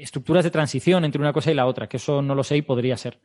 estructuras 0.00 0.44
de 0.44 0.50
transición 0.50 1.04
entre 1.04 1.20
una 1.20 1.34
cosa 1.34 1.50
y 1.50 1.54
la 1.54 1.66
otra, 1.66 1.88
que 1.88 1.98
eso 1.98 2.22
no 2.22 2.34
lo 2.34 2.42
sé 2.42 2.56
y 2.56 2.62
podría 2.62 2.96
ser 2.96 3.20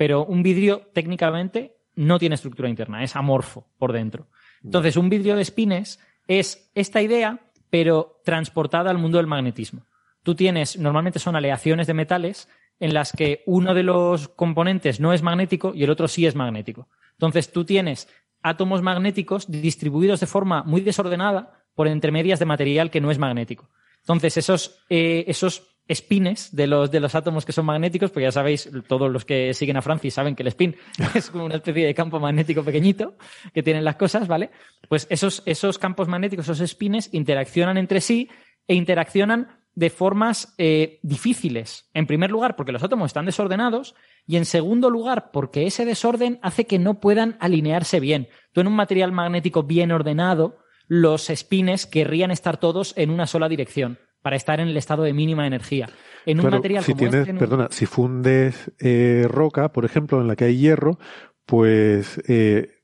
pero 0.00 0.24
un 0.24 0.42
vidrio 0.42 0.88
técnicamente 0.94 1.76
no 1.94 2.18
tiene 2.18 2.34
estructura 2.34 2.70
interna, 2.70 3.04
es 3.04 3.16
amorfo 3.16 3.66
por 3.76 3.92
dentro. 3.92 4.28
Entonces, 4.64 4.96
un 4.96 5.10
vidrio 5.10 5.36
de 5.36 5.44
spines 5.44 6.00
es 6.26 6.70
esta 6.74 7.02
idea, 7.02 7.40
pero 7.68 8.22
transportada 8.24 8.88
al 8.90 8.96
mundo 8.96 9.18
del 9.18 9.26
magnetismo. 9.26 9.84
Tú 10.22 10.34
tienes, 10.34 10.78
normalmente 10.78 11.18
son 11.18 11.36
aleaciones 11.36 11.86
de 11.86 11.92
metales 11.92 12.48
en 12.78 12.94
las 12.94 13.12
que 13.12 13.42
uno 13.44 13.74
de 13.74 13.82
los 13.82 14.28
componentes 14.28 15.00
no 15.00 15.12
es 15.12 15.20
magnético 15.20 15.74
y 15.74 15.84
el 15.84 15.90
otro 15.90 16.08
sí 16.08 16.24
es 16.24 16.34
magnético. 16.34 16.88
Entonces, 17.12 17.52
tú 17.52 17.66
tienes 17.66 18.08
átomos 18.40 18.80
magnéticos 18.80 19.50
distribuidos 19.50 20.20
de 20.20 20.26
forma 20.26 20.62
muy 20.62 20.80
desordenada 20.80 21.62
por 21.74 21.88
entre 21.88 22.10
medias 22.10 22.38
de 22.38 22.46
material 22.46 22.90
que 22.90 23.02
no 23.02 23.10
es 23.10 23.18
magnético. 23.18 23.68
Entonces, 23.98 24.38
esos, 24.38 24.78
eh, 24.88 25.24
esos 25.28 25.69
spines 25.92 26.54
de 26.54 26.66
los, 26.66 26.90
de 26.90 27.00
los 27.00 27.14
átomos 27.14 27.44
que 27.44 27.52
son 27.52 27.66
magnéticos, 27.66 28.10
pues 28.10 28.24
ya 28.24 28.32
sabéis, 28.32 28.70
todos 28.86 29.10
los 29.10 29.24
que 29.24 29.54
siguen 29.54 29.76
a 29.76 29.82
Francis 29.82 30.14
saben 30.14 30.34
que 30.34 30.42
el 30.42 30.48
spin 30.48 30.76
es 31.14 31.30
como 31.30 31.44
una 31.44 31.56
especie 31.56 31.86
de 31.86 31.94
campo 31.94 32.20
magnético 32.20 32.62
pequeñito 32.64 33.16
que 33.52 33.62
tienen 33.62 33.84
las 33.84 33.96
cosas, 33.96 34.28
¿vale? 34.28 34.50
Pues 34.88 35.06
esos, 35.10 35.42
esos 35.46 35.78
campos 35.78 36.08
magnéticos, 36.08 36.48
esos 36.48 36.68
spines, 36.68 37.10
interaccionan 37.12 37.76
entre 37.78 38.00
sí 38.00 38.28
e 38.68 38.74
interaccionan 38.74 39.60
de 39.74 39.90
formas 39.90 40.54
eh, 40.58 40.98
difíciles. 41.02 41.88
En 41.94 42.06
primer 42.06 42.30
lugar, 42.30 42.56
porque 42.56 42.72
los 42.72 42.82
átomos 42.82 43.06
están 43.06 43.26
desordenados 43.26 43.94
y 44.26 44.36
en 44.36 44.44
segundo 44.44 44.90
lugar, 44.90 45.30
porque 45.32 45.66
ese 45.66 45.84
desorden 45.84 46.38
hace 46.42 46.66
que 46.66 46.78
no 46.78 47.00
puedan 47.00 47.36
alinearse 47.40 48.00
bien. 48.00 48.28
Tú 48.52 48.60
en 48.60 48.66
un 48.66 48.74
material 48.74 49.12
magnético 49.12 49.62
bien 49.62 49.92
ordenado, 49.92 50.58
los 50.86 51.28
spines 51.34 51.86
querrían 51.86 52.30
estar 52.30 52.58
todos 52.58 52.94
en 52.96 53.10
una 53.10 53.26
sola 53.26 53.48
dirección 53.48 53.98
para 54.22 54.36
estar 54.36 54.60
en 54.60 54.68
el 54.68 54.76
estado 54.76 55.02
de 55.02 55.12
mínima 55.12 55.46
energía. 55.46 55.88
En 56.26 56.40
un 56.40 56.50
material 56.50 56.84
si 56.84 56.94
tienes, 56.94 57.26
este, 57.26 57.34
Perdona, 57.34 57.68
si 57.70 57.86
fundes 57.86 58.70
eh, 58.78 59.26
roca, 59.28 59.72
por 59.72 59.84
ejemplo, 59.84 60.20
en 60.20 60.28
la 60.28 60.36
que 60.36 60.44
hay 60.44 60.58
hierro, 60.58 60.98
pues 61.46 62.20
eh, 62.28 62.82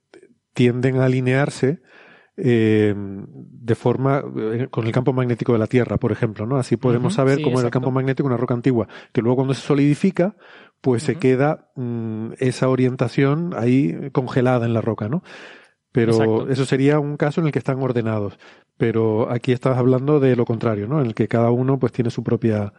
tienden 0.55 0.99
a 0.99 1.05
alinearse 1.05 1.81
eh, 2.39 2.95
de 2.95 3.75
forma 3.75 4.23
eh, 4.37 4.69
con 4.71 4.87
el 4.87 4.93
campo 4.93 5.15
magnético 5.15 5.53
de 5.55 5.59
la 5.59 5.67
Tierra, 5.67 5.97
por 5.97 6.13
ejemplo, 6.13 6.45
¿no? 6.45 6.57
Así 6.57 6.77
podemos 6.77 7.15
saber 7.15 7.39
sí, 7.39 7.43
cómo 7.43 7.59
es 7.59 7.65
el 7.65 7.71
campo 7.71 7.91
magnético 7.91 8.29
de 8.29 8.35
una 8.35 8.41
roca 8.41 8.53
antigua, 8.53 8.89
que 9.13 9.23
luego 9.23 9.37
cuando 9.37 9.55
se 9.55 9.63
solidifica, 9.63 10.37
pues 10.83 11.03
se 11.03 11.17
queda 11.17 11.71
mm, 11.77 12.33
esa 12.39 12.69
orientación 12.69 13.55
ahí 13.57 14.11
congelada 14.13 14.67
en 14.67 14.75
la 14.75 14.83
roca, 14.83 15.09
¿no? 15.09 15.23
Pero 15.93 16.13
Exacto. 16.13 16.49
eso 16.51 16.67
sería 16.67 16.99
un 17.01 17.17
caso 17.17 17.41
en 17.41 17.47
el 17.47 17.53
que 17.53 17.59
están 17.59 17.81
ordenados. 17.81 18.39
Pero 18.77 19.31
aquí 19.31 19.53
estás 19.53 19.79
hablando 19.79 20.21
de 20.21 20.37
lo 20.37 20.45
contrario, 20.45 20.87
¿no? 20.87 21.01
En 21.01 21.07
el 21.07 21.15
que 21.15 21.29
cada 21.29 21.51
uno 21.51 21.79
pues 21.79 21.93
tiene 21.93 22.11
su 22.11 22.23
propia 22.23 22.73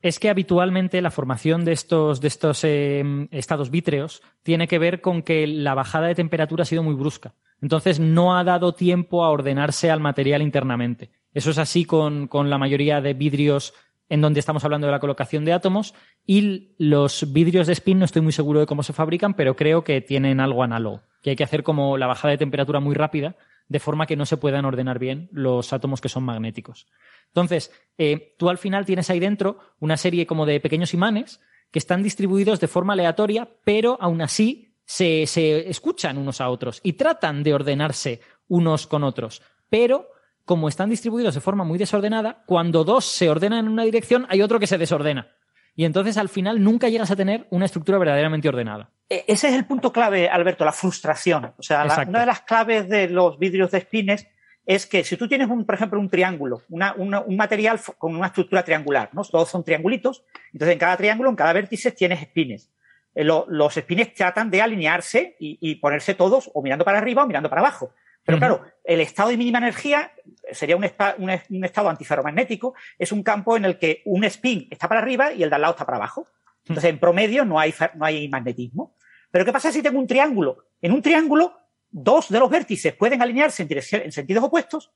Es 0.00 0.18
que 0.18 0.28
habitualmente 0.28 1.00
la 1.00 1.10
formación 1.10 1.64
de 1.64 1.72
estos, 1.72 2.20
de 2.20 2.28
estos 2.28 2.64
eh, 2.64 3.02
estados 3.30 3.70
vítreos 3.70 4.22
tiene 4.42 4.68
que 4.68 4.78
ver 4.78 5.00
con 5.00 5.22
que 5.22 5.46
la 5.46 5.74
bajada 5.74 6.08
de 6.08 6.14
temperatura 6.14 6.62
ha 6.62 6.66
sido 6.66 6.82
muy 6.82 6.94
brusca. 6.94 7.34
Entonces 7.60 8.00
no 8.00 8.36
ha 8.36 8.44
dado 8.44 8.74
tiempo 8.74 9.24
a 9.24 9.30
ordenarse 9.30 9.90
al 9.90 10.00
material 10.00 10.42
internamente. 10.42 11.10
Eso 11.32 11.50
es 11.50 11.58
así 11.58 11.84
con, 11.84 12.26
con 12.26 12.50
la 12.50 12.58
mayoría 12.58 13.00
de 13.00 13.14
vidrios 13.14 13.72
en 14.08 14.20
donde 14.20 14.40
estamos 14.40 14.62
hablando 14.64 14.86
de 14.86 14.90
la 14.90 15.00
colocación 15.00 15.46
de 15.46 15.54
átomos 15.54 15.94
y 16.26 16.74
los 16.76 17.32
vidrios 17.32 17.66
de 17.66 17.72
spin 17.72 17.98
no 17.98 18.04
estoy 18.04 18.20
muy 18.20 18.32
seguro 18.32 18.60
de 18.60 18.66
cómo 18.66 18.82
se 18.82 18.92
fabrican, 18.92 19.32
pero 19.32 19.56
creo 19.56 19.84
que 19.84 20.02
tienen 20.02 20.38
algo 20.38 20.62
análogo, 20.62 21.00
que 21.22 21.30
hay 21.30 21.36
que 21.36 21.44
hacer 21.44 21.62
como 21.62 21.96
la 21.96 22.06
bajada 22.06 22.32
de 22.32 22.38
temperatura 22.38 22.78
muy 22.78 22.94
rápida 22.94 23.36
de 23.68 23.80
forma 23.80 24.06
que 24.06 24.16
no 24.16 24.26
se 24.26 24.36
puedan 24.36 24.64
ordenar 24.64 24.98
bien 24.98 25.28
los 25.32 25.72
átomos 25.72 26.00
que 26.00 26.08
son 26.08 26.24
magnéticos. 26.24 26.86
Entonces, 27.28 27.72
eh, 27.98 28.34
tú 28.38 28.48
al 28.48 28.58
final 28.58 28.84
tienes 28.84 29.10
ahí 29.10 29.20
dentro 29.20 29.58
una 29.80 29.96
serie 29.96 30.26
como 30.26 30.46
de 30.46 30.60
pequeños 30.60 30.94
imanes 30.94 31.40
que 31.70 31.78
están 31.78 32.02
distribuidos 32.02 32.60
de 32.60 32.68
forma 32.68 32.92
aleatoria, 32.92 33.48
pero 33.64 33.96
aún 34.00 34.20
así 34.20 34.74
se, 34.84 35.26
se 35.26 35.70
escuchan 35.70 36.18
unos 36.18 36.40
a 36.40 36.50
otros 36.50 36.80
y 36.82 36.94
tratan 36.94 37.42
de 37.42 37.54
ordenarse 37.54 38.20
unos 38.48 38.86
con 38.86 39.04
otros. 39.04 39.42
Pero 39.70 40.08
como 40.44 40.68
están 40.68 40.90
distribuidos 40.90 41.34
de 41.34 41.40
forma 41.40 41.64
muy 41.64 41.78
desordenada, 41.78 42.42
cuando 42.46 42.84
dos 42.84 43.04
se 43.04 43.30
ordenan 43.30 43.60
en 43.60 43.72
una 43.72 43.84
dirección, 43.84 44.26
hay 44.28 44.42
otro 44.42 44.60
que 44.60 44.66
se 44.66 44.78
desordena. 44.78 45.30
Y 45.74 45.84
entonces 45.84 46.18
al 46.18 46.28
final 46.28 46.62
nunca 46.62 46.88
llegas 46.88 47.10
a 47.10 47.16
tener 47.16 47.46
una 47.50 47.64
estructura 47.64 47.98
verdaderamente 47.98 48.48
ordenada. 48.48 48.90
E- 49.08 49.24
Ese 49.26 49.48
es 49.48 49.54
el 49.54 49.64
punto 49.64 49.92
clave, 49.92 50.28
Alberto, 50.28 50.64
la 50.64 50.72
frustración. 50.72 51.52
O 51.56 51.62
sea, 51.62 51.84
la- 51.84 51.94
una 52.10 52.20
de 52.20 52.26
las 52.26 52.40
claves 52.42 52.88
de 52.88 53.08
los 53.08 53.38
vidrios 53.38 53.70
de 53.70 53.80
spines 53.80 54.26
es 54.66 54.86
que 54.86 55.02
si 55.02 55.16
tú 55.16 55.26
tienes, 55.26 55.48
un, 55.48 55.64
por 55.64 55.74
ejemplo, 55.74 55.98
un 55.98 56.08
triángulo, 56.10 56.62
una- 56.68 56.94
una- 56.96 57.20
un 57.20 57.36
material 57.36 57.80
con 57.98 58.14
una 58.14 58.26
estructura 58.28 58.62
triangular, 58.62 59.08
¿no? 59.12 59.22
Todos 59.24 59.48
son 59.48 59.64
triangulitos, 59.64 60.24
entonces 60.52 60.74
en 60.74 60.78
cada 60.78 60.96
triángulo, 60.96 61.30
en 61.30 61.36
cada 61.36 61.52
vértice 61.52 61.90
tienes 61.90 62.20
espines. 62.22 62.70
Eh, 63.14 63.24
lo- 63.24 63.46
los 63.48 63.76
espines 63.76 64.14
tratan 64.14 64.50
de 64.50 64.62
alinearse 64.62 65.36
y, 65.40 65.58
y 65.60 65.74
ponerse 65.76 66.14
todos 66.14 66.50
o 66.54 66.62
mirando 66.62 66.84
para 66.84 66.98
arriba 66.98 67.24
o 67.24 67.26
mirando 67.26 67.48
para 67.50 67.60
abajo. 67.62 67.92
Pero 68.24 68.38
claro, 68.38 68.62
el 68.84 69.00
estado 69.00 69.30
de 69.30 69.36
mínima 69.36 69.58
energía 69.58 70.12
sería 70.52 70.76
un, 70.76 70.84
estado 70.84 71.88
antiferromagnético, 71.88 72.74
es 72.98 73.10
un 73.12 73.22
campo 73.22 73.56
en 73.56 73.64
el 73.64 73.78
que 73.78 74.02
un 74.04 74.24
spin 74.24 74.68
está 74.70 74.88
para 74.88 75.00
arriba 75.00 75.32
y 75.32 75.42
el 75.42 75.50
de 75.50 75.56
al 75.56 75.62
lado 75.62 75.72
está 75.72 75.84
para 75.86 75.96
abajo. 75.98 76.26
Entonces, 76.64 76.90
en 76.90 76.98
promedio 77.00 77.44
no 77.44 77.58
hay, 77.58 77.74
no 77.94 78.04
hay 78.04 78.28
magnetismo. 78.28 78.94
Pero 79.30 79.44
¿qué 79.44 79.52
pasa 79.52 79.72
si 79.72 79.82
tengo 79.82 79.98
un 79.98 80.06
triángulo? 80.06 80.66
En 80.80 80.92
un 80.92 81.02
triángulo, 81.02 81.56
dos 81.90 82.28
de 82.28 82.38
los 82.38 82.48
vértices 82.48 82.94
pueden 82.94 83.22
alinearse 83.22 83.62
en, 83.62 83.68
dirección- 83.68 84.02
en 84.02 84.12
sentidos 84.12 84.44
opuestos, 84.44 84.92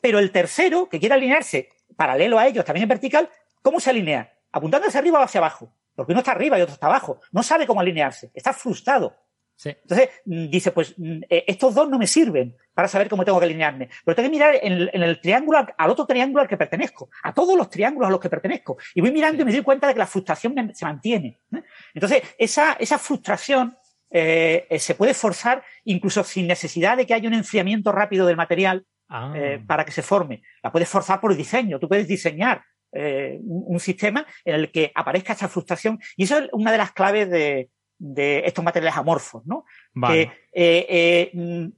pero 0.00 0.18
el 0.18 0.30
tercero, 0.30 0.88
que 0.88 0.98
quiere 0.98 1.14
alinearse 1.14 1.68
paralelo 1.96 2.38
a 2.38 2.46
ellos, 2.46 2.64
también 2.64 2.84
en 2.84 2.88
vertical, 2.88 3.28
¿cómo 3.62 3.80
se 3.80 3.90
alinea? 3.90 4.32
Apuntando 4.52 4.88
hacia 4.88 5.00
arriba 5.00 5.20
o 5.20 5.22
hacia 5.22 5.38
abajo. 5.38 5.74
Porque 5.94 6.12
uno 6.12 6.20
está 6.20 6.32
arriba 6.32 6.58
y 6.58 6.62
otro 6.62 6.74
está 6.74 6.86
abajo. 6.86 7.20
No 7.32 7.42
sabe 7.42 7.66
cómo 7.66 7.80
alinearse. 7.80 8.30
Está 8.32 8.54
frustrado. 8.54 9.16
Sí. 9.62 9.68
Entonces 9.68 10.08
mm, 10.24 10.46
dice, 10.48 10.70
pues 10.72 10.94
mm, 10.96 11.20
eh, 11.28 11.44
estos 11.46 11.74
dos 11.74 11.86
no 11.90 11.98
me 11.98 12.06
sirven 12.06 12.56
para 12.72 12.88
saber 12.88 13.10
cómo 13.10 13.26
tengo 13.26 13.38
que 13.38 13.44
alinearme, 13.44 13.90
pero 14.02 14.14
tengo 14.16 14.28
que 14.30 14.34
mirar 14.34 14.54
en 14.62 14.72
el, 14.72 14.90
en 14.94 15.02
el 15.02 15.20
triángulo, 15.20 15.58
al, 15.76 15.90
otro 15.90 16.06
triángulo 16.06 16.40
al 16.40 16.48
que 16.48 16.56
pertenezco, 16.56 17.10
a 17.22 17.34
todos 17.34 17.58
los 17.58 17.68
triángulos 17.68 18.08
a 18.08 18.10
los 18.10 18.20
que 18.20 18.30
pertenezco. 18.30 18.78
Y 18.94 19.02
voy 19.02 19.12
mirando 19.12 19.42
y 19.42 19.44
me 19.44 19.52
doy 19.52 19.60
cuenta 19.62 19.86
de 19.86 19.92
que 19.92 19.98
la 19.98 20.06
frustración 20.06 20.54
me- 20.54 20.74
se 20.74 20.86
mantiene. 20.86 21.40
¿eh? 21.54 21.62
Entonces, 21.92 22.22
esa, 22.38 22.72
esa 22.80 22.96
frustración 22.98 23.76
eh, 24.10 24.66
eh, 24.70 24.78
se 24.78 24.94
puede 24.94 25.12
forzar 25.12 25.62
incluso 25.84 26.24
sin 26.24 26.46
necesidad 26.46 26.96
de 26.96 27.04
que 27.06 27.12
haya 27.12 27.28
un 27.28 27.34
enfriamiento 27.34 27.92
rápido 27.92 28.26
del 28.26 28.36
material 28.38 28.86
Ah. 29.12 29.32
eh, 29.36 29.60
para 29.66 29.84
que 29.84 29.92
se 29.92 30.02
forme. 30.02 30.40
La 30.62 30.70
puedes 30.72 30.88
forzar 30.88 31.20
por 31.20 31.36
diseño. 31.36 31.78
Tú 31.80 31.86
puedes 31.88 32.06
diseñar 32.08 32.62
un, 32.92 33.64
un 33.74 33.80
sistema 33.80 34.24
en 34.44 34.54
el 34.54 34.70
que 34.72 34.90
aparezca 34.94 35.32
esa 35.34 35.48
frustración. 35.48 35.98
Y 36.16 36.22
eso 36.24 36.38
es 36.38 36.48
una 36.52 36.70
de 36.72 36.78
las 36.78 36.92
claves 36.92 37.28
de, 37.28 37.68
de 38.00 38.42
estos 38.46 38.64
materiales 38.64 38.96
amorfos, 38.96 39.46
¿no? 39.46 39.66
Vale. 39.92 40.26
Que 40.26 40.32
eh, 40.52 40.86
eh, 40.88 41.30
mm, 41.34 41.68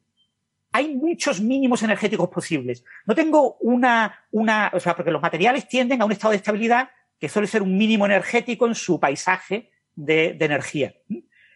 hay 0.72 0.94
muchos 0.94 1.40
mínimos 1.40 1.82
energéticos 1.82 2.28
posibles. 2.28 2.84
No 3.04 3.14
tengo 3.14 3.56
una, 3.60 4.24
una, 4.30 4.70
o 4.72 4.80
sea, 4.80 4.94
porque 4.94 5.10
los 5.10 5.20
materiales 5.20 5.68
tienden 5.68 6.00
a 6.00 6.04
un 6.04 6.12
estado 6.12 6.30
de 6.30 6.38
estabilidad 6.38 6.90
que 7.18 7.28
suele 7.28 7.48
ser 7.48 7.62
un 7.62 7.76
mínimo 7.76 8.06
energético 8.06 8.66
en 8.66 8.74
su 8.74 8.98
paisaje 8.98 9.70
de, 9.94 10.34
de 10.34 10.44
energía. 10.44 10.94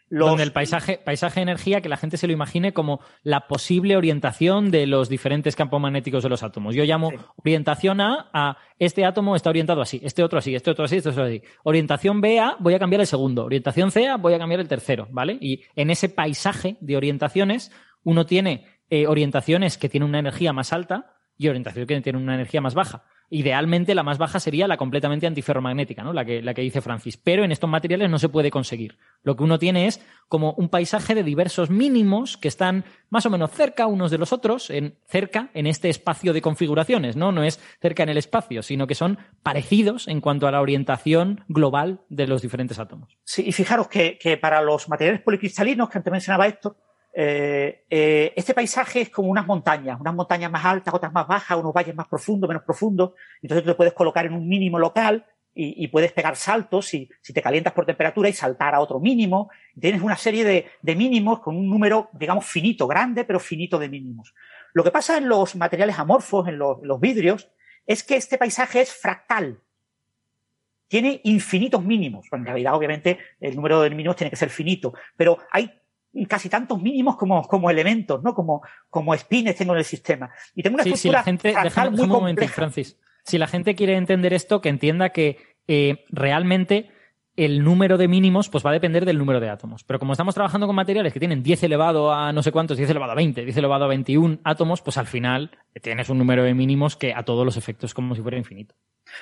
Los- 0.08 0.28
Donde 0.28 0.44
el 0.44 0.52
paisaje, 0.52 0.98
paisaje 1.04 1.40
energía, 1.40 1.80
que 1.80 1.88
la 1.88 1.96
gente 1.96 2.16
se 2.16 2.28
lo 2.28 2.32
imagine 2.32 2.72
como 2.72 3.00
la 3.24 3.48
posible 3.48 3.96
orientación 3.96 4.70
de 4.70 4.86
los 4.86 5.08
diferentes 5.08 5.56
campos 5.56 5.80
magnéticos 5.80 6.22
de 6.22 6.28
los 6.28 6.44
átomos. 6.44 6.76
Yo 6.76 6.84
llamo 6.84 7.10
Sí. 7.10 7.16
orientación 7.42 8.00
A 8.00 8.30
a 8.32 8.56
este 8.78 9.04
átomo 9.04 9.34
está 9.34 9.50
orientado 9.50 9.80
así, 9.80 10.00
este 10.04 10.22
otro 10.22 10.38
así, 10.38 10.54
este 10.54 10.70
otro 10.70 10.84
así, 10.84 10.98
este 10.98 11.08
otro 11.08 11.24
así. 11.24 11.42
Orientación 11.64 12.20
B 12.20 12.38
a 12.38 12.56
voy 12.60 12.74
a 12.74 12.78
cambiar 12.78 13.00
el 13.00 13.06
segundo, 13.08 13.44
orientación 13.44 13.90
C 13.90 14.06
a 14.06 14.16
voy 14.16 14.34
a 14.34 14.38
cambiar 14.38 14.60
el 14.60 14.68
tercero, 14.68 15.08
¿vale? 15.10 15.38
Y 15.40 15.62
en 15.74 15.90
ese 15.90 16.08
paisaje 16.08 16.76
de 16.80 16.96
orientaciones, 16.96 17.72
uno 18.04 18.26
tiene 18.26 18.64
eh, 18.88 19.08
orientaciones 19.08 19.76
que 19.76 19.88
tienen 19.88 20.08
una 20.08 20.20
energía 20.20 20.52
más 20.52 20.72
alta 20.72 21.14
y 21.36 21.48
orientaciones 21.48 21.88
que 21.88 22.00
tienen 22.00 22.22
una 22.22 22.34
energía 22.36 22.60
más 22.60 22.74
baja. 22.74 23.02
Idealmente 23.28 23.94
la 23.94 24.02
más 24.02 24.18
baja 24.18 24.40
sería 24.40 24.68
la 24.68 24.76
completamente 24.76 25.26
antiferromagnética, 25.26 26.02
¿no? 26.02 26.12
La 26.12 26.24
que, 26.24 26.42
la 26.42 26.54
que 26.54 26.62
dice 26.62 26.80
Francis. 26.80 27.16
Pero 27.16 27.44
en 27.44 27.52
estos 27.52 27.68
materiales 27.68 28.08
no 28.08 28.18
se 28.18 28.28
puede 28.28 28.50
conseguir. 28.50 28.98
Lo 29.22 29.36
que 29.36 29.42
uno 29.42 29.58
tiene 29.58 29.86
es 29.86 30.00
como 30.28 30.52
un 30.52 30.68
paisaje 30.68 31.14
de 31.14 31.22
diversos 31.22 31.70
mínimos 31.70 32.36
que 32.36 32.48
están 32.48 32.84
más 33.10 33.26
o 33.26 33.30
menos 33.30 33.50
cerca 33.50 33.86
unos 33.86 34.10
de 34.10 34.18
los 34.18 34.32
otros, 34.32 34.70
en, 34.70 34.96
cerca 35.06 35.50
en 35.54 35.66
este 35.66 35.88
espacio 35.88 36.32
de 36.32 36.42
configuraciones, 36.42 37.16
¿no? 37.16 37.32
No 37.32 37.42
es 37.42 37.60
cerca 37.80 38.02
en 38.02 38.08
el 38.08 38.18
espacio, 38.18 38.62
sino 38.62 38.86
que 38.86 38.94
son 38.94 39.18
parecidos 39.42 40.08
en 40.08 40.20
cuanto 40.20 40.46
a 40.46 40.50
la 40.50 40.60
orientación 40.60 41.44
global 41.48 42.02
de 42.08 42.26
los 42.26 42.42
diferentes 42.42 42.78
átomos. 42.78 43.18
Sí, 43.24 43.44
y 43.46 43.52
fijaros 43.52 43.88
que, 43.88 44.18
que 44.18 44.36
para 44.36 44.60
los 44.62 44.88
materiales 44.88 45.22
policristalinos, 45.22 45.88
que 45.88 45.98
antes 45.98 46.12
mencionaba 46.12 46.46
esto, 46.46 46.76
eh, 47.18 47.86
eh, 47.88 48.34
este 48.36 48.52
paisaje 48.52 49.00
es 49.00 49.08
como 49.08 49.30
unas 49.30 49.46
montañas, 49.46 49.98
unas 49.98 50.14
montañas 50.14 50.50
más 50.50 50.62
altas, 50.66 50.92
otras 50.92 51.10
más 51.14 51.26
bajas, 51.26 51.56
unos 51.56 51.72
valles 51.72 51.94
más 51.94 52.06
profundos, 52.08 52.46
menos 52.46 52.62
profundos. 52.62 53.12
Entonces 53.40 53.64
tú 53.64 53.70
te 53.70 53.74
puedes 53.74 53.94
colocar 53.94 54.26
en 54.26 54.34
un 54.34 54.46
mínimo 54.46 54.78
local 54.78 55.24
y, 55.54 55.88
puedes 55.88 56.12
pegar 56.12 56.36
saltos 56.36 56.84
si, 56.84 57.08
si 57.22 57.32
te 57.32 57.40
calientas 57.40 57.72
por 57.72 57.86
temperatura 57.86 58.28
y 58.28 58.34
saltar 58.34 58.74
a 58.74 58.80
otro 58.80 59.00
mínimo. 59.00 59.48
Tienes 59.80 60.02
una 60.02 60.18
serie 60.18 60.44
de, 60.44 60.94
mínimos 60.94 61.40
con 61.40 61.56
un 61.56 61.70
número, 61.70 62.10
digamos, 62.12 62.44
finito, 62.44 62.86
grande, 62.86 63.24
pero 63.24 63.40
finito 63.40 63.78
de 63.78 63.88
mínimos. 63.88 64.34
Lo 64.74 64.84
que 64.84 64.90
pasa 64.90 65.16
en 65.16 65.26
los 65.26 65.56
materiales 65.56 65.98
amorfos, 65.98 66.46
en 66.48 66.58
los, 66.58 66.82
los 66.82 67.00
vidrios, 67.00 67.50
es 67.86 68.02
que 68.02 68.16
este 68.16 68.36
paisaje 68.36 68.82
es 68.82 68.92
fractal 68.92 69.62
tiene 70.88 71.20
infinitos 71.24 71.82
mínimos. 71.82 72.26
Bueno, 72.30 72.44
en 72.44 72.46
realidad, 72.46 72.74
obviamente, 72.76 73.18
el 73.40 73.56
número 73.56 73.80
de 73.80 73.90
mínimos 73.90 74.14
tiene 74.14 74.30
que 74.30 74.36
ser 74.36 74.50
finito, 74.50 74.94
pero 75.16 75.38
hay 75.50 75.68
casi 76.24 76.48
tantos 76.48 76.80
mínimos 76.80 77.16
como, 77.16 77.46
como 77.46 77.68
elementos, 77.68 78.22
¿no? 78.22 78.34
Como, 78.34 78.62
como 78.88 79.12
espines 79.12 79.56
tengo 79.56 79.74
en 79.74 79.80
el 79.80 79.84
sistema. 79.84 80.30
Y 80.54 80.62
tengo 80.62 80.76
una 80.76 80.84
Sí, 80.84 80.90
si 80.90 80.94
estructura 80.94 81.18
la 81.18 81.24
gente, 81.24 81.54
déjame, 81.62 81.90
muy 81.90 82.00
un 82.00 82.08
momento. 82.08 82.48
Francis. 82.48 82.98
Si 83.24 83.36
la 83.36 83.46
gente 83.46 83.74
quiere 83.74 83.96
entender 83.96 84.32
esto, 84.32 84.60
que 84.60 84.70
entienda 84.70 85.10
que 85.10 85.36
eh, 85.68 86.04
realmente 86.08 86.90
el 87.36 87.62
número 87.62 87.98
de 87.98 88.08
mínimos 88.08 88.48
pues 88.48 88.64
va 88.64 88.70
a 88.70 88.72
depender 88.72 89.04
del 89.04 89.18
número 89.18 89.40
de 89.40 89.48
átomos. 89.50 89.84
Pero 89.84 89.98
como 89.98 90.12
estamos 90.12 90.34
trabajando 90.34 90.66
con 90.66 90.74
materiales 90.76 91.12
que 91.12 91.18
tienen 91.20 91.42
10 91.42 91.62
elevado 91.64 92.12
a 92.12 92.32
no 92.32 92.42
sé 92.42 92.50
cuántos, 92.52 92.76
10 92.78 92.90
elevado 92.90 93.12
a 93.12 93.14
20, 93.14 93.44
10 93.44 93.56
elevado 93.56 93.84
a 93.84 93.88
21 93.88 94.38
átomos, 94.44 94.80
pues 94.82 94.96
al 94.98 95.06
final 95.06 95.50
tienes 95.82 96.08
un 96.08 96.18
número 96.18 96.42
de 96.44 96.54
mínimos 96.54 96.96
que 96.96 97.12
a 97.14 97.22
todos 97.24 97.44
los 97.44 97.56
efectos 97.56 97.92
como 97.94 98.14
si 98.14 98.22
fuera 98.22 98.38
infinito. 98.38 98.74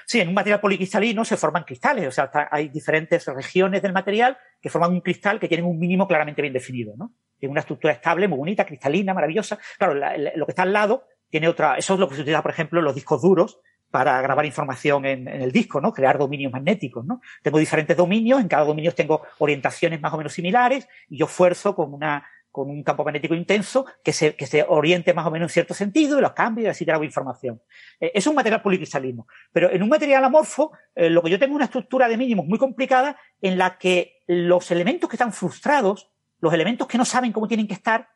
Sí, 0.07 0.20
en 0.20 0.28
un 0.28 0.35
material 0.35 0.61
policristalino 0.61 1.24
se 1.24 1.36
forman 1.36 1.65
cristales, 1.65 2.07
o 2.09 2.11
sea, 2.11 2.31
hay 2.51 2.69
diferentes 2.69 3.27
regiones 3.27 3.82
del 3.82 3.93
material 3.93 4.36
que 4.61 4.70
forman 4.70 4.93
un 4.93 5.01
cristal 5.01 5.39
que 5.39 5.47
tienen 5.49 5.66
un 5.66 5.78
mínimo 5.78 6.09
claramente 6.09 6.41
bien 6.41 6.55
definido, 6.55 6.95
¿no? 6.97 7.12
Tiene 7.39 7.51
una 7.51 7.61
estructura 7.61 7.93
estable, 7.93 8.27
muy 8.27 8.39
bonita, 8.39 8.65
cristalina, 8.65 9.12
maravillosa. 9.12 9.59
Claro, 9.77 9.95
la- 9.95 10.16
la- 10.16 10.32
lo 10.36 10.47
que 10.47 10.53
está 10.53 10.62
al 10.62 10.73
lado 10.73 11.05
tiene 11.28 11.49
otra, 11.49 11.74
eso 11.77 11.95
es 11.95 12.01
lo 12.01 12.09
que 12.09 12.15
se 12.15 12.23
utiliza, 12.23 12.41
por 12.43 12.53
ejemplo, 12.53 12.78
en 12.78 12.85
los 12.86 12.95
discos 12.95 13.20
duros 13.20 13.59
para 13.95 14.21
grabar 14.23 14.45
información 14.45 15.05
en, 15.05 15.29
el 15.29 15.53
disco, 15.53 15.81
¿no? 15.81 15.93
Crear 15.93 16.19
dominios 16.19 16.51
magnéticos, 16.51 17.07
¿no? 17.07 17.21
Tengo 17.45 17.61
diferentes 17.61 17.97
dominios, 17.97 18.41
en 18.41 18.49
cada 18.49 18.65
dominio 18.65 18.93
tengo 18.93 19.23
orientaciones 19.39 20.01
más 20.01 20.12
o 20.12 20.16
menos 20.16 20.33
similares 20.33 20.89
y 21.09 21.19
yo 21.19 21.29
fuerzo 21.29 21.77
con 21.77 21.95
una 21.95 22.27
con 22.51 22.71
un 22.71 22.83
campo 22.83 23.05
magnético 23.05 23.37
intenso 23.37 23.87
que 24.03 24.12
se, 24.12 24.35
que 24.35 24.49
se 24.49 24.65
oriente 24.69 25.15
más 25.15 25.25
o 25.27 25.31
menos 25.31 25.49
en 25.49 25.53
cierto 25.53 25.75
sentido 25.75 26.19
y 26.19 26.23
los 26.23 26.33
cambio 26.33 26.65
y 26.65 26.66
así 26.66 26.85
grabo 26.85 27.05
información. 27.05 27.62
Eh, 28.01 28.11
es 28.15 28.27
un 28.27 28.35
material 28.35 28.62
policristalino. 28.62 29.29
Pero 29.53 29.71
en 29.71 29.81
un 29.81 29.89
material 29.89 30.25
amorfo, 30.25 30.73
eh, 30.97 31.09
lo 31.09 31.23
que 31.23 31.31
yo 31.31 31.39
tengo 31.39 31.53
es 31.53 31.57
una 31.57 31.66
estructura 31.66 32.09
de 32.09 32.16
mínimos 32.16 32.47
muy 32.47 32.59
complicada 32.59 33.16
en 33.41 33.59
la 33.59 33.79
que 33.79 34.23
los 34.27 34.73
elementos 34.73 35.09
que 35.09 35.15
están 35.15 35.33
frustrados, 35.33 36.11
los 36.41 36.53
elementos 36.53 36.89
que 36.89 36.99
no 36.99 37.05
saben 37.05 37.31
cómo 37.31 37.47
tienen 37.47 37.69
que 37.69 37.75
estar, 37.75 38.09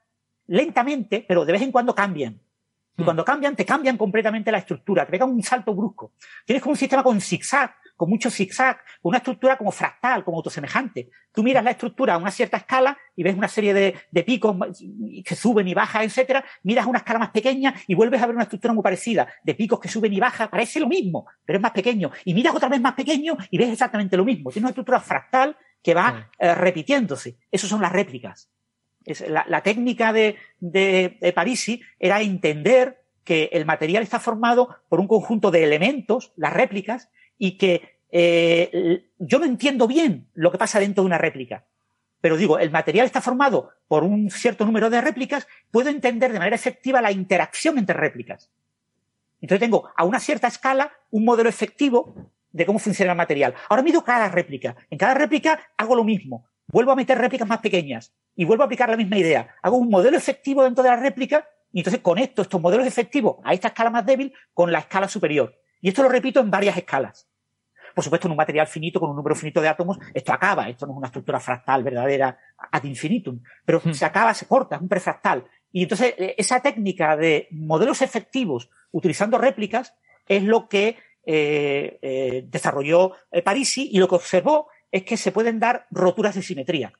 lentamente, 0.49 1.25
pero 1.29 1.45
de 1.45 1.53
vez 1.53 1.63
en 1.63 1.71
cuando 1.71 1.95
cambian. 1.95 2.41
Y 2.99 3.05
cuando 3.05 3.25
cambian, 3.25 3.55
te 3.55 3.65
cambian 3.65 3.97
completamente 3.97 4.51
la 4.51 4.59
estructura, 4.59 5.07
te 5.07 5.13
pegan 5.13 5.31
un 5.31 5.43
salto 5.43 5.73
brusco. 5.73 6.15
Tienes 6.45 6.61
como 6.61 6.73
un 6.73 6.77
sistema 6.77 7.05
con 7.05 7.21
zigzag, 7.21 7.73
con 7.97 8.11
mucho 8.11 8.29
zigzag, 8.29 8.81
una 9.03 9.19
estructura 9.19 9.57
como 9.57 9.71
fractal, 9.71 10.25
como 10.25 10.39
autosemejante. 10.39 11.09
Tú 11.33 11.45
miras 11.45 11.63
la 11.63 11.71
estructura 11.71 12.15
a 12.15 12.19
una 12.19 12.33
cierta 12.33 12.57
escala 12.57 12.99
y 13.15 13.23
ves 13.23 13.37
una 13.37 13.47
serie 13.47 13.73
de, 13.73 13.97
de 14.11 14.23
picos 14.25 14.57
que 15.25 15.37
suben 15.37 15.69
y 15.69 15.75
bajan, 15.75 16.03
etcétera. 16.03 16.45
Miras 16.65 16.87
a 16.87 16.89
una 16.89 16.99
escala 16.99 17.21
más 17.21 17.31
pequeña 17.31 17.73
y 17.87 17.95
vuelves 17.95 18.21
a 18.21 18.27
ver 18.27 18.35
una 18.35 18.45
estructura 18.45 18.75
muy 18.75 18.83
parecida, 18.83 19.29
de 19.45 19.55
picos 19.55 19.79
que 19.79 19.89
suben 19.89 20.13
y 20.13 20.19
bajan, 20.19 20.51
parece 20.51 20.81
lo 20.81 20.89
mismo, 20.89 21.27
pero 21.45 21.59
es 21.59 21.63
más 21.63 21.73
pequeño. 21.73 22.11
Y 22.25 22.35
miras 22.35 22.55
otra 22.55 22.69
vez 22.69 22.81
más 22.81 22.95
pequeño 22.95 23.37
y 23.49 23.59
ves 23.59 23.71
exactamente 23.71 24.17
lo 24.17 24.25
mismo. 24.25 24.51
Tiene 24.51 24.65
una 24.65 24.71
estructura 24.71 24.99
fractal 24.99 25.57
que 25.83 25.95
va 25.95 26.31
eh, 26.37 26.55
repitiéndose. 26.55 27.37
Esas 27.51 27.71
son 27.71 27.81
las 27.81 27.93
réplicas. 27.93 28.51
La, 29.29 29.63
técnica 29.63 30.13
de 30.13 31.33
Parisi 31.35 31.81
era 31.99 32.21
entender 32.21 32.99
que 33.29 33.51
el 33.53 33.67
material 33.67 34.03
está 34.03 34.19
formado 34.19 34.77
por 34.89 35.01
un 35.01 35.07
conjunto 35.07 35.51
de 35.51 35.63
elementos, 35.63 36.33
las 36.37 36.53
réplicas, 36.53 37.11
y 37.37 37.59
que 37.59 37.99
eh, 38.11 39.05
yo 39.19 39.39
no 39.39 39.45
entiendo 39.45 39.87
bien 39.87 40.29
lo 40.33 40.51
que 40.51 40.57
pasa 40.57 40.81
dentro 40.81 41.05
de 41.05 41.09
una 41.09 41.19
réplica. 41.19 41.67
Pero 42.23 42.39
digo, 42.39 42.59
el 42.59 42.71
material 42.71 43.05
está 43.05 43.21
formado 43.21 43.69
por 43.87 44.03
un 44.03 44.31
cierto 44.31 44.65
número 44.65 44.89
de 44.89 45.03
réplicas, 45.03 45.47
puedo 45.71 45.91
entender 45.91 46.33
de 46.33 46.39
manera 46.39 46.57
efectiva 46.57 47.03
la 47.03 47.13
interacción 47.13 47.77
entre 47.77 47.97
réplicas. 47.97 48.51
Entonces 49.43 49.61
tengo 49.61 49.91
a 49.95 50.05
una 50.05 50.21
cierta 50.21 50.49
escala 50.49 50.91
un 51.11 51.27
modelo 51.27 51.51
efectivo 51.51 52.33
de 52.51 52.65
cómo 52.65 52.79
funciona 52.79 53.13
el 53.13 53.19
material. 53.19 53.55
Ahora 53.69 53.83
mido 53.83 54.03
cada 54.03 54.31
réplica. 54.31 54.75
En 54.89 54.97
cada 54.97 55.13
réplica 55.13 55.61
hago 55.77 55.95
lo 55.95 56.03
mismo 56.03 56.47
vuelvo 56.69 56.93
a 56.93 56.97
meter 56.97 57.19
réplicas 57.19 57.49
más 57.49 57.59
pequeñas 57.59 58.15
y 58.37 58.45
vuelvo 58.45 58.63
a 58.63 58.67
aplicar 58.67 58.89
la 58.89 58.97
misma 58.97 59.19
idea. 59.19 59.57
Hago 59.63 59.77
un 59.77 59.89
modelo 59.89 60.17
efectivo 60.17 60.63
dentro 60.63 60.85
de 60.85 60.91
la 60.91 60.97
réplica 60.97 61.49
y 61.73 61.81
entonces 61.81 62.01
conecto 62.01 62.43
estos 62.43 62.61
modelos 62.61 62.87
efectivos 62.87 63.37
a 63.45 63.53
esta 63.53 63.69
escala 63.69 63.91
más 63.91 64.07
débil 64.07 64.33
con 64.55 64.71
la 64.71 64.81
escala 64.81 65.09
superior. 65.09 65.55
Y 65.81 65.89
esto 65.89 66.03
lo 66.03 66.09
repito 66.09 66.41
en 66.41 66.51
varias 66.51 66.77
escalas. 66.77 67.29
Por 67.95 68.05
supuesto, 68.05 68.29
en 68.29 68.33
un 68.33 68.37
material 68.37 68.67
finito 68.67 69.01
con 69.01 69.11
un 69.11 69.17
número 69.17 69.35
finito 69.35 69.61
de 69.61 69.69
átomos, 69.69 69.99
esto 70.15 70.33
acaba. 70.33 70.69
Esto 70.69 70.87
no 70.87 70.93
es 70.93 70.99
una 70.99 71.07
estructura 71.09 71.41
fractal 71.41 71.83
verdadera 71.83 72.39
ad 72.71 72.85
infinitum. 72.85 73.41
Pero 73.65 73.81
se 73.93 74.05
acaba, 74.05 74.35
se 74.35 74.47
corta, 74.47 74.77
es 74.77 74.83
un 74.83 74.89
prefractal. 74.89 75.45
Y 75.73 75.83
entonces, 75.83 76.15
eh, 76.17 76.35
esa 76.39 76.61
técnica 76.61 77.17
de 77.17 77.49
modelos 77.51 78.03
efectivos 78.03 78.71
utilizando 78.93 79.39
réplicas 79.39 79.95
es 80.29 80.43
lo 80.45 80.69
que 80.69 80.97
eh, 81.27 81.99
eh, 82.01 82.45
desarrolló 82.47 83.13
Parisi 83.45 83.91
y 83.93 83.99
lo 83.99 84.09
que 84.09 84.15
observó 84.15 84.69
es 84.93 85.05
que 85.05 85.17
se 85.17 85.33
pueden 85.33 85.61
dar 85.61 85.87
roturas 85.91 86.35
de 86.35 86.43
simetría. 86.43 86.93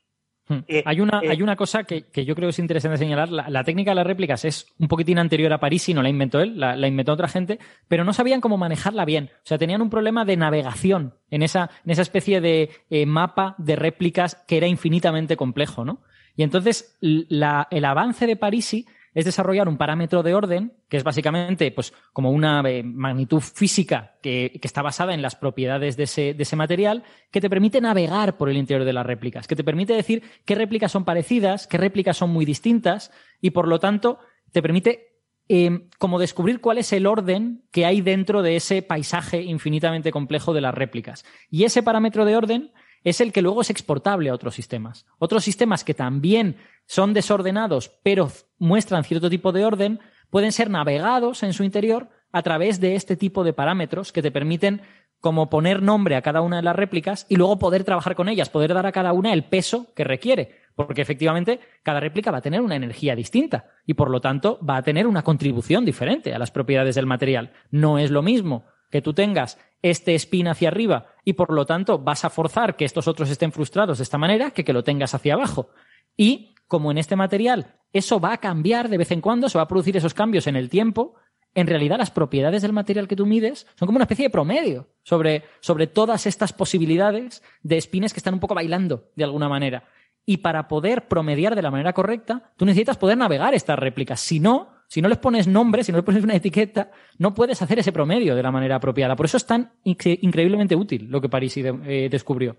Hmm. 0.49 0.59
Eh, 0.67 0.81
hay, 0.83 0.99
una, 0.99 1.21
eh, 1.21 1.29
hay 1.29 1.43
una 1.43 1.55
cosa 1.55 1.83
que, 1.83 2.07
que, 2.07 2.25
yo 2.25 2.35
creo 2.35 2.47
que 2.47 2.51
es 2.51 2.59
interesante 2.59 2.97
señalar. 2.97 3.29
La, 3.29 3.49
la, 3.49 3.63
técnica 3.63 3.91
de 3.91 3.95
las 3.95 4.07
réplicas 4.07 4.45
es 4.45 4.65
un 4.79 4.87
poquitín 4.87 5.19
anterior 5.19 5.53
a 5.53 5.59
París 5.59 5.87
y 5.89 5.93
no 5.93 6.01
la 6.01 6.09
inventó 6.09 6.39
él, 6.39 6.59
la, 6.59 6.75
la, 6.75 6.87
inventó 6.87 7.13
otra 7.13 7.27
gente, 7.27 7.59
pero 7.87 8.03
no 8.03 8.13
sabían 8.13 8.41
cómo 8.41 8.57
manejarla 8.57 9.05
bien. 9.05 9.29
O 9.35 9.45
sea, 9.45 9.59
tenían 9.59 9.81
un 9.83 9.91
problema 9.91 10.25
de 10.25 10.37
navegación 10.37 11.13
en 11.29 11.43
esa, 11.43 11.69
en 11.85 11.91
esa 11.91 12.01
especie 12.01 12.41
de 12.41 12.71
eh, 12.89 13.05
mapa 13.05 13.53
de 13.59 13.75
réplicas 13.75 14.43
que 14.47 14.57
era 14.57 14.65
infinitamente 14.65 15.37
complejo, 15.37 15.85
¿no? 15.85 16.01
Y 16.35 16.43
entonces 16.43 16.97
la, 17.01 17.67
el 17.69 17.85
avance 17.85 18.25
de 18.25 18.35
Parisi 18.35 18.87
es 19.13 19.25
desarrollar 19.25 19.67
un 19.67 19.77
parámetro 19.77 20.23
de 20.23 20.33
orden, 20.33 20.73
que 20.87 20.97
es 20.97 21.03
básicamente 21.03 21.71
pues, 21.71 21.93
como 22.13 22.31
una 22.31 22.61
eh, 22.67 22.83
magnitud 22.83 23.41
física 23.41 24.17
que, 24.21 24.59
está 24.61 24.81
basada 24.81 25.13
en 25.13 25.21
las 25.21 25.35
propiedades 25.35 25.97
de 25.97 26.03
ese, 26.03 26.55
material, 26.55 27.03
que 27.31 27.41
te 27.41 27.49
permite 27.49 27.81
navegar 27.81 28.37
por 28.37 28.49
el 28.49 28.57
interior 28.57 28.85
de 28.85 28.93
las 28.93 29.05
réplicas, 29.05 29.47
que 29.47 29.55
te 29.55 29.63
permite 29.63 29.93
decir 29.93 30.23
qué 30.45 30.55
réplicas 30.55 30.91
son 30.91 31.05
parecidas, 31.05 31.67
qué 31.67 31.77
réplicas 31.77 32.17
son 32.17 32.29
muy 32.29 32.45
distintas, 32.45 33.11
y 33.41 33.51
por 33.51 33.67
lo 33.67 33.79
tanto 33.79 34.19
te 34.51 34.61
permite 34.61 35.09
eh, 35.47 35.87
como 35.97 36.19
descubrir 36.19 36.61
cuál 36.61 36.77
es 36.77 36.93
el 36.93 37.07
orden 37.07 37.63
que 37.71 37.85
hay 37.85 38.01
dentro 38.01 38.43
de 38.43 38.55
ese 38.55 38.83
paisaje 38.83 39.41
infinitamente 39.41 40.11
complejo 40.11 40.53
de 40.53 40.61
las 40.61 40.75
réplicas. 40.75 41.25
Y 41.49 41.63
ese 41.63 41.81
parámetro 41.81 42.25
de 42.25 42.35
orden 42.35 42.71
es 43.03 43.21
el 43.21 43.31
que 43.31 43.41
luego 43.41 43.61
es 43.61 43.69
exportable 43.69 44.29
a 44.29 44.33
otros 44.33 44.55
sistemas. 44.55 45.05
Otros 45.17 45.43
sistemas 45.43 45.83
que 45.83 45.93
también 45.93 46.57
son 46.85 47.13
desordenados, 47.13 47.91
pero 48.03 48.31
muestran 48.57 49.03
cierto 49.03 49.29
tipo 49.29 49.51
de 49.51 49.65
orden, 49.65 49.99
pueden 50.29 50.51
ser 50.51 50.69
navegados 50.69 51.43
en 51.43 51.53
su 51.53 51.63
interior 51.63 52.09
a 52.31 52.41
través 52.41 52.79
de 52.79 52.95
este 52.95 53.15
tipo 53.15 53.43
de 53.43 53.53
parámetros 53.53 54.11
que 54.11 54.21
te 54.21 54.31
permiten 54.31 54.81
como 55.19 55.49
poner 55.49 55.81
nombre 55.81 56.15
a 56.15 56.21
cada 56.21 56.41
una 56.41 56.57
de 56.57 56.63
las 56.63 56.75
réplicas 56.75 57.25
y 57.29 57.35
luego 57.35 57.59
poder 57.59 57.83
trabajar 57.83 58.15
con 58.15 58.29
ellas, 58.29 58.49
poder 58.49 58.73
dar 58.73 58.85
a 58.85 58.91
cada 58.91 59.11
una 59.11 59.33
el 59.33 59.43
peso 59.43 59.93
que 59.93 60.03
requiere, 60.03 60.55
porque 60.75 61.01
efectivamente 61.01 61.59
cada 61.83 61.99
réplica 61.99 62.31
va 62.31 62.37
a 62.37 62.41
tener 62.41 62.61
una 62.61 62.77
energía 62.77 63.15
distinta 63.15 63.71
y 63.85 63.95
por 63.95 64.09
lo 64.09 64.21
tanto 64.21 64.59
va 64.65 64.77
a 64.77 64.83
tener 64.83 65.07
una 65.07 65.23
contribución 65.23 65.83
diferente 65.83 66.33
a 66.33 66.39
las 66.39 66.51
propiedades 66.51 66.95
del 66.95 67.05
material. 67.05 67.51
No 67.69 67.99
es 67.99 68.11
lo 68.11 68.21
mismo 68.21 68.65
que 68.89 69.01
tú 69.01 69.13
tengas 69.13 69.57
este 69.81 70.15
spin 70.15 70.47
hacia 70.47 70.69
arriba 70.69 71.07
y 71.23 71.33
por 71.33 71.51
lo 71.51 71.65
tanto 71.65 71.99
vas 71.99 72.25
a 72.25 72.29
forzar 72.29 72.75
que 72.75 72.85
estos 72.85 73.07
otros 73.07 73.29
estén 73.29 73.51
frustrados 73.51 73.99
de 73.99 74.03
esta 74.03 74.17
manera 74.17 74.51
que 74.51 74.63
que 74.63 74.73
lo 74.73 74.83
tengas 74.83 75.13
hacia 75.13 75.35
abajo. 75.35 75.69
Y 76.17 76.55
como 76.67 76.91
en 76.91 76.97
este 76.97 77.15
material 77.15 77.75
eso 77.93 78.19
va 78.19 78.33
a 78.33 78.37
cambiar 78.37 78.89
de 78.89 78.97
vez 78.97 79.11
en 79.11 79.21
cuando, 79.21 79.49
se 79.49 79.57
va 79.57 79.63
a 79.63 79.67
producir 79.67 79.97
esos 79.97 80.13
cambios 80.13 80.47
en 80.47 80.55
el 80.55 80.69
tiempo, 80.69 81.15
en 81.55 81.67
realidad 81.67 81.97
las 81.97 82.11
propiedades 82.11 82.61
del 82.61 82.73
material 82.73 83.07
que 83.07 83.15
tú 83.15 83.25
mides 83.25 83.65
son 83.75 83.87
como 83.87 83.97
una 83.97 84.03
especie 84.03 84.25
de 84.25 84.29
promedio 84.29 84.89
sobre, 85.03 85.43
sobre 85.61 85.87
todas 85.87 86.27
estas 86.27 86.53
posibilidades 86.53 87.41
de 87.63 87.81
spines 87.81 88.13
que 88.13 88.19
están 88.19 88.35
un 88.35 88.39
poco 88.39 88.53
bailando 88.53 89.09
de 89.15 89.23
alguna 89.23 89.49
manera. 89.49 89.85
Y 90.25 90.37
para 90.37 90.67
poder 90.67 91.07
promediar 91.07 91.55
de 91.55 91.63
la 91.63 91.71
manera 91.71 91.93
correcta, 91.93 92.53
tú 92.55 92.65
necesitas 92.65 92.97
poder 92.97 93.17
navegar 93.17 93.55
estas 93.55 93.79
réplicas. 93.79 94.19
Si 94.19 94.39
no, 94.39 94.69
si 94.89 95.03
no 95.03 95.07
les 95.07 95.19
pones 95.19 95.47
nombre, 95.47 95.83
si 95.83 95.91
no 95.91 95.99
les 95.99 96.05
pones 96.05 96.23
una 96.23 96.35
etiqueta, 96.35 96.89
no 97.19 97.35
puedes 97.35 97.61
hacer 97.61 97.77
ese 97.77 97.91
promedio 97.91 98.35
de 98.35 98.41
la 98.41 98.51
manera 98.51 98.77
apropiada. 98.77 99.15
Por 99.15 99.27
eso 99.27 99.37
es 99.37 99.45
tan 99.45 99.71
increíblemente 99.83 100.75
útil 100.75 101.07
lo 101.09 101.21
que 101.21 101.29
Parisi 101.29 101.63
eh, 101.63 102.09
descubrió. 102.09 102.57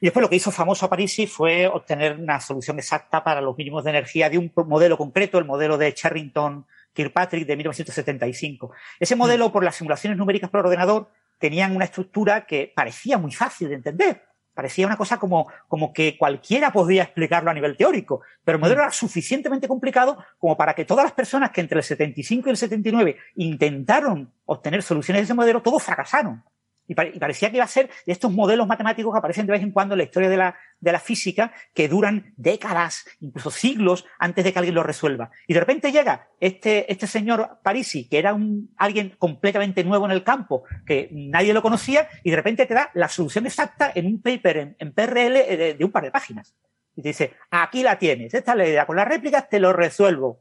Y 0.00 0.06
después 0.06 0.22
lo 0.22 0.30
que 0.30 0.36
hizo 0.36 0.52
famoso 0.52 0.86
a 0.86 0.90
Parisi 0.90 1.26
fue 1.26 1.66
obtener 1.66 2.20
una 2.20 2.38
solución 2.38 2.78
exacta 2.78 3.24
para 3.24 3.40
los 3.40 3.56
mínimos 3.58 3.82
de 3.82 3.90
energía 3.90 4.30
de 4.30 4.38
un 4.38 4.52
modelo 4.66 4.96
concreto, 4.96 5.38
el 5.38 5.44
modelo 5.44 5.76
de 5.76 5.92
Charrington 5.92 6.66
Kirkpatrick 6.92 7.44
de 7.44 7.56
1975. 7.56 8.70
Ese 9.00 9.16
modelo, 9.16 9.50
por 9.50 9.64
las 9.64 9.74
simulaciones 9.74 10.16
numéricas 10.16 10.50
por 10.50 10.60
ordenador, 10.60 11.10
tenían 11.38 11.74
una 11.74 11.86
estructura 11.86 12.46
que 12.46 12.72
parecía 12.74 13.18
muy 13.18 13.32
fácil 13.32 13.70
de 13.70 13.74
entender. 13.74 14.22
Parecía 14.56 14.86
una 14.86 14.96
cosa 14.96 15.18
como, 15.18 15.48
como 15.68 15.92
que 15.92 16.16
cualquiera 16.16 16.72
podía 16.72 17.02
explicarlo 17.02 17.50
a 17.50 17.54
nivel 17.54 17.76
teórico, 17.76 18.22
pero 18.42 18.56
el 18.56 18.62
modelo 18.62 18.80
era 18.80 18.90
suficientemente 18.90 19.68
complicado 19.68 20.16
como 20.38 20.56
para 20.56 20.74
que 20.74 20.86
todas 20.86 21.04
las 21.04 21.12
personas 21.12 21.50
que 21.50 21.60
entre 21.60 21.76
el 21.76 21.84
75 21.84 22.48
y 22.48 22.50
el 22.52 22.56
79 22.56 23.18
intentaron 23.34 24.32
obtener 24.46 24.82
soluciones 24.82 25.20
de 25.20 25.24
ese 25.24 25.34
modelo, 25.34 25.60
todos 25.60 25.82
fracasaron. 25.82 26.42
Y, 26.88 26.94
parecía 26.94 27.50
que 27.50 27.56
iba 27.56 27.64
a 27.64 27.68
ser 27.68 27.90
de 28.06 28.12
estos 28.12 28.32
modelos 28.32 28.66
matemáticos 28.66 29.12
que 29.12 29.18
aparecen 29.18 29.46
de 29.46 29.52
vez 29.52 29.62
en 29.62 29.72
cuando 29.72 29.94
en 29.94 29.98
la 29.98 30.04
historia 30.04 30.28
de 30.28 30.36
la, 30.36 30.56
de 30.80 30.92
la 30.92 31.00
física, 31.00 31.52
que 31.74 31.88
duran 31.88 32.32
décadas, 32.36 33.06
incluso 33.20 33.50
siglos, 33.50 34.06
antes 34.18 34.44
de 34.44 34.52
que 34.52 34.58
alguien 34.58 34.74
lo 34.74 34.82
resuelva. 34.82 35.30
Y 35.46 35.54
de 35.54 35.60
repente 35.60 35.92
llega 35.92 36.28
este, 36.40 36.90
este 36.90 37.06
señor 37.06 37.58
Parisi, 37.62 38.08
que 38.08 38.18
era 38.18 38.34
un, 38.34 38.74
alguien 38.76 39.14
completamente 39.18 39.84
nuevo 39.84 40.06
en 40.06 40.12
el 40.12 40.22
campo, 40.22 40.64
que 40.86 41.08
nadie 41.12 41.52
lo 41.52 41.62
conocía, 41.62 42.08
y 42.22 42.30
de 42.30 42.36
repente 42.36 42.66
te 42.66 42.74
da 42.74 42.90
la 42.94 43.08
solución 43.08 43.46
exacta 43.46 43.92
en 43.94 44.06
un 44.06 44.22
paper, 44.22 44.76
en, 44.78 44.92
PRL, 44.92 45.32
de, 45.32 45.74
de, 45.74 45.84
un 45.84 45.92
par 45.92 46.04
de 46.04 46.10
páginas. 46.10 46.54
Y 46.94 47.02
te 47.02 47.08
dice, 47.08 47.34
aquí 47.50 47.82
la 47.82 47.98
tienes, 47.98 48.32
esta 48.32 48.52
es 48.52 48.58
la 48.58 48.66
idea, 48.66 48.86
con 48.86 48.96
las 48.96 49.08
réplicas 49.08 49.48
te 49.48 49.60
lo 49.60 49.72
resuelvo. 49.72 50.40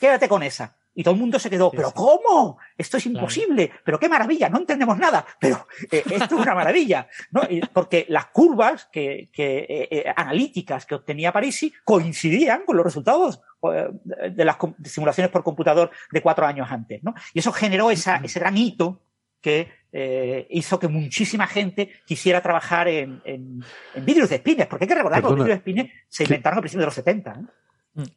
Quédate 0.00 0.28
con 0.28 0.42
esa. 0.42 0.79
Y 1.00 1.02
todo 1.02 1.14
el 1.14 1.20
mundo 1.20 1.38
se 1.38 1.48
quedó, 1.48 1.70
¿pero 1.70 1.92
cómo? 1.92 2.58
Esto 2.76 2.98
es 2.98 3.06
imposible, 3.06 3.68
claro. 3.68 3.82
pero 3.86 3.98
qué 3.98 4.06
maravilla, 4.06 4.50
no 4.50 4.58
entendemos 4.58 4.98
nada, 4.98 5.24
pero 5.40 5.66
eh, 5.90 6.02
esto 6.10 6.34
es 6.34 6.42
una 6.42 6.54
maravilla, 6.54 7.08
¿no? 7.30 7.40
Porque 7.72 8.04
las 8.10 8.26
curvas 8.26 8.86
que, 8.92 9.30
que 9.32 9.60
eh, 9.60 9.88
eh, 9.90 10.12
analíticas 10.14 10.84
que 10.84 10.96
obtenía 10.96 11.32
Parisi 11.32 11.72
coincidían 11.84 12.64
con 12.66 12.76
los 12.76 12.84
resultados 12.84 13.40
de 13.62 14.44
las 14.44 14.58
simulaciones 14.84 15.30
por 15.30 15.42
computador 15.42 15.90
de 16.12 16.20
cuatro 16.20 16.46
años 16.46 16.70
antes, 16.70 17.02
¿no? 17.02 17.14
Y 17.32 17.38
eso 17.38 17.50
generó 17.50 17.90
esa, 17.90 18.16
ese 18.16 18.38
gran 18.38 18.58
hito 18.58 19.00
que 19.40 19.72
eh, 19.92 20.46
hizo 20.50 20.78
que 20.78 20.88
muchísima 20.88 21.46
gente 21.46 21.92
quisiera 22.04 22.42
trabajar 22.42 22.88
en, 22.88 23.22
en, 23.24 23.64
en 23.94 24.04
vidrios 24.04 24.28
de 24.28 24.36
espines, 24.36 24.66
porque 24.66 24.84
hay 24.84 24.88
que 24.88 24.94
recordar 24.96 25.20
que 25.20 25.28
los 25.28 25.34
vidrios 25.34 25.48
de 25.48 25.54
espines 25.54 25.92
se 26.08 26.24
inventaron 26.24 26.58
a 26.58 26.60
principios 26.60 26.82
de 26.82 26.86
los 26.86 26.94
70. 26.94 27.30
¿eh? 27.30 27.34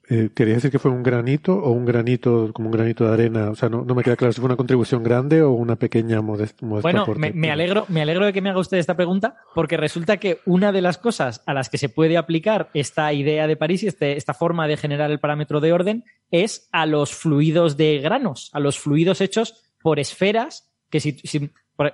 Eh, 0.07 0.29
¿Quería 0.35 0.53
decir 0.53 0.69
que 0.69 0.77
fue 0.77 0.91
un 0.91 1.01
granito 1.01 1.55
o 1.55 1.71
un 1.71 1.83
granito 1.83 2.51
como 2.53 2.67
un 2.67 2.73
granito 2.73 3.07
de 3.07 3.13
arena? 3.13 3.49
O 3.49 3.55
sea, 3.55 3.69
no, 3.69 3.83
no 3.83 3.95
me 3.95 4.03
queda 4.03 4.15
claro 4.15 4.31
si 4.31 4.39
fue 4.39 4.45
una 4.45 4.55
contribución 4.55 5.01
grande 5.01 5.41
o 5.41 5.51
una 5.51 5.75
pequeña 5.75 6.21
modesta. 6.21 6.65
Bueno, 6.65 7.05
me, 7.15 7.31
me, 7.31 7.51
alegro, 7.51 7.85
me 7.89 8.01
alegro 8.01 8.25
de 8.25 8.33
que 8.33 8.41
me 8.41 8.49
haga 8.49 8.59
usted 8.59 8.77
esta 8.77 8.95
pregunta 8.95 9.35
porque 9.55 9.77
resulta 9.77 10.17
que 10.17 10.39
una 10.45 10.71
de 10.71 10.81
las 10.81 10.99
cosas 10.99 11.41
a 11.47 11.53
las 11.53 11.69
que 11.69 11.79
se 11.79 11.89
puede 11.89 12.17
aplicar 12.17 12.69
esta 12.75 13.11
idea 13.13 13.47
de 13.47 13.57
París 13.57 13.83
y 13.83 13.87
este, 13.87 14.15
esta 14.15 14.35
forma 14.35 14.67
de 14.67 14.77
generar 14.77 15.09
el 15.09 15.19
parámetro 15.19 15.59
de 15.59 15.73
orden 15.73 16.03
es 16.29 16.69
a 16.71 16.85
los 16.85 17.13
fluidos 17.13 17.75
de 17.75 17.97
granos, 17.97 18.51
a 18.53 18.59
los 18.59 18.79
fluidos 18.79 19.21
hechos 19.21 19.73
por 19.81 19.99
esferas 19.99 20.71
que 20.91 20.99
si, 20.99 21.13
si, 21.23 21.51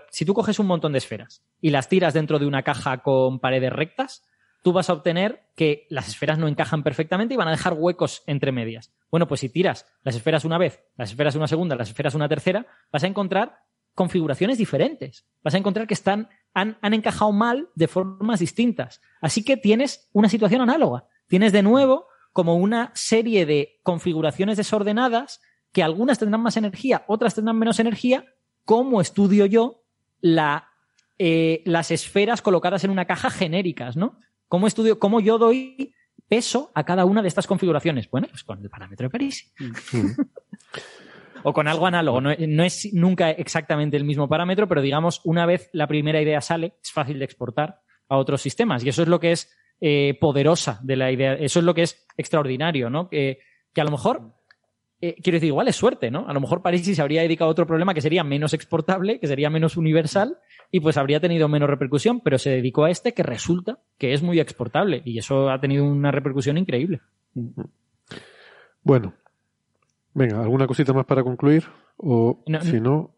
si 0.10 0.26
tú 0.26 0.34
coges 0.34 0.60
un 0.60 0.68
montón 0.68 0.91
de 0.91 0.97
esferas 0.97 1.43
y 1.61 1.69
las 1.69 1.88
tiras 1.88 2.14
dentro 2.14 2.39
de 2.39 2.45
una 2.45 2.64
caja 2.64 2.97
con 2.97 3.39
paredes 3.39 3.72
rectas, 3.72 4.23
tú 4.61 4.73
vas 4.73 4.90
a 4.90 4.94
obtener 4.94 5.48
que 5.56 5.88
las 5.90 6.07
esferas 6.07 6.38
no 6.38 6.48
encajan 6.48 6.84
perfectamente 6.84 7.34
y 7.34 7.38
van 7.38 7.48
a 7.48 7.52
dejar 7.52 7.73
huecos 7.73 8.23
entre 8.27 8.52
medias. 8.52 8.91
Bueno, 9.11 9.27
pues 9.27 9.41
si 9.41 9.49
tiras 9.49 9.86
las 10.03 10.15
esferas 10.15 10.45
una 10.45 10.57
vez, 10.57 10.84
las 10.98 11.11
esferas 11.11 11.36
una 11.36 11.48
segunda, 11.48 11.76
las 11.76 11.90
esferas 11.90 12.15
una 12.15 12.30
tercera, 12.30 12.65
vas 12.91 13.03
a 13.03 13.07
encontrar 13.07 13.60
configuraciones 13.95 14.57
diferentes. 14.57 15.26
Vas 15.44 15.56
a 15.56 15.57
encontrar 15.57 15.88
que 15.88 15.94
están, 15.94 16.30
han, 16.53 16.77
han 16.81 16.94
encajado 16.94 17.31
mal 17.31 17.69
de 17.76 17.88
formas 17.88 18.40
distintas. 18.40 19.02
Así 19.22 19.44
que 19.44 19.57
tienes 19.57 20.10
una 20.14 20.30
situación 20.30 20.61
análoga. 20.61 21.06
Tienes 21.27 21.52
de 21.52 21.64
nuevo 21.64 22.07
como 22.31 22.56
una 22.56 22.91
serie 22.95 23.45
de 23.45 23.80
configuraciones 23.84 24.57
desordenadas 24.57 25.41
que 25.72 25.84
algunas 25.84 26.19
tendrán 26.19 26.41
más 26.41 26.57
energía, 26.57 27.03
otras 27.07 27.36
tendrán 27.36 27.60
menos 27.60 27.80
energía. 27.80 28.26
¿Cómo 28.65 29.02
estudio 29.02 29.45
yo 29.45 29.84
la, 30.22 30.69
eh, 31.18 31.61
las 31.65 31.91
esferas 31.91 32.41
colocadas 32.41 32.84
en 32.84 32.91
una 32.91 33.06
caja 33.06 33.30
genéricas, 33.30 33.98
¿no? 33.98 34.18
¿Cómo 34.49 34.67
estudio, 34.67 34.99
cómo 34.99 35.19
yo 35.19 35.38
doy 35.38 35.93
peso 36.27 36.71
a 36.73 36.84
cada 36.84 37.05
una 37.05 37.21
de 37.21 37.27
estas 37.27 37.47
configuraciones? 37.47 38.09
Bueno, 38.09 38.27
pues 38.30 38.43
con 38.43 38.61
el 38.61 38.69
parámetro 38.69 39.05
de 39.05 39.11
París. 39.11 39.53
o 41.43 41.53
con 41.53 41.67
algo 41.67 41.85
análogo. 41.85 42.19
No, 42.19 42.31
no, 42.35 42.63
es 42.63 42.91
nunca 42.91 43.30
exactamente 43.30 43.95
el 43.95 44.03
mismo 44.03 44.27
parámetro, 44.27 44.67
pero 44.67 44.81
digamos, 44.81 45.21
una 45.23 45.45
vez 45.45 45.69
la 45.71 45.88
primera 45.88 46.19
idea 46.19 46.41
sale, 46.41 46.73
es 46.84 46.91
fácil 46.91 47.19
de 47.19 47.26
exportar 47.26 47.81
a 48.09 48.17
otros 48.17 48.41
sistemas. 48.41 48.84
Y 48.84 48.89
eso 48.89 49.03
es 49.03 49.07
lo 49.07 49.19
que 49.19 49.31
es 49.34 49.55
eh, 49.81 50.17
poderosa 50.19 50.80
de 50.81 50.95
la 50.95 51.11
idea. 51.11 51.34
Eso 51.35 51.59
es 51.59 51.65
lo 51.65 51.76
que 51.76 51.84
es 51.84 52.07
extraordinario, 52.17 52.89
¿no? 52.89 53.07
Que, 53.07 53.39
que 53.71 53.81
a 53.81 53.85
lo 53.85 53.91
mejor, 53.91 54.34
eh, 55.01 55.15
quiero 55.21 55.38
decir, 55.38 55.47
igual 55.47 55.67
es 55.69 55.76
suerte, 55.76 56.11
¿no? 56.11 56.27
A 56.27 56.34
lo 56.34 56.41
mejor 56.41 56.61
París 56.61 56.85
se 56.85 57.01
habría 57.01 57.21
dedicado 57.21 57.49
a 57.49 57.51
otro 57.51 57.65
problema 57.65 57.93
que 57.93 58.01
sería 58.01 58.23
menos 58.23 58.53
exportable, 58.53 59.19
que 59.19 59.27
sería 59.27 59.49
menos 59.49 59.77
universal 59.77 60.38
y 60.71 60.81
pues 60.81 60.97
habría 60.97 61.21
tenido 61.21 61.47
menos 61.47 61.69
repercusión, 61.69 62.19
pero 62.19 62.38
se 62.38 62.49
dedicó 62.49 62.84
a 62.84 62.89
este 62.89 63.13
que 63.13 63.23
resulta 63.23 63.80
que 63.97 64.13
es 64.13 64.21
muy 64.21 64.39
exportable 64.39 65.01
y 65.05 65.17
eso 65.17 65.49
ha 65.49 65.59
tenido 65.61 65.85
una 65.85 66.11
repercusión 66.11 66.57
increíble. 66.57 66.99
Bueno, 68.84 69.13
venga, 70.13 70.41
¿alguna 70.41 70.67
cosita 70.67 70.91
más 70.91 71.05
para 71.05 71.23
concluir? 71.23 71.63
O 71.95 72.43
No, 72.47 72.61
si 72.61 72.81
no, 72.81 73.11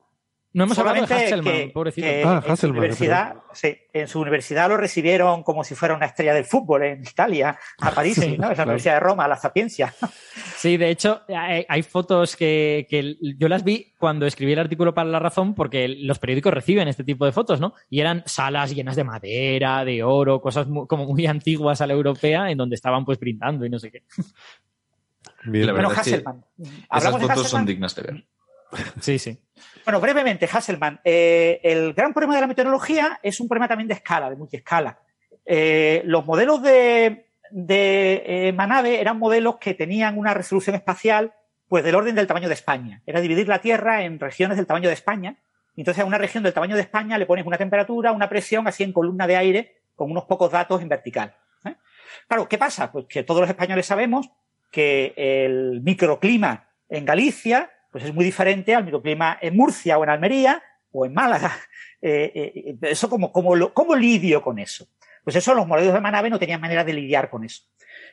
No 0.53 0.65
hemos 0.65 0.77
hablado 0.79 0.95
de 1.01 1.07
Solamente 1.07 1.25
Hasselman, 1.33 1.53
que- 1.53 1.67
pobrecito. 1.73 2.07
que 2.07 2.23
Ah, 2.25 2.35
en, 2.35 2.41
su 2.43 2.51
Hasselman, 2.51 2.77
universidad, 2.79 3.35
sí, 3.53 3.77
en 3.93 4.07
su 4.09 4.19
universidad 4.19 4.67
lo 4.67 4.75
recibieron 4.75 5.43
como 5.43 5.63
si 5.63 5.75
fuera 5.75 5.95
una 5.95 6.07
estrella 6.07 6.33
del 6.33 6.43
fútbol 6.43 6.83
en 6.83 7.01
Italia, 7.03 7.57
a 7.79 7.91
París, 7.95 8.17
¿no? 8.17 8.23
Es 8.23 8.39
la 8.39 8.47
claro. 8.55 8.63
Universidad 8.71 8.93
de 8.95 8.99
Roma, 8.99 9.27
la 9.29 9.37
Sapiencia. 9.37 9.93
Sí, 10.57 10.75
de 10.75 10.89
hecho, 10.89 11.21
hay, 11.29 11.65
hay 11.69 11.83
fotos 11.83 12.35
que, 12.35 12.85
que 12.89 13.15
yo 13.37 13.47
las 13.47 13.63
vi 13.63 13.93
cuando 13.97 14.25
escribí 14.25 14.51
el 14.51 14.59
artículo 14.59 14.93
para 14.93 15.09
La 15.09 15.19
Razón, 15.19 15.55
porque 15.55 15.87
los 15.87 16.19
periódicos 16.19 16.53
reciben 16.53 16.89
este 16.89 17.05
tipo 17.05 17.25
de 17.25 17.31
fotos, 17.31 17.61
¿no? 17.61 17.73
Y 17.89 18.01
eran 18.01 18.23
salas 18.25 18.75
llenas 18.75 18.97
de 18.97 19.05
madera, 19.05 19.85
de 19.85 20.03
oro, 20.03 20.41
cosas 20.41 20.67
mu- 20.67 20.85
como 20.85 21.05
muy 21.05 21.27
antiguas 21.27 21.79
a 21.79 21.87
la 21.87 21.93
europea, 21.93 22.51
en 22.51 22.57
donde 22.57 22.75
estaban 22.75 23.05
pues 23.05 23.17
brindando 23.19 23.65
y 23.65 23.69
no 23.69 23.79
sé 23.79 23.89
qué. 23.89 24.03
bien. 25.45 25.65
La 25.67 25.71
Bueno, 25.73 25.89
verdad 25.89 26.03
es 26.05 26.09
que 26.11 26.15
Hasselman. 26.15 26.45
Esas 26.59 26.85
¿Hablamos 26.89 27.21
de 27.21 27.27
fotos 27.27 27.35
son 27.35 27.45
Hasselman? 27.45 27.65
dignas 27.65 27.95
de 27.95 28.01
ver. 28.01 28.25
Sí, 28.99 29.19
sí. 29.19 29.37
Bueno, 29.85 29.99
brevemente, 29.99 30.47
Hasselman. 30.51 30.99
Eh, 31.03 31.59
el 31.63 31.93
gran 31.93 32.13
problema 32.13 32.35
de 32.35 32.41
la 32.41 32.47
meteorología 32.47 33.19
es 33.23 33.39
un 33.39 33.47
problema 33.47 33.67
también 33.67 33.87
de 33.87 33.95
escala, 33.95 34.29
de 34.29 34.35
multiescala. 34.35 34.99
Eh, 35.45 36.01
los 36.05 36.25
modelos 36.25 36.61
de, 36.61 37.27
de 37.49 38.23
eh, 38.25 38.53
Manave 38.53 39.01
eran 39.01 39.17
modelos 39.17 39.57
que 39.57 39.73
tenían 39.73 40.17
una 40.17 40.33
resolución 40.33 40.75
espacial 40.75 41.33
pues 41.67 41.83
del 41.83 41.95
orden 41.95 42.15
del 42.15 42.27
tamaño 42.27 42.47
de 42.47 42.53
España. 42.53 43.01
Era 43.05 43.21
dividir 43.21 43.47
la 43.47 43.59
Tierra 43.59 44.03
en 44.03 44.19
regiones 44.19 44.57
del 44.57 44.67
tamaño 44.67 44.89
de 44.89 44.93
España. 44.93 45.37
Entonces 45.77 46.03
a 46.03 46.05
una 46.05 46.17
región 46.17 46.43
del 46.43 46.53
tamaño 46.53 46.75
de 46.75 46.81
España 46.81 47.17
le 47.17 47.25
pones 47.25 47.45
una 47.45 47.57
temperatura, 47.57 48.11
una 48.11 48.29
presión 48.29 48.67
así 48.67 48.83
en 48.83 48.91
columna 48.91 49.25
de 49.25 49.37
aire 49.37 49.77
con 49.95 50.11
unos 50.11 50.25
pocos 50.25 50.51
datos 50.51 50.81
en 50.81 50.89
vertical. 50.89 51.33
¿eh? 51.65 51.75
Claro, 52.27 52.47
¿qué 52.49 52.57
pasa? 52.57 52.91
Pues 52.91 53.05
que 53.07 53.23
todos 53.23 53.41
los 53.41 53.49
españoles 53.49 53.85
sabemos 53.85 54.29
que 54.69 55.13
el 55.15 55.81
microclima 55.81 56.69
en 56.89 57.05
Galicia 57.05 57.71
pues 57.91 58.05
es 58.05 58.13
muy 58.13 58.25
diferente 58.25 58.73
al 58.73 58.83
microclima 58.83 59.37
en 59.41 59.55
Murcia 59.55 59.97
o 59.97 60.03
en 60.03 60.09
Almería 60.09 60.63
o 60.91 61.05
en 61.05 61.13
Málaga. 61.13 61.51
Eh, 62.03 62.31
eh, 62.35 62.77
eso 62.89 63.07
como, 63.07 63.31
¿Cómo 63.31 63.95
lidio 63.95 64.41
con 64.41 64.57
eso? 64.57 64.87
Pues 65.23 65.35
eso 65.35 65.53
los 65.53 65.67
modelos 65.67 65.93
de 65.93 66.01
Manave 66.01 66.31
no 66.31 66.39
tenían 66.39 66.59
manera 66.59 66.83
de 66.83 66.93
lidiar 66.93 67.29
con 67.29 67.43
eso. 67.43 67.63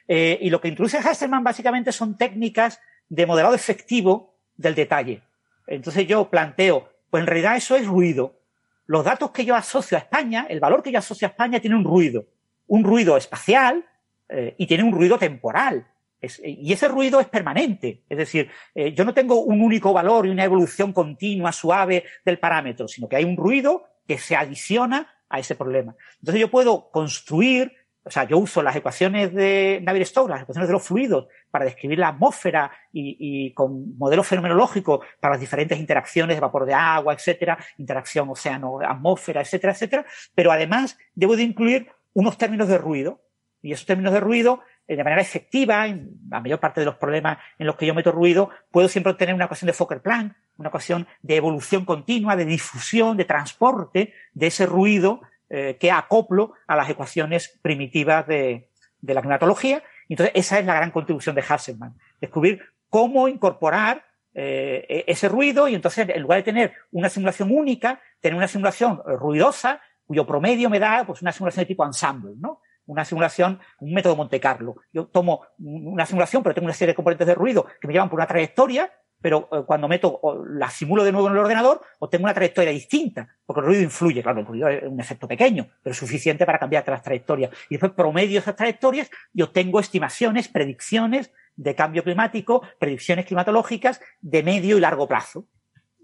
Eh, 0.07 0.39
y 0.41 0.51
lo 0.51 0.61
que 0.61 0.69
introduce 0.69 0.99
Hasselman 0.99 1.45
básicamente 1.45 1.93
son 1.93 2.17
técnicas 2.17 2.81
de 3.09 3.27
modelado 3.27 3.55
efectivo 3.55 4.35
del 4.57 4.75
detalle. 4.75 5.23
Entonces 5.67 6.07
yo 6.07 6.29
planteo, 6.31 6.91
pues 7.11 7.23
en 7.23 7.27
realidad 7.27 7.57
eso 7.57 7.77
es 7.77 7.87
ruido. 7.87 8.41
Los 8.87 9.05
datos 9.05 9.31
que 9.31 9.45
yo 9.45 9.55
asocio 9.55 9.97
a 9.97 10.01
España, 10.01 10.47
el 10.49 10.61
valor 10.61 10.83
que 10.83 10.91
yo 10.93 10.99
asocio 10.99 11.29
a 11.29 11.31
España 11.31 11.61
tiene 11.61 11.77
un 11.77 11.85
ruido. 11.85 12.27
Un 12.67 12.85
ruido 12.85 13.17
espacial 13.17 13.85
eh, 14.29 14.55
y 14.59 14.67
tiene 14.67 14.85
un 14.85 14.93
ruido 14.93 15.19
temporal. 15.19 15.87
Es- 16.21 16.41
y 16.45 16.73
ese 16.73 16.89
ruido 16.89 17.21
es 17.21 17.29
permanente. 17.29 18.03
Es 18.09 18.19
decir, 18.19 18.51
eh, 18.75 18.93
yo 18.93 19.05
no 19.05 19.15
tengo 19.15 19.41
un 19.43 19.61
único 19.63 19.93
valor 19.93 20.27
y 20.27 20.31
una 20.31 20.45
evolución 20.45 20.93
continua, 20.93 21.53
suave 21.53 22.05
del 22.25 22.39
parámetro, 22.39 22.89
sino 22.89 23.09
que 23.09 23.17
hay 23.17 23.25
un 23.25 23.37
ruido 23.37 23.85
que 24.07 24.19
se 24.19 24.35
adiciona 24.37 25.15
a 25.29 25.39
ese 25.39 25.55
problema. 25.55 25.95
Entonces 26.21 26.41
yo 26.41 26.51
puedo 26.51 26.91
construir, 26.91 27.73
o 28.03 28.11
sea, 28.11 28.25
yo 28.25 28.39
uso 28.39 28.63
las 28.63 28.75
ecuaciones 28.75 29.35
de 29.35 29.81
Navier-Stokes, 29.85 30.31
las 30.31 30.43
ecuaciones 30.43 30.69
de 30.69 30.73
los 30.73 30.83
fluidos, 30.83 31.29
para 31.51 31.67
describir 31.67 31.99
la 31.99 32.09
atmósfera 32.09 32.71
y, 32.93 33.17
y 33.21 33.53
con 33.53 33.97
modelos 33.99 34.27
fenomenológicos 34.27 35.01
para 35.21 35.35
las 35.35 35.41
diferentes 35.41 35.79
interacciones 35.79 36.37
de 36.37 36.41
vapor 36.41 36.65
de 36.65 36.75
agua, 36.75 37.13
etcétera, 37.13 37.59
interacción 37.77 38.29
océano-atmósfera, 38.31 39.43
etcétera, 39.43 39.73
etcétera. 39.75 40.07
Pero 40.35 40.51
además 40.51 40.97
debo 41.15 41.37
de 41.37 41.43
incluir 41.43 41.89
unos 42.15 42.39
términos 42.39 42.69
de 42.69 42.79
ruido. 42.79 43.21
Y 43.61 43.73
esos 43.73 43.87
términos 43.87 44.13
de 44.13 44.21
ruido, 44.21 44.61
eh, 44.61 44.67
de 44.97 45.05
manera 45.05 45.21
efectiva, 45.21 45.87
en 45.87 46.11
la 46.31 46.41
mayor 46.41 46.61
parte 46.61 46.81
de 46.81 46.87
los 46.87 46.97
problemas 46.97 47.39
en 47.59 47.67
los 47.67 47.77
que 47.77 47.87
yo 47.87 47.95
meto 47.95 48.11
ruido, 48.11 48.51
puedo 48.71 48.89
siempre 48.89 49.13
obtener 49.13 49.35
una 49.35 49.45
ecuación 49.45 49.67
de 49.67 49.75
Fokker-Planck, 49.75 50.35
una 50.57 50.69
ecuación 50.69 51.07
de 51.23 51.37
evolución 51.37 51.85
continua, 51.85 52.37
de 52.37 52.47
difusión, 52.47 53.17
de 53.17 53.25
transporte 53.25 54.15
de 54.33 54.47
ese 54.47 54.67
ruido 54.67 55.21
eh, 55.51 55.77
que 55.79 55.91
acoplo 55.91 56.55
a 56.67 56.75
las 56.75 56.89
ecuaciones 56.89 57.59
primitivas 57.63 58.27
de, 58.27 58.71
de 59.01 59.15
la 59.15 59.21
climatología. 59.21 59.83
Entonces, 60.09 60.33
esa 60.35 60.59
es 60.59 60.67
la 60.67 60.75
gran 60.75 60.91
contribución 60.91 61.35
de 61.35 61.45
Hasselmann, 61.47 61.95
descubrir 62.21 62.63
cómo 62.89 63.29
incorporar 63.29 64.05
eh, 64.35 64.87
e- 64.89 65.05
ese 65.07 65.29
ruido 65.29 65.69
y 65.69 65.75
entonces, 65.75 66.09
en 66.09 66.23
lugar 66.23 66.39
de 66.39 66.45
tener 66.45 66.73
una 66.93 67.09
simulación 67.09 67.51
única, 67.51 68.01
tener 68.21 68.37
una 68.37 68.49
simulación 68.49 69.03
eh, 69.07 69.17
ruidosa, 69.17 69.81
cuyo 70.07 70.27
promedio 70.27 70.71
me 70.71 70.79
da 70.79 71.05
pues, 71.07 71.21
una 71.21 71.33
simulación 71.33 71.63
de 71.65 71.67
tipo 71.67 71.85
ensemble, 71.85 72.33
¿no? 72.39 72.63
Una 72.89 73.05
simulación, 73.05 73.61
un 73.81 73.93
método 73.93 74.17
Monte 74.17 74.41
Carlo. 74.41 74.77
Yo 74.93 75.07
tomo 75.07 75.43
una 75.59 76.07
simulación, 76.07 76.43
pero 76.43 76.55
tengo 76.55 76.65
una 76.65 76.75
serie 76.75 76.93
de 76.93 76.97
componentes 76.97 77.27
de 77.27 77.35
ruido 77.35 77.67
que 77.81 77.87
me 77.87 77.93
llevan 77.93 78.09
por 78.09 78.19
una 78.19 78.27
trayectoria, 78.27 78.91
pero 79.21 79.49
eh, 79.53 79.63
cuando 79.67 79.89
meto 79.89 80.19
o 80.23 80.45
la 80.45 80.71
simulo 80.71 81.05
de 81.05 81.13
nuevo 81.13 81.27
en 81.27 81.35
el 81.35 81.41
ordenador, 81.41 81.83
obtengo 81.99 82.25
una 82.25 82.33
trayectoria 82.33 82.71
distinta, 82.71 83.29
porque 83.45 83.61
el 83.61 83.67
ruido 83.67 83.83
influye. 83.83 84.23
Claro, 84.23 84.41
el 84.41 84.47
ruido 84.47 84.69
es 84.69 84.83
un 84.85 84.99
efecto 85.01 85.29
pequeño, 85.29 85.69
pero 85.83 85.95
suficiente 85.95 86.47
para 86.47 86.59
cambiar 86.59 86.89
las 86.89 87.03
trayectorias. 87.03 87.51
Y 87.69 87.75
después 87.75 87.93
promedio 87.93 88.39
esas 88.39 88.57
trayectorias 88.57 89.11
y 89.35 89.43
obtengo 89.43 89.81
estimaciones, 89.81 90.49
predicciones 90.49 91.31
de 91.57 91.75
cambio 91.75 92.05
climático, 92.05 92.63
predicciones 92.79 93.27
climatológicas 93.27 94.01
de 94.21 94.43
medio 94.43 94.79
y 94.79 94.81
largo 94.81 95.07
plazo, 95.07 95.47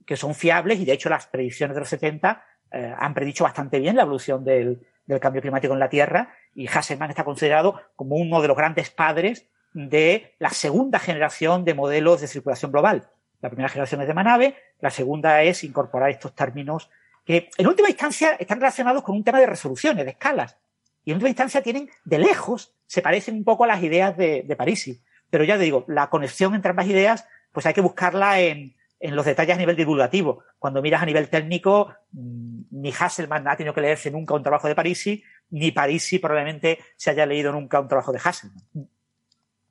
que 0.04 0.16
son 0.16 0.34
fiables 0.34 0.80
y 0.80 0.84
de 0.84 0.92
hecho 0.92 1.08
las 1.08 1.26
predicciones 1.26 1.74
de 1.74 1.80
los 1.80 1.88
70 1.88 2.44
eh, 2.72 2.94
han 2.98 3.14
predicho 3.14 3.44
bastante 3.44 3.78
bien 3.78 3.96
la 3.96 4.02
evolución 4.02 4.44
del, 4.44 4.86
del 5.06 5.20
cambio 5.20 5.40
climático 5.40 5.72
en 5.72 5.80
la 5.80 5.88
Tierra 5.88 6.34
y 6.54 6.68
Hasselmann 6.68 7.10
está 7.10 7.24
considerado 7.24 7.80
como 7.96 8.16
uno 8.16 8.40
de 8.40 8.48
los 8.48 8.56
grandes 8.56 8.90
padres 8.90 9.46
de 9.72 10.34
la 10.38 10.50
segunda 10.50 10.98
generación 10.98 11.64
de 11.64 11.74
modelos 11.74 12.20
de 12.20 12.28
circulación 12.28 12.70
global. 12.70 13.08
La 13.40 13.50
primera 13.50 13.68
generación 13.68 14.00
es 14.00 14.06
de 14.06 14.14
Manave, 14.14 14.56
la 14.80 14.90
segunda 14.90 15.42
es 15.42 15.64
incorporar 15.64 16.10
estos 16.10 16.34
términos 16.34 16.90
que 17.24 17.50
en 17.56 17.66
última 17.66 17.88
instancia 17.88 18.36
están 18.38 18.60
relacionados 18.60 19.02
con 19.02 19.16
un 19.16 19.24
tema 19.24 19.40
de 19.40 19.46
resoluciones, 19.46 20.04
de 20.04 20.12
escalas. 20.12 20.56
Y 21.04 21.10
en 21.10 21.16
última 21.16 21.28
instancia 21.28 21.62
tienen, 21.62 21.90
de 22.04 22.18
lejos, 22.18 22.74
se 22.86 23.02
parecen 23.02 23.36
un 23.36 23.44
poco 23.44 23.64
a 23.64 23.66
las 23.66 23.82
ideas 23.82 24.16
de, 24.16 24.42
de 24.42 24.56
Parisi. 24.56 25.00
Pero 25.30 25.44
ya 25.44 25.56
te 25.56 25.64
digo, 25.64 25.84
la 25.88 26.08
conexión 26.08 26.54
entre 26.54 26.70
ambas 26.70 26.86
ideas, 26.86 27.26
pues 27.52 27.66
hay 27.66 27.74
que 27.74 27.80
buscarla 27.80 28.40
en, 28.40 28.74
en 29.00 29.16
los 29.16 29.26
detalles 29.26 29.56
a 29.56 29.58
nivel 29.58 29.76
divulgativo. 29.76 30.44
Cuando 30.58 30.80
miras 30.80 31.02
a 31.02 31.06
nivel 31.06 31.28
técnico, 31.28 31.94
mmm, 32.12 32.62
ni 32.70 32.92
Hasselmann 32.98 33.46
ha 33.48 33.56
tenido 33.56 33.74
que 33.74 33.80
leerse 33.80 34.10
nunca 34.10 34.34
un 34.34 34.42
trabajo 34.42 34.68
de 34.68 34.74
Parisi, 34.74 35.22
ni 35.54 35.70
Parisi 35.70 36.18
probablemente 36.18 36.78
se 36.96 37.10
haya 37.10 37.24
leído 37.24 37.52
nunca 37.52 37.80
un 37.80 37.86
trabajo 37.86 38.12
de 38.12 38.20
Hasselmann. 38.22 38.88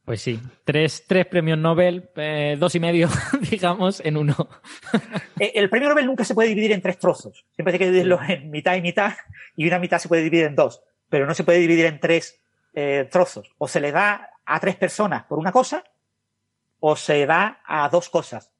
Pues 0.05 0.21
sí, 0.21 0.39
tres, 0.63 1.03
tres 1.07 1.25
premios 1.25 1.57
Nobel, 1.57 2.09
eh, 2.15 2.55
dos 2.57 2.75
y 2.75 2.79
medio, 2.79 3.09
digamos, 3.51 4.01
en 4.03 4.17
uno. 4.17 4.35
Eh, 5.39 5.51
El 5.55 5.69
premio 5.69 5.89
Nobel 5.89 6.05
nunca 6.05 6.23
se 6.23 6.33
puede 6.33 6.49
dividir 6.49 6.71
en 6.71 6.81
tres 6.81 6.97
trozos. 6.97 7.45
Siempre 7.51 7.73
hay 7.73 7.79
que 7.79 7.85
dividirlo 7.85 8.19
en 8.27 8.49
mitad 8.49 8.75
y 8.75 8.81
mitad, 8.81 9.13
y 9.55 9.67
una 9.67 9.79
mitad 9.79 9.99
se 9.99 10.07
puede 10.07 10.23
dividir 10.23 10.45
en 10.45 10.55
dos, 10.55 10.81
pero 11.09 11.25
no 11.25 11.33
se 11.33 11.43
puede 11.43 11.59
dividir 11.59 11.85
en 11.85 11.99
tres 11.99 12.41
eh, 12.73 13.07
trozos. 13.11 13.51
O 13.57 13.67
se 13.67 13.79
le 13.81 13.91
da 13.91 14.29
a 14.45 14.59
tres 14.59 14.77
personas 14.77 15.23
por 15.23 15.37
una 15.37 15.51
cosa, 15.51 15.83
o 16.79 16.95
se 16.95 17.25
da 17.25 17.61
a 17.65 17.89
dos 17.89 18.09
cosas, 18.09 18.51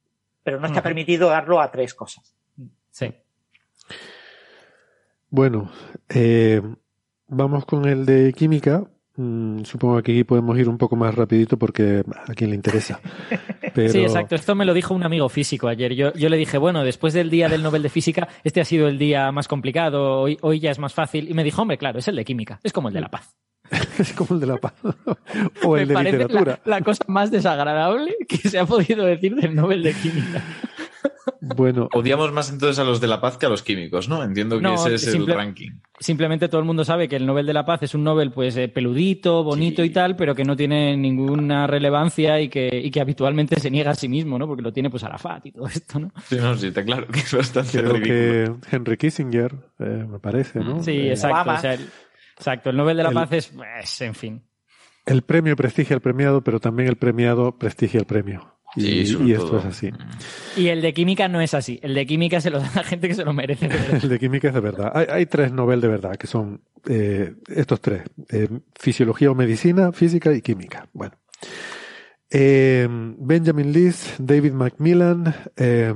pero 0.44 0.60
no 0.60 0.68
está 0.68 0.82
permitido 0.82 1.30
darlo 1.30 1.62
a 1.62 1.72
tres 1.72 1.94
cosas. 1.94 2.36
Sí. 2.92 3.14
Bueno, 5.30 5.72
eh, 6.10 6.62
vamos 7.28 7.66
con 7.66 7.88
el 7.88 8.06
de 8.06 8.34
química. 8.34 8.86
Mm, 9.16 9.64
supongo 9.64 10.02
que 10.02 10.12
aquí 10.12 10.24
podemos 10.24 10.58
ir 10.58 10.68
un 10.68 10.78
poco 10.78 10.96
más 10.96 11.14
rapidito 11.14 11.58
porque 11.58 12.04
a 12.28 12.34
quien 12.34 12.50
le 12.50 12.56
interesa. 12.56 13.00
Pero... 13.76 13.92
Sí, 13.92 14.02
exacto. 14.02 14.36
Esto 14.36 14.56
me 14.56 14.66
lo 14.66 14.74
dijo 14.74 14.94
un 14.94 15.04
amigo 15.04 15.30
físico 15.30 15.68
ayer. 15.68 15.94
Yo, 15.94 16.14
yo 16.14 16.30
le 16.30 16.38
dije, 16.38 16.58
bueno, 16.58 16.84
después 16.84 17.14
del 17.14 17.30
día 17.30 17.48
del 17.48 17.62
Nobel 17.62 17.84
de 17.84 17.90
Física, 17.90 18.28
este 18.44 18.62
ha 18.62 18.66
sido 18.66 18.88
el 18.88 18.98
día 18.98 19.32
más 19.32 19.48
complicado, 19.48 20.20
hoy, 20.22 20.38
hoy 20.42 20.60
ya 20.60 20.72
es 20.72 20.80
más 20.80 20.94
fácil. 20.94 21.30
Y 21.30 21.34
me 21.34 21.44
dijo, 21.44 21.62
hombre, 21.62 21.78
claro, 21.78 22.00
es 22.00 22.08
el 22.08 22.16
de 22.16 22.26
química, 22.26 22.60
es 22.64 22.74
como 22.74 22.88
el 22.88 22.94
de 22.94 23.02
la 23.02 23.10
paz. 23.10 23.36
es 24.00 24.14
como 24.14 24.36
el 24.36 24.42
de 24.42 24.48
la 24.48 24.58
paz. 24.58 24.74
o 25.64 25.78
el 25.78 25.84
me 25.84 25.88
de 25.88 25.94
parece 25.94 26.18
literatura. 26.18 26.60
La, 26.66 26.78
la 26.78 26.82
cosa 26.84 27.04
más 27.08 27.32
desagradable 27.32 28.16
que 28.28 28.38
se 28.38 28.60
ha 28.60 28.66
podido 28.66 29.06
decir 29.06 29.36
del 29.36 29.56
Nobel 29.56 29.84
de 29.84 29.94
Química. 29.94 30.44
Bueno, 31.42 31.88
Odiamos 31.94 32.32
más 32.34 32.50
entonces 32.50 32.80
a 32.80 32.84
los 32.84 33.00
de 33.00 33.08
la 33.08 33.22
paz 33.22 33.38
que 33.38 33.46
a 33.46 33.50
los 33.50 33.64
químicos, 33.64 34.10
¿no? 34.10 34.24
Entiendo 34.24 34.58
que 34.58 34.64
No, 34.64 34.74
ese 34.76 34.96
es 34.96 35.02
simple- 35.12 35.34
el 35.34 35.38
ranking. 35.40 35.72
Simplemente 36.00 36.50
todo 36.50 36.60
el 36.60 36.66
mundo 36.66 36.84
sabe 36.84 37.08
que 37.08 37.16
el 37.16 37.26
Nobel 37.26 37.46
de 37.46 37.54
la 37.54 37.66
Paz 37.66 37.84
es 37.84 37.94
un 37.96 38.04
Nobel 38.04 38.32
pues 38.32 38.58
eh, 38.58 38.68
peludito, 38.68 39.44
bonito 39.44 39.84
y 39.84 39.90
tal, 39.90 40.16
pero 40.18 40.36
que 40.36 40.44
no 40.44 40.56
tiene 40.58 40.98
ninguna 40.98 41.66
relevancia 41.68 42.42
y 42.42 42.50
que, 42.50 42.70
y 42.84 42.92
que 42.92 43.00
habitualmente 43.00 43.60
se 43.60 43.72
niega 43.72 43.92
a 43.92 43.96
sí 43.96 44.10
mismo, 44.10 44.38
¿no? 44.38 44.48
Porque 44.48 44.64
lo 44.64 44.74
tiene 44.74 44.90
pues 44.90 45.04
Arafat 45.04 45.46
y 45.46 45.52
todo 45.52 45.68
esto, 45.68 46.00
¿no? 46.00 46.12
Sí, 46.28 46.36
no, 46.36 46.56
sí, 46.58 46.68
está 46.68 46.84
claro 46.84 47.08
que 47.08 47.20
es 47.20 47.34
bastante 47.34 47.80
creo 47.80 47.94
ridículo. 47.94 48.60
que 48.62 48.76
Henry 48.76 48.98
Kissinger, 48.98 49.54
eh, 49.80 50.06
me 50.10 50.20
parece, 50.20 50.60
¿no? 50.60 50.84
Sí, 50.84 50.92
Eh, 50.92 51.10
exacto. 51.12 51.36
Obama. 51.38 51.58
o 51.58 51.62
sea, 51.62 51.74
el, 51.76 51.88
exacto. 52.38 52.70
El 52.72 52.78
Nobel 52.78 52.98
de 52.98 53.04
la 53.04 53.10
El- 53.10 53.16
Paz 53.16 53.32
es, 53.32 53.48
pues, 53.48 54.02
en 54.02 54.16
fin. 54.16 54.42
El 55.06 55.22
premio 55.22 55.56
prestigia 55.56 55.96
al 55.96 56.02
premiado, 56.02 56.42
pero 56.44 56.60
también 56.60 56.90
el 56.90 56.96
premiado 56.96 57.58
prestigia 57.58 58.00
al 58.00 58.06
premio. 58.08 58.53
Y, 58.76 59.06
Sí, 59.06 59.14
sobre 59.14 59.26
y 59.28 59.32
esto 59.34 59.46
todo. 59.48 59.60
es 59.60 59.66
así. 59.66 59.92
Y 60.58 60.68
el 60.68 60.82
de 60.82 60.94
química 60.94 61.28
no 61.28 61.42
es 61.42 61.54
así. 61.54 61.80
El 61.84 61.94
de 61.94 62.06
química 62.06 62.42
se 62.42 62.50
lo 62.50 62.60
da 62.60 62.66
a 62.76 62.84
gente 62.84 63.08
que 63.08 63.14
se 63.14 63.24
lo 63.24 63.34
merece. 63.34 63.68
de. 63.68 63.76
El 64.04 64.10
de 64.10 64.20
química 64.20 64.48
es 64.48 64.54
de 64.54 64.60
verdad. 64.62 64.92
Hay, 64.96 65.06
hay 65.10 65.26
tres 65.28 65.52
Nobel 65.52 65.80
de 65.82 65.88
verdad, 65.88 66.16
que 66.16 66.28
son 66.28 66.62
eh, 66.90 67.36
estos 67.48 67.82
tres. 67.82 68.04
Eh, 68.32 68.48
fisiología 68.80 69.30
o 69.32 69.36
medicina, 69.36 69.92
física 69.92 70.34
y 70.34 70.42
química. 70.42 70.88
Bueno. 70.94 71.14
Eh, 72.30 72.88
Benjamin 72.90 73.72
List, 73.72 74.18
David 74.20 74.54
Macmillan. 74.54 75.34
eh, 75.58 75.94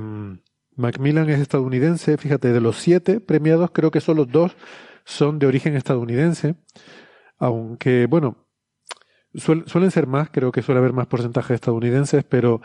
Macmillan 0.76 1.28
es 1.30 1.40
estadounidense. 1.40 2.16
Fíjate, 2.16 2.52
de 2.52 2.60
los 2.60 2.76
siete 2.76 3.18
premiados, 3.20 3.70
creo 3.72 3.90
que 3.90 4.00
solo 4.00 4.24
dos 4.24 4.52
son 5.04 5.38
de 5.40 5.46
origen 5.46 5.74
estadounidense. 5.74 6.54
Aunque, 7.38 8.06
bueno, 8.06 8.47
suel- 9.38 9.66
suelen 9.66 9.90
ser 9.90 10.06
más, 10.06 10.30
creo 10.30 10.52
que 10.52 10.62
suele 10.62 10.78
haber 10.80 10.92
más 10.92 11.06
porcentaje 11.06 11.48
de 11.52 11.56
estadounidenses, 11.56 12.24
pero 12.24 12.60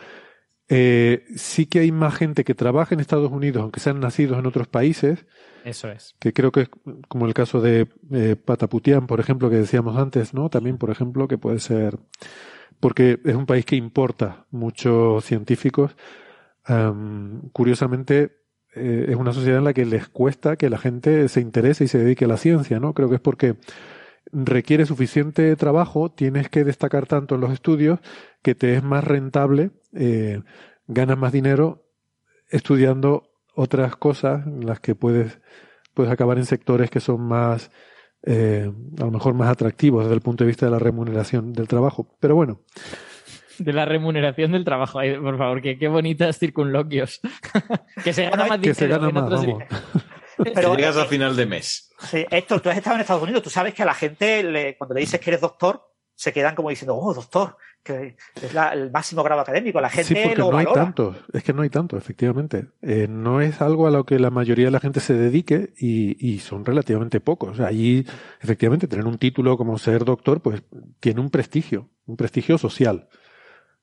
eh, 0.68 1.24
sí 1.36 1.66
que 1.66 1.80
hay 1.80 1.92
más 1.92 2.14
gente 2.14 2.44
que 2.44 2.54
trabaja 2.54 2.94
en 2.94 3.00
Estados 3.00 3.30
Unidos, 3.30 3.62
aunque 3.62 3.80
sean 3.80 4.00
nacidos 4.00 4.38
en 4.38 4.46
otros 4.46 4.66
países, 4.66 5.26
Eso 5.64 5.90
es. 5.90 6.14
que 6.18 6.32
creo 6.32 6.52
que 6.52 6.62
es 6.62 6.70
como 7.08 7.26
el 7.26 7.34
caso 7.34 7.60
de 7.60 7.86
eh, 8.12 8.36
Pataputian, 8.36 9.06
por 9.06 9.20
ejemplo, 9.20 9.50
que 9.50 9.56
decíamos 9.56 9.96
antes, 9.98 10.32
¿no? 10.34 10.48
También, 10.48 10.78
por 10.78 10.90
ejemplo, 10.90 11.28
que 11.28 11.36
puede 11.38 11.58
ser, 11.60 11.98
porque 12.80 13.20
es 13.24 13.34
un 13.34 13.44
país 13.46 13.64
que 13.66 13.76
importa 13.76 14.46
muchos 14.50 15.24
científicos. 15.24 15.96
Am, 16.64 17.50
curiosamente, 17.52 18.38
eh, 18.74 19.06
es 19.10 19.16
una 19.16 19.32
sociedad 19.32 19.58
en 19.58 19.64
la 19.64 19.74
que 19.74 19.84
les 19.84 20.08
cuesta 20.08 20.56
que 20.56 20.70
la 20.70 20.78
gente 20.78 21.28
se 21.28 21.40
interese 21.40 21.84
y 21.84 21.88
se 21.88 21.98
dedique 21.98 22.24
a 22.24 22.28
la 22.28 22.38
ciencia, 22.38 22.80
¿no? 22.80 22.94
Creo 22.94 23.08
que 23.10 23.16
es 23.16 23.20
porque 23.20 23.56
requiere 24.32 24.86
suficiente 24.86 25.54
trabajo, 25.56 26.10
tienes 26.10 26.48
que 26.48 26.64
destacar 26.64 27.06
tanto 27.06 27.34
en 27.34 27.40
los 27.40 27.52
estudios 27.52 28.00
que 28.42 28.54
te 28.54 28.74
es 28.74 28.82
más 28.82 29.04
rentable, 29.04 29.70
eh, 29.94 30.42
ganas 30.86 31.18
más 31.18 31.32
dinero 31.32 31.84
estudiando 32.50 33.30
otras 33.54 33.96
cosas 33.96 34.46
en 34.46 34.66
las 34.66 34.80
que 34.80 34.94
puedes, 34.94 35.40
puedes 35.94 36.12
acabar 36.12 36.38
en 36.38 36.46
sectores 36.46 36.90
que 36.90 37.00
son 37.00 37.20
más, 37.22 37.70
eh, 38.24 38.70
a 38.98 39.04
lo 39.04 39.10
mejor 39.10 39.34
más 39.34 39.48
atractivos 39.48 40.04
desde 40.04 40.14
el 40.14 40.20
punto 40.20 40.44
de 40.44 40.48
vista 40.48 40.66
de 40.66 40.72
la 40.72 40.78
remuneración 40.78 41.52
del 41.52 41.68
trabajo. 41.68 42.16
Pero 42.20 42.34
bueno, 42.34 42.60
De 43.58 43.72
la 43.72 43.84
remuneración 43.84 44.52
del 44.52 44.64
trabajo. 44.64 44.98
Ay, 44.98 45.16
por 45.18 45.38
favor, 45.38 45.62
que 45.62 45.78
qué 45.78 45.88
bonitas 45.88 46.38
circunloquios. 46.38 47.20
que 48.04 48.12
se 48.12 48.28
gana 48.28 48.46
más 48.46 48.58
que 48.58 48.74
se 48.74 48.86
dinero 48.86 49.00
gana 49.00 49.20
más, 49.20 49.30
vamos. 49.30 49.62
Pero, 50.54 50.74
llegas 50.76 50.96
eh, 50.96 51.00
a 51.02 51.04
final 51.06 51.36
de 51.36 51.46
mes. 51.46 51.90
Sí, 52.10 52.24
Héctor, 52.30 52.60
tú 52.60 52.68
has 52.70 52.76
estado 52.76 52.96
en 52.96 53.02
Estados 53.02 53.22
Unidos, 53.22 53.42
tú 53.42 53.50
sabes 53.50 53.74
que 53.74 53.82
a 53.82 53.86
la 53.86 53.94
gente, 53.94 54.42
le- 54.42 54.76
cuando 54.76 54.94
le 54.94 55.00
dices 55.00 55.20
que 55.20 55.30
eres 55.30 55.40
doctor, 55.40 55.82
se 56.14 56.32
quedan 56.32 56.54
como 56.54 56.70
diciendo, 56.70 56.94
oh, 56.96 57.12
doctor, 57.12 57.56
que 57.82 58.16
es 58.40 58.54
la- 58.54 58.68
el 58.72 58.90
máximo 58.90 59.22
grado 59.22 59.40
académico. 59.42 59.80
La 59.80 59.90
gente 59.90 60.14
Sí, 60.14 60.20
porque 60.22 60.36
lo 60.36 60.50
no 60.52 60.58
hay 60.58 60.66
tantos. 60.66 61.16
Es 61.32 61.42
que 61.42 61.52
no 61.52 61.62
hay 61.62 61.70
tantos, 61.70 61.98
efectivamente. 61.98 62.68
Eh, 62.82 63.06
no 63.08 63.40
es 63.40 63.60
algo 63.60 63.86
a 63.86 63.90
lo 63.90 64.04
que 64.04 64.18
la 64.18 64.30
mayoría 64.30 64.66
de 64.66 64.70
la 64.70 64.80
gente 64.80 65.00
se 65.00 65.12
dedique 65.14 65.74
y, 65.76 66.16
y 66.26 66.38
son 66.38 66.64
relativamente 66.64 67.20
pocos. 67.20 67.60
Allí, 67.60 68.06
efectivamente, 68.40 68.86
tener 68.88 69.06
un 69.06 69.18
título 69.18 69.56
como 69.58 69.76
ser 69.78 70.04
doctor, 70.04 70.40
pues 70.40 70.62
tiene 71.00 71.20
un 71.20 71.30
prestigio, 71.30 71.90
un 72.06 72.16
prestigio 72.16 72.56
social. 72.58 73.08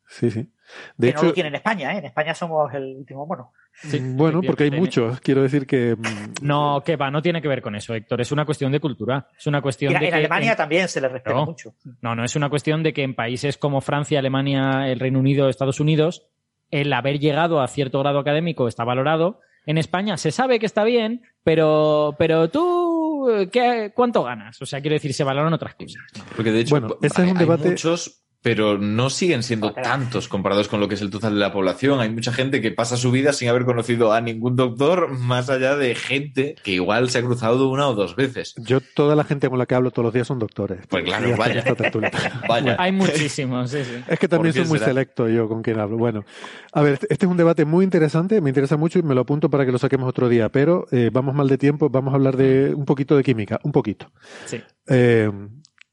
Sí, 0.08 0.32
sí. 0.32 0.52
De 0.98 1.08
que 1.08 1.14
no 1.14 1.20
hecho, 1.20 1.28
lo 1.28 1.34
tiene 1.34 1.50
en 1.50 1.56
España, 1.56 1.94
¿eh? 1.94 1.98
En 2.00 2.06
España 2.06 2.34
somos 2.34 2.74
el 2.74 2.96
último 2.98 3.26
mono. 3.26 3.52
Sí, 3.74 4.00
bueno, 4.02 4.42
porque 4.42 4.66
hay 4.66 4.72
muchos. 4.72 5.20
Quiero 5.22 5.42
decir 5.42 5.66
que 5.66 5.96
mm, 5.96 6.46
No, 6.46 6.82
que 6.86 6.96
va, 6.98 7.10
no 7.10 7.22
tiene 7.22 7.42
que 7.42 7.48
ver 7.48 7.62
con 7.62 7.76
eso, 7.76 7.94
Héctor. 7.96 8.22
Es 8.22 8.32
una 8.32 8.46
cuestión 8.46 8.72
de 8.72 8.80
cultura. 8.80 9.28
Es 9.38 9.48
una 9.48 9.62
cuestión 9.62 9.94
en, 9.94 10.00
de 10.00 10.06
en 10.08 10.12
que 10.12 10.18
Alemania 10.18 10.52
en- 10.52 10.58
también 10.58 10.88
se 10.88 11.02
le 11.02 11.08
respeta 11.10 11.36
No. 11.36 11.46
mucho. 11.46 11.74
No, 12.02 12.16
no, 12.16 12.24
es 12.24 12.36
una 12.36 12.50
cuestión 12.50 12.84
de 12.84 12.94
que 12.94 13.04
en 13.04 13.16
países 13.16 13.58
como 13.58 13.82
Francia, 13.82 14.20
Alemania, 14.20 14.88
el 14.90 15.00
Reino 15.00 15.20
Unido, 15.20 15.48
Estados 15.50 15.80
Unidos, 15.80 16.28
el 16.70 16.92
haber 16.94 17.20
llegado 17.20 17.62
a 17.62 17.68
cierto 17.68 18.00
grado 18.00 18.20
académico 18.20 18.68
está 18.68 18.84
valorado. 18.84 19.40
En 19.66 19.78
España 19.78 20.18
se 20.18 20.32
sabe 20.32 20.58
que 20.60 20.66
está 20.66 20.84
bien, 20.84 21.22
pero, 21.44 22.16
pero 22.18 22.50
tú, 22.50 23.48
¿qué, 23.52 23.92
¿cuánto 23.94 24.24
ganas? 24.24 24.60
O 24.62 24.66
sea, 24.66 24.82
quiero 24.82 24.96
decir, 24.96 25.14
se 25.14 25.24
valoran 25.24 25.54
otras 25.54 25.76
cosas. 25.76 26.02
Porque 26.36 26.52
de 26.52 26.62
hecho, 26.62 26.72
Bueno, 26.80 26.96
ese 27.02 27.08
es 27.08 27.20
hay, 27.20 27.30
un 27.32 27.38
hay 27.38 27.46
debate- 27.46 27.70
muchos, 27.70 28.24
pero 28.42 28.78
no 28.78 29.10
siguen 29.10 29.44
siendo 29.44 29.72
tantos 29.74 30.28
comparados 30.28 30.68
con 30.68 30.80
lo 30.80 30.88
que 30.88 30.96
es 30.96 31.02
el 31.02 31.10
total 31.10 31.36
de 31.36 31.40
la 31.40 31.54
población. 31.54 32.00
Hay 32.00 32.10
mucha 32.10 32.34
gente 32.34 32.60
que 32.62 32.72
pasa 32.72 32.98
su 32.98 33.12
vida 33.12 33.34
sin 33.34 33.48
haber 33.50 33.66
conocido 33.66 34.12
a 34.14 34.22
ningún 34.22 34.56
doctor, 34.56 35.10
más 35.10 35.50
allá 35.50 35.76
de 35.78 35.96
gente 35.96 36.56
que 36.64 36.72
igual 36.72 37.10
se 37.10 37.20
ha 37.20 37.22
cruzado 37.22 37.70
una 37.70 37.88
o 37.88 37.96
dos 37.96 38.16
veces. 38.16 38.54
yo, 38.58 38.80
toda 38.82 39.16
la 39.16 39.24
gente 39.24 39.50
con 39.50 39.58
la 39.60 39.66
que 39.66 39.76
hablo 39.76 39.92
todos 39.92 40.06
los 40.06 40.14
días 40.14 40.28
son 40.28 40.40
doctores. 40.40 40.80
Pues 40.90 41.04
claro, 41.04 41.34
vaya. 41.38 41.54
en 41.54 41.60
esta 41.60 41.76
tertulia. 41.76 42.12
Vaya. 42.48 42.76
Hay 42.78 42.92
muchísimos, 42.92 43.70
sí, 43.72 43.84
sí. 43.84 44.04
Es 44.08 44.20
que 44.20 44.28
también 44.28 44.54
¿Por 44.54 44.62
qué 44.62 44.66
soy 44.66 44.70
muy 44.70 44.80
será? 44.80 44.92
selecto 44.92 45.30
yo 45.30 45.48
con 45.48 45.62
quien 45.62 45.80
hablo. 45.80 45.98
Bueno, 45.98 46.26
a 46.74 46.82
ver, 46.82 46.94
este 46.94 47.22
este 47.22 47.28
es 47.28 47.32
un 47.32 47.38
debate 47.38 47.66
muy 47.66 47.86
interesante, 47.86 48.42
me 48.42 48.50
interesa 48.50 48.78
mucho 48.78 48.98
y 48.98 49.04
me 49.04 49.14
lo 49.14 49.22
apunto 49.22 49.48
para 49.52 49.64
que 49.64 49.72
lo 49.72 49.78
saquemos 49.78 50.10
otro 50.10 50.28
día, 50.28 50.50
pero 50.50 50.88
eh, 50.92 51.12
vamos 51.14 51.36
mal 51.36 51.48
de 51.48 51.60
tiempo, 51.60 51.88
vamos 51.88 52.14
a 52.14 52.16
hablar 52.16 52.36
de 52.36 52.74
un 52.74 52.86
poquito 52.86 53.16
de 53.16 53.22
química, 53.22 53.60
un 53.62 53.72
poquito. 53.72 54.12
Sí. 54.46 54.60
Eh, 54.88 55.30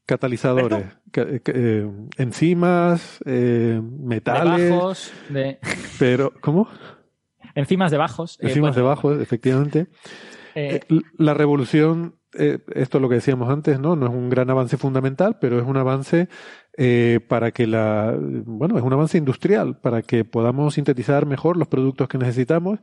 catalizadores, 0.09 0.85
ca- 1.11 1.25
ca- 1.43 1.51
eh, 1.55 1.89
enzimas, 2.17 3.19
eh, 3.25 3.79
De 3.79 3.81
metales, 3.81 4.69
bajos, 4.71 5.11
de 5.29 5.59
pero 5.99 6.33
¿cómo? 6.41 6.67
enzimas 7.55 7.91
de 7.91 7.97
bajos. 7.97 8.37
eh, 8.41 8.47
Enzimas 8.47 8.75
de 8.75 8.81
bueno, 8.81 8.95
bajos, 8.95 9.21
efectivamente. 9.21 9.87
eh, 10.55 10.79
Eh, 10.89 10.99
La 11.17 11.33
revolución, 11.33 12.15
eh, 12.37 12.59
esto 12.73 12.97
es 12.97 13.01
lo 13.01 13.09
que 13.09 13.15
decíamos 13.15 13.49
antes, 13.49 13.79
¿no? 13.79 13.95
No 13.95 14.07
es 14.07 14.11
un 14.13 14.29
gran 14.29 14.49
avance 14.49 14.77
fundamental, 14.77 15.37
pero 15.39 15.59
es 15.59 15.65
un 15.65 15.77
avance 15.77 16.27
eh, 16.77 17.19
para 17.27 17.51
que 17.51 17.67
la, 17.67 18.15
bueno, 18.17 18.77
es 18.77 18.83
un 18.83 18.93
avance 18.93 19.17
industrial, 19.17 19.79
para 19.79 20.01
que 20.01 20.25
podamos 20.25 20.73
sintetizar 20.75 21.25
mejor 21.25 21.57
los 21.57 21.67
productos 21.67 22.07
que 22.07 22.17
necesitamos. 22.17 22.79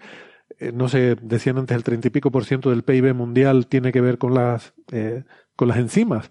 Eh, 0.60 0.70
no 0.72 0.88
sé, 0.88 1.16
decían 1.22 1.58
antes 1.58 1.76
el 1.76 1.82
treinta 1.82 2.06
y 2.08 2.10
pico 2.10 2.30
por 2.30 2.44
ciento 2.44 2.70
del 2.70 2.82
PIB 2.84 3.14
mundial 3.14 3.66
tiene 3.66 3.90
que 3.92 4.00
ver 4.00 4.16
con 4.18 4.32
las, 4.34 4.74
eh, 4.92 5.24
con 5.56 5.66
las 5.68 5.78
enzimas, 5.78 6.30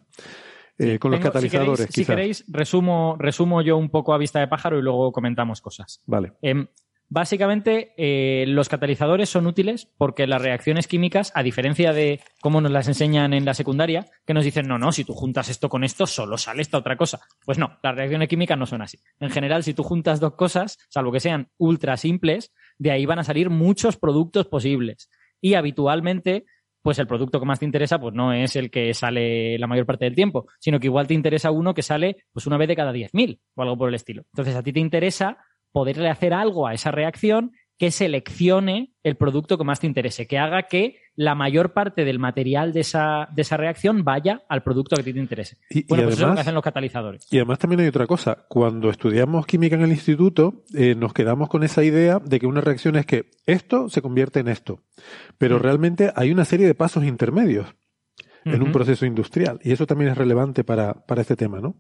eh, 0.78 1.00
con 1.00 1.12
los 1.12 1.20
si 1.20 1.24
catalizadores, 1.24 1.78
queréis, 1.78 1.94
si 1.94 2.06
queréis, 2.06 2.46
resumo, 2.48 3.16
resumo 3.18 3.62
yo 3.62 3.78
un 3.78 3.90
poco 3.90 4.14
a 4.14 4.18
vista 4.18 4.40
de 4.40 4.48
pájaro 4.48 4.78
y 4.78 4.82
luego 4.82 5.12
comentamos 5.12 5.62
cosas. 5.62 6.02
Vale. 6.06 6.34
Em, 6.42 6.68
básicamente, 7.08 7.94
eh, 7.98 8.46
los 8.48 8.68
catalizadores 8.68 9.30
son 9.30 9.48
útiles 9.48 9.88
porque 9.98 10.28
las 10.28 10.42
reacciones 10.42 10.88
químicas, 10.88 11.32
a 11.34 11.44
diferencia 11.44 11.94
de 11.94 12.20
cómo 12.42 12.60
nos 12.60 12.72
las 12.72 12.88
enseñan 12.88 13.34
en 13.34 13.46
la 13.46 13.54
secundaria, 13.54 14.08
que 14.26 14.34
nos 14.34 14.44
dicen, 14.44 14.68
no, 14.68 14.78
no, 14.78 14.92
si 14.92 15.06
tú 15.06 15.14
juntas 15.14 15.50
esto 15.50 15.70
con 15.70 15.84
esto, 15.84 16.08
solo 16.08 16.38
sale 16.38 16.62
esta 16.62 16.78
otra 16.78 16.98
cosa. 16.98 17.22
Pues 17.46 17.58
no, 17.58 17.80
las 17.82 17.96
reacciones 17.96 18.28
químicas 18.28 18.58
no 18.58 18.66
son 18.66 18.82
así. 18.82 19.00
En 19.20 19.30
general, 19.30 19.64
si 19.64 19.74
tú 19.74 19.84
juntas 19.84 20.20
dos 20.20 20.36
cosas, 20.36 20.78
salvo 20.90 21.12
que 21.12 21.22
sean 21.22 21.50
ultra 21.58 21.96
simples, 21.96 22.52
de 22.78 22.92
ahí 22.92 23.06
van 23.06 23.20
a 23.20 23.24
salir 23.24 23.50
muchos 23.50 23.96
productos 23.98 24.48
posibles. 24.48 25.10
Y 25.40 25.54
habitualmente, 25.54 26.46
pues 26.86 27.00
el 27.00 27.08
producto 27.08 27.40
que 27.40 27.48
más 27.48 27.58
te 27.58 27.66
interesa, 27.66 27.98
pues 27.98 28.14
no 28.14 28.32
es 28.32 28.56
el 28.56 28.70
que 28.70 28.94
sale 28.94 29.58
la 29.58 29.66
mayor 29.66 29.88
parte 29.88 30.06
del 30.06 30.14
tiempo, 30.14 30.46
sino 30.60 30.80
que 30.80 30.86
igual 30.86 31.08
te 31.08 31.16
interesa 31.16 31.50
uno 31.50 31.74
que 31.74 31.82
sale 31.82 32.18
pues 32.32 32.46
una 32.46 32.58
vez 32.58 32.68
de 32.68 32.76
cada 32.76 32.94
10.000 32.94 33.40
o 33.56 33.62
algo 33.64 33.76
por 33.76 33.90
el 33.90 33.96
estilo. 33.96 34.22
Entonces, 34.32 34.56
a 34.56 34.62
ti 34.62 34.72
te 34.72 34.82
interesa 34.82 35.40
poderle 35.72 36.12
hacer 36.12 36.32
algo 36.32 36.68
a 36.68 36.76
esa 36.76 36.92
reacción 36.92 37.54
que 37.78 37.92
seleccione 37.92 38.94
el 39.04 39.18
producto 39.18 39.58
que 39.58 39.64
más 39.64 39.80
te 39.80 39.88
interese, 39.88 40.28
que 40.28 40.38
haga 40.38 40.64
que 40.64 40.98
la 41.18 41.36
mayor 41.36 41.74
parte 41.74 42.04
del 42.06 42.20
material 42.20 42.74
de 42.74 42.82
esa, 42.82 43.28
de 43.34 43.42
esa 43.42 43.58
reacción 43.58 44.04
vaya 44.04 44.44
al 44.50 44.64
producto 44.64 44.96
que 44.96 45.04
te 45.04 45.10
interese. 45.12 45.58
Y, 45.70 45.80
y 45.80 45.84
Bueno, 45.88 46.04
pues 46.06 46.16
eso 46.16 46.18
es 46.18 46.20
lo 46.20 46.26
que 46.26 46.26
además, 46.26 46.40
hacen 46.42 46.54
los 46.56 46.64
catalizadores. 46.64 47.28
Y 47.32 47.38
además 47.38 47.60
también 47.60 47.82
hay 47.82 47.88
otra 47.88 48.08
cosa. 48.08 48.46
Cuando 48.50 48.90
estudiamos 48.90 49.46
química 49.46 49.76
en 49.76 49.84
el 49.84 49.92
instituto, 49.92 50.64
eh, 50.74 50.96
nos 50.96 51.14
quedamos 51.14 51.48
con 51.50 51.64
esa 51.64 51.84
idea 51.84 52.20
de 52.20 52.40
que 52.40 52.48
una 52.48 52.62
reacción 52.62 52.96
es 52.96 53.06
que 53.06 53.32
esto 53.46 53.90
se 53.90 54.02
convierte 54.02 54.40
en 54.40 54.48
esto. 54.48 54.82
Pero 55.38 55.58
Mm. 55.58 55.62
realmente 55.62 56.12
hay 56.16 56.32
una 56.32 56.46
serie 56.46 56.66
de 56.68 56.76
pasos 56.76 57.04
intermedios. 57.04 57.68
en 58.48 58.62
un 58.62 58.72
proceso 58.72 59.08
industrial. 59.08 59.60
Y 59.64 59.72
eso 59.72 59.88
también 59.88 60.12
es 60.12 60.18
relevante 60.20 60.64
para, 60.64 60.94
para 61.08 61.22
este 61.22 61.36
tema, 61.36 61.62
¿no? 61.62 61.78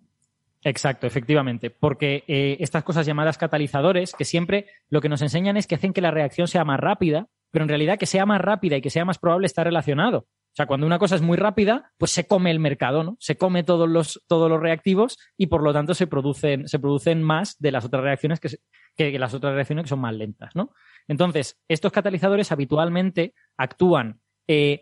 Exacto, 0.65 1.05
efectivamente, 1.05 1.69
porque 1.69 2.23
eh, 2.27 2.57
estas 2.59 2.83
cosas 2.83 3.05
llamadas 3.05 3.37
catalizadores, 3.37 4.13
que 4.17 4.25
siempre 4.25 4.65
lo 4.89 4.99
que 4.99 5.09
nos 5.09 5.21
enseñan 5.21 5.57
es 5.57 5.67
que 5.67 5.75
hacen 5.75 5.93
que 5.93 6.01
la 6.01 6.09
reacción 6.09 6.47
sea 6.47 6.65
más 6.65 6.79
rápida, 6.79 7.27
pero 7.51 7.63
en 7.63 7.69
realidad 7.69 7.99
que 7.99 8.07
sea 8.07 8.25
más 8.25 8.41
rápida 8.41 8.75
y 8.75 8.81
que 8.81 8.89
sea 8.89 9.05
más 9.05 9.19
probable 9.19 9.45
está 9.45 9.63
relacionado. 9.63 10.17
O 10.17 10.55
sea, 10.55 10.65
cuando 10.65 10.87
una 10.87 10.97
cosa 10.97 11.15
es 11.15 11.21
muy 11.21 11.37
rápida, 11.37 11.91
pues 11.99 12.09
se 12.09 12.25
come 12.25 12.49
el 12.49 12.59
mercado, 12.59 13.03
¿no? 13.03 13.15
Se 13.19 13.37
come 13.37 13.61
todos 13.61 13.87
los, 13.87 14.23
todos 14.27 14.49
los 14.49 14.59
reactivos 14.59 15.19
y 15.37 15.47
por 15.47 15.61
lo 15.61 15.71
tanto 15.71 15.93
se 15.93 16.07
producen, 16.07 16.67
se 16.67 16.79
producen 16.79 17.21
más 17.21 17.57
de 17.59 17.71
las 17.71 17.85
otras 17.85 18.01
reacciones 18.01 18.39
que, 18.39 18.49
que 18.95 19.19
las 19.19 19.35
otras 19.35 19.53
reacciones 19.53 19.83
que 19.83 19.89
son 19.89 19.99
más 19.99 20.15
lentas, 20.15 20.55
¿no? 20.55 20.71
Entonces, 21.07 21.61
estos 21.67 21.91
catalizadores 21.91 22.51
habitualmente 22.51 23.35
actúan 23.55 24.19
eh, 24.47 24.81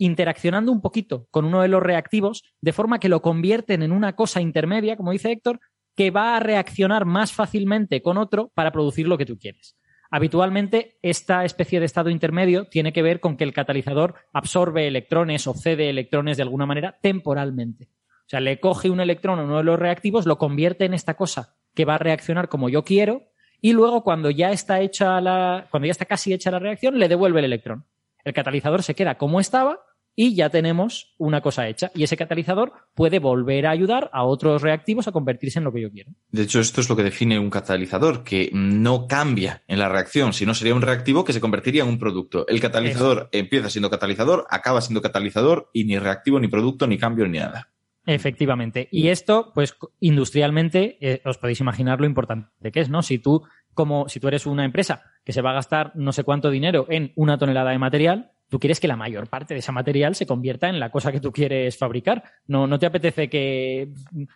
interaccionando 0.00 0.72
un 0.72 0.80
poquito 0.80 1.26
con 1.30 1.44
uno 1.44 1.60
de 1.60 1.68
los 1.68 1.82
reactivos, 1.82 2.42
de 2.62 2.72
forma 2.72 2.98
que 2.98 3.10
lo 3.10 3.20
convierten 3.20 3.82
en 3.82 3.92
una 3.92 4.16
cosa 4.16 4.40
intermedia, 4.40 4.96
como 4.96 5.12
dice 5.12 5.30
Héctor, 5.30 5.60
que 5.94 6.10
va 6.10 6.36
a 6.36 6.40
reaccionar 6.40 7.04
más 7.04 7.32
fácilmente 7.32 8.00
con 8.00 8.16
otro 8.16 8.50
para 8.54 8.72
producir 8.72 9.06
lo 9.06 9.18
que 9.18 9.26
tú 9.26 9.38
quieres. 9.38 9.76
Habitualmente, 10.10 10.98
esta 11.02 11.44
especie 11.44 11.80
de 11.80 11.86
estado 11.86 12.08
intermedio 12.08 12.64
tiene 12.64 12.94
que 12.94 13.02
ver 13.02 13.20
con 13.20 13.36
que 13.36 13.44
el 13.44 13.52
catalizador 13.52 14.14
absorbe 14.32 14.88
electrones 14.88 15.46
o 15.46 15.52
cede 15.52 15.90
electrones 15.90 16.38
de 16.38 16.44
alguna 16.44 16.64
manera 16.64 16.98
temporalmente. 17.02 17.90
O 18.20 18.30
sea, 18.30 18.40
le 18.40 18.58
coge 18.58 18.88
un 18.88 19.00
electrón 19.00 19.38
a 19.38 19.44
uno 19.44 19.58
de 19.58 19.64
los 19.64 19.78
reactivos, 19.78 20.24
lo 20.24 20.38
convierte 20.38 20.86
en 20.86 20.94
esta 20.94 21.14
cosa 21.14 21.56
que 21.74 21.84
va 21.84 21.96
a 21.96 21.98
reaccionar 21.98 22.48
como 22.48 22.70
yo 22.70 22.84
quiero, 22.84 23.26
y 23.60 23.74
luego 23.74 24.02
cuando 24.02 24.30
ya 24.30 24.50
está 24.50 24.80
hecha 24.80 25.20
la, 25.20 25.68
cuando 25.70 25.86
ya 25.86 25.92
está 25.92 26.06
casi 26.06 26.32
hecha 26.32 26.50
la 26.50 26.58
reacción, 26.58 26.98
le 26.98 27.08
devuelve 27.08 27.40
el 27.40 27.44
electrón. 27.44 27.84
El 28.24 28.32
catalizador 28.32 28.82
se 28.82 28.94
queda 28.94 29.16
como 29.16 29.40
estaba 29.40 29.80
y 30.14 30.34
ya 30.34 30.50
tenemos 30.50 31.14
una 31.18 31.40
cosa 31.40 31.68
hecha. 31.68 31.90
Y 31.94 32.02
ese 32.02 32.16
catalizador 32.16 32.72
puede 32.94 33.18
volver 33.18 33.66
a 33.66 33.70
ayudar 33.70 34.10
a 34.12 34.24
otros 34.24 34.62
reactivos 34.62 35.08
a 35.08 35.12
convertirse 35.12 35.58
en 35.58 35.64
lo 35.64 35.72
que 35.72 35.82
yo 35.82 35.90
quiero. 35.90 36.12
De 36.30 36.42
hecho, 36.42 36.60
esto 36.60 36.80
es 36.80 36.88
lo 36.88 36.96
que 36.96 37.02
define 37.02 37.38
un 37.38 37.50
catalizador, 37.50 38.24
que 38.24 38.50
no 38.52 39.06
cambia 39.06 39.62
en 39.66 39.78
la 39.78 39.88
reacción, 39.88 40.32
sino 40.32 40.54
sería 40.54 40.74
un 40.74 40.82
reactivo 40.82 41.24
que 41.24 41.32
se 41.32 41.40
convertiría 41.40 41.82
en 41.82 41.88
un 41.88 41.98
producto. 41.98 42.46
El 42.48 42.60
catalizador 42.60 43.28
empieza 43.32 43.70
siendo 43.70 43.90
catalizador, 43.90 44.46
acaba 44.50 44.80
siendo 44.80 45.02
catalizador 45.02 45.70
y 45.72 45.84
ni 45.84 45.98
reactivo, 45.98 46.40
ni 46.40 46.48
producto, 46.48 46.86
ni 46.86 46.98
cambio, 46.98 47.26
ni 47.26 47.38
nada. 47.38 47.70
Efectivamente. 48.06 48.88
Y 48.90 49.08
esto, 49.08 49.52
pues 49.54 49.76
industrialmente, 50.00 50.98
eh, 51.00 51.22
os 51.24 51.38
podéis 51.38 51.60
imaginar 51.60 52.00
lo 52.00 52.06
importante 52.06 52.72
que 52.72 52.80
es, 52.80 52.88
¿no? 52.88 53.02
Si 53.02 53.18
tú, 53.18 53.42
como 53.74 54.08
si 54.08 54.20
tú 54.20 54.28
eres 54.28 54.46
una 54.46 54.64
empresa 54.64 55.02
que 55.24 55.32
se 55.32 55.42
va 55.42 55.50
a 55.50 55.54
gastar 55.54 55.92
no 55.94 56.12
sé 56.12 56.24
cuánto 56.24 56.50
dinero 56.50 56.86
en 56.88 57.12
una 57.14 57.38
tonelada 57.38 57.70
de 57.70 57.78
material, 57.78 58.32
tú 58.50 58.58
quieres 58.58 58.80
que 58.80 58.88
la 58.88 58.96
mayor 58.96 59.28
parte 59.28 59.54
de 59.54 59.60
ese 59.60 59.72
material 59.72 60.14
se 60.14 60.26
convierta 60.26 60.68
en 60.68 60.80
la 60.80 60.90
cosa 60.90 61.12
que 61.12 61.20
tú 61.20 61.32
quieres 61.32 61.78
fabricar. 61.78 62.24
No, 62.46 62.66
no 62.66 62.78
te 62.78 62.86
apetece 62.86 63.30
que 63.30 63.88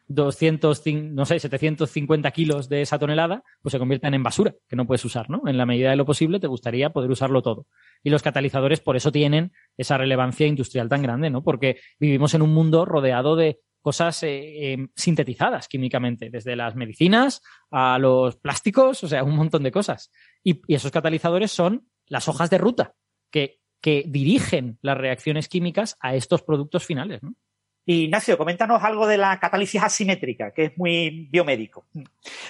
200, 0.06 0.82
no 0.86 1.26
sé, 1.26 1.40
750 1.40 2.30
kilos 2.30 2.68
de 2.68 2.82
esa 2.82 2.98
tonelada 2.98 3.42
pues 3.60 3.72
se 3.72 3.78
conviertan 3.78 4.14
en 4.14 4.22
basura, 4.22 4.54
que 4.68 4.76
no 4.76 4.86
puedes 4.86 5.04
usar, 5.04 5.28
¿no? 5.28 5.42
En 5.46 5.58
la 5.58 5.66
medida 5.66 5.90
de 5.90 5.96
lo 5.96 6.06
posible 6.06 6.38
te 6.40 6.46
gustaría 6.46 6.90
poder 6.90 7.10
usarlo 7.10 7.42
todo. 7.42 7.66
Y 8.02 8.10
los 8.10 8.22
catalizadores 8.22 8.80
por 8.80 8.96
eso 8.96 9.10
tienen 9.10 9.52
esa 9.76 9.98
relevancia 9.98 10.46
industrial 10.46 10.88
tan 10.88 11.02
grande, 11.02 11.28
¿no? 11.28 11.42
Porque 11.42 11.80
vivimos 11.98 12.34
en 12.34 12.42
un 12.42 12.54
mundo 12.54 12.84
rodeado 12.84 13.34
de 13.34 13.58
cosas 13.82 14.22
eh, 14.22 14.72
eh, 14.72 14.86
sintetizadas 14.94 15.68
químicamente, 15.68 16.30
desde 16.30 16.56
las 16.56 16.76
medicinas 16.76 17.42
a 17.70 17.98
los 17.98 18.36
plásticos, 18.36 19.02
o 19.02 19.08
sea, 19.08 19.24
un 19.24 19.36
montón 19.36 19.64
de 19.64 19.72
cosas. 19.72 20.10
y 20.42 20.60
esos 20.72 20.92
catalizadores 20.92 21.50
son 21.50 21.88
las 22.06 22.28
hojas 22.28 22.48
de 22.48 22.58
ruta 22.58 22.94
que 23.30 23.63
que 23.84 24.02
dirigen 24.06 24.78
las 24.80 24.96
reacciones 24.96 25.46
químicas 25.46 25.98
a 26.00 26.14
estos 26.14 26.40
productos 26.40 26.86
finales. 26.86 27.22
¿no? 27.22 27.34
Ignacio, 27.84 28.38
coméntanos 28.38 28.82
algo 28.82 29.06
de 29.06 29.18
la 29.18 29.38
catálisis 29.38 29.82
asimétrica, 29.82 30.52
que 30.52 30.64
es 30.64 30.78
muy 30.78 31.28
biomédico. 31.30 31.84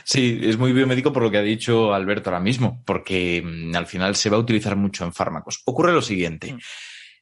Sí, 0.04 0.38
es 0.44 0.56
muy 0.56 0.72
biomédico 0.72 1.12
por 1.12 1.24
lo 1.24 1.32
que 1.32 1.38
ha 1.38 1.42
dicho 1.42 1.92
Alberto 1.92 2.30
ahora 2.30 2.38
mismo, 2.38 2.84
porque 2.86 3.42
mm, 3.44 3.74
al 3.74 3.86
final 3.86 4.14
se 4.14 4.30
va 4.30 4.36
a 4.36 4.40
utilizar 4.40 4.76
mucho 4.76 5.04
en 5.04 5.12
fármacos. 5.12 5.60
Ocurre 5.64 5.92
lo 5.92 6.02
siguiente. 6.02 6.52
Mm. 6.52 6.58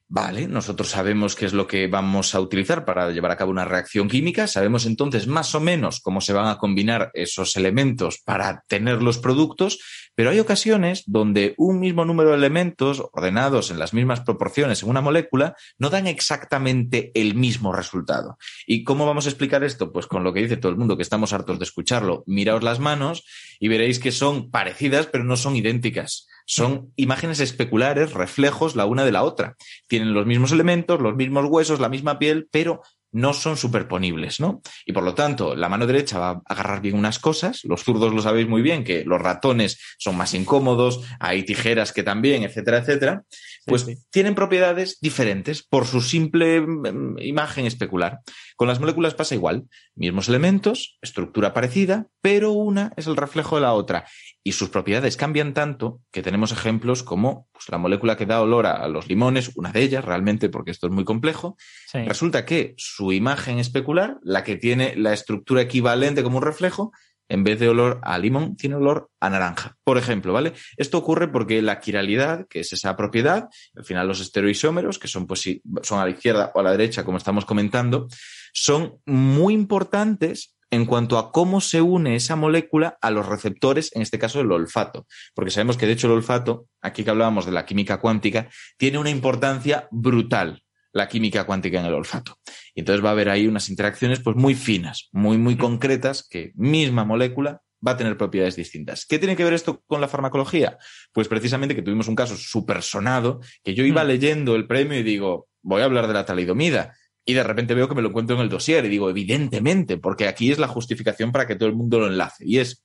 Vale, 0.08 0.46
nosotros 0.46 0.90
sabemos 0.90 1.34
qué 1.34 1.46
es 1.46 1.54
lo 1.54 1.66
que 1.66 1.86
vamos 1.86 2.34
a 2.34 2.40
utilizar 2.40 2.84
para 2.84 3.10
llevar 3.12 3.30
a 3.30 3.38
cabo 3.38 3.50
una 3.50 3.64
reacción 3.64 4.08
química, 4.08 4.46
sabemos 4.46 4.84
entonces 4.84 5.26
más 5.26 5.54
o 5.54 5.60
menos 5.60 6.00
cómo 6.00 6.20
se 6.20 6.34
van 6.34 6.48
a 6.48 6.58
combinar 6.58 7.10
esos 7.14 7.56
elementos 7.56 8.18
para 8.22 8.62
tener 8.68 9.00
los 9.00 9.16
productos, 9.16 9.80
pero 10.14 10.30
hay 10.30 10.40
ocasiones 10.40 11.04
donde 11.06 11.54
un 11.56 11.80
mismo 11.80 12.04
número 12.04 12.30
de 12.30 12.36
elementos 12.36 13.02
ordenados 13.12 13.70
en 13.70 13.78
las 13.78 13.94
mismas 13.94 14.20
proporciones 14.20 14.82
en 14.82 14.90
una 14.90 15.00
molécula 15.00 15.54
no 15.78 15.90
dan 15.90 16.06
exactamente 16.06 17.10
el 17.14 17.34
mismo 17.34 17.72
resultado. 17.72 18.36
¿Y 18.66 18.84
cómo 18.84 19.06
vamos 19.06 19.26
a 19.26 19.30
explicar 19.30 19.64
esto? 19.64 19.92
Pues 19.92 20.06
con 20.06 20.24
lo 20.24 20.32
que 20.32 20.42
dice 20.42 20.56
todo 20.56 20.70
el 20.70 20.78
mundo, 20.78 20.96
que 20.96 21.02
estamos 21.02 21.32
hartos 21.32 21.58
de 21.58 21.64
escucharlo. 21.64 22.24
Miraos 22.26 22.62
las 22.62 22.78
manos 22.78 23.24
y 23.58 23.68
veréis 23.68 23.98
que 23.98 24.12
son 24.12 24.50
parecidas, 24.50 25.06
pero 25.06 25.24
no 25.24 25.36
son 25.36 25.56
idénticas. 25.56 26.28
Son 26.44 26.92
imágenes 26.96 27.40
especulares, 27.40 28.12
reflejos 28.12 28.76
la 28.76 28.86
una 28.86 29.04
de 29.04 29.12
la 29.12 29.22
otra. 29.22 29.56
Tienen 29.86 30.12
los 30.12 30.26
mismos 30.26 30.52
elementos, 30.52 31.00
los 31.00 31.14
mismos 31.14 31.46
huesos, 31.48 31.80
la 31.80 31.88
misma 31.88 32.18
piel, 32.18 32.48
pero 32.50 32.82
no 33.12 33.34
son 33.34 33.56
superponibles, 33.56 34.40
¿no? 34.40 34.62
Y 34.86 34.92
por 34.92 35.04
lo 35.04 35.14
tanto, 35.14 35.54
la 35.54 35.68
mano 35.68 35.86
derecha 35.86 36.18
va 36.18 36.30
a 36.30 36.42
agarrar 36.46 36.80
bien 36.80 36.96
unas 36.96 37.18
cosas, 37.18 37.60
los 37.64 37.84
zurdos 37.84 38.12
lo 38.12 38.22
sabéis 38.22 38.48
muy 38.48 38.62
bien, 38.62 38.84
que 38.84 39.04
los 39.04 39.20
ratones 39.20 39.78
son 39.98 40.16
más 40.16 40.34
incómodos, 40.34 41.02
hay 41.20 41.44
tijeras 41.44 41.92
que 41.92 42.02
también, 42.02 42.42
etcétera, 42.42 42.78
etcétera, 42.78 43.24
pues 43.66 43.86
tienen 44.10 44.34
propiedades 44.34 44.98
diferentes 45.00 45.62
por 45.62 45.86
su 45.86 46.00
simple 46.00 46.60
mm, 46.60 47.18
imagen 47.20 47.66
especular. 47.66 48.20
Con 48.56 48.68
las 48.68 48.80
moléculas 48.80 49.14
pasa 49.14 49.34
igual, 49.34 49.64
mismos 49.94 50.28
elementos, 50.28 50.98
estructura 51.02 51.52
parecida, 51.52 52.06
pero 52.20 52.52
una 52.52 52.92
es 52.96 53.06
el 53.06 53.16
reflejo 53.16 53.56
de 53.56 53.62
la 53.62 53.74
otra 53.74 54.06
y 54.44 54.52
sus 54.52 54.70
propiedades 54.70 55.16
cambian 55.16 55.54
tanto 55.54 56.00
que 56.10 56.22
tenemos 56.22 56.52
ejemplos 56.52 57.02
como 57.02 57.48
pues, 57.52 57.68
la 57.68 57.78
molécula 57.78 58.16
que 58.16 58.26
da 58.26 58.40
olor 58.40 58.66
a 58.66 58.88
los 58.88 59.08
limones, 59.08 59.52
una 59.54 59.70
de 59.70 59.82
ellas 59.82 60.04
realmente, 60.04 60.48
porque 60.48 60.70
esto 60.70 60.86
es 60.86 60.92
muy 60.92 61.04
complejo. 61.04 61.56
Resulta 61.92 62.44
que 62.44 62.74
su 62.76 63.01
imagen 63.10 63.58
especular, 63.58 64.18
la 64.22 64.44
que 64.44 64.56
tiene 64.56 64.94
la 64.96 65.12
estructura 65.12 65.62
equivalente 65.62 66.22
como 66.22 66.38
un 66.38 66.44
reflejo, 66.44 66.92
en 67.28 67.44
vez 67.44 67.58
de 67.58 67.68
olor 67.68 67.98
a 68.02 68.18
limón, 68.18 68.56
tiene 68.56 68.76
olor 68.76 69.08
a 69.18 69.30
naranja. 69.30 69.76
Por 69.84 69.96
ejemplo, 69.96 70.34
¿vale? 70.34 70.52
Esto 70.76 70.98
ocurre 70.98 71.28
porque 71.28 71.62
la 71.62 71.80
quiralidad, 71.80 72.46
que 72.46 72.60
es 72.60 72.72
esa 72.74 72.94
propiedad, 72.94 73.48
al 73.74 73.84
final 73.84 74.06
los 74.06 74.20
estereoisómeros, 74.20 74.98
que 74.98 75.08
son, 75.08 75.26
pues, 75.26 75.48
son 75.82 75.98
a 75.98 76.04
la 76.04 76.10
izquierda 76.10 76.52
o 76.54 76.60
a 76.60 76.62
la 76.62 76.72
derecha, 76.72 77.04
como 77.04 77.16
estamos 77.16 77.46
comentando, 77.46 78.06
son 78.52 78.98
muy 79.06 79.54
importantes 79.54 80.54
en 80.70 80.86
cuanto 80.86 81.18
a 81.18 81.32
cómo 81.32 81.60
se 81.60 81.80
une 81.80 82.16
esa 82.16 82.36
molécula 82.36 82.98
a 83.00 83.10
los 83.10 83.26
receptores, 83.26 83.90
en 83.94 84.02
este 84.02 84.18
caso 84.18 84.40
el 84.40 84.52
olfato. 84.52 85.06
Porque 85.34 85.50
sabemos 85.50 85.76
que 85.76 85.86
de 85.86 85.92
hecho 85.92 86.06
el 86.08 86.14
olfato, 86.14 86.66
aquí 86.80 87.04
que 87.04 87.10
hablábamos 87.10 87.46
de 87.46 87.52
la 87.52 87.66
química 87.66 87.98
cuántica, 87.98 88.48
tiene 88.76 88.98
una 88.98 89.10
importancia 89.10 89.88
brutal 89.90 90.62
la 90.92 91.08
química 91.08 91.44
cuántica 91.44 91.80
en 91.80 91.86
el 91.86 91.94
olfato. 91.94 92.38
Y 92.74 92.80
entonces 92.80 93.04
va 93.04 93.10
a 93.10 93.12
haber 93.12 93.28
ahí 93.28 93.46
unas 93.46 93.68
interacciones 93.68 94.20
pues 94.20 94.36
muy 94.36 94.54
finas, 94.54 95.08
muy, 95.12 95.38
muy 95.38 95.56
concretas, 95.56 96.26
que 96.28 96.52
misma 96.54 97.04
molécula 97.04 97.62
va 97.86 97.92
a 97.92 97.96
tener 97.96 98.16
propiedades 98.16 98.56
distintas. 98.56 99.06
¿Qué 99.06 99.18
tiene 99.18 99.36
que 99.36 99.44
ver 99.44 99.54
esto 99.54 99.82
con 99.86 100.00
la 100.00 100.08
farmacología? 100.08 100.78
Pues 101.12 101.28
precisamente 101.28 101.74
que 101.74 101.82
tuvimos 101.82 102.08
un 102.08 102.14
caso 102.14 102.36
súper 102.36 102.82
sonado, 102.82 103.40
que 103.64 103.74
yo 103.74 103.84
iba 103.84 104.04
mm. 104.04 104.06
leyendo 104.06 104.54
el 104.54 104.66
premio 104.66 104.98
y 104.98 105.02
digo, 105.02 105.48
voy 105.62 105.82
a 105.82 105.86
hablar 105.86 106.06
de 106.06 106.14
la 106.14 106.24
talidomida 106.24 106.94
y 107.24 107.34
de 107.34 107.42
repente 107.42 107.74
veo 107.74 107.88
que 107.88 107.94
me 107.94 108.02
lo 108.02 108.08
encuentro 108.08 108.36
en 108.36 108.42
el 108.42 108.48
dossier 108.48 108.84
y 108.84 108.88
digo, 108.88 109.08
evidentemente, 109.08 109.96
porque 109.96 110.26
aquí 110.26 110.50
es 110.50 110.58
la 110.58 110.68
justificación 110.68 111.32
para 111.32 111.46
que 111.46 111.56
todo 111.56 111.68
el 111.68 111.74
mundo 111.74 112.00
lo 112.00 112.08
enlace. 112.08 112.44
Y 112.46 112.58
es, 112.58 112.84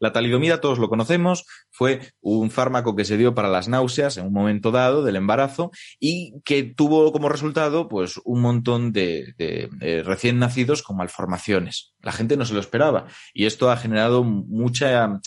la 0.00 0.12
talidomida, 0.12 0.60
todos 0.60 0.78
lo 0.78 0.88
conocemos, 0.88 1.44
fue 1.70 2.00
un 2.20 2.50
fármaco 2.50 2.96
que 2.96 3.04
se 3.04 3.16
dio 3.16 3.34
para 3.34 3.48
las 3.48 3.68
náuseas 3.68 4.16
en 4.16 4.26
un 4.26 4.32
momento 4.32 4.70
dado 4.70 5.02
del 5.02 5.16
embarazo 5.16 5.70
y 5.98 6.40
que 6.44 6.62
tuvo 6.62 7.12
como 7.12 7.28
resultado 7.28 7.88
pues 7.88 8.20
un 8.24 8.40
montón 8.40 8.92
de, 8.92 9.34
recién 10.04 10.38
nacidos 10.38 10.82
con 10.82 10.96
malformaciones. 10.96 11.94
La 12.00 12.12
gente 12.12 12.36
no 12.36 12.44
se 12.44 12.54
lo 12.54 12.60
esperaba 12.60 13.06
y 13.34 13.46
esto 13.46 13.70
ha 13.70 13.76
generado 13.76 14.24
mucha 14.24 15.20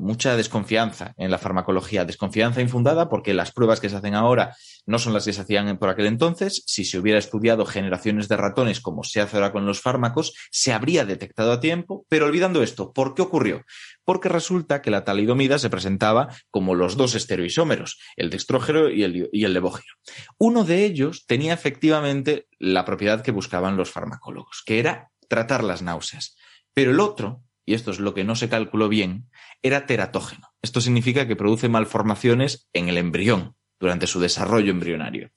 mucha 0.00 0.36
desconfianza 0.36 1.14
en 1.18 1.30
la 1.30 1.38
farmacología, 1.38 2.04
desconfianza 2.04 2.62
infundada 2.62 3.08
porque 3.08 3.34
las 3.34 3.52
pruebas 3.52 3.80
que 3.80 3.88
se 3.88 3.96
hacen 3.96 4.14
ahora 4.14 4.56
no 4.86 4.98
son 4.98 5.12
las 5.12 5.24
que 5.24 5.32
se 5.32 5.40
hacían 5.42 5.78
por 5.78 5.88
aquel 5.88 6.06
entonces. 6.06 6.62
Si 6.66 6.84
se 6.84 6.98
hubiera 6.98 7.18
estudiado 7.18 7.66
generaciones 7.66 8.28
de 8.28 8.36
ratones 8.36 8.80
como 8.80 9.04
se 9.04 9.20
hace 9.20 9.36
ahora 9.36 9.52
con 9.52 9.66
los 9.66 9.80
fármacos, 9.80 10.34
se 10.50 10.72
habría 10.72 11.04
detectado 11.04 11.52
a 11.52 11.60
tiempo, 11.60 12.06
pero 12.08 12.26
olvidando 12.26 12.62
esto, 12.62 12.92
¿por 12.92 13.14
qué 13.14 13.22
ocurrió? 13.22 13.64
Porque 14.04 14.28
resulta 14.28 14.82
que 14.82 14.90
la 14.90 15.04
talidomida 15.04 15.58
se 15.58 15.70
presentaba 15.70 16.34
como 16.50 16.74
los 16.74 16.96
dos 16.96 17.14
estereoisómeros, 17.14 17.98
el 18.16 18.30
dextrógeno 18.30 18.88
y 18.88 19.04
el, 19.04 19.28
y 19.32 19.44
el 19.44 19.52
levógeno. 19.52 19.92
Uno 20.38 20.64
de 20.64 20.84
ellos 20.84 21.24
tenía 21.26 21.54
efectivamente 21.54 22.46
la 22.58 22.84
propiedad 22.84 23.22
que 23.22 23.30
buscaban 23.30 23.76
los 23.76 23.90
farmacólogos, 23.90 24.62
que 24.66 24.78
era 24.78 25.10
tratar 25.28 25.64
las 25.64 25.82
náuseas. 25.82 26.36
Pero 26.74 26.90
el 26.90 27.00
otro, 27.00 27.42
y 27.64 27.74
esto 27.74 27.90
es 27.90 28.00
lo 28.00 28.14
que 28.14 28.24
no 28.24 28.34
se 28.34 28.48
calculó 28.48 28.88
bien, 28.88 29.28
era 29.62 29.86
teratógeno. 29.86 30.48
Esto 30.62 30.80
significa 30.80 31.26
que 31.26 31.36
produce 31.36 31.68
malformaciones 31.68 32.68
en 32.72 32.88
el 32.88 32.98
embrión, 32.98 33.56
durante 33.82 34.06
su 34.06 34.20
desarrollo 34.20 34.70
embrionario. 34.70 35.30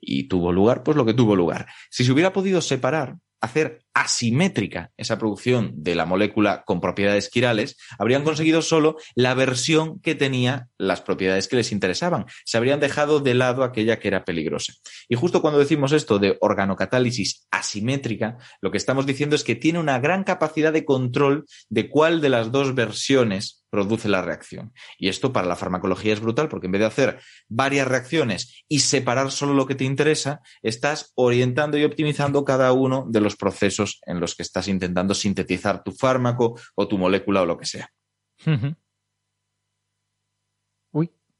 Y 0.00 0.28
tuvo 0.28 0.52
lugar, 0.52 0.84
pues 0.84 0.96
lo 0.96 1.04
que 1.04 1.14
tuvo 1.14 1.34
lugar. 1.34 1.66
Si 1.90 2.04
se 2.04 2.12
hubiera 2.12 2.32
podido 2.32 2.62
separar, 2.62 3.16
hacer 3.40 3.84
asimétrica 3.94 4.90
esa 4.96 5.18
producción 5.18 5.72
de 5.74 5.94
la 5.94 6.06
molécula 6.06 6.62
con 6.64 6.80
propiedades 6.80 7.28
quirales, 7.28 7.76
habrían 7.98 8.24
conseguido 8.24 8.62
solo 8.62 8.96
la 9.14 9.34
versión 9.34 10.00
que 10.00 10.14
tenía 10.14 10.68
las 10.78 11.00
propiedades 11.00 11.48
que 11.48 11.56
les 11.56 11.72
interesaban. 11.72 12.26
Se 12.44 12.56
habrían 12.56 12.80
dejado 12.80 13.20
de 13.20 13.34
lado 13.34 13.64
aquella 13.64 13.98
que 13.98 14.08
era 14.08 14.24
peligrosa. 14.24 14.72
Y 15.08 15.16
justo 15.16 15.42
cuando 15.42 15.58
decimos 15.58 15.92
esto 15.92 16.18
de 16.18 16.36
organocatálisis 16.40 17.46
asimétrica, 17.50 18.38
lo 18.60 18.70
que 18.70 18.78
estamos 18.78 19.06
diciendo 19.06 19.36
es 19.36 19.44
que 19.44 19.56
tiene 19.56 19.78
una 19.78 19.98
gran 19.98 20.24
capacidad 20.24 20.72
de 20.72 20.84
control 20.84 21.46
de 21.68 21.88
cuál 21.88 22.20
de 22.20 22.28
las 22.28 22.52
dos 22.52 22.74
versiones 22.74 23.64
produce 23.70 24.08
la 24.08 24.22
reacción. 24.22 24.72
Y 24.98 25.08
esto 25.08 25.32
para 25.32 25.46
la 25.46 25.56
farmacología 25.56 26.12
es 26.12 26.20
brutal 26.20 26.48
porque 26.48 26.66
en 26.66 26.72
vez 26.72 26.80
de 26.80 26.86
hacer 26.86 27.20
varias 27.48 27.86
reacciones 27.86 28.64
y 28.68 28.80
separar 28.80 29.30
solo 29.30 29.54
lo 29.54 29.66
que 29.66 29.74
te 29.74 29.84
interesa, 29.84 30.40
estás 30.62 31.12
orientando 31.14 31.76
y 31.76 31.84
optimizando 31.84 32.44
cada 32.44 32.72
uno 32.72 33.06
de 33.08 33.20
los 33.20 33.36
procesos 33.36 33.77
en 34.06 34.20
los 34.20 34.34
que 34.34 34.42
estás 34.42 34.68
intentando 34.68 35.14
sintetizar 35.14 35.82
tu 35.82 35.92
fármaco 35.92 36.58
o 36.74 36.88
tu 36.88 36.98
molécula 36.98 37.42
o 37.42 37.46
lo 37.46 37.56
que 37.56 37.66
sea. 37.66 37.90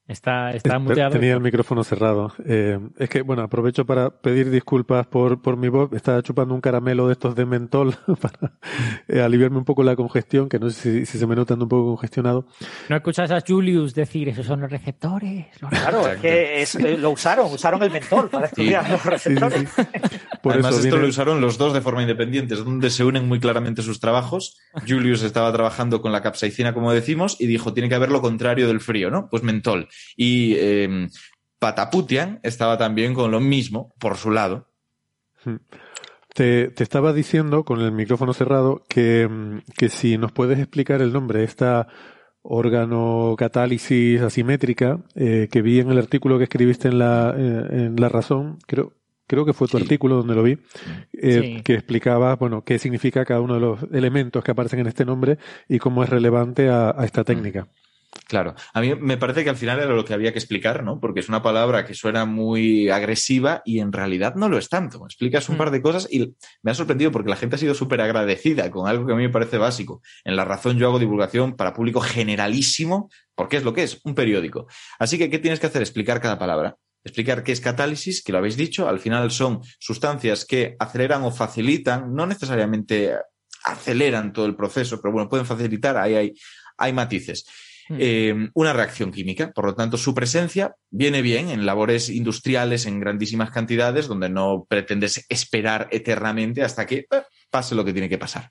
Está, 0.08 0.52
está 0.52 0.78
muteado. 0.78 1.10
Tenía 1.10 1.34
el 1.34 1.40
micrófono 1.40 1.84
cerrado. 1.84 2.32
Eh, 2.46 2.78
es 2.98 3.10
que, 3.10 3.20
bueno, 3.20 3.42
aprovecho 3.42 3.84
para 3.84 4.08
pedir 4.08 4.50
disculpas 4.50 5.06
por, 5.06 5.42
por 5.42 5.58
mi 5.58 5.68
voz. 5.68 5.92
Estaba 5.92 6.22
chupando 6.22 6.54
un 6.54 6.62
caramelo 6.62 7.08
de 7.08 7.12
estos 7.12 7.34
de 7.34 7.44
mentol 7.44 7.94
para 8.20 8.54
eh, 9.06 9.20
aliviarme 9.20 9.58
un 9.58 9.66
poco 9.66 9.82
la 9.82 9.94
congestión, 9.96 10.48
que 10.48 10.58
no 10.58 10.70
sé 10.70 11.04
si, 11.04 11.18
se 11.18 11.26
me 11.26 11.36
nota 11.36 11.52
un 11.52 11.68
poco 11.68 11.88
congestionado. 11.88 12.46
No 12.88 12.96
escuchas 12.96 13.30
a 13.30 13.42
Julius 13.46 13.94
decir, 13.94 14.30
esos 14.30 14.46
son 14.46 14.62
los 14.62 14.70
receptores. 14.70 15.48
Claro, 15.68 16.08
es 16.08 16.20
que 16.20 16.62
eh, 16.62 16.96
lo 16.96 17.10
usaron, 17.10 17.52
usaron 17.52 17.82
el 17.82 17.90
mentol 17.90 18.30
para 18.30 18.46
estudiar 18.46 18.88
los 18.88 19.04
receptores. 19.04 19.68
Además, 20.42 20.82
esto 20.82 20.96
lo 20.96 21.06
usaron 21.06 21.42
los 21.42 21.58
dos 21.58 21.74
de 21.74 21.82
forma 21.82 22.00
independiente, 22.00 22.54
es 22.54 22.64
donde 22.64 22.88
se 22.88 23.04
unen 23.04 23.28
muy 23.28 23.40
claramente 23.40 23.82
sus 23.82 24.00
trabajos. 24.00 24.56
Julius 24.88 25.22
estaba 25.22 25.52
trabajando 25.52 26.00
con 26.00 26.12
la 26.12 26.22
capsaicina, 26.22 26.72
como 26.72 26.94
decimos, 26.94 27.36
y 27.38 27.46
dijo, 27.46 27.74
tiene 27.74 27.90
que 27.90 27.94
haber 27.94 28.10
lo 28.10 28.22
contrario 28.22 28.68
del 28.68 28.80
frío, 28.80 29.10
¿no? 29.10 29.28
Pues 29.28 29.42
mentol. 29.42 29.86
Y 30.16 30.54
eh, 30.56 31.08
Pataputian 31.58 32.40
estaba 32.42 32.78
también 32.78 33.14
con 33.14 33.30
lo 33.30 33.40
mismo 33.40 33.94
por 33.98 34.16
su 34.16 34.30
lado. 34.30 34.68
Hmm. 35.44 35.56
Te, 36.34 36.72
estaba 36.82 37.12
diciendo 37.12 37.64
con 37.64 37.80
el 37.80 37.90
micrófono 37.90 38.32
cerrado 38.32 38.84
que, 38.88 39.28
que, 39.76 39.88
si 39.88 40.18
nos 40.18 40.30
puedes 40.30 40.58
explicar 40.58 41.02
el 41.02 41.12
nombre 41.12 41.40
de 41.40 41.44
esta 41.46 41.88
organocatálisis 42.42 44.20
asimétrica 44.20 45.00
eh, 45.16 45.48
que 45.50 45.62
vi 45.62 45.80
en 45.80 45.90
el 45.90 45.98
artículo 45.98 46.38
que 46.38 46.44
escribiste 46.44 46.88
en 46.88 46.98
la, 46.98 47.34
eh, 47.36 47.66
en 47.70 47.96
la 47.96 48.08
razón, 48.08 48.58
creo, 48.66 48.92
creo 49.26 49.44
que 49.44 49.52
fue 49.52 49.66
tu 49.66 49.78
artículo 49.78 50.16
donde 50.16 50.34
lo 50.34 50.44
vi, 50.44 50.58
eh, 51.12 51.60
que 51.64 51.74
explicaba, 51.74 52.36
bueno, 52.36 52.62
qué 52.62 52.78
significa 52.78 53.24
cada 53.24 53.40
uno 53.40 53.54
de 53.54 53.60
los 53.60 53.82
elementos 53.92 54.44
que 54.44 54.52
aparecen 54.52 54.80
en 54.80 54.86
este 54.86 55.04
nombre 55.04 55.38
y 55.68 55.78
cómo 55.78 56.04
es 56.04 56.10
relevante 56.10 56.68
a 56.68 56.94
esta 57.02 57.24
técnica. 57.24 57.66
Claro, 58.28 58.54
a 58.74 58.80
mí 58.82 58.94
me 58.94 59.16
parece 59.16 59.42
que 59.42 59.48
al 59.48 59.56
final 59.56 59.80
era 59.80 59.94
lo 59.94 60.04
que 60.04 60.12
había 60.12 60.32
que 60.32 60.38
explicar, 60.38 60.84
¿no? 60.84 61.00
Porque 61.00 61.20
es 61.20 61.30
una 61.30 61.42
palabra 61.42 61.86
que 61.86 61.94
suena 61.94 62.26
muy 62.26 62.90
agresiva 62.90 63.62
y 63.64 63.80
en 63.80 63.90
realidad 63.90 64.34
no 64.34 64.50
lo 64.50 64.58
es 64.58 64.68
tanto. 64.68 65.02
Explicas 65.06 65.48
un 65.48 65.54
mm. 65.54 65.58
par 65.58 65.70
de 65.70 65.80
cosas 65.80 66.06
y 66.10 66.34
me 66.62 66.70
ha 66.70 66.74
sorprendido 66.74 67.10
porque 67.10 67.30
la 67.30 67.36
gente 67.36 67.56
ha 67.56 67.58
sido 67.58 67.72
súper 67.74 68.02
agradecida 68.02 68.70
con 68.70 68.86
algo 68.86 69.06
que 69.06 69.14
a 69.14 69.16
mí 69.16 69.22
me 69.22 69.30
parece 69.30 69.56
básico. 69.56 70.02
En 70.24 70.36
La 70.36 70.44
Razón 70.44 70.76
yo 70.76 70.88
hago 70.88 70.98
divulgación 70.98 71.56
para 71.56 71.72
público 71.72 72.02
generalísimo, 72.02 73.08
porque 73.34 73.56
es 73.56 73.64
lo 73.64 73.72
que 73.72 73.84
es, 73.84 73.98
un 74.04 74.14
periódico. 74.14 74.66
Así 74.98 75.16
que, 75.16 75.30
¿qué 75.30 75.38
tienes 75.38 75.58
que 75.58 75.68
hacer? 75.68 75.80
Explicar 75.80 76.20
cada 76.20 76.38
palabra. 76.38 76.76
Explicar 77.04 77.42
qué 77.42 77.52
es 77.52 77.62
catálisis, 77.62 78.22
que 78.22 78.32
lo 78.32 78.38
habéis 78.38 78.58
dicho, 78.58 78.90
al 78.90 78.98
final 78.98 79.30
son 79.30 79.62
sustancias 79.78 80.44
que 80.44 80.76
aceleran 80.78 81.22
o 81.22 81.30
facilitan, 81.30 82.12
no 82.12 82.26
necesariamente 82.26 83.14
aceleran 83.64 84.34
todo 84.34 84.44
el 84.44 84.54
proceso, 84.54 85.00
pero 85.00 85.12
bueno, 85.12 85.30
pueden 85.30 85.46
facilitar, 85.46 85.96
ahí 85.96 86.14
hay, 86.14 86.34
hay 86.76 86.92
matices. 86.92 87.46
Hmm. 87.88 87.96
Eh, 87.98 88.50
una 88.54 88.72
reacción 88.72 89.10
química. 89.10 89.50
Por 89.52 89.66
lo 89.66 89.74
tanto, 89.74 89.96
su 89.96 90.14
presencia 90.14 90.74
viene 90.90 91.22
bien 91.22 91.48
en 91.48 91.64
labores 91.64 92.10
industriales 92.10 92.86
en 92.86 93.00
grandísimas 93.00 93.50
cantidades, 93.50 94.08
donde 94.08 94.28
no 94.28 94.66
pretendes 94.68 95.24
esperar 95.28 95.88
eternamente 95.90 96.62
hasta 96.62 96.86
que 96.86 97.06
eh, 97.10 97.22
pase 97.50 97.74
lo 97.74 97.84
que 97.84 97.92
tiene 97.92 98.08
que 98.08 98.18
pasar. 98.18 98.50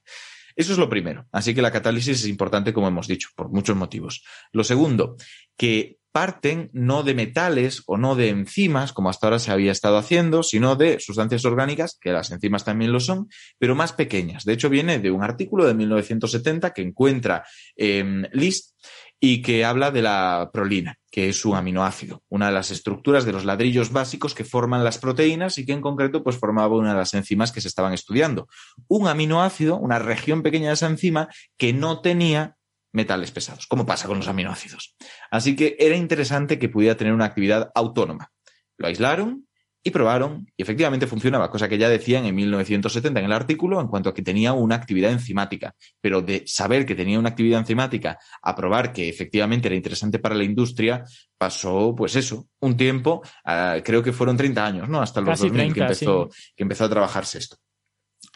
Eso 0.56 0.74
es 0.74 0.80
lo 0.80 0.90
primero. 0.90 1.28
Así 1.32 1.54
que 1.54 1.62
la 1.62 1.72
catálisis 1.72 2.22
es 2.22 2.28
importante, 2.28 2.74
como 2.74 2.88
hemos 2.88 3.08
dicho, 3.08 3.30
por 3.36 3.50
muchos 3.50 3.76
motivos. 3.76 4.24
Lo 4.52 4.64
segundo, 4.64 5.16
que 5.56 6.00
parten 6.12 6.72
no 6.74 7.04
de 7.04 7.14
metales 7.14 7.84
o 7.86 7.96
no 7.96 8.16
de 8.16 8.30
enzimas, 8.30 8.92
como 8.92 9.12
hasta 9.12 9.28
ahora 9.28 9.38
se 9.38 9.52
había 9.52 9.72
estado 9.72 9.98
haciendo, 9.98 10.42
sino 10.42 10.76
de 10.76 11.00
sustancias 11.00 11.46
orgánicas, 11.46 11.96
que 12.02 12.12
las 12.12 12.32
enzimas 12.32 12.66
también 12.66 12.92
lo 12.92 13.00
son, 13.00 13.30
pero 13.60 13.76
más 13.76 13.94
pequeñas. 13.94 14.44
De 14.44 14.54
hecho, 14.54 14.68
viene 14.68 14.98
de 14.98 15.12
un 15.12 15.22
artículo 15.22 15.68
de 15.68 15.76
1970 15.76 16.74
que 16.74 16.82
encuentra 16.82 17.46
eh, 17.76 18.24
List 18.32 18.72
y 19.20 19.42
que 19.42 19.66
habla 19.66 19.92
de 19.92 20.02
la 20.02 20.52
prolina, 20.54 20.98
que 21.12 21.30
es 21.30 21.44
un 21.46 21.56
aminoácido, 21.56 22.24
una 22.30 22.48
de 22.48 22.52
las 22.52 22.70
estructuras 22.70 23.26
de 23.26 23.32
los 23.32 23.46
ladrillos 23.46 23.92
básicos 23.92 24.36
que 24.36 24.44
forman 24.44 24.84
las 24.84 25.00
proteínas 25.00 25.58
y 25.58 25.66
que 25.66 25.74
en 25.74 25.82
concreto 25.82 26.24
pues 26.24 26.38
formaba 26.38 26.76
una 26.76 26.92
de 26.92 26.98
las 26.98 27.14
enzimas 27.14 27.52
que 27.52 27.62
se 27.62 27.68
estaban 27.68 27.94
estudiando. 27.94 28.48
Un 28.88 29.08
aminoácido, 29.08 29.78
una 29.78 30.00
región 30.00 30.44
pequeña 30.44 30.68
de 30.68 30.74
esa 30.76 30.88
enzima 30.88 31.30
que 31.58 31.74
no 31.74 32.02
tenía 32.02 32.58
metales 32.94 33.32
pesados, 33.32 33.68
como 33.68 33.86
pasa 33.86 34.08
con 34.08 34.18
los 34.18 34.28
aminoácidos. 34.28 34.96
Así 35.32 35.56
que 35.56 35.76
era 35.80 35.96
interesante 35.96 36.60
que 36.60 36.70
pudiera 36.70 36.96
tener 36.96 37.14
una 37.14 37.26
actividad 37.26 37.72
autónoma. 37.74 38.32
Lo 38.78 38.88
aislaron, 38.88 39.47
y 39.88 39.92
probaron 39.92 40.46
y 40.58 40.62
efectivamente 40.62 41.08
funcionaba, 41.08 41.50
cosa 41.50 41.70
que 41.70 41.78
ya 41.78 41.88
decían 41.88 42.26
en 42.26 42.36
1970 42.36 43.22
en 43.22 43.26
el 43.26 43.32
artículo 43.32 43.80
en 43.80 43.88
cuanto 43.88 44.10
a 44.10 44.14
que 44.14 44.22
tenía 44.22 44.52
una 44.52 44.76
actividad 44.76 45.12
enzimática. 45.12 45.74
Pero 46.02 46.22
de 46.22 46.44
saber 46.46 46.86
que 46.86 46.94
tenía 46.94 47.18
una 47.18 47.30
actividad 47.30 47.62
enzimática 47.62 48.20
a 48.42 48.54
probar 48.54 48.92
que 48.92 49.08
efectivamente 49.08 49.70
era 49.70 49.76
interesante 49.76 50.20
para 50.20 50.36
la 50.36 50.44
industria, 50.44 51.06
pasó 51.38 51.96
pues 51.96 52.18
eso, 52.18 52.50
un 52.60 52.76
tiempo, 52.76 53.22
ah, 53.46 53.78
creo 53.82 54.04
que 54.04 54.12
fueron 54.12 54.36
30 54.36 54.66
años, 54.66 54.90
¿no? 54.90 55.02
Hasta 55.02 55.22
los 55.22 55.40
2000 55.40 55.74
que, 55.74 55.80
empezó, 55.80 56.30
que 56.54 56.64
empezó 56.64 56.84
a 56.84 56.90
trabajarse 56.90 57.38
esto. 57.38 57.56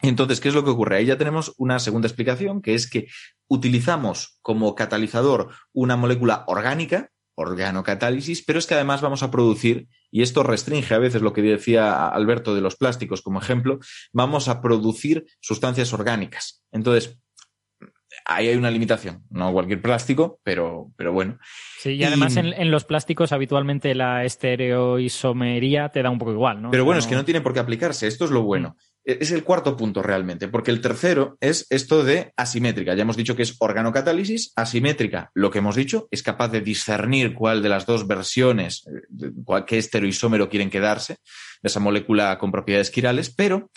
Entonces, 0.00 0.40
¿qué 0.40 0.48
es 0.48 0.54
lo 0.54 0.64
que 0.64 0.70
ocurre? 0.70 0.96
Ahí 0.96 1.04
ya 1.04 1.18
tenemos 1.18 1.52
una 1.58 1.78
segunda 1.78 2.08
explicación, 2.08 2.62
que 2.62 2.74
es 2.74 2.88
que 2.88 3.08
utilizamos 3.46 4.38
como 4.40 4.74
catalizador 4.74 5.50
una 5.74 5.96
molécula 5.96 6.44
orgánica, 6.46 7.10
organocatálisis, 7.34 8.42
pero 8.44 8.58
es 8.58 8.66
que 8.66 8.74
además 8.74 9.00
vamos 9.00 9.22
a 9.22 9.30
producir, 9.30 9.88
y 10.10 10.22
esto 10.22 10.42
restringe 10.42 10.94
a 10.94 10.98
veces 10.98 11.22
lo 11.22 11.32
que 11.32 11.42
decía 11.42 12.08
Alberto 12.08 12.54
de 12.54 12.60
los 12.60 12.76
plásticos 12.76 13.22
como 13.22 13.40
ejemplo, 13.40 13.78
vamos 14.12 14.48
a 14.48 14.60
producir 14.60 15.26
sustancias 15.40 15.92
orgánicas. 15.92 16.62
Entonces, 16.72 17.18
ahí 18.24 18.48
hay 18.48 18.56
una 18.56 18.70
limitación, 18.70 19.24
no 19.30 19.52
cualquier 19.52 19.82
plástico, 19.82 20.40
pero, 20.42 20.92
pero 20.96 21.12
bueno. 21.12 21.38
Sí, 21.78 21.92
y 21.92 22.04
además 22.04 22.36
en, 22.36 22.70
los 22.70 22.84
plásticos 22.84 23.32
habitualmente 23.32 23.94
la 23.94 24.24
estereoisomería 24.24 25.88
te 25.90 26.02
da 26.02 26.10
un 26.10 26.18
poco 26.18 26.32
igual, 26.32 26.62
¿no? 26.62 26.70
Pero 26.70 26.84
bueno, 26.84 26.98
es 26.98 27.06
que 27.06 27.14
no 27.14 27.24
tiene 27.24 27.40
por 27.40 27.52
qué 27.52 27.60
aplicarse, 27.60 28.06
esto 28.06 28.24
es 28.24 28.30
lo 28.30 28.42
bueno. 28.42 28.76
Mm. 28.78 28.92
E-, 29.04 29.18
es 29.20 29.30
el 29.32 29.44
cuarto 29.44 29.76
punto 29.76 30.02
realmente, 30.02 30.48
porque 30.48 30.70
el 30.70 30.80
tercero 30.80 31.36
es 31.40 31.66
esto 31.70 32.04
de 32.04 32.32
asimétrica. 32.36 32.94
Ya 32.94 33.02
hemos 33.02 33.16
dicho 33.16 33.36
que 33.36 33.42
es 33.42 33.56
organocatálisis, 33.58 34.52
asimétrica, 34.56 35.30
lo 35.34 35.50
que 35.50 35.58
hemos 35.58 35.76
dicho, 35.76 36.08
es 36.10 36.22
capaz 36.22 36.48
de 36.48 36.60
discernir 36.60 37.34
cuál 37.34 37.62
de 37.62 37.68
las 37.68 37.86
dos 37.86 38.06
versiones, 38.06 38.84
eh, 38.86 39.62
qué 39.66 39.78
estereoisómero 39.78 40.48
quieren 40.48 40.70
quedarse 40.70 41.16
de 41.62 41.68
esa 41.68 41.80
molécula 41.80 42.38
con 42.38 42.52
propiedades 42.52 42.90
quirales, 42.90 43.32
pero 43.34 43.70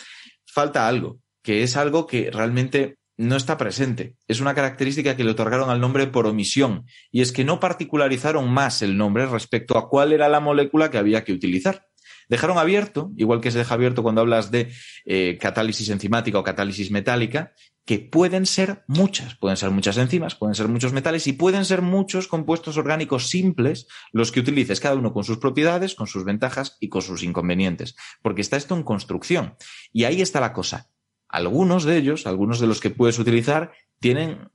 falta 0.44 0.88
algo, 0.88 1.18
que 1.42 1.62
es 1.62 1.76
algo 1.76 2.06
que 2.06 2.30
realmente 2.30 2.96
no 3.16 3.36
está 3.36 3.56
presente. 3.56 4.16
Es 4.28 4.40
una 4.40 4.54
característica 4.54 5.16
que 5.16 5.24
le 5.24 5.30
otorgaron 5.30 5.70
al 5.70 5.80
nombre 5.80 6.06
por 6.06 6.26
omisión, 6.26 6.86
y 7.10 7.22
es 7.22 7.32
que 7.32 7.44
no 7.44 7.60
particularizaron 7.60 8.50
más 8.50 8.82
el 8.82 8.96
nombre 8.96 9.26
respecto 9.26 9.78
a 9.78 9.88
cuál 9.88 10.12
era 10.12 10.28
la 10.28 10.40
molécula 10.40 10.90
que 10.90 10.98
había 10.98 11.24
que 11.24 11.32
utilizar. 11.32 11.86
Dejaron 12.28 12.58
abierto, 12.58 13.12
igual 13.16 13.40
que 13.40 13.50
se 13.50 13.58
deja 13.58 13.74
abierto 13.74 14.02
cuando 14.02 14.20
hablas 14.20 14.50
de 14.50 14.72
eh, 15.04 15.38
catálisis 15.40 15.88
enzimática 15.90 16.38
o 16.38 16.44
catálisis 16.44 16.90
metálica, 16.90 17.52
que 17.84 18.00
pueden 18.00 18.46
ser 18.46 18.82
muchas, 18.88 19.36
pueden 19.36 19.56
ser 19.56 19.70
muchas 19.70 19.96
enzimas, 19.96 20.34
pueden 20.34 20.56
ser 20.56 20.66
muchos 20.66 20.92
metales 20.92 21.28
y 21.28 21.34
pueden 21.34 21.64
ser 21.64 21.82
muchos 21.82 22.26
compuestos 22.26 22.76
orgánicos 22.76 23.28
simples 23.28 23.86
los 24.12 24.32
que 24.32 24.40
utilices, 24.40 24.80
cada 24.80 24.96
uno 24.96 25.12
con 25.12 25.22
sus 25.22 25.38
propiedades, 25.38 25.94
con 25.94 26.08
sus 26.08 26.24
ventajas 26.24 26.78
y 26.80 26.88
con 26.88 27.02
sus 27.02 27.22
inconvenientes, 27.22 27.94
porque 28.22 28.40
está 28.40 28.56
esto 28.56 28.74
en 28.74 28.82
construcción. 28.82 29.54
Y 29.92 30.02
ahí 30.02 30.20
está 30.20 30.40
la 30.40 30.52
cosa. 30.52 30.90
Algunos 31.36 31.84
de 31.84 31.96
ellos, 31.96 32.26
algunos 32.26 32.60
de 32.60 32.66
los 32.66 32.80
que 32.80 32.90
puedes 32.90 33.18
utilizar, 33.18 33.72
tienen 34.00 34.48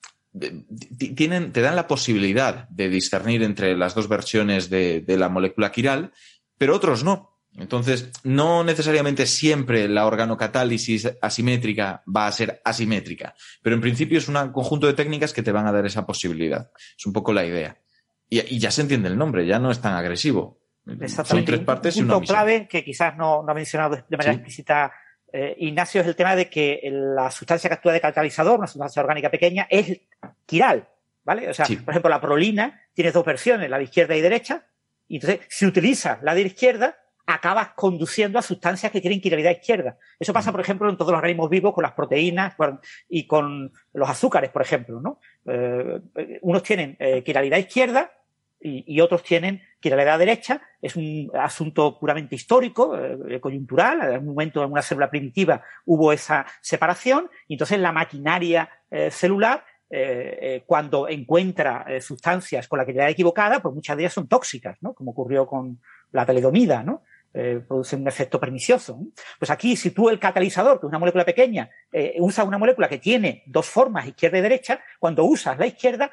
tienen, 1.16 1.52
te 1.52 1.62
dan 1.62 1.76
la 1.76 1.88
posibilidad 1.88 2.68
de 2.70 2.88
discernir 2.90 3.44
entre 3.44 3.76
las 3.76 3.96
dos 3.96 4.08
versiones 4.08 4.70
de, 4.70 5.02
de, 5.02 5.18
la 5.18 5.28
molécula 5.28 5.72
quiral, 5.74 6.14
pero 6.58 6.76
otros 6.76 7.04
no. 7.04 7.32
Entonces, 7.58 8.12
no 8.24 8.64
necesariamente 8.64 9.26
siempre 9.26 9.90
la 9.90 10.06
organocatálisis 10.06 11.18
asimétrica 11.22 12.02
va 12.08 12.28
a 12.28 12.32
ser 12.32 12.62
asimétrica, 12.64 13.36
pero 13.62 13.76
en 13.76 13.82
principio 13.82 14.18
es 14.18 14.30
un 14.30 14.36
conjunto 14.54 14.88
de 14.88 14.94
técnicas 14.94 15.34
que 15.34 15.44
te 15.44 15.52
van 15.52 15.68
a 15.68 15.74
dar 15.74 15.86
esa 15.86 16.06
posibilidad. 16.06 16.72
Es 16.98 17.06
un 17.06 17.12
poco 17.12 17.34
la 17.34 17.46
idea. 17.46 17.78
Y, 18.30 18.58
ya 18.58 18.72
se 18.72 18.84
entiende 18.84 19.10
el 19.10 19.18
nombre, 19.18 19.46
ya 19.46 19.60
no 19.60 19.70
es 19.70 19.82
tan 19.82 19.96
agresivo. 19.96 20.62
Son 21.26 21.44
tres 21.44 21.60
partes 21.60 21.98
un 21.98 22.04
y 22.04 22.06
una 22.06 22.14
punto 22.16 22.34
clave 22.34 22.68
que 22.70 22.86
quizás 22.86 23.18
no, 23.18 23.44
no 23.44 23.52
ha 23.52 23.54
mencionado 23.54 23.98
de 23.98 24.18
manera 24.18 24.34
explícita 24.34 24.94
eh, 25.34 25.56
Ignacio 25.60 26.02
es 26.02 26.08
el 26.08 26.16
tema 26.16 26.36
de 26.36 26.50
que 26.50 26.82
la 26.92 27.32
sustancia 27.32 27.70
que 27.70 27.76
actúa 27.76 27.94
de 27.94 28.02
catalizador, 28.02 28.60
una 28.60 28.68
sustancia 28.68 29.02
orgánica 29.02 29.30
pequeña, 29.30 29.68
es 29.70 30.02
quiral, 30.46 30.88
¿vale? 31.24 31.50
O 31.50 31.54
sea, 31.54 31.66
por 31.66 31.90
ejemplo, 31.90 32.10
la 32.10 32.22
prolina 32.22 32.82
tiene 32.94 33.12
dos 33.12 33.26
versiones, 33.26 33.70
la 33.70 33.78
de 33.78 33.86
izquierda 33.86 34.16
y 34.16 34.22
derecha, 34.22 34.66
y 35.08 35.16
entonces 35.16 35.42
si 35.50 35.66
utilizas 35.66 36.22
la 36.24 36.34
de 36.34 36.42
izquierda, 36.42 36.98
acabas 37.26 37.70
conduciendo 37.76 38.40
a 38.40 38.42
sustancias 38.42 38.92
que 38.92 39.00
tienen 39.00 39.22
quiralidad 39.22 39.52
izquierda. 39.52 39.98
Eso 40.20 40.34
pasa, 40.34 40.52
por 40.52 40.62
ejemplo, 40.62 40.90
en 40.90 40.98
todos 40.98 41.12
los 41.12 41.20
organismos 41.20 41.50
vivos 41.50 41.74
con 41.74 41.84
las 41.84 41.94
proteínas 41.94 42.56
y 43.08 43.26
con 43.28 43.72
los 43.94 44.10
azúcares, 44.10 44.50
por 44.50 44.62
ejemplo, 44.62 45.00
¿no? 45.00 45.20
Eh, 45.46 46.02
unos 46.42 46.64
tienen 46.64 46.98
eh, 47.00 47.24
quiralidad 47.24 47.58
izquierda 47.58 48.12
y, 48.62 49.02
otros 49.02 49.24
tienen 49.24 49.62
quiralidad 49.80 50.20
derecha. 50.20 50.62
Es 50.82 50.96
un 50.96 51.32
asunto 51.34 52.00
puramente 52.00 52.36
histórico, 52.36 52.96
eh, 52.98 53.40
coyuntural. 53.40 54.14
En 54.14 54.20
un 54.20 54.28
momento, 54.28 54.64
en 54.64 54.72
una 54.72 54.82
célula 54.82 55.10
primitiva, 55.10 55.64
hubo 55.86 56.14
esa 56.14 56.46
separación 56.62 57.30
y 57.48 57.56
entonces 57.56 57.80
la 57.80 57.92
maquinaria 57.92 58.70
celular 59.10 59.66
cuando 60.66 61.10
encuentra 61.10 61.86
sustancias 62.00 62.70
con 62.70 62.80
la 62.80 62.86
quiralidad 62.86 63.10
equivocada, 63.10 63.62
pues 63.62 63.76
muchas 63.76 63.98
de 63.98 64.04
ellas 64.04 64.14
son 64.14 64.28
tóxicas, 64.28 64.78
¿no? 64.80 64.94
Como 64.94 65.12
ocurrió 65.12 65.46
con 65.46 65.82
la 66.14 66.26
talidomida, 66.26 66.82
¿no? 66.82 67.04
eh, 67.34 67.62
producen 67.66 68.02
un 68.02 68.08
efecto 68.08 68.40
pernicioso. 68.40 69.00
Pues 69.40 69.50
aquí, 69.50 69.76
si 69.76 69.92
tú 69.92 70.10
el 70.10 70.20
catalizador, 70.20 70.80
que 70.80 70.86
es 70.86 70.90
una 70.90 71.00
molécula 71.00 71.26
pequeña, 71.26 71.70
eh, 71.92 72.16
usas 72.20 72.46
una 72.46 72.58
molécula 72.58 72.90
que 72.90 72.98
tiene 72.98 73.44
dos 73.46 73.68
formas, 73.68 74.08
izquierda 74.08 74.38
y 74.38 74.42
derecha, 74.42 74.82
cuando 75.00 75.24
usas 75.24 75.58
la 75.58 75.68
izquierda, 75.68 76.12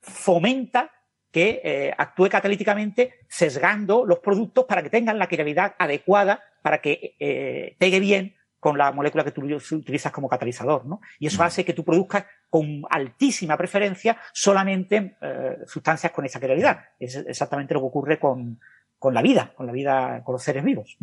fomenta 0.00 0.90
que 1.36 1.60
eh, 1.62 1.94
actúe 1.98 2.30
catalíticamente 2.30 3.12
sesgando 3.28 4.06
los 4.06 4.20
productos 4.20 4.64
para 4.64 4.82
que 4.82 4.88
tengan 4.88 5.18
la 5.18 5.26
quiralidad 5.26 5.74
adecuada 5.78 6.40
para 6.62 6.80
que 6.80 7.14
eh, 7.20 7.76
pegue 7.78 8.00
bien 8.00 8.36
con 8.58 8.78
la 8.78 8.90
molécula 8.90 9.22
que 9.22 9.32
tú 9.32 9.42
utilizas 9.42 10.12
como 10.12 10.30
catalizador, 10.30 10.86
¿no? 10.86 11.02
Y 11.18 11.26
eso 11.26 11.44
hace 11.44 11.62
que 11.62 11.74
tú 11.74 11.84
produzcas 11.84 12.24
con 12.48 12.84
altísima 12.88 13.54
preferencia 13.58 14.16
solamente 14.32 15.18
eh, 15.20 15.58
sustancias 15.66 16.10
con 16.10 16.24
esa 16.24 16.40
quiralidad. 16.40 16.86
Es 16.98 17.16
exactamente 17.16 17.74
lo 17.74 17.80
que 17.80 17.86
ocurre 17.86 18.18
con, 18.18 18.58
con 18.98 19.12
la 19.12 19.20
vida, 19.20 19.52
con 19.54 19.66
la 19.66 19.72
vida, 19.72 20.22
con 20.24 20.32
los 20.32 20.42
seres 20.42 20.64
vivos. 20.64 20.96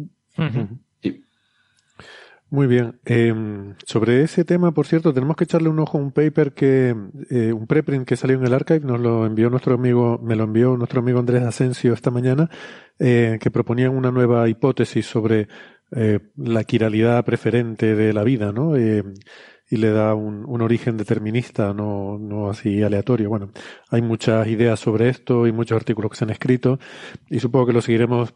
Muy 2.53 2.67
bien. 2.67 2.99
Em, 3.05 3.73
sobre 3.83 4.21
ese 4.21 4.45
tema, 4.45 4.71
por 4.75 4.85
cierto, 4.85 5.11
tenemos 5.11 5.35
que 5.35 5.45
echarle 5.45 5.69
un 5.69 5.79
ojo 5.79 5.97
a 5.97 6.01
un 6.01 6.11
paper 6.11 6.53
que, 6.53 6.95
eh, 7.31 7.51
un 7.51 7.65
preprint 7.65 8.07
que 8.07 8.15
salió 8.15 8.37
en 8.37 8.45
el 8.45 8.53
archive, 8.53 8.81
nos 8.81 8.99
lo 8.99 9.25
envió 9.25 9.49
nuestro 9.49 9.73
amigo, 9.73 10.19
me 10.21 10.35
lo 10.35 10.43
envió 10.43 10.77
nuestro 10.77 10.99
amigo 10.99 11.17
Andrés 11.17 11.41
Asensio 11.41 11.93
esta 11.93 12.11
mañana, 12.11 12.51
eh, 12.99 13.39
que 13.41 13.49
proponían 13.49 13.97
una 13.97 14.11
nueva 14.11 14.47
hipótesis 14.49 15.07
sobre 15.07 15.47
eh, 15.95 16.19
la 16.35 16.63
quiralidad 16.63 17.25
preferente 17.25 17.95
de 17.95 18.13
la 18.13 18.23
vida, 18.23 18.51
¿no? 18.51 18.77
y 18.77 19.77
le 19.77 19.89
da 19.89 20.13
un, 20.13 20.45
un, 20.47 20.61
origen 20.61 20.95
determinista, 20.95 21.73
no, 21.73 22.19
no 22.19 22.51
así 22.51 22.83
aleatorio. 22.83 23.29
Bueno, 23.29 23.51
hay 23.89 24.03
muchas 24.03 24.45
ideas 24.47 24.79
sobre 24.79 25.09
esto 25.09 25.47
y 25.47 25.51
muchos 25.51 25.75
artículos 25.75 26.11
que 26.11 26.17
se 26.17 26.25
han 26.25 26.29
escrito 26.29 26.77
y 27.31 27.39
supongo 27.39 27.65
que 27.65 27.73
lo 27.73 27.81
seguiremos. 27.81 28.35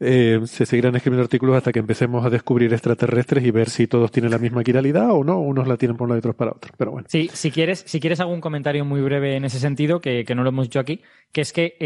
Eh, 0.00 0.40
se 0.46 0.66
seguirán 0.66 0.96
escribiendo 0.96 1.22
artículos 1.22 1.56
hasta 1.56 1.70
que 1.70 1.78
empecemos 1.78 2.24
a 2.26 2.30
descubrir 2.30 2.72
extraterrestres 2.72 3.44
y 3.44 3.50
ver 3.52 3.70
si 3.70 3.86
todos 3.86 4.10
tienen 4.10 4.32
la 4.32 4.38
misma 4.38 4.64
quiralidad 4.64 5.12
o 5.12 5.22
no, 5.22 5.38
unos 5.38 5.68
la 5.68 5.76
tienen 5.76 5.96
por 5.96 6.06
un 6.06 6.10
lado 6.10 6.18
y 6.18 6.20
otros 6.20 6.34
para 6.34 6.50
otro. 6.50 6.72
Pero 6.76 6.90
bueno. 6.90 7.06
Sí, 7.08 7.30
si 7.32 7.50
quieres, 7.52 7.84
si 7.86 8.00
quieres 8.00 8.18
algún 8.20 8.40
comentario 8.40 8.84
muy 8.84 9.00
breve 9.02 9.36
en 9.36 9.44
ese 9.44 9.60
sentido, 9.60 10.00
que, 10.00 10.24
que 10.24 10.34
no 10.34 10.42
lo 10.42 10.48
hemos 10.48 10.66
dicho 10.66 10.80
aquí, 10.80 11.00
que 11.32 11.42
es 11.42 11.52
que 11.52 11.76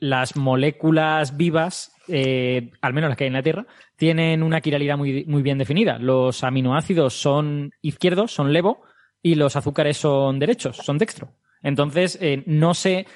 las 0.00 0.36
moléculas 0.36 1.36
vivas, 1.36 1.92
eh, 2.08 2.70
al 2.80 2.94
menos 2.94 3.10
las 3.10 3.16
que 3.16 3.24
hay 3.24 3.28
en 3.28 3.34
la 3.34 3.42
Tierra, 3.42 3.66
tienen 3.96 4.44
una 4.44 4.60
quiralidad 4.60 4.96
muy, 4.96 5.24
muy 5.24 5.42
bien 5.42 5.58
definida. 5.58 5.98
Los 5.98 6.44
aminoácidos 6.44 7.14
son 7.14 7.72
izquierdos, 7.82 8.32
son 8.32 8.52
levo, 8.52 8.82
y 9.22 9.34
los 9.34 9.56
azúcares 9.56 9.96
son 9.96 10.38
derechos, 10.38 10.76
son 10.76 10.98
dextro. 10.98 11.32
Entonces, 11.62 12.16
eh, 12.20 12.44
no 12.46 12.74
sé, 12.74 13.06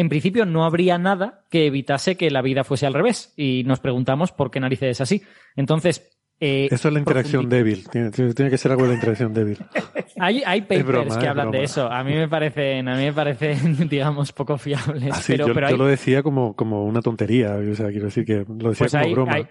en 0.00 0.08
principio 0.08 0.46
no 0.46 0.64
habría 0.64 0.98
nada 0.98 1.44
que 1.50 1.66
evitase 1.66 2.16
que 2.16 2.30
la 2.30 2.42
vida 2.42 2.64
fuese 2.64 2.86
al 2.86 2.94
revés. 2.94 3.34
Y 3.36 3.64
nos 3.66 3.80
preguntamos 3.80 4.32
por 4.32 4.50
qué 4.50 4.58
narices 4.58 4.90
es 4.90 5.00
así. 5.00 5.22
Entonces, 5.56 6.10
eh, 6.40 6.68
eso 6.70 6.88
es 6.88 6.94
la 6.94 7.00
interacción 7.00 7.50
débil. 7.50 7.86
Tiene, 7.90 8.10
tiene, 8.10 8.50
que 8.50 8.56
ser 8.56 8.72
algo 8.72 8.84
de 8.84 8.90
la 8.90 8.94
interacción 8.94 9.34
débil. 9.34 9.58
hay, 10.18 10.42
hay 10.46 10.62
papers 10.62 11.18
que 11.18 11.28
hablan 11.28 11.50
de 11.50 11.64
eso. 11.64 11.86
A 11.90 12.02
mí 12.02 12.14
me 12.14 12.28
parecen, 12.28 12.88
a 12.88 12.96
mí 12.96 13.04
me 13.04 13.12
parecen, 13.12 13.88
digamos, 13.90 14.32
poco 14.32 14.56
fiables. 14.56 15.12
Ah, 15.12 15.20
pero, 15.26 15.48
yo, 15.48 15.54
pero 15.54 15.66
hay... 15.66 15.76
lo 15.76 15.84
decía 15.86 16.22
como, 16.22 16.56
como 16.56 16.86
una 16.86 17.02
tontería. 17.02 17.56
O 17.56 17.74
sea, 17.74 17.88
quiero 17.90 18.06
decir 18.06 18.24
que 18.24 18.46
lo 18.48 18.70
decía 18.70 18.86
pues 18.86 18.92
como 18.92 19.04
hay, 19.04 19.12
broma. 19.12 19.34
Hay... 19.34 19.46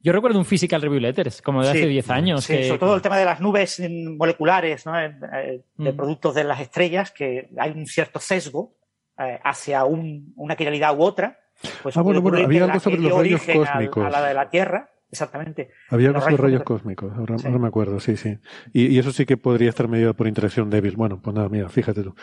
Yo 0.00 0.12
recuerdo 0.12 0.38
un 0.38 0.44
Physical 0.44 0.82
Review 0.82 1.00
Letters, 1.00 1.40
como 1.40 1.62
de 1.62 1.72
Sí, 1.72 1.78
hace 1.78 1.86
10 1.88 2.10
años. 2.10 2.44
Sí, 2.44 2.56
que... 2.56 2.68
sobre 2.68 2.78
todo 2.78 2.94
el 2.96 3.02
tema 3.02 3.18
de 3.18 3.24
las 3.24 3.40
nubes 3.40 3.82
moleculares, 3.88 4.84
¿no? 4.84 4.98
Eh, 5.00 5.14
de 5.76 5.92
Mm. 5.92 5.96
productos 5.96 6.34
de 6.34 6.44
las 6.44 6.60
estrellas, 6.60 7.10
que 7.10 7.48
hay 7.56 7.70
un 7.72 7.86
cierto 7.86 8.20
sesgo 8.20 8.77
eh, 9.18 9.38
hacia 9.44 9.84
un- 9.84 10.32
una 10.36 10.56
quiralidad 10.56 10.96
u 10.96 11.02
otra. 11.02 11.38
Pues 11.82 11.96
Ah, 11.96 12.02
bueno, 12.02 12.22
bueno, 12.22 12.38
había 12.38 12.64
algo 12.64 12.78
sobre 12.80 12.98
los 12.98 13.12
rayos 13.18 13.42
cósmicos. 13.42 14.04
A 14.06 14.10
la 14.10 14.22
de 14.22 14.32
la 14.34 14.48
Tierra, 14.48 14.90
exactamente. 15.10 15.70
Había 15.88 16.08
algo 16.08 16.18
Los 16.18 16.24
sobre 16.24 16.36
rayos 16.36 16.50
rayos 16.52 16.62
cósmicos, 16.62 17.12
ahora, 17.16 17.36
Sí. 17.38 17.46
ahora 17.46 17.58
me 17.58 17.68
acuerdo, 17.68 17.98
sí, 17.98 18.16
sí. 18.16 18.38
Y, 18.72 18.86
y 18.86 18.98
eso 18.98 19.10
sí 19.10 19.26
que 19.26 19.36
podría 19.36 19.68
estar 19.70 19.88
medido 19.88 20.14
por 20.14 20.28
interacción 20.28 20.70
débil. 20.70 20.94
Bueno, 20.96 21.20
pues 21.20 21.34
nada, 21.34 21.48
mira, 21.48 21.68
fíjate 21.68 22.02
tú. 22.04 22.14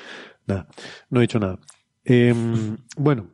Nada, 0.48 0.68
no 1.10 1.20
he 1.20 1.24
dicho 1.24 1.40
nada. 1.40 1.60
Em, 2.06 2.78
bueno, 2.98 3.32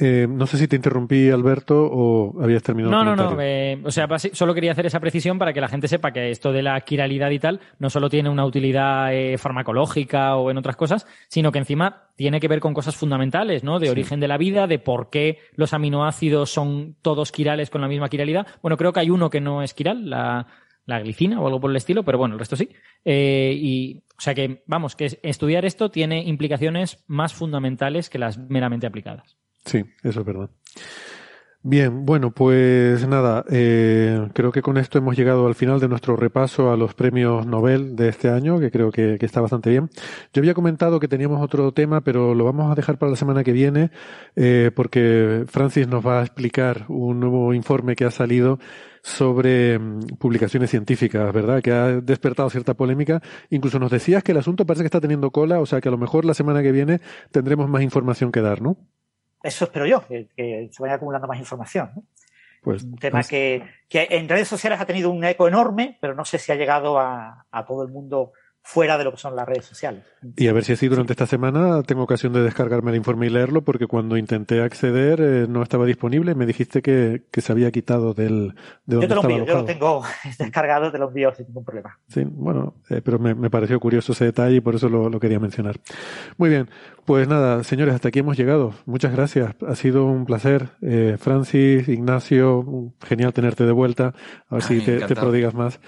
eh, 0.00 0.26
no 0.28 0.46
sé 0.46 0.58
si 0.58 0.68
te 0.68 0.76
interrumpí, 0.76 1.30
Alberto, 1.30 1.88
o 1.90 2.42
habías 2.42 2.62
terminado 2.62 2.92
No, 2.92 3.10
el 3.10 3.16
no, 3.16 3.30
no. 3.34 3.40
eh, 3.40 3.80
o 3.84 3.90
sea, 3.90 4.06
solo 4.32 4.54
quería 4.54 4.72
hacer 4.72 4.86
esa 4.86 5.00
precisión 5.00 5.38
para 5.38 5.52
que 5.52 5.60
la 5.60 5.68
gente 5.68 5.88
sepa 5.88 6.12
que 6.12 6.30
esto 6.30 6.52
de 6.52 6.62
la 6.62 6.80
quiralidad 6.82 7.30
y 7.30 7.38
tal 7.38 7.60
no 7.78 7.90
solo 7.90 8.08
tiene 8.08 8.30
una 8.30 8.44
utilidad 8.44 9.14
eh, 9.14 9.38
farmacológica 9.38 10.36
o 10.36 10.50
en 10.50 10.58
otras 10.58 10.76
cosas, 10.76 11.06
sino 11.28 11.52
que 11.52 11.58
encima 11.58 12.08
tiene 12.16 12.40
que 12.40 12.48
ver 12.48 12.60
con 12.60 12.74
cosas 12.74 12.96
fundamentales, 12.96 13.64
¿no? 13.64 13.78
De 13.78 13.90
origen 13.90 14.20
de 14.20 14.28
la 14.28 14.38
vida, 14.38 14.66
de 14.66 14.78
por 14.78 15.10
qué 15.10 15.38
los 15.54 15.72
aminoácidos 15.72 16.50
son 16.50 16.96
todos 17.02 17.32
quirales 17.32 17.70
con 17.70 17.80
la 17.80 17.88
misma 17.88 18.08
quiralidad. 18.08 18.46
Bueno, 18.62 18.76
creo 18.76 18.92
que 18.92 19.00
hay 19.00 19.10
uno 19.10 19.30
que 19.30 19.40
no 19.40 19.62
es 19.62 19.74
quiral, 19.74 20.08
la, 20.10 20.46
la 20.86 21.00
glicina 21.00 21.40
o 21.40 21.46
algo 21.46 21.60
por 21.60 21.70
el 21.70 21.76
estilo, 21.76 22.02
pero 22.02 22.18
bueno, 22.18 22.34
el 22.34 22.38
resto 22.38 22.56
sí. 22.56 22.70
Eh, 23.04 23.52
y, 23.56 24.02
o 24.16 24.20
sea 24.20 24.34
que, 24.34 24.62
vamos, 24.66 24.96
que 24.96 25.18
estudiar 25.22 25.64
esto 25.64 25.90
tiene 25.90 26.22
implicaciones 26.24 27.04
más 27.06 27.34
fundamentales 27.34 28.08
que 28.10 28.18
las 28.18 28.38
meramente 28.38 28.86
aplicadas. 28.86 29.36
Sí, 29.68 29.84
eso 30.02 30.20
es 30.20 30.26
verdad. 30.26 30.50
Bien, 31.62 32.06
bueno, 32.06 32.30
pues 32.30 33.06
nada, 33.06 33.44
eh, 33.50 34.28
creo 34.32 34.52
que 34.52 34.62
con 34.62 34.78
esto 34.78 34.96
hemos 34.96 35.16
llegado 35.16 35.46
al 35.46 35.54
final 35.54 35.80
de 35.80 35.88
nuestro 35.88 36.16
repaso 36.16 36.72
a 36.72 36.76
los 36.76 36.94
premios 36.94 37.46
Nobel 37.46 37.94
de 37.96 38.08
este 38.08 38.30
año, 38.30 38.58
que 38.58 38.70
creo 38.70 38.90
que, 38.90 39.18
está 39.20 39.42
bastante 39.42 39.68
bien. 39.68 39.90
Yo 40.32 40.40
había 40.40 40.54
comentado 40.54 41.00
que 41.00 41.08
teníamos 41.08 41.42
otro 41.42 41.72
tema, 41.72 42.00
pero 42.00 42.34
lo 42.34 42.44
vamos 42.44 42.72
a 42.72 42.74
dejar 42.74 42.96
para 42.96 43.10
la 43.10 43.16
semana 43.16 43.44
que 43.44 43.52
viene, 43.52 43.90
eh, 44.36 44.70
porque 44.74 45.44
Francis 45.48 45.86
nos 45.88 46.06
va 46.06 46.20
a 46.20 46.22
explicar 46.22 46.86
un 46.88 47.20
nuevo 47.20 47.52
informe 47.52 47.96
que 47.96 48.06
ha 48.06 48.10
salido 48.10 48.58
sobre 49.02 49.78
mm, 49.78 50.00
publicaciones 50.18 50.70
científicas, 50.70 51.30
¿verdad? 51.34 51.60
Que 51.60 51.72
ha 51.72 52.00
despertado 52.00 52.48
cierta 52.50 52.74
polémica. 52.74 53.20
Incluso 53.50 53.78
nos 53.78 53.90
decías 53.90 54.22
que 54.22 54.32
el 54.32 54.38
asunto 54.38 54.64
parece 54.64 54.84
que 54.84 54.86
está 54.86 55.00
teniendo 55.00 55.30
cola, 55.32 55.60
o 55.60 55.66
sea 55.66 55.80
que 55.80 55.88
a 55.88 55.92
lo 55.92 55.98
mejor 55.98 56.24
la 56.24 56.34
semana 56.34 56.62
que 56.62 56.72
viene 56.72 57.00
tendremos 57.30 57.68
más 57.68 57.82
información 57.82 58.32
que 58.32 58.40
dar, 58.40 58.62
¿no? 58.62 58.78
Eso 59.42 59.64
espero 59.64 59.86
yo, 59.86 60.06
que, 60.06 60.28
que 60.36 60.68
se 60.72 60.82
vaya 60.82 60.94
acumulando 60.94 61.28
más 61.28 61.38
información. 61.38 61.92
¿no? 61.94 62.02
Pues, 62.62 62.82
Un 62.82 62.96
tema 62.96 63.18
pues- 63.18 63.28
que, 63.28 63.62
que 63.88 64.08
en 64.10 64.28
redes 64.28 64.48
sociales 64.48 64.80
ha 64.80 64.86
tenido 64.86 65.10
un 65.10 65.24
eco 65.24 65.46
enorme, 65.48 65.96
pero 66.00 66.14
no 66.14 66.24
sé 66.24 66.38
si 66.38 66.50
ha 66.52 66.56
llegado 66.56 66.98
a, 66.98 67.46
a 67.50 67.64
todo 67.66 67.82
el 67.82 67.88
mundo 67.88 68.32
fuera 68.68 68.98
de 68.98 69.04
lo 69.04 69.12
que 69.12 69.16
son 69.16 69.34
las 69.34 69.48
redes 69.48 69.64
sociales. 69.64 70.04
Y 70.36 70.46
a 70.46 70.52
ver 70.52 70.62
si 70.62 70.74
así 70.74 70.88
durante 70.88 71.14
esta 71.14 71.24
semana 71.24 71.82
tengo 71.84 72.02
ocasión 72.02 72.34
de 72.34 72.42
descargarme 72.42 72.90
el 72.90 72.98
informe 72.98 73.24
y 73.24 73.30
leerlo, 73.30 73.62
porque 73.62 73.86
cuando 73.86 74.18
intenté 74.18 74.60
acceder 74.60 75.22
eh, 75.22 75.46
no 75.48 75.62
estaba 75.62 75.86
disponible. 75.86 76.34
Me 76.34 76.44
dijiste 76.44 76.82
que, 76.82 77.22
que 77.30 77.40
se 77.40 77.50
había 77.50 77.70
quitado 77.70 78.12
del, 78.12 78.54
de 78.84 78.96
donde 78.96 79.06
Yo 79.06 79.08
te 79.08 79.14
lo 79.14 79.20
estaba 79.22 79.32
envío, 79.32 79.46
yo 79.46 79.52
lo 79.54 79.58
alojado. 79.60 79.64
tengo 79.64 80.02
descargado, 80.38 80.92
te 80.92 80.98
lo 80.98 81.08
envío 81.08 81.34
sin 81.34 81.46
ningún 81.46 81.64
problema. 81.64 81.98
Sí, 82.08 82.24
bueno, 82.26 82.74
eh, 82.90 83.00
pero 83.02 83.18
me, 83.18 83.34
me 83.34 83.48
pareció 83.48 83.80
curioso 83.80 84.12
ese 84.12 84.26
detalle 84.26 84.56
y 84.56 84.60
por 84.60 84.74
eso 84.74 84.90
lo, 84.90 85.08
lo 85.08 85.18
quería 85.18 85.40
mencionar. 85.40 85.76
Muy 86.36 86.50
bien, 86.50 86.68
pues 87.08 87.26
nada, 87.26 87.64
señores, 87.64 87.94
hasta 87.94 88.08
aquí 88.08 88.18
hemos 88.18 88.36
llegado. 88.36 88.74
Muchas 88.84 89.12
gracias. 89.12 89.54
Ha 89.66 89.76
sido 89.76 90.04
un 90.04 90.26
placer. 90.26 90.68
Eh, 90.82 91.16
Francis, 91.18 91.88
Ignacio, 91.88 92.92
genial 93.02 93.32
tenerte 93.32 93.64
de 93.64 93.72
vuelta. 93.72 94.12
A 94.50 94.56
ver 94.56 94.62
si 94.62 94.80
te, 94.84 95.00
prodigas 95.16 95.54
más. 95.54 95.80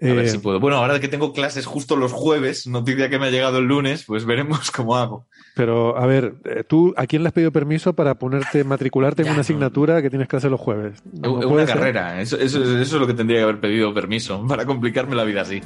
A 0.00 0.06
ver 0.06 0.26
Eh, 0.26 0.28
si 0.28 0.38
puedo. 0.38 0.60
Bueno, 0.60 0.76
ahora 0.76 1.00
que 1.00 1.08
tengo 1.08 1.32
clases 1.32 1.66
justo 1.66 1.96
los 1.96 2.12
jueves, 2.12 2.68
noticia 2.68 3.10
que 3.10 3.18
me 3.18 3.26
ha 3.26 3.30
llegado 3.30 3.58
el 3.58 3.64
lunes, 3.64 4.04
pues 4.06 4.24
veremos 4.24 4.70
cómo 4.76 4.96
hago. 4.96 5.26
Pero, 5.56 5.98
a 5.98 6.06
ver, 6.06 6.34
eh, 6.44 6.62
¿tú 6.66 6.94
a 6.96 7.06
quién 7.06 7.22
le 7.24 7.28
has 7.28 7.32
pedido 7.32 7.50
permiso 7.50 7.92
para 7.94 8.14
ponerte, 8.14 8.62
matricularte 8.62 9.22
en 9.22 9.26
Ya, 9.26 9.32
una 9.32 9.38
no. 9.38 9.40
asignatura 9.40 10.00
que 10.00 10.08
tienes 10.10 10.28
clase 10.28 10.48
los 10.48 10.60
jueves? 10.60 11.02
Es 11.12 11.20
No 11.20 11.32
una 11.48 11.66
carrera, 11.66 12.20
eso, 12.20 12.36
eso- 12.38 12.62
eso 12.62 12.78
es 12.80 12.92
lo 12.92 13.06
que 13.08 13.14
tendría 13.14 13.38
que 13.38 13.44
haber 13.44 13.58
pedido 13.60 13.92
permiso, 13.92 14.42
para 14.48 14.64
complicarme 14.66 15.16
la 15.16 15.24
vida 15.24 15.40
así. 15.42 15.60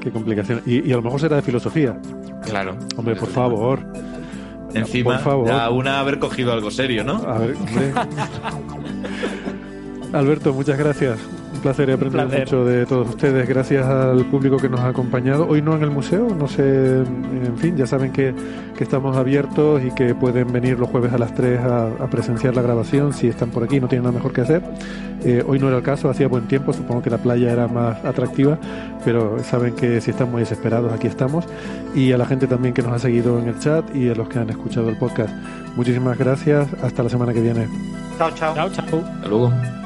Qué 0.00 0.10
complicación. 0.10 0.62
Y, 0.64 0.88
y 0.88 0.92
a 0.92 0.96
lo 0.96 1.02
mejor 1.02 1.20
será 1.20 1.36
de 1.36 1.42
filosofía. 1.42 2.00
Claro. 2.44 2.78
Hombre, 2.96 3.16
por 3.16 3.28
favor. 3.28 3.80
Encima, 4.72 5.14
Por 5.16 5.24
favor. 5.24 5.48
ya 5.48 5.68
una 5.70 6.00
haber 6.00 6.18
cogido 6.18 6.52
algo 6.52 6.70
serio, 6.70 7.02
¿no? 7.04 7.16
A 7.16 7.38
ver, 7.38 7.54
hombre. 7.56 7.92
Alberto, 10.12 10.52
muchas 10.52 10.78
gracias. 10.78 11.18
Un 11.56 11.62
placer 11.62 11.90
aprender 11.90 12.26
placer. 12.26 12.40
mucho 12.40 12.64
de 12.64 12.86
todos 12.86 13.08
ustedes. 13.08 13.48
Gracias 13.48 13.86
al 13.86 14.24
público 14.26 14.56
que 14.56 14.68
nos 14.68 14.80
ha 14.80 14.88
acompañado. 14.88 15.46
Hoy 15.48 15.62
no 15.62 15.74
en 15.74 15.82
el 15.82 15.90
museo, 15.90 16.28
no 16.38 16.48
sé, 16.48 16.98
en 16.98 17.56
fin, 17.58 17.76
ya 17.76 17.86
saben 17.86 18.12
que, 18.12 18.34
que 18.76 18.84
estamos 18.84 19.16
abiertos 19.16 19.82
y 19.84 19.90
que 19.90 20.14
pueden 20.14 20.52
venir 20.52 20.78
los 20.78 20.88
jueves 20.88 21.12
a 21.12 21.18
las 21.18 21.34
3 21.34 21.60
a, 21.60 21.86
a 21.86 22.06
presenciar 22.08 22.54
la 22.54 22.62
grabación 22.62 23.12
si 23.12 23.28
están 23.28 23.50
por 23.50 23.64
aquí, 23.64 23.80
no 23.80 23.88
tienen 23.88 24.04
nada 24.04 24.14
mejor 24.14 24.32
que 24.32 24.42
hacer. 24.42 24.62
Eh, 25.24 25.42
hoy 25.46 25.58
no 25.58 25.68
era 25.68 25.78
el 25.78 25.82
caso, 25.82 26.08
hacía 26.08 26.28
buen 26.28 26.46
tiempo, 26.46 26.72
supongo 26.72 27.02
que 27.02 27.10
la 27.10 27.18
playa 27.18 27.50
era 27.50 27.66
más 27.68 28.04
atractiva, 28.04 28.58
pero 29.04 29.42
saben 29.42 29.74
que 29.74 30.00
si 30.00 30.10
están 30.10 30.30
muy 30.30 30.40
desesperados, 30.40 30.92
aquí 30.92 31.06
estamos. 31.06 31.46
Y 31.94 32.12
a 32.12 32.18
la 32.18 32.26
gente 32.26 32.46
también 32.46 32.74
que 32.74 32.82
nos 32.82 32.92
ha 32.92 32.98
seguido 32.98 33.38
en 33.38 33.48
el 33.48 33.58
chat 33.58 33.84
y 33.94 34.08
a 34.08 34.14
los 34.14 34.28
que 34.28 34.38
han 34.38 34.50
escuchado 34.50 34.88
el 34.88 34.96
podcast. 34.96 35.34
Muchísimas 35.74 36.18
gracias, 36.18 36.68
hasta 36.82 37.02
la 37.02 37.08
semana 37.08 37.32
que 37.32 37.40
viene. 37.40 37.66
Chao, 38.18 38.30
chao. 38.34 38.54
Chao, 38.54 38.70
chao. 38.70 39.00
Hasta 39.00 39.28
luego. 39.28 39.85